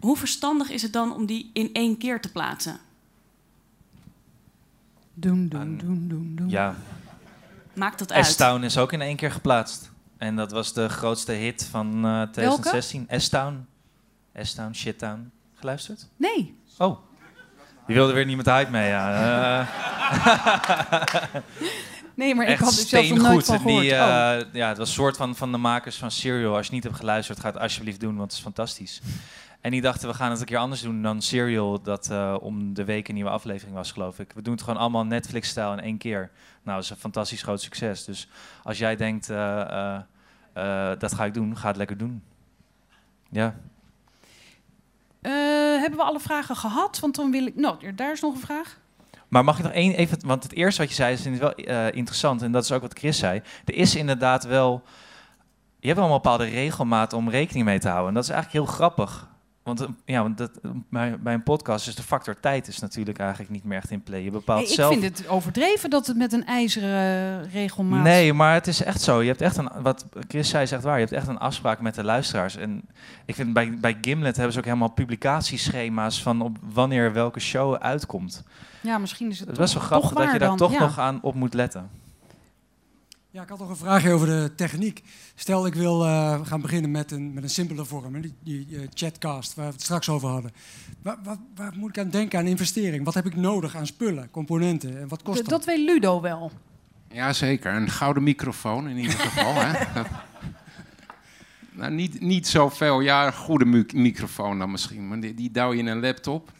Hoe 0.00 0.16
verstandig 0.16 0.70
is 0.70 0.82
het 0.82 0.92
dan 0.92 1.14
om 1.14 1.26
die 1.26 1.50
in 1.52 1.70
één 1.72 1.98
keer 1.98 2.20
te 2.20 2.32
plaatsen? 2.32 2.78
Doen, 5.14 5.48
doen, 5.48 5.76
doen, 5.78 6.08
doen, 6.08 6.32
doen. 6.34 6.48
Ja, 6.48 6.76
Maakt 7.74 7.98
dat 7.98 8.12
uit? 8.12 8.26
S-Town 8.26 8.62
is 8.62 8.78
ook 8.78 8.92
in 8.92 9.00
één 9.00 9.16
keer 9.16 9.30
geplaatst. 9.30 9.92
En 10.18 10.36
dat 10.36 10.52
was 10.52 10.72
de 10.72 10.88
grootste 10.88 11.32
hit 11.32 11.68
van 11.70 12.04
eh 12.04 12.22
2016. 12.22 13.06
S-Town. 13.10 13.66
S-Town, 14.42 14.72
Shittown. 14.74 15.30
Geluisterd? 15.54 16.08
Nee. 16.16 16.58
Oh. 16.78 16.98
Die 17.86 17.94
wilde 17.94 18.12
weer 18.12 18.24
niet 18.24 18.36
met 18.36 18.44
de 18.44 18.50
hype 18.50 18.70
mee, 18.70 18.88
ja. 18.88 19.12
Eh. 19.60 19.68
Nee, 22.14 22.34
maar 22.34 22.48
ik 22.48 22.58
had 22.58 22.68
er 22.72 22.86
zelfs 22.86 23.08
nog 23.08 23.18
nooit 23.18 23.44
van 23.44 23.54
En 23.54 23.66
die, 23.66 23.90
gehoord. 23.90 24.10
Oh. 24.10 24.40
eh, 24.40 24.46
ja, 24.52 24.68
het 24.68 24.78
was 24.78 24.88
een 24.88 24.94
soort 24.94 25.16
van, 25.16 25.36
van 25.36 25.52
de 25.52 25.58
makers 25.58 25.96
van 25.96 26.10
Serial. 26.10 26.48
Als 26.48 26.56
je 26.58 26.62
het 26.64 26.72
niet 26.72 26.82
hebt 26.82 26.96
geluisterd, 26.96 27.40
ga 27.40 27.48
het 27.48 27.58
alsjeblieft 27.58 28.00
doen, 28.00 28.16
want 28.16 28.28
het 28.28 28.32
is 28.32 28.44
fantastisch. 28.44 29.00
En 29.64 29.70
die 29.70 29.80
dachten, 29.80 30.08
we 30.08 30.14
gaan 30.14 30.30
het 30.30 30.40
een 30.40 30.46
keer 30.46 30.58
anders 30.58 30.80
doen 30.80 31.02
dan 31.02 31.22
Serial, 31.22 31.82
dat 31.82 32.10
eh, 32.10 32.36
om 32.40 32.74
de 32.74 32.84
week 32.84 33.08
een 33.08 33.14
nieuwe 33.14 33.30
aflevering 33.30 33.76
was, 33.76 33.92
geloof 33.92 34.18
ik. 34.18 34.32
We 34.32 34.42
doen 34.42 34.52
het 34.52 34.62
gewoon 34.62 34.80
allemaal 34.80 35.04
Netflix-stijl 35.04 35.72
in 35.72 35.80
één 35.80 35.98
keer. 35.98 36.30
Nou, 36.62 36.76
dat 36.76 36.84
is 36.84 36.90
een 36.90 36.96
fantastisch 36.96 37.42
groot 37.42 37.60
succes. 37.60 38.04
Dus 38.04 38.28
als 38.62 38.78
jij 38.78 38.96
denkt, 38.96 39.30
eh, 39.30 39.94
eh, 40.52 40.98
dat 40.98 41.14
ga 41.14 41.24
ik 41.24 41.34
doen, 41.34 41.56
ga 41.56 41.68
het 41.68 41.76
lekker 41.76 41.96
doen. 41.96 42.22
Ja. 43.30 43.54
Hebben 45.80 45.98
we 45.98 46.04
alle 46.04 46.20
vragen 46.20 46.56
gehad? 46.56 47.00
Want 47.00 47.14
dan 47.14 47.30
wil 47.30 47.46
ik... 47.46 47.56
Nou, 47.56 47.94
daar 47.94 48.12
is 48.12 48.20
nog 48.20 48.34
een 48.34 48.40
vraag. 48.40 48.78
Maar 49.28 49.44
mag 49.44 49.58
ik 49.58 49.64
nog 49.64 49.72
één 49.72 49.94
even, 49.94 50.26
want 50.26 50.42
het 50.42 50.52
eerste 50.52 50.80
wat 50.80 50.90
je 50.90 50.96
zei 50.96 51.12
is 51.12 51.38
wel 51.38 51.54
interessant 51.90 52.42
en 52.42 52.52
dat 52.52 52.64
is 52.64 52.72
ook 52.72 52.82
wat 52.82 52.98
Chris 52.98 53.18
zei. 53.18 53.42
Er 53.64 53.74
is 53.74 53.94
inderdaad 53.94 54.44
wel, 54.44 54.82
je 55.78 55.86
hebt 55.86 55.98
wel 55.98 56.08
een 56.08 56.14
bepaalde 56.14 56.44
regelmaat 56.44 57.12
om 57.12 57.30
rekening 57.30 57.64
mee 57.64 57.78
te 57.78 57.88
houden. 57.88 58.08
En 58.08 58.14
dat 58.14 58.24
is 58.24 58.30
eigenlijk 58.30 58.64
heel 58.64 58.74
grappig. 58.74 59.32
Want, 59.64 59.80
eh, 59.80 59.88
ja, 60.04 60.22
want 60.22 60.38
dat, 60.38 60.50
bij, 60.90 61.18
bij 61.20 61.34
een 61.34 61.42
podcast 61.42 61.88
is 61.88 61.94
de 61.94 62.02
factor 62.02 62.40
tijd 62.40 62.68
is 62.68 62.78
natuurlijk 62.78 63.18
eigenlijk 63.18 63.50
niet 63.50 63.64
meer 63.64 63.78
echt 63.78 63.90
in 63.90 64.02
play. 64.02 64.22
Je 64.22 64.30
bepaalt 64.30 64.60
Nee, 64.60 64.68
ik 64.68 64.74
zelf. 64.74 64.98
vind 64.98 65.18
het 65.18 65.28
overdreven 65.28 65.90
dat 65.90 66.06
het 66.06 66.16
met 66.16 66.32
een 66.32 66.46
ijzeren 66.46 67.50
regelmaat... 67.50 68.02
Nee, 68.02 68.32
maar 68.32 68.54
het 68.54 68.66
is 68.66 68.82
echt 68.82 69.00
zo. 69.00 69.22
Je 69.22 69.28
hebt 69.28 69.40
echt 69.40 69.56
een, 69.56 69.70
wat 69.82 70.06
Chris 70.28 70.48
zei 70.48 70.62
is 70.62 70.72
echt 70.72 70.82
waar. 70.82 70.94
Je 70.94 71.04
hebt 71.04 71.16
echt 71.16 71.28
een 71.28 71.38
afspraak 71.38 71.80
met 71.80 71.94
de 71.94 72.04
luisteraars. 72.04 72.56
En 72.56 72.82
ik 73.24 73.34
vind 73.34 73.52
bij, 73.52 73.78
bij 73.78 73.98
Gimlet 74.00 74.34
hebben 74.36 74.52
ze 74.52 74.58
ook 74.58 74.64
helemaal 74.64 74.88
publicatieschema's 74.88 76.22
van 76.22 76.42
op 76.42 76.56
wanneer 76.72 77.12
welke 77.12 77.40
show 77.40 77.74
uitkomt. 77.74 78.42
Ja, 78.80 78.98
misschien 78.98 79.30
is 79.30 79.38
het 79.38 79.48
Het 79.48 79.56
is 79.56 79.62
best 79.62 79.74
wel 79.74 79.82
grappig 79.82 80.12
dat 80.12 80.32
je 80.32 80.38
daar 80.38 80.48
dan, 80.48 80.56
toch 80.56 80.72
ja. 80.72 80.78
nog 80.78 80.98
aan 80.98 81.18
op 81.22 81.34
moet 81.34 81.54
letten. 81.54 81.90
Ja, 83.34 83.42
ik 83.42 83.48
had 83.48 83.58
nog 83.58 83.68
een 83.68 83.76
vraagje 83.76 84.12
over 84.12 84.26
de 84.26 84.52
techniek. 84.56 85.02
Stel, 85.34 85.66
ik 85.66 85.74
wil 85.74 86.04
eh, 86.04 86.40
gaan 86.46 86.60
beginnen 86.60 86.90
met 86.90 87.10
een, 87.10 87.32
met 87.32 87.42
een 87.42 87.50
simpele 87.50 87.84
vorm, 87.84 88.20
die, 88.20 88.34
die 88.42 88.66
eh, 88.76 88.86
chatcast 88.92 89.54
waar 89.54 89.66
we 89.66 89.72
het 89.72 89.82
straks 89.82 90.08
over 90.08 90.28
hadden. 90.28 90.52
Waar, 91.02 91.16
wat, 91.22 91.38
waar 91.54 91.72
moet 91.76 91.88
ik 91.88 91.98
aan 91.98 92.10
denken 92.10 92.38
aan 92.38 92.46
investering? 92.46 93.04
Wat 93.04 93.14
heb 93.14 93.26
ik 93.26 93.36
nodig 93.36 93.76
aan 93.76 93.86
spullen, 93.86 94.30
componenten 94.30 95.00
en 95.00 95.08
wat 95.08 95.22
kost 95.22 95.38
Dat, 95.38 95.48
dat? 95.48 95.64
weet 95.64 95.78
Ludo 95.78 96.20
wel. 96.20 96.52
Jazeker, 97.08 97.74
een 97.74 97.90
gouden 97.90 98.22
microfoon 98.22 98.88
in 98.88 98.96
ieder 98.96 99.18
geval. 99.18 99.54
hè. 99.54 100.02
Nou, 101.72 101.92
niet, 101.92 102.20
niet 102.20 102.48
zoveel. 102.48 103.00
Ja, 103.00 103.26
een 103.26 103.32
goede 103.34 103.86
microfoon 103.94 104.58
dan 104.58 104.70
misschien. 104.70 105.08
Maar 105.08 105.20
die, 105.20 105.34
die 105.34 105.50
douw 105.50 105.72
je 105.72 105.78
in 105.78 105.86
een 105.86 106.00
laptop. 106.00 106.52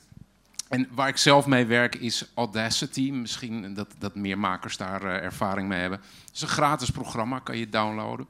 En 0.75 0.89
waar 0.91 1.09
ik 1.09 1.17
zelf 1.17 1.47
mee 1.47 1.67
werk 1.67 1.95
is 1.95 2.31
Audacity. 2.35 3.11
Misschien 3.11 3.75
dat, 3.75 3.95
dat 3.99 4.15
meer 4.15 4.39
makers 4.39 4.77
daar 4.77 5.03
eh, 5.03 5.25
ervaring 5.25 5.69
mee 5.69 5.81
hebben. 5.81 5.99
Het 5.99 6.35
is 6.35 6.43
een 6.43 6.49
gratis 6.49 6.91
programma, 6.91 7.39
kan 7.39 7.59
je 7.59 7.69
downloaden. 7.69 8.27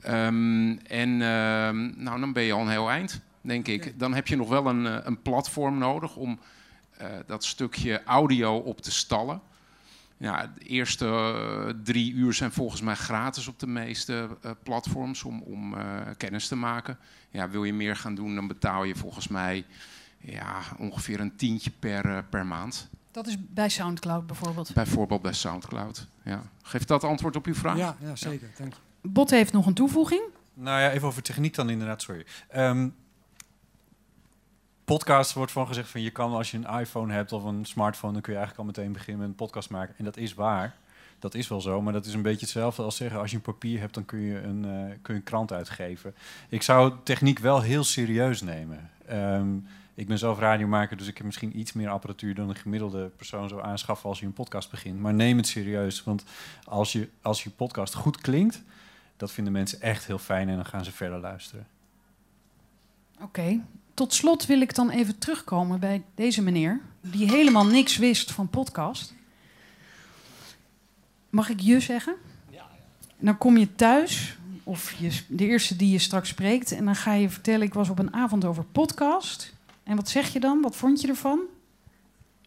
Ehm, 0.00 0.76
en 0.76 1.22
ehm, 1.22 2.02
nou, 2.02 2.20
dan 2.20 2.32
ben 2.32 2.42
je 2.42 2.52
al 2.52 2.60
een 2.60 2.68
heel 2.68 2.90
eind, 2.90 3.20
denk 3.40 3.68
ik. 3.68 3.98
Dan 3.98 4.14
heb 4.14 4.26
je 4.26 4.36
nog 4.36 4.48
wel 4.48 4.66
een, 4.66 4.86
eh, 4.86 4.96
een 5.02 5.22
platform 5.22 5.78
nodig 5.78 6.16
om 6.16 6.38
eh, 6.96 7.06
dat 7.26 7.44
stukje 7.44 8.02
audio 8.04 8.56
op 8.56 8.80
te 8.80 8.92
stallen. 8.92 9.40
Ja, 10.16 10.52
de 10.58 10.64
eerste 10.64 11.76
drie 11.84 12.12
uur 12.12 12.32
zijn 12.32 12.52
volgens 12.52 12.80
mij 12.80 12.94
gratis 12.94 13.48
op 13.48 13.58
de 13.58 13.66
meeste 13.66 14.28
platforms 14.62 15.22
om, 15.22 15.42
om 15.42 15.76
kennis 16.16 16.48
te 16.48 16.56
maken. 16.56 16.98
Ja, 17.30 17.48
wil 17.48 17.64
je 17.64 17.72
meer 17.72 17.96
gaan 17.96 18.14
doen, 18.14 18.34
dan 18.34 18.46
betaal 18.46 18.84
je 18.84 18.94
volgens 18.94 19.28
mij 19.28 19.64
ja, 20.26 20.62
ongeveer 20.78 21.20
een 21.20 21.36
tientje 21.36 21.70
per, 21.78 22.04
eh, 22.04 22.18
per 22.30 22.46
maand. 22.46 22.88
Dat 23.10 23.26
is 23.26 23.36
bij 23.48 23.68
Soundcloud 23.68 24.26
bijvoorbeeld. 24.26 24.74
Bijvoorbeeld 24.74 25.22
bij 25.22 25.32
Soundcloud. 25.32 26.06
Ja. 26.22 26.42
Geeft 26.62 26.88
dat 26.88 27.04
antwoord 27.04 27.36
op 27.36 27.46
uw 27.46 27.54
vraag? 27.54 27.76
Ja, 27.76 27.96
ja 28.00 28.16
zeker. 28.16 28.50
Dank 28.58 28.72
je. 28.72 29.08
Bot 29.08 29.30
heeft 29.30 29.52
nog 29.52 29.66
een 29.66 29.74
toevoeging. 29.74 30.22
Nou 30.54 30.80
ja, 30.80 30.90
even 30.90 31.08
over 31.08 31.22
techniek 31.22 31.54
dan 31.54 31.70
inderdaad, 31.70 32.02
sorry. 32.02 32.26
Ehm, 32.48 32.88
podcast 34.84 35.32
wordt 35.32 35.52
van 35.52 35.66
gezegd 35.66 35.88
van 35.88 36.00
je 36.00 36.10
kan 36.10 36.32
als 36.32 36.50
je 36.50 36.56
een 36.56 36.78
iPhone 36.80 37.12
hebt 37.12 37.32
of 37.32 37.44
een 37.44 37.64
smartphone, 37.64 38.12
dan 38.12 38.22
kun 38.22 38.32
je 38.32 38.38
eigenlijk 38.38 38.68
al 38.68 38.74
meteen 38.74 38.92
beginnen 38.92 39.20
met 39.20 39.28
een 39.28 39.46
podcast 39.46 39.70
maken. 39.70 39.94
En 39.98 40.04
dat 40.04 40.16
is 40.16 40.34
waar. 40.34 40.74
Dat 41.18 41.34
is 41.34 41.48
wel 41.48 41.60
zo, 41.60 41.82
maar 41.82 41.92
dat 41.92 42.06
is 42.06 42.14
een 42.14 42.22
beetje 42.22 42.40
hetzelfde 42.40 42.82
als 42.82 42.96
zeggen 42.96 43.20
als 43.20 43.30
je 43.30 43.36
een 43.36 43.42
papier 43.42 43.80
hebt, 43.80 43.94
dan 43.94 44.04
kun 44.04 44.20
je 44.20 44.40
een, 44.40 44.64
eh, 44.64 44.94
kun 45.02 45.14
je 45.14 45.20
een 45.20 45.22
krant 45.22 45.52
uitgeven. 45.52 46.14
Ik 46.48 46.62
zou 46.62 46.92
techniek 47.02 47.38
wel 47.38 47.60
heel 47.60 47.84
serieus 47.84 48.40
nemen. 48.40 48.90
Ehm, 49.06 49.54
ik 49.96 50.06
ben 50.06 50.18
zelf 50.18 50.38
radiomaker, 50.38 50.96
dus 50.96 51.06
ik 51.06 51.16
heb 51.16 51.26
misschien 51.26 51.58
iets 51.58 51.72
meer 51.72 51.88
apparatuur 51.88 52.34
dan 52.34 52.48
een 52.48 52.56
gemiddelde 52.56 53.10
persoon 53.16 53.48
zou 53.48 53.62
aanschaffen 53.62 54.08
als 54.08 54.20
je 54.20 54.26
een 54.26 54.32
podcast 54.32 54.70
begint. 54.70 55.00
Maar 55.00 55.14
neem 55.14 55.36
het 55.36 55.46
serieus, 55.46 56.04
want 56.04 56.24
als 56.64 56.92
je, 56.92 57.08
als 57.22 57.42
je 57.42 57.50
podcast 57.50 57.94
goed 57.94 58.20
klinkt, 58.20 58.62
dat 59.16 59.32
vinden 59.32 59.52
mensen 59.52 59.80
echt 59.80 60.06
heel 60.06 60.18
fijn 60.18 60.48
en 60.48 60.56
dan 60.56 60.66
gaan 60.66 60.84
ze 60.84 60.92
verder 60.92 61.18
luisteren. 61.18 61.66
Oké. 63.20 63.60
Tot 63.94 64.14
slot 64.14 64.46
wil 64.46 64.60
ik 64.60 64.74
dan 64.74 64.90
even 64.90 65.18
terugkomen 65.18 65.80
bij 65.80 66.02
deze 66.14 66.42
meneer, 66.42 66.80
die 67.00 67.30
helemaal 67.30 67.66
niks 67.66 67.96
wist 67.96 68.32
van 68.32 68.48
podcast. 68.48 69.14
Mag 71.30 71.48
ik 71.48 71.60
je 71.60 71.80
zeggen? 71.80 72.14
Ja. 72.50 72.66
Dan 73.18 73.38
kom 73.38 73.56
je 73.56 73.74
thuis, 73.74 74.38
of 74.62 74.92
je, 74.92 75.20
de 75.28 75.46
eerste 75.46 75.76
die 75.76 75.90
je 75.90 75.98
straks 75.98 76.28
spreekt, 76.28 76.72
en 76.72 76.84
dan 76.84 76.96
ga 76.96 77.12
je 77.12 77.30
vertellen: 77.30 77.66
Ik 77.66 77.74
was 77.74 77.88
op 77.88 77.98
een 77.98 78.14
avond 78.14 78.44
over 78.44 78.64
podcast. 78.64 79.54
En 79.86 79.96
wat 79.96 80.08
zeg 80.08 80.32
je 80.32 80.40
dan? 80.40 80.62
Wat 80.62 80.76
vond 80.76 81.00
je 81.00 81.08
ervan? 81.08 81.40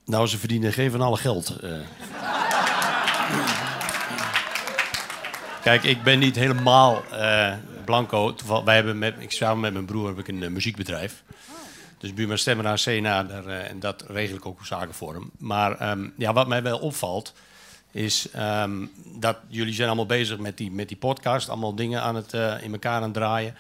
Nou, 0.06 0.28
ze 0.28 0.38
verdienen 0.38 0.74
geen 0.74 0.92
van 0.92 1.02
alle 1.02 1.18
geld. 1.18 1.50
eh. 1.60 1.72
Kijk, 5.62 5.84
ik 5.84 6.04
ben 6.04 6.20
niet 6.20 6.36
helemaal 6.36 7.04
eh, 7.12 7.54
blanco. 7.86 8.36
Wij 8.66 8.76
hebben 8.76 8.98
met, 8.98 9.16
ik 9.20 9.32
samen 9.32 9.60
met 9.60 9.74
mijn 9.74 9.86
broer 9.86 10.08
heb 10.08 10.20
ik 10.20 10.28
een 10.28 10.44
eh, 10.44 10.50
muziekbedrijf. 10.50 11.24
Dus 11.98 12.14
Buma 12.14 12.36
Stemmen 12.36 12.76
CNA, 12.76 13.24
daar, 13.24 13.48
en 13.48 13.80
dat 13.80 14.04
regel 14.08 14.36
ik 14.36 14.46
ook 14.46 14.66
zaken 14.66 14.94
voor 14.94 15.14
hem. 15.14 15.32
Maar 15.38 15.78
ehm, 15.78 16.10
ja, 16.18 16.34
wat 16.34 16.48
mij 16.48 16.64
wel 16.64 16.80
opvalt, 16.80 17.34
is 17.92 18.30
ehm, 18.32 18.86
dat 19.16 19.38
jullie 19.48 19.74
zijn 19.74 19.88
allemaal 19.88 20.06
bezig 20.06 20.38
met 20.38 20.58
die, 20.58 20.72
met 20.72 20.88
die 20.88 20.98
podcast. 20.98 21.50
Allemaal 21.50 21.76
dingen 21.76 22.02
aan 22.02 22.16
het, 22.16 22.34
in 22.64 22.72
elkaar 22.72 22.96
aan 22.96 23.04
het 23.04 23.14
draaien. 23.14 23.56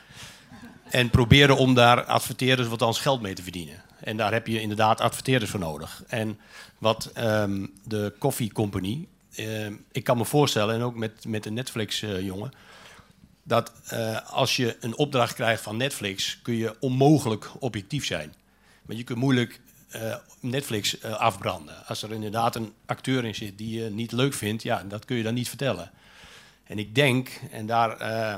En 0.89 1.09
proberen 1.09 1.57
om 1.57 1.73
daar 1.73 2.03
adverteerders 2.03 2.67
wat 2.67 2.81
als 2.81 2.99
geld 2.99 3.21
mee 3.21 3.33
te 3.33 3.43
verdienen. 3.43 3.83
En 3.99 4.17
daar 4.17 4.31
heb 4.31 4.47
je 4.47 4.61
inderdaad 4.61 5.01
adverteerders 5.01 5.51
voor 5.51 5.59
nodig. 5.59 6.03
En 6.07 6.39
wat 6.77 7.11
ehm, 7.13 7.65
de 7.83 8.13
Coffee 8.19 8.51
Company, 8.51 9.07
ehm, 9.35 9.73
ik 9.91 10.03
kan 10.03 10.17
me 10.17 10.25
voorstellen, 10.25 10.75
en 10.75 10.81
ook 10.81 10.95
met, 10.95 11.25
met 11.27 11.43
de 11.43 11.51
Netflix-jongen, 11.51 12.51
dat 13.43 13.71
eh, 13.87 14.29
als 14.29 14.55
je 14.55 14.77
een 14.79 14.97
opdracht 14.97 15.33
krijgt 15.33 15.63
van 15.63 15.77
Netflix, 15.77 16.39
kun 16.41 16.55
je 16.55 16.75
onmogelijk 16.79 17.51
objectief 17.59 18.05
zijn. 18.05 18.33
Want 18.85 18.99
je 18.99 19.05
kunt 19.05 19.19
moeilijk 19.19 19.59
eh, 19.89 20.15
Netflix 20.39 20.99
eh, 20.99 21.11
afbranden. 21.11 21.85
Als 21.87 22.03
er 22.03 22.11
inderdaad 22.11 22.55
een 22.55 22.73
acteur 22.85 23.25
in 23.25 23.35
zit 23.35 23.57
die 23.57 23.81
je 23.81 23.89
niet 23.89 24.11
leuk 24.11 24.33
vindt, 24.33 24.63
ja, 24.63 24.83
dat 24.83 25.05
kun 25.05 25.17
je 25.17 25.23
dan 25.23 25.33
niet 25.33 25.49
vertellen. 25.49 25.91
En 26.63 26.79
ik 26.79 26.95
denk, 26.95 27.29
en 27.51 27.65
daar, 27.65 27.97
eh, 27.97 28.35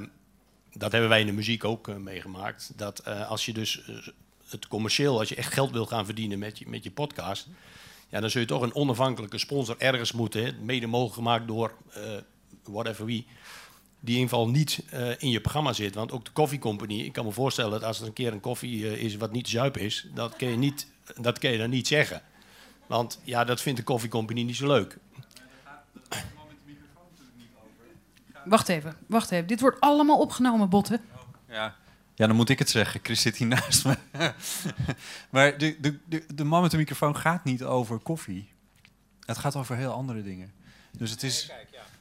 dat 0.73 0.91
hebben 0.91 1.09
wij 1.09 1.19
in 1.19 1.25
de 1.25 1.31
muziek 1.31 1.63
ook 1.63 1.87
eh, 1.87 1.95
meegemaakt, 1.95 2.71
dat 2.75 2.99
eh, 2.99 3.29
als 3.29 3.45
je 3.45 3.53
dus 3.53 3.83
eh, 3.85 3.95
het 4.49 4.67
commercieel, 4.67 5.19
als 5.19 5.29
je 5.29 5.35
echt 5.35 5.53
geld 5.53 5.71
wil 5.71 5.85
gaan 5.85 6.05
verdienen 6.05 6.39
met 6.39 6.57
je, 6.57 6.69
met 6.69 6.83
je 6.83 6.91
podcast, 6.91 7.47
ja, 8.09 8.19
dan 8.19 8.29
zul 8.29 8.41
je 8.41 8.47
toch 8.47 8.61
een 8.61 8.75
onafhankelijke 8.75 9.37
sponsor 9.37 9.75
ergens 9.77 10.11
moeten, 10.11 10.45
hè, 10.45 10.51
mede 10.51 10.87
mogelijk 10.87 11.15
gemaakt 11.15 11.47
door 11.47 11.73
whatever 12.63 13.05
wie, 13.05 13.25
die 13.99 14.15
in 14.15 14.21
ieder 14.21 14.29
geval 14.29 14.49
niet 14.49 14.83
in 15.17 15.29
je 15.29 15.41
programma 15.41 15.73
zit. 15.73 15.95
Want 15.95 16.11
ook 16.11 16.25
de 16.25 16.31
Coffee 16.31 16.59
Company, 16.59 16.99
ik 16.99 17.13
kan 17.13 17.25
me 17.25 17.31
voorstellen 17.31 17.71
dat 17.71 17.83
als 17.83 17.99
er 17.99 18.07
een 18.07 18.13
keer 18.13 18.33
een 18.33 18.39
koffie 18.39 18.99
is 18.99 19.15
wat 19.15 19.31
niet 19.31 19.49
zuip 19.49 19.77
is, 19.77 20.07
dat 20.13 20.35
kun 20.35 20.49
je, 20.49 20.57
niet, 20.57 20.87
dat 21.21 21.39
kun 21.39 21.51
je 21.51 21.57
dan 21.57 21.69
niet 21.69 21.87
zeggen. 21.87 22.21
Want 22.87 23.19
ja, 23.23 23.43
dat 23.43 23.61
vindt 23.61 23.79
de 23.79 23.85
Coffee 23.85 24.09
Company 24.09 24.41
niet 24.41 24.55
zo 24.55 24.67
leuk. 24.67 24.97
Wacht 28.45 28.69
even, 28.69 28.95
wacht 29.07 29.31
even. 29.31 29.47
Dit 29.47 29.61
wordt 29.61 29.79
allemaal 29.79 30.19
opgenomen, 30.19 30.69
Botten. 30.69 31.01
Ja. 31.49 31.75
ja, 32.15 32.27
dan 32.27 32.35
moet 32.35 32.49
ik 32.49 32.59
het 32.59 32.69
zeggen. 32.69 32.99
Chris 33.03 33.21
zit 33.21 33.35
hier 33.37 33.47
naast 33.47 33.85
me. 33.85 33.97
maar 35.29 35.57
de, 35.57 35.77
de, 35.79 35.99
de, 36.05 36.25
de 36.35 36.43
man 36.43 36.61
met 36.61 36.71
de 36.71 36.77
microfoon 36.77 37.17
gaat 37.17 37.43
niet 37.43 37.63
over 37.63 37.99
koffie. 37.99 38.49
Het 39.25 39.37
gaat 39.37 39.55
over 39.55 39.75
heel 39.75 39.91
andere 39.93 40.23
dingen. 40.23 40.53
Dus 40.97 41.11
het 41.11 41.23
is... 41.23 41.51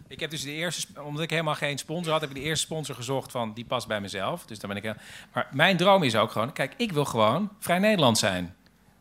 Ik 0.08 0.20
heb 0.20 0.30
dus 0.30 0.42
de 0.42 0.50
eerste, 0.52 1.02
omdat 1.02 1.22
ik 1.22 1.30
helemaal 1.30 1.54
geen 1.54 1.78
sponsor 1.78 2.12
had, 2.12 2.20
heb 2.20 2.30
ik 2.30 2.36
de 2.36 2.42
eerste 2.42 2.64
sponsor 2.66 2.94
gezocht 2.94 3.30
van 3.30 3.54
die 3.54 3.64
past 3.64 3.86
bij 3.86 4.00
mezelf. 4.00 4.44
Dus 4.46 4.58
dan 4.58 4.68
ben 4.68 4.78
ik. 4.78 4.82
heel- 4.84 4.94
Maar 5.32 5.48
mijn 5.52 5.76
droom 5.76 6.02
is 6.02 6.16
ook 6.16 6.30
gewoon, 6.30 6.52
kijk, 6.52 6.74
ik 6.76 6.92
wil 6.92 7.04
gewoon 7.04 7.50
Vrij 7.58 7.78
Nederland 7.78 8.18
zijn. 8.18 8.54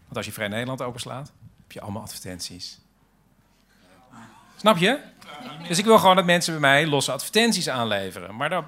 Want 0.03 0.17
als 0.17 0.25
je 0.25 0.31
Vrij 0.31 0.47
Nederland 0.47 0.81
openslaat, 0.81 1.31
heb 1.61 1.71
je 1.71 1.81
allemaal 1.81 2.01
advertenties. 2.01 2.79
Snap 4.55 4.77
je? 4.77 4.99
Dus 5.67 5.77
ik 5.77 5.85
wil 5.85 5.97
gewoon 5.99 6.15
dat 6.15 6.25
mensen 6.25 6.51
bij 6.51 6.61
mij 6.61 6.87
losse 6.87 7.11
advertenties 7.11 7.69
aanleveren. 7.69 8.35
Maar 8.35 8.49
dat, 8.49 8.63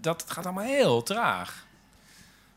dat- 0.00 0.24
gaat 0.28 0.44
allemaal 0.44 0.64
heel 0.64 1.02
traag. 1.02 1.66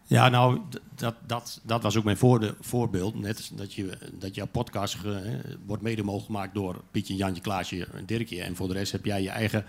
Ja, 0.04 0.30
nou, 0.30 0.60
dat, 0.96 1.16
dat, 1.26 1.60
dat 1.64 1.84
was 1.84 1.98
ook 1.98 2.04
mijn 2.04 2.18
voorbeeld. 2.60 3.22
Net 3.22 3.52
dat, 3.54 3.74
je, 3.74 3.98
dat 4.14 4.36
jouw 4.36 4.46
podcast 4.46 4.98
hè, 5.04 5.40
wordt 5.66 5.84
mede 5.84 6.04
mogelijk 6.04 6.26
gemaakt 6.26 6.54
door 6.54 6.82
Pietje, 6.92 7.16
Jantje, 7.16 7.42
Klaasje 7.42 7.88
en 7.94 8.06
Dirkje. 8.06 8.42
En 8.42 8.56
voor 8.56 8.68
de 8.68 8.74
rest 8.74 8.92
heb 8.92 9.06
jij 9.06 9.22
je 9.22 9.30
eigen... 9.30 9.64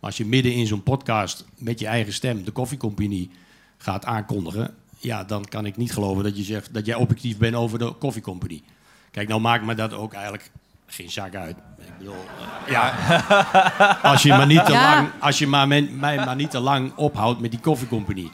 Maar 0.00 0.12
als 0.12 0.16
je 0.16 0.26
midden 0.26 0.52
in 0.52 0.66
zo'n 0.66 0.82
podcast 0.82 1.44
met 1.58 1.80
je 1.80 1.86
eigen 1.86 2.12
stem 2.12 2.44
de 2.44 2.50
koffiecompagnie 2.50 3.30
gaat 3.78 4.04
aankondigen... 4.04 4.74
Ja, 4.98 5.24
dan 5.24 5.44
kan 5.44 5.66
ik 5.66 5.76
niet 5.76 5.92
geloven 5.92 6.24
dat 6.24 6.36
je 6.36 6.42
zegt 6.42 6.74
dat 6.74 6.86
jij 6.86 6.94
objectief 6.94 7.38
bent 7.38 7.54
over 7.54 7.78
de 7.78 7.92
koffiecompagnie. 7.92 8.62
Kijk, 9.10 9.28
nou 9.28 9.40
maakt 9.40 9.64
me 9.64 9.74
dat 9.74 9.92
ook 9.92 10.12
eigenlijk 10.12 10.50
geen 10.86 11.10
zak 11.10 11.34
uit. 11.34 11.56
Bedoel, 12.04 12.24
ja, 12.68 12.94
als 14.12 14.22
je 14.22 14.28
maar 14.28 14.46
niet 14.46 14.64
te 14.64 14.72
Ja. 14.72 14.94
lang, 14.94 15.08
als 15.20 15.38
je 15.38 15.46
maar 15.46 15.68
men- 15.68 15.98
mij 15.98 16.16
maar 16.16 16.36
niet 16.36 16.50
te 16.50 16.60
lang 16.60 16.92
ophoudt 16.96 17.40
met 17.40 17.50
die 17.50 17.60
koffiecompagnie. 17.60 18.32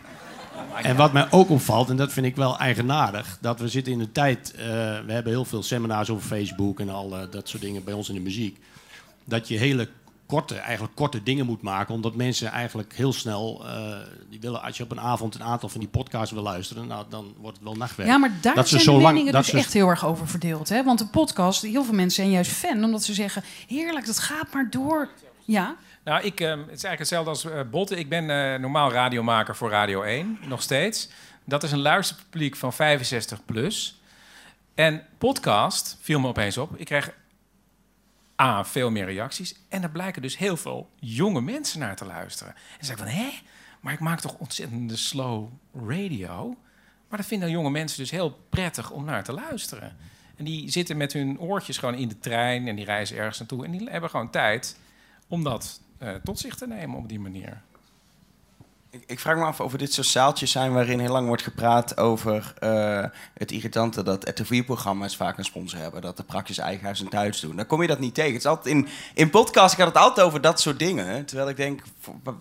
En 0.82 0.96
wat 0.96 1.12
mij 1.12 1.26
ook 1.30 1.50
opvalt, 1.50 1.90
en 1.90 1.96
dat 1.96 2.12
vind 2.12 2.26
ik 2.26 2.36
wel 2.36 2.58
eigenaardig, 2.58 3.38
dat 3.40 3.60
we 3.60 3.68
zitten 3.68 3.92
in 3.92 4.00
een 4.00 4.12
tijd, 4.12 4.54
eh, 4.54 4.64
we 5.06 5.12
hebben 5.12 5.32
heel 5.32 5.44
veel 5.44 5.62
seminars 5.62 6.10
over 6.10 6.26
Facebook 6.26 6.80
en 6.80 6.88
al 6.90 7.16
eh, 7.16 7.22
dat 7.30 7.48
soort 7.48 7.62
dingen 7.62 7.84
bij 7.84 7.94
ons 7.94 8.08
in 8.08 8.14
de 8.14 8.20
muziek, 8.20 8.58
dat 9.24 9.48
je 9.48 9.58
hele 9.58 9.88
korte, 10.30 10.54
eigenlijk 10.56 10.94
korte 10.94 11.22
dingen 11.22 11.46
moet 11.46 11.62
maken, 11.62 11.94
omdat 11.94 12.14
mensen 12.14 12.48
eigenlijk 12.50 12.94
heel 12.94 13.12
snel, 13.12 13.66
eh, 13.66 13.96
die 14.30 14.40
willen, 14.40 14.62
als 14.62 14.76
je 14.76 14.82
op 14.82 14.90
een 14.90 15.00
avond 15.00 15.34
een 15.34 15.42
aantal 15.42 15.68
van 15.68 15.80
die 15.80 15.88
podcasts 15.88 16.32
wil 16.32 16.42
luisteren, 16.42 16.86
nou, 16.86 17.04
dan 17.08 17.34
wordt 17.40 17.56
het 17.56 17.66
wel 17.66 17.76
nachtwerk. 17.76 18.08
Ja, 18.08 18.16
maar 18.18 18.32
daar 18.40 18.54
Dat 18.54 18.64
ze 18.64 18.70
zijn 18.70 18.82
zo 18.82 18.92
de 18.96 19.00
lang- 19.02 19.12
meningen 19.12 19.32
dat 19.32 19.42
dus 19.42 19.50
ze- 19.50 19.58
echt 19.58 19.72
heel 19.72 19.88
erg 19.88 20.04
over 20.06 20.28
verdeeld. 20.28 20.68
Hè? 20.68 20.84
Want 20.84 20.98
de 20.98 21.06
podcast, 21.06 21.62
heel 21.62 21.84
veel 21.84 21.94
mensen 21.94 22.22
zijn 22.22 22.30
juist 22.30 22.50
fan, 22.50 22.84
omdat 22.84 23.02
ze 23.02 23.14
zeggen... 23.14 23.42
heerlijk, 23.68 24.06
dat 24.06 24.18
gaat 24.18 24.52
maar 24.54 24.70
door. 24.70 25.08
Ja, 25.44 25.76
Nou, 26.04 26.22
ik, 26.24 26.40
ehm, 26.40 26.50
het 26.58 26.58
is 26.60 26.84
eigenlijk 26.84 26.98
hetzelfde 26.98 27.30
als 27.30 27.44
eh, 27.44 27.60
Botte. 27.70 27.96
Ik 27.98 28.08
ben 28.08 28.30
eh, 28.30 28.60
normaal 28.60 28.92
radiomaker 28.92 29.56
voor 29.56 29.70
Radio 29.70 30.02
1, 30.02 30.38
nog 30.46 30.62
steeds. 30.62 31.08
Dat 31.44 31.62
is 31.62 31.72
een 31.72 31.78
luisterpubliek 31.80 32.56
van 32.56 32.72
65 32.72 33.44
plus. 33.44 34.00
En 34.74 35.02
podcast 35.18 35.96
viel 36.00 36.20
me 36.20 36.28
opeens 36.28 36.58
op. 36.58 36.70
Ik 36.76 36.86
kreeg 36.86 37.10
A, 38.40 38.64
veel 38.64 38.90
meer 38.90 39.04
reacties. 39.04 39.54
En 39.68 39.82
er 39.82 39.90
blijken 39.90 40.22
dus 40.22 40.38
heel 40.38 40.56
veel 40.56 40.90
jonge 40.98 41.40
mensen 41.40 41.80
naar 41.80 41.96
te 41.96 42.04
luisteren. 42.04 42.54
En 42.54 42.76
dan 42.76 42.86
zeg 42.86 42.96
ik 42.96 43.02
van, 43.02 43.12
hé, 43.12 43.30
maar 43.80 43.92
ik 43.92 44.00
maak 44.00 44.20
toch 44.20 44.38
ontzettende 44.38 44.96
slow 44.96 45.48
radio? 45.74 46.56
Maar 47.08 47.18
dat 47.18 47.28
vinden 47.28 47.50
jonge 47.50 47.70
mensen 47.70 47.98
dus 47.98 48.10
heel 48.10 48.38
prettig 48.48 48.90
om 48.90 49.04
naar 49.04 49.24
te 49.24 49.32
luisteren. 49.32 49.96
En 50.36 50.44
die 50.44 50.70
zitten 50.70 50.96
met 50.96 51.12
hun 51.12 51.40
oortjes 51.40 51.78
gewoon 51.78 51.94
in 51.94 52.08
de 52.08 52.18
trein 52.18 52.68
en 52.68 52.76
die 52.76 52.84
reizen 52.84 53.16
ergens 53.16 53.38
naartoe. 53.38 53.64
En 53.64 53.70
die 53.70 53.90
hebben 53.90 54.10
gewoon 54.10 54.30
tijd 54.30 54.78
om 55.28 55.44
dat 55.44 55.80
eh, 55.98 56.14
tot 56.14 56.38
zich 56.38 56.54
te 56.54 56.66
nemen 56.66 56.98
op 56.98 57.08
die 57.08 57.20
manier. 57.20 57.62
Ik, 58.92 59.02
ik 59.06 59.20
vraag 59.20 59.36
me 59.36 59.44
af 59.44 59.60
of 59.60 59.72
er 59.72 59.78
dit 59.78 59.92
soort 59.92 60.06
zaaltjes 60.06 60.50
zijn 60.50 60.72
waarin 60.72 60.98
heel 60.98 61.12
lang 61.12 61.26
wordt 61.26 61.42
gepraat 61.42 61.96
over 61.96 62.54
eh, 62.58 63.04
het 63.34 63.50
irritante 63.52 64.02
dat 64.02 64.28
RTV-programma's 64.28 65.16
vaak 65.16 65.38
een 65.38 65.44
sponsor 65.44 65.78
hebben. 65.78 66.02
Dat 66.02 66.16
de 66.16 66.22
praktisch 66.22 66.58
eigen 66.58 66.84
huis 66.84 67.00
en 67.00 67.08
thuis 67.08 67.40
doen. 67.40 67.56
Dan 67.56 67.66
kom 67.66 67.82
je 67.82 67.88
dat 67.88 67.98
niet 67.98 68.14
tegen. 68.14 68.32
Het 68.32 68.40
is 68.40 68.46
altijd 68.46 68.74
in, 68.74 68.88
in 69.14 69.30
podcasts 69.30 69.76
gaat 69.76 69.86
het 69.86 69.96
altijd 69.96 70.26
over 70.26 70.40
dat 70.40 70.60
soort 70.60 70.78
dingen. 70.78 71.24
Terwijl 71.24 71.48
ik 71.48 71.56
denk, 71.56 71.82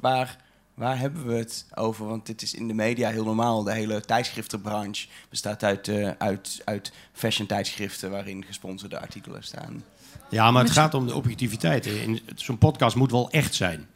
waar, 0.02 0.38
waar 0.74 1.00
hebben 1.00 1.26
we 1.26 1.34
het 1.36 1.66
over? 1.76 2.06
Want 2.08 2.26
dit 2.26 2.42
is 2.42 2.54
in 2.54 2.68
de 2.68 2.74
media 2.74 3.10
heel 3.10 3.24
normaal. 3.26 3.64
De 3.64 3.74
hele 3.74 4.02
tijdschriftenbranche 4.02 5.08
bestaat 5.30 5.64
uit, 5.64 5.88
eh, 5.88 6.10
uit, 6.18 6.62
uit 6.66 6.92
fashion 7.14 7.48
tijdschriften 7.48 8.12
waarin 8.12 8.46
gesponsorde 8.46 9.00
artikelen 9.00 9.44
staan. 9.44 9.84
Ja, 10.30 10.52
maar 10.52 10.64
het 10.64 10.72
gaat 10.72 10.94
om 10.94 11.08
de 11.08 11.14
objectiviteit. 11.16 11.86
In- 11.86 12.22
Zo'n 12.36 12.58
podcast 12.58 12.96
moet 12.96 13.12
wel 13.12 13.30
echt 13.30 13.56
zijn. 13.56 13.88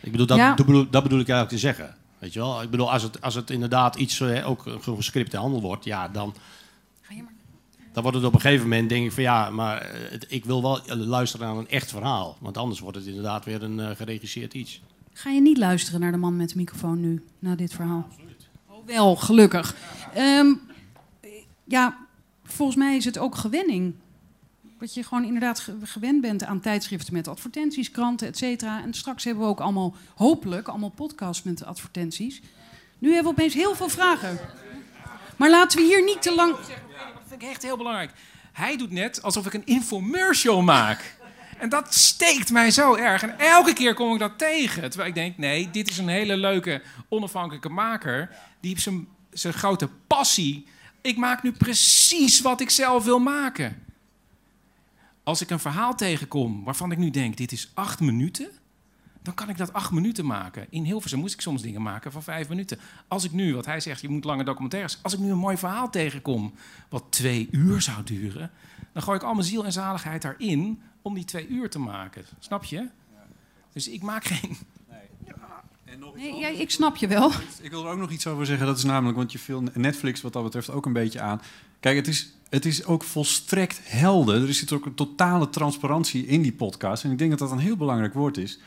Ik 0.00 0.10
bedoel, 0.10 0.26
dat, 0.26 0.36
Ja. 0.36 0.54
bedoel, 0.54 0.90
dat 0.90 1.02
bedoel 1.02 1.20
ik 1.20 1.28
eigenlijk 1.28 1.48
te 1.60 1.66
zeggen. 1.66 1.94
Weet 2.18 2.32
je 2.32 2.38
wel? 2.38 2.62
Ik 2.62 2.70
bedoel, 2.70 2.92
als 2.92 3.02
het, 3.02 3.20
als 3.20 3.34
het 3.34 3.50
inderdaad 3.50 3.96
iets 3.96 4.20
eh, 4.20 4.48
ook 4.48 4.66
een 4.66 4.82
gescripte 4.96 5.36
handel 5.36 5.60
wordt, 5.60 5.84
ja, 5.84 6.08
dan. 6.08 6.34
Dan 7.92 8.02
wordt 8.02 8.16
het 8.18 8.26
op 8.26 8.34
een 8.34 8.40
gegeven 8.40 8.68
moment, 8.68 8.88
denk 8.88 9.04
ik 9.04 9.12
van 9.12 9.22
ja, 9.22 9.50
maar 9.50 9.78
eh, 9.80 10.10
het- 10.10 10.26
ik 10.28 10.44
wil 10.44 10.62
wel 10.62 10.80
luisteren 10.96 11.46
naar 11.46 11.56
een 11.56 11.68
echt 11.68 11.90
verhaal. 11.90 12.36
Want 12.40 12.56
anders 12.56 12.80
wordt 12.80 12.96
het 12.96 13.06
inderdaad 13.06 13.44
weer 13.44 13.62
een 13.62 13.80
eh, 13.80 13.90
geregisseerd 13.96 14.54
iets. 14.54 14.80
Ga 15.12 15.30
je 15.30 15.40
niet 15.40 15.58
luisteren 15.58 16.00
naar 16.00 16.10
de 16.12 16.16
man 16.18 16.36
met 16.36 16.48
de 16.48 16.56
microfoon 16.56 17.00
nu, 17.00 17.24
na 17.38 17.54
dit 17.54 17.72
verhaal? 17.74 18.08
Oh, 18.68 18.86
wel, 18.86 19.16
gelukkig. 19.16 19.74
Ehm, 20.14 20.46
ja, 21.64 21.96
volgens 22.44 22.76
mij 22.78 22.96
is 22.96 23.04
het 23.04 23.18
ook 23.18 23.34
gewenning. 23.36 23.94
Dat 24.80 24.94
je 24.94 25.04
gewoon 25.04 25.24
inderdaad 25.24 25.60
ge- 25.60 25.76
gewend 25.82 26.20
bent 26.20 26.44
aan 26.44 26.60
tijdschriften 26.60 27.12
met 27.12 27.28
advertenties, 27.28 27.90
kranten, 27.90 28.26
et 28.26 28.36
cetera. 28.38 28.82
En 28.82 28.94
straks 28.94 29.24
hebben 29.24 29.42
we 29.44 29.48
ook 29.48 29.60
allemaal, 29.60 29.94
hopelijk, 30.14 30.68
allemaal 30.68 30.90
podcasts 30.90 31.42
met 31.42 31.64
advertenties. 31.64 32.40
Nu 32.98 33.12
hebben 33.12 33.32
we 33.34 33.38
opeens 33.38 33.54
heel 33.54 33.74
veel 33.74 33.88
vragen. 33.88 34.38
Maar 35.36 35.50
laten 35.50 35.78
we 35.78 35.84
hier 35.84 36.04
niet 36.04 36.22
te 36.22 36.34
lang... 36.34 36.56
Dat 36.56 36.66
vind 37.28 37.42
ik 37.42 37.48
echt 37.48 37.62
heel 37.62 37.76
belangrijk. 37.76 38.10
Hij 38.52 38.76
doet 38.76 38.90
net 38.90 39.22
alsof 39.22 39.46
ik 39.46 39.54
een 39.54 39.66
infomercial 39.66 40.62
maak. 40.62 41.16
En 41.58 41.68
dat 41.68 41.94
steekt 41.94 42.50
mij 42.50 42.70
zo 42.70 42.94
erg. 42.94 43.22
En 43.22 43.38
elke 43.38 43.72
keer 43.72 43.94
kom 43.94 44.12
ik 44.12 44.18
dat 44.18 44.38
tegen. 44.38 44.88
Terwijl 44.90 45.08
ik 45.08 45.14
denk, 45.14 45.38
nee, 45.38 45.70
dit 45.70 45.88
is 45.90 45.98
een 45.98 46.08
hele 46.08 46.36
leuke 46.36 46.82
onafhankelijke 47.08 47.68
maker. 47.68 48.30
Die 48.60 48.70
heeft 48.70 48.82
zijn, 48.82 49.08
zijn 49.30 49.54
grote 49.54 49.88
passie. 50.06 50.66
Ik 51.00 51.16
maak 51.16 51.42
nu 51.42 51.52
precies 51.52 52.40
wat 52.40 52.60
ik 52.60 52.70
zelf 52.70 53.04
wil 53.04 53.18
maken. 53.18 53.88
Als 55.22 55.40
ik 55.40 55.50
een 55.50 55.60
verhaal 55.60 55.94
tegenkom 55.94 56.64
waarvan 56.64 56.92
ik 56.92 56.98
nu 56.98 57.10
denk, 57.10 57.36
dit 57.36 57.52
is 57.52 57.70
acht 57.74 58.00
minuten... 58.00 58.50
dan 59.22 59.34
kan 59.34 59.48
ik 59.48 59.56
dat 59.56 59.72
acht 59.72 59.90
minuten 59.90 60.26
maken. 60.26 60.66
In 60.70 60.84
Hilversum 60.84 61.18
moest 61.18 61.34
ik 61.34 61.40
soms 61.40 61.62
dingen 61.62 61.82
maken 61.82 62.12
van 62.12 62.22
vijf 62.22 62.48
minuten. 62.48 62.78
Als 63.08 63.24
ik 63.24 63.32
nu, 63.32 63.54
wat 63.54 63.66
hij 63.66 63.80
zegt, 63.80 64.00
je 64.00 64.08
moet 64.08 64.24
lange 64.24 64.44
documentaires... 64.44 64.98
als 65.02 65.12
ik 65.12 65.18
nu 65.18 65.30
een 65.30 65.38
mooi 65.38 65.56
verhaal 65.56 65.90
tegenkom 65.90 66.54
wat 66.88 67.04
twee 67.10 67.48
uur 67.50 67.80
zou 67.80 68.04
duren... 68.04 68.50
dan 68.92 69.02
gooi 69.02 69.16
ik 69.18 69.24
al 69.24 69.34
mijn 69.34 69.46
ziel 69.46 69.64
en 69.64 69.72
zaligheid 69.72 70.22
daarin 70.22 70.82
om 71.02 71.14
die 71.14 71.24
twee 71.24 71.48
uur 71.48 71.70
te 71.70 71.78
maken. 71.78 72.24
Snap 72.38 72.64
je? 72.64 72.88
Dus 73.72 73.88
ik 73.88 74.02
maak 74.02 74.24
geen... 74.24 74.56
Nee, 76.14 76.34
ja, 76.34 76.48
ik 76.48 76.70
snap 76.70 76.96
je 76.96 77.06
wel. 77.06 77.32
Ik 77.60 77.70
wil 77.70 77.84
er 77.84 77.92
ook 77.92 77.98
nog 77.98 78.10
iets 78.10 78.26
over 78.26 78.46
zeggen. 78.46 78.66
Dat 78.66 78.76
is 78.76 78.84
namelijk, 78.84 79.16
want 79.16 79.32
je 79.32 79.38
viel 79.38 79.62
Netflix 79.74 80.20
wat 80.20 80.32
dat 80.32 80.42
betreft 80.42 80.70
ook 80.70 80.86
een 80.86 80.92
beetje 80.92 81.20
aan. 81.20 81.40
Kijk, 81.80 81.96
het 81.96 82.08
is, 82.08 82.34
het 82.50 82.64
is 82.64 82.84
ook 82.84 83.04
volstrekt 83.04 83.80
helder. 83.84 84.46
Er 84.46 84.54
zit 84.54 84.72
ook 84.72 84.86
een 84.86 84.94
totale 84.94 85.50
transparantie 85.50 86.26
in 86.26 86.42
die 86.42 86.52
podcast. 86.52 87.04
En 87.04 87.10
ik 87.10 87.18
denk 87.18 87.30
dat 87.30 87.38
dat 87.38 87.50
een 87.50 87.58
heel 87.58 87.76
belangrijk 87.76 88.14
woord 88.14 88.36
is. 88.36 88.58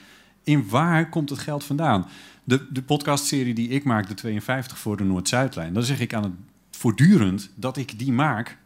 In 0.44 0.70
waar 0.70 1.10
komt 1.10 1.30
het 1.30 1.40
geld 1.40 1.64
vandaan? 1.64 2.08
De, 2.44 2.66
de 2.72 2.82
podcastserie 2.82 3.54
die 3.54 3.70
ik 3.70 3.84
maak, 3.84 4.08
de 4.08 4.14
52 4.14 4.78
voor 4.78 4.98
de 4.98 5.04
Noord-Zuidlijn... 5.04 5.74
dan 5.74 5.84
zeg 5.84 6.00
ik 6.00 6.14
aan 6.14 6.24
het 6.24 6.34
voortdurend 6.72 7.50
dat 7.56 7.78
ik 7.78 8.00
die 8.00 8.12
maak, 8.12 8.58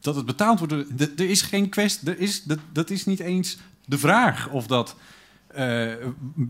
dat 0.00 0.16
het 0.16 0.26
betaald 0.26 0.58
wordt. 0.58 0.72
Er 1.20 1.30
is 1.30 1.42
geen 1.42 1.68
kwestie, 1.68 2.10
er 2.10 2.18
is, 2.18 2.42
dat, 2.42 2.58
dat 2.72 2.90
is 2.90 3.04
niet 3.04 3.20
eens 3.20 3.58
de 3.84 3.98
vraag 3.98 4.48
of 4.48 4.66
dat... 4.66 4.96
eh, 5.56 5.92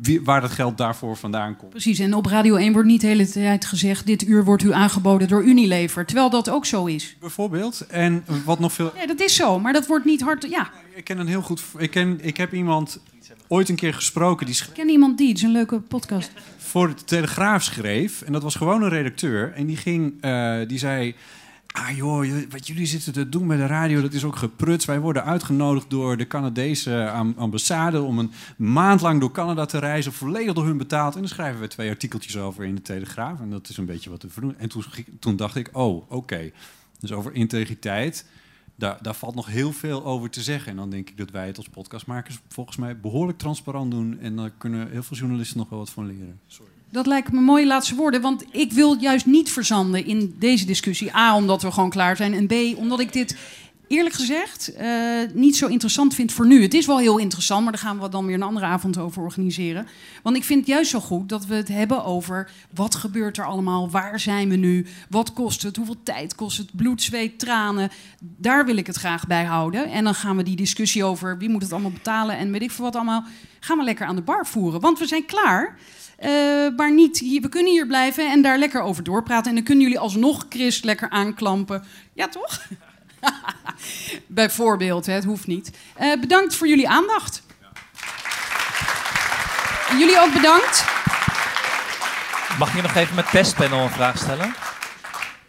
wie- 0.02 0.22
waar 0.22 0.40
dat 0.40 0.50
geld 0.50 0.78
daarvoor 0.78 1.16
vandaan 1.16 1.56
komt. 1.56 1.70
Precies, 1.70 1.98
en 1.98 2.14
op 2.14 2.26
Radio 2.26 2.56
1 2.56 2.72
wordt 2.72 2.88
niet 2.88 3.00
de 3.00 3.06
hele 3.06 3.28
tijd 3.28 3.64
gezegd... 3.64 4.06
dit 4.06 4.26
uur 4.26 4.44
wordt 4.44 4.62
u 4.62 4.72
aangeboden 4.72 5.28
door 5.28 5.44
Unilever, 5.44 6.06
terwijl 6.06 6.30
dat 6.30 6.50
ook 6.50 6.66
zo 6.66 6.84
is. 6.86 7.16
Bijvoorbeeld. 7.20 7.86
En 7.88 8.24
wat 8.44 8.58
nog 8.58 8.72
veel. 8.72 8.92
Ja, 8.96 9.06
dat 9.06 9.20
is 9.20 9.34
zo, 9.34 9.58
maar 9.60 9.72
dat 9.72 9.86
wordt 9.86 10.04
niet 10.04 10.20
hard... 10.20 10.46
Ja, 10.50 10.70
Ik 10.94 11.04
ken 11.04 11.18
een 11.18 11.26
heel 11.26 11.42
goed. 11.42 11.62
Ik, 11.78 11.90
ken, 11.90 12.18
ik 12.22 12.36
heb 12.36 12.52
iemand 12.54 13.00
ooit 13.48 13.68
een 13.68 13.76
keer 13.76 13.94
gesproken 13.94 14.46
die 14.46 14.54
ik 14.54 14.68
ken 14.74 14.88
iemand 14.88 15.18
die, 15.18 15.28
het 15.28 15.36
is 15.36 15.42
een 15.42 15.50
leuke 15.52 15.80
podcast. 15.80 16.30
voor 16.56 16.88
de 16.88 17.04
Telegraaf 17.04 17.62
schreef. 17.62 18.22
En 18.22 18.32
dat 18.32 18.42
was 18.42 18.54
gewoon 18.54 18.82
een 18.82 18.88
redacteur. 18.88 19.52
En 19.52 19.66
die 19.66 19.76
ging, 19.76 20.14
eh, 20.20 20.58
die 20.66 20.78
zei. 20.78 21.14
Ah 21.78 21.96
joh, 21.96 22.26
wat 22.50 22.66
jullie 22.66 22.86
zitten 22.86 23.12
te 23.12 23.28
doen 23.28 23.46
met 23.46 23.58
de 23.58 23.66
radio, 23.66 24.00
dat 24.00 24.12
is 24.12 24.24
ook 24.24 24.36
gepruts. 24.36 24.84
Wij 24.84 25.00
worden 25.00 25.24
uitgenodigd 25.24 25.90
door 25.90 26.16
de 26.16 26.26
Canadese 26.26 27.10
am- 27.10 27.34
ambassade 27.36 28.02
om 28.02 28.18
een 28.18 28.30
maand 28.56 29.00
lang 29.00 29.20
door 29.20 29.30
Canada 29.30 29.66
te 29.66 29.78
reizen, 29.78 30.12
volledig 30.12 30.54
door 30.54 30.64
hun 30.64 30.76
betaald. 30.76 31.14
En 31.14 31.20
dan 31.20 31.28
schrijven 31.28 31.60
we 31.60 31.68
twee 31.68 31.90
artikeltjes 31.90 32.36
over 32.36 32.64
in 32.64 32.74
de 32.74 32.82
Telegraaf. 32.82 33.40
En 33.40 33.50
dat 33.50 33.68
is 33.68 33.76
een 33.76 33.86
beetje 33.86 34.10
wat 34.10 34.22
we 34.22 34.40
doen. 34.40 34.58
En 34.58 34.68
toen, 34.68 34.84
toen 35.18 35.36
dacht 35.36 35.56
ik, 35.56 35.68
oh, 35.72 36.10
oké. 36.10 36.50
Dus 37.00 37.12
over 37.12 37.32
integriteit, 37.34 38.26
daar, 38.74 38.98
daar 39.02 39.14
valt 39.14 39.34
nog 39.34 39.46
heel 39.46 39.72
veel 39.72 40.04
over 40.04 40.30
te 40.30 40.42
zeggen. 40.42 40.70
En 40.70 40.76
dan 40.76 40.90
denk 40.90 41.08
ik 41.10 41.16
dat 41.16 41.30
wij 41.30 41.46
het 41.46 41.56
als 41.56 41.68
podcastmakers 41.68 42.38
volgens 42.48 42.76
mij 42.76 43.00
behoorlijk 43.00 43.38
transparant 43.38 43.90
doen. 43.90 44.18
En 44.20 44.36
daar 44.36 44.50
kunnen 44.50 44.90
heel 44.90 45.02
veel 45.02 45.16
journalisten 45.16 45.58
nog 45.58 45.68
wel 45.68 45.78
wat 45.78 45.90
van 45.90 46.06
leren. 46.06 46.40
Sorry. 46.46 46.75
Dat 46.90 47.06
lijken 47.06 47.34
me 47.34 47.40
mooie 47.40 47.66
laatste 47.66 47.94
woorden, 47.94 48.20
want 48.20 48.44
ik 48.50 48.72
wil 48.72 48.96
juist 49.00 49.26
niet 49.26 49.50
verzanden 49.50 50.06
in 50.06 50.34
deze 50.38 50.66
discussie. 50.66 51.16
A, 51.16 51.36
omdat 51.36 51.62
we 51.62 51.72
gewoon 51.72 51.90
klaar 51.90 52.16
zijn. 52.16 52.34
En 52.34 52.46
B, 52.46 52.78
omdat 52.78 53.00
ik 53.00 53.12
dit 53.12 53.36
eerlijk 53.88 54.14
gezegd 54.14 54.74
eh, 54.74 54.88
niet 55.32 55.56
zo 55.56 55.66
interessant 55.66 56.14
vind 56.14 56.32
voor 56.32 56.46
nu. 56.46 56.62
Het 56.62 56.74
is 56.74 56.86
wel 56.86 56.98
heel 56.98 57.18
interessant, 57.18 57.62
maar 57.62 57.72
daar 57.72 57.80
gaan 57.80 58.00
we 58.00 58.08
dan 58.08 58.26
weer 58.26 58.34
een 58.34 58.42
andere 58.42 58.66
avond 58.66 58.98
over 58.98 59.22
organiseren. 59.22 59.86
Want 60.22 60.36
ik 60.36 60.44
vind 60.44 60.60
het 60.60 60.68
juist 60.68 60.90
zo 60.90 61.00
goed 61.00 61.28
dat 61.28 61.46
we 61.46 61.54
het 61.54 61.68
hebben 61.68 62.04
over 62.04 62.50
wat 62.74 62.94
gebeurt 62.94 63.38
er 63.38 63.46
allemaal, 63.46 63.90
waar 63.90 64.20
zijn 64.20 64.48
we 64.48 64.56
nu, 64.56 64.86
wat 65.08 65.32
kost 65.32 65.62
het, 65.62 65.76
hoeveel 65.76 66.02
tijd 66.02 66.34
kost 66.34 66.58
het, 66.58 66.76
bloed, 66.76 67.02
zweet, 67.02 67.38
tranen. 67.38 67.90
Daar 68.20 68.66
wil 68.66 68.76
ik 68.76 68.86
het 68.86 68.96
graag 68.96 69.26
bij 69.26 69.44
houden. 69.44 69.90
En 69.90 70.04
dan 70.04 70.14
gaan 70.14 70.36
we 70.36 70.42
die 70.42 70.56
discussie 70.56 71.04
over 71.04 71.38
wie 71.38 71.48
moet 71.48 71.62
het 71.62 71.72
allemaal 71.72 71.90
betalen 71.90 72.38
en 72.38 72.52
weet 72.52 72.62
ik 72.62 72.70
veel 72.70 72.84
wat 72.84 72.96
allemaal, 72.96 73.24
gaan 73.60 73.78
we 73.78 73.84
lekker 73.84 74.06
aan 74.06 74.16
de 74.16 74.22
bar 74.22 74.46
voeren. 74.46 74.80
Want 74.80 74.98
we 74.98 75.06
zijn 75.06 75.26
klaar. 75.26 75.78
Eh, 76.16 76.30
maar 76.76 76.92
niet, 76.92 77.18
we 77.42 77.48
kunnen 77.48 77.72
hier 77.72 77.86
blijven 77.86 78.30
en 78.30 78.42
daar 78.42 78.58
lekker 78.58 78.80
over 78.82 79.02
doorpraten. 79.04 79.48
En 79.48 79.54
dan 79.54 79.64
kunnen 79.64 79.84
jullie 79.84 79.98
alsnog 79.98 80.46
Chris 80.48 80.82
lekker 80.82 81.10
aanklampen. 81.10 81.84
Ja, 82.12 82.28
toch? 82.28 82.60
Bijvoorbeeld, 84.26 85.06
hè, 85.06 85.12
het 85.12 85.24
hoeft 85.24 85.46
niet. 85.46 85.70
Eh, 85.94 86.20
bedankt 86.20 86.54
voor 86.54 86.68
jullie 86.68 86.88
aandacht. 86.88 87.42
Jullie 89.98 90.20
ook 90.20 90.32
bedankt. 90.32 90.84
Mag 92.58 92.76
je 92.76 92.82
nog 92.82 92.94
even 92.94 93.14
met 93.14 93.30
testpanel 93.30 93.82
een 93.82 93.90
vraag 93.90 94.18
stellen? 94.18 94.54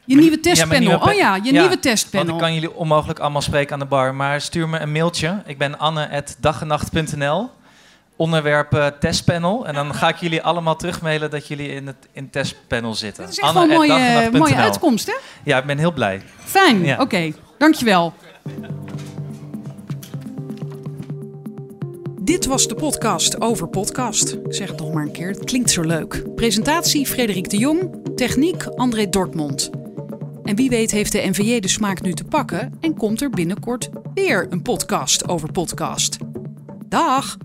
Je 0.05 0.15
nieuwe 0.15 0.35
Ja, 0.35 0.41
testpanel. 0.41 0.79
nieuwe 0.79 0.99
oh 0.99 1.13
ja, 1.13 1.35
je 1.35 1.51
nieuwe 1.51 1.79
testpanel. 1.79 2.25
Want 2.25 2.37
ik 2.37 2.43
kan 2.45 2.53
jullie 2.53 2.73
onmogelijk 2.73 3.19
allemaal 3.19 3.41
spreken 3.41 3.73
aan 3.73 3.79
de 3.79 3.85
bar. 3.85 4.15
Maar 4.15 4.41
stuur 4.41 4.69
me 4.69 4.79
een 4.79 4.91
mailtje. 4.91 5.43
Ik 5.45 5.57
ben 5.57 5.79
anne.dagenacht.nl. 5.79 7.49
Onderwerp 8.17 8.95
testpanel. 8.99 9.67
En 9.67 9.73
dan 9.73 9.93
ga 9.93 10.09
ik 10.09 10.15
jullie 10.15 10.41
allemaal 10.41 10.75
terugmailen 10.75 11.29
dat 11.29 11.47
jullie 11.47 11.69
in 11.69 11.87
het 11.87 12.07
in 12.11 12.29
testpanel 12.29 12.93
zitten. 12.95 13.23
Dat 13.23 13.31
is 13.31 13.39
echt 13.39 13.53
wel 13.53 13.63
een 13.63 13.69
mooie, 13.69 14.29
mooie 14.31 14.55
uitkomst, 14.55 15.05
hè? 15.07 15.13
Ja, 15.43 15.57
ik 15.57 15.65
ben 15.65 15.77
heel 15.77 15.93
blij. 15.93 16.21
Fijn, 16.43 16.83
Ja. 16.85 17.01
oké. 17.01 17.31
Dankjewel. 17.57 18.13
Dit 22.21 22.45
was 22.45 22.67
de 22.67 22.75
podcast 22.75 23.41
over 23.41 23.67
podcast. 23.67 24.31
Ik 24.33 24.53
zeg 24.53 24.67
het 24.69 24.79
nog 24.79 24.93
maar 24.93 25.03
een 25.03 25.11
keer, 25.11 25.27
het 25.29 25.43
klinkt 25.43 25.69
zo 25.71 25.81
leuk. 25.81 26.35
Presentatie 26.35 27.05
Frederik 27.07 27.49
de 27.49 27.57
Jong, 27.57 27.95
techniek 28.15 28.63
André 28.65 29.09
Dortmund. 29.09 29.69
En 30.43 30.55
wie 30.55 30.69
weet 30.69 30.91
heeft 30.91 31.11
de 31.11 31.21
NVJ 31.29 31.59
de 31.59 31.67
smaak 31.67 32.01
nu 32.01 32.13
te 32.13 32.23
pakken 32.23 32.73
en 32.81 32.95
komt 32.97 33.21
er 33.21 33.29
binnenkort 33.29 33.89
weer 34.13 34.47
een 34.49 34.61
podcast 34.61 35.27
over 35.27 35.51
podcast. 35.51 36.17
Dag! 36.85 37.37